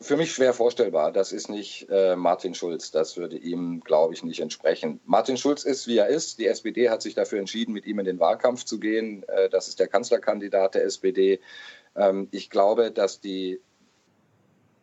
für 0.00 0.16
mich 0.16 0.32
schwer 0.32 0.54
vorstellbar. 0.54 1.10
Das 1.12 1.32
ist 1.32 1.48
nicht 1.48 1.88
äh, 1.90 2.14
Martin 2.14 2.54
Schulz. 2.54 2.90
Das 2.92 3.16
würde 3.16 3.36
ihm, 3.36 3.80
glaube 3.80 4.14
ich, 4.14 4.22
nicht 4.22 4.40
entsprechen. 4.40 5.00
Martin 5.04 5.36
Schulz 5.36 5.64
ist, 5.64 5.88
wie 5.88 5.98
er 5.98 6.06
ist. 6.06 6.38
Die 6.38 6.46
SPD 6.46 6.88
hat 6.88 7.02
sich 7.02 7.14
dafür 7.14 7.40
entschieden, 7.40 7.72
mit 7.72 7.84
ihm 7.84 7.98
in 7.98 8.04
den 8.04 8.20
Wahlkampf 8.20 8.64
zu 8.64 8.78
gehen. 8.78 9.24
Äh, 9.28 9.48
das 9.48 9.66
ist 9.66 9.80
der 9.80 9.88
Kanzlerkandidat 9.88 10.76
der 10.76 10.84
SPD. 10.84 11.40
Ähm, 11.96 12.28
ich 12.30 12.48
glaube, 12.48 12.92
dass 12.92 13.20
die, 13.20 13.60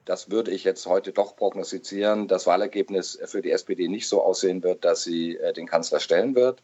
das 0.03 0.31
würde 0.31 0.51
ich 0.51 0.65
jetzt 0.65 0.85
heute 0.85 1.13
doch 1.13 1.37
prognostizieren, 1.37 2.27
das 2.27 2.45
Wahlergebnis 2.45 3.17
für 3.25 3.41
die 3.41 3.51
SPD 3.51 3.87
nicht 3.87 4.09
so 4.09 4.21
aussehen 4.21 4.63
wird, 4.63 4.83
dass 4.83 5.03
sie 5.03 5.37
äh, 5.37 5.53
den 5.53 5.65
Kanzler 5.65 6.01
stellen 6.01 6.35
wird. 6.35 6.61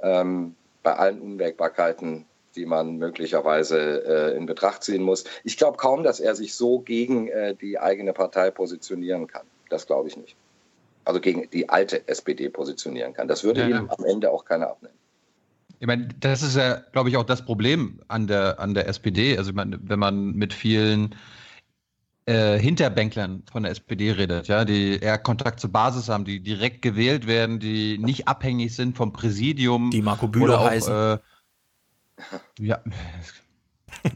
Ähm, 0.00 0.56
bei 0.82 0.96
allen 0.96 1.20
Unwägbarkeiten 1.20 2.26
die 2.54 2.66
man 2.66 2.96
möglicherweise 2.96 4.32
äh, 4.32 4.36
in 4.36 4.46
Betracht 4.46 4.82
ziehen 4.82 5.02
muss. 5.02 5.24
Ich 5.44 5.56
glaube 5.56 5.76
kaum, 5.76 6.02
dass 6.02 6.20
er 6.20 6.34
sich 6.34 6.54
so 6.54 6.80
gegen 6.80 7.28
äh, 7.28 7.54
die 7.54 7.78
eigene 7.78 8.12
Partei 8.12 8.50
positionieren 8.50 9.26
kann. 9.26 9.46
Das 9.70 9.86
glaube 9.86 10.08
ich 10.08 10.16
nicht. 10.16 10.36
Also 11.04 11.20
gegen 11.20 11.48
die 11.50 11.68
alte 11.68 12.08
SPD 12.08 12.48
positionieren 12.48 13.12
kann. 13.12 13.28
Das 13.28 13.44
würde 13.44 13.60
ja, 13.60 13.68
ihm 13.68 13.90
am 13.90 14.04
Ende 14.04 14.30
auch 14.30 14.44
keiner 14.44 14.68
abnehmen. 14.68 14.94
Ich 15.80 15.86
meine, 15.86 16.08
das 16.20 16.42
ist 16.42 16.56
ja, 16.56 16.76
glaube 16.92 17.10
ich, 17.10 17.16
auch 17.16 17.24
das 17.24 17.44
Problem 17.44 18.00
an 18.08 18.26
der, 18.26 18.58
an 18.58 18.72
der 18.72 18.88
SPD. 18.88 19.36
Also, 19.36 19.50
ich 19.50 19.56
meine, 19.56 19.78
wenn 19.82 19.98
man 19.98 20.32
mit 20.32 20.54
vielen 20.54 21.14
äh, 22.26 22.58
Hinterbänklern 22.58 23.42
von 23.52 23.64
der 23.64 23.72
SPD 23.72 24.12
redet, 24.12 24.48
ja, 24.48 24.64
die 24.64 24.98
eher 24.98 25.18
Kontakt 25.18 25.60
zur 25.60 25.72
Basis 25.72 26.08
haben, 26.08 26.24
die 26.24 26.40
direkt 26.40 26.80
gewählt 26.80 27.26
werden, 27.26 27.58
die 27.58 27.98
nicht 27.98 28.28
abhängig 28.28 28.74
sind 28.74 28.96
vom 28.96 29.12
Präsidium. 29.12 29.90
Die 29.90 30.00
Marco 30.00 30.28
Bühler 30.28 30.60
auch, 30.60 30.70
heißen. 30.70 31.16
Äh, 31.16 31.18
ja, 32.58 32.82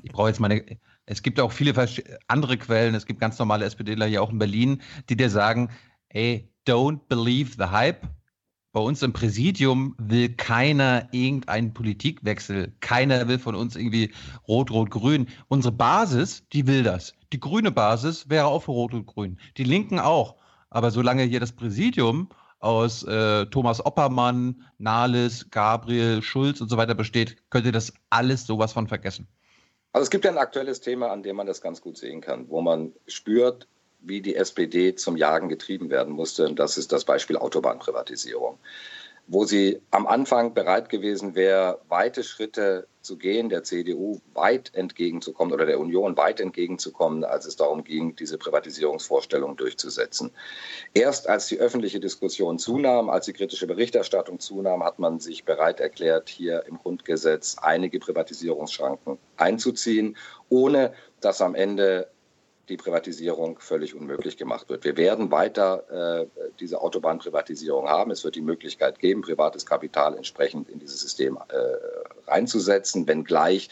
ich 0.02 0.12
brauche 0.12 0.28
jetzt 0.28 0.40
meine. 0.40 0.78
Es 1.06 1.22
gibt 1.22 1.40
auch 1.40 1.52
viele 1.52 1.72
andere 2.26 2.58
Quellen, 2.58 2.94
es 2.94 3.06
gibt 3.06 3.20
ganz 3.20 3.38
normale 3.38 3.64
SPDler 3.64 4.06
hier 4.06 4.22
auch 4.22 4.30
in 4.30 4.38
Berlin, 4.38 4.82
die 5.08 5.16
dir 5.16 5.30
sagen, 5.30 5.70
ey, 6.10 6.52
don't 6.66 7.00
believe 7.08 7.54
the 7.56 7.70
hype. 7.70 8.06
Bei 8.72 8.80
uns 8.80 9.02
im 9.02 9.14
Präsidium 9.14 9.94
will 9.98 10.34
keiner 10.34 11.08
irgendeinen 11.10 11.72
Politikwechsel. 11.72 12.74
Keiner 12.80 13.26
will 13.26 13.38
von 13.38 13.54
uns 13.54 13.74
irgendwie 13.74 14.12
rot, 14.46 14.70
rot, 14.70 14.90
grün. 14.90 15.28
Unsere 15.48 15.72
Basis, 15.72 16.46
die 16.52 16.66
will 16.66 16.82
das. 16.82 17.14
Die 17.32 17.40
grüne 17.40 17.72
Basis 17.72 18.28
wäre 18.28 18.46
auch 18.46 18.64
für 18.64 18.72
rot 18.72 18.92
und 18.92 19.06
grün. 19.06 19.38
Die 19.56 19.64
Linken 19.64 19.98
auch. 19.98 20.36
Aber 20.68 20.90
solange 20.90 21.22
hier 21.22 21.40
das 21.40 21.52
Präsidium 21.52 22.28
aus 22.60 23.02
äh, 23.04 23.46
Thomas 23.46 23.84
Oppermann, 23.84 24.64
Nahles, 24.78 25.48
Gabriel, 25.50 26.22
Schulz 26.22 26.60
und 26.60 26.68
so 26.68 26.76
weiter 26.76 26.94
besteht, 26.94 27.36
könnt 27.50 27.66
ihr 27.66 27.72
das 27.72 27.92
alles 28.10 28.46
sowas 28.46 28.72
von 28.72 28.88
vergessen. 28.88 29.28
Also 29.92 30.04
es 30.04 30.10
gibt 30.10 30.24
ja 30.24 30.30
ein 30.30 30.38
aktuelles 30.38 30.80
Thema, 30.80 31.10
an 31.10 31.22
dem 31.22 31.36
man 31.36 31.46
das 31.46 31.60
ganz 31.60 31.80
gut 31.80 31.96
sehen 31.96 32.20
kann, 32.20 32.48
wo 32.48 32.60
man 32.60 32.92
spürt, 33.06 33.68
wie 34.00 34.20
die 34.20 34.36
SPD 34.36 34.94
zum 34.94 35.16
Jagen 35.16 35.48
getrieben 35.48 35.90
werden 35.90 36.12
musste. 36.12 36.46
Und 36.46 36.58
das 36.58 36.78
ist 36.78 36.92
das 36.92 37.04
Beispiel 37.04 37.36
Autobahnprivatisierung, 37.36 38.58
wo 39.26 39.44
sie 39.44 39.80
am 39.90 40.06
Anfang 40.06 40.54
bereit 40.54 40.88
gewesen 40.88 41.34
wäre, 41.34 41.80
weite 41.88 42.22
Schritte 42.22 42.86
zu 43.08 43.16
gehen, 43.16 43.48
der 43.48 43.64
CDU 43.64 44.20
weit 44.34 44.70
entgegenzukommen 44.74 45.52
oder 45.52 45.64
der 45.64 45.80
Union 45.80 46.16
weit 46.18 46.40
entgegenzukommen, 46.40 47.24
als 47.24 47.46
es 47.46 47.56
darum 47.56 47.82
ging, 47.82 48.14
diese 48.14 48.36
Privatisierungsvorstellung 48.36 49.56
durchzusetzen. 49.56 50.30
Erst 50.92 51.28
als 51.28 51.46
die 51.46 51.58
öffentliche 51.58 52.00
Diskussion 52.00 52.58
zunahm, 52.58 53.08
als 53.08 53.24
die 53.24 53.32
kritische 53.32 53.66
Berichterstattung 53.66 54.38
zunahm, 54.38 54.84
hat 54.84 54.98
man 54.98 55.18
sich 55.18 55.44
bereit 55.44 55.80
erklärt, 55.80 56.28
hier 56.28 56.64
im 56.66 56.78
Grundgesetz 56.78 57.56
einige 57.60 57.98
Privatisierungsschranken 57.98 59.18
einzuziehen, 59.38 60.16
ohne 60.50 60.92
dass 61.20 61.40
am 61.40 61.54
Ende 61.54 62.08
die 62.68 62.76
Privatisierung 62.76 63.58
völlig 63.58 63.94
unmöglich 63.94 64.36
gemacht 64.36 64.68
wird. 64.68 64.84
Wir 64.84 64.96
werden 64.96 65.30
weiter 65.30 66.20
äh, 66.20 66.26
diese 66.60 66.80
Autobahnprivatisierung 66.80 67.88
haben. 67.88 68.10
Es 68.10 68.24
wird 68.24 68.34
die 68.34 68.42
Möglichkeit 68.42 68.98
geben, 68.98 69.22
privates 69.22 69.64
Kapital 69.64 70.14
entsprechend 70.16 70.68
in 70.68 70.78
dieses 70.78 71.00
System 71.00 71.38
äh, 71.48 71.56
reinzusetzen, 72.28 73.06
wenngleich 73.06 73.68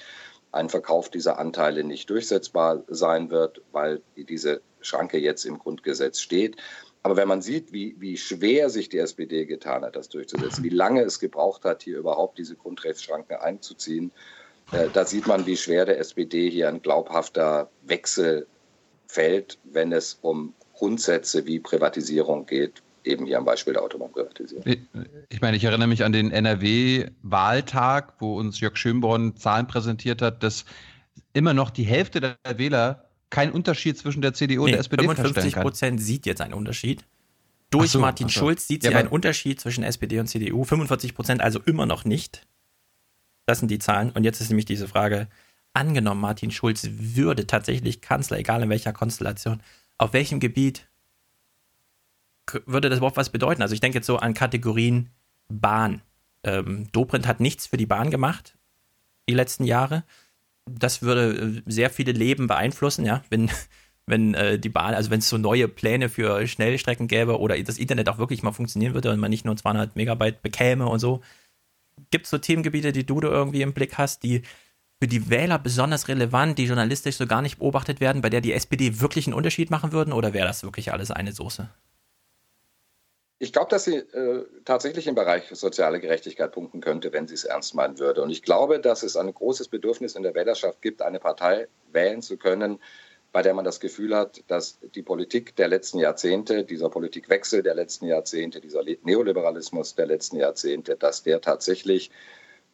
ein 0.52 0.68
Verkauf 0.68 1.10
dieser 1.10 1.38
Anteile 1.38 1.84
nicht 1.84 2.08
durchsetzbar 2.10 2.82
sein 2.88 3.30
wird, 3.30 3.62
weil 3.72 4.02
diese 4.16 4.62
Schranke 4.80 5.18
jetzt 5.18 5.44
im 5.44 5.58
Grundgesetz 5.58 6.20
steht. 6.20 6.56
Aber 7.02 7.16
wenn 7.16 7.28
man 7.28 7.42
sieht, 7.42 7.72
wie, 7.72 7.94
wie 7.98 8.16
schwer 8.16 8.68
sich 8.68 8.88
die 8.88 8.98
SPD 8.98 9.46
getan 9.46 9.84
hat, 9.84 9.94
das 9.94 10.08
durchzusetzen, 10.08 10.64
wie 10.64 10.70
lange 10.70 11.02
es 11.02 11.20
gebraucht 11.20 11.64
hat, 11.64 11.82
hier 11.82 11.98
überhaupt 11.98 12.38
diese 12.38 12.56
Grundrechtsschranke 12.56 13.42
einzuziehen, 13.42 14.10
äh, 14.72 14.88
da 14.92 15.04
sieht 15.04 15.26
man, 15.26 15.46
wie 15.46 15.56
schwer 15.56 15.84
der 15.84 16.00
SPD 16.00 16.50
hier 16.50 16.68
ein 16.68 16.82
glaubhafter 16.82 17.70
Wechsel 17.82 18.46
fällt, 19.06 19.58
wenn 19.62 19.92
es 19.92 20.18
um 20.20 20.54
Grundsätze 20.74 21.46
wie 21.46 21.60
Privatisierung 21.60 22.46
geht, 22.46 22.82
eben 23.06 23.26
hier 23.26 23.38
am 23.38 23.44
Beispiel 23.44 23.72
der 23.72 23.82
Autobahnprivatisierung. 23.82 24.64
Ich 25.28 25.40
meine, 25.40 25.56
ich 25.56 25.64
erinnere 25.64 25.88
mich 25.88 26.04
an 26.04 26.12
den 26.12 26.30
NRW-Wahltag, 26.30 28.14
wo 28.20 28.38
uns 28.38 28.60
Jörg 28.60 28.76
Schönborn 28.76 29.36
Zahlen 29.36 29.66
präsentiert 29.66 30.22
hat, 30.22 30.42
dass 30.42 30.64
immer 31.32 31.54
noch 31.54 31.70
die 31.70 31.84
Hälfte 31.84 32.20
der 32.20 32.36
Wähler 32.56 33.04
keinen 33.30 33.52
Unterschied 33.52 33.98
zwischen 33.98 34.22
der 34.22 34.34
CDU 34.34 34.60
und 34.60 34.66
nee, 34.66 34.72
der 34.72 34.80
SPD 34.80 35.02
55 35.02 35.56
Prozent 35.56 36.00
sieht 36.00 36.26
jetzt 36.26 36.40
einen 36.40 36.54
Unterschied. 36.54 37.04
Durch 37.70 37.90
so, 37.90 37.98
Martin 37.98 38.28
so. 38.28 38.40
Schulz 38.40 38.68
sieht 38.68 38.84
ja, 38.84 38.90
sie 38.90 38.96
einen 38.96 39.08
Unterschied 39.08 39.60
zwischen 39.60 39.82
SPD 39.82 40.20
und 40.20 40.28
CDU. 40.28 40.64
45 40.64 41.14
Prozent 41.14 41.40
also 41.40 41.60
immer 41.64 41.86
noch 41.86 42.04
nicht. 42.04 42.46
Das 43.44 43.58
sind 43.58 43.70
die 43.70 43.78
Zahlen. 43.78 44.10
Und 44.10 44.24
jetzt 44.24 44.40
ist 44.40 44.48
nämlich 44.48 44.66
diese 44.66 44.88
Frage, 44.88 45.28
angenommen, 45.72 46.20
Martin 46.20 46.50
Schulz 46.50 46.88
würde 46.90 47.46
tatsächlich 47.46 48.00
Kanzler, 48.00 48.38
egal 48.38 48.62
in 48.62 48.70
welcher 48.70 48.92
Konstellation, 48.92 49.60
auf 49.98 50.12
welchem 50.12 50.40
Gebiet 50.40 50.86
würde 52.66 52.88
das 52.88 52.98
überhaupt 52.98 53.16
was 53.16 53.30
bedeuten? 53.30 53.62
Also 53.62 53.74
ich 53.74 53.80
denke 53.80 53.98
jetzt 53.98 54.06
so 54.06 54.18
an 54.18 54.34
Kategorien 54.34 55.10
Bahn. 55.48 56.02
Ähm, 56.44 56.86
Dobrindt 56.92 57.26
hat 57.26 57.40
nichts 57.40 57.66
für 57.66 57.76
die 57.76 57.86
Bahn 57.86 58.10
gemacht 58.10 58.56
die 59.28 59.34
letzten 59.34 59.64
Jahre. 59.64 60.04
Das 60.66 61.02
würde 61.02 61.34
äh, 61.34 61.62
sehr 61.66 61.90
viele 61.90 62.12
Leben 62.12 62.46
beeinflussen, 62.46 63.04
ja, 63.04 63.22
wenn, 63.30 63.50
wenn 64.06 64.34
äh, 64.34 64.58
die 64.58 64.68
Bahn, 64.68 64.94
also 64.94 65.10
wenn 65.10 65.20
es 65.20 65.28
so 65.28 65.38
neue 65.38 65.68
Pläne 65.68 66.08
für 66.08 66.46
Schnellstrecken 66.46 67.08
gäbe 67.08 67.38
oder 67.40 67.60
das 67.62 67.78
Internet 67.78 68.08
auch 68.08 68.18
wirklich 68.18 68.42
mal 68.42 68.52
funktionieren 68.52 68.94
würde 68.94 69.10
und 69.10 69.20
man 69.20 69.30
nicht 69.30 69.44
nur 69.44 69.56
200 69.56 69.96
Megabyte 69.96 70.42
bekäme 70.42 70.86
und 70.86 70.98
so. 70.98 71.22
Gibt 72.10 72.26
es 72.26 72.30
so 72.30 72.38
Themengebiete, 72.38 72.92
die 72.92 73.06
du 73.06 73.20
da 73.20 73.28
irgendwie 73.28 73.62
im 73.62 73.72
Blick 73.72 73.96
hast, 73.96 74.22
die 74.22 74.42
für 75.00 75.08
die 75.08 75.28
Wähler 75.28 75.58
besonders 75.58 76.08
relevant, 76.08 76.58
die 76.58 76.64
journalistisch 76.64 77.16
so 77.16 77.26
gar 77.26 77.42
nicht 77.42 77.58
beobachtet 77.58 78.00
werden, 78.00 78.22
bei 78.22 78.30
der 78.30 78.40
die 78.40 78.52
SPD 78.52 79.00
wirklich 79.00 79.26
einen 79.26 79.34
Unterschied 79.34 79.70
machen 79.70 79.92
würden? 79.92 80.12
Oder 80.12 80.32
wäre 80.32 80.46
das 80.46 80.62
wirklich 80.62 80.92
alles 80.92 81.10
eine 81.10 81.32
Soße? 81.32 81.68
Ich 83.38 83.52
glaube, 83.52 83.68
dass 83.68 83.84
sie 83.84 83.96
äh, 83.96 84.46
tatsächlich 84.64 85.06
im 85.06 85.14
Bereich 85.14 85.44
soziale 85.50 86.00
Gerechtigkeit 86.00 86.52
punkten 86.52 86.80
könnte, 86.80 87.12
wenn 87.12 87.28
sie 87.28 87.34
es 87.34 87.44
ernst 87.44 87.74
meinen 87.74 87.98
würde. 87.98 88.22
Und 88.22 88.30
ich 88.30 88.42
glaube, 88.42 88.80
dass 88.80 89.02
es 89.02 89.16
ein 89.16 89.32
großes 89.32 89.68
Bedürfnis 89.68 90.14
in 90.14 90.22
der 90.22 90.34
Wählerschaft 90.34 90.80
gibt, 90.80 91.02
eine 91.02 91.20
Partei 91.20 91.68
wählen 91.92 92.22
zu 92.22 92.38
können, 92.38 92.78
bei 93.32 93.42
der 93.42 93.52
man 93.52 93.66
das 93.66 93.80
Gefühl 93.80 94.16
hat, 94.16 94.42
dass 94.46 94.78
die 94.94 95.02
Politik 95.02 95.54
der 95.56 95.68
letzten 95.68 95.98
Jahrzehnte, 95.98 96.64
dieser 96.64 96.88
Politikwechsel 96.88 97.62
der 97.62 97.74
letzten 97.74 98.06
Jahrzehnte, 98.06 98.62
dieser 98.62 98.82
Neoliberalismus 99.02 99.94
der 99.94 100.06
letzten 100.06 100.36
Jahrzehnte, 100.36 100.96
dass 100.96 101.22
der 101.22 101.42
tatsächlich 101.42 102.10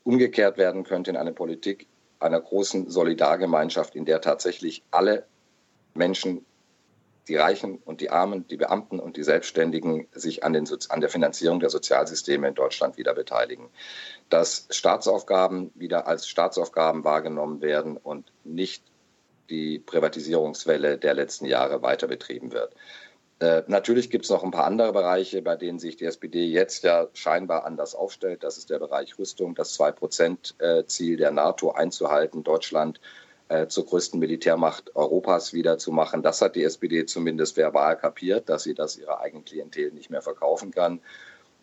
umgekehrt 0.05 0.59
werden 0.59 0.85
könnte 0.85 1.11
in 1.11 1.17
eine 1.17 1.33
Politik, 1.33 1.89
einer 2.21 2.41
großen 2.41 2.89
Solidargemeinschaft, 2.89 3.97
in 3.97 4.05
der 4.05 4.21
tatsächlich 4.21 4.85
alle 4.93 5.27
Menschen, 5.95 6.47
die 7.29 7.37
Reichen 7.37 7.77
und 7.85 8.01
die 8.01 8.11
Armen, 8.11 8.47
die 8.49 8.57
Beamten 8.57 8.99
und 8.99 9.17
die 9.17 9.23
Selbstständigen 9.23 10.09
sich 10.13 10.45
an, 10.45 10.53
den, 10.53 10.69
an 10.89 11.01
der 11.01 11.11
Finanzierung 11.11 11.61
der 11.61 11.71
Sozialsysteme 11.71 12.49
in 12.49 12.55
Deutschland 12.55 12.97
wieder 12.97 13.15
beteiligen. 13.15 13.69
Dass 14.29 14.67
Staatsaufgaben 14.71 15.71
wieder 15.75 16.07
als 16.07 16.27
Staatsaufgaben 16.27 17.05
wahrgenommen 17.05 17.61
werden 17.61 17.97
und 17.97 18.33
nicht 18.45 18.83
die 19.51 19.79
Privatisierungswelle 19.79 20.99
der 20.99 21.15
letzten 21.15 21.47
Jahre 21.47 21.83
weiter 21.83 22.09
betrieben 22.09 22.53
wird. 22.53 22.75
Äh, 23.39 23.63
natürlich 23.67 24.09
gibt 24.09 24.25
es 24.25 24.31
noch 24.31 24.45
ein 24.45 24.51
paar 24.51 24.67
andere 24.67 24.93
Bereiche, 24.93 25.43
bei 25.43 25.57
denen 25.57 25.79
sich 25.79 25.97
die 25.97 26.05
SPD 26.05 26.45
jetzt 26.45 26.85
ja 26.85 27.09
scheinbar 27.13 27.65
anders 27.65 27.95
aufstellt. 27.95 28.45
Das 28.45 28.57
ist 28.57 28.71
der 28.71 28.79
Bereich 28.79 29.19
Rüstung, 29.19 29.55
das 29.55 29.79
2-Prozent-Ziel 29.79 31.17
der 31.17 31.31
NATO 31.33 31.73
einzuhalten, 31.73 32.45
Deutschland 32.45 33.01
äh, 33.53 33.69
zur 33.69 33.85
größten 33.85 34.19
Militärmacht 34.19 34.97
Europas 34.97 35.53
wieder 35.53 35.77
zu 35.77 35.93
machen. 35.93 36.23
Das 36.23 36.41
hat 36.41 36.57
die 36.57 36.65
SPD 36.65 37.05
zumindest 37.05 37.57
verbal 37.57 37.99
kapiert, 37.99 38.49
dass 38.49 38.63
sie 38.63 38.73
das 38.73 38.97
ihrer 38.97 39.21
eigenen 39.21 39.45
Klientel 39.45 39.93
nicht 39.93 40.09
mehr 40.09 40.23
verkaufen 40.23 40.71
kann. 40.71 41.01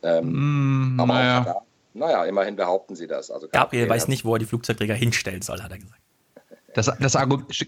Ähm, 0.04 0.94
mm, 0.94 1.00
aber 1.00 1.14
naja. 1.14 1.42
Da, 1.42 1.62
naja, 1.96 2.26
immerhin 2.26 2.56
behaupten 2.56 2.96
sie 2.96 3.08
das. 3.08 3.32
Also 3.32 3.48
Gabriel, 3.48 3.90
weiß 3.90 4.08
nicht, 4.08 4.24
wo 4.24 4.36
er 4.36 4.40
die 4.40 4.46
Flugzeugträger 4.46 4.94
hinstellen 4.94 5.42
soll, 5.42 5.64
hat 5.64 5.72
er 5.72 5.80
gesagt. 5.80 6.00
Das, 6.76 6.86
das 7.00 7.18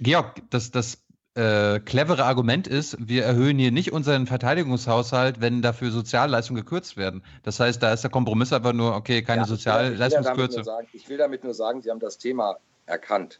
Georg, 0.02 0.36
das, 0.52 0.70
das 0.70 1.00
äh, 1.34 1.80
clevere 1.80 2.24
Argument 2.24 2.68
ist, 2.68 2.98
wir 3.00 3.24
erhöhen 3.24 3.58
hier 3.58 3.72
nicht 3.72 3.92
unseren 3.92 4.28
Verteidigungshaushalt, 4.28 5.42
wenn 5.42 5.64
dafür 5.64 5.90
Sozialleistungen 5.90 6.64
gekürzt 6.64 6.96
werden. 6.96 7.24
Das 7.42 7.60
heißt, 7.60 7.82
da 7.82 7.92
ist 7.92 8.04
der 8.04 8.12
Kompromiss 8.12 8.54
einfach 8.54 8.74
nur, 8.74 8.96
okay, 8.96 9.24
keine 9.24 9.42
ja, 9.42 9.48
Sozialleistungskürzung. 9.48 10.64
Ich, 10.94 11.02
ich 11.02 11.10
will 11.10 11.18
damit 11.18 11.44
nur 11.44 11.56
sagen, 11.56 11.82
Sie 11.82 11.90
haben 11.90 12.00
das 12.00 12.20
Thema 12.20 12.58
erkannt 12.86 13.40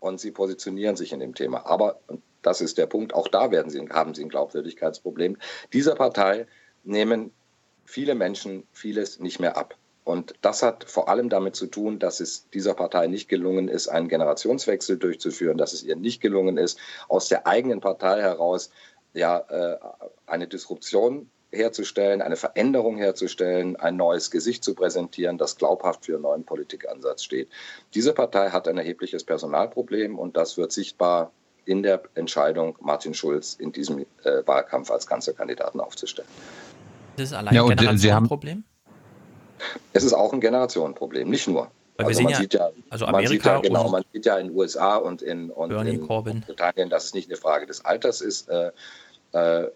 und 0.00 0.20
Sie 0.20 0.30
positionieren 0.30 0.96
sich 0.96 1.12
in 1.12 1.20
dem 1.20 1.34
Thema. 1.34 1.66
Aber, 1.66 2.00
und 2.08 2.22
das 2.42 2.60
ist 2.60 2.78
der 2.78 2.86
Punkt, 2.86 3.14
auch 3.14 3.28
da 3.28 3.50
werden 3.50 3.70
Sie, 3.70 3.80
haben 3.90 4.14
Sie 4.14 4.24
ein 4.24 4.28
Glaubwürdigkeitsproblem. 4.28 5.36
Dieser 5.72 5.94
Partei 5.94 6.46
nehmen 6.84 7.32
viele 7.84 8.14
Menschen 8.14 8.66
vieles 8.72 9.20
nicht 9.20 9.40
mehr 9.40 9.56
ab. 9.56 9.76
Und 10.04 10.34
das 10.40 10.62
hat 10.62 10.84
vor 10.84 11.08
allem 11.08 11.28
damit 11.28 11.54
zu 11.54 11.66
tun, 11.66 11.98
dass 11.98 12.20
es 12.20 12.48
dieser 12.50 12.74
Partei 12.74 13.06
nicht 13.06 13.28
gelungen 13.28 13.68
ist, 13.68 13.88
einen 13.88 14.08
Generationswechsel 14.08 14.98
durchzuführen, 14.98 15.58
dass 15.58 15.72
es 15.72 15.82
ihr 15.82 15.96
nicht 15.96 16.20
gelungen 16.20 16.56
ist, 16.56 16.78
aus 17.08 17.28
der 17.28 17.46
eigenen 17.46 17.80
Partei 17.80 18.20
heraus 18.20 18.70
ja, 19.12 19.38
äh, 19.38 19.78
eine 20.26 20.48
Disruption 20.48 21.30
herzustellen, 21.52 22.22
eine 22.22 22.36
Veränderung 22.36 22.96
herzustellen, 22.96 23.76
ein 23.76 23.96
neues 23.96 24.30
Gesicht 24.30 24.62
zu 24.62 24.74
präsentieren, 24.74 25.38
das 25.38 25.56
glaubhaft 25.56 26.06
für 26.06 26.14
einen 26.14 26.22
neuen 26.22 26.44
Politikansatz 26.44 27.24
steht. 27.24 27.48
Diese 27.94 28.12
Partei 28.12 28.50
hat 28.50 28.68
ein 28.68 28.78
erhebliches 28.78 29.24
Personalproblem 29.24 30.18
und 30.18 30.36
das 30.36 30.56
wird 30.56 30.72
sichtbar 30.72 31.32
in 31.64 31.82
der 31.82 32.02
Entscheidung, 32.14 32.76
Martin 32.80 33.14
Schulz 33.14 33.54
in 33.54 33.72
diesem 33.72 34.00
äh, 34.00 34.46
Wahlkampf 34.46 34.90
als 34.90 35.06
Kanzlerkandidaten 35.06 35.80
aufzustellen. 35.80 36.28
Das 37.16 37.26
ist 37.26 37.34
allein 37.34 37.54
ja, 37.54 37.64
ein 37.64 37.76
Generationenproblem? 37.76 38.64
Es 39.92 40.04
ist 40.04 40.14
auch 40.14 40.32
ein 40.32 40.40
Generationenproblem, 40.40 41.28
nicht 41.28 41.46
nur. 41.46 41.70
Weil 41.96 42.06
also 42.06 42.22
man 42.22 42.32
ja, 42.32 42.38
sieht 42.38 42.54
ja, 42.54 42.70
also 42.88 43.04
Amerika 43.04 43.12
man 43.12 43.26
sieht 43.28 43.44
ja, 43.44 43.60
genau, 43.60 43.88
man 43.90 44.04
sieht 44.12 44.26
ja 44.26 44.38
in 44.38 44.48
den 44.48 44.56
USA 44.56 44.96
und 44.96 45.20
in, 45.20 45.50
und 45.50 45.70
in 45.70 46.06
Großbritannien, 46.06 46.88
dass 46.88 47.04
es 47.04 47.14
nicht 47.14 47.28
eine 47.28 47.36
Frage 47.36 47.66
des 47.66 47.84
Alters 47.84 48.22
ist. 48.22 48.48
Äh, 48.48 48.72
äh, 49.32 49.70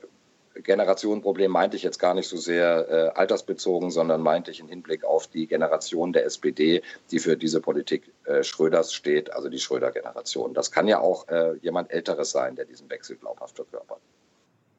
Generationenproblem 0.63 1.51
meinte 1.51 1.77
ich 1.77 1.83
jetzt 1.83 1.99
gar 1.99 2.15
nicht 2.15 2.29
so 2.29 2.37
sehr 2.37 2.89
äh, 2.89 3.19
altersbezogen, 3.19 3.91
sondern 3.91 4.21
meinte 4.21 4.51
ich 4.51 4.61
im 4.61 4.69
Hinblick 4.69 5.05
auf 5.05 5.27
die 5.27 5.47
Generation 5.47 6.13
der 6.13 6.25
SPD, 6.25 6.83
die 7.11 7.19
für 7.19 7.37
diese 7.37 7.61
Politik 7.61 8.13
äh, 8.25 8.43
Schröders 8.45 8.93
steht, 8.93 9.33
also 9.33 9.49
die 9.49 9.59
Schröder-Generation. 9.59 10.55
Das 10.55 10.71
kann 10.71 10.87
ja 10.87 11.01
auch 11.01 11.29
äh, 11.29 11.57
jemand 11.59 11.91
Älteres 11.91 12.31
sein, 12.31 12.55
der 12.57 12.67
diesen 12.67 12.89
Wechsel 12.89 13.17
glaubhaft 13.17 13.57
verkörpert. 13.57 13.99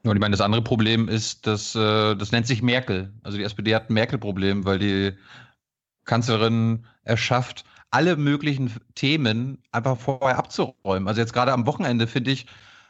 Und 0.03 0.15
ich 0.15 0.22
meine, 0.22 0.34
das 0.34 0.41
andere 0.41 0.61
Problem 0.61 1.10
ist, 1.10 1.47
dass 1.47 1.76
äh, 1.76 2.15
das 2.15 2.31
nennt 2.31 2.47
sich 2.47 2.61
Merkel. 2.61 3.11
Also 3.23 3.38
die 3.38 3.43
SPD 3.43 3.76
hat 3.76 3.89
ein 3.89 3.93
Merkel-Problem, 3.93 4.64
weil 4.65 4.80
die 4.80 5.14
Kanzlerin 6.06 6.85
erschafft, 7.03 7.65
alle 7.89 8.15
möglichen 8.15 8.72
Themen 8.93 9.64
einfach 9.72 9.97
vorher 9.97 10.38
abzuräumen. 10.38 11.07
Also 11.07 11.22
jetzt 11.22 11.34
gerade 11.34 11.53
am 11.53 11.65
Wochenende 11.65 12.07
finde 12.07 12.31
ich, 12.31 12.45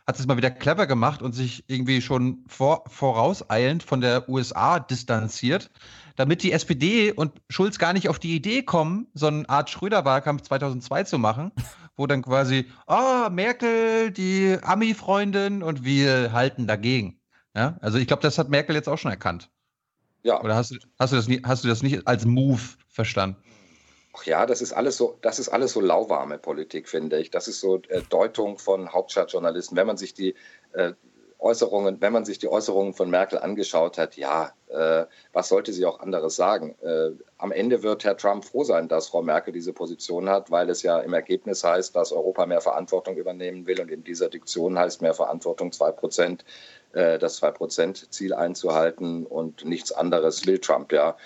hat 0.08 0.20
es 0.20 0.28
mal 0.28 0.38
wieder 0.38 0.52
clever 0.52 0.86
gemacht 0.86 1.22
und 1.22 1.34
sich 1.34 1.64
irgendwie 1.68 2.02
schon 2.02 2.44
vor, 2.48 2.84
vorauseilend 2.88 3.84
von 3.84 4.02
der 4.02 4.30
USA 4.30 4.80
distanziert, 4.80 5.72
damit 6.16 6.44
die 6.44 6.52
SPD 6.52 7.12
und 7.12 7.34
Schulz 7.50 7.80
gar 7.80 7.94
nicht 7.94 8.08
auf 8.08 8.20
die 8.20 8.36
Idee 8.36 8.62
kommen, 8.62 9.08
so 9.14 9.28
eine 9.28 9.50
Art 9.50 9.70
Schröder-Wahlkampf 9.70 10.44
2002 10.44 11.04
zu 11.04 11.18
machen, 11.18 11.52
wo 11.98 12.06
dann 12.06 12.22
quasi, 12.22 12.70
oh, 12.88 13.30
Merkel, 13.32 14.12
die 14.12 14.58
Ami-Freundin 14.62 15.64
und 15.64 15.84
wir 15.84 16.32
halten 16.32 16.68
dagegen. 16.68 17.20
Ja, 17.56 17.78
also 17.82 17.98
ich 17.98 18.08
glaube, 18.08 18.22
das 18.22 18.38
hat 18.38 18.50
Merkel 18.50 18.76
jetzt 18.76 18.90
auch 18.90 18.98
schon 18.98 19.12
erkannt. 19.12 19.50
Ja. 20.24 20.42
Oder 20.42 20.56
hast, 20.56 20.78
hast, 21.00 21.14
du 21.14 21.16
das 21.16 21.28
nie, 21.28 21.42
hast 21.44 21.64
du 21.64 21.68
das 21.68 21.84
nicht 21.84 22.08
als 22.08 22.26
Move 22.26 22.62
verstanden? 22.90 23.38
Ach 24.16 24.24
ja, 24.26 24.46
das 24.46 24.62
ist 24.62 24.72
alles 24.72 24.98
so, 24.98 25.18
das 25.22 25.40
ist 25.40 25.50
alles 25.50 25.74
so 25.74 25.82
lauwarme 25.82 26.38
Politik, 26.38 26.88
finde 26.88 27.20
ich. 27.20 27.32
Das 27.32 27.48
ist 27.48 27.60
so 27.60 27.82
äh, 27.90 28.02
Deutung 28.10 28.58
von 28.58 28.94
Hauptstadtjournalisten. 28.94 29.76
Wenn 29.76 29.88
man 29.88 29.98
sich 29.98 30.14
die 30.14 30.36
äh, 30.74 30.94
Äußerungen, 31.40 32.00
wenn 32.00 32.14
man 32.14 32.24
sich 32.24 32.40
die 32.40 32.48
Äußerungen 32.48 32.94
von 32.94 33.10
Merkel 33.10 33.40
angeschaut 33.40 33.98
hat, 33.98 34.16
ja, 34.16 34.54
äh, 34.70 35.06
was 35.34 35.50
sollte 35.50 35.74
sie 35.74 35.86
auch 35.86 36.00
anderes 36.00 36.38
sagen? 36.38 36.76
Äh, 36.82 37.12
am 37.38 37.52
Ende 37.52 37.84
wird 37.84 38.06
Herr 38.06 38.16
Trump 38.16 38.46
froh 38.46 38.64
sein, 38.64 38.88
dass 38.88 39.10
Frau 39.10 39.22
Merkel 39.22 39.54
diese 39.54 39.74
Position 39.74 40.30
hat, 40.30 40.50
weil 40.50 40.70
es 40.70 40.82
ja 40.82 41.00
im 41.00 41.14
Ergebnis 41.14 41.64
heißt, 41.64 41.96
dass 41.96 42.14
Europa 42.14 42.46
mehr 42.46 42.62
Verantwortung 42.62 43.18
übernehmen 43.18 43.68
will 43.68 43.82
und 43.82 43.92
in 43.92 44.04
dieser 44.04 44.30
Diktion 44.30 44.80
heißt 44.80 45.02
mehr 45.02 45.14
Verantwortung 45.14 45.72
zwei 45.74 45.92
Prozent, 45.92 46.46
äh, 46.94 47.20
das 47.20 47.36
zwei 47.36 47.52
Prozent 47.52 48.14
Ziel 48.14 48.34
einzuhalten 48.34 49.26
und 49.26 49.66
nichts 49.66 49.92
anderes 49.92 50.48
will 50.48 50.60
Trump 50.60 50.94
ja. 50.94 51.18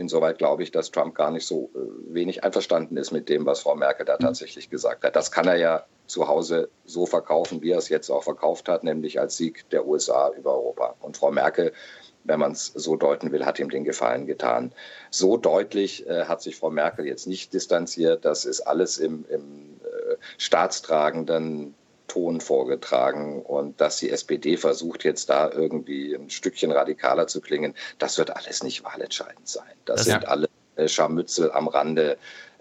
Insoweit 0.00 0.38
glaube 0.38 0.62
ich, 0.62 0.70
dass 0.70 0.90
Trump 0.90 1.14
gar 1.14 1.30
nicht 1.30 1.46
so 1.46 1.70
äh, 1.74 2.14
wenig 2.14 2.42
einverstanden 2.42 2.96
ist 2.96 3.12
mit 3.12 3.28
dem, 3.28 3.46
was 3.46 3.60
Frau 3.60 3.76
Merkel 3.76 4.06
da 4.06 4.14
mhm. 4.14 4.24
tatsächlich 4.24 4.70
gesagt 4.70 5.04
hat. 5.04 5.14
Das 5.14 5.30
kann 5.30 5.46
er 5.46 5.56
ja 5.56 5.84
zu 6.06 6.26
Hause 6.26 6.70
so 6.84 7.06
verkaufen, 7.06 7.62
wie 7.62 7.70
er 7.70 7.78
es 7.78 7.88
jetzt 7.88 8.10
auch 8.10 8.24
verkauft 8.24 8.68
hat, 8.68 8.82
nämlich 8.82 9.20
als 9.20 9.36
Sieg 9.36 9.68
der 9.70 9.86
USA 9.86 10.30
über 10.30 10.54
Europa. 10.54 10.96
Und 11.00 11.16
Frau 11.16 11.30
Merkel, 11.30 11.72
wenn 12.24 12.40
man 12.40 12.52
es 12.52 12.66
so 12.66 12.96
deuten 12.96 13.30
will, 13.30 13.46
hat 13.46 13.58
ihm 13.58 13.70
den 13.70 13.84
Gefallen 13.84 14.26
getan. 14.26 14.72
So 15.10 15.36
deutlich 15.36 16.06
äh, 16.08 16.24
hat 16.24 16.42
sich 16.42 16.56
Frau 16.56 16.70
Merkel 16.70 17.06
jetzt 17.06 17.26
nicht 17.26 17.52
distanziert. 17.52 18.24
Das 18.24 18.44
ist 18.44 18.62
alles 18.62 18.98
im, 18.98 19.24
im 19.28 19.80
äh, 19.84 20.16
staatstragenden 20.38 21.74
Ton 22.10 22.40
vorgetragen 22.40 23.42
und 23.42 23.80
dass 23.80 23.98
die 23.98 24.10
SPD 24.10 24.56
versucht, 24.56 25.04
jetzt 25.04 25.30
da 25.30 25.48
irgendwie 25.48 26.12
ein 26.12 26.28
Stückchen 26.28 26.72
radikaler 26.72 27.28
zu 27.28 27.40
klingen, 27.40 27.74
das 27.98 28.18
wird 28.18 28.34
alles 28.34 28.64
nicht 28.64 28.82
wahlentscheidend 28.82 29.46
sein. 29.46 29.72
Das, 29.84 29.98
das 29.98 30.06
sind 30.06 30.22
ja. 30.24 30.28
alle 30.28 30.48
äh, 30.74 30.88
Scharmützel 30.88 31.52
am 31.52 31.68
Rande 31.68 32.18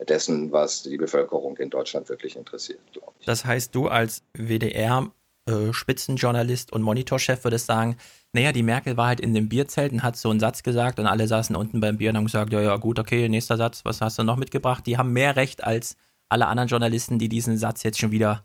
dessen, 0.08 0.52
was 0.52 0.84
die 0.84 0.98
Bevölkerung 0.98 1.58
in 1.58 1.72
Deutschland 1.72 2.10
wirklich 2.10 2.36
interessiert, 2.36 2.80
glaube 2.94 3.12
ich. 3.20 3.26
Das 3.26 3.44
heißt, 3.44 3.74
du 3.74 3.88
als 3.88 4.22
WDR 4.34 5.12
äh, 5.48 5.74
Spitzenjournalist 5.74 6.72
und 6.72 6.84
Monitorchef 6.84 7.44
würdest 7.44 7.66
sagen, 7.66 7.98
naja, 8.34 8.52
die 8.52 8.62
Merkel 8.62 8.98
war 8.98 9.08
halt 9.08 9.20
in 9.20 9.34
dem 9.34 9.50
Bierzelt 9.50 9.92
und 9.92 10.04
hat 10.04 10.16
so 10.16 10.30
einen 10.30 10.40
Satz 10.40 10.62
gesagt 10.62 11.00
und 11.00 11.08
alle 11.08 11.28
saßen 11.28 11.56
unten 11.56 11.80
beim 11.80 11.98
Bier 11.98 12.12
und 12.12 12.18
haben 12.18 12.26
gesagt, 12.26 12.54
ja, 12.54 12.62
ja, 12.62 12.76
gut, 12.78 13.00
okay, 13.00 13.28
nächster 13.30 13.58
Satz, 13.58 13.84
was 13.84 14.00
hast 14.00 14.20
du 14.20 14.24
noch 14.24 14.38
mitgebracht? 14.38 14.86
Die 14.86 15.00
haben 15.00 15.12
mehr 15.12 15.36
Recht 15.36 15.64
als 15.64 15.96
alle 16.30 16.46
anderen 16.46 16.70
Journalisten, 16.70 17.18
die 17.18 17.30
diesen 17.30 17.58
Satz 17.58 17.82
jetzt 17.82 17.98
schon 17.98 18.12
wieder 18.12 18.44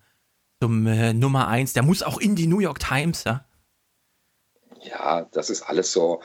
zum 0.65 0.87
äh, 0.87 1.13
Nummer 1.13 1.47
eins. 1.49 1.75
Der 1.75 1.83
muss 1.83 2.03
auch 2.03 2.19
in 2.19 2.37
die 2.37 2.47
New 2.47 2.61
York 2.61 2.79
Times, 2.79 3.25
ja? 3.25 3.45
Ja, 4.81 5.29
das 5.33 5.51
ist 5.51 5.61
alles 5.61 5.93
so, 5.93 6.23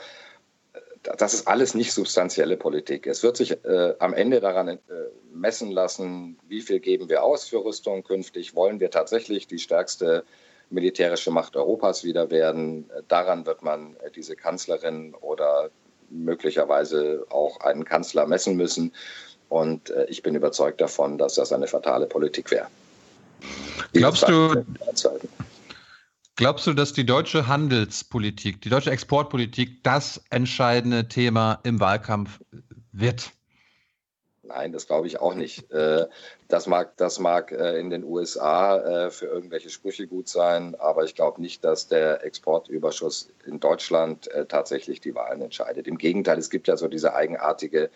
äh, 0.72 0.80
das 1.18 1.34
ist 1.34 1.46
alles 1.46 1.74
nicht 1.74 1.92
substanzielle 1.92 2.56
Politik. 2.56 3.06
Es 3.06 3.22
wird 3.22 3.36
sich 3.36 3.62
äh, 3.66 3.94
am 3.98 4.14
Ende 4.14 4.40
daran 4.40 4.68
äh, 4.68 4.78
messen 5.30 5.70
lassen, 5.70 6.38
wie 6.48 6.62
viel 6.62 6.80
geben 6.80 7.10
wir 7.10 7.22
aus 7.22 7.48
für 7.48 7.62
Rüstung 7.62 8.02
künftig. 8.02 8.56
Wollen 8.56 8.80
wir 8.80 8.90
tatsächlich 8.90 9.46
die 9.46 9.58
stärkste 9.58 10.24
militärische 10.70 11.30
Macht 11.30 11.54
Europas 11.54 12.02
wieder 12.02 12.30
werden? 12.30 12.88
Daran 13.08 13.44
wird 13.44 13.60
man 13.60 13.94
äh, 13.96 14.10
diese 14.10 14.36
Kanzlerin 14.36 15.14
oder 15.20 15.68
möglicherweise 16.08 17.26
auch 17.28 17.60
einen 17.60 17.84
Kanzler 17.84 18.26
messen 18.26 18.56
müssen. 18.56 18.94
Und 19.50 19.90
äh, 19.90 20.06
ich 20.06 20.22
bin 20.22 20.34
überzeugt 20.34 20.80
davon, 20.80 21.18
dass 21.18 21.34
das 21.34 21.52
eine 21.52 21.66
fatale 21.66 22.06
Politik 22.06 22.50
wäre. 22.50 22.68
Glaubst 23.92 24.28
du, 24.28 24.64
glaubst 26.36 26.66
du, 26.66 26.72
dass 26.72 26.92
die 26.92 27.06
deutsche 27.06 27.46
Handelspolitik, 27.46 28.60
die 28.62 28.70
deutsche 28.70 28.90
Exportpolitik 28.90 29.82
das 29.82 30.22
entscheidende 30.30 31.08
Thema 31.08 31.60
im 31.64 31.80
Wahlkampf 31.80 32.40
wird? 32.92 33.32
Nein, 34.50 34.72
das 34.72 34.88
glaube 34.88 35.06
ich 35.06 35.20
auch 35.20 35.34
nicht. 35.34 35.70
Äh, 35.70 36.08
das 36.48 36.66
mag, 36.66 36.96
das 36.96 37.20
mag 37.20 37.52
äh, 37.52 37.78
in 37.78 37.88
den 37.88 38.02
USA 38.02 38.78
äh, 38.78 39.10
für 39.12 39.26
irgendwelche 39.26 39.70
Sprüche 39.70 40.08
gut 40.08 40.28
sein, 40.28 40.74
aber 40.74 41.04
ich 41.04 41.14
glaube 41.14 41.40
nicht, 41.40 41.64
dass 41.64 41.86
der 41.86 42.24
Exportüberschuss 42.24 43.30
in 43.46 43.60
Deutschland 43.60 44.28
tatsächlich 44.48 45.00
die 45.00 45.14
Wahlen 45.14 45.40
entscheidet. 45.40 45.86
Im 45.86 45.98
Gegenteil, 45.98 46.38
es 46.38 46.50
gibt 46.50 46.66
ja 46.66 46.76
so 46.76 46.88
diese 46.88 47.14
eigenartige 47.14 47.90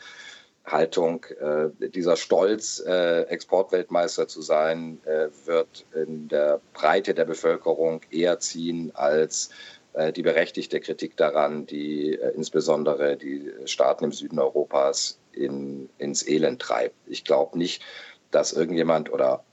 Haltung, 0.65 1.25
äh, 1.41 1.89
dieser 1.91 2.17
Stolz, 2.17 2.83
äh, 2.87 3.23
Exportweltmeister 3.23 4.29
zu 4.29 4.41
sein, 4.41 4.99
äh, 5.05 5.29
wird 5.45 5.85
in 5.95 6.29
der 6.29 6.61
Breite 6.73 7.13
der 7.15 7.27
Bevölkerung 7.27 8.01
eher 8.11 8.39
ziehen 8.39 8.91
als 8.95 9.51
äh, 9.93 10.13
die 10.13 10.23
berechtigte 10.23 10.81
Kritik 10.81 11.17
daran, 11.17 11.67
die 11.67 12.15
äh, 12.15 12.31
insbesondere 12.35 13.17
die 13.17 13.53
Staaten 13.67 14.05
im 14.05 14.13
Süden 14.13 14.39
Europas 14.39 15.19
in, 15.33 15.91
ins 15.99 16.27
Elend 16.27 16.63
treibt. 16.63 16.97
Ich 17.07 17.25
glaube 17.25 17.59
nicht, 17.59 17.83
dass 18.31 18.53
irgendjemand 18.53 19.13
oder 19.13 19.45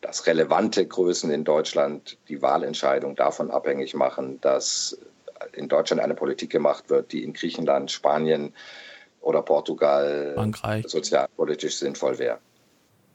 dass 0.00 0.26
relevante 0.26 0.84
Größen 0.84 1.30
in 1.30 1.44
Deutschland 1.44 2.18
die 2.28 2.42
Wahlentscheidung 2.42 3.14
davon 3.14 3.50
abhängig 3.50 3.94
machen, 3.94 4.40
dass 4.42 4.98
in 5.52 5.68
Deutschland 5.68 6.02
eine 6.02 6.14
Politik 6.14 6.50
gemacht 6.50 6.90
wird, 6.90 7.12
die 7.12 7.24
in 7.24 7.32
Griechenland, 7.32 7.90
Spanien, 7.90 8.52
oder 9.24 9.42
Portugal 9.42 10.32
Frankreich. 10.34 10.84
sozialpolitisch 10.88 11.76
sinnvoll 11.76 12.18
wäre. 12.18 12.38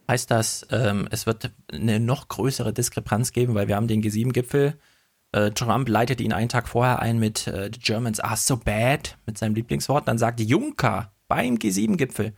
Heißt 0.08 0.32
das, 0.32 0.66
ähm, 0.72 1.08
es 1.12 1.26
wird 1.26 1.52
eine 1.72 2.00
noch 2.00 2.28
größere 2.28 2.74
Diskrepanz 2.74 3.32
geben, 3.32 3.54
weil 3.54 3.68
wir 3.68 3.76
haben 3.76 3.88
den 3.88 4.02
G7-Gipfel. 4.02 4.74
Äh, 5.32 5.52
Trump 5.52 5.88
leitete 5.88 6.24
ihn 6.24 6.34
einen 6.34 6.50
Tag 6.50 6.68
vorher 6.68 7.00
ein 7.00 7.20
mit 7.20 7.46
äh, 7.48 7.70
The 7.72 7.80
Germans 7.80 8.20
are 8.20 8.36
so 8.36 8.58
bad, 8.58 9.18
mit 9.28 9.38
seinem 9.38 9.54
Lieblingswort. 9.54 10.08
Dann 10.08 10.18
sagt 10.18 10.40
Juncker 10.40 11.12
beim 11.28 11.56
G7-Gipfel, 11.56 12.34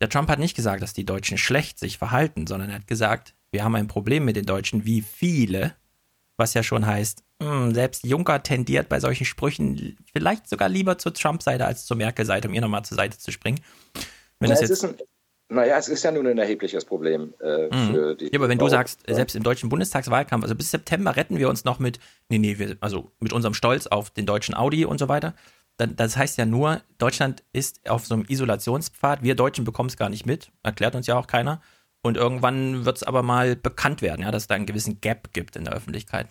der 0.00 0.08
Trump 0.08 0.30
hat 0.30 0.38
nicht 0.38 0.56
gesagt, 0.56 0.82
dass 0.82 0.94
die 0.94 1.04
Deutschen 1.04 1.36
schlecht 1.36 1.78
sich 1.78 1.98
verhalten, 1.98 2.46
sondern 2.46 2.70
er 2.70 2.76
hat 2.76 2.86
gesagt, 2.86 3.34
wir 3.50 3.62
haben 3.62 3.74
ein 3.74 3.88
Problem 3.88 4.24
mit 4.24 4.36
den 4.36 4.46
Deutschen, 4.46 4.86
wie 4.86 5.02
viele, 5.02 5.74
was 6.40 6.54
ja 6.54 6.64
schon 6.64 6.84
heißt, 6.84 7.22
hm, 7.40 7.72
selbst 7.72 8.04
Juncker 8.04 8.42
tendiert 8.42 8.88
bei 8.88 8.98
solchen 8.98 9.24
Sprüchen 9.24 9.96
vielleicht 10.12 10.48
sogar 10.48 10.68
lieber 10.68 10.98
zur 10.98 11.14
Trump-Seite 11.14 11.64
als 11.64 11.86
zur 11.86 11.96
Merkel-Seite, 11.96 12.48
um 12.48 12.54
ihr 12.54 12.60
nochmal 12.60 12.84
zur 12.84 12.96
Seite 12.96 13.18
zu 13.18 13.30
springen. 13.30 13.60
Wenn 14.40 14.50
ja, 14.50 14.56
das 14.56 14.68
jetzt, 14.68 14.84
ein, 14.84 14.96
naja, 15.50 15.78
es 15.78 15.88
ist 15.88 16.04
ja 16.04 16.12
nun 16.12 16.26
ein 16.26 16.38
erhebliches 16.38 16.84
Problem 16.84 17.34
äh, 17.40 17.66
mhm. 17.66 17.92
für 17.92 18.14
die. 18.14 18.26
Ja, 18.26 18.38
aber 18.38 18.48
wenn 18.48 18.58
du 18.58 18.68
sagst, 18.68 19.00
selbst 19.06 19.34
im 19.34 19.42
deutschen 19.42 19.68
Bundestagswahlkampf, 19.68 20.44
also 20.44 20.54
bis 20.54 20.70
September 20.70 21.16
retten 21.16 21.38
wir 21.38 21.48
uns 21.48 21.64
noch 21.64 21.78
mit, 21.78 21.98
nee, 22.28 22.38
nee, 22.38 22.58
wir, 22.58 22.76
also 22.80 23.10
mit 23.20 23.32
unserem 23.32 23.54
Stolz 23.54 23.86
auf 23.86 24.10
den 24.10 24.26
deutschen 24.26 24.54
Audi 24.54 24.84
und 24.84 24.98
so 24.98 25.08
weiter. 25.08 25.34
Dann, 25.76 25.96
das 25.96 26.16
heißt 26.16 26.38
ja 26.38 26.46
nur, 26.46 26.82
Deutschland 26.98 27.42
ist 27.52 27.88
auf 27.88 28.06
so 28.06 28.14
einem 28.14 28.24
Isolationspfad. 28.28 29.22
Wir 29.22 29.34
Deutschen 29.34 29.64
bekommen 29.64 29.88
es 29.88 29.96
gar 29.96 30.08
nicht 30.08 30.26
mit, 30.26 30.52
erklärt 30.62 30.94
uns 30.94 31.06
ja 31.06 31.16
auch 31.16 31.26
keiner. 31.26 31.60
Und 32.02 32.16
irgendwann 32.16 32.84
wird 32.84 32.96
es 32.96 33.02
aber 33.02 33.22
mal 33.22 33.56
bekannt 33.56 34.00
werden, 34.02 34.22
ja, 34.22 34.30
dass 34.30 34.44
es 34.44 34.48
da 34.48 34.54
einen 34.54 34.66
gewissen 34.66 35.00
Gap 35.00 35.32
gibt 35.32 35.56
in 35.56 35.64
der 35.64 35.74
Öffentlichkeit. 35.74 36.28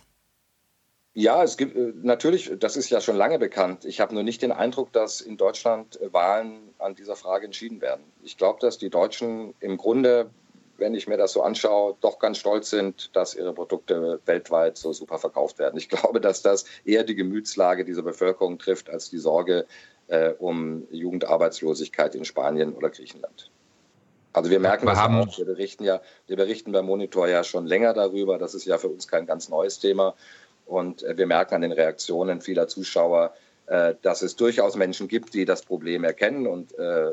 Ja, 1.14 1.44
es 1.44 1.58
gibt 1.58 1.76
äh, 1.76 1.92
natürlich, 2.02 2.52
das 2.60 2.78
ist 2.78 2.90
ja 2.90 3.02
schon 3.02 3.18
lange 3.18 3.40
bekannt. 3.40 3.84
Ich 3.84 4.00
habe 4.00 4.14
nur 4.14 4.24
nicht 4.24 4.42
den 4.42 4.52
Eindruck, 4.52 4.94
dass 4.94 5.22
in 5.22 5.38
Deutschland 5.38 6.00
äh, 6.02 6.14
Wahlen 6.14 6.74
an 6.78 6.96
dieser 6.96 7.16
Frage 7.16 7.46
entschieden 7.46 7.82
werden. 7.82 8.04
Ich 8.24 8.38
glaube, 8.38 8.60
dass 8.62 8.78
die 8.78 8.90
Deutschen 8.90 9.54
im 9.60 9.78
Grunde, 9.78 10.30
wenn 10.78 10.94
ich 10.94 11.08
mir 11.08 11.18
das 11.18 11.34
so 11.34 11.42
anschaue, 11.42 11.98
doch 12.00 12.20
ganz 12.20 12.38
stolz 12.38 12.70
sind, 12.70 13.16
dass 13.16 13.36
ihre 13.36 13.54
Produkte 13.54 14.22
weltweit 14.26 14.78
so 14.78 14.94
super 14.94 15.18
verkauft 15.18 15.60
werden. 15.60 15.78
Ich 15.78 15.90
glaube, 15.90 16.22
dass 16.22 16.42
das 16.42 16.66
eher 16.86 17.04
die 17.04 17.16
Gemütslage 17.16 17.86
dieser 17.86 18.04
Bevölkerung 18.04 18.60
trifft 18.60 18.90
als 18.90 19.10
die 19.10 19.18
Sorge 19.18 19.66
äh, 20.08 20.30
um 20.40 20.88
Jugendarbeitslosigkeit 20.92 22.16
in 22.16 22.24
Spanien 22.24 22.74
oder 22.74 22.90
Griechenland. 22.90 23.52
Also 24.34 24.50
wir 24.50 24.60
merken 24.60 24.86
wir 24.86 24.92
das 24.92 25.00
haben, 25.00 25.16
auch. 25.22 25.38
Wir 25.38 25.46
berichten 25.46 25.84
ja, 25.84 26.02
wir 26.28 26.38
berichten 26.38 26.72
beim 26.72 26.86
Monitor 26.86 27.28
ja 27.28 27.44
schon 27.44 27.66
länger 27.66 27.94
darüber. 27.94 28.38
Das 28.38 28.54
ist 28.54 28.66
ja 28.66 28.78
für 28.78 28.90
uns 28.90 29.08
kein 29.08 29.26
ganz 29.26 29.50
neues 29.50 29.80
Thema. 29.80 30.16
Und 30.66 31.04
äh, 31.04 31.18
wir 31.18 31.26
merken 31.26 31.56
an 31.56 31.62
den 31.62 31.72
Reaktionen 31.72 32.42
vieler 32.42 32.68
Zuschauer, 32.68 33.34
äh, 33.66 33.96
dass 34.02 34.22
es 34.22 34.36
durchaus 34.36 34.76
Menschen 34.76 35.08
gibt, 35.08 35.34
die 35.34 35.46
das 35.46 35.64
Problem 35.64 36.04
erkennen 36.04 36.46
und 36.46 36.78
äh, 36.78 37.12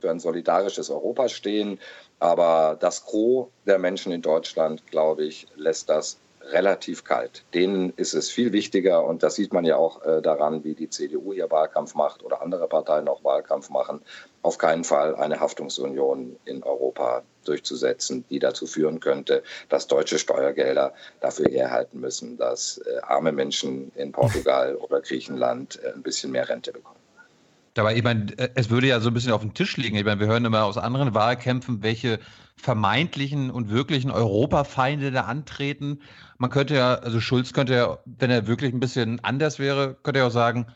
für 0.00 0.10
ein 0.10 0.18
solidarisches 0.20 0.90
Europa 0.90 1.28
stehen. 1.28 1.78
Aber 2.18 2.76
das 2.80 3.04
Gros 3.04 3.48
der 3.66 3.78
Menschen 3.78 4.12
in 4.12 4.22
Deutschland, 4.22 4.86
glaube 4.88 5.24
ich, 5.24 5.46
lässt 5.54 5.88
das 5.88 6.18
relativ 6.52 7.04
kalt. 7.04 7.44
Denen 7.54 7.92
ist 7.96 8.14
es 8.14 8.30
viel 8.30 8.52
wichtiger 8.52 9.04
und 9.04 9.22
das 9.22 9.34
sieht 9.34 9.52
man 9.52 9.64
ja 9.64 9.76
auch 9.76 10.02
äh, 10.04 10.22
daran, 10.22 10.64
wie 10.64 10.74
die 10.74 10.90
CDU 10.90 11.32
hier 11.32 11.50
Wahlkampf 11.50 11.94
macht 11.94 12.22
oder 12.22 12.42
andere 12.42 12.68
Parteien 12.68 13.08
auch 13.08 13.24
Wahlkampf 13.24 13.70
machen, 13.70 14.00
auf 14.42 14.58
keinen 14.58 14.84
Fall 14.84 15.16
eine 15.16 15.40
Haftungsunion 15.40 16.36
in 16.44 16.62
Europa 16.62 17.22
durchzusetzen, 17.44 18.24
die 18.30 18.38
dazu 18.38 18.66
führen 18.66 19.00
könnte, 19.00 19.42
dass 19.68 19.86
deutsche 19.86 20.18
Steuergelder 20.18 20.94
dafür 21.20 21.50
herhalten 21.50 22.00
müssen, 22.00 22.36
dass 22.36 22.78
äh, 22.78 23.00
arme 23.02 23.32
Menschen 23.32 23.92
in 23.94 24.12
Portugal 24.12 24.76
oder 24.76 25.00
Griechenland 25.00 25.80
äh, 25.82 25.92
ein 25.92 26.02
bisschen 26.02 26.32
mehr 26.32 26.48
Rente 26.48 26.72
bekommen. 26.72 26.95
Dabei, 27.76 27.94
ich 27.94 28.02
meine, 28.02 28.32
äh, 28.38 28.48
es 28.54 28.70
würde 28.70 28.86
ja 28.86 29.00
so 29.00 29.08
ein 29.08 29.14
bisschen 29.14 29.32
auf 29.32 29.42
dem 29.42 29.52
Tisch 29.52 29.76
liegen. 29.76 29.96
Ich 29.96 30.04
meine, 30.04 30.18
wir 30.18 30.26
hören 30.26 30.46
immer 30.46 30.64
aus 30.64 30.78
anderen 30.78 31.12
Wahlkämpfen, 31.12 31.82
welche 31.82 32.18
vermeintlichen 32.56 33.50
und 33.50 33.70
wirklichen 33.70 34.10
Europafeinde 34.10 35.10
da 35.10 35.22
antreten. 35.22 36.00
Man 36.38 36.48
könnte 36.48 36.74
ja, 36.74 36.94
also 36.94 37.20
Schulz 37.20 37.52
könnte 37.52 37.74
ja, 37.74 37.98
wenn 38.06 38.30
er 38.30 38.46
wirklich 38.46 38.72
ein 38.72 38.80
bisschen 38.80 39.22
anders 39.22 39.58
wäre, 39.58 39.94
könnte 40.02 40.20
er 40.20 40.28
auch 40.28 40.32
sagen, 40.32 40.66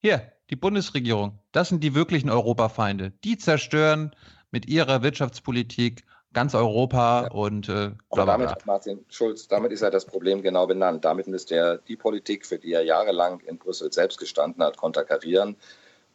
hier, 0.00 0.32
die 0.48 0.56
Bundesregierung, 0.56 1.40
das 1.52 1.68
sind 1.68 1.84
die 1.84 1.94
wirklichen 1.94 2.30
Europafeinde. 2.30 3.12
Die 3.22 3.36
zerstören 3.36 4.16
mit 4.50 4.66
ihrer 4.66 5.02
Wirtschaftspolitik 5.02 6.04
ganz 6.32 6.54
Europa 6.54 7.24
ja. 7.24 7.30
und 7.32 7.68
äh, 7.68 7.90
Aber 8.08 8.24
damit 8.24 8.64
Martin 8.64 9.04
Schulz, 9.10 9.46
damit 9.48 9.72
ist 9.72 9.82
ja 9.82 9.90
das 9.90 10.06
Problem 10.06 10.40
genau 10.40 10.66
benannt. 10.66 11.04
Damit 11.04 11.26
müsste 11.26 11.54
er 11.54 11.78
die 11.78 11.96
Politik, 11.96 12.46
für 12.46 12.58
die 12.58 12.72
er 12.72 12.82
jahrelang 12.82 13.40
in 13.40 13.58
Brüssel 13.58 13.92
selbst 13.92 14.18
gestanden 14.18 14.62
hat, 14.62 14.78
konterkarieren. 14.78 15.56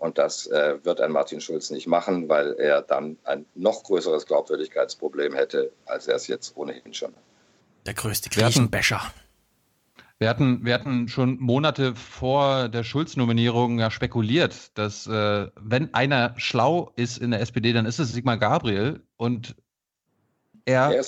Und 0.02 0.18
das 0.18 0.48
äh, 0.48 0.84
wird 0.84 1.00
ein 1.00 1.12
Martin 1.12 1.42
Schulz 1.42 1.70
nicht 1.70 1.86
machen, 1.86 2.28
weil 2.28 2.54
er 2.54 2.82
dann 2.82 3.18
ein 3.24 3.46
noch 3.54 3.84
größeres 3.84 4.26
Glaubwürdigkeitsproblem 4.26 5.36
hätte, 5.36 5.72
als 5.86 6.08
er 6.08 6.16
es 6.16 6.26
jetzt 6.26 6.58
ohnehin 6.58 6.92
schon 6.92 7.10
hat. 7.10 7.22
Der 7.86 7.94
größte 7.94 8.32
Griechenbecher. 8.32 9.00
Wir 10.18 10.28
hatten, 10.28 10.66
wir 10.66 10.74
hatten 10.74 11.08
schon 11.08 11.40
Monate 11.40 11.94
vor 11.94 12.68
der 12.68 12.84
Schulz-Nominierung 12.84 13.78
ja 13.78 13.92
spekuliert, 13.92 14.76
dass 14.76 15.06
äh, 15.06 15.48
wenn 15.56 15.94
einer 15.94 16.34
schlau 16.38 16.92
ist 16.96 17.20
in 17.20 17.30
der 17.30 17.42
SPD, 17.42 17.72
dann 17.72 17.86
ist 17.86 18.00
es 18.00 18.12
Sigmar 18.12 18.38
Gabriel. 18.38 19.04
Und 19.18 19.56
er, 20.66 21.04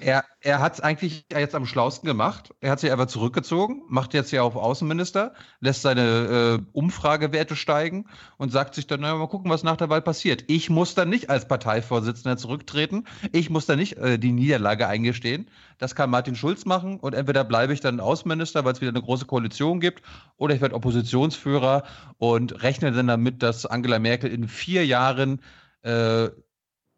er, 0.00 0.24
er 0.40 0.60
hat 0.60 0.74
es 0.74 0.80
eigentlich 0.80 1.26
jetzt 1.32 1.54
am 1.54 1.66
schlausten 1.66 2.06
gemacht. 2.06 2.54
Er 2.60 2.70
hat 2.70 2.80
sich 2.80 2.90
einfach 2.90 3.06
zurückgezogen, 3.06 3.82
macht 3.88 4.14
jetzt 4.14 4.30
ja 4.30 4.42
auf 4.42 4.56
Außenminister, 4.56 5.32
lässt 5.60 5.82
seine 5.82 6.60
äh, 6.60 6.62
Umfragewerte 6.72 7.56
steigen 7.56 8.06
und 8.36 8.52
sagt 8.52 8.74
sich 8.74 8.86
dann, 8.86 9.00
naja, 9.00 9.16
mal 9.16 9.28
gucken, 9.28 9.50
was 9.50 9.62
nach 9.62 9.76
der 9.76 9.90
Wahl 9.90 10.02
passiert. 10.02 10.44
Ich 10.48 10.70
muss 10.70 10.94
dann 10.94 11.08
nicht 11.08 11.30
als 11.30 11.46
Parteivorsitzender 11.46 12.36
zurücktreten. 12.36 13.04
Ich 13.32 13.50
muss 13.50 13.66
dann 13.66 13.78
nicht 13.78 13.96
äh, 13.98 14.18
die 14.18 14.32
Niederlage 14.32 14.86
eingestehen. 14.86 15.48
Das 15.78 15.94
kann 15.94 16.10
Martin 16.10 16.36
Schulz 16.36 16.64
machen 16.66 17.00
und 17.00 17.14
entweder 17.14 17.44
bleibe 17.44 17.72
ich 17.72 17.80
dann 17.80 18.00
Außenminister, 18.00 18.64
weil 18.64 18.72
es 18.72 18.80
wieder 18.80 18.90
eine 18.90 19.02
große 19.02 19.26
Koalition 19.26 19.80
gibt, 19.80 20.02
oder 20.36 20.54
ich 20.54 20.60
werde 20.60 20.74
Oppositionsführer 20.74 21.84
und 22.18 22.62
rechne 22.62 22.92
dann 22.92 23.06
damit, 23.06 23.42
dass 23.42 23.66
Angela 23.66 23.98
Merkel 23.98 24.30
in 24.30 24.48
vier 24.48 24.84
Jahren 24.84 25.40
äh, 25.82 26.28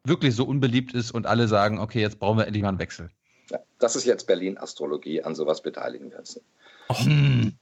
wirklich 0.05 0.35
so 0.35 0.45
unbeliebt 0.45 0.95
ist 0.95 1.13
und 1.13 1.27
alle 1.27 1.49
sagen, 1.49 1.79
okay, 1.79 2.01
jetzt 2.01 2.19
brauchen 2.19 2.39
wir 2.39 2.47
endlich 2.47 2.63
mal 2.63 2.71
einen 2.71 2.79
Wechsel. 2.79 3.11
Ja, 3.51 3.61
das 3.79 3.97
ist 3.97 4.05
jetzt 4.05 4.27
Berlin-Astrologie, 4.27 5.23
an 5.23 5.35
sowas 5.35 5.63
beteiligen 5.63 6.11
wir 6.11 6.19
uns. 6.19 6.41
Hm. 6.91 7.57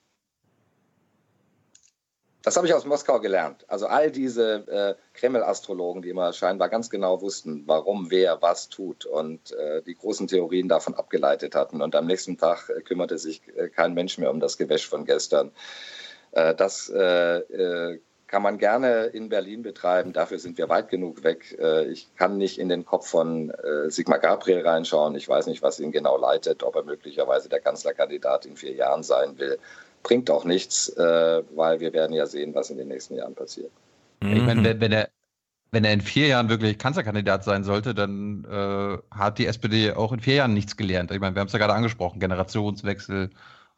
Das 2.42 2.56
habe 2.56 2.66
ich 2.66 2.72
aus 2.72 2.86
Moskau 2.86 3.20
gelernt. 3.20 3.66
Also 3.68 3.86
all 3.86 4.10
diese 4.10 4.66
äh, 4.66 4.94
Kreml-Astrologen, 5.12 6.00
die 6.00 6.08
immer 6.08 6.32
scheinbar 6.32 6.70
ganz 6.70 6.88
genau 6.88 7.20
wussten, 7.20 7.64
warum 7.66 8.10
wer 8.10 8.40
was 8.40 8.70
tut 8.70 9.04
und 9.04 9.52
äh, 9.52 9.82
die 9.82 9.94
großen 9.94 10.26
Theorien 10.26 10.66
davon 10.66 10.94
abgeleitet 10.94 11.54
hatten. 11.54 11.82
Und 11.82 11.94
am 11.94 12.06
nächsten 12.06 12.38
Tag 12.38 12.70
äh, 12.70 12.80
kümmerte 12.80 13.18
sich 13.18 13.42
äh, 13.56 13.68
kein 13.68 13.92
Mensch 13.92 14.16
mehr 14.16 14.30
um 14.30 14.40
das 14.40 14.56
Gewäsch 14.56 14.88
von 14.88 15.04
gestern. 15.04 15.52
Äh, 16.32 16.54
das 16.54 16.88
äh, 16.88 17.98
kann 18.30 18.42
man 18.42 18.58
gerne 18.58 19.06
in 19.06 19.28
Berlin 19.28 19.62
betreiben. 19.62 20.12
Dafür 20.12 20.38
sind 20.38 20.56
wir 20.56 20.68
weit 20.68 20.88
genug 20.88 21.24
weg. 21.24 21.58
Äh, 21.60 21.86
ich 21.86 22.06
kann 22.14 22.38
nicht 22.38 22.60
in 22.60 22.68
den 22.68 22.84
Kopf 22.84 23.08
von 23.08 23.50
äh, 23.50 23.90
Sigmar 23.90 24.20
Gabriel 24.20 24.64
reinschauen. 24.64 25.16
Ich 25.16 25.28
weiß 25.28 25.48
nicht, 25.48 25.62
was 25.62 25.80
ihn 25.80 25.90
genau 25.90 26.16
leitet, 26.16 26.62
ob 26.62 26.76
er 26.76 26.84
möglicherweise 26.84 27.48
der 27.48 27.58
Kanzlerkandidat 27.58 28.46
in 28.46 28.56
vier 28.56 28.72
Jahren 28.72 29.02
sein 29.02 29.36
will. 29.40 29.58
Bringt 30.04 30.30
auch 30.30 30.44
nichts, 30.44 30.90
äh, 30.90 31.42
weil 31.56 31.80
wir 31.80 31.92
werden 31.92 32.12
ja 32.12 32.26
sehen, 32.26 32.54
was 32.54 32.70
in 32.70 32.78
den 32.78 32.86
nächsten 32.86 33.16
Jahren 33.16 33.34
passiert. 33.34 33.72
Mhm. 34.22 34.36
Ich 34.36 34.42
meine, 34.44 34.80
wenn 34.80 34.92
er, 34.92 35.08
wenn 35.72 35.84
er 35.84 35.92
in 35.92 36.00
vier 36.00 36.28
Jahren 36.28 36.48
wirklich 36.48 36.78
Kanzlerkandidat 36.78 37.42
sein 37.42 37.64
sollte, 37.64 37.94
dann 37.94 38.44
äh, 38.48 38.98
hat 39.12 39.38
die 39.38 39.46
SPD 39.46 39.92
auch 39.92 40.12
in 40.12 40.20
vier 40.20 40.34
Jahren 40.34 40.54
nichts 40.54 40.76
gelernt. 40.76 41.10
Ich 41.10 41.18
meine, 41.18 41.34
wir 41.34 41.40
haben 41.40 41.48
es 41.48 41.52
ja 41.52 41.58
gerade 41.58 41.74
angesprochen, 41.74 42.20
Generationswechsel, 42.20 43.30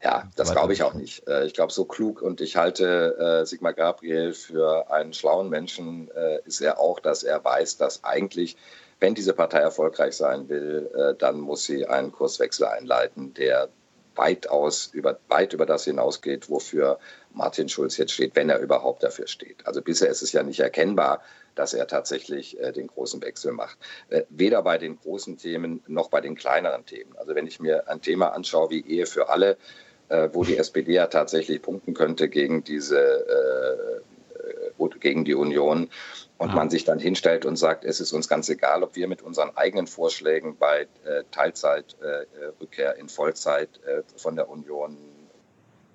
ja, 0.03 0.25
das 0.37 0.51
glaube 0.51 0.73
ich 0.73 0.83
auch 0.83 0.95
nicht. 0.95 1.27
Äh, 1.29 1.47
ich 1.47 1.55
glaube, 1.55 1.73
so 1.73 1.85
klug 1.85 2.23
und 2.23 2.41
ich 2.41 2.57
halte 2.57 3.43
äh, 3.43 3.47
Sigmar 3.47 3.73
Gabriel 3.73 4.33
für 4.33 4.91
einen 4.91 5.13
schlauen 5.13 5.49
Menschen 5.49 6.11
äh, 6.11 6.41
ist 6.45 6.61
er 6.61 6.81
auch, 6.81 6.99
dass 6.99 7.23
er 7.23 7.45
weiß, 7.45 7.77
dass 7.77 8.03
eigentlich, 8.03 8.57
wenn 8.99 9.15
diese 9.15 9.33
Partei 9.33 9.59
erfolgreich 9.59 10.17
sein 10.17 10.49
will, 10.49 11.17
dann 11.19 11.41
muss 11.41 11.65
sie 11.65 11.87
einen 11.87 12.13
Kurswechsel 12.13 12.67
einleiten, 12.67 13.35
der 13.35 13.69
weitaus 14.15 14.91
über, 14.93 15.19
weit 15.29 15.53
über 15.53 15.67
das 15.67 15.85
hinausgeht, 15.85 16.51
wofür 16.51 16.99
Martin 17.33 17.69
Schulz 17.69 17.97
jetzt 17.97 18.13
steht, 18.13 18.37
wenn 18.37 18.51
er 18.51 18.59
überhaupt 18.59 19.03
dafür 19.03 19.27
steht. 19.27 19.67
Also 19.67 19.83
bisher 19.83 20.09
ist 20.09 20.23
es 20.23 20.33
ja 20.33 20.43
nicht 20.43 20.61
erkennbar, 20.61 21.23
dass 21.55 21.75
er 21.75 21.87
tatsächlich 21.87 22.59
äh, 22.61 22.73
den 22.73 22.87
großen 22.87 23.21
Wechsel 23.23 23.53
macht. 23.53 23.79
Äh, 24.09 24.23
weder 24.31 24.63
bei 24.63 24.79
den 24.79 24.99
großen 24.99 25.37
Themen 25.39 25.83
noch 25.87 26.09
bei 26.09 26.21
den 26.21 26.35
kleineren 26.35 26.87
Themen. 26.87 27.17
Also 27.17 27.35
wenn 27.35 27.47
ich 27.47 27.61
mir 27.61 27.89
ein 27.89 28.01
Thema 28.01 28.29
anschaue 28.29 28.71
wie 28.71 28.87
Ehe 28.87 29.07
für 29.07 29.29
alle, 29.29 29.57
äh, 30.13 30.29
wo 30.33 30.45
die 30.45 30.59
SPD 30.59 30.93
ja 30.93 31.07
tatsächlich 31.07 31.63
punkten 31.63 31.95
könnte 31.95 32.29
gegen 32.29 32.63
diese 32.65 32.99
äh, 32.99 34.01
gegen 35.01 35.25
die 35.25 35.35
Union 35.35 35.89
und 36.39 36.49
ja. 36.49 36.55
man 36.55 36.71
sich 36.71 36.85
dann 36.85 36.99
hinstellt 36.99 37.45
und 37.45 37.57
sagt, 37.57 37.85
es 37.85 38.01
ist 38.01 38.13
uns 38.13 38.29
ganz 38.29 38.49
egal, 38.49 38.83
ob 38.83 38.95
wir 38.97 39.09
mit 39.09 39.23
unseren 39.23 39.57
eigenen 39.57 39.87
Vorschlägen 39.87 40.57
bei 40.57 40.87
äh, 41.05 41.23
Teilzeitrückkehr 41.31 42.97
äh, 42.97 43.01
in 43.01 43.09
Vollzeit 43.09 43.69
äh, 43.85 44.03
von 44.17 44.37
der 44.37 44.49
Union 44.49 44.97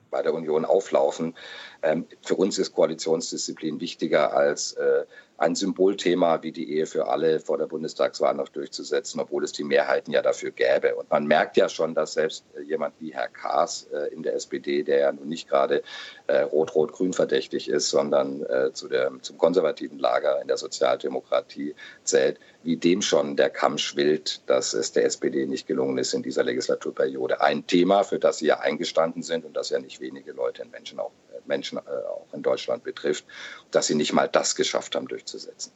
bei 0.09 0.21
der 0.21 0.33
Union 0.33 0.63
auflaufen. 0.63 1.35
Ähm, 1.83 2.05
für 2.21 2.35
uns 2.35 2.57
ist 2.57 2.73
Koalitionsdisziplin 2.73 3.81
wichtiger 3.81 4.33
als 4.33 4.71
äh, 4.73 5.03
ein 5.38 5.56
Symbolthema 5.56 6.41
wie 6.41 6.51
die 6.51 6.74
Ehe 6.74 6.88
für 6.88 7.07
alle 7.07 7.40
vor 7.40 7.57
der 7.57 7.67
Bundestagswahl 7.67 8.33
noch 8.33 8.49
durchzusetzen, 8.49 9.19
obwohl 9.19 9.43
es 9.43 9.51
die 9.51 9.64
Mehrheiten 9.64 10.11
ja 10.11 10.24
dafür 10.24 10.51
gäbe. 10.51 10.95
Und 10.95 11.09
man 11.11 11.27
merkt 11.27 11.57
ja 11.57 11.69
schon, 11.69 11.93
dass 11.93 12.14
selbst 12.14 12.43
äh, 12.56 12.61
jemand 12.64 12.95
wie 12.99 13.14
Herr 13.14 13.27
Kaas 13.27 13.88
äh, 13.93 14.14
in 14.14 14.24
der 14.24 14.33
SPD, 14.33 14.82
der 14.82 14.99
ja 14.99 15.11
nun 15.11 15.27
nicht 15.27 15.48
gerade 15.48 15.83
äh, 16.25 16.41
rot-rot-grün 16.41 17.14
verdächtig 17.14 17.69
ist, 17.69 17.90
sondern 17.90 18.45
zu 18.74 18.88
der, 18.88 19.11
zum 19.22 19.38
konservativen 19.38 19.99
Lager 19.99 20.41
in 20.41 20.48
der 20.48 20.57
Sozialdemokratie 20.57 21.75
zählt, 22.03 22.40
wie 22.64 22.75
dem 22.75 23.01
schon 23.01 23.35
der 23.35 23.49
Kamm 23.49 23.77
schwillt, 23.77 24.41
dass 24.48 24.74
es 24.74 24.91
der 24.91 25.06
SPD 25.06 25.45
nicht 25.45 25.67
gelungen 25.67 25.98
ist 25.98 26.14
in 26.14 26.24
dieser 26.24 26.43
Legislaturperiode. 26.43 27.41
Ein 27.41 27.66
Thema, 27.67 28.03
für 28.03 28.19
das 28.19 28.40
sie 28.40 28.48
ja 28.48 28.59
eingestanden 28.59 29.24
sind 29.24 29.45
und 29.45 29.56
das 29.56 29.69
ja 29.69 29.80
nicht 29.80 29.99
wenige 29.99 30.32
Leute 30.32 30.64
in 30.64 30.72
Menschen 30.72 30.99
auch, 30.99 31.11
Menschen 31.48 31.77
äh, 31.77 31.82
auch 31.82 32.34
in 32.34 32.43
Deutschland 32.43 32.84
betrifft, 32.84 33.26
dass 33.72 33.88
sie 33.88 33.95
nicht 33.95 34.14
mal 34.14 34.27
das 34.27 34.56
geschafft 34.56 34.95
haben 34.95 35.08
durchzusetzen. 35.08 35.72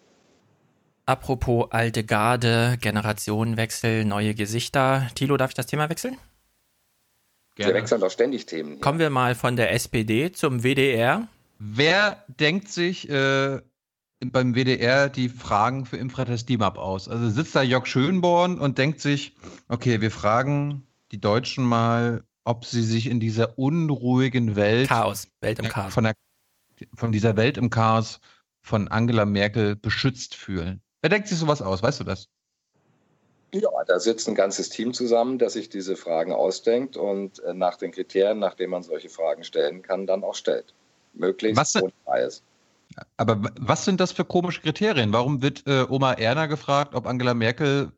Apropos 1.06 1.68
alte 1.72 2.04
Garde, 2.04 2.78
Generationenwechsel, 2.80 4.06
neue 4.06 4.36
Gesichter. 4.36 5.08
Thilo, 5.16 5.36
darf 5.38 5.52
ich 5.52 5.56
das 5.56 5.66
Thema 5.66 5.90
wechseln? 5.90 6.18
Gerne. 7.56 7.74
Wir 7.74 7.82
wechseln 7.82 8.02
doch 8.02 8.12
ständig 8.12 8.46
Themen. 8.46 8.74
Hier. 8.74 8.82
Kommen 8.82 9.00
wir 9.00 9.10
mal 9.10 9.36
von 9.36 9.56
der 9.56 9.74
SPD 9.74 10.32
zum 10.32 10.64
WDR. 10.64 11.28
Wer 11.60 12.24
denkt 12.28 12.70
sich 12.70 13.10
äh, 13.10 13.60
beim 14.22 14.56
WDR 14.56 15.10
die 15.10 15.30
Fragen 15.30 15.86
für 15.86 15.98
Infratest 15.98 16.48
DIMAP 16.48 16.78
aus? 16.78 17.10
Also 17.10 17.30
sitzt 17.30 17.56
da 17.56 17.62
Jörg 17.62 17.88
Schönborn 17.88 18.60
und 18.60 18.78
denkt 18.78 19.02
sich, 19.02 19.36
okay, 19.68 20.02
wir 20.02 20.12
fragen 20.12 20.88
die 21.12 21.20
Deutschen 21.20 21.66
mal, 21.66 22.24
ob 22.44 22.66
sie 22.66 22.84
sich 22.84 23.08
in 23.08 23.20
dieser 23.20 23.58
unruhigen 23.58 24.56
Welt. 24.56 24.90
Chaos, 24.90 25.28
Welt 25.42 25.60
im 25.60 25.70
Chaos. 25.70 25.94
Von, 25.94 26.06
der, 26.06 26.16
von 26.96 27.12
dieser 27.12 27.38
Welt 27.38 27.58
im 27.58 27.70
Chaos 27.70 28.20
von 28.62 28.88
Angela 28.88 29.26
Merkel 29.26 29.76
beschützt 29.76 30.36
fühlen. 30.36 30.82
Wer 31.02 31.10
denkt 31.10 31.28
sich 31.28 31.38
sowas 31.38 31.62
aus? 31.62 31.82
Weißt 31.82 32.00
du 32.00 32.04
das? 32.04 32.28
Ja, 33.54 33.70
da 33.86 34.00
sitzt 34.00 34.30
ein 34.30 34.36
ganzes 34.36 34.70
Team 34.70 34.94
zusammen, 34.94 35.38
das 35.38 35.54
sich 35.54 35.68
diese 35.68 35.98
Fragen 35.98 36.32
ausdenkt 36.32 36.96
und 36.96 37.40
äh, 37.44 37.54
nach 37.54 37.76
den 37.76 37.92
Kriterien, 37.92 38.40
nach 38.40 38.54
denen 38.54 38.72
man 38.72 38.84
solche 38.84 39.10
Fragen 39.10 39.44
stellen 39.44 39.82
kann, 39.82 40.08
dann 40.08 40.24
auch 40.24 40.36
stellt. 40.36 40.74
Möglichst 41.14 41.58
was, 41.58 41.76
ohne 41.76 41.92
Bias. 42.06 42.44
Aber 43.18 43.42
was 43.60 43.84
sind 43.84 44.00
das 44.00 44.14
für 44.14 44.24
komische 44.24 44.62
Kriterien? 44.62 45.12
Warum 45.12 45.42
wird 45.42 45.68
äh, 45.68 45.86
Oma 45.90 46.14
Erna 46.14 46.46
gefragt, 46.46 46.96
ob 46.96 47.06
Angela 47.06 47.34
Merkel 47.34 47.92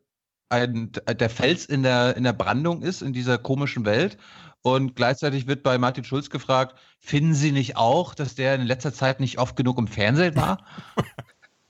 ein, 0.54 0.92
der 1.08 1.30
Fels 1.30 1.66
in 1.66 1.82
der, 1.82 2.16
in 2.16 2.24
der 2.24 2.32
Brandung 2.32 2.82
ist 2.82 3.02
in 3.02 3.12
dieser 3.12 3.38
komischen 3.38 3.84
Welt? 3.84 4.16
Und 4.62 4.96
gleichzeitig 4.96 5.46
wird 5.46 5.62
bei 5.62 5.76
Martin 5.76 6.04
Schulz 6.04 6.30
gefragt, 6.30 6.76
finden 6.98 7.34
Sie 7.34 7.52
nicht 7.52 7.76
auch, 7.76 8.14
dass 8.14 8.34
der 8.34 8.54
in 8.54 8.62
letzter 8.62 8.94
Zeit 8.94 9.20
nicht 9.20 9.38
oft 9.38 9.56
genug 9.56 9.78
im 9.78 9.88
Fernsehen 9.88 10.36
war? 10.36 10.64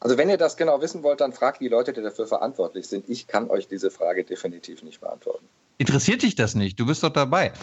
Also 0.00 0.18
wenn 0.18 0.28
ihr 0.28 0.36
das 0.36 0.58
genau 0.58 0.82
wissen 0.82 1.02
wollt, 1.02 1.22
dann 1.22 1.32
fragt 1.32 1.62
die 1.62 1.68
Leute, 1.68 1.94
die 1.94 2.02
dafür 2.02 2.26
verantwortlich 2.26 2.86
sind. 2.86 3.08
Ich 3.08 3.26
kann 3.26 3.48
euch 3.48 3.68
diese 3.68 3.90
Frage 3.90 4.22
definitiv 4.22 4.82
nicht 4.82 5.00
beantworten. 5.00 5.48
Interessiert 5.78 6.22
dich 6.22 6.34
das 6.34 6.54
nicht? 6.54 6.78
Du 6.78 6.84
bist 6.84 7.02
doch 7.02 7.08
dabei. 7.08 7.54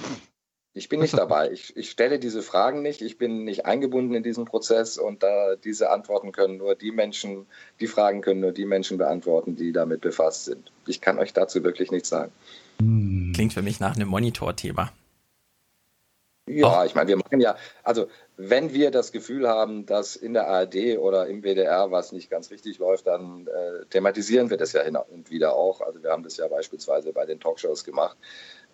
Ich 0.73 0.89
bin 0.89 0.99
nicht 0.99 1.13
dabei. 1.17 1.51
Ich, 1.51 1.75
ich, 1.75 1.89
stelle 1.89 2.19
diese 2.19 2.41
Fragen 2.41 2.81
nicht. 2.81 3.01
Ich 3.01 3.17
bin 3.17 3.43
nicht 3.43 3.65
eingebunden 3.65 4.15
in 4.15 4.23
diesen 4.23 4.45
Prozess 4.45 4.97
und 4.97 5.23
äh, 5.23 5.57
diese 5.63 5.89
Antworten 5.89 6.31
können 6.31 6.57
nur 6.57 6.75
die 6.75 6.91
Menschen, 6.91 7.45
die 7.79 7.87
Fragen 7.87 8.21
können 8.21 8.39
nur 8.39 8.51
die 8.51 8.65
Menschen 8.65 8.97
beantworten, 8.97 9.55
die 9.55 9.71
damit 9.71 10.01
befasst 10.01 10.45
sind. 10.45 10.71
Ich 10.87 11.01
kann 11.01 11.19
euch 11.19 11.33
dazu 11.33 11.63
wirklich 11.63 11.91
nichts 11.91 12.09
sagen. 12.09 12.31
Klingt 12.79 13.53
für 13.53 13.61
mich 13.61 13.79
nach 13.79 13.95
einem 13.95 14.07
Monitorthema. 14.07 14.91
Ja, 16.47 16.85
ich 16.85 16.95
meine, 16.95 17.07
wir 17.07 17.17
machen 17.17 17.39
ja, 17.39 17.55
also 17.83 18.07
wenn 18.35 18.73
wir 18.73 18.89
das 18.91 19.11
Gefühl 19.11 19.47
haben, 19.47 19.85
dass 19.85 20.15
in 20.15 20.33
der 20.33 20.47
ARD 20.47 20.97
oder 20.97 21.27
im 21.27 21.43
WDR 21.43 21.91
was 21.91 22.11
nicht 22.11 22.29
ganz 22.29 22.49
richtig 22.49 22.79
läuft, 22.79 23.07
dann 23.07 23.47
äh, 23.47 23.85
thematisieren 23.85 24.49
wir 24.49 24.57
das 24.57 24.73
ja 24.73 24.81
hin 24.81 24.95
und 24.95 25.29
wieder 25.29 25.53
auch. 25.53 25.81
Also 25.81 26.01
wir 26.01 26.09
haben 26.09 26.23
das 26.23 26.37
ja 26.37 26.47
beispielsweise 26.47 27.13
bei 27.13 27.25
den 27.25 27.39
Talkshows 27.39 27.83
gemacht. 27.83 28.17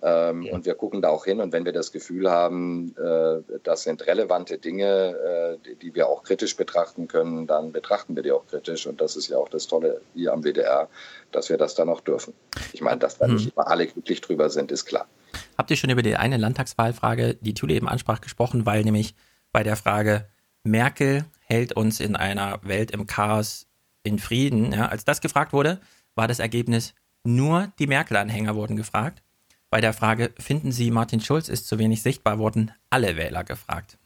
Ähm, 0.01 0.43
ja. 0.43 0.53
Und 0.53 0.65
wir 0.65 0.75
gucken 0.75 1.01
da 1.01 1.09
auch 1.09 1.25
hin. 1.25 1.39
Und 1.39 1.51
wenn 1.53 1.65
wir 1.65 1.73
das 1.73 1.91
Gefühl 1.91 2.29
haben, 2.29 2.95
äh, 2.97 3.41
das 3.63 3.83
sind 3.83 4.05
relevante 4.05 4.57
Dinge, 4.57 5.57
äh, 5.65 5.75
die, 5.75 5.95
wir 5.95 6.07
auch 6.07 6.23
kritisch 6.23 6.55
betrachten 6.55 7.07
können, 7.07 7.47
dann 7.47 7.71
betrachten 7.71 8.15
wir 8.15 8.23
die 8.23 8.31
auch 8.31 8.45
kritisch. 8.47 8.85
Und 8.85 9.01
das 9.01 9.15
ist 9.15 9.27
ja 9.27 9.37
auch 9.37 9.49
das 9.49 9.67
Tolle 9.67 10.01
hier 10.13 10.33
am 10.33 10.43
WDR, 10.43 10.87
dass 11.31 11.49
wir 11.49 11.57
das 11.57 11.75
dann 11.75 11.89
auch 11.89 12.01
dürfen. 12.01 12.33
Ich 12.73 12.81
meine, 12.81 12.99
dass 12.99 13.17
da 13.17 13.25
hm. 13.25 13.35
nicht 13.35 13.53
immer 13.55 13.67
alle 13.67 13.87
glücklich 13.87 14.21
drüber 14.21 14.49
sind, 14.49 14.71
ist 14.71 14.85
klar. 14.85 15.07
Habt 15.57 15.71
ihr 15.71 15.77
schon 15.77 15.89
über 15.89 16.03
die 16.03 16.15
eine 16.15 16.37
Landtagswahlfrage, 16.37 17.35
die 17.35 17.53
Tule 17.53 17.73
eben 17.73 17.87
ansprach, 17.87 18.21
gesprochen, 18.21 18.65
weil 18.65 18.83
nämlich 18.83 19.15
bei 19.51 19.63
der 19.63 19.75
Frage 19.75 20.27
Merkel 20.63 21.25
hält 21.39 21.73
uns 21.73 21.99
in 21.99 22.15
einer 22.15 22.59
Welt 22.63 22.91
im 22.91 23.07
Chaos 23.07 23.67
in 24.03 24.19
Frieden, 24.19 24.71
ja, 24.71 24.87
als 24.87 25.05
das 25.05 25.21
gefragt 25.21 25.53
wurde, 25.53 25.79
war 26.15 26.27
das 26.27 26.39
Ergebnis 26.39 26.93
nur 27.23 27.73
die 27.79 27.87
Merkel-Anhänger 27.87 28.55
wurden 28.55 28.77
gefragt. 28.77 29.21
Bei 29.69 29.81
der 29.81 29.93
Frage, 29.93 30.31
finden 30.39 30.71
Sie, 30.71 30.91
Martin 30.91 31.19
Schulz 31.19 31.49
ist 31.49 31.67
zu 31.67 31.77
wenig 31.77 32.01
sichtbar, 32.01 32.39
wurden 32.39 32.71
alle 32.89 33.17
Wähler 33.17 33.43
gefragt. 33.43 33.97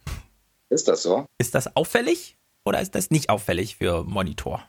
Ist 0.69 0.87
das 0.87 1.03
so? 1.03 1.25
Ist 1.37 1.53
das 1.53 1.75
auffällig 1.75 2.37
oder 2.63 2.81
ist 2.81 2.95
das 2.95 3.11
nicht 3.11 3.29
auffällig 3.29 3.75
für 3.77 4.03
Monitor? 4.03 4.63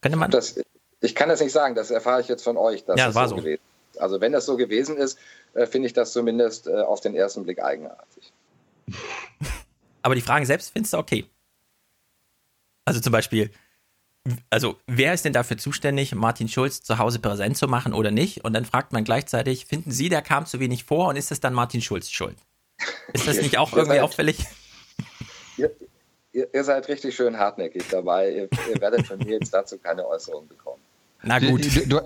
Könnte 0.00 0.18
man. 0.18 0.30
Das, 0.30 0.60
ich 1.00 1.14
kann 1.14 1.28
das 1.28 1.40
nicht 1.40 1.52
sagen, 1.52 1.74
das 1.74 1.90
erfahre 1.90 2.20
ich 2.20 2.28
jetzt 2.28 2.44
von 2.44 2.56
euch. 2.56 2.84
Dass 2.84 2.98
ja, 2.98 3.06
das 3.06 3.14
war 3.14 3.28
so. 3.28 3.36
Gewesen. 3.36 3.62
Also, 3.98 4.20
wenn 4.20 4.32
das 4.32 4.46
so 4.46 4.56
gewesen 4.56 4.96
ist, 4.96 5.18
äh, 5.54 5.66
finde 5.66 5.86
ich 5.86 5.92
das 5.92 6.12
zumindest 6.12 6.66
äh, 6.66 6.80
auf 6.82 7.00
den 7.00 7.14
ersten 7.14 7.42
Blick 7.44 7.62
eigenartig. 7.62 8.32
Aber 10.02 10.14
die 10.14 10.20
Fragen 10.20 10.46
selbst 10.46 10.72
findest 10.72 10.94
du 10.94 10.98
okay. 10.98 11.26
Also 12.84 13.00
zum 13.00 13.12
Beispiel, 13.12 13.50
also 14.50 14.76
wer 14.86 15.14
ist 15.14 15.24
denn 15.24 15.32
dafür 15.32 15.58
zuständig, 15.58 16.14
Martin 16.14 16.48
Schulz 16.48 16.82
zu 16.82 16.98
Hause 16.98 17.18
präsent 17.18 17.56
zu 17.56 17.66
machen 17.66 17.92
oder 17.92 18.10
nicht? 18.10 18.44
Und 18.44 18.52
dann 18.52 18.64
fragt 18.64 18.92
man 18.92 19.04
gleichzeitig, 19.04 19.66
finden 19.66 19.90
Sie, 19.90 20.08
der 20.08 20.22
kam 20.22 20.46
zu 20.46 20.60
wenig 20.60 20.84
vor 20.84 21.08
und 21.08 21.16
ist 21.16 21.30
das 21.30 21.40
dann 21.40 21.54
Martin 21.54 21.82
Schulz 21.82 22.10
schuld? 22.10 22.36
Ist 23.12 23.26
das 23.26 23.36
nicht 23.38 23.58
auch 23.58 23.72
irgendwie 23.72 24.00
auffällig? 24.00 24.44
Ihr, 25.56 25.70
ihr, 26.32 26.48
ihr, 26.52 26.64
seid 26.64 26.88
richtig 26.88 27.14
schön 27.14 27.38
hartnäckig 27.38 27.84
dabei. 27.90 28.30
Ihr, 28.30 28.48
ihr 28.72 28.80
werdet 28.80 29.06
von 29.06 29.18
mir 29.18 29.38
jetzt 29.38 29.52
dazu 29.52 29.78
keine 29.78 30.06
Äußerung 30.06 30.48
bekommen. 30.48 30.82
Na 31.22 31.38
gut. 31.38 31.64
Du, 31.64 31.86
du, 31.86 32.00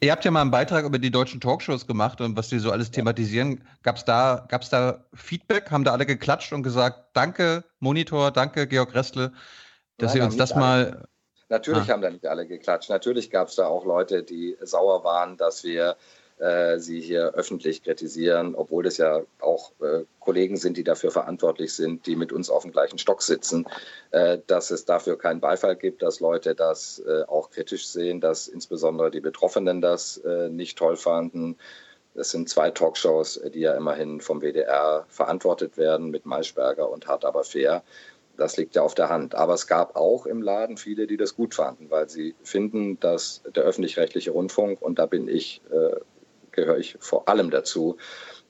ihr 0.00 0.12
habt 0.12 0.24
ja 0.24 0.30
mal 0.30 0.40
einen 0.40 0.50
Beitrag 0.50 0.84
über 0.84 0.98
die 0.98 1.10
deutschen 1.10 1.40
Talkshows 1.40 1.86
gemacht 1.86 2.20
und 2.20 2.36
was 2.36 2.48
die 2.48 2.58
so 2.58 2.70
alles 2.70 2.90
thematisieren. 2.90 3.62
Gab 3.82 3.96
es 3.96 4.04
da, 4.04 4.46
gab's 4.48 4.70
da 4.70 5.04
Feedback? 5.12 5.70
Haben 5.70 5.84
da 5.84 5.92
alle 5.92 6.06
geklatscht 6.06 6.52
und 6.52 6.62
gesagt, 6.62 7.10
danke 7.14 7.64
Monitor, 7.80 8.30
danke 8.30 8.66
Georg 8.66 8.94
Restle, 8.94 9.32
dass 9.98 10.12
Nein, 10.12 10.22
ihr 10.22 10.26
uns 10.26 10.36
das 10.36 10.54
mal 10.54 11.06
Natürlich 11.54 11.88
ah. 11.88 11.92
haben 11.92 12.02
da 12.02 12.10
nicht 12.10 12.26
alle 12.26 12.46
geklatscht. 12.46 12.90
Natürlich 12.90 13.30
gab 13.30 13.46
es 13.46 13.54
da 13.54 13.68
auch 13.68 13.84
Leute, 13.84 14.24
die 14.24 14.56
sauer 14.60 15.04
waren, 15.04 15.36
dass 15.36 15.62
wir 15.62 15.96
äh, 16.40 16.80
sie 16.80 17.00
hier 17.00 17.32
öffentlich 17.34 17.84
kritisieren, 17.84 18.56
obwohl 18.56 18.82
das 18.82 18.96
ja 18.96 19.20
auch 19.38 19.70
äh, 19.80 20.02
Kollegen 20.18 20.56
sind, 20.56 20.76
die 20.76 20.82
dafür 20.82 21.12
verantwortlich 21.12 21.72
sind, 21.72 22.08
die 22.08 22.16
mit 22.16 22.32
uns 22.32 22.50
auf 22.50 22.62
dem 22.62 22.72
gleichen 22.72 22.98
Stock 22.98 23.22
sitzen, 23.22 23.68
äh, 24.10 24.38
dass 24.48 24.72
es 24.72 24.84
dafür 24.84 25.16
keinen 25.16 25.38
Beifall 25.38 25.76
gibt, 25.76 26.02
dass 26.02 26.18
Leute 26.18 26.56
das 26.56 27.00
äh, 27.06 27.22
auch 27.28 27.50
kritisch 27.50 27.86
sehen, 27.86 28.20
dass 28.20 28.48
insbesondere 28.48 29.12
die 29.12 29.20
Betroffenen 29.20 29.80
das 29.80 30.16
äh, 30.16 30.48
nicht 30.48 30.76
toll 30.76 30.96
fanden. 30.96 31.56
Es 32.16 32.30
sind 32.30 32.48
zwei 32.48 32.72
Talkshows, 32.72 33.40
die 33.54 33.60
ja 33.60 33.74
immerhin 33.74 34.20
vom 34.20 34.40
WDR 34.40 35.06
verantwortet 35.08 35.76
werden 35.76 36.10
mit 36.10 36.26
Maischberger 36.26 36.90
und 36.90 37.06
Hart 37.06 37.24
aber 37.24 37.44
fair. 37.44 37.84
Das 38.36 38.56
liegt 38.56 38.74
ja 38.74 38.82
auf 38.82 38.94
der 38.94 39.08
Hand. 39.08 39.34
Aber 39.34 39.54
es 39.54 39.66
gab 39.66 39.96
auch 39.96 40.26
im 40.26 40.42
Laden 40.42 40.76
viele, 40.76 41.06
die 41.06 41.16
das 41.16 41.36
gut 41.36 41.54
fanden, 41.54 41.90
weil 41.90 42.08
sie 42.08 42.34
finden, 42.42 42.98
dass 43.00 43.42
der 43.54 43.64
öffentlich-rechtliche 43.64 44.32
Rundfunk, 44.32 44.82
und 44.82 44.98
da 44.98 45.06
bin 45.06 45.28
ich, 45.28 45.60
äh, 45.70 45.96
gehöre 46.50 46.78
ich 46.78 46.96
vor 47.00 47.28
allem 47.28 47.50
dazu, 47.50 47.96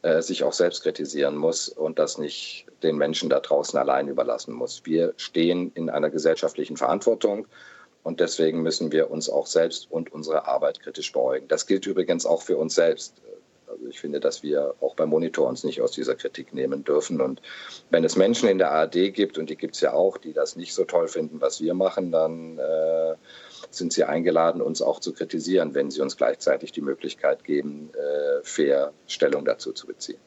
äh, 0.02 0.22
sich 0.22 0.44
auch 0.44 0.52
selbst 0.52 0.82
kritisieren 0.82 1.36
muss 1.36 1.68
und 1.68 1.98
das 1.98 2.18
nicht 2.18 2.66
den 2.82 2.96
Menschen 2.96 3.30
da 3.30 3.40
draußen 3.40 3.78
allein 3.78 4.08
überlassen 4.08 4.54
muss. 4.54 4.82
Wir 4.84 5.14
stehen 5.16 5.72
in 5.74 5.88
einer 5.90 6.10
gesellschaftlichen 6.10 6.76
Verantwortung. 6.76 7.46
Und 8.02 8.20
deswegen 8.20 8.62
müssen 8.62 8.92
wir 8.92 9.10
uns 9.10 9.30
auch 9.30 9.46
selbst 9.46 9.90
und 9.90 10.12
unsere 10.12 10.46
Arbeit 10.46 10.80
kritisch 10.80 11.10
beugen. 11.10 11.48
Das 11.48 11.66
gilt 11.66 11.86
übrigens 11.86 12.26
auch 12.26 12.42
für 12.42 12.58
uns 12.58 12.74
selbst. 12.74 13.22
Also 13.68 13.86
ich 13.88 14.00
finde, 14.00 14.20
dass 14.20 14.42
wir 14.42 14.74
auch 14.80 14.94
beim 14.94 15.08
Monitor 15.08 15.48
uns 15.48 15.64
nicht 15.64 15.80
aus 15.80 15.92
dieser 15.92 16.14
Kritik 16.14 16.54
nehmen 16.54 16.84
dürfen. 16.84 17.20
Und 17.20 17.40
wenn 17.90 18.04
es 18.04 18.16
Menschen 18.16 18.48
in 18.48 18.58
der 18.58 18.70
ARD 18.70 19.12
gibt, 19.12 19.38
und 19.38 19.50
die 19.50 19.56
gibt 19.56 19.74
es 19.74 19.80
ja 19.80 19.92
auch, 19.92 20.18
die 20.18 20.32
das 20.32 20.56
nicht 20.56 20.74
so 20.74 20.84
toll 20.84 21.08
finden, 21.08 21.40
was 21.40 21.60
wir 21.60 21.74
machen, 21.74 22.12
dann 22.12 22.58
äh, 22.58 23.14
sind 23.70 23.92
sie 23.92 24.04
eingeladen, 24.04 24.62
uns 24.62 24.82
auch 24.82 25.00
zu 25.00 25.12
kritisieren, 25.12 25.74
wenn 25.74 25.90
sie 25.90 26.00
uns 26.00 26.16
gleichzeitig 26.16 26.72
die 26.72 26.82
Möglichkeit 26.82 27.44
geben, 27.44 27.90
äh, 27.94 28.42
fair 28.42 28.92
Stellung 29.06 29.44
dazu 29.44 29.72
zu 29.72 29.86
beziehen. 29.86 30.18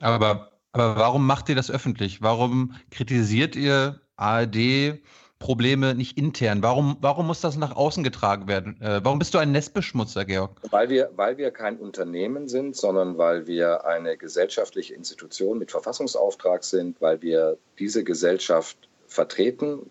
Aber, 0.00 0.50
aber 0.72 0.96
warum 0.96 1.26
macht 1.26 1.48
ihr 1.48 1.56
das 1.56 1.70
öffentlich? 1.70 2.22
Warum 2.22 2.74
kritisiert 2.90 3.56
ihr 3.56 4.00
ARD? 4.16 5.00
Probleme 5.40 5.94
nicht 5.94 6.16
intern? 6.18 6.62
Warum, 6.62 6.98
warum 7.00 7.26
muss 7.26 7.40
das 7.40 7.56
nach 7.56 7.74
außen 7.74 8.04
getragen 8.04 8.46
werden? 8.46 8.80
Äh, 8.80 9.00
warum 9.02 9.18
bist 9.18 9.34
du 9.34 9.38
ein 9.38 9.50
Nestbeschmutzer, 9.50 10.24
Georg? 10.26 10.60
Weil 10.70 10.90
wir, 10.90 11.10
weil 11.16 11.38
wir 11.38 11.50
kein 11.50 11.78
Unternehmen 11.78 12.46
sind, 12.46 12.76
sondern 12.76 13.18
weil 13.18 13.46
wir 13.46 13.86
eine 13.86 14.16
gesellschaftliche 14.16 14.94
Institution 14.94 15.58
mit 15.58 15.70
Verfassungsauftrag 15.70 16.62
sind, 16.62 17.00
weil 17.00 17.22
wir 17.22 17.56
diese 17.78 18.04
Gesellschaft 18.04 18.76
vertreten, 19.08 19.90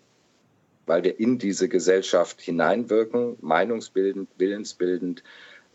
weil 0.86 1.02
wir 1.02 1.18
in 1.18 1.38
diese 1.38 1.68
Gesellschaft 1.68 2.40
hineinwirken, 2.40 3.36
meinungsbildend, 3.40 4.28
willensbildend, 4.38 5.24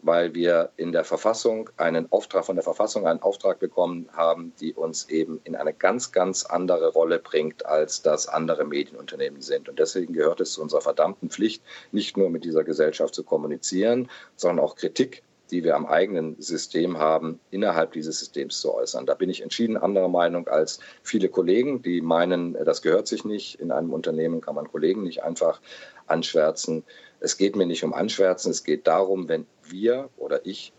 weil 0.06 0.36
wir 0.36 0.70
in 0.78 0.92
der 0.92 1.04
Verfassung 1.04 1.70
einen 1.78 2.12
Auftrag 2.12 2.46
von 2.46 2.56
der 2.56 2.64
Verfassung 2.64 3.08
einen 3.08 3.22
Auftrag 3.24 3.60
bekommen 3.60 4.08
haben, 4.14 4.54
die 4.60 4.74
uns 4.74 5.10
eben 5.10 5.42
in 5.44 5.56
eine 5.56 5.74
ganz, 5.74 6.12
ganz 6.12 6.46
andere 6.46 6.90
Rolle 6.90 7.18
bringt, 7.18 7.66
als 7.66 8.04
das 8.04 8.28
andere 8.28 8.66
Medienunternehmen 8.66 9.42
sind. 9.42 9.68
Und 9.68 9.80
deswegen 9.80 10.14
gehört 10.14 10.42
es 10.42 10.54
zu 10.54 10.62
unserer 10.62 10.82
verdammten 10.82 11.32
Pflicht, 11.32 11.64
nicht 11.92 12.18
nur 12.18 12.30
mit 12.30 12.44
dieser 12.44 12.64
Gesellschaft 12.64 13.16
zu 13.16 13.24
kommunizieren, 13.24 14.10
sondern 14.36 14.64
auch 14.64 14.76
Kritik 14.76 15.24
die 15.56 15.64
wir 15.64 15.78
am 15.78 15.86
eigenen 15.86 16.36
System 16.42 16.98
haben, 16.98 17.40
innerhalb 17.50 17.94
dieses 17.94 18.20
Systems 18.20 18.60
zu 18.60 18.74
äußern. 18.74 19.06
Da 19.06 19.14
bin 19.14 19.30
ich 19.30 19.42
entschieden 19.42 19.78
anderer 19.78 20.10
Meinung 20.10 20.50
als 20.50 20.82
viele 21.02 21.30
Kollegen, 21.30 21.82
die 21.82 22.02
meinen, 22.02 22.58
das 22.66 22.82
gehört 22.82 23.08
sich 23.08 23.24
nicht. 23.24 23.62
In 23.62 23.72
einem 23.72 23.94
Unternehmen 23.94 24.42
kann 24.42 24.56
man 24.56 24.70
Kollegen 24.70 25.04
nicht 25.04 25.24
einfach 25.24 25.62
anschwärzen. 26.08 26.84
Es 27.22 27.38
geht 27.38 27.56
mir 27.56 27.66
nicht 27.66 27.86
um 27.86 27.94
Anschwärzen, 27.94 28.52
es 28.52 28.66
geht 28.66 28.86
darum, 28.86 29.30
wenn 29.30 29.46
wir 29.64 30.10
oder 30.18 30.46
ich 30.46 30.74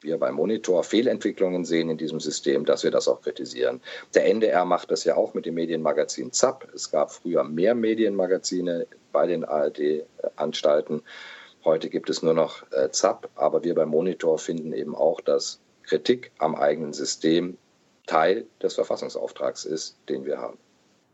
wir 0.00 0.18
beim 0.18 0.34
Monitor 0.34 0.82
Fehlentwicklungen 0.82 1.64
sehen 1.64 1.88
in 1.88 1.98
diesem 1.98 2.18
System, 2.18 2.64
dass 2.64 2.82
wir 2.82 2.90
das 2.90 3.06
auch 3.06 3.20
kritisieren. 3.20 3.80
Der 4.14 4.26
NDR 4.26 4.64
macht 4.64 4.90
das 4.90 5.04
ja 5.04 5.14
auch 5.14 5.34
mit 5.34 5.46
dem 5.46 5.54
Medienmagazin 5.54 6.32
ZAP. 6.32 6.66
Es 6.74 6.90
gab 6.90 7.12
früher 7.12 7.44
mehr 7.44 7.76
Medienmagazine 7.76 8.86
bei 9.12 9.26
den 9.28 9.44
ARD-Anstalten. 9.44 11.02
Heute 11.64 11.90
gibt 11.90 12.08
es 12.08 12.22
nur 12.22 12.34
noch 12.34 12.62
äh, 12.72 12.90
ZAP, 12.90 13.28
aber 13.34 13.64
wir 13.64 13.74
beim 13.74 13.90
Monitor 13.90 14.38
finden 14.38 14.72
eben 14.72 14.94
auch, 14.94 15.20
dass 15.20 15.60
Kritik 15.82 16.32
am 16.38 16.54
eigenen 16.54 16.92
System 16.92 17.58
Teil 18.06 18.46
des 18.62 18.74
Verfassungsauftrags 18.74 19.64
ist, 19.64 19.96
den 20.08 20.24
wir 20.24 20.38
haben. 20.38 20.58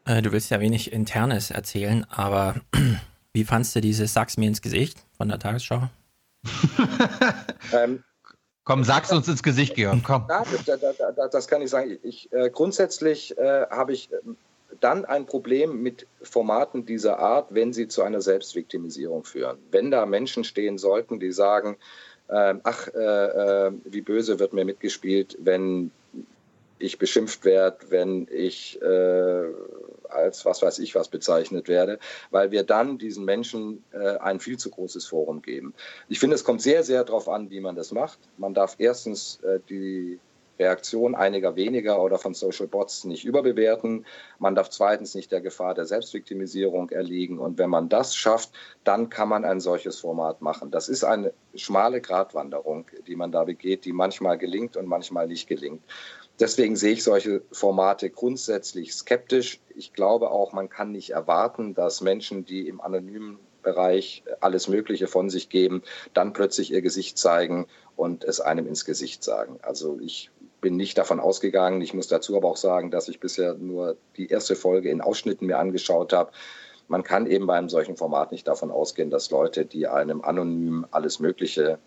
Äh, 0.06 0.22
du 0.22 0.32
willst 0.32 0.50
ja 0.50 0.60
wenig 0.60 0.92
Internes 0.92 1.50
erzählen, 1.50 2.06
aber 2.10 2.56
wie 3.32 3.44
fandst 3.44 3.74
du 3.74 3.80
dieses 3.80 4.12
Sag's 4.12 4.36
mir 4.36 4.48
ins 4.48 4.62
Gesicht 4.62 4.98
von 5.16 5.28
der 5.28 5.38
Tagesschau? 5.38 5.88
ähm, 7.72 8.04
komm, 8.64 8.84
sag's 8.84 9.10
uns 9.10 9.26
ins 9.26 9.42
Gesicht, 9.42 9.74
Georg, 9.74 9.98
komm. 10.04 10.26
Ja, 10.28 10.44
das, 10.44 10.80
das, 10.80 11.30
das, 11.30 11.48
kann 11.48 11.60
ich 11.60 11.70
sagen. 11.70 11.98
Ich, 12.02 12.32
äh, 12.32 12.50
grundsätzlich 12.50 13.36
äh, 13.36 13.66
habe 13.68 13.92
ich 13.92 14.10
dann 14.80 15.04
ein 15.04 15.26
Problem 15.26 15.82
mit 15.82 16.06
Formaten 16.22 16.86
dieser 16.86 17.18
Art, 17.18 17.54
wenn 17.54 17.72
sie 17.72 17.88
zu 17.88 18.02
einer 18.02 18.20
Selbstviktimisierung 18.20 19.24
führen. 19.24 19.58
Wenn 19.70 19.90
da 19.90 20.06
Menschen 20.06 20.44
stehen 20.44 20.78
sollten, 20.78 21.20
die 21.20 21.32
sagen, 21.32 21.76
äh, 22.28 22.54
ach, 22.62 22.88
äh, 22.88 23.72
wie 23.84 24.00
böse 24.00 24.38
wird 24.38 24.52
mir 24.52 24.64
mitgespielt, 24.64 25.36
wenn 25.40 25.90
ich 26.78 26.98
beschimpft 26.98 27.44
werde, 27.44 27.78
wenn 27.88 28.28
ich 28.30 28.80
äh, 28.82 29.44
als 30.08 30.44
was 30.44 30.62
weiß 30.62 30.78
ich 30.80 30.94
was 30.94 31.08
bezeichnet 31.08 31.68
werde, 31.68 31.98
weil 32.30 32.50
wir 32.50 32.64
dann 32.64 32.98
diesen 32.98 33.24
Menschen 33.24 33.82
äh, 33.92 34.18
ein 34.18 34.40
viel 34.40 34.58
zu 34.58 34.70
großes 34.70 35.06
Forum 35.06 35.42
geben. 35.42 35.74
Ich 36.08 36.20
finde, 36.20 36.34
es 36.34 36.44
kommt 36.44 36.62
sehr, 36.62 36.82
sehr 36.82 37.04
darauf 37.04 37.28
an, 37.28 37.50
wie 37.50 37.60
man 37.60 37.76
das 37.76 37.92
macht. 37.92 38.18
Man 38.36 38.54
darf 38.54 38.76
erstens 38.78 39.40
äh, 39.42 39.60
die 39.68 40.18
Reaktion 40.58 41.14
einiger 41.14 41.56
weniger 41.56 42.02
oder 42.02 42.18
von 42.18 42.34
Social 42.34 42.66
Bots 42.66 43.04
nicht 43.04 43.24
überbewerten. 43.24 44.06
Man 44.38 44.54
darf 44.54 44.70
zweitens 44.70 45.14
nicht 45.14 45.32
der 45.32 45.40
Gefahr 45.40 45.74
der 45.74 45.86
Selbstviktimisierung 45.86 46.90
erliegen. 46.90 47.38
Und 47.38 47.58
wenn 47.58 47.70
man 47.70 47.88
das 47.88 48.16
schafft, 48.16 48.52
dann 48.84 49.08
kann 49.08 49.28
man 49.28 49.44
ein 49.44 49.60
solches 49.60 50.00
Format 50.00 50.42
machen. 50.42 50.70
Das 50.70 50.88
ist 50.88 51.04
eine 51.04 51.32
schmale 51.54 52.00
Gratwanderung, 52.00 52.86
die 53.06 53.16
man 53.16 53.32
da 53.32 53.44
begeht, 53.44 53.84
die 53.84 53.92
manchmal 53.92 54.38
gelingt 54.38 54.76
und 54.76 54.86
manchmal 54.86 55.26
nicht 55.26 55.48
gelingt. 55.48 55.82
Deswegen 56.38 56.76
sehe 56.76 56.92
ich 56.92 57.02
solche 57.02 57.42
Formate 57.50 58.10
grundsätzlich 58.10 58.94
skeptisch. 58.94 59.60
Ich 59.74 59.94
glaube 59.94 60.30
auch, 60.30 60.52
man 60.52 60.68
kann 60.68 60.92
nicht 60.92 61.10
erwarten, 61.10 61.74
dass 61.74 62.02
Menschen, 62.02 62.44
die 62.44 62.68
im 62.68 62.80
anonymen 62.80 63.38
Bereich 63.62 64.22
alles 64.40 64.68
Mögliche 64.68 65.08
von 65.08 65.28
sich 65.28 65.48
geben, 65.48 65.82
dann 66.14 66.32
plötzlich 66.32 66.72
ihr 66.72 66.82
Gesicht 66.82 67.18
zeigen 67.18 67.66
und 67.96 68.22
es 68.22 68.40
einem 68.40 68.66
ins 68.66 68.84
Gesicht 68.84 69.24
sagen. 69.24 69.58
Also 69.62 69.98
ich 70.00 70.30
bin 70.66 70.74
nicht 70.74 70.98
davon 70.98 71.20
ausgegangen. 71.20 71.80
Ich 71.80 71.94
muss 71.94 72.08
dazu 72.08 72.36
aber 72.36 72.48
auch 72.48 72.56
sagen, 72.56 72.90
dass 72.90 73.06
ich 73.06 73.20
bisher 73.20 73.54
nur 73.54 73.96
die 74.16 74.26
erste 74.26 74.56
Folge 74.56 74.90
in 74.90 75.00
Ausschnitten 75.00 75.46
mir 75.46 75.60
angeschaut 75.60 76.12
habe. 76.12 76.32
Man 76.88 77.04
kann 77.04 77.28
eben 77.28 77.46
bei 77.46 77.56
einem 77.56 77.68
solchen 77.68 77.96
Format 77.96 78.32
nicht 78.32 78.48
davon 78.48 78.72
ausgehen, 78.72 79.08
dass 79.08 79.30
Leute, 79.30 79.64
die 79.64 79.86
einem 79.86 80.22
anonym 80.22 80.84
alles 80.90 81.20
Mögliche 81.20 81.78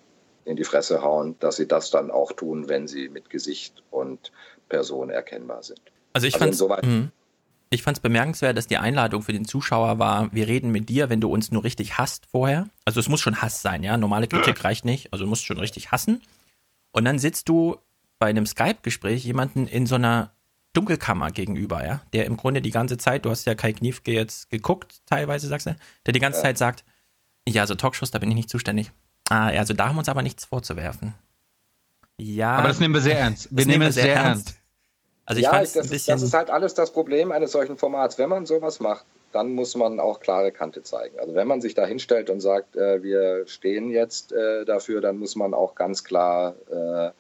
in 0.46 0.56
die 0.56 0.64
Fresse 0.64 1.02
hauen, 1.02 1.36
dass 1.42 1.58
sie 1.58 1.68
das 1.68 1.92
dann 1.92 2.10
auch 2.10 2.32
tun, 2.32 2.70
wenn 2.70 2.88
sie 2.88 3.10
mit 3.10 3.30
Gesicht 3.30 3.84
und 3.92 4.32
Person 4.70 5.10
erkennbar 5.10 5.62
sind. 5.62 5.82
Also 6.14 6.28
ich 6.28 6.42
also 6.42 6.70
fand 6.70 6.86
es 6.86 7.10
ich 7.70 7.84
fand's 7.84 8.00
bemerkenswert, 8.00 8.58
dass 8.58 8.68
die 8.68 8.78
Einladung 8.78 9.24
für 9.24 9.34
den 9.34 9.44
Zuschauer 9.44 10.00
war, 10.00 10.30
wir 10.32 10.48
reden 10.48 10.72
mit 10.72 10.88
dir, 10.88 11.10
wenn 11.10 11.20
du 11.20 11.30
uns 11.30 11.52
nur 11.52 11.66
richtig 11.66 11.98
hasst 11.98 12.28
vorher. 12.28 12.70
Also 12.86 13.02
es 13.02 13.10
muss 13.10 13.20
schon 13.20 13.42
Hass 13.42 13.62
sein, 13.62 13.84
ja. 13.84 13.98
Normale 13.98 14.30
Kritik 14.30 14.64
reicht 14.64 14.86
nicht. 14.86 15.12
Also 15.12 15.26
du 15.26 15.30
musst 15.30 15.44
schon 15.44 15.60
richtig 15.60 15.92
hassen. 15.92 16.22
Und 16.94 17.04
dann 17.04 17.20
sitzt 17.20 17.50
du 17.50 17.76
bei 18.20 18.28
einem 18.28 18.46
Skype-Gespräch 18.46 19.24
jemanden 19.24 19.66
in 19.66 19.86
so 19.86 19.96
einer 19.96 20.32
Dunkelkammer 20.74 21.32
gegenüber, 21.32 21.84
ja, 21.86 22.02
der 22.14 22.26
im 22.26 22.38
Grunde 22.38 22.62
die 22.62 22.72
ganze 22.72 22.98
Zeit, 22.98 23.26
du 23.26 23.30
hast 23.32 23.46
ja 23.46 23.56
Kai 23.56 23.74
Kniefke 23.74 24.12
jetzt 24.12 24.50
geguckt, 24.50 25.02
teilweise 25.08 25.48
sagst 25.48 25.68
du, 25.68 25.76
der 26.06 26.14
die 26.14 26.20
ganze 26.20 26.40
ja. 26.40 26.44
Zeit 26.44 26.58
sagt, 26.58 26.84
ja, 27.48 27.66
so 27.66 27.76
Talkshows, 27.76 28.12
da 28.12 28.20
bin 28.20 28.30
ich 28.30 28.36
nicht 28.36 28.50
zuständig. 28.50 28.92
Ah, 29.30 29.48
also 29.48 29.74
da 29.74 29.88
haben 29.88 29.96
wir 29.96 30.00
uns 30.00 30.10
aber 30.10 30.22
nichts 30.22 30.46
vorzuwerfen. 30.46 31.16
Ja. 32.18 32.58
Aber 32.58 32.68
das 32.68 32.80
nehmen 32.80 32.94
wir 32.94 33.02
sehr 33.02 33.18
ernst. 33.18 33.48
Wir 33.50 33.66
nehmen 33.66 33.88
es 33.88 33.96
sehr, 33.96 34.04
sehr 34.04 34.16
ernst. 34.16 34.48
ernst. 34.48 34.60
Also 35.26 35.40
ich 35.40 35.46
ja, 35.46 35.60
das, 35.60 35.78
ein 35.78 35.82
bisschen 35.84 35.96
ist, 35.96 36.08
das 36.10 36.22
ist 36.24 36.34
halt 36.34 36.50
alles 36.50 36.74
das 36.74 36.92
Problem 36.92 37.32
eines 37.32 37.52
solchen 37.52 37.78
Formats. 37.78 38.18
Wenn 38.18 38.30
man 38.30 38.46
sowas 38.46 38.80
macht, 38.80 39.06
dann 39.32 39.54
muss 39.54 39.76
man 39.76 40.00
auch 40.00 40.20
klare 40.20 40.52
Kante 40.52 40.82
zeigen. 40.84 41.20
Also 41.20 41.36
wenn 41.36 41.48
man 41.48 41.62
sich 41.62 41.76
da 41.76 41.86
hinstellt 41.86 42.30
und 42.30 42.42
sagt, 42.42 42.76
äh, 42.76 43.04
wir 43.04 43.48
stehen 43.48 43.92
jetzt 43.92 44.32
äh, 44.32 44.66
dafür, 44.66 45.02
dann 45.02 45.18
muss 45.18 45.36
man 45.36 45.54
auch 45.54 45.76
ganz 45.76 46.04
klar 46.04 46.56
äh, 46.72 47.12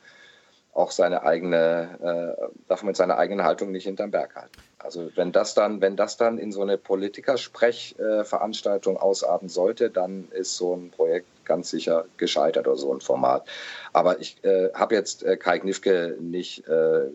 auch 0.79 0.91
seine 0.91 1.23
eigene, 1.23 1.97
äh, 2.01 2.35
darf 2.67 2.81
man 2.81 2.87
mit 2.87 2.97
seiner 2.97 3.17
eigenen 3.17 3.45
Haltung 3.45 3.71
nicht 3.71 3.83
hinterm 3.83 4.09
Berg 4.11 4.35
halten. 4.35 4.51
Also 4.79 5.09
wenn 5.15 5.31
das 5.31 5.53
dann, 5.53 5.79
wenn 5.81 5.95
das 5.95 6.17
dann 6.17 6.37
in 6.37 6.51
so 6.51 6.61
eine 6.61 6.77
Politikersprechveranstaltung 6.77 8.97
ausarten 8.97 9.49
sollte, 9.49 9.89
dann 9.89 10.27
ist 10.31 10.55
so 10.55 10.73
ein 10.73 10.91
Projekt 10.91 11.27
ganz 11.43 11.69
sicher 11.69 12.05
gescheitert 12.17 12.67
oder 12.67 12.77
so 12.77 12.93
ein 12.93 13.01
Format. 13.01 13.47
Aber 13.91 14.21
ich 14.21 14.37
äh, 14.43 14.69
habe 14.73 14.95
jetzt 14.95 15.23
äh, 15.23 15.35
Kai 15.35 15.59
Knifke 15.59 16.15
nicht 16.19 16.65
äh, 16.67 17.07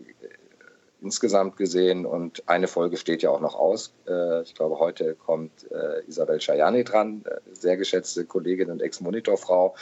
insgesamt 1.05 1.55
gesehen 1.57 2.05
und 2.05 2.43
eine 2.47 2.67
Folge 2.67 2.97
steht 2.97 3.21
ja 3.21 3.29
auch 3.29 3.39
noch 3.39 3.55
aus. 3.55 3.93
Äh, 4.07 4.41
ich 4.41 4.55
glaube, 4.55 4.79
heute 4.79 5.15
kommt 5.15 5.51
äh, 5.71 6.03
Isabel 6.07 6.41
Schajani 6.41 6.83
dran, 6.83 7.23
äh, 7.25 7.37
sehr 7.53 7.77
geschätzte 7.77 8.25
Kollegin 8.25 8.71
und 8.71 8.81
Ex-Monitorfrau. 8.81 9.75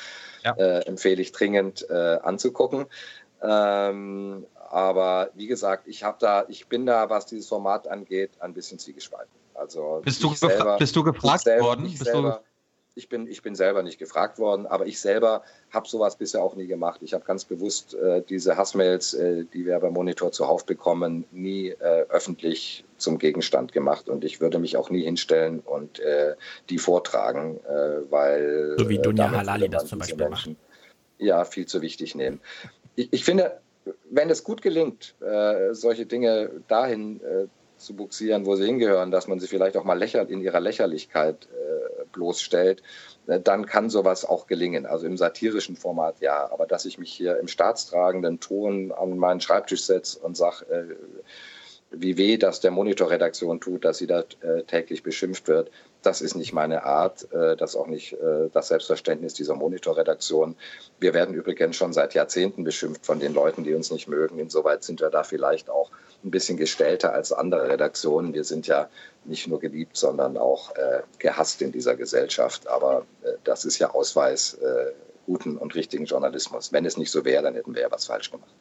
Ja. 0.44 0.80
empfehle 0.82 1.22
ich 1.22 1.32
dringend 1.32 1.90
anzugucken. 1.90 2.88
Ähm, 3.44 4.46
aber 4.70 5.30
wie 5.36 5.48
gesagt, 5.48 5.88
ich 5.88 6.04
habe 6.04 6.18
da, 6.20 6.46
ich 6.48 6.68
bin 6.68 6.86
da, 6.86 7.10
was 7.10 7.26
dieses 7.26 7.48
Format 7.48 7.88
angeht, 7.88 8.32
ein 8.40 8.54
bisschen 8.54 8.80
zwiegespalten. 8.80 9.32
Also 9.54 10.02
bist 10.04 10.24
du, 10.24 10.34
selber, 10.34 10.78
bist 10.78 10.96
du 10.96 11.04
gefragt 11.04 11.44
selber, 11.44 11.66
worden? 11.66 11.86
Ich, 11.86 12.00
selber, 12.00 12.42
ich, 12.96 13.10
bin, 13.10 13.28
ich 13.28 13.44
bin 13.44 13.54
selber 13.54 13.84
nicht 13.84 14.00
gefragt 14.00 14.40
worden, 14.40 14.66
aber 14.66 14.88
ich 14.88 15.00
selber 15.00 15.44
habe 15.72 15.88
sowas 15.88 16.16
bisher 16.16 16.42
auch 16.42 16.56
nie 16.56 16.66
gemacht. 16.66 17.02
Ich 17.04 17.14
habe 17.14 17.24
ganz 17.24 17.46
bewusst 17.46 17.94
äh, 17.94 18.24
diese 18.28 18.58
Hassmails, 18.58 19.14
äh, 19.14 19.46
die 19.54 19.66
wir 19.66 19.80
beim 19.80 19.94
Monitor 19.94 20.32
zuhauf 20.32 20.66
bekommen, 20.66 21.26
nie 21.32 21.68
äh, 21.68 22.06
öffentlich 22.10 22.84
zum 22.98 23.20
Gegenstand 23.20 23.74
gemacht 23.74 24.10
und 24.10 24.24
ich 24.24 24.42
würde 24.42 24.58
mich 24.58 24.78
auch 24.78 24.90
nie 24.90 25.04
hinstellen 25.04 25.60
und 25.60 26.00
äh, 26.00 26.36
die 26.70 26.80
vortragen, 26.80 27.60
äh, 27.66 28.10
weil 28.10 28.76
so 28.80 28.90
wie 28.90 28.98
Dunja 28.98 29.30
Halali 29.30 29.70
das 29.70 29.86
zum 29.86 30.00
Beispiel 30.00 30.18
Menschen, 30.18 30.54
macht. 30.54 31.20
Ja, 31.20 31.46
viel 31.46 31.68
zu 31.68 31.82
wichtig 31.82 32.16
nehmen 32.16 32.40
ich, 32.96 33.12
ich 33.12 33.24
finde, 33.24 33.60
wenn 34.10 34.30
es 34.30 34.44
gut 34.44 34.62
gelingt, 34.62 35.16
äh, 35.22 35.74
solche 35.74 36.06
Dinge 36.06 36.52
dahin 36.68 37.22
äh, 37.22 37.48
zu 37.78 37.96
buxieren, 37.96 38.46
wo 38.46 38.56
sie 38.56 38.66
hingehören, 38.66 39.12
dass 39.12 39.28
man 39.28 39.40
sie 39.40 39.48
vielleicht 39.48 39.76
auch 39.76 39.84
mal 39.84 39.98
lächert, 39.98 40.30
in 40.32 40.42
ihrer 40.42 40.60
Lächerlichkeit 40.60 41.48
äh, 41.52 42.06
bloßstellt, 42.14 42.82
äh, 43.28 43.40
dann 43.40 43.66
kann 43.66 43.90
sowas 43.90 44.26
auch 44.26 44.48
gelingen. 44.48 44.86
Also 44.86 45.06
im 45.06 45.18
satirischen 45.18 45.76
Format 45.76 46.22
ja, 46.22 46.50
aber 46.52 46.66
dass 46.66 46.86
ich 46.86 46.98
mich 46.98 47.12
hier 47.12 47.38
im 47.40 47.48
staatstragenden 47.48 48.40
Ton 48.40 48.92
an 48.92 49.18
meinen 49.18 49.42
Schreibtisch 49.42 49.84
setze 49.84 50.20
und 50.20 50.38
sage, 50.38 50.66
äh, 50.70 50.96
wie 51.92 52.18
weh 52.18 52.38
das 52.38 52.60
der 52.60 52.72
Monitorredaktion 52.72 53.60
tut, 53.60 53.86
dass 53.86 53.98
sie 54.00 54.08
da 54.08 54.24
äh, 54.42 54.64
täglich 54.64 55.04
beschimpft 55.04 55.48
wird. 55.48 55.70
Das 56.04 56.22
ist 56.22 56.36
nicht 56.36 56.54
meine 56.54 56.84
Art, 56.84 57.32
äh, 57.32 57.56
das 57.56 57.72
ist 57.72 57.76
auch 57.78 57.88
nicht 57.88 58.14
äh, 58.14 58.50
das 58.52 58.68
Selbstverständnis 58.68 59.34
dieser 59.34 59.56
Monitorredaktion. 59.56 60.56
Wir 61.00 61.14
werden 61.14 61.34
übrigens 61.34 61.78
schon 61.78 61.94
seit 61.94 62.14
Jahrzehnten 62.14 62.64
beschimpft 62.64 63.06
von 63.06 63.20
den 63.20 63.34
Leuten, 63.34 63.64
die 63.64 63.74
uns 63.74 63.90
nicht 63.90 64.08
mögen. 64.08 64.38
Insoweit 64.38 64.84
sind 64.84 65.00
wir 65.00 65.10
da 65.10 65.24
vielleicht 65.24 65.70
auch 65.70 65.90
ein 66.24 66.32
bisschen 66.32 66.58
gestellter 66.58 67.14
als 67.14 67.32
andere 67.32 67.70
Redaktionen. 67.70 68.34
Wir 68.34 68.44
sind 68.44 68.68
ja 68.68 68.90
nicht 69.24 69.48
nur 69.48 69.60
geliebt, 69.60 69.96
sondern 69.96 70.38
auch 70.38 70.76
äh, 70.76 71.02
gehasst 71.20 71.62
in 71.62 71.72
dieser 71.72 71.96
Gesellschaft. 71.96 72.68
Aber 72.68 73.06
das 73.46 73.66
ist 73.66 73.80
ja 73.80 73.92
Ausweis 73.92 74.58
guten 75.26 75.58
und 75.58 75.76
richtigen 75.76 76.06
Journalismus. 76.06 76.74
Wenn 76.74 76.86
es 76.86 76.98
nicht 76.98 77.12
so 77.12 77.24
wäre, 77.24 77.44
dann 77.44 77.56
hätten 77.56 77.74
wir 77.74 77.82
ja 77.82 77.92
was 77.92 78.06
falsch 78.06 78.32
gemacht. 78.32 78.52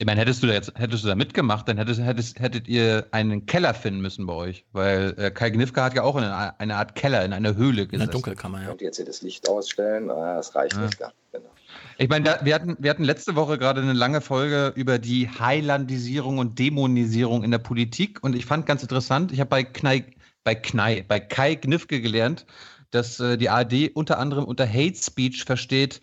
Ich 0.00 0.06
meine, 0.06 0.20
hättest 0.20 0.44
du 0.44 0.46
da 0.46 0.52
jetzt, 0.52 0.72
hättest 0.76 1.02
du 1.02 1.08
da 1.08 1.16
mitgemacht, 1.16 1.66
dann 1.66 1.76
hättest, 1.76 2.00
hättest, 2.00 2.38
hättet 2.38 2.68
ihr 2.68 3.08
einen 3.10 3.46
Keller 3.46 3.74
finden 3.74 4.00
müssen 4.00 4.26
bei 4.26 4.32
euch. 4.32 4.64
Weil 4.70 5.12
äh, 5.18 5.32
Kai 5.32 5.50
Gnifka 5.50 5.82
hat 5.82 5.94
ja 5.94 6.04
auch 6.04 6.14
eine, 6.14 6.58
eine 6.60 6.76
Art 6.76 6.94
Keller 6.94 7.24
in 7.24 7.32
einer 7.32 7.56
Höhle 7.56 7.88
gesessen. 7.88 7.94
In 7.94 7.98
der 8.06 8.12
Dunkelkammer, 8.12 8.62
ja. 8.62 8.74
Ihr 8.74 8.76
jetzt 8.80 8.96
hier 8.96 9.06
das 9.06 9.22
Licht 9.22 9.48
ausstellen? 9.48 10.08
Ah, 10.08 10.36
das 10.36 10.54
reicht 10.54 10.76
ja. 10.76 10.82
nicht. 10.82 11.00
Gar. 11.00 11.12
Genau. 11.32 11.50
Ich 11.98 12.08
meine, 12.08 12.24
da, 12.26 12.38
wir, 12.44 12.54
hatten, 12.54 12.76
wir 12.78 12.90
hatten 12.90 13.02
letzte 13.02 13.34
Woche 13.34 13.58
gerade 13.58 13.80
eine 13.80 13.92
lange 13.92 14.20
Folge 14.20 14.72
über 14.76 15.00
die 15.00 15.28
Highlandisierung 15.28 16.38
und 16.38 16.60
Dämonisierung 16.60 17.42
in 17.42 17.50
der 17.50 17.58
Politik. 17.58 18.22
Und 18.22 18.36
ich 18.36 18.46
fand 18.46 18.66
ganz 18.66 18.82
interessant, 18.82 19.32
ich 19.32 19.40
habe 19.40 19.50
bei 19.50 19.64
Knei, 19.64 20.04
bei 20.44 20.54
Knei, 20.54 21.04
bei 21.08 21.18
Kai 21.18 21.56
Gnifke 21.56 22.00
gelernt, 22.00 22.46
dass 22.92 23.18
äh, 23.18 23.36
die 23.36 23.50
ARD 23.50 23.90
unter 23.94 24.20
anderem 24.20 24.44
unter 24.44 24.68
Hate 24.68 24.96
Speech 24.96 25.42
versteht 25.42 26.00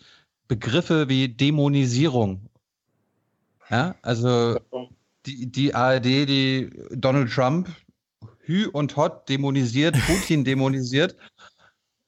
Begriffe 0.48 1.08
wie 1.08 1.28
Dämonisierung 1.28 2.50
ja, 3.70 3.94
also 4.02 4.58
die, 5.26 5.50
die 5.50 5.74
ARD, 5.74 6.04
die 6.04 6.70
Donald 6.90 7.32
Trump 7.32 7.68
Hü 8.46 8.68
und 8.68 8.96
Hot 8.96 9.28
dämonisiert, 9.28 9.96
Putin 10.06 10.44
dämonisiert, 10.44 11.16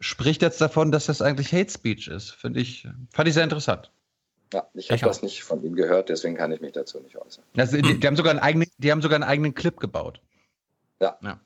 spricht 0.01 0.43
jetzt 0.43 0.61
davon, 0.61 0.93
dass 0.93 1.07
das 1.07 1.21
eigentlich 1.21 1.53
Hate 1.53 1.71
Speech 1.71 2.09
ist. 2.09 2.31
Finde 2.31 2.61
ich, 2.61 2.87
fand 3.13 3.29
ich 3.29 3.35
sehr 3.35 3.45
interessant. 3.45 3.91
Ja, 4.55 4.67
ich 4.73 4.91
habe 4.91 5.03
das 5.03 5.21
nicht 5.21 5.43
von 5.45 5.63
ihm 5.63 5.75
gehört, 5.75 6.09
deswegen 6.09 6.37
kann 6.37 6.53
ich 6.53 6.61
mich 6.61 6.73
dazu 6.73 7.01
nicht 7.01 7.17
äußern. 7.17 7.45
Also, 7.57 7.77
die, 7.77 8.01
die, 8.01 8.07
haben 8.07 8.17
sogar 8.17 8.31
einen 8.31 8.41
eigenen, 8.41 8.69
die 8.79 8.91
haben 8.91 9.03
sogar 9.03 9.17
einen 9.17 9.29
eigenen 9.29 9.55
Clip 9.55 9.79
gebaut. 9.79 10.23
Ja. 11.01 11.19
ja. 11.23 11.41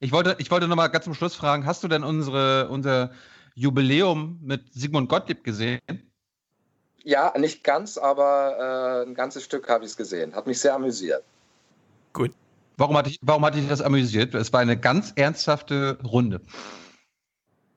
Ich 0.00 0.12
wollte, 0.12 0.36
ich 0.38 0.50
wollte 0.50 0.68
nochmal 0.68 0.90
ganz 0.90 1.04
zum 1.04 1.14
Schluss 1.14 1.34
fragen, 1.34 1.64
hast 1.64 1.82
du 1.82 1.88
denn 1.88 2.04
unsere, 2.04 2.68
unser 2.68 3.12
Jubiläum 3.54 4.38
mit 4.42 4.72
Sigmund 4.72 5.08
Gottlieb 5.08 5.44
gesehen? 5.44 5.80
Ja, 7.04 7.32
nicht 7.38 7.64
ganz, 7.64 7.96
aber 7.98 9.04
äh, 9.04 9.08
ein 9.08 9.14
ganzes 9.14 9.44
Stück 9.44 9.68
habe 9.68 9.84
ich 9.84 9.92
es 9.92 9.96
gesehen. 9.96 10.34
Hat 10.34 10.46
mich 10.46 10.60
sehr 10.60 10.74
amüsiert. 10.74 11.22
Gut. 12.12 12.32
Warum 12.76 12.96
hatte, 12.96 13.10
ich, 13.10 13.18
warum 13.20 13.44
hatte 13.44 13.58
ich 13.58 13.68
das 13.68 13.82
amüsiert? 13.82 14.34
Es 14.34 14.52
war 14.52 14.60
eine 14.60 14.78
ganz 14.78 15.12
ernsthafte 15.16 15.98
Runde. 16.02 16.40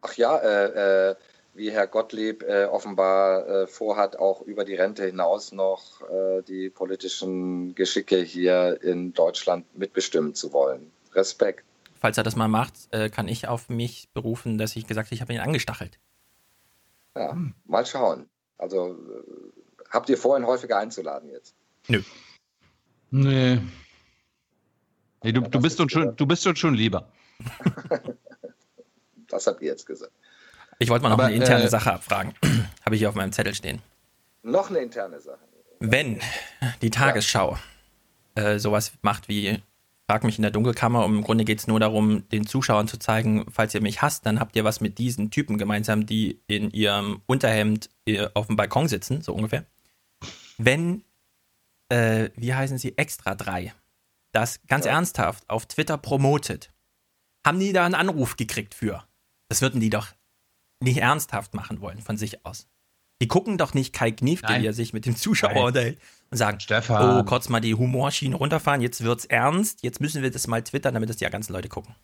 Ach 0.02 0.14
ja, 0.16 0.38
äh, 0.38 1.10
äh, 1.11 1.16
wie 1.53 1.72
Herr 1.72 1.88
Gottlieb 1.88 2.43
äh, 2.43 2.66
offenbar 2.66 3.48
äh, 3.48 3.68
vorhat, 3.68 4.18
auch 4.18 4.42
über 4.42 4.66
die 4.66 4.76
Rente 4.76 5.06
hinaus 5.06 5.52
noch 5.52 6.02
äh, 6.10 6.42
die 6.42 6.69
politischen 6.69 7.76
Geschicke 7.76 8.18
hier 8.18 8.82
in 8.82 9.14
Deutschland 9.14 9.66
mitbestimmen 9.77 10.35
zu 10.35 10.53
wollen. 10.53 10.92
Respekt. 11.14 11.64
Falls 12.00 12.18
er 12.18 12.24
das 12.24 12.35
mal 12.35 12.48
macht, 12.48 12.74
äh, 12.92 13.10
kann 13.10 13.27
ich 13.27 13.48
auf 13.48 13.69
mich 13.69 14.10
berufen, 14.14 14.58
dass 14.58 14.76
ich 14.76 14.88
gesagt 14.88 15.08
habe, 15.08 15.16
ich 15.16 15.22
habe 15.22 15.34
ihn 15.34 15.40
angestachelt. 15.40 16.00
Ja, 17.16 17.38
mal 17.66 17.85
schauen. 17.85 18.30
Also 18.64 18.93
äh, 18.93 19.83
habt 19.90 20.08
ihr 20.08 20.17
vor, 20.17 20.38
ihn 20.38 20.48
häufiger 20.48 20.77
einzuladen 20.77 21.30
jetzt? 21.30 21.53
Nö. 21.90 22.01
Nee. 23.11 23.59
Nee, 25.22 25.32
du, 25.33 25.42
du, 25.42 25.59
bist 25.59 25.82
uns 25.82 25.92
schon, 25.92 26.16
du 26.16 26.25
bist 26.25 26.48
uns 26.48 26.59
schon 26.59 26.74
lieber. 26.74 27.11
das 29.27 29.48
habt 29.48 29.61
ihr 29.61 29.67
jetzt 29.67 29.85
gesagt. 29.85 30.14
Ich 30.80 30.90
wollte 30.90 31.03
mal 31.03 31.09
noch 31.09 31.17
Aber, 31.17 31.25
eine 31.25 31.35
interne 31.35 31.66
äh, 31.66 31.69
Sache 31.69 31.92
abfragen. 31.92 32.33
Habe 32.85 32.95
ich 32.95 33.00
hier 33.00 33.09
auf 33.09 33.16
meinem 33.16 33.33
Zettel 33.33 33.53
stehen. 33.53 33.82
Noch 34.43 34.69
eine 34.69 34.80
interne 34.80 35.19
Sache. 35.19 35.43
Wenn 35.80 36.22
die 36.82 36.90
Tagesschau 36.90 37.58
äh, 38.35 38.59
sowas 38.59 38.93
macht 39.01 39.27
wie 39.27 39.61
Frag 40.09 40.25
mich 40.25 40.38
in 40.38 40.41
der 40.41 40.51
Dunkelkammer 40.51 41.06
und 41.06 41.15
im 41.15 41.23
Grunde 41.23 41.45
geht 41.45 41.59
es 41.59 41.67
nur 41.67 41.80
darum, 41.80 42.27
den 42.30 42.45
Zuschauern 42.45 42.90
zu 42.90 42.98
zeigen, 42.98 43.45
falls 43.49 43.73
ihr 43.73 43.82
mich 43.82 44.01
hasst, 44.01 44.25
dann 44.25 44.40
habt 44.40 44.56
ihr 44.56 44.65
was 44.65 44.82
mit 44.82 44.98
diesen 44.98 45.32
Typen 45.32 45.57
gemeinsam, 45.57 46.06
die 46.06 46.41
in 46.48 46.72
ihrem 46.72 47.22
Unterhemd 47.25 47.90
äh, 48.06 48.27
auf 48.33 48.48
dem 48.48 48.57
Balkon 48.57 48.90
sitzen, 48.90 49.22
so 49.22 49.33
ungefähr. 49.33 49.65
Wenn, 50.57 51.03
äh, 51.90 52.30
wie 52.35 52.53
heißen 52.53 52.77
sie, 52.77 52.98
Extra 52.98 53.33
3, 53.33 53.73
das 54.33 54.59
ganz 54.67 54.85
ernsthaft 54.85 55.49
auf 55.49 55.67
Twitter 55.67 55.98
promotet, 55.98 56.73
haben 57.45 57.59
die 57.59 57.72
da 57.72 57.85
einen 57.85 57.95
Anruf 57.95 58.35
gekriegt 58.35 58.73
für? 58.73 59.06
Das 59.48 59.61
würden 59.61 59.80
die 59.80 59.90
doch 59.90 60.07
nicht 60.82 60.98
ernsthaft 60.98 61.53
machen 61.53 61.80
wollen 61.80 62.01
von 62.01 62.17
sich 62.17 62.45
aus. 62.45 62.67
Die 63.22 63.27
gucken 63.30 63.57
doch 63.57 63.73
nicht 63.73 63.93
Kai 63.93 64.11
Kniefke, 64.11 64.48
Nein. 64.48 64.61
wie 64.61 64.67
er 64.67 64.73
sich 64.73 64.91
mit 64.91 65.06
dem 65.06 65.15
Zuschauer 65.15 65.53
Nein. 65.53 65.64
unterhält 65.64 65.99
und 66.34 66.38
sagen, 66.38 66.60
Stefan. 66.60 67.20
oh, 67.20 67.24
kurz 67.24 67.50
mal 67.50 67.60
die 67.62 67.74
Humorschiene 67.76 68.36
runterfahren, 68.36 68.82
jetzt 68.82 69.03
wird's 69.03 69.26
ernst, 69.26 69.84
jetzt 69.84 70.02
müssen 70.02 70.22
wir 70.22 70.30
das 70.32 70.48
mal 70.48 70.62
twittern, 70.64 70.94
damit 70.94 71.10
das 71.10 71.18
die 71.18 71.26
ganzen 71.26 71.53
Leute 71.53 71.70
gucken. 71.70 71.95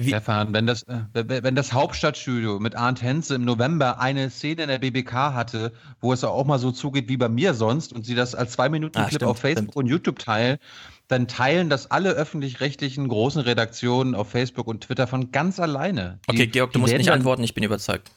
Stefan, 0.00 0.52
wenn 0.52 0.66
das, 0.66 0.82
äh, 0.84 0.98
wenn 1.14 1.54
das 1.54 1.72
Hauptstadtstudio 1.72 2.58
mit 2.58 2.74
Arndt 2.74 3.02
Henze 3.02 3.36
im 3.36 3.44
November 3.44 4.00
eine 4.00 4.30
Szene 4.30 4.62
in 4.64 4.68
der 4.68 4.78
BBK 4.80 5.32
hatte, 5.32 5.72
wo 6.00 6.12
es 6.12 6.24
auch 6.24 6.44
mal 6.44 6.58
so 6.58 6.72
zugeht 6.72 7.08
wie 7.08 7.16
bei 7.16 7.28
mir 7.28 7.54
sonst 7.54 7.92
und 7.92 8.04
sie 8.04 8.16
das 8.16 8.34
als 8.34 8.52
zwei 8.52 8.68
Minuten 8.68 8.98
Ah, 8.98 9.02
Clip 9.04 9.16
stimmt, 9.20 9.30
auf 9.30 9.38
Facebook 9.38 9.76
und 9.76 9.86
YouTube 9.86 10.18
teilen, 10.18 10.58
dann 11.06 11.28
teilen 11.28 11.70
das 11.70 11.88
alle 11.90 12.10
öffentlich-rechtlichen 12.10 13.06
großen 13.06 13.40
Redaktionen 13.42 14.16
auf 14.16 14.28
Facebook 14.28 14.66
und 14.66 14.80
Twitter 14.82 15.06
von 15.06 15.30
ganz 15.30 15.60
alleine. 15.60 16.18
Die- 16.28 16.32
Okay, 16.34 16.46
Georg, 16.48 16.72
du 16.72 16.80
musst 16.80 16.96
nicht 16.96 17.12
antworten, 17.12 17.44
ich 17.44 17.54
bin 17.54 17.62
überzeugt. 17.62 18.10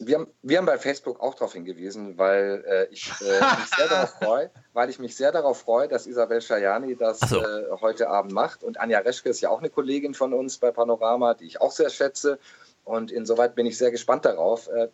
Wir 0.00 0.16
haben, 0.16 0.28
wir 0.42 0.58
haben 0.58 0.66
bei 0.66 0.78
Facebook 0.78 1.20
auch 1.20 1.34
darauf 1.34 1.54
hingewiesen, 1.54 2.18
weil 2.18 2.64
äh, 2.66 2.86
ich 2.92 3.10
äh, 3.20 3.40
mich 3.58 3.70
sehr 3.76 3.88
darauf 3.88 4.10
freue, 4.10 4.50
weil 4.72 4.90
ich 4.90 4.98
mich 4.98 5.16
sehr 5.16 5.32
darauf 5.32 5.60
freue, 5.60 5.88
dass 5.88 6.06
Isabel 6.06 6.40
Schajani 6.40 6.96
das 6.96 7.18
so. 7.20 7.42
äh, 7.42 7.64
heute 7.80 8.08
Abend 8.08 8.32
macht. 8.32 8.62
Und 8.62 8.78
Anja 8.78 9.00
Reschke 9.00 9.28
ist 9.28 9.40
ja 9.40 9.50
auch 9.50 9.58
eine 9.58 9.70
Kollegin 9.70 10.14
von 10.14 10.32
uns 10.32 10.58
bei 10.58 10.70
Panorama, 10.70 11.34
die 11.34 11.46
ich 11.46 11.60
auch 11.60 11.72
sehr 11.72 11.90
schätze. 11.90 12.38
Und 12.84 13.10
insoweit 13.10 13.54
bin 13.54 13.66
ich 13.66 13.76
sehr 13.76 13.90
gespannt 13.90 14.24
darauf. 14.24 14.68
Äh, 14.68 14.88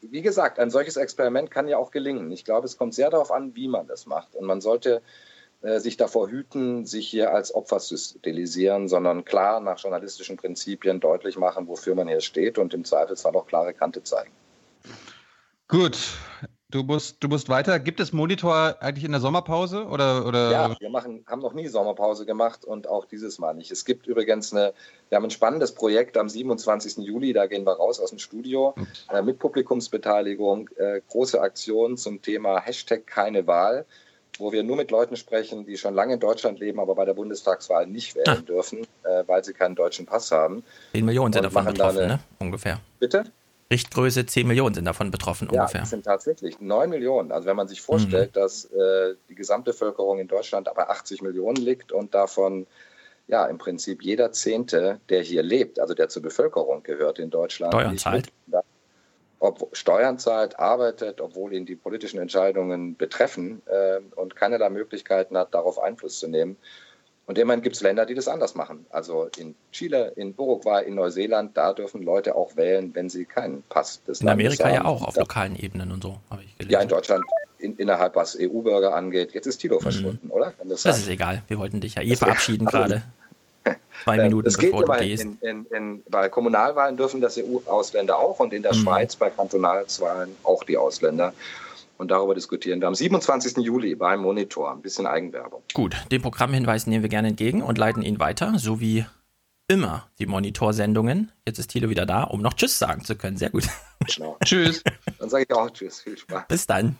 wie 0.00 0.22
gesagt, 0.22 0.58
ein 0.58 0.70
solches 0.70 0.96
Experiment 0.96 1.50
kann 1.50 1.68
ja 1.68 1.76
auch 1.76 1.90
gelingen. 1.90 2.30
Ich 2.30 2.44
glaube, 2.44 2.66
es 2.66 2.78
kommt 2.78 2.94
sehr 2.94 3.10
darauf 3.10 3.30
an, 3.30 3.54
wie 3.54 3.68
man 3.68 3.86
das 3.86 4.06
macht. 4.06 4.34
Und 4.34 4.46
man 4.46 4.60
sollte 4.60 5.02
sich 5.60 5.96
davor 5.96 6.28
hüten, 6.30 6.86
sich 6.86 7.08
hier 7.08 7.32
als 7.32 7.52
Opfer 7.54 7.78
zu 7.78 7.96
stilisieren, 7.96 8.86
sondern 8.86 9.24
klar 9.24 9.58
nach 9.60 9.78
journalistischen 9.78 10.36
Prinzipien 10.36 11.00
deutlich 11.00 11.36
machen, 11.36 11.66
wofür 11.66 11.94
man 11.94 12.06
hier 12.06 12.20
steht 12.20 12.58
und 12.58 12.74
im 12.74 12.84
Zweifelsfall 12.84 13.34
auch 13.34 13.46
klare 13.46 13.74
Kante 13.74 14.02
zeigen. 14.04 14.30
Gut, 15.66 15.98
du 16.70 16.82
musst, 16.82 17.22
du 17.22 17.28
musst 17.28 17.48
weiter. 17.48 17.78
Gibt 17.78 18.00
es 18.00 18.12
Monitor 18.12 18.76
eigentlich 18.80 19.04
in 19.04 19.12
der 19.12 19.20
Sommerpause 19.20 19.84
oder, 19.86 20.26
oder? 20.26 20.50
Ja, 20.50 20.80
wir 20.80 20.90
machen, 20.90 21.24
haben 21.26 21.42
noch 21.42 21.52
nie 21.52 21.68
Sommerpause 21.68 22.24
gemacht 22.24 22.64
und 22.64 22.88
auch 22.88 23.04
dieses 23.04 23.38
Mal 23.38 23.54
nicht. 23.54 23.70
Es 23.70 23.84
gibt 23.84 24.06
übrigens 24.06 24.52
eine, 24.52 24.72
wir 25.08 25.16
haben 25.16 25.24
ein 25.24 25.30
spannendes 25.30 25.74
Projekt 25.74 26.16
am 26.16 26.28
27. 26.28 27.04
Juli, 27.04 27.32
da 27.32 27.46
gehen 27.46 27.66
wir 27.66 27.74
raus 27.74 28.00
aus 28.00 28.10
dem 28.10 28.18
Studio 28.18 28.74
äh, 29.12 29.20
mit 29.20 29.38
Publikumsbeteiligung, 29.38 30.70
äh, 30.76 31.02
große 31.08 31.40
Aktion 31.40 31.96
zum 31.96 32.22
Thema 32.22 32.60
Hashtag 32.60 33.06
keine 33.06 33.46
Wahl, 33.46 33.86
wo 34.38 34.52
wir 34.52 34.62
nur 34.62 34.76
mit 34.76 34.90
Leuten 34.90 35.16
sprechen, 35.16 35.64
die 35.66 35.76
schon 35.76 35.94
lange 35.94 36.14
in 36.14 36.20
Deutschland 36.20 36.58
leben, 36.60 36.80
aber 36.80 36.94
bei 36.94 37.04
der 37.04 37.14
Bundestagswahl 37.14 37.86
nicht 37.86 38.14
wählen 38.16 38.44
dürfen, 38.46 38.80
äh, 39.04 39.24
weil 39.26 39.44
sie 39.44 39.52
keinen 39.52 39.74
deutschen 39.74 40.06
Pass 40.06 40.30
haben. 40.30 40.62
10 40.92 41.04
Millionen 41.04 41.32
sind 41.32 41.44
davon 41.44 41.64
betroffen, 41.66 41.98
eine- 41.98 42.06
ne? 42.14 42.20
Ungefähr. 42.38 42.80
Bitte? 42.98 43.24
Richtgröße 43.70 44.24
10 44.24 44.46
Millionen 44.46 44.74
sind 44.74 44.86
davon 44.86 45.10
betroffen, 45.10 45.48
Ja, 45.52 45.60
ungefähr. 45.62 45.82
es 45.82 45.90
sind 45.90 46.04
tatsächlich 46.04 46.58
9 46.60 46.88
Millionen. 46.88 47.32
Also 47.32 47.46
wenn 47.48 47.56
man 47.56 47.68
sich 47.68 47.82
vorstellt, 47.82 48.34
dass 48.34 48.64
äh, 48.66 49.14
die 49.28 49.34
Gesamtbevölkerung 49.34 50.18
in 50.20 50.28
Deutschland 50.28 50.68
bei 50.74 50.88
80 50.88 51.20
Millionen 51.20 51.56
liegt 51.56 51.92
und 51.92 52.14
davon 52.14 52.66
ja 53.26 53.44
im 53.44 53.58
Prinzip 53.58 54.02
jeder 54.02 54.32
Zehnte, 54.32 55.00
der 55.10 55.20
hier 55.20 55.42
lebt, 55.42 55.78
also 55.80 55.92
der 55.92 56.08
zur 56.08 56.22
Bevölkerung 56.22 56.82
gehört 56.82 57.18
in 57.18 57.28
Deutschland, 57.28 57.74
Steuern 57.74 57.98
zahlt. 57.98 58.28
Ob 59.40 59.68
Steuern 59.76 60.18
zahlt, 60.18 60.58
arbeitet, 60.58 61.20
obwohl 61.20 61.52
ihn 61.52 61.64
die 61.66 61.76
politischen 61.76 62.18
Entscheidungen 62.18 62.96
betreffen 62.96 63.62
äh, 63.66 64.00
und 64.16 64.34
keinerlei 64.36 64.68
Möglichkeiten 64.70 65.36
hat, 65.36 65.54
darauf 65.54 65.78
Einfluss 65.78 66.18
zu 66.18 66.28
nehmen. 66.28 66.56
Und 67.26 67.36
immerhin 67.36 67.60
gibt 67.60 67.76
es 67.76 67.82
Länder, 67.82 68.06
die 68.06 68.14
das 68.14 68.26
anders 68.26 68.54
machen. 68.54 68.86
Also 68.88 69.28
in 69.36 69.54
Chile, 69.70 70.12
in 70.16 70.32
Uruguay, 70.36 70.82
in 70.84 70.94
Neuseeland, 70.94 71.54
da 71.56 71.74
dürfen 71.74 72.02
Leute 72.02 72.34
auch 72.34 72.56
wählen, 72.56 72.90
wenn 72.94 73.10
sie 73.10 73.26
keinen 73.26 73.62
Pass 73.68 74.02
des 74.04 74.22
In 74.22 74.28
Landes 74.28 74.46
Amerika 74.60 74.70
ja 74.70 74.78
haben. 74.78 74.86
auch, 74.86 75.02
auf 75.06 75.16
lokalen 75.16 75.54
Ebenen 75.56 75.92
und 75.92 76.02
so, 76.02 76.18
habe 76.30 76.42
ich 76.44 76.56
gelesen. 76.56 76.72
ja, 76.72 76.80
in 76.80 76.88
Deutschland 76.88 77.22
in, 77.58 77.76
innerhalb 77.76 78.16
was 78.16 78.36
EU-Bürger 78.40 78.94
angeht. 78.94 79.32
Jetzt 79.34 79.46
ist 79.46 79.58
Thilo 79.58 79.78
verschwunden, 79.78 80.30
oder? 80.30 80.54
Das 80.64 80.84
Das 80.84 80.98
ist 80.98 81.08
egal, 81.08 81.42
wir 81.48 81.58
wollten 81.58 81.80
dich 81.80 81.96
ja 81.96 82.02
eh 82.02 82.16
verabschieden 82.16 82.66
Also, 82.66 82.78
gerade. 82.78 83.02
Zwei 84.04 84.16
Äh, 84.18 84.22
Minuten 84.24 84.44
das 84.44 84.58
geht 84.58 84.72
bevor 84.72 84.96
du 84.96 85.04
gehst. 85.04 85.24
In, 85.24 85.38
in, 85.42 85.66
in, 85.66 86.02
bei 86.08 86.28
Kommunalwahlen 86.28 86.96
dürfen 86.96 87.20
das 87.20 87.38
EU-Ausländer 87.38 88.18
auch 88.18 88.38
und 88.40 88.52
in 88.52 88.62
der 88.62 88.74
Mhm. 88.74 88.78
Schweiz 88.78 89.16
bei 89.16 89.30
Kantonalwahlen 89.30 90.34
auch 90.44 90.64
die 90.64 90.76
Ausländer. 90.76 91.32
Und 91.98 92.12
darüber 92.12 92.34
diskutieren 92.34 92.80
wir 92.80 92.86
am 92.86 92.94
27. 92.94 93.56
Juli 93.56 93.96
beim 93.96 94.20
Monitor. 94.20 94.70
Ein 94.70 94.80
bisschen 94.82 95.06
Eigenwerbung. 95.06 95.62
Gut, 95.74 95.96
den 96.12 96.22
Programmhinweis 96.22 96.86
nehmen 96.86 97.02
wir 97.02 97.08
gerne 97.10 97.28
entgegen 97.28 97.60
und 97.62 97.76
leiten 97.76 98.02
ihn 98.02 98.20
weiter, 98.20 98.54
so 98.56 98.78
wie 98.80 99.04
immer 99.66 100.08
die 100.20 100.26
Monitorsendungen. 100.26 101.32
Jetzt 101.46 101.58
ist 101.58 101.72
Thilo 101.72 101.90
wieder 101.90 102.06
da, 102.06 102.22
um 102.22 102.40
noch 102.40 102.54
Tschüss 102.54 102.78
sagen 102.78 103.04
zu 103.04 103.16
können. 103.16 103.36
Sehr 103.36 103.50
gut. 103.50 103.64
Genau. 104.14 104.36
Tschüss. 104.44 104.82
Dann 105.18 105.28
sage 105.28 105.44
ich 105.48 105.54
auch 105.54 105.68
Tschüss. 105.70 106.00
Viel 106.00 106.16
Spaß. 106.16 106.44
Bis 106.46 106.66
dann. 106.68 106.96